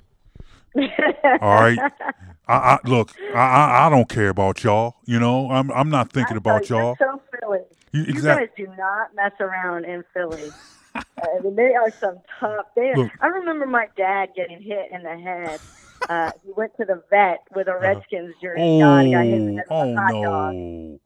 All 0.76 1.60
right. 1.60 1.78
I, 2.48 2.54
I 2.54 2.78
look. 2.84 3.12
I, 3.34 3.38
I 3.38 3.86
I 3.86 3.90
don't 3.90 4.08
care 4.08 4.30
about 4.30 4.64
y'all. 4.64 4.96
You 5.04 5.18
know, 5.18 5.50
I'm 5.50 5.70
I'm 5.72 5.90
not 5.90 6.10
thinking 6.12 6.38
about 6.38 6.70
You're 6.70 6.80
y'all. 6.80 6.96
so 6.98 7.20
Philly. 7.38 7.60
You- 7.92 8.04
You 8.04 8.22
guys 8.22 8.48
do 8.56 8.66
not 8.78 9.14
mess 9.14 9.32
around 9.40 9.84
in 9.84 10.04
Philly. 10.14 10.52
I 10.94 11.02
mean, 11.42 11.54
they 11.56 11.74
are 11.74 11.90
some 12.00 12.18
tough. 12.38 12.66
They. 12.76 12.94
Look. 12.94 13.10
I 13.20 13.26
remember 13.28 13.66
my 13.66 13.88
dad 13.96 14.30
getting 14.34 14.60
hit 14.60 14.90
in 14.92 15.02
the 15.02 15.16
head. 15.18 15.60
Uh, 16.08 16.30
he 16.44 16.52
went 16.56 16.76
to 16.78 16.84
the 16.84 17.02
vet 17.10 17.40
with 17.54 17.68
a 17.68 17.76
Redskins 17.78 18.34
jersey 18.42 18.80
on. 18.82 19.10
Got 19.10 19.24
hit 19.24 19.34
in 19.34 19.56
the 19.56 19.62
Uh-huh. 19.62 19.74
Oh, 19.74 19.84
head 19.84 19.88
with 19.88 19.96
oh 19.96 19.98
a 19.98 20.00
hot 20.00 20.12
dog. 20.12 20.54
no. 20.54 21.00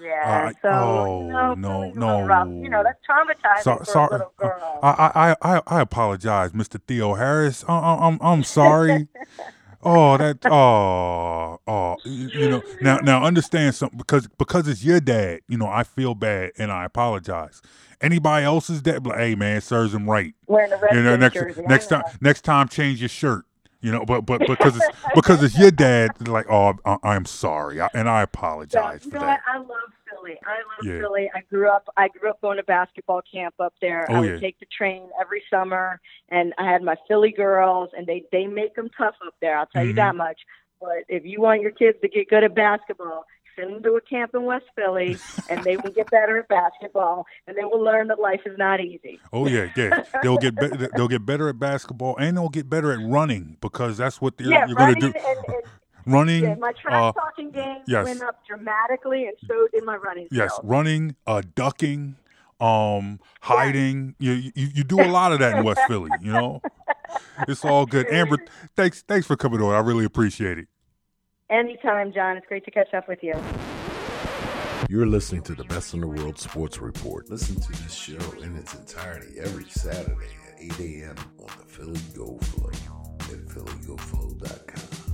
Yeah. 0.00 0.50
So 0.62 0.68
oh, 0.70 1.20
you 1.20 1.32
know, 1.32 1.54
no, 1.54 1.80
little 1.90 2.22
rough. 2.26 2.48
You 2.48 2.68
know, 2.70 2.82
no. 2.82 2.82
that's 2.84 2.98
traumatizing 3.06 3.62
So, 3.62 3.76
for 3.76 3.84
sorry, 3.84 4.08
a 4.08 4.12
little 4.12 4.32
girl. 4.38 4.78
I, 4.82 5.36
I 5.42 5.54
I 5.56 5.62
I 5.66 5.80
apologize, 5.82 6.52
Mr. 6.52 6.80
Theoharis. 6.80 7.64
I, 7.68 7.78
I, 7.78 8.06
I'm 8.08 8.18
I'm 8.22 8.42
sorry. 8.42 9.08
Oh, 9.82 10.16
that 10.18 10.44
oh 10.44 11.58
oh 11.66 11.96
you 12.04 12.50
know 12.50 12.62
now 12.82 12.98
now 12.98 13.24
understand 13.24 13.74
something 13.74 13.96
because 13.96 14.26
because 14.38 14.68
it's 14.68 14.84
your 14.84 15.00
dad. 15.00 15.40
You 15.48 15.56
know 15.56 15.66
I 15.68 15.84
feel 15.84 16.14
bad 16.14 16.52
and 16.58 16.70
I 16.70 16.84
apologize. 16.84 17.62
Anybody 18.02 18.44
else's 18.44 18.82
dad, 18.82 19.06
like, 19.06 19.18
hey 19.18 19.34
man, 19.34 19.60
serves 19.60 19.94
him 19.94 20.08
right. 20.08 20.34
You 20.48 21.02
know, 21.02 21.16
next 21.16 21.34
jersey, 21.34 21.62
next 21.66 21.86
time 21.86 22.02
next 22.20 22.42
time 22.42 22.68
change 22.68 23.00
your 23.00 23.08
shirt. 23.08 23.44
You 23.82 23.92
know, 23.92 24.04
but 24.04 24.26
but 24.26 24.40
because 24.46 24.76
it's 24.76 24.86
because 25.14 25.42
it's 25.42 25.58
your 25.58 25.70
dad. 25.70 26.28
Like, 26.28 26.46
oh, 26.50 26.74
I, 26.84 26.98
I'm 27.02 27.24
sorry, 27.24 27.80
I, 27.80 27.88
and 27.94 28.08
I 28.08 28.20
apologize 28.22 29.04
you 29.06 29.10
for 29.12 29.16
know 29.18 29.24
that. 29.24 29.40
what? 29.46 29.54
I 29.54 29.58
love 29.58 29.68
Philly. 30.22 30.38
I 30.46 30.56
love 30.56 30.84
Yeah. 30.94 30.98
Philly. 31.00 31.30
I 31.34 31.40
grew 31.50 31.68
up. 31.68 31.88
I 31.96 32.08
grew 32.08 32.30
up 32.30 32.40
going 32.40 32.56
to 32.58 32.62
basketball 32.62 33.22
camp 33.32 33.54
up 33.58 33.74
there. 33.80 34.06
Oh, 34.10 34.14
I 34.16 34.20
would 34.20 34.30
yeah. 34.34 34.38
take 34.40 34.58
the 34.60 34.66
train 34.66 35.08
every 35.20 35.42
summer, 35.50 36.00
and 36.28 36.52
I 36.58 36.64
had 36.70 36.82
my 36.82 36.96
Philly 37.08 37.32
girls, 37.32 37.90
and 37.96 38.06
they 38.06 38.24
they 38.32 38.46
make 38.46 38.74
them 38.74 38.88
tough 38.96 39.14
up 39.26 39.34
there. 39.40 39.56
I'll 39.58 39.66
tell 39.66 39.84
you 39.84 39.92
Mhm. 39.92 39.96
that 39.96 40.16
much. 40.16 40.40
But 40.80 41.04
if 41.08 41.24
you 41.24 41.40
want 41.40 41.60
your 41.62 41.72
kids 41.72 41.98
to 42.02 42.08
get 42.08 42.28
good 42.30 42.42
at 42.44 42.54
basketball, 42.54 43.26
send 43.54 43.74
them 43.74 43.82
to 43.82 43.92
a 43.96 44.00
camp 44.00 44.34
in 44.34 44.44
West 44.44 44.64
Philly, 44.74 45.18
and 45.50 45.62
they 45.64 45.76
will 45.76 45.90
get 45.90 46.10
better 46.10 46.38
at 46.38 46.48
basketball, 46.48 47.26
and 47.46 47.54
they 47.56 47.64
will 47.64 47.82
learn 47.82 48.08
that 48.08 48.18
life 48.18 48.40
is 48.46 48.56
not 48.56 48.80
easy. 48.80 49.20
Oh 49.32 49.46
yeah, 49.46 49.68
yeah. 49.76 50.02
They'll 50.22 50.38
get 50.38 50.54
be- 50.54 50.86
they'll 50.96 51.08
get 51.08 51.26
better 51.26 51.48
at 51.50 51.58
basketball 51.58 52.16
and 52.18 52.36
they'll 52.36 52.48
get 52.48 52.70
better 52.70 52.92
at 52.92 53.00
running 53.02 53.56
because 53.60 53.98
that's 53.98 54.20
what 54.22 54.38
they're, 54.38 54.48
yeah, 54.48 54.66
you're 54.66 54.76
going 54.76 54.94
to 54.94 55.00
do. 55.00 55.06
and, 55.06 55.16
and 55.48 55.62
running. 56.06 56.44
yeah, 56.44 56.54
my 56.54 56.72
track 56.72 56.94
uh, 56.94 57.12
talking 57.12 57.50
game 57.50 57.78
yes. 57.86 58.04
went 58.04 58.22
up 58.22 58.40
dramatically, 58.46 59.26
and 59.26 59.36
so 59.46 59.68
did 59.72 59.84
my 59.84 59.96
running. 59.96 60.28
yes, 60.30 60.52
skills. 60.54 60.66
running, 60.68 61.16
uh, 61.26 61.42
ducking, 61.54 62.16
um, 62.60 63.20
hiding. 63.40 64.14
You, 64.18 64.32
you 64.32 64.52
you 64.54 64.84
do 64.84 65.00
a 65.00 65.08
lot 65.08 65.32
of 65.32 65.38
that 65.40 65.58
in 65.58 65.64
West 65.64 65.80
Philly. 65.88 66.10
You 66.20 66.32
know, 66.32 66.62
it's 67.48 67.64
all 67.64 67.86
good. 67.86 68.06
Amber, 68.10 68.38
thanks 68.76 69.02
thanks 69.02 69.26
for 69.26 69.36
coming 69.36 69.60
on. 69.60 69.74
I 69.74 69.80
really 69.80 70.04
appreciate 70.04 70.58
it. 70.58 70.68
Anytime, 71.48 72.12
John. 72.12 72.36
It's 72.36 72.46
great 72.46 72.64
to 72.64 72.70
catch 72.70 72.94
up 72.94 73.08
with 73.08 73.22
you. 73.22 73.34
You're 74.88 75.06
listening 75.06 75.42
to 75.42 75.54
the 75.54 75.64
Best 75.64 75.94
in 75.94 76.00
the 76.00 76.06
World 76.06 76.38
Sports 76.38 76.80
Report. 76.80 77.28
Listen 77.30 77.60
to 77.60 77.82
this 77.82 77.94
show 77.94 78.32
in 78.42 78.56
its 78.56 78.74
entirety 78.74 79.38
every 79.38 79.68
Saturday 79.68 80.26
at 80.48 80.60
8 80.60 80.80
a.m. 80.80 81.16
on 81.38 81.46
the 81.58 81.64
Philly 81.64 82.00
Go 82.14 82.38
Flow 82.38 82.70
at 82.70 83.46
phillygoflow.com. 83.46 85.09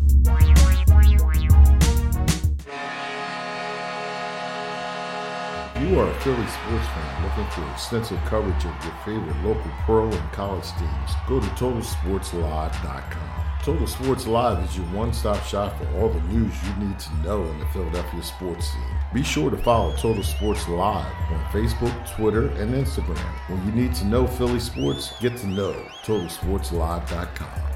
You 5.78 6.01
are 6.01 6.09
a 6.09 6.20
Philly 6.20 6.47
sports 6.47 6.87
fan 6.89 7.23
looking 7.23 7.47
for 7.53 7.70
extensive 7.73 8.19
coverage 8.24 8.65
of 8.65 8.85
your 8.85 8.95
favorite 9.05 9.37
local 9.45 9.70
pro 9.85 10.11
and 10.11 10.33
college 10.33 10.66
teams. 10.78 11.11
Go 11.28 11.39
to 11.39 11.47
TotalSportsLive.com. 11.49 13.47
Total 13.62 13.87
Sports 13.87 14.27
Live 14.27 14.62
is 14.65 14.77
your 14.77 14.87
one-stop 14.87 15.43
shop 15.45 15.77
for 15.77 15.89
all 15.99 16.09
the 16.09 16.20
news 16.28 16.55
you 16.62 16.87
need 16.87 16.99
to 16.99 17.15
know 17.16 17.45
in 17.45 17.59
the 17.59 17.66
Philadelphia 17.66 18.23
sports 18.23 18.73
scene. 18.73 18.83
Be 19.12 19.23
sure 19.23 19.51
to 19.51 19.57
follow 19.57 19.95
Total 19.97 20.23
Sports 20.23 20.69
Live 20.69 21.12
on 21.31 21.45
Facebook, 21.47 22.16
Twitter, 22.16 22.49
and 22.51 22.73
Instagram. 22.73 23.19
When 23.49 23.65
you 23.66 23.73
need 23.73 23.95
to 23.97 24.07
know 24.07 24.27
Philly 24.27 24.61
sports, 24.61 25.12
get 25.20 25.37
to 25.39 25.47
know 25.47 25.73
TotalSportsLive.com. 26.05 27.76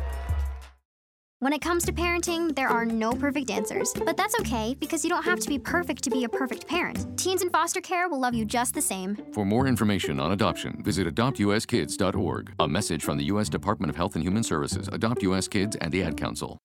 When 1.43 1.55
it 1.55 1.62
comes 1.62 1.87
to 1.87 1.93
parenting, 1.95 2.55
there 2.55 2.69
are 2.69 2.85
no 2.85 3.12
perfect 3.12 3.51
answers, 3.51 3.95
but 3.95 4.15
that's 4.15 4.39
okay 4.41 4.77
because 4.79 5.03
you 5.05 5.09
don't 5.09 5.23
have 5.23 5.41
to 5.41 5.49
be 5.49 5.59
perfect 5.59 6.05
to 6.05 6.11
be 6.11 6.25
a 6.25 6.29
perfect 6.29 6.67
parent. 6.67 7.17
Teens 7.17 7.41
in 7.41 7.49
foster 7.49 7.81
care 7.81 8.11
will 8.11 8.21
love 8.21 8.35
you 8.35 8.45
just 8.45 8.75
the 8.75 8.83
same. 8.83 9.17
For 9.33 9.47
more 9.47 9.67
information 9.67 10.21
on 10.21 10.33
adoption, 10.33 10.83
visit 10.83 11.07
adoptuskids.org. 11.07 12.53
A 12.59 12.69
message 12.69 13.03
from 13.03 13.17
the 13.17 13.25
U.S. 13.25 13.49
Department 13.49 13.89
of 13.89 13.97
Health 13.97 14.17
and 14.17 14.23
Human 14.23 14.43
Services, 14.43 14.87
Adopt 14.93 15.23
U.S. 15.23 15.49
Kids, 15.49 15.77
and 15.77 15.91
the 15.91 16.03
Ad 16.03 16.19
Council. 16.19 16.59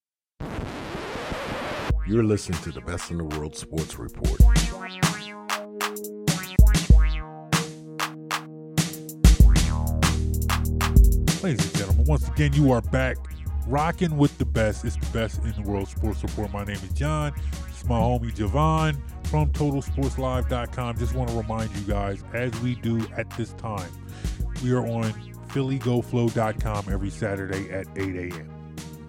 You're 2.06 2.26
listening 2.26 2.60
to 2.64 2.74
the 2.74 2.82
Best 2.82 3.12
in 3.12 3.20
the 3.20 3.24
World 3.24 3.56
Sports 3.56 3.98
Report. 3.98 4.42
Ladies 11.42 11.66
and 11.66 11.78
gentlemen, 11.78 12.06
once 12.06 12.28
again, 12.28 12.52
you 12.52 12.74
are 12.74 12.82
back 12.82 13.16
rocking 13.68 14.18
with 14.18 14.38
the 14.38 14.46
best. 14.46 14.86
It's 14.86 14.96
the 14.96 15.06
best 15.18 15.44
in 15.44 15.52
the 15.54 15.70
world 15.70 15.88
sports 15.88 16.24
report. 16.24 16.52
My 16.52 16.64
name 16.64 16.76
is 16.76 16.90
John. 16.94 17.34
It's 17.70 17.86
my 17.86 18.00
homie 18.00 18.34
Javon 18.34 18.98
from 19.28 19.52
TotalSportsLive.com. 19.52 20.98
Just 20.98 21.16
want 21.16 21.30
to 21.30 21.36
remind 21.38 21.76
you 21.76 21.82
guys, 21.82 22.24
as 22.34 22.58
we 22.62 22.76
do 22.76 23.06
at 23.18 23.30
this 23.32 23.54
time, 23.54 23.90
we 24.64 24.72
are 24.72 24.86
on 24.86 25.12
PhillyGoFlow.com 25.50 26.86
every 26.92 27.10
Saturday 27.10 27.72
at 27.72 27.88
8 27.96 28.34
a.m. 28.34 28.50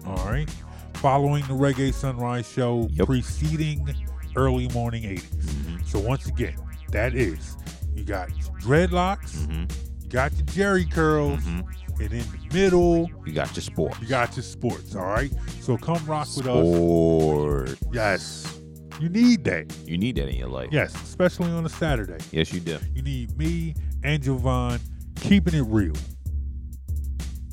All 0.05 0.25
right. 0.25 0.49
Following 0.95 1.43
the 1.43 1.53
Reggae 1.53 1.93
Sunrise 1.93 2.49
Show, 2.49 2.89
preceding 2.97 3.87
early 4.35 4.67
morning 4.69 5.03
80s. 5.03 5.21
Mm-hmm. 5.21 5.85
So 5.85 5.99
once 5.99 6.27
again, 6.27 6.55
that 6.91 7.15
is 7.15 7.57
you 7.95 8.03
got 8.03 8.29
dreadlocks, 8.61 9.35
mm-hmm. 9.35 9.65
You 10.07 10.13
got 10.13 10.31
your 10.35 10.45
Jheri 10.45 10.89
curls, 10.89 11.41
mm-hmm. 11.41 12.01
and 12.01 12.13
in 12.13 12.19
the 12.19 12.53
middle, 12.53 13.09
You 13.25 13.33
got 13.33 13.53
your 13.55 13.61
sport. 13.61 13.93
you 14.01 14.07
got 14.07 14.35
your 14.37 14.43
sports. 14.43 14.95
All 14.95 15.05
right. 15.05 15.31
So 15.59 15.75
come 15.77 16.03
rock 16.05 16.27
with 16.37 16.47
us. 16.47 16.65
Sport. 16.65 17.75
Yes. 17.91 18.59
You 19.01 19.09
need 19.09 19.43
that. 19.43 19.75
You 19.85 19.97
need 19.97 20.15
that 20.15 20.29
in 20.29 20.35
your 20.37 20.47
life. 20.47 20.69
Yes, 20.71 20.95
especially 20.95 21.51
on 21.51 21.65
a 21.65 21.69
Saturday. 21.69 22.17
Yes, 22.31 22.53
you 22.53 22.61
do. 22.61 22.79
You 22.95 23.01
need 23.01 23.37
me 23.37 23.75
and 24.03 24.23
Jovan 24.23 24.79
keeping 25.17 25.53
it 25.53 25.65
real 25.67 25.93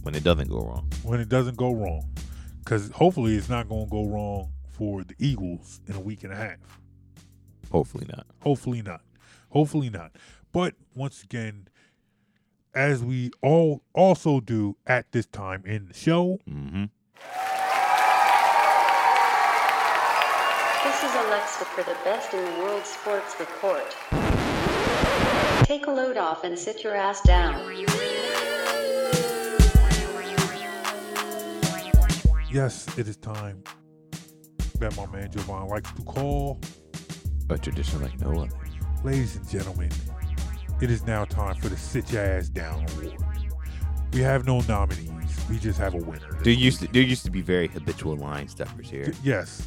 When 0.03 0.15
it 0.15 0.23
doesn't 0.23 0.49
go 0.49 0.61
wrong. 0.65 0.89
when 1.03 1.19
it 1.21 1.29
doesn't 1.29 1.57
go 1.57 1.75
wrong. 1.75 2.09
Because 2.61 2.89
hopefully 2.93 3.35
it's 3.35 3.49
not 3.51 3.69
going 3.69 3.87
to 3.87 3.91
go 3.91 4.07
wrong 4.07 4.49
for 4.71 5.03
the 5.05 5.15
Eagles 5.19 5.81
in 5.89 5.97
a 5.97 6.01
week 6.01 6.23
and 6.25 6.33
a 6.33 6.37
half. 6.37 6.57
Hopefully 7.73 8.07
not. 8.09 8.27
Hopefully 8.41 8.81
not. 8.81 9.01
Hopefully 9.51 9.91
not. 9.91 10.13
But 10.53 10.75
once 10.95 11.23
again, 11.23 11.69
as 12.75 13.03
we 13.03 13.31
all 13.43 13.83
also 13.95 14.41
do 14.41 14.77
at 14.87 15.11
this 15.13 15.27
time 15.27 15.63
in 15.65 15.87
the 15.89 15.95
show, 15.95 16.39
Mm-hmm. 16.49 16.85
This 20.85 21.03
is 21.03 21.15
Alexa 21.27 21.65
for 21.65 21.83
the 21.83 21.97
best 22.05 22.35
in 22.35 22.45
the 22.45 22.61
world 22.61 22.85
sports 22.85 23.35
report. 23.41 23.97
Take 25.65 25.87
a 25.87 25.91
load 25.91 26.17
off 26.19 26.45
and 26.45 26.59
sit 26.59 26.85
your 26.85 26.95
ass 26.95 27.23
down. 27.23 27.55
yes, 32.51 32.87
it 32.99 33.09
is 33.09 33.17
time 33.17 33.63
that 34.79 34.97
my 34.97 35.07
man 35.07 35.31
Jovan 35.33 35.69
likes 35.69 35.91
to 35.93 36.03
call. 36.03 36.61
A 37.51 37.59
tradition 37.59 38.01
like 38.03 38.19
no 38.21 38.43
other. 38.43 38.51
Ladies 39.03 39.37
and 39.37 39.49
gentlemen, 39.49 39.91
it 40.81 40.91
is 40.91 41.05
now 41.07 41.25
time 41.25 41.55
for 41.57 41.69
the 41.69 41.77
Sit 41.77 42.11
Your 42.13 42.23
Ass 42.25 42.49
Down 42.49 42.87
Award. 42.97 43.15
We 44.13 44.21
have 44.21 44.47
no 44.47 44.61
nominees. 44.61 45.11
we 45.51 45.59
just 45.59 45.79
have 45.79 45.95
a 45.95 45.99
winner. 45.99 46.39
There 46.43 46.53
used 46.53 46.81
to 46.81 46.89
there 46.89 47.03
used 47.03 47.25
to 47.25 47.31
be 47.31 47.41
very 47.41 47.69
habitual 47.69 48.17
line 48.17 48.49
steppers 48.49 48.89
here. 48.89 49.13
Yes. 49.23 49.67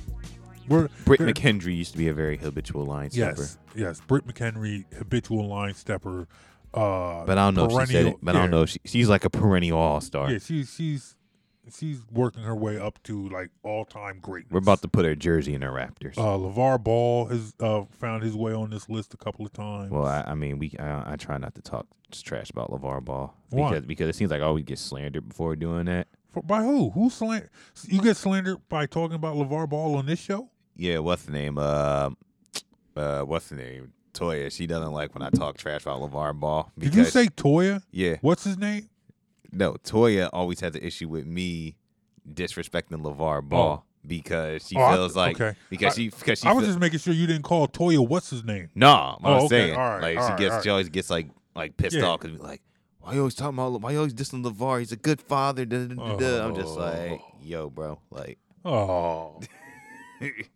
We're, 0.69 0.89
Britt 1.05 1.21
McHenry 1.21 1.75
used 1.77 1.93
to 1.93 1.97
be 1.97 2.09
a 2.09 2.13
very 2.13 2.35
habitual 2.37 2.85
line 2.85 3.09
stepper. 3.09 3.41
Yes, 3.41 3.57
yes. 3.73 4.01
Britt 4.01 4.27
McHenry, 4.27 4.83
habitual 4.97 5.47
line 5.47 5.73
stepper. 5.73 6.27
Uh, 6.73 7.25
But 7.25 7.37
I 7.37 7.45
don't 7.51 7.55
know 7.55 7.79
if 7.79 7.87
she 7.87 7.93
said 7.93 8.05
it. 8.07 8.17
But 8.21 8.35
I 8.35 8.39
don't 8.39 8.51
know 8.51 8.63
if 8.63 8.69
she, 8.71 8.79
she's 8.85 9.07
like 9.09 9.23
a 9.23 9.29
perennial 9.29 9.79
all 9.79 10.01
star. 10.01 10.29
Yeah, 10.31 10.39
she's 10.39 10.73
she's 10.73 11.15
she's 11.73 12.01
working 12.11 12.43
her 12.43 12.55
way 12.55 12.77
up 12.77 13.01
to 13.03 13.27
like 13.29 13.49
all 13.63 13.85
time 13.85 14.19
greatness. 14.21 14.51
We're 14.51 14.59
about 14.59 14.81
to 14.81 14.87
put 14.87 15.05
her 15.05 15.15
jersey 15.15 15.53
in 15.53 15.61
her 15.61 15.71
Raptors. 15.71 16.17
Uh, 16.17 16.37
LaVar 16.37 16.83
Ball 16.83 17.25
has 17.25 17.53
uh, 17.59 17.83
found 17.91 18.23
his 18.23 18.35
way 18.35 18.53
on 18.53 18.69
this 18.69 18.89
list 18.89 19.13
a 19.13 19.17
couple 19.17 19.45
of 19.45 19.53
times. 19.53 19.91
well, 19.91 20.05
I, 20.05 20.23
I 20.27 20.35
mean, 20.35 20.59
we 20.59 20.73
I, 20.79 21.13
I 21.13 21.15
try 21.15 21.37
not 21.37 21.55
to 21.55 21.61
talk 21.61 21.87
trash 22.11 22.49
about 22.49 22.71
LaVar 22.71 23.03
Ball 23.03 23.35
Why? 23.49 23.69
because 23.69 23.85
because 23.85 24.09
it 24.09 24.15
seems 24.15 24.31
like 24.31 24.41
I 24.41 24.45
always 24.45 24.63
get 24.63 24.79
slandered 24.79 25.27
before 25.27 25.55
doing 25.55 25.85
that. 25.85 26.07
For, 26.31 26.41
by 26.41 26.61
who? 26.61 26.91
Who 26.91 27.09
slant? 27.09 27.49
You 27.83 28.01
get 28.01 28.17
slandered 28.17 28.57
by 28.69 28.85
talking 28.85 29.15
about 29.15 29.35
LaVar 29.35 29.69
Ball 29.69 29.95
on 29.95 30.05
this 30.05 30.19
show? 30.19 30.49
Yeah, 30.75 30.99
what's 30.99 31.23
the 31.23 31.31
name? 31.31 31.57
Uh, 31.57 32.11
uh, 32.95 33.21
what's 33.23 33.49
the 33.49 33.55
name? 33.55 33.93
Toya. 34.13 34.51
She 34.51 34.67
doesn't 34.67 34.91
like 34.91 35.13
when 35.13 35.21
I 35.21 35.29
talk 35.29 35.57
trash 35.57 35.83
about 35.83 36.01
LaVar 36.01 36.39
Ball. 36.39 36.71
Did 36.77 36.95
you 36.95 37.05
say 37.05 37.27
Toya? 37.27 37.83
Yeah. 37.91 38.15
What's 38.21 38.43
his 38.43 38.57
name? 38.57 38.89
No, 39.51 39.73
Toya 39.75 40.29
always 40.33 40.59
has 40.61 40.75
an 40.75 40.81
issue 40.83 41.07
with 41.09 41.25
me 41.25 41.75
disrespecting 42.31 43.01
LaVar 43.01 43.47
Ball 43.47 43.85
because 44.05 44.67
she 44.67 44.75
Oh, 44.77 44.81
I- 44.83 44.93
feels 44.95 45.15
like 45.15 45.39
okay. 45.39 45.57
because 45.69 45.93
I- 45.93 45.95
she 45.95 46.09
because 46.09 46.39
she 46.39 46.47
I 46.47 46.51
was 46.53 46.63
feel- 46.63 46.69
just 46.71 46.79
making 46.79 46.99
sure 46.99 47.13
you 47.13 47.27
didn't 47.27 47.43
call 47.43 47.67
Toya. 47.67 48.05
What's 48.07 48.29
his 48.29 48.43
name? 48.43 48.69
No, 48.75 48.89
I'm 48.91 49.17
Oh, 49.23 49.35
okay. 49.45 49.47
saying 49.47 49.77
right, 49.77 50.01
like 50.01 50.13
she 50.13 50.17
right, 50.31 50.39
gets 50.39 50.63
she 50.63 50.69
always 50.69 50.89
gets 50.89 51.09
like 51.09 51.29
like 51.55 51.77
pissed 51.77 51.95
Yeah. 51.95 52.03
off 52.05 52.19
because 52.21 52.39
like 52.39 52.61
why 52.99 53.13
you 53.13 53.19
always 53.19 53.35
talking 53.35 53.57
about 53.57 53.79
why 53.81 53.91
you 53.91 53.97
always 53.97 54.13
dissing 54.13 54.43
LaVar? 54.43 54.79
He's 54.79 54.91
a 54.91 54.97
good 54.97 55.21
father. 55.21 55.65
Da, 55.65 55.85
da, 55.85 55.95
da, 55.95 56.15
da. 56.17 56.45
I'm 56.45 56.55
just 56.55 56.75
like 56.75 57.21
yo, 57.41 57.69
bro, 57.69 57.99
like. 58.11 58.37
Oh. 58.65 59.39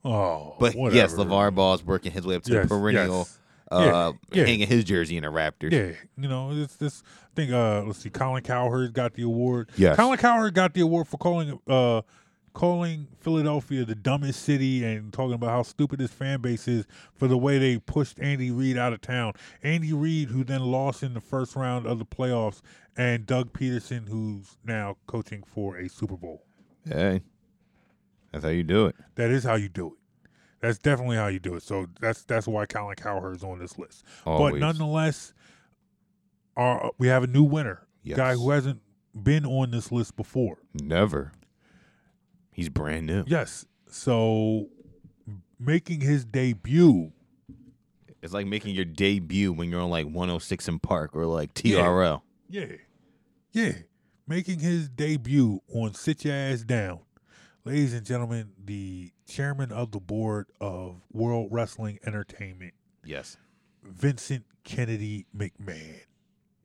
Oh, 0.04 0.56
but 0.60 0.74
yes, 0.92 1.14
LaVar 1.14 1.54
Ball 1.54 1.76
is 1.76 1.84
working 1.86 2.12
his 2.12 2.26
way 2.26 2.36
up 2.36 2.42
to 2.44 2.52
Yes, 2.52 2.64
the 2.64 2.68
perennial, 2.70 3.20
yes. 3.20 3.40
uh, 3.72 3.80
Yeah, 4.32 4.40
yeah. 4.42 4.46
hanging 4.48 4.68
his 4.68 4.84
jersey 4.84 5.18
in 5.18 5.24
a 5.24 5.32
Raptors. 5.32 5.72
Yeah, 5.72 5.92
you 6.18 6.28
know, 6.28 6.50
it's 6.52 6.78
this. 6.78 7.04
I 7.32 7.36
think. 7.36 7.52
Uh, 7.52 7.84
let's 7.84 7.99
see. 7.99 8.10
Colin 8.10 8.44
Cowherd 8.44 8.94
got 8.94 9.14
the 9.14 9.24
award. 9.24 9.70
Yes. 9.78 9.95
Colin 9.95 10.18
Cowherd 10.18 10.53
got 10.53 10.74
the 10.74 10.82
award 10.82 11.08
for 11.08 11.18
calling 11.18 11.60
uh 11.68 12.02
calling 12.53 13.08
Philadelphia 13.20 13.86
the 13.86 13.95
dumbest 13.95 14.44
city 14.44 14.84
and 14.84 15.14
talking 15.14 15.34
about 15.34 15.49
how 15.49 15.64
stupid 15.64 15.99
his 15.99 16.12
fan 16.12 16.41
base 16.41 16.68
is 16.68 16.86
for 17.14 17.28
the 17.28 17.38
way 17.38 17.58
they 17.58 17.78
pushed 17.78 18.20
Andy 18.20 18.52
Reid 18.52 18.78
out 18.78 18.94
of 18.94 19.02
town. 19.02 19.34
Andy 19.64 19.94
Reid, 19.94 20.30
who 20.30 20.44
then 20.44 20.62
lost 20.62 21.02
in 21.03 21.14
the 21.14 21.22
first 21.22 21.56
round 21.56 21.86
of 21.86 21.99
the 21.99 22.06
playoffs, 22.06 22.62
and 22.98 23.26
Doug 23.26 23.53
Pederson, 23.53 24.10
who's 24.10 24.58
now 24.66 24.98
coaching 25.08 25.44
for 25.45 25.78
a 25.78 25.88
Super 25.88 26.18
Bowl. 26.18 26.44
Hey, 26.86 27.22
that's 28.32 28.44
how 28.44 28.49
you 28.49 28.64
do 28.64 28.88
it. 28.88 28.95
That 29.16 29.30
is 29.30 29.44
how 29.44 29.56
you 29.56 29.70
do 29.70 29.88
it. 29.88 29.94
That's 30.60 30.78
definitely 30.78 31.18
how 31.18 31.28
you 31.28 31.40
do 31.40 31.56
it. 31.56 31.64
So 31.64 31.88
that's 31.99 32.24
that's 32.24 32.48
why 32.48 32.66
Colin 32.66 32.95
Cowherd's 32.95 33.44
on 33.44 33.60
this 33.60 33.80
list. 33.80 34.03
But 34.26 34.56
nonetheless, 34.56 35.34
our, 36.57 36.91
we 36.98 37.07
have 37.07 37.23
a 37.23 37.28
new 37.28 37.44
winner, 37.44 37.86
Yes. 38.03 38.18
guy 38.18 38.34
who 38.36 38.49
hasn't 38.52 38.82
been 39.14 39.45
on 39.45 39.72
this 39.72 39.91
list 39.91 40.15
before. 40.15 40.57
Never. 40.73 41.32
He's 42.52 42.69
brand 42.69 43.07
new. 43.07 43.23
Yes. 43.28 43.65
So 43.90 44.68
making 45.60 46.02
his 46.02 46.26
debut. 46.26 47.11
It's 48.22 48.34
like 48.34 48.45
making 48.45 48.76
your 48.76 48.86
debut 48.86 49.52
when 49.52 49.69
you're 49.72 49.82
on 49.82 49.90
like 49.90 50.06
106 50.06 50.68
in 50.68 50.80
Park 50.80 51.15
or 51.15 51.26
like 51.26 51.52
Yeah. 51.64 51.78
TRL. 51.78 52.22
Yeah. 52.49 52.65
Yeah. 53.52 53.72
Making 54.28 54.60
his 54.60 54.88
debut 54.90 55.61
on 55.73 55.94
Sit 55.94 56.23
Your 56.26 56.34
Ass 56.36 56.61
Down. 56.64 56.99
Ladies 57.65 57.94
and 57.94 58.06
gentlemen, 58.06 58.52
the 58.64 59.11
chairman 59.28 59.72
of 59.72 59.91
the 59.91 59.99
board 59.99 60.48
of 60.60 61.02
World 61.11 61.49
Wrestling 61.52 61.99
Entertainment, 62.06 62.73
Yes. 63.03 63.38
Vincent 63.84 64.45
Kennedy 64.64 65.26
McMahon. 65.36 66.02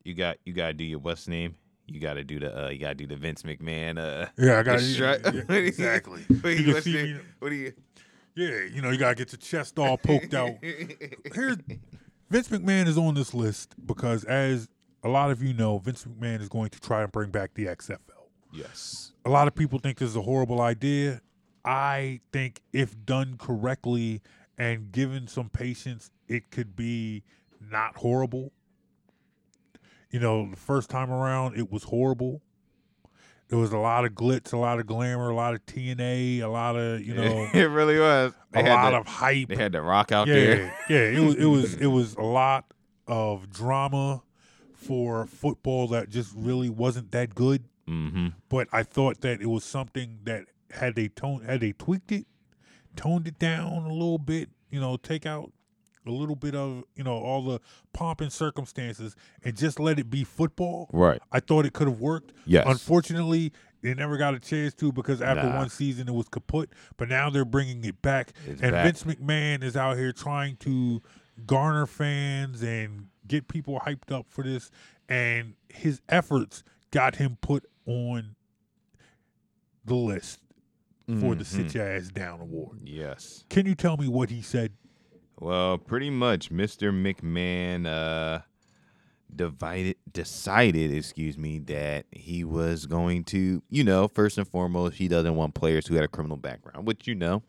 You 0.07 0.13
got 0.13 0.37
you 0.45 0.53
got 0.53 0.67
to 0.67 0.73
do 0.73 0.85
your 0.85 0.99
what's 0.99 1.27
name? 1.27 1.55
You 1.85 1.99
got 1.99 2.13
to 2.13 2.23
do 2.23 2.39
the 2.39 2.65
uh 2.65 2.69
you 2.69 2.79
got 2.79 2.89
to 2.89 2.95
do 2.95 3.07
the 3.07 3.17
Vince 3.17 3.43
McMahon 3.43 3.99
uh 3.99 4.27
Yeah, 4.37 4.59
I 4.59 4.63
got 4.63 4.81
yeah, 4.81 5.17
What 5.23 5.33
you- 5.33 5.63
exactly. 5.63 6.21
What 6.29 6.41
do 6.43 6.49
You 6.51 6.63
you, 6.99 7.19
what 7.39 7.49
do 7.49 7.55
you 7.55 7.73
Yeah, 8.35 8.63
you 8.73 8.81
know, 8.81 8.89
you 8.91 8.97
gotta 8.97 9.15
get 9.15 9.33
your 9.33 9.39
chest 9.39 9.77
all 9.77 9.97
poked 9.97 10.33
out. 10.33 10.51
Here's 11.33 11.57
Vince 12.29 12.47
McMahon 12.47 12.87
is 12.87 12.97
on 12.97 13.15
this 13.15 13.33
list 13.33 13.75
because, 13.85 14.23
as 14.23 14.69
a 15.03 15.09
lot 15.09 15.29
of 15.29 15.43
you 15.43 15.53
know, 15.53 15.77
Vince 15.77 16.05
McMahon 16.05 16.39
is 16.41 16.47
going 16.47 16.69
to 16.69 16.79
try 16.79 17.03
and 17.03 17.11
bring 17.11 17.29
back 17.29 17.53
the 17.53 17.65
XFL. 17.65 17.97
Yes. 18.53 19.11
A 19.25 19.29
lot 19.29 19.47
of 19.49 19.55
people 19.55 19.77
think 19.79 19.97
this 19.97 20.09
is 20.09 20.15
a 20.15 20.21
horrible 20.21 20.61
idea. 20.61 21.21
I 21.65 22.21
think 22.31 22.61
if 22.71 22.95
done 23.05 23.35
correctly 23.37 24.21
and 24.57 24.89
given 24.91 25.27
some 25.27 25.49
patience, 25.49 26.11
it 26.29 26.49
could 26.49 26.75
be 26.77 27.23
not 27.69 27.97
horrible. 27.97 28.53
You 30.09 30.19
know, 30.19 30.49
the 30.49 30.57
first 30.57 30.89
time 30.89 31.11
around, 31.11 31.57
it 31.57 31.71
was 31.71 31.83
horrible. 31.83 32.41
There 33.49 33.57
was 33.57 33.71
a 33.71 33.77
lot 33.77 34.03
of 34.03 34.11
glitz, 34.11 34.51
a 34.51 34.57
lot 34.57 34.79
of 34.79 34.87
glamour, 34.87 35.29
a 35.29 35.35
lot 35.35 35.53
of 35.53 35.65
TNA, 35.65 36.41
a 36.41 36.47
lot 36.47 36.75
of 36.75 37.01
you 37.01 37.13
know, 37.15 37.47
it 37.53 37.63
really 37.63 37.97
was. 37.99 38.33
They 38.51 38.61
a 38.61 38.73
lot 38.73 38.91
the- 38.91 38.97
of 38.97 39.07
hype. 39.07 39.49
They 39.49 39.55
had 39.55 39.73
to 39.73 39.81
rock 39.81 40.11
out 40.11 40.27
yeah, 40.27 40.33
there. 40.33 40.77
yeah, 40.89 40.99
it 40.99 41.19
was 41.19 41.35
it 41.35 41.45
was 41.45 41.73
it 41.81 41.87
was 41.87 42.15
a 42.15 42.21
lot 42.21 42.65
of 43.07 43.49
drama 43.49 44.21
for 44.73 45.25
football 45.25 45.87
that 45.87 46.09
just 46.09 46.33
really 46.35 46.69
wasn't 46.69 47.11
that 47.11 47.35
good. 47.35 47.63
Mm-hmm. 47.87 48.27
But 48.49 48.67
I 48.71 48.83
thought 48.83 49.21
that 49.21 49.41
it 49.41 49.47
was 49.47 49.63
something 49.63 50.19
that 50.23 50.45
had 50.71 50.95
they 50.95 51.07
tone 51.07 51.41
had 51.43 51.61
they 51.61 51.71
tweaked 51.71 52.11
it, 52.11 52.25
toned 52.95 53.27
it 53.27 53.39
down 53.39 53.83
a 53.85 53.93
little 53.93 54.19
bit, 54.19 54.49
you 54.69 54.79
know, 54.79 54.97
take 54.97 55.25
out 55.25 55.51
a 56.07 56.11
little 56.11 56.35
bit 56.35 56.55
of 56.55 56.83
you 56.95 57.03
know 57.03 57.13
all 57.17 57.43
the 57.43 57.59
pomp 57.93 58.21
and 58.21 58.31
circumstances 58.31 59.15
and 59.43 59.55
just 59.55 59.79
let 59.79 59.99
it 59.99 60.09
be 60.09 60.23
football. 60.23 60.89
Right. 60.93 61.21
I 61.31 61.39
thought 61.39 61.65
it 61.65 61.73
could 61.73 61.87
have 61.87 61.99
worked. 61.99 62.33
Yes. 62.45 62.65
Unfortunately, 62.67 63.51
they 63.81 63.93
never 63.93 64.17
got 64.17 64.33
a 64.33 64.39
chance 64.39 64.73
to 64.75 64.91
because 64.91 65.21
after 65.21 65.47
Nah. 65.47 65.57
one 65.57 65.69
season 65.69 66.07
it 66.07 66.13
was 66.13 66.27
kaput. 66.27 66.69
But 66.97 67.09
now 67.09 67.29
they're 67.29 67.45
bringing 67.45 67.83
it 67.85 68.01
back, 68.01 68.33
It's 68.45 68.61
and 68.61 68.71
back. 68.71 68.85
Vince 68.85 69.03
McMahon 69.03 69.63
is 69.63 69.77
out 69.77 69.97
here 69.97 70.11
trying 70.11 70.57
to 70.57 71.01
garner 71.45 71.85
fans 71.85 72.63
and 72.63 73.07
get 73.27 73.47
people 73.47 73.81
hyped 73.85 74.11
up 74.11 74.25
for 74.29 74.43
this. 74.43 74.71
And 75.07 75.53
his 75.69 76.01
efforts 76.09 76.63
got 76.91 77.15
him 77.17 77.37
put 77.41 77.65
on 77.85 78.35
the 79.85 79.95
list 79.95 80.39
for 81.05 81.35
the 81.35 81.43
mm-hmm. 81.43 81.67
Sit. 81.67 81.75
Your 81.75 81.87
Ass 81.87 82.09
Down 82.09 82.41
award. 82.41 82.79
Yes. 82.83 83.45
Can 83.49 83.65
you 83.65 83.75
tell 83.75 83.95
me 83.95 84.07
what 84.09 84.29
he 84.29 84.41
said? 84.41 84.73
Well, 85.39 85.77
pretty 85.77 86.09
much, 86.09 86.49
Mr. 86.49 86.91
McMahon 86.91 87.85
uh, 87.85 88.41
divided, 89.35 89.97
decided, 90.11 90.91
excuse 90.91 91.37
me, 91.37 91.59
that 91.59 92.05
he 92.11 92.43
was 92.43 92.85
going 92.87 93.23
to, 93.25 93.61
you 93.69 93.83
know, 93.83 94.07
first 94.07 94.37
and 94.37 94.47
foremost, 94.47 94.97
he 94.97 95.07
doesn't 95.07 95.35
want 95.35 95.53
players 95.53 95.85
who 95.87 95.95
had 95.95 96.03
a 96.03 96.07
criminal 96.07 96.37
background, 96.37 96.87
which 96.87 97.07
you 97.07 97.13
know, 97.15 97.43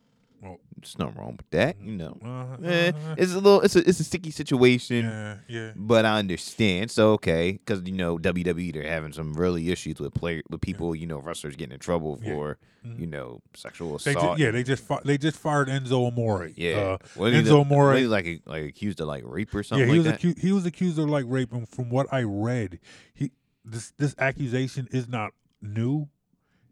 there's 0.81 0.99
nothing 0.99 1.15
wrong 1.17 1.37
with 1.37 1.51
that, 1.51 1.77
you 1.83 1.93
know. 1.97 2.17
Uh, 2.25 2.57
Eh, 2.65 2.89
uh, 2.91 3.15
it's 3.19 3.33
a 3.33 3.37
little, 3.41 3.61
it's 3.61 3.77
a, 3.77 3.89
it's 3.89 4.01
a 4.01 4.05
sticky 4.05 4.31
situation. 4.31 5.05
Yeah, 5.05 5.37
yeah. 5.49 5.73
But 5.77 6.05
I 6.05 6.19
understand. 6.19 6.91
So 6.91 7.13
okay, 7.13 7.53
because 7.53 7.83
you 7.85 7.93
know 7.93 8.19
WWE 8.19 8.73
they're 8.73 8.83
having 8.89 9.13
some 9.13 9.35
really 9.35 9.71
issues 9.71 9.99
with 10.01 10.15
player 10.15 10.43
with 10.51 10.61
people, 10.61 10.95
you 10.95 11.07
know, 11.07 11.19
wrestlers 11.19 11.57
getting 11.57 11.75
in 11.75 11.81
trouble 11.81 12.19
Yeah. 12.23 12.33
for, 12.35 12.59
Mhm. 12.87 13.01
you 13.01 13.07
know, 13.07 13.41
sexual 13.55 13.99
They 13.99 14.13
assault. 14.13 14.39
ju- 14.39 14.45
yeah, 14.45 14.51
they 14.51 14.63
just 14.63 14.83
fi- 14.85 15.01
they 15.05 15.19
just 15.19 15.37
fired 15.39 15.69
Enzo 15.69 16.07
Amore. 16.09 16.51
Yeah. 16.57 16.97
uh, 16.99 16.99
he 17.15 17.21
Enzo 17.33 17.61
Amore. 17.63 17.99
like 18.03 18.43
like 18.47 18.65
accused 18.65 19.01
of 19.01 19.09
like 19.09 19.25
rape 19.27 19.55
or 19.55 19.63
something 19.63 19.87
yeah, 19.89 19.93
he 19.95 20.01
like 20.01 20.07
was 20.07 20.15
accused. 20.17 20.39
He 20.39 20.53
was 20.53 20.67
accused 20.67 20.99
of 20.99 21.09
like 21.09 21.25
rape, 21.29 21.53
and 21.53 21.69
from 21.69 21.91
what 21.91 22.07
I 22.13 22.23
read, 22.23 22.79
he 23.15 23.31
this 23.65 23.93
this 23.99 24.15
accusation 24.19 24.89
is 24.93 25.09
not 25.09 25.33
new. 25.61 26.09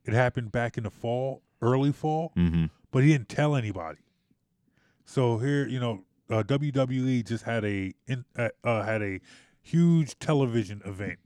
It 0.04 0.14
happened 0.14 0.52
back 0.52 0.78
in 0.78 0.84
the 0.84 0.90
fall, 0.90 1.42
early 1.60 1.90
fall, 1.92 2.32
Mhm. 2.36 2.70
But 2.90 3.02
he 3.02 3.12
didn't 3.12 3.28
tell 3.28 3.56
anybody. 3.56 3.98
So 5.04 5.38
here, 5.38 5.66
you 5.66 5.78
know, 5.80 6.04
uh, 6.28 6.42
WWE 6.42 7.24
just 7.24 7.44
had 7.44 7.64
a 7.64 7.92
in, 8.08 8.24
uh, 8.36 8.48
uh, 8.64 8.82
had 8.82 9.02
a 9.02 9.20
huge 9.62 10.18
television 10.18 10.82
event 10.84 11.18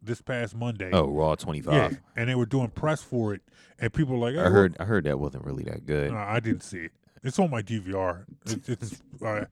this 0.00 0.22
past 0.22 0.54
Monday. 0.54 0.90
Oh, 0.92 1.08
Raw 1.08 1.34
25. 1.34 1.74
Yeah, 1.74 1.98
and 2.16 2.28
they 2.28 2.34
were 2.34 2.46
doing 2.46 2.68
press 2.68 3.02
for 3.02 3.34
it, 3.34 3.42
and 3.78 3.92
people 3.92 4.18
were 4.18 4.30
like, 4.30 4.38
I 4.38 4.44
"Hey, 4.44 4.50
heard 4.50 4.76
I 4.80 4.84
heard 4.84 5.04
that 5.04 5.18
wasn't 5.18 5.44
really 5.44 5.64
that 5.64 5.84
good. 5.86 6.12
no, 6.12 6.16
I 6.16 6.40
didn't 6.40 6.62
see 6.62 6.78
it. 6.84 6.92
It's 7.22 7.38
on 7.38 7.50
my 7.50 7.62
DVR. 7.62 8.24
It, 8.46 8.68
it's 8.68 9.02
I, 9.22 9.46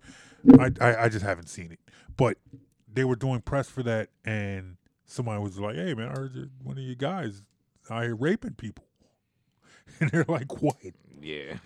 I 0.59 0.71
I 0.81 1.05
I 1.05 1.09
just 1.09 1.25
haven't 1.25 1.49
seen 1.49 1.73
it. 1.73 1.81
But 2.17 2.39
they 2.91 3.05
were 3.05 3.17
doing 3.17 3.41
press 3.43 3.69
for 3.69 3.83
that, 3.83 4.09
and 4.25 4.77
somebody 5.05 5.43
was 5.43 5.59
like, 5.59 5.77
"Hey 5.77 5.93
man, 5.93 6.09
I 6.09 6.13
heard 6.13 6.51
one 6.63 6.79
of 6.79 6.85
you 6.85 6.95
guys 6.95 7.43
out 7.91 8.05
here 8.05 8.17
raping 8.17 8.55
people," 8.55 8.87
and 10.01 10.11
they're 10.11 10.25
like, 10.29 10.63
"What?" 10.63 10.77
Yeah. 11.21 11.59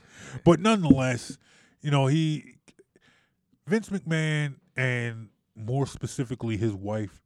But 0.44 0.60
nonetheless, 0.60 1.39
you 1.81 1.90
know 1.90 2.06
he 2.06 2.55
Vince 3.66 3.89
McMahon 3.90 4.56
and 4.77 5.28
more 5.55 5.86
specifically 5.86 6.56
his 6.56 6.72
wife 6.72 7.22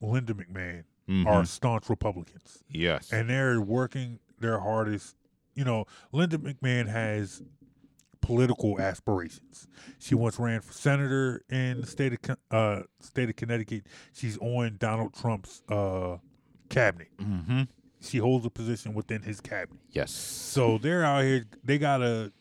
Linda 0.00 0.34
McMahon 0.34 0.84
are 1.26 1.42
Mhm. 1.42 1.46
staunch 1.46 1.88
Republicans. 1.88 2.62
Yes. 2.68 3.12
and 3.12 3.28
they're 3.28 3.60
working 3.60 4.18
their 4.40 4.58
hardest. 4.60 5.16
You 5.54 5.64
know, 5.64 5.84
Linda 6.12 6.38
McMahon 6.38 6.88
has 6.88 7.42
political 8.20 8.80
aspirations. 8.80 9.68
She 9.98 10.14
once 10.14 10.38
ran 10.38 10.60
for 10.62 10.72
senator 10.72 11.42
in 11.50 11.82
the 11.82 11.86
state 11.86 12.12
of 12.30 12.36
uh, 12.50 12.82
state 13.00 13.28
of 13.28 13.36
Connecticut. 13.36 13.86
She's 14.12 14.38
on 14.38 14.76
Donald 14.78 15.14
Trump's 15.14 15.62
uh, 15.68 16.16
cabinet. 16.70 17.08
Mm-hmm. 17.18 17.62
She 18.04 18.18
holds 18.18 18.44
a 18.46 18.50
position 18.50 18.94
within 18.94 19.22
his 19.22 19.40
cabinet. 19.40 19.82
Yes. 19.90 20.10
So 20.12 20.78
they're 20.78 21.04
out 21.04 21.24
here. 21.24 21.46
They 21.64 21.78
gotta. 21.78 22.32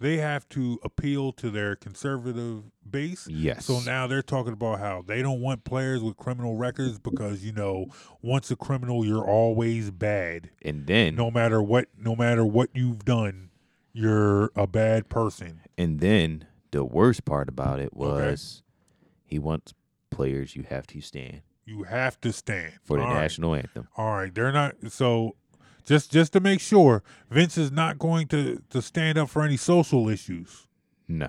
They 0.00 0.18
have 0.18 0.48
to 0.50 0.78
appeal 0.84 1.32
to 1.32 1.50
their 1.50 1.74
conservative 1.74 2.62
base. 2.88 3.26
Yes. 3.28 3.64
So 3.66 3.80
now 3.80 4.06
they're 4.06 4.22
talking 4.22 4.52
about 4.52 4.78
how 4.78 5.02
they 5.04 5.22
don't 5.22 5.40
want 5.40 5.64
players 5.64 6.04
with 6.04 6.16
criminal 6.16 6.54
records 6.54 7.00
because 7.00 7.44
you 7.44 7.50
know 7.50 7.86
once 8.22 8.48
a 8.52 8.54
criminal 8.56 9.04
you're 9.04 9.24
always 9.26 9.90
bad. 9.90 10.50
And 10.62 10.86
then 10.86 11.16
No 11.16 11.32
matter 11.32 11.60
what, 11.60 11.86
no 11.98 12.14
matter 12.14 12.46
what 12.46 12.70
you've 12.74 13.04
done, 13.04 13.50
you're 13.92 14.52
a 14.54 14.68
bad 14.68 15.08
person. 15.08 15.62
And 15.76 15.98
then 15.98 16.44
the 16.70 16.84
worst 16.84 17.24
part 17.24 17.48
about 17.48 17.80
it 17.80 17.90
Okay. 17.92 17.96
was 17.96 18.62
he 19.24 19.40
wants 19.40 19.74
players 20.10 20.54
you 20.54 20.64
have 20.68 20.86
to 20.86 21.00
stand 21.00 21.40
You 21.68 21.82
have 21.82 22.18
to 22.22 22.32
stand 22.32 22.72
for 22.82 22.96
the 22.96 23.02
All 23.04 23.10
right. 23.12 23.20
national 23.20 23.54
anthem. 23.54 23.88
All 23.98 24.14
right, 24.16 24.34
they're 24.34 24.52
not. 24.52 24.76
So 24.88 25.36
just 25.84 26.10
just 26.10 26.32
to 26.32 26.40
make 26.40 26.60
sure, 26.60 27.02
Vince 27.30 27.58
is 27.58 27.70
not 27.70 27.98
going 27.98 28.26
to 28.28 28.62
to 28.70 28.80
stand 28.80 29.18
up 29.18 29.28
for 29.28 29.42
any 29.42 29.58
social 29.58 30.08
issues. 30.08 30.66
No. 31.06 31.28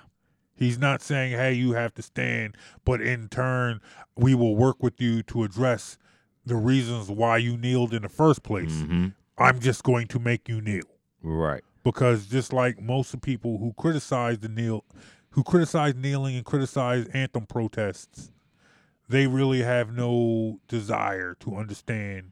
He's 0.55 0.79
not 0.79 1.01
saying, 1.01 1.33
"Hey, 1.33 1.53
you 1.53 1.73
have 1.73 1.93
to 1.95 2.01
stand," 2.01 2.55
but 2.85 3.01
in 3.01 3.27
turn, 3.27 3.81
we 4.15 4.33
will 4.33 4.55
work 4.55 4.81
with 4.81 5.01
you 5.01 5.23
to 5.23 5.43
address 5.43 5.97
the 6.45 6.55
reasons 6.55 7.09
why 7.09 7.35
you 7.37 7.57
kneeled 7.57 7.93
in 7.93 8.03
the 8.03 8.09
first 8.09 8.41
place. 8.41 8.71
Mhm. 8.71 9.13
I'm 9.37 9.59
just 9.59 9.83
going 9.83 10.07
to 10.07 10.19
make 10.19 10.47
you 10.47 10.61
kneel 10.61 10.83
Right. 11.21 11.63
because 11.83 12.27
just 12.27 12.53
like 12.53 12.81
most 12.81 13.13
of 13.13 13.19
the 13.19 13.25
people 13.25 13.57
who 13.57 13.73
criticize 13.77 14.39
the 14.39 14.47
kneel, 14.49 14.85
who 15.31 15.43
criticize 15.43 15.95
kneeling 15.95 16.37
and 16.37 16.45
criticize 16.45 17.07
anthem 17.13 17.45
protests, 17.45 18.31
they 19.09 19.27
really 19.27 19.61
have 19.63 19.91
no 19.91 20.59
desire 20.67 21.35
to 21.41 21.55
understand 21.55 22.31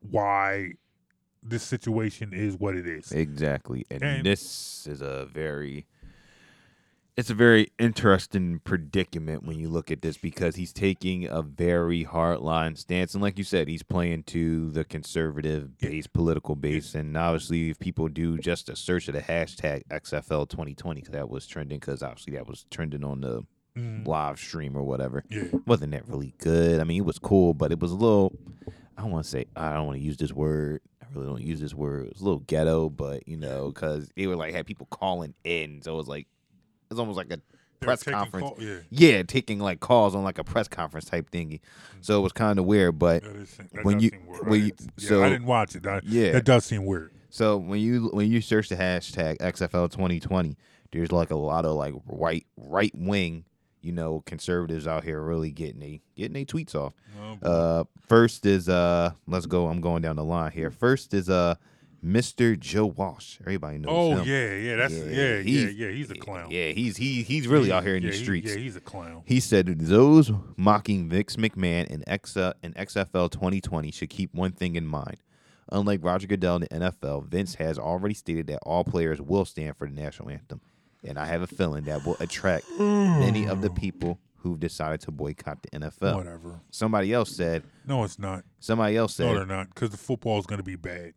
why 0.00 0.72
this 1.42 1.62
situation 1.62 2.32
is 2.32 2.56
what 2.56 2.76
it 2.76 2.86
is. 2.86 3.10
Exactly. 3.10 3.84
And, 3.90 4.02
And- 4.02 4.26
this 4.26 4.86
is 4.86 5.00
a 5.00 5.26
very 5.32 5.86
it's 7.14 7.28
a 7.28 7.34
very 7.34 7.70
interesting 7.78 8.58
predicament 8.64 9.44
when 9.44 9.58
you 9.58 9.68
look 9.68 9.90
at 9.90 10.00
this 10.00 10.16
because 10.16 10.56
he's 10.56 10.72
taking 10.72 11.26
a 11.26 11.42
very 11.42 12.04
hard 12.04 12.40
line 12.40 12.74
stance 12.74 13.12
and 13.12 13.22
like 13.22 13.36
you 13.36 13.44
said 13.44 13.68
he's 13.68 13.82
playing 13.82 14.22
to 14.22 14.70
the 14.70 14.82
conservative 14.82 15.76
base 15.78 16.06
political 16.06 16.56
base 16.56 16.94
and 16.94 17.14
obviously 17.14 17.68
if 17.68 17.78
people 17.78 18.08
do 18.08 18.38
just 18.38 18.70
a 18.70 18.74
search 18.76 19.08
of 19.08 19.14
the 19.14 19.20
hashtag 19.20 19.82
XFL 19.90 20.48
2020 20.48 21.02
cuz 21.02 21.10
that 21.12 21.28
was 21.28 21.46
trending 21.46 21.80
cuz 21.80 22.02
obviously 22.02 22.32
that 22.32 22.46
was 22.46 22.64
trending 22.70 23.04
on 23.04 23.20
the 23.20 23.42
Mhm. 23.76 24.06
live 24.06 24.38
stream 24.38 24.76
or 24.76 24.82
whatever 24.82 25.24
Yeah. 25.30 25.44
wasn't 25.66 25.92
that 25.92 26.06
really 26.06 26.34
good 26.38 26.78
I 26.80 26.84
mean 26.84 26.98
it 26.98 27.06
was 27.06 27.18
cool 27.18 27.54
but 27.54 27.72
it 27.72 27.80
was 27.80 27.90
a 27.90 27.96
little 27.96 28.32
I 28.98 29.02
don't 29.02 29.10
want 29.12 29.24
to 29.24 29.30
say 29.30 29.46
I 29.56 29.72
don't 29.74 29.86
want 29.86 29.98
to 29.98 30.04
use 30.04 30.18
this 30.18 30.32
word. 30.32 30.82
I 31.02 31.06
really 31.14 31.26
don't 31.26 31.42
use 31.42 31.60
this 31.60 31.74
word. 31.74 32.06
It 32.06 32.12
was 32.12 32.20
a 32.20 32.24
little 32.24 32.40
ghetto, 32.40 32.90
but 32.90 33.26
you 33.26 33.36
know, 33.38 33.68
because 33.68 34.10
they 34.16 34.26
were 34.26 34.36
like 34.36 34.54
had 34.54 34.66
people 34.66 34.86
calling 34.90 35.34
in, 35.44 35.80
so 35.82 35.94
it 35.94 35.96
was 35.96 36.08
like 36.08 36.26
it's 36.90 37.00
almost 37.00 37.16
like 37.16 37.32
a 37.32 37.40
press 37.80 38.02
conference. 38.04 38.46
call- 38.46 38.58
yeah. 38.90 39.22
taking 39.22 39.58
like 39.58 39.80
calls 39.80 40.14
on 40.14 40.22
like 40.22 40.38
a 40.38 40.44
press 40.44 40.68
conference 40.68 41.06
type 41.06 41.30
thingy. 41.30 41.60
So 42.02 42.18
it 42.20 42.22
was 42.22 42.32
kind 42.32 42.58
of 42.58 42.66
weird. 42.66 42.98
But 42.98 43.22
That 43.24 43.36
is- 43.36 43.56
that 43.72 43.84
when 43.84 43.98
you 44.00 44.10
seem 44.10 44.26
weird. 44.26 44.42
I 44.46 44.50
when 44.50 44.60
you 44.60 44.70
didn't- 44.72 44.92
yeah, 44.98 45.08
so 45.08 45.22
I 45.24 45.28
didn't 45.30 45.46
watch 45.46 45.74
it. 45.74 45.86
I- 45.86 46.00
yeah, 46.04 46.32
that 46.32 46.44
does 46.44 46.64
seem 46.66 46.84
weird. 46.84 47.12
So 47.30 47.56
when 47.56 47.80
you 47.80 48.08
when 48.12 48.30
you 48.30 48.40
search 48.42 48.68
the 48.68 48.76
hashtag 48.76 49.38
XFL 49.40 49.88
2020, 49.88 50.56
there's 50.92 51.10
like 51.10 51.30
a 51.30 51.36
lot 51.36 51.64
of 51.64 51.74
like 51.76 51.94
right 52.06 52.46
right 52.58 52.92
wing, 52.94 53.44
you 53.82 53.92
know, 53.92 54.22
conservatives 54.26 54.86
out 54.86 55.04
here 55.04 55.20
really 55.20 55.50
getting 55.50 55.82
a 55.82 56.00
getting 56.16 56.32
their 56.34 56.44
tweets 56.44 56.74
off. 56.74 56.94
Oh, 57.42 57.46
uh, 57.48 57.84
first 58.08 58.46
is 58.46 58.68
uh, 58.68 59.12
let's 59.26 59.46
go. 59.46 59.68
I'm 59.68 59.80
going 59.80 60.02
down 60.02 60.16
the 60.16 60.24
line 60.24 60.52
here. 60.52 60.70
First 60.70 61.12
is 61.14 61.28
uh, 61.28 61.56
Mr. 62.04 62.58
Joe 62.58 62.86
Walsh. 62.86 63.38
Everybody 63.40 63.78
knows 63.78 63.90
Oh 63.92 64.16
him. 64.16 64.28
yeah, 64.28 64.54
yeah, 64.56 64.76
that's 64.76 64.94
yeah, 64.94 65.38
yeah, 65.38 65.68
yeah. 65.68 65.88
He's 65.90 66.10
a 66.10 66.14
clown. 66.16 66.50
Yeah, 66.50 66.70
he's 66.70 66.96
he 66.96 67.22
he's 67.22 67.46
really 67.46 67.68
Yeah, 67.68 67.76
out 67.78 67.84
here 67.84 67.94
in 67.96 68.02
yeah, 68.02 68.10
the 68.10 68.16
he- 68.16 68.22
streets. 68.22 68.50
yeah, 68.50 68.56
he's 68.58 68.76
a 68.76 68.80
clown. 68.80 69.22
He 69.26 69.38
said 69.40 69.66
those 69.80 70.30
mocking 70.56 71.08
Vince 71.08 71.36
McMahon 71.36 71.86
in 71.88 72.02
X 72.08 72.36
in 72.36 72.72
XFL 72.74 73.30
2020 73.30 73.90
should 73.92 74.10
keep 74.10 74.34
one 74.34 74.52
thing 74.52 74.74
in 74.76 74.86
mind. 74.86 75.18
Unlike 75.70 76.00
Roger 76.02 76.26
Goodell 76.26 76.56
in 76.56 76.62
the 76.62 76.68
NFL, 76.68 77.24
Vince 77.28 77.54
has 77.54 77.78
already 77.78 78.14
stated 78.14 78.46
that 78.48 78.58
all 78.64 78.84
players 78.84 79.22
will 79.22 79.44
stand 79.46 79.76
for 79.76 79.86
the 79.86 79.94
national 79.94 80.28
anthem, 80.28 80.60
and 81.04 81.18
I 81.18 81.26
have 81.26 81.42
a 81.42 81.46
feeling 81.46 81.84
that 81.84 82.04
will 82.04 82.16
attract 82.20 82.66
mm. 82.78 83.20
many 83.20 83.46
of 83.46 83.62
the 83.62 83.70
people 83.70 84.18
who've 84.42 84.58
decided 84.58 85.00
to 85.02 85.10
boycott 85.10 85.62
the 85.62 85.80
NFL. 85.80 86.16
Whatever. 86.16 86.60
Somebody 86.70 87.12
else 87.12 87.34
said. 87.34 87.62
No, 87.86 88.04
it's 88.04 88.18
not. 88.18 88.44
Somebody 88.60 88.96
else 88.96 89.14
said. 89.14 89.26
No, 89.26 89.34
they're 89.34 89.46
not, 89.46 89.68
because 89.68 89.90
the 89.90 89.96
football 89.96 90.38
is 90.38 90.46
going 90.46 90.58
to 90.58 90.64
be 90.64 90.76
bad, 90.76 91.14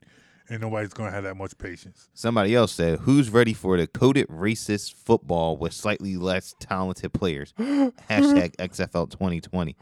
and 0.48 0.62
nobody's 0.62 0.94
going 0.94 1.10
to 1.10 1.14
have 1.14 1.24
that 1.24 1.36
much 1.36 1.58
patience. 1.58 2.10
Somebody 2.14 2.56
else 2.56 2.72
said, 2.72 3.00
"Who's 3.00 3.30
ready 3.30 3.54
for 3.54 3.78
the 3.78 3.88
coded 3.88 4.28
racist 4.28 4.94
football 4.94 5.58
with 5.58 5.74
slightly 5.74 6.18
less 6.18 6.56
talented 6.60 7.14
players?" 7.14 7.54
Hashtag 7.60 8.56
XFL 8.58 9.10
2020. 9.10 9.76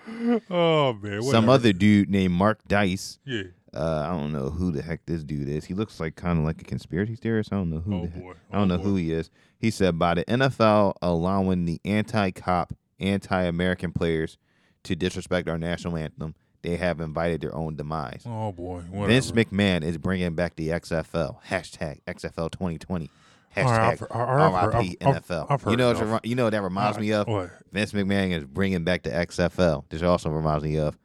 Oh 0.49 0.93
man, 0.93 1.21
Some 1.23 1.49
other 1.49 1.73
dude 1.73 2.09
named 2.09 2.33
Mark 2.33 2.65
Dice. 2.67 3.19
Yeah. 3.25 3.43
Uh, 3.75 4.07
I 4.07 4.11
don't 4.17 4.31
know 4.31 4.49
who 4.49 4.71
the 4.71 4.81
heck 4.81 5.05
this 5.05 5.23
dude 5.23 5.49
is. 5.49 5.65
He 5.65 5.73
looks 5.73 5.99
like 5.99 6.15
kind 6.15 6.37
of 6.39 6.45
like 6.45 6.61
a 6.61 6.65
conspiracy 6.65 7.15
theorist. 7.15 7.51
I 7.51 7.57
don't 7.57 7.69
know 7.69 7.79
who. 7.79 7.95
Oh, 7.95 8.01
the 8.05 8.07
heck- 8.11 8.21
boy. 8.23 8.33
I 8.51 8.57
don't 8.57 8.67
know 8.67 8.77
who 8.77 8.95
he 8.95 9.11
is. 9.11 9.29
He 9.57 9.71
said 9.71 9.97
by 9.97 10.13
the 10.13 10.25
NFL 10.25 10.93
allowing 11.01 11.65
the 11.65 11.79
anti-cop, 11.85 12.73
anti-American 12.99 13.91
players 13.91 14.37
to 14.83 14.95
disrespect 14.95 15.47
our 15.47 15.57
national 15.57 15.95
anthem, 15.97 16.35
they 16.61 16.77
have 16.77 16.99
invited 16.99 17.41
their 17.41 17.53
own 17.55 17.75
demise. 17.75 18.23
Oh 18.25 18.51
boy, 18.51 18.83
Vince. 18.91 19.31
McMahon 19.31 19.83
is 19.83 19.97
bringing 19.97 20.35
back 20.35 20.55
the 20.55 20.69
XFL. 20.69 21.37
Hashtag 21.47 22.01
XFL 22.07 22.51
2020. 22.51 23.09
All 23.55 23.63
right, 23.65 23.91
I've 23.91 23.99
Hashtag 23.99 24.67
RIP 24.67 24.75
I've- 24.75 24.97
NFL. 24.99 25.47
I've 25.49 25.65
you 25.69 25.77
know, 25.77 25.91
it- 25.91 26.25
you 26.25 26.35
know 26.35 26.49
that 26.49 26.61
reminds 26.61 26.97
me 26.97 27.13
of. 27.13 27.27
what? 27.27 27.51
Vince 27.71 27.91
McMahon 27.93 28.31
is 28.31 28.45
bringing 28.45 28.83
back 28.83 29.03
the 29.03 29.11
XFL. 29.11 29.85
This 29.89 30.01
also 30.01 30.29
reminds 30.29 30.63
me 30.63 30.77
of 30.79 30.97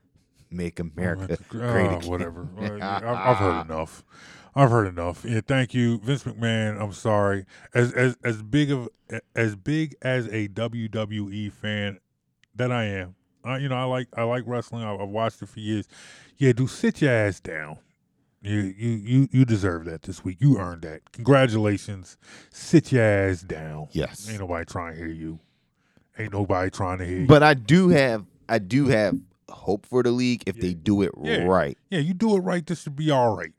Make 0.51 0.81
America 0.81 1.39
Great 1.49 1.63
Ah, 1.87 1.97
Again. 1.99 2.11
whatever. 2.11 2.49
I've, 2.59 3.05
I've 3.05 3.37
heard 3.39 3.61
enough. 3.71 4.05
I've 4.55 4.71
heard 4.71 4.87
enough. 4.89 5.25
Yeah, 5.25 5.41
thank 5.47 5.75
you, 5.75 5.99
Vince 5.99 6.25
McMahon. 6.25 6.81
I'm 6.81 6.93
sorry. 6.93 7.45
As 7.75 7.93
as 7.93 8.17
as 8.25 8.43
big 8.43 8.71
of 8.71 8.89
as 9.37 9.55
big 9.57 9.95
as 10.03 10.27
a 10.29 10.49
WWE 10.49 11.53
fan 11.53 12.01
that 12.57 12.73
I 12.73 12.85
am, 12.85 13.15
I, 13.45 13.59
you 13.59 13.69
know, 13.69 13.77
I 13.77 13.85
like 13.85 14.09
I 14.17 14.23
like 14.25 14.43
wrestling. 14.47 14.83
I, 14.83 14.95
I've 14.95 15.09
watched 15.09 15.43
it 15.43 15.49
for 15.49 15.61
years. 15.61 15.87
Yeah, 16.39 16.53
do 16.53 16.67
sit 16.67 17.01
your 17.03 17.13
ass 17.13 17.41
down. 17.41 17.79
You 18.41 18.61
you 18.61 18.89
you 18.91 19.29
you 19.33 19.45
deserve 19.45 19.85
that 19.85 20.03
this 20.03 20.25
week. 20.25 20.39
You 20.41 20.59
earned 20.59 20.83
that. 20.83 21.13
Congratulations. 21.13 22.17
Sit 22.51 22.91
your 22.93 23.03
ass 23.03 23.43
down. 23.43 23.89
Yes. 23.93 24.29
Ain't 24.31 24.41
nobody 24.41 24.65
trying 24.65 24.95
to 24.95 24.99
hear 24.99 25.09
you. 25.09 25.39
Ain't 26.19 26.33
nobody 26.33 26.71
trying 26.71 26.99
to 26.99 27.05
hear 27.07 27.19
you. 27.21 27.27
But 27.27 27.43
I 27.43 27.55
do 27.55 27.91
have 27.91 28.25
I 28.49 28.59
do 28.59 28.87
have 28.89 29.17
hope 29.51 29.87
for 29.87 30.03
the 30.03 30.11
league 30.11 30.43
if 30.47 30.57
they 30.61 30.75
do 30.75 31.03
it 31.03 31.13
Yeah. 31.23 31.45
right. 31.45 31.77
Yeah, 31.91 32.01
you 32.01 32.15
do 32.15 32.37
it 32.37 32.41
right. 32.41 32.67
This 32.67 32.83
should 32.83 32.97
be 32.97 33.11
all 33.11 33.37
right. 33.37 33.53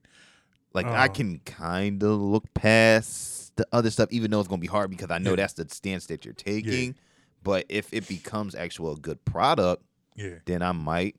Like 0.73 0.85
I 0.85 1.05
Uh. 1.05 1.07
can 1.09 1.39
kind 1.39 2.01
of 2.03 2.19
look 2.19 2.53
past 2.53 3.55
the 3.55 3.67
other 3.71 3.89
stuff, 3.89 4.09
even 4.11 4.31
though 4.31 4.39
it's 4.39 4.47
gonna 4.47 4.61
be 4.61 4.67
hard 4.67 4.89
because 4.89 5.11
I 5.11 5.17
know 5.17 5.31
Yeah. 5.31 5.35
that's 5.37 5.53
the 5.53 5.67
stance 5.69 6.05
that 6.07 6.25
you're 6.25 6.33
taking. 6.33 6.95
But 7.43 7.65
if 7.69 7.93
it 7.93 8.07
becomes 8.07 8.53
actual 8.55 8.93
a 8.93 8.97
good 8.97 9.23
product, 9.25 9.83
Yeah. 10.15 10.35
then 10.45 10.61
I 10.61 10.71
might 10.71 11.15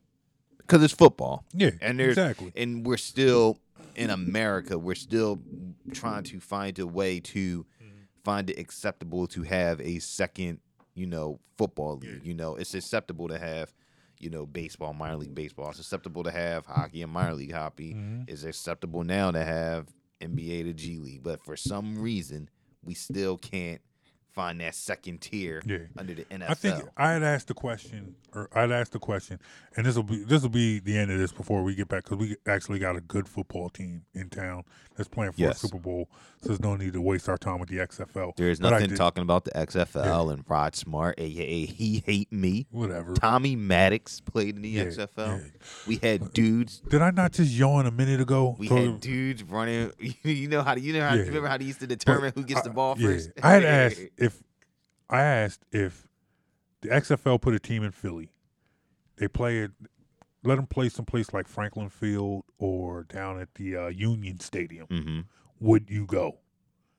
because 0.59 0.83
it's 0.83 0.95
football. 0.95 1.45
Yeah, 1.53 1.71
and 1.81 1.99
there's 1.99 2.11
exactly. 2.17 2.53
and 2.57 2.87
we're 2.87 2.97
still 2.97 3.59
in 3.97 4.09
America. 4.11 4.79
We're 4.79 4.95
still 4.95 5.41
trying 5.93 6.23
to 6.25 6.39
find 6.41 6.79
a 6.79 6.87
way 6.87 7.19
to 7.21 7.65
Mm-hmm. 7.83 8.01
find 8.25 8.49
it 8.51 8.59
acceptable 8.59 9.27
to 9.29 9.43
have 9.43 9.81
a 9.81 9.99
second, 9.99 10.61
you 10.95 11.07
know, 11.07 11.41
football 11.59 11.97
league. 11.97 12.21
You 12.25 12.35
know, 12.35 12.55
it's 12.55 12.75
acceptable 12.75 13.29
to 13.29 13.39
have. 13.39 13.75
You 14.21 14.31
know, 14.31 14.47
baseball, 14.47 14.93
minor 14.93 15.17
league 15.17 15.35
baseball. 15.35 15.71
It's 15.71 15.79
acceptable 15.81 16.23
to 16.25 16.31
have 16.31 16.67
hockey 16.67 17.03
and 17.03 17.11
minor 17.11 17.35
league 17.35 17.53
hockey. 17.53 17.95
Mhm. 17.95 18.29
It's 18.29 18.45
acceptable 18.45 19.03
now 19.03 19.31
to 19.31 19.43
have 19.43 19.89
NBA 20.21 20.63
to 20.65 20.73
G 20.75 20.99
League. 20.99 21.23
But 21.23 21.43
for 21.45 21.57
some 21.57 21.99
reason, 21.99 22.49
we 22.85 22.95
still 22.95 23.39
can't 23.39 23.81
find 24.33 24.61
that 24.61 24.75
second 24.75 25.21
tier 25.21 25.63
Yeah. 25.67 25.79
under 25.99 26.15
the 26.15 26.25
NFL. 26.25 26.51
I 26.51 26.55
think 26.55 26.85
I 26.97 27.13
had 27.13 27.23
asked 27.23 27.49
the 27.49 27.55
question, 27.55 28.15
or 28.35 28.49
I'd 28.55 28.71
asked 28.71 28.93
the 28.93 28.99
question, 28.99 29.39
and 29.77 29.85
this 29.87 29.97
will 29.97 30.03
be 30.03 30.23
this 30.25 30.43
will 30.43 30.49
be 30.51 30.79
the 30.79 30.97
end 30.97 31.11
of 31.11 31.19
this 31.19 31.33
before 31.33 31.63
we 31.63 31.75
get 31.75 31.89
back 31.89 32.05
because 32.05 32.19
we 32.19 32.37
actually 32.47 32.79
got 32.79 32.97
a 32.97 33.01
good 33.01 33.29
football 33.29 33.69
team 33.69 34.03
in 34.15 34.29
town 34.31 34.65
that's 34.97 35.09
playing 35.09 35.33
for 35.33 35.41
Yes. 35.41 35.63
a 35.63 35.67
Super 35.69 35.79
Bowl, 35.79 36.09
so 36.43 36.49
there's 36.49 36.61
no 36.61 36.77
need 36.77 36.93
to 36.93 37.01
waste 37.01 37.29
our 37.29 37.39
time 37.39 37.59
with 37.59 37.69
the 37.69 37.79
XFL. 37.81 38.33
There's 38.37 38.61
But 38.61 38.71
nothing 38.71 38.95
talking 38.95 39.23
about 39.23 39.45
the 39.45 39.57
XFL 39.57 40.31
and 40.33 40.45
Rod 40.49 40.75
Smart, 40.77 41.15
aka 41.19 41.65
He 41.67 42.03
Hate 42.07 42.31
Me. 42.33 42.67
Whatever. 42.71 43.15
Tommy 43.15 43.57
Maddox 43.57 44.21
played 44.21 44.57
in 44.57 44.63
the 44.63 44.69
Yeah, 44.69 44.85
XFL. 44.85 45.41
We 45.87 45.97
had 45.97 46.33
dudes. 46.33 46.81
Did 46.89 47.03
I 47.03 47.11
not 47.11 47.33
just 47.33 47.53
yawn 47.53 47.87
a 47.87 47.91
minute 47.91 48.21
ago? 48.21 48.57
We 48.59 48.69
had 48.69 49.01
dudes 49.01 49.43
running. 49.43 49.93
You 50.23 50.49
know 50.49 50.63
how? 50.63 50.75
You 50.77 50.93
know 50.93 51.07
how? 51.07 51.15
Yeah. 51.15 51.23
Remember 51.23 51.49
how 51.49 51.57
they 51.59 51.65
used 51.65 51.81
to 51.81 51.87
determine 51.87 52.33
who 52.35 52.45
gets 52.45 52.61
I- 52.61 52.65
the 52.65 52.71
ball 52.71 52.95
yeah. 52.99 53.09
first? 53.09 53.31
I 53.43 53.51
had 53.53 53.65
asked 53.81 54.01
I 55.11 55.23
asked 55.23 55.65
if 55.73 56.09
the 56.81 56.89
XFL 56.89 57.41
put 57.41 57.53
a 57.55 57.59
team 57.59 57.83
in 57.83 57.91
Philly, 57.91 58.31
they 59.17 59.29
play 59.29 59.59
it, 59.59 59.73
let 60.45 60.57
them 60.57 60.67
play 60.67 60.89
someplace 60.89 61.35
like 61.35 61.49
Franklin 61.49 61.89
Field 61.89 62.45
or 62.59 63.05
down 63.05 63.41
at 63.41 63.55
the 63.57 63.77
uh, 63.77 63.89
Union 63.89 64.39
Stadium. 64.41 64.87
Mhm. 64.87 65.25
Would 65.59 65.91
you 65.91 66.07
go? 66.07 66.39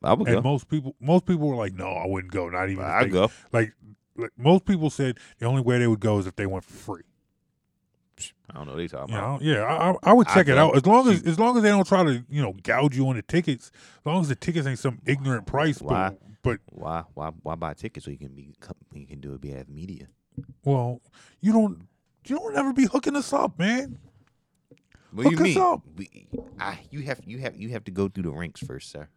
I 0.03 0.13
would 0.13 0.27
and 0.27 0.37
go. 0.37 0.41
most 0.41 0.69
people, 0.69 0.95
most 0.99 1.25
people 1.25 1.47
were 1.47 1.55
like, 1.55 1.73
"No, 1.73 1.87
I 1.87 2.05
wouldn't 2.05 2.33
go." 2.33 2.49
Not 2.49 2.69
even. 2.69 2.83
I'd 2.83 3.11
go. 3.11 3.31
Like, 3.51 3.73
like 4.15 4.31
most 4.37 4.65
people 4.65 4.89
said, 4.89 5.17
the 5.39 5.45
only 5.45 5.61
way 5.61 5.79
they 5.79 5.87
would 5.87 5.99
go 5.99 6.19
is 6.19 6.27
if 6.27 6.35
they 6.35 6.45
went 6.45 6.65
for 6.65 6.73
free. 6.73 7.03
I 8.53 8.57
don't 8.57 8.67
know 8.67 8.73
what 8.73 8.77
they 8.79 8.87
talking 8.87 9.15
about. 9.15 9.41
yeah, 9.41 9.61
I, 9.63 9.91
I 9.91 9.95
I 10.03 10.13
would 10.13 10.27
I 10.27 10.33
check 10.33 10.47
it 10.47 10.57
out 10.57 10.75
as 10.75 10.85
long 10.85 11.07
as 11.09 11.23
as 11.23 11.39
long 11.39 11.55
as 11.57 11.63
they 11.63 11.69
don't 11.69 11.87
try 11.87 12.03
to 12.03 12.23
you 12.29 12.41
know 12.41 12.53
gouge 12.63 12.95
you 12.95 13.07
on 13.07 13.15
the 13.15 13.21
tickets. 13.21 13.71
As 13.99 14.05
long 14.05 14.21
as 14.21 14.27
the 14.27 14.35
tickets 14.35 14.67
ain't 14.67 14.79
some 14.79 14.99
ignorant 15.05 15.45
price. 15.47 15.79
Why? 15.81 16.09
But 16.09 16.19
but 16.43 16.59
Why? 16.65 17.03
Why? 17.13 17.31
Why 17.43 17.55
buy 17.55 17.73
tickets 17.73 18.05
so 18.05 18.11
you 18.11 18.17
can 18.17 18.33
be? 18.35 18.53
You 18.93 19.05
can 19.05 19.19
do 19.21 19.33
it 19.33 19.41
via 19.41 19.63
media. 19.69 20.07
well, 20.65 21.01
you 21.39 21.51
don't 21.53 21.87
you 22.25 22.37
don't 22.37 22.55
ever 22.55 22.73
be 22.73 22.85
hooking 22.85 23.15
us 23.15 23.31
up, 23.33 23.57
man. 23.57 23.97
What 25.11 25.23
do 25.23 25.29
you 25.31 25.37
Hook 25.37 25.47
us 25.47 25.55
mean? 25.55 25.63
up. 25.63 25.81
We, 25.95 26.27
I, 26.59 26.79
you 26.89 27.01
have 27.01 27.19
you 27.25 27.39
have 27.39 27.55
you 27.55 27.69
have 27.69 27.83
to 27.85 27.91
go 27.91 28.07
through 28.07 28.23
the 28.23 28.31
ranks 28.31 28.61
first, 28.61 28.91
sir. 28.91 29.09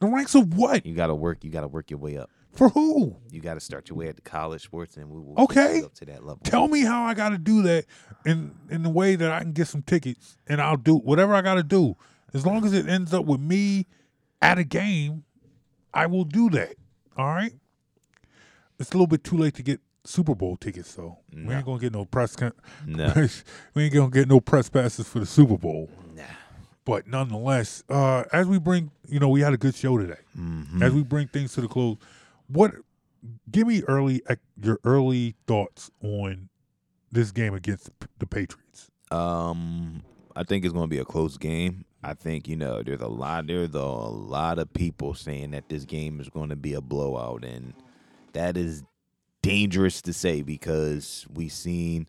The 0.00 0.06
ranks 0.06 0.34
of 0.34 0.56
what? 0.56 0.84
You 0.86 0.94
got 0.94 1.06
to 1.08 1.14
work. 1.14 1.44
You 1.44 1.50
got 1.50 1.60
to 1.62 1.68
work 1.68 1.90
your 1.90 1.98
way 1.98 2.16
up. 2.16 2.30
For 2.54 2.68
who? 2.68 3.16
You 3.30 3.40
got 3.40 3.54
to 3.54 3.60
start 3.60 3.88
your 3.88 3.98
way 3.98 4.08
at 4.08 4.16
the 4.16 4.22
college 4.22 4.62
sports, 4.62 4.96
and 4.96 5.10
we 5.10 5.20
will 5.20 5.34
Okay. 5.44 5.82
up 5.82 5.94
to 5.94 6.04
that 6.06 6.24
level. 6.24 6.40
Tell 6.44 6.68
me 6.68 6.80
how 6.82 7.02
I 7.04 7.14
got 7.14 7.30
to 7.30 7.38
do 7.38 7.62
that 7.62 7.84
in 8.24 8.54
in 8.70 8.82
the 8.82 8.90
way 8.90 9.16
that 9.16 9.30
I 9.32 9.40
can 9.40 9.52
get 9.52 9.66
some 9.68 9.82
tickets, 9.82 10.36
and 10.46 10.60
I'll 10.60 10.76
do 10.76 10.96
whatever 10.96 11.34
I 11.34 11.42
got 11.42 11.54
to 11.54 11.62
do. 11.64 11.96
As 12.32 12.46
long 12.46 12.64
as 12.64 12.72
it 12.72 12.88
ends 12.88 13.12
up 13.14 13.24
with 13.26 13.40
me 13.40 13.86
at 14.42 14.58
a 14.58 14.64
game, 14.64 15.24
I 15.92 16.06
will 16.06 16.24
do 16.24 16.48
that. 16.50 16.74
All 17.16 17.26
right. 17.26 17.52
It's 18.78 18.90
a 18.90 18.94
little 18.94 19.06
bit 19.06 19.22
too 19.24 19.36
late 19.38 19.54
to 19.54 19.62
get 19.62 19.80
Super 20.04 20.34
Bowl 20.34 20.56
tickets, 20.56 20.92
though. 20.94 21.18
We 21.32 21.54
ain't 21.54 21.64
gonna 21.64 21.78
get 21.78 21.92
no 21.92 22.04
press. 22.04 22.36
Con- 22.36 22.52
No. 22.86 23.12
we 23.74 23.84
ain't 23.84 23.94
gonna 23.94 24.10
get 24.10 24.28
no 24.28 24.40
press 24.40 24.68
passes 24.68 25.08
for 25.08 25.20
the 25.20 25.26
Super 25.26 25.56
Bowl. 25.58 25.90
But 26.86 27.06
nonetheless, 27.06 27.82
uh, 27.88 28.24
as 28.30 28.46
we 28.46 28.58
bring, 28.58 28.90
you 29.08 29.18
know, 29.18 29.30
we 29.30 29.40
had 29.40 29.54
a 29.54 29.56
good 29.56 29.74
show 29.74 29.96
today. 29.96 30.20
Mhm. 30.38 30.82
As 30.82 30.92
we 30.92 31.02
bring 31.02 31.28
things 31.28 31.54
to 31.54 31.62
the 31.62 31.68
close, 31.68 31.96
what? 32.48 32.72
Give 33.50 33.66
me 33.66 33.82
early 33.88 34.22
your 34.60 34.78
early 34.84 35.34
thoughts 35.46 35.90
on 36.02 36.50
this 37.10 37.30
game 37.32 37.54
against 37.54 37.90
the 38.18 38.26
Patriots. 38.26 38.90
Um, 39.10 40.02
I 40.36 40.42
think 40.42 40.64
it's 40.64 40.74
going 40.74 40.84
to 40.84 40.88
be 40.88 40.98
a 40.98 41.04
close 41.04 41.38
game. 41.38 41.84
I 42.02 42.12
think 42.12 42.48
you 42.48 42.56
know 42.56 42.82
there's 42.82 43.00
a 43.00 43.08
lot 43.08 43.46
there's 43.46 43.74
a 43.74 43.80
lot 43.80 44.58
of 44.58 44.72
people 44.74 45.14
saying 45.14 45.52
that 45.52 45.68
this 45.70 45.84
game 45.84 46.20
is 46.20 46.28
going 46.28 46.50
to 46.50 46.56
be 46.56 46.74
a 46.74 46.82
blowout, 46.82 47.44
and 47.44 47.72
that 48.34 48.58
is 48.58 48.82
dangerous 49.40 50.02
to 50.02 50.12
say 50.12 50.42
because 50.42 51.26
we've 51.32 51.52
seen 51.52 52.06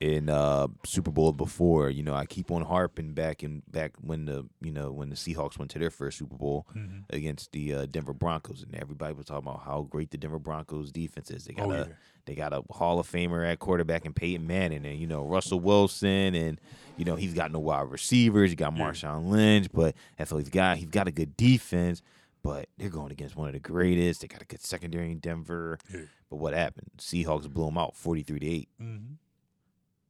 in 0.00 0.28
uh 0.30 0.66
Super 0.86 1.10
Bowl 1.10 1.32
before. 1.32 1.90
You 1.90 2.02
know, 2.02 2.14
I 2.14 2.24
keep 2.26 2.50
on 2.50 2.62
harping 2.62 3.12
back 3.12 3.42
and 3.42 3.62
back 3.70 3.92
when 4.00 4.24
the 4.24 4.46
you 4.62 4.72
know 4.72 4.90
when 4.92 5.10
the 5.10 5.16
Seahawks 5.16 5.58
went 5.58 5.70
to 5.72 5.78
their 5.78 5.90
first 5.90 6.18
Super 6.18 6.36
Bowl 6.36 6.66
Mhm. 6.74 7.04
against 7.10 7.52
the 7.52 7.74
uh, 7.74 7.86
Denver 7.86 8.14
Broncos, 8.14 8.62
and 8.62 8.74
everybody 8.74 9.12
was 9.14 9.26
talking 9.26 9.46
about 9.46 9.62
how 9.64 9.82
great 9.82 10.10
the 10.10 10.16
Denver 10.18 10.38
Broncos 10.38 10.90
defense 10.90 11.30
is. 11.30 11.44
They 11.44 11.52
got 11.52 11.66
Oh, 11.66 11.70
a 11.72 11.78
yeah. 11.80 11.84
they 12.24 12.34
got 12.34 12.52
a 12.54 12.62
Hall 12.70 12.98
of 12.98 13.10
Famer 13.10 13.46
at 13.46 13.58
quarterback 13.58 14.04
and 14.06 14.16
Peyton 14.16 14.46
Manning, 14.46 14.86
and 14.86 14.98
you 14.98 15.06
know 15.06 15.22
Russell 15.22 15.60
Wilson, 15.60 16.34
and 16.34 16.58
you 16.96 17.04
know 17.04 17.16
he's 17.16 17.34
got 17.34 17.52
no 17.52 17.58
wide 17.58 17.90
receivers. 17.90 18.50
He 18.50 18.56
got 18.56 18.74
Marshawn 18.74 19.28
Lynch, 19.28 19.68
but 19.72 19.94
that's 20.16 20.32
all 20.32 20.38
he's 20.38 20.48
got. 20.48 20.78
He's 20.78 20.88
got 20.88 21.08
a 21.08 21.12
good 21.12 21.36
defense, 21.36 22.00
but 22.42 22.70
they're 22.78 22.88
going 22.88 23.12
against 23.12 23.36
one 23.36 23.48
of 23.48 23.52
the 23.52 23.60
greatest. 23.60 24.22
They 24.22 24.28
got 24.28 24.40
a 24.40 24.46
good 24.46 24.62
secondary 24.62 25.10
in 25.12 25.18
Denver. 25.18 25.78
Yeah. 25.92 26.00
But 26.30 26.36
what 26.36 26.54
happened? 26.54 26.88
Seahawks 26.96 27.50
blew 27.52 27.66
them 27.66 27.76
out, 27.76 27.96
forty 27.96 28.22
three 28.22 28.38
to 28.40 28.46
eight. 28.46 28.68
Mm-hmm. 28.80 29.14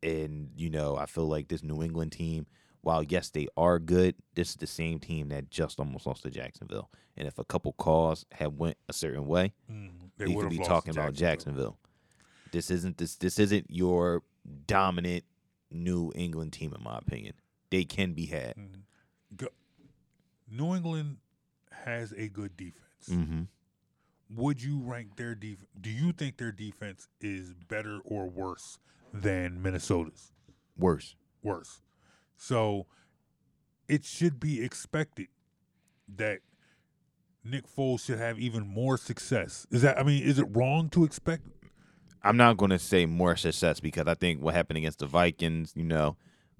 And 0.02 0.50
you 0.56 0.70
know 0.70 0.96
I 0.96 1.06
feel 1.06 1.26
like 1.26 1.48
this 1.48 1.62
New 1.62 1.82
England 1.82 2.12
team. 2.12 2.46
While 2.82 3.02
yes, 3.02 3.28
they 3.28 3.46
are 3.58 3.78
good, 3.78 4.14
this 4.34 4.50
is 4.50 4.56
the 4.56 4.66
same 4.66 4.98
team 5.00 5.28
that 5.28 5.50
just 5.50 5.78
almost 5.78 6.06
lost 6.06 6.22
to 6.22 6.30
Jacksonville. 6.30 6.90
And 7.14 7.28
if 7.28 7.38
a 7.38 7.44
couple 7.44 7.74
calls 7.74 8.24
had 8.32 8.56
went 8.58 8.78
a 8.88 8.94
certain 8.94 9.26
way, 9.26 9.52
Mm, 9.70 9.90
they 10.16 10.24
we 10.26 10.34
could 10.36 10.48
be 10.48 10.58
talking 10.58 10.94
to 10.94 11.00
about 11.00 11.12
Jacksonville. 11.12 11.76
This 12.52 12.70
isn't 12.70 12.96
this 12.96 13.16
this 13.16 13.38
isn't 13.38 13.66
your 13.68 14.22
dominant 14.66 15.24
New 15.70 16.10
England 16.14 16.54
team, 16.54 16.72
in 16.74 16.82
my 16.82 16.96
opinion. 16.96 17.34
They 17.70 17.84
can 17.84 18.14
be 18.14 18.26
had. 18.26 18.54
Go- 19.36 19.48
New 20.50 20.74
England 20.74 21.18
has 21.84 22.12
a 22.16 22.28
good 22.28 22.56
defense. 22.56 23.08
Mm-hmm. 23.10 23.42
Would 24.36 24.62
you 24.62 24.80
rank 24.80 25.16
their 25.16 25.34
defense? 25.34 25.68
Do 25.80 25.90
you 25.90 26.12
think 26.12 26.38
their 26.38 26.52
defense 26.52 27.08
is 27.20 27.52
better 27.68 28.00
or 28.04 28.26
worse 28.28 28.78
than 29.12 29.62
Minnesota's? 29.62 30.32
Worse. 30.76 31.16
Worse. 31.42 31.82
So 32.36 32.86
it 33.88 34.04
should 34.04 34.40
be 34.40 34.62
expected 34.62 35.28
that 36.16 36.40
Nick 37.44 37.64
Foles 37.66 38.04
should 38.04 38.18
have 38.18 38.38
even 38.38 38.66
more 38.66 38.96
success. 38.96 39.66
Is 39.70 39.82
that? 39.82 39.98
I 39.98 40.02
mean, 40.02 40.22
is 40.22 40.38
it 40.38 40.46
wrong 40.50 40.88
to 40.90 41.04
expect? 41.04 41.46
I'm 42.22 42.36
not 42.36 42.56
going 42.56 42.70
to 42.70 42.78
say 42.78 43.06
more 43.06 43.36
success 43.36 43.80
because 43.80 44.06
I 44.06 44.14
think 44.14 44.42
what 44.42 44.54
happened 44.54 44.76
against 44.76 44.98
the 44.98 45.06
Vikings, 45.06 45.72
you 45.74 45.84
know, 45.84 46.16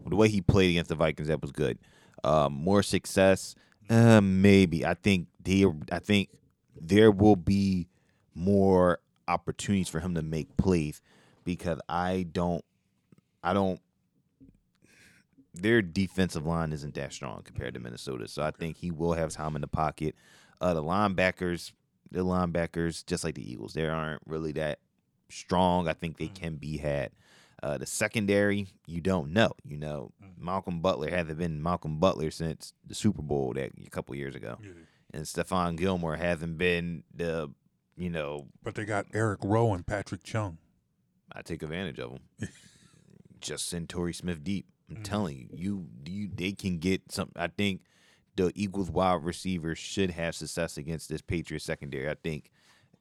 the 0.07 0.17
way 0.17 0.29
he 0.29 0.41
played 0.41 0.71
against 0.71 0.89
the 0.89 0.95
Vikings, 0.95 1.29
that 1.29 1.43
was 1.43 1.53
good. 1.53 1.79
Um, 2.25 2.55
more 2.55 2.83
success, 2.83 3.55
uh, 3.91 4.21
maybe. 4.23 4.87
I 4.87 4.95
think 4.95 5.27
they, 5.43 5.67
I 5.93 5.99
think 5.99 6.31
there 6.81 7.11
will 7.11 7.37
be 7.37 7.89
more 8.35 9.01
opportunities 9.29 9.89
for 9.89 10.01
him 10.01 10.15
to 10.15 10.23
make 10.23 10.57
plays 10.57 11.03
because 11.45 11.81
I 11.89 12.27
don't, 12.31 12.65
I 13.43 13.53
don't. 13.53 13.81
Their 15.53 15.83
defensive 15.83 16.47
line 16.47 16.73
isn't 16.73 16.95
that 16.95 17.13
strong 17.13 17.43
compared 17.43 17.75
to 17.75 17.81
Minnesota, 17.81 18.29
so 18.29 18.43
I 18.43 18.53
think 18.53 18.77
he 18.77 18.91
will 18.91 19.15
have 19.15 19.33
time 19.33 19.57
in 19.57 19.63
the 19.63 19.69
pocket. 19.69 20.15
Uh, 20.61 20.75
the 20.75 20.83
linebackers, 20.83 21.73
the 22.11 22.21
linebackers, 22.21 23.05
just 23.05 23.25
like 23.25 23.35
the 23.35 23.51
Eagles, 23.51 23.73
they 23.73 23.87
aren't 23.87 24.23
really 24.27 24.53
that 24.53 24.79
strong. 25.29 25.89
I 25.89 25.93
think 25.93 26.19
they 26.19 26.29
can 26.29 26.57
be 26.57 26.77
had. 26.79 27.11
Uh, 27.63 27.77
the 27.79 27.85
secondary, 27.87 28.69
you 28.87 29.01
don't 29.01 29.33
know. 29.33 29.53
You 29.65 29.77
know, 29.77 30.13
Malcolm 30.39 30.81
Butler 30.81 31.11
hasn't 31.11 31.39
been 31.39 31.63
Malcolm 31.63 31.99
Butler 31.99 32.31
since 32.31 32.73
the 32.87 32.95
Super 32.95 33.21
Bowl 33.23 33.53
that 33.55 33.73
a 33.85 33.91
couple 33.91 34.15
years 34.15 34.35
ago, 34.35 34.57
and 35.13 35.25
Stephon 35.25 35.77
Gilmore 35.77 36.17
hasn't 36.17 36.57
been 36.57 37.03
the, 37.15 37.51
you 37.97 38.09
know, 38.09 38.47
But 38.63 38.77
they 38.77 38.85
got 38.85 39.07
Eric 39.13 39.41
Rowe 39.43 39.75
and 39.75 39.87
Patrick 39.87 40.23
Chung. 40.23 40.59
I 41.33 41.43
take 41.43 41.63
advantage 41.63 41.99
of 41.99 42.13
them. 42.13 42.49
Just 43.41 43.69
send 43.69 43.89
Torrey 43.89 44.13
Smith 44.13 44.45
deep. 44.45 44.67
I'm 44.89 44.97
mm-hmm. 44.97 45.03
telling 45.05 45.37
you, 45.37 45.49
you, 45.53 45.87
you, 46.13 46.31
they 46.35 46.53
can 46.53 46.79
get 46.79 47.13
some. 47.13 47.31
I 47.37 47.47
think 47.47 47.83
the 48.37 48.53
Eagles 48.55 48.91
wide 48.91 49.25
receivers 49.25 49.79
should 49.79 50.11
have 50.11 50.35
success 50.35 50.77
against 50.77 51.09
this 51.09 51.23
Patriots 51.23 51.65
secondary. 51.65 52.11
I 52.11 52.15
think 52.23 52.51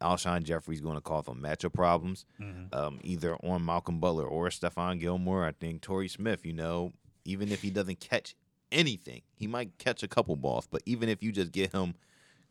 Alshon 0.01 0.43
Jeffery's 0.43 0.81
going 0.81 0.95
to 0.95 1.01
cause 1.01 1.25
them 1.25 1.41
matchup 1.41 1.73
problems, 1.73 2.25
mm-hmm. 2.39 2.73
um, 2.73 2.99
either 3.03 3.35
on 3.37 3.65
Malcolm 3.65 3.99
Butler 3.99 4.25
or 4.25 4.47
Stephon 4.49 4.99
Gilmore. 4.99 5.45
I 5.45 5.51
think 5.51 5.81
Torrey 5.81 6.07
Smith, 6.07 6.45
you 6.45 6.53
know, 6.53 6.93
even 7.25 7.51
if 7.51 7.61
he 7.61 7.69
doesn't 7.69 7.99
catch 7.99 8.35
anything, 8.71 9.21
he 9.35 9.47
might 9.47 9.77
catch 9.77 10.03
a 10.03 10.07
couple 10.07 10.35
balls. 10.35 10.67
But 10.69 10.83
even 10.85 11.09
if 11.09 11.21
you 11.21 11.31
just 11.31 11.51
get 11.51 11.73
him 11.73 11.95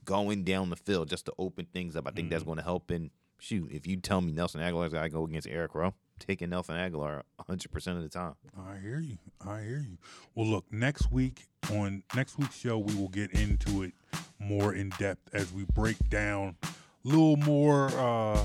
going 0.05 0.45
down 0.45 0.71
the 0.71 0.77
field 0.77 1.09
just 1.09 1.27
to 1.27 1.33
open 1.39 1.67
things 1.73 1.97
up, 1.97 2.07
I 2.07 2.11
think 2.11 2.31
that's 2.31 2.43
mm-hmm. 2.43 2.51
going 2.51 2.59
to 2.59 2.65
help. 2.65 2.91
And 2.91 3.11
shoot, 3.39 3.71
if 3.73 3.87
you 3.87 3.97
tell 3.97 4.21
me 4.21 4.33
Nelson 4.33 4.61
Agholor's 4.61 4.93
got 4.93 5.03
to 5.03 5.09
go 5.09 5.25
against 5.25 5.49
Eric 5.49 5.75
Rowe, 5.75 5.87
I'm 5.89 5.93
taking 6.19 6.51
Nelson 6.51 6.75
Agholor 6.75 7.23
100% 7.49 7.97
of 7.97 8.03
the 8.03 8.09
time. 8.09 8.35
I 8.59 8.77
hear 8.79 9.01
you. 9.01 9.19
I 9.47 9.61
hear 9.63 9.79
you. 9.89 9.99
Well, 10.35 10.47
look, 10.47 10.65
next 10.73 11.11
week 11.13 11.47
on 11.73 12.03
next 12.15 12.39
week's 12.39 12.57
show, 12.57 12.79
we 12.79 12.95
will 12.95 13.09
get 13.09 13.33
into 13.33 13.83
it 13.83 13.93
more 14.39 14.75
in 14.75 14.91
depth 14.99 15.29
as 15.33 15.53
we 15.53 15.65
break 15.75 15.97
down 16.09 16.57
a 16.63 16.69
little 17.05 17.37
more. 17.37 17.89
uh 17.91 18.45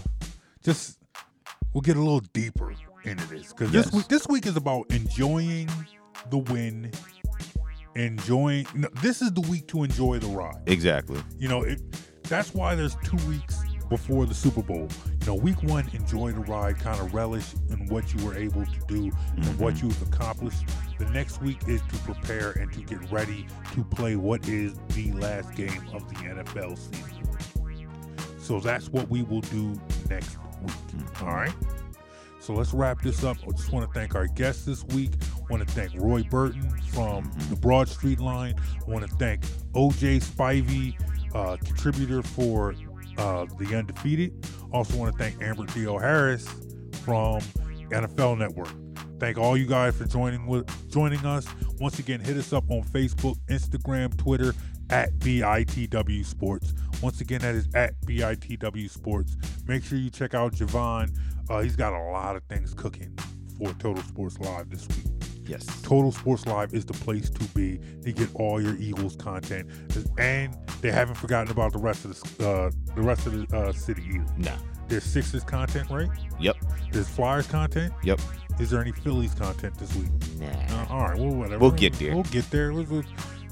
Just 0.64 1.00
we'll 1.74 1.82
get 1.82 1.98
a 1.98 2.02
little 2.02 2.22
deeper 2.34 2.74
into 3.04 3.28
this 3.28 3.52
because 3.54 3.72
this 3.72 3.92
week 3.92 4.08
this 4.08 4.28
week 4.28 4.46
is 4.46 4.56
about 4.56 4.86
enjoying 4.92 5.70
the 6.30 6.38
win, 6.38 6.92
enjoying. 7.96 8.66
No, 8.76 8.88
this 9.02 9.22
is 9.22 9.32
the 9.34 9.42
week 9.42 9.68
to 9.70 9.84
enjoy 9.84 10.20
the 10.20 10.28
ride. 10.28 10.62
Exactly. 10.68 11.22
You 11.38 11.50
know, 11.50 11.64
it, 11.64 11.82
that's 12.24 12.54
why 12.54 12.76
there's 12.76 12.96
two 13.04 13.18
weeks 13.28 13.63
before 13.90 14.26
the 14.26 14.34
Super 14.34 14.62
Bowl. 14.62 14.88
You 15.22 15.28
know, 15.28 15.36
week 15.36 15.62
one, 15.64 15.88
enjoy 15.94 16.32
the 16.32 16.42
ride, 16.42 16.80
kind 16.80 17.00
of 17.00 17.14
relish 17.14 17.54
in 17.70 17.88
what 17.88 18.14
you 18.14 18.26
were 18.26 18.36
able 18.36 18.66
to 18.66 18.80
do 18.88 19.12
and 19.36 19.60
what 19.60 19.76
mm-hmm. 19.76 19.88
you've 19.88 20.02
accomplished. 20.02 20.64
The 20.98 21.06
next 21.10 21.42
week 21.42 21.60
is 21.68 21.82
to 21.82 21.98
prepare 22.00 22.52
and 22.52 22.72
to 22.74 22.82
get 22.82 23.12
ready 23.12 23.46
to 23.74 23.84
play 23.84 24.16
what 24.16 24.48
is 24.48 24.74
the 24.90 25.12
last 25.14 25.56
game 25.56 25.84
of 25.94 26.08
the 26.10 26.16
NFL 26.16 26.78
season. 26.78 27.24
So 28.40 28.60
that's 28.60 28.90
what 28.90 29.10
we 29.10 29.24
will 29.24 29.42
do 29.42 29.80
next 30.10 30.38
week. 30.62 30.72
Mm-hmm. 30.72 31.26
All 31.26 31.34
right. 31.34 31.54
So 32.40 32.54
let's 32.54 32.74
wrap 32.74 33.02
this 33.02 33.24
up. 33.24 33.38
I 33.48 33.52
just 33.52 33.72
want 33.72 33.88
to 33.88 33.94
thank 33.98 34.16
our 34.16 34.28
guests 34.28 34.66
this 34.66 34.84
week. 34.88 35.12
I 35.34 35.46
want 35.50 35.66
to 35.66 35.74
thank 35.74 35.94
Roy 35.96 36.24
Burton 36.24 36.70
from 36.92 37.24
mm-hmm. 37.24 37.50
the 37.50 37.56
Broad 37.56 37.88
Street 37.88 38.20
Line. 38.20 38.56
I 38.86 38.92
want 38.92 39.10
to 39.10 39.16
thank 39.16 39.46
OJ 39.72 40.22
Spivey, 40.22 40.96
uh, 41.34 41.56
contributor 41.64 42.22
for 42.22 42.76
uh, 43.18 43.46
the 43.60 43.76
Undefeated. 43.76 44.46
Also 44.72 44.98
want 44.98 45.12
to 45.12 45.18
thank 45.18 45.42
Amber 45.42 45.64
Theoharis 45.64 46.48
from 47.04 47.42
NFL 47.90 48.38
Network. 48.38 48.70
Thank 49.20 49.38
all 49.38 49.56
you 49.56 49.66
guys 49.66 49.96
for 49.96 50.06
joining 50.06 50.48
with 50.48 50.70
joining 50.92 51.26
us. 51.26 51.48
Once 51.80 52.00
again, 52.00 52.20
hit 52.20 52.38
us 52.38 52.52
up 52.52 52.70
on 52.70 52.84
Facebook, 52.84 53.38
Instagram, 53.48 54.18
Twitter 54.18 54.54
at 54.90 55.18
BITW 55.20 56.26
Sports. 56.26 56.74
Once 57.02 57.22
again, 57.22 57.40
that 57.42 57.56
is 57.56 57.68
at 57.74 58.00
BITW 58.02 58.90
Sports. 58.90 59.38
Make 59.68 59.84
sure 59.84 59.98
you 59.98 60.10
check 60.10 60.34
out 60.34 60.54
Javon. 60.54 61.16
Uh, 61.50 61.62
he's 61.62 61.76
got 61.76 61.94
a 61.94 62.12
lot 62.12 62.36
of 62.36 62.44
things 62.46 62.74
cooking 62.74 63.18
for 63.58 63.74
Total 63.74 64.04
Sports 64.04 64.40
Live 64.40 64.70
this 64.70 64.88
week. 64.90 65.23
Yes. 65.46 65.66
Total 65.82 66.12
Sports 66.12 66.46
Live 66.46 66.74
is 66.74 66.86
the 66.86 66.94
place 66.94 67.30
to 67.30 67.44
be 67.50 67.80
to 68.04 68.12
get 68.12 68.30
all 68.36 68.62
your 68.62 68.76
Eagles 68.78 69.16
content, 69.16 69.70
and 70.18 70.58
they 70.82 70.92
haven't 70.92 71.16
forgotten 71.16 71.52
about 71.52 71.74
the 71.74 71.80
rest 71.80 72.06
of 72.06 72.38
the 72.38 72.50
uh, 72.50 72.72
the 72.96 73.02
rest 73.02 73.28
of 73.28 73.34
the 73.48 73.58
uh, 73.58 73.72
city 73.74 74.04
either. 74.10 74.26
Nah. 74.38 74.56
There's 74.88 75.04
Sixers 75.04 75.44
content, 75.44 75.90
right? 75.90 76.10
Yep. 76.40 76.58
There's 76.92 77.08
Flyers 77.08 77.48
content. 77.48 77.94
Yep. 78.04 78.20
Is 78.60 78.70
there 78.70 78.82
any 78.82 78.92
Phillies 78.92 79.34
content 79.34 79.78
this 79.78 79.94
week? 79.96 80.10
Nah. 80.40 80.48
Uh, 80.48 80.86
all 80.90 81.00
right. 81.08 81.18
Well, 81.18 81.30
whatever. 81.30 81.58
We'll 81.60 81.72
get 81.72 81.94
there. 81.94 82.14
We'll 82.14 82.24
get 82.26 82.50
there. 82.52 82.72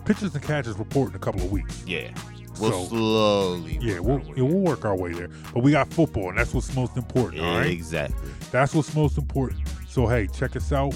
Pitchers 0.06 0.34
and 0.36 0.44
catches 0.44 0.78
report 0.78 1.10
in 1.12 1.16
a 1.16 1.20
couple 1.20 1.42
of 1.42 1.52
weeks. 1.52 1.84
Yeah. 1.86 2.12
We'll 2.60 2.72
So- 2.72 2.86
slowly. 2.90 3.80
Yeah, 3.82 4.00
we'll, 4.00 4.20
yeah, 4.36 4.44
we'll 4.44 4.60
work 4.60 4.86
our 4.86 4.96
way 4.96 5.14
there. 5.14 5.30
But 5.54 5.64
we 5.64 5.72
got 5.72 5.92
football, 5.92 6.30
and 6.30 6.38
that's 6.38 6.54
what's 6.54 6.74
most 6.76 6.98
important. 6.98 7.42
All 7.42 7.58
right. 7.58 7.72
Exactly. 7.72 8.30
That's 8.52 8.76
what's 8.76 8.94
most 8.94 9.18
important. 9.18 9.62
So 9.88 10.08
hey, 10.08 10.28
check 10.28 10.56
us 10.56 10.72
out. 10.72 10.96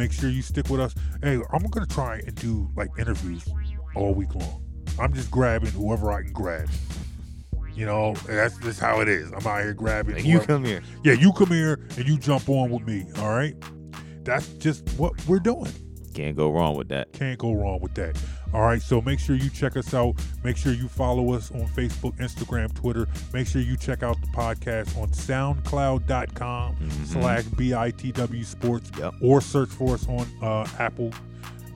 Make 0.00 0.12
sure 0.12 0.30
you 0.30 0.40
stick 0.40 0.70
with 0.70 0.80
us. 0.80 0.94
Hey, 1.22 1.38
I'm 1.52 1.62
gonna 1.64 1.84
try 1.84 2.22
and 2.26 2.34
do 2.36 2.70
like 2.74 2.88
interviews 2.98 3.46
all 3.94 4.14
week 4.14 4.34
long. 4.34 4.64
I'm 4.98 5.12
just 5.12 5.30
grabbing 5.30 5.72
whoever 5.72 6.10
I 6.10 6.22
can 6.22 6.32
grab. 6.32 6.70
You 7.74 7.84
know, 7.84 8.14
that's 8.26 8.56
just 8.60 8.80
how 8.80 9.02
it 9.02 9.08
is. 9.08 9.30
I'm 9.30 9.46
out 9.46 9.60
here 9.60 9.74
grabbing. 9.74 10.14
Like, 10.14 10.24
you 10.24 10.40
come 10.40 10.64
here. 10.64 10.80
Yeah, 11.04 11.12
you 11.12 11.34
come 11.34 11.48
here 11.48 11.86
and 11.98 12.08
you 12.08 12.16
jump 12.16 12.48
on 12.48 12.70
with 12.70 12.86
me. 12.86 13.04
All 13.18 13.28
right. 13.28 13.54
That's 14.24 14.48
just 14.54 14.88
what 14.98 15.12
we're 15.26 15.38
doing. 15.38 15.70
Can't 16.14 16.34
go 16.34 16.50
wrong 16.50 16.76
with 16.76 16.88
that. 16.88 17.12
Can't 17.12 17.38
go 17.38 17.52
wrong 17.52 17.80
with 17.82 17.92
that. 17.96 18.18
All 18.52 18.62
right, 18.62 18.82
so 18.82 19.00
make 19.00 19.20
sure 19.20 19.36
you 19.36 19.48
check 19.48 19.76
us 19.76 19.94
out. 19.94 20.14
Make 20.42 20.56
sure 20.56 20.72
you 20.72 20.88
follow 20.88 21.32
us 21.34 21.52
on 21.52 21.68
Facebook, 21.68 22.16
Instagram, 22.16 22.74
Twitter. 22.74 23.06
Make 23.32 23.46
sure 23.46 23.62
you 23.62 23.76
check 23.76 24.02
out 24.02 24.20
the 24.20 24.26
podcast 24.28 24.96
on 25.00 25.08
soundcloud.com 25.10 26.90
slash 27.04 27.44
BITW 27.44 28.44
Sports 28.44 28.90
or 29.22 29.40
search 29.40 29.68
for 29.68 29.94
us 29.94 30.08
on 30.08 30.26
uh, 30.42 30.66
Apple 30.80 31.12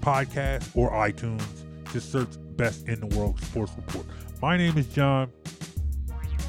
Podcast 0.00 0.68
or 0.74 0.90
iTunes. 0.90 1.44
Just 1.92 2.10
search 2.10 2.28
Best 2.56 2.88
in 2.88 3.00
the 3.00 3.16
World 3.16 3.40
Sports 3.40 3.72
Report. 3.76 4.06
My 4.42 4.56
name 4.56 4.76
is 4.76 4.86
John. 4.88 5.30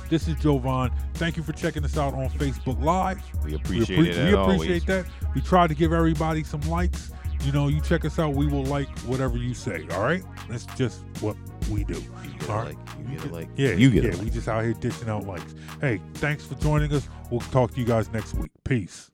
This 0.10 0.28
is 0.28 0.36
Jovan. 0.36 0.92
Thank 1.16 1.38
you 1.38 1.44
for 1.44 1.54
checking 1.54 1.84
us 1.84 1.98
out 1.98 2.14
on 2.14 2.30
Facebook 2.30 2.82
Live. 2.84 3.20
We 3.44 3.56
appreciate 3.56 4.00
we, 4.00 4.10
it, 4.10 4.26
We 4.26 4.34
appreciate 4.34 4.38
always. 4.38 4.86
that. 4.86 5.06
We 5.34 5.42
try 5.42 5.68
to 5.68 5.74
give 5.74 5.94
everybody 5.94 6.44
some 6.44 6.62
likes. 6.62 7.12
You 7.46 7.52
know, 7.52 7.68
you 7.68 7.80
check 7.82 8.06
us 8.06 8.18
out. 8.18 8.34
We 8.34 8.48
will 8.48 8.64
like 8.66 8.90
whatever 9.02 9.38
you 9.38 9.54
say. 9.54 9.86
All 9.92 10.02
right, 10.04 10.24
that's 10.50 10.66
just 10.78 11.04
what 11.22 11.38
we 11.70 11.84
do. 11.84 11.94
You 11.94 12.10
get 12.40 12.50
a 12.50 12.52
all 12.52 12.64
right, 12.64 12.76
like, 12.76 12.78
you 13.08 13.16
get 13.18 13.26
a 13.26 13.34
like, 13.34 13.50
Yeah, 13.56 13.74
you 13.74 13.92
get 13.92 14.04
a 14.04 14.08
yeah. 14.08 14.14
like. 14.16 14.24
We 14.24 14.30
just 14.32 14.48
out 14.48 14.64
here 14.64 14.74
dishing 14.74 15.10
out 15.10 15.28
likes. 15.28 15.54
Hey, 15.80 16.02
thanks 16.16 16.44
for 16.44 16.56
joining 16.56 16.92
us. 16.92 17.08
We'll 17.30 17.42
talk 17.42 17.72
to 17.76 17.80
you 17.80 17.86
guys 17.86 18.12
next 18.12 18.34
week. 18.34 18.50
Peace. 18.64 19.12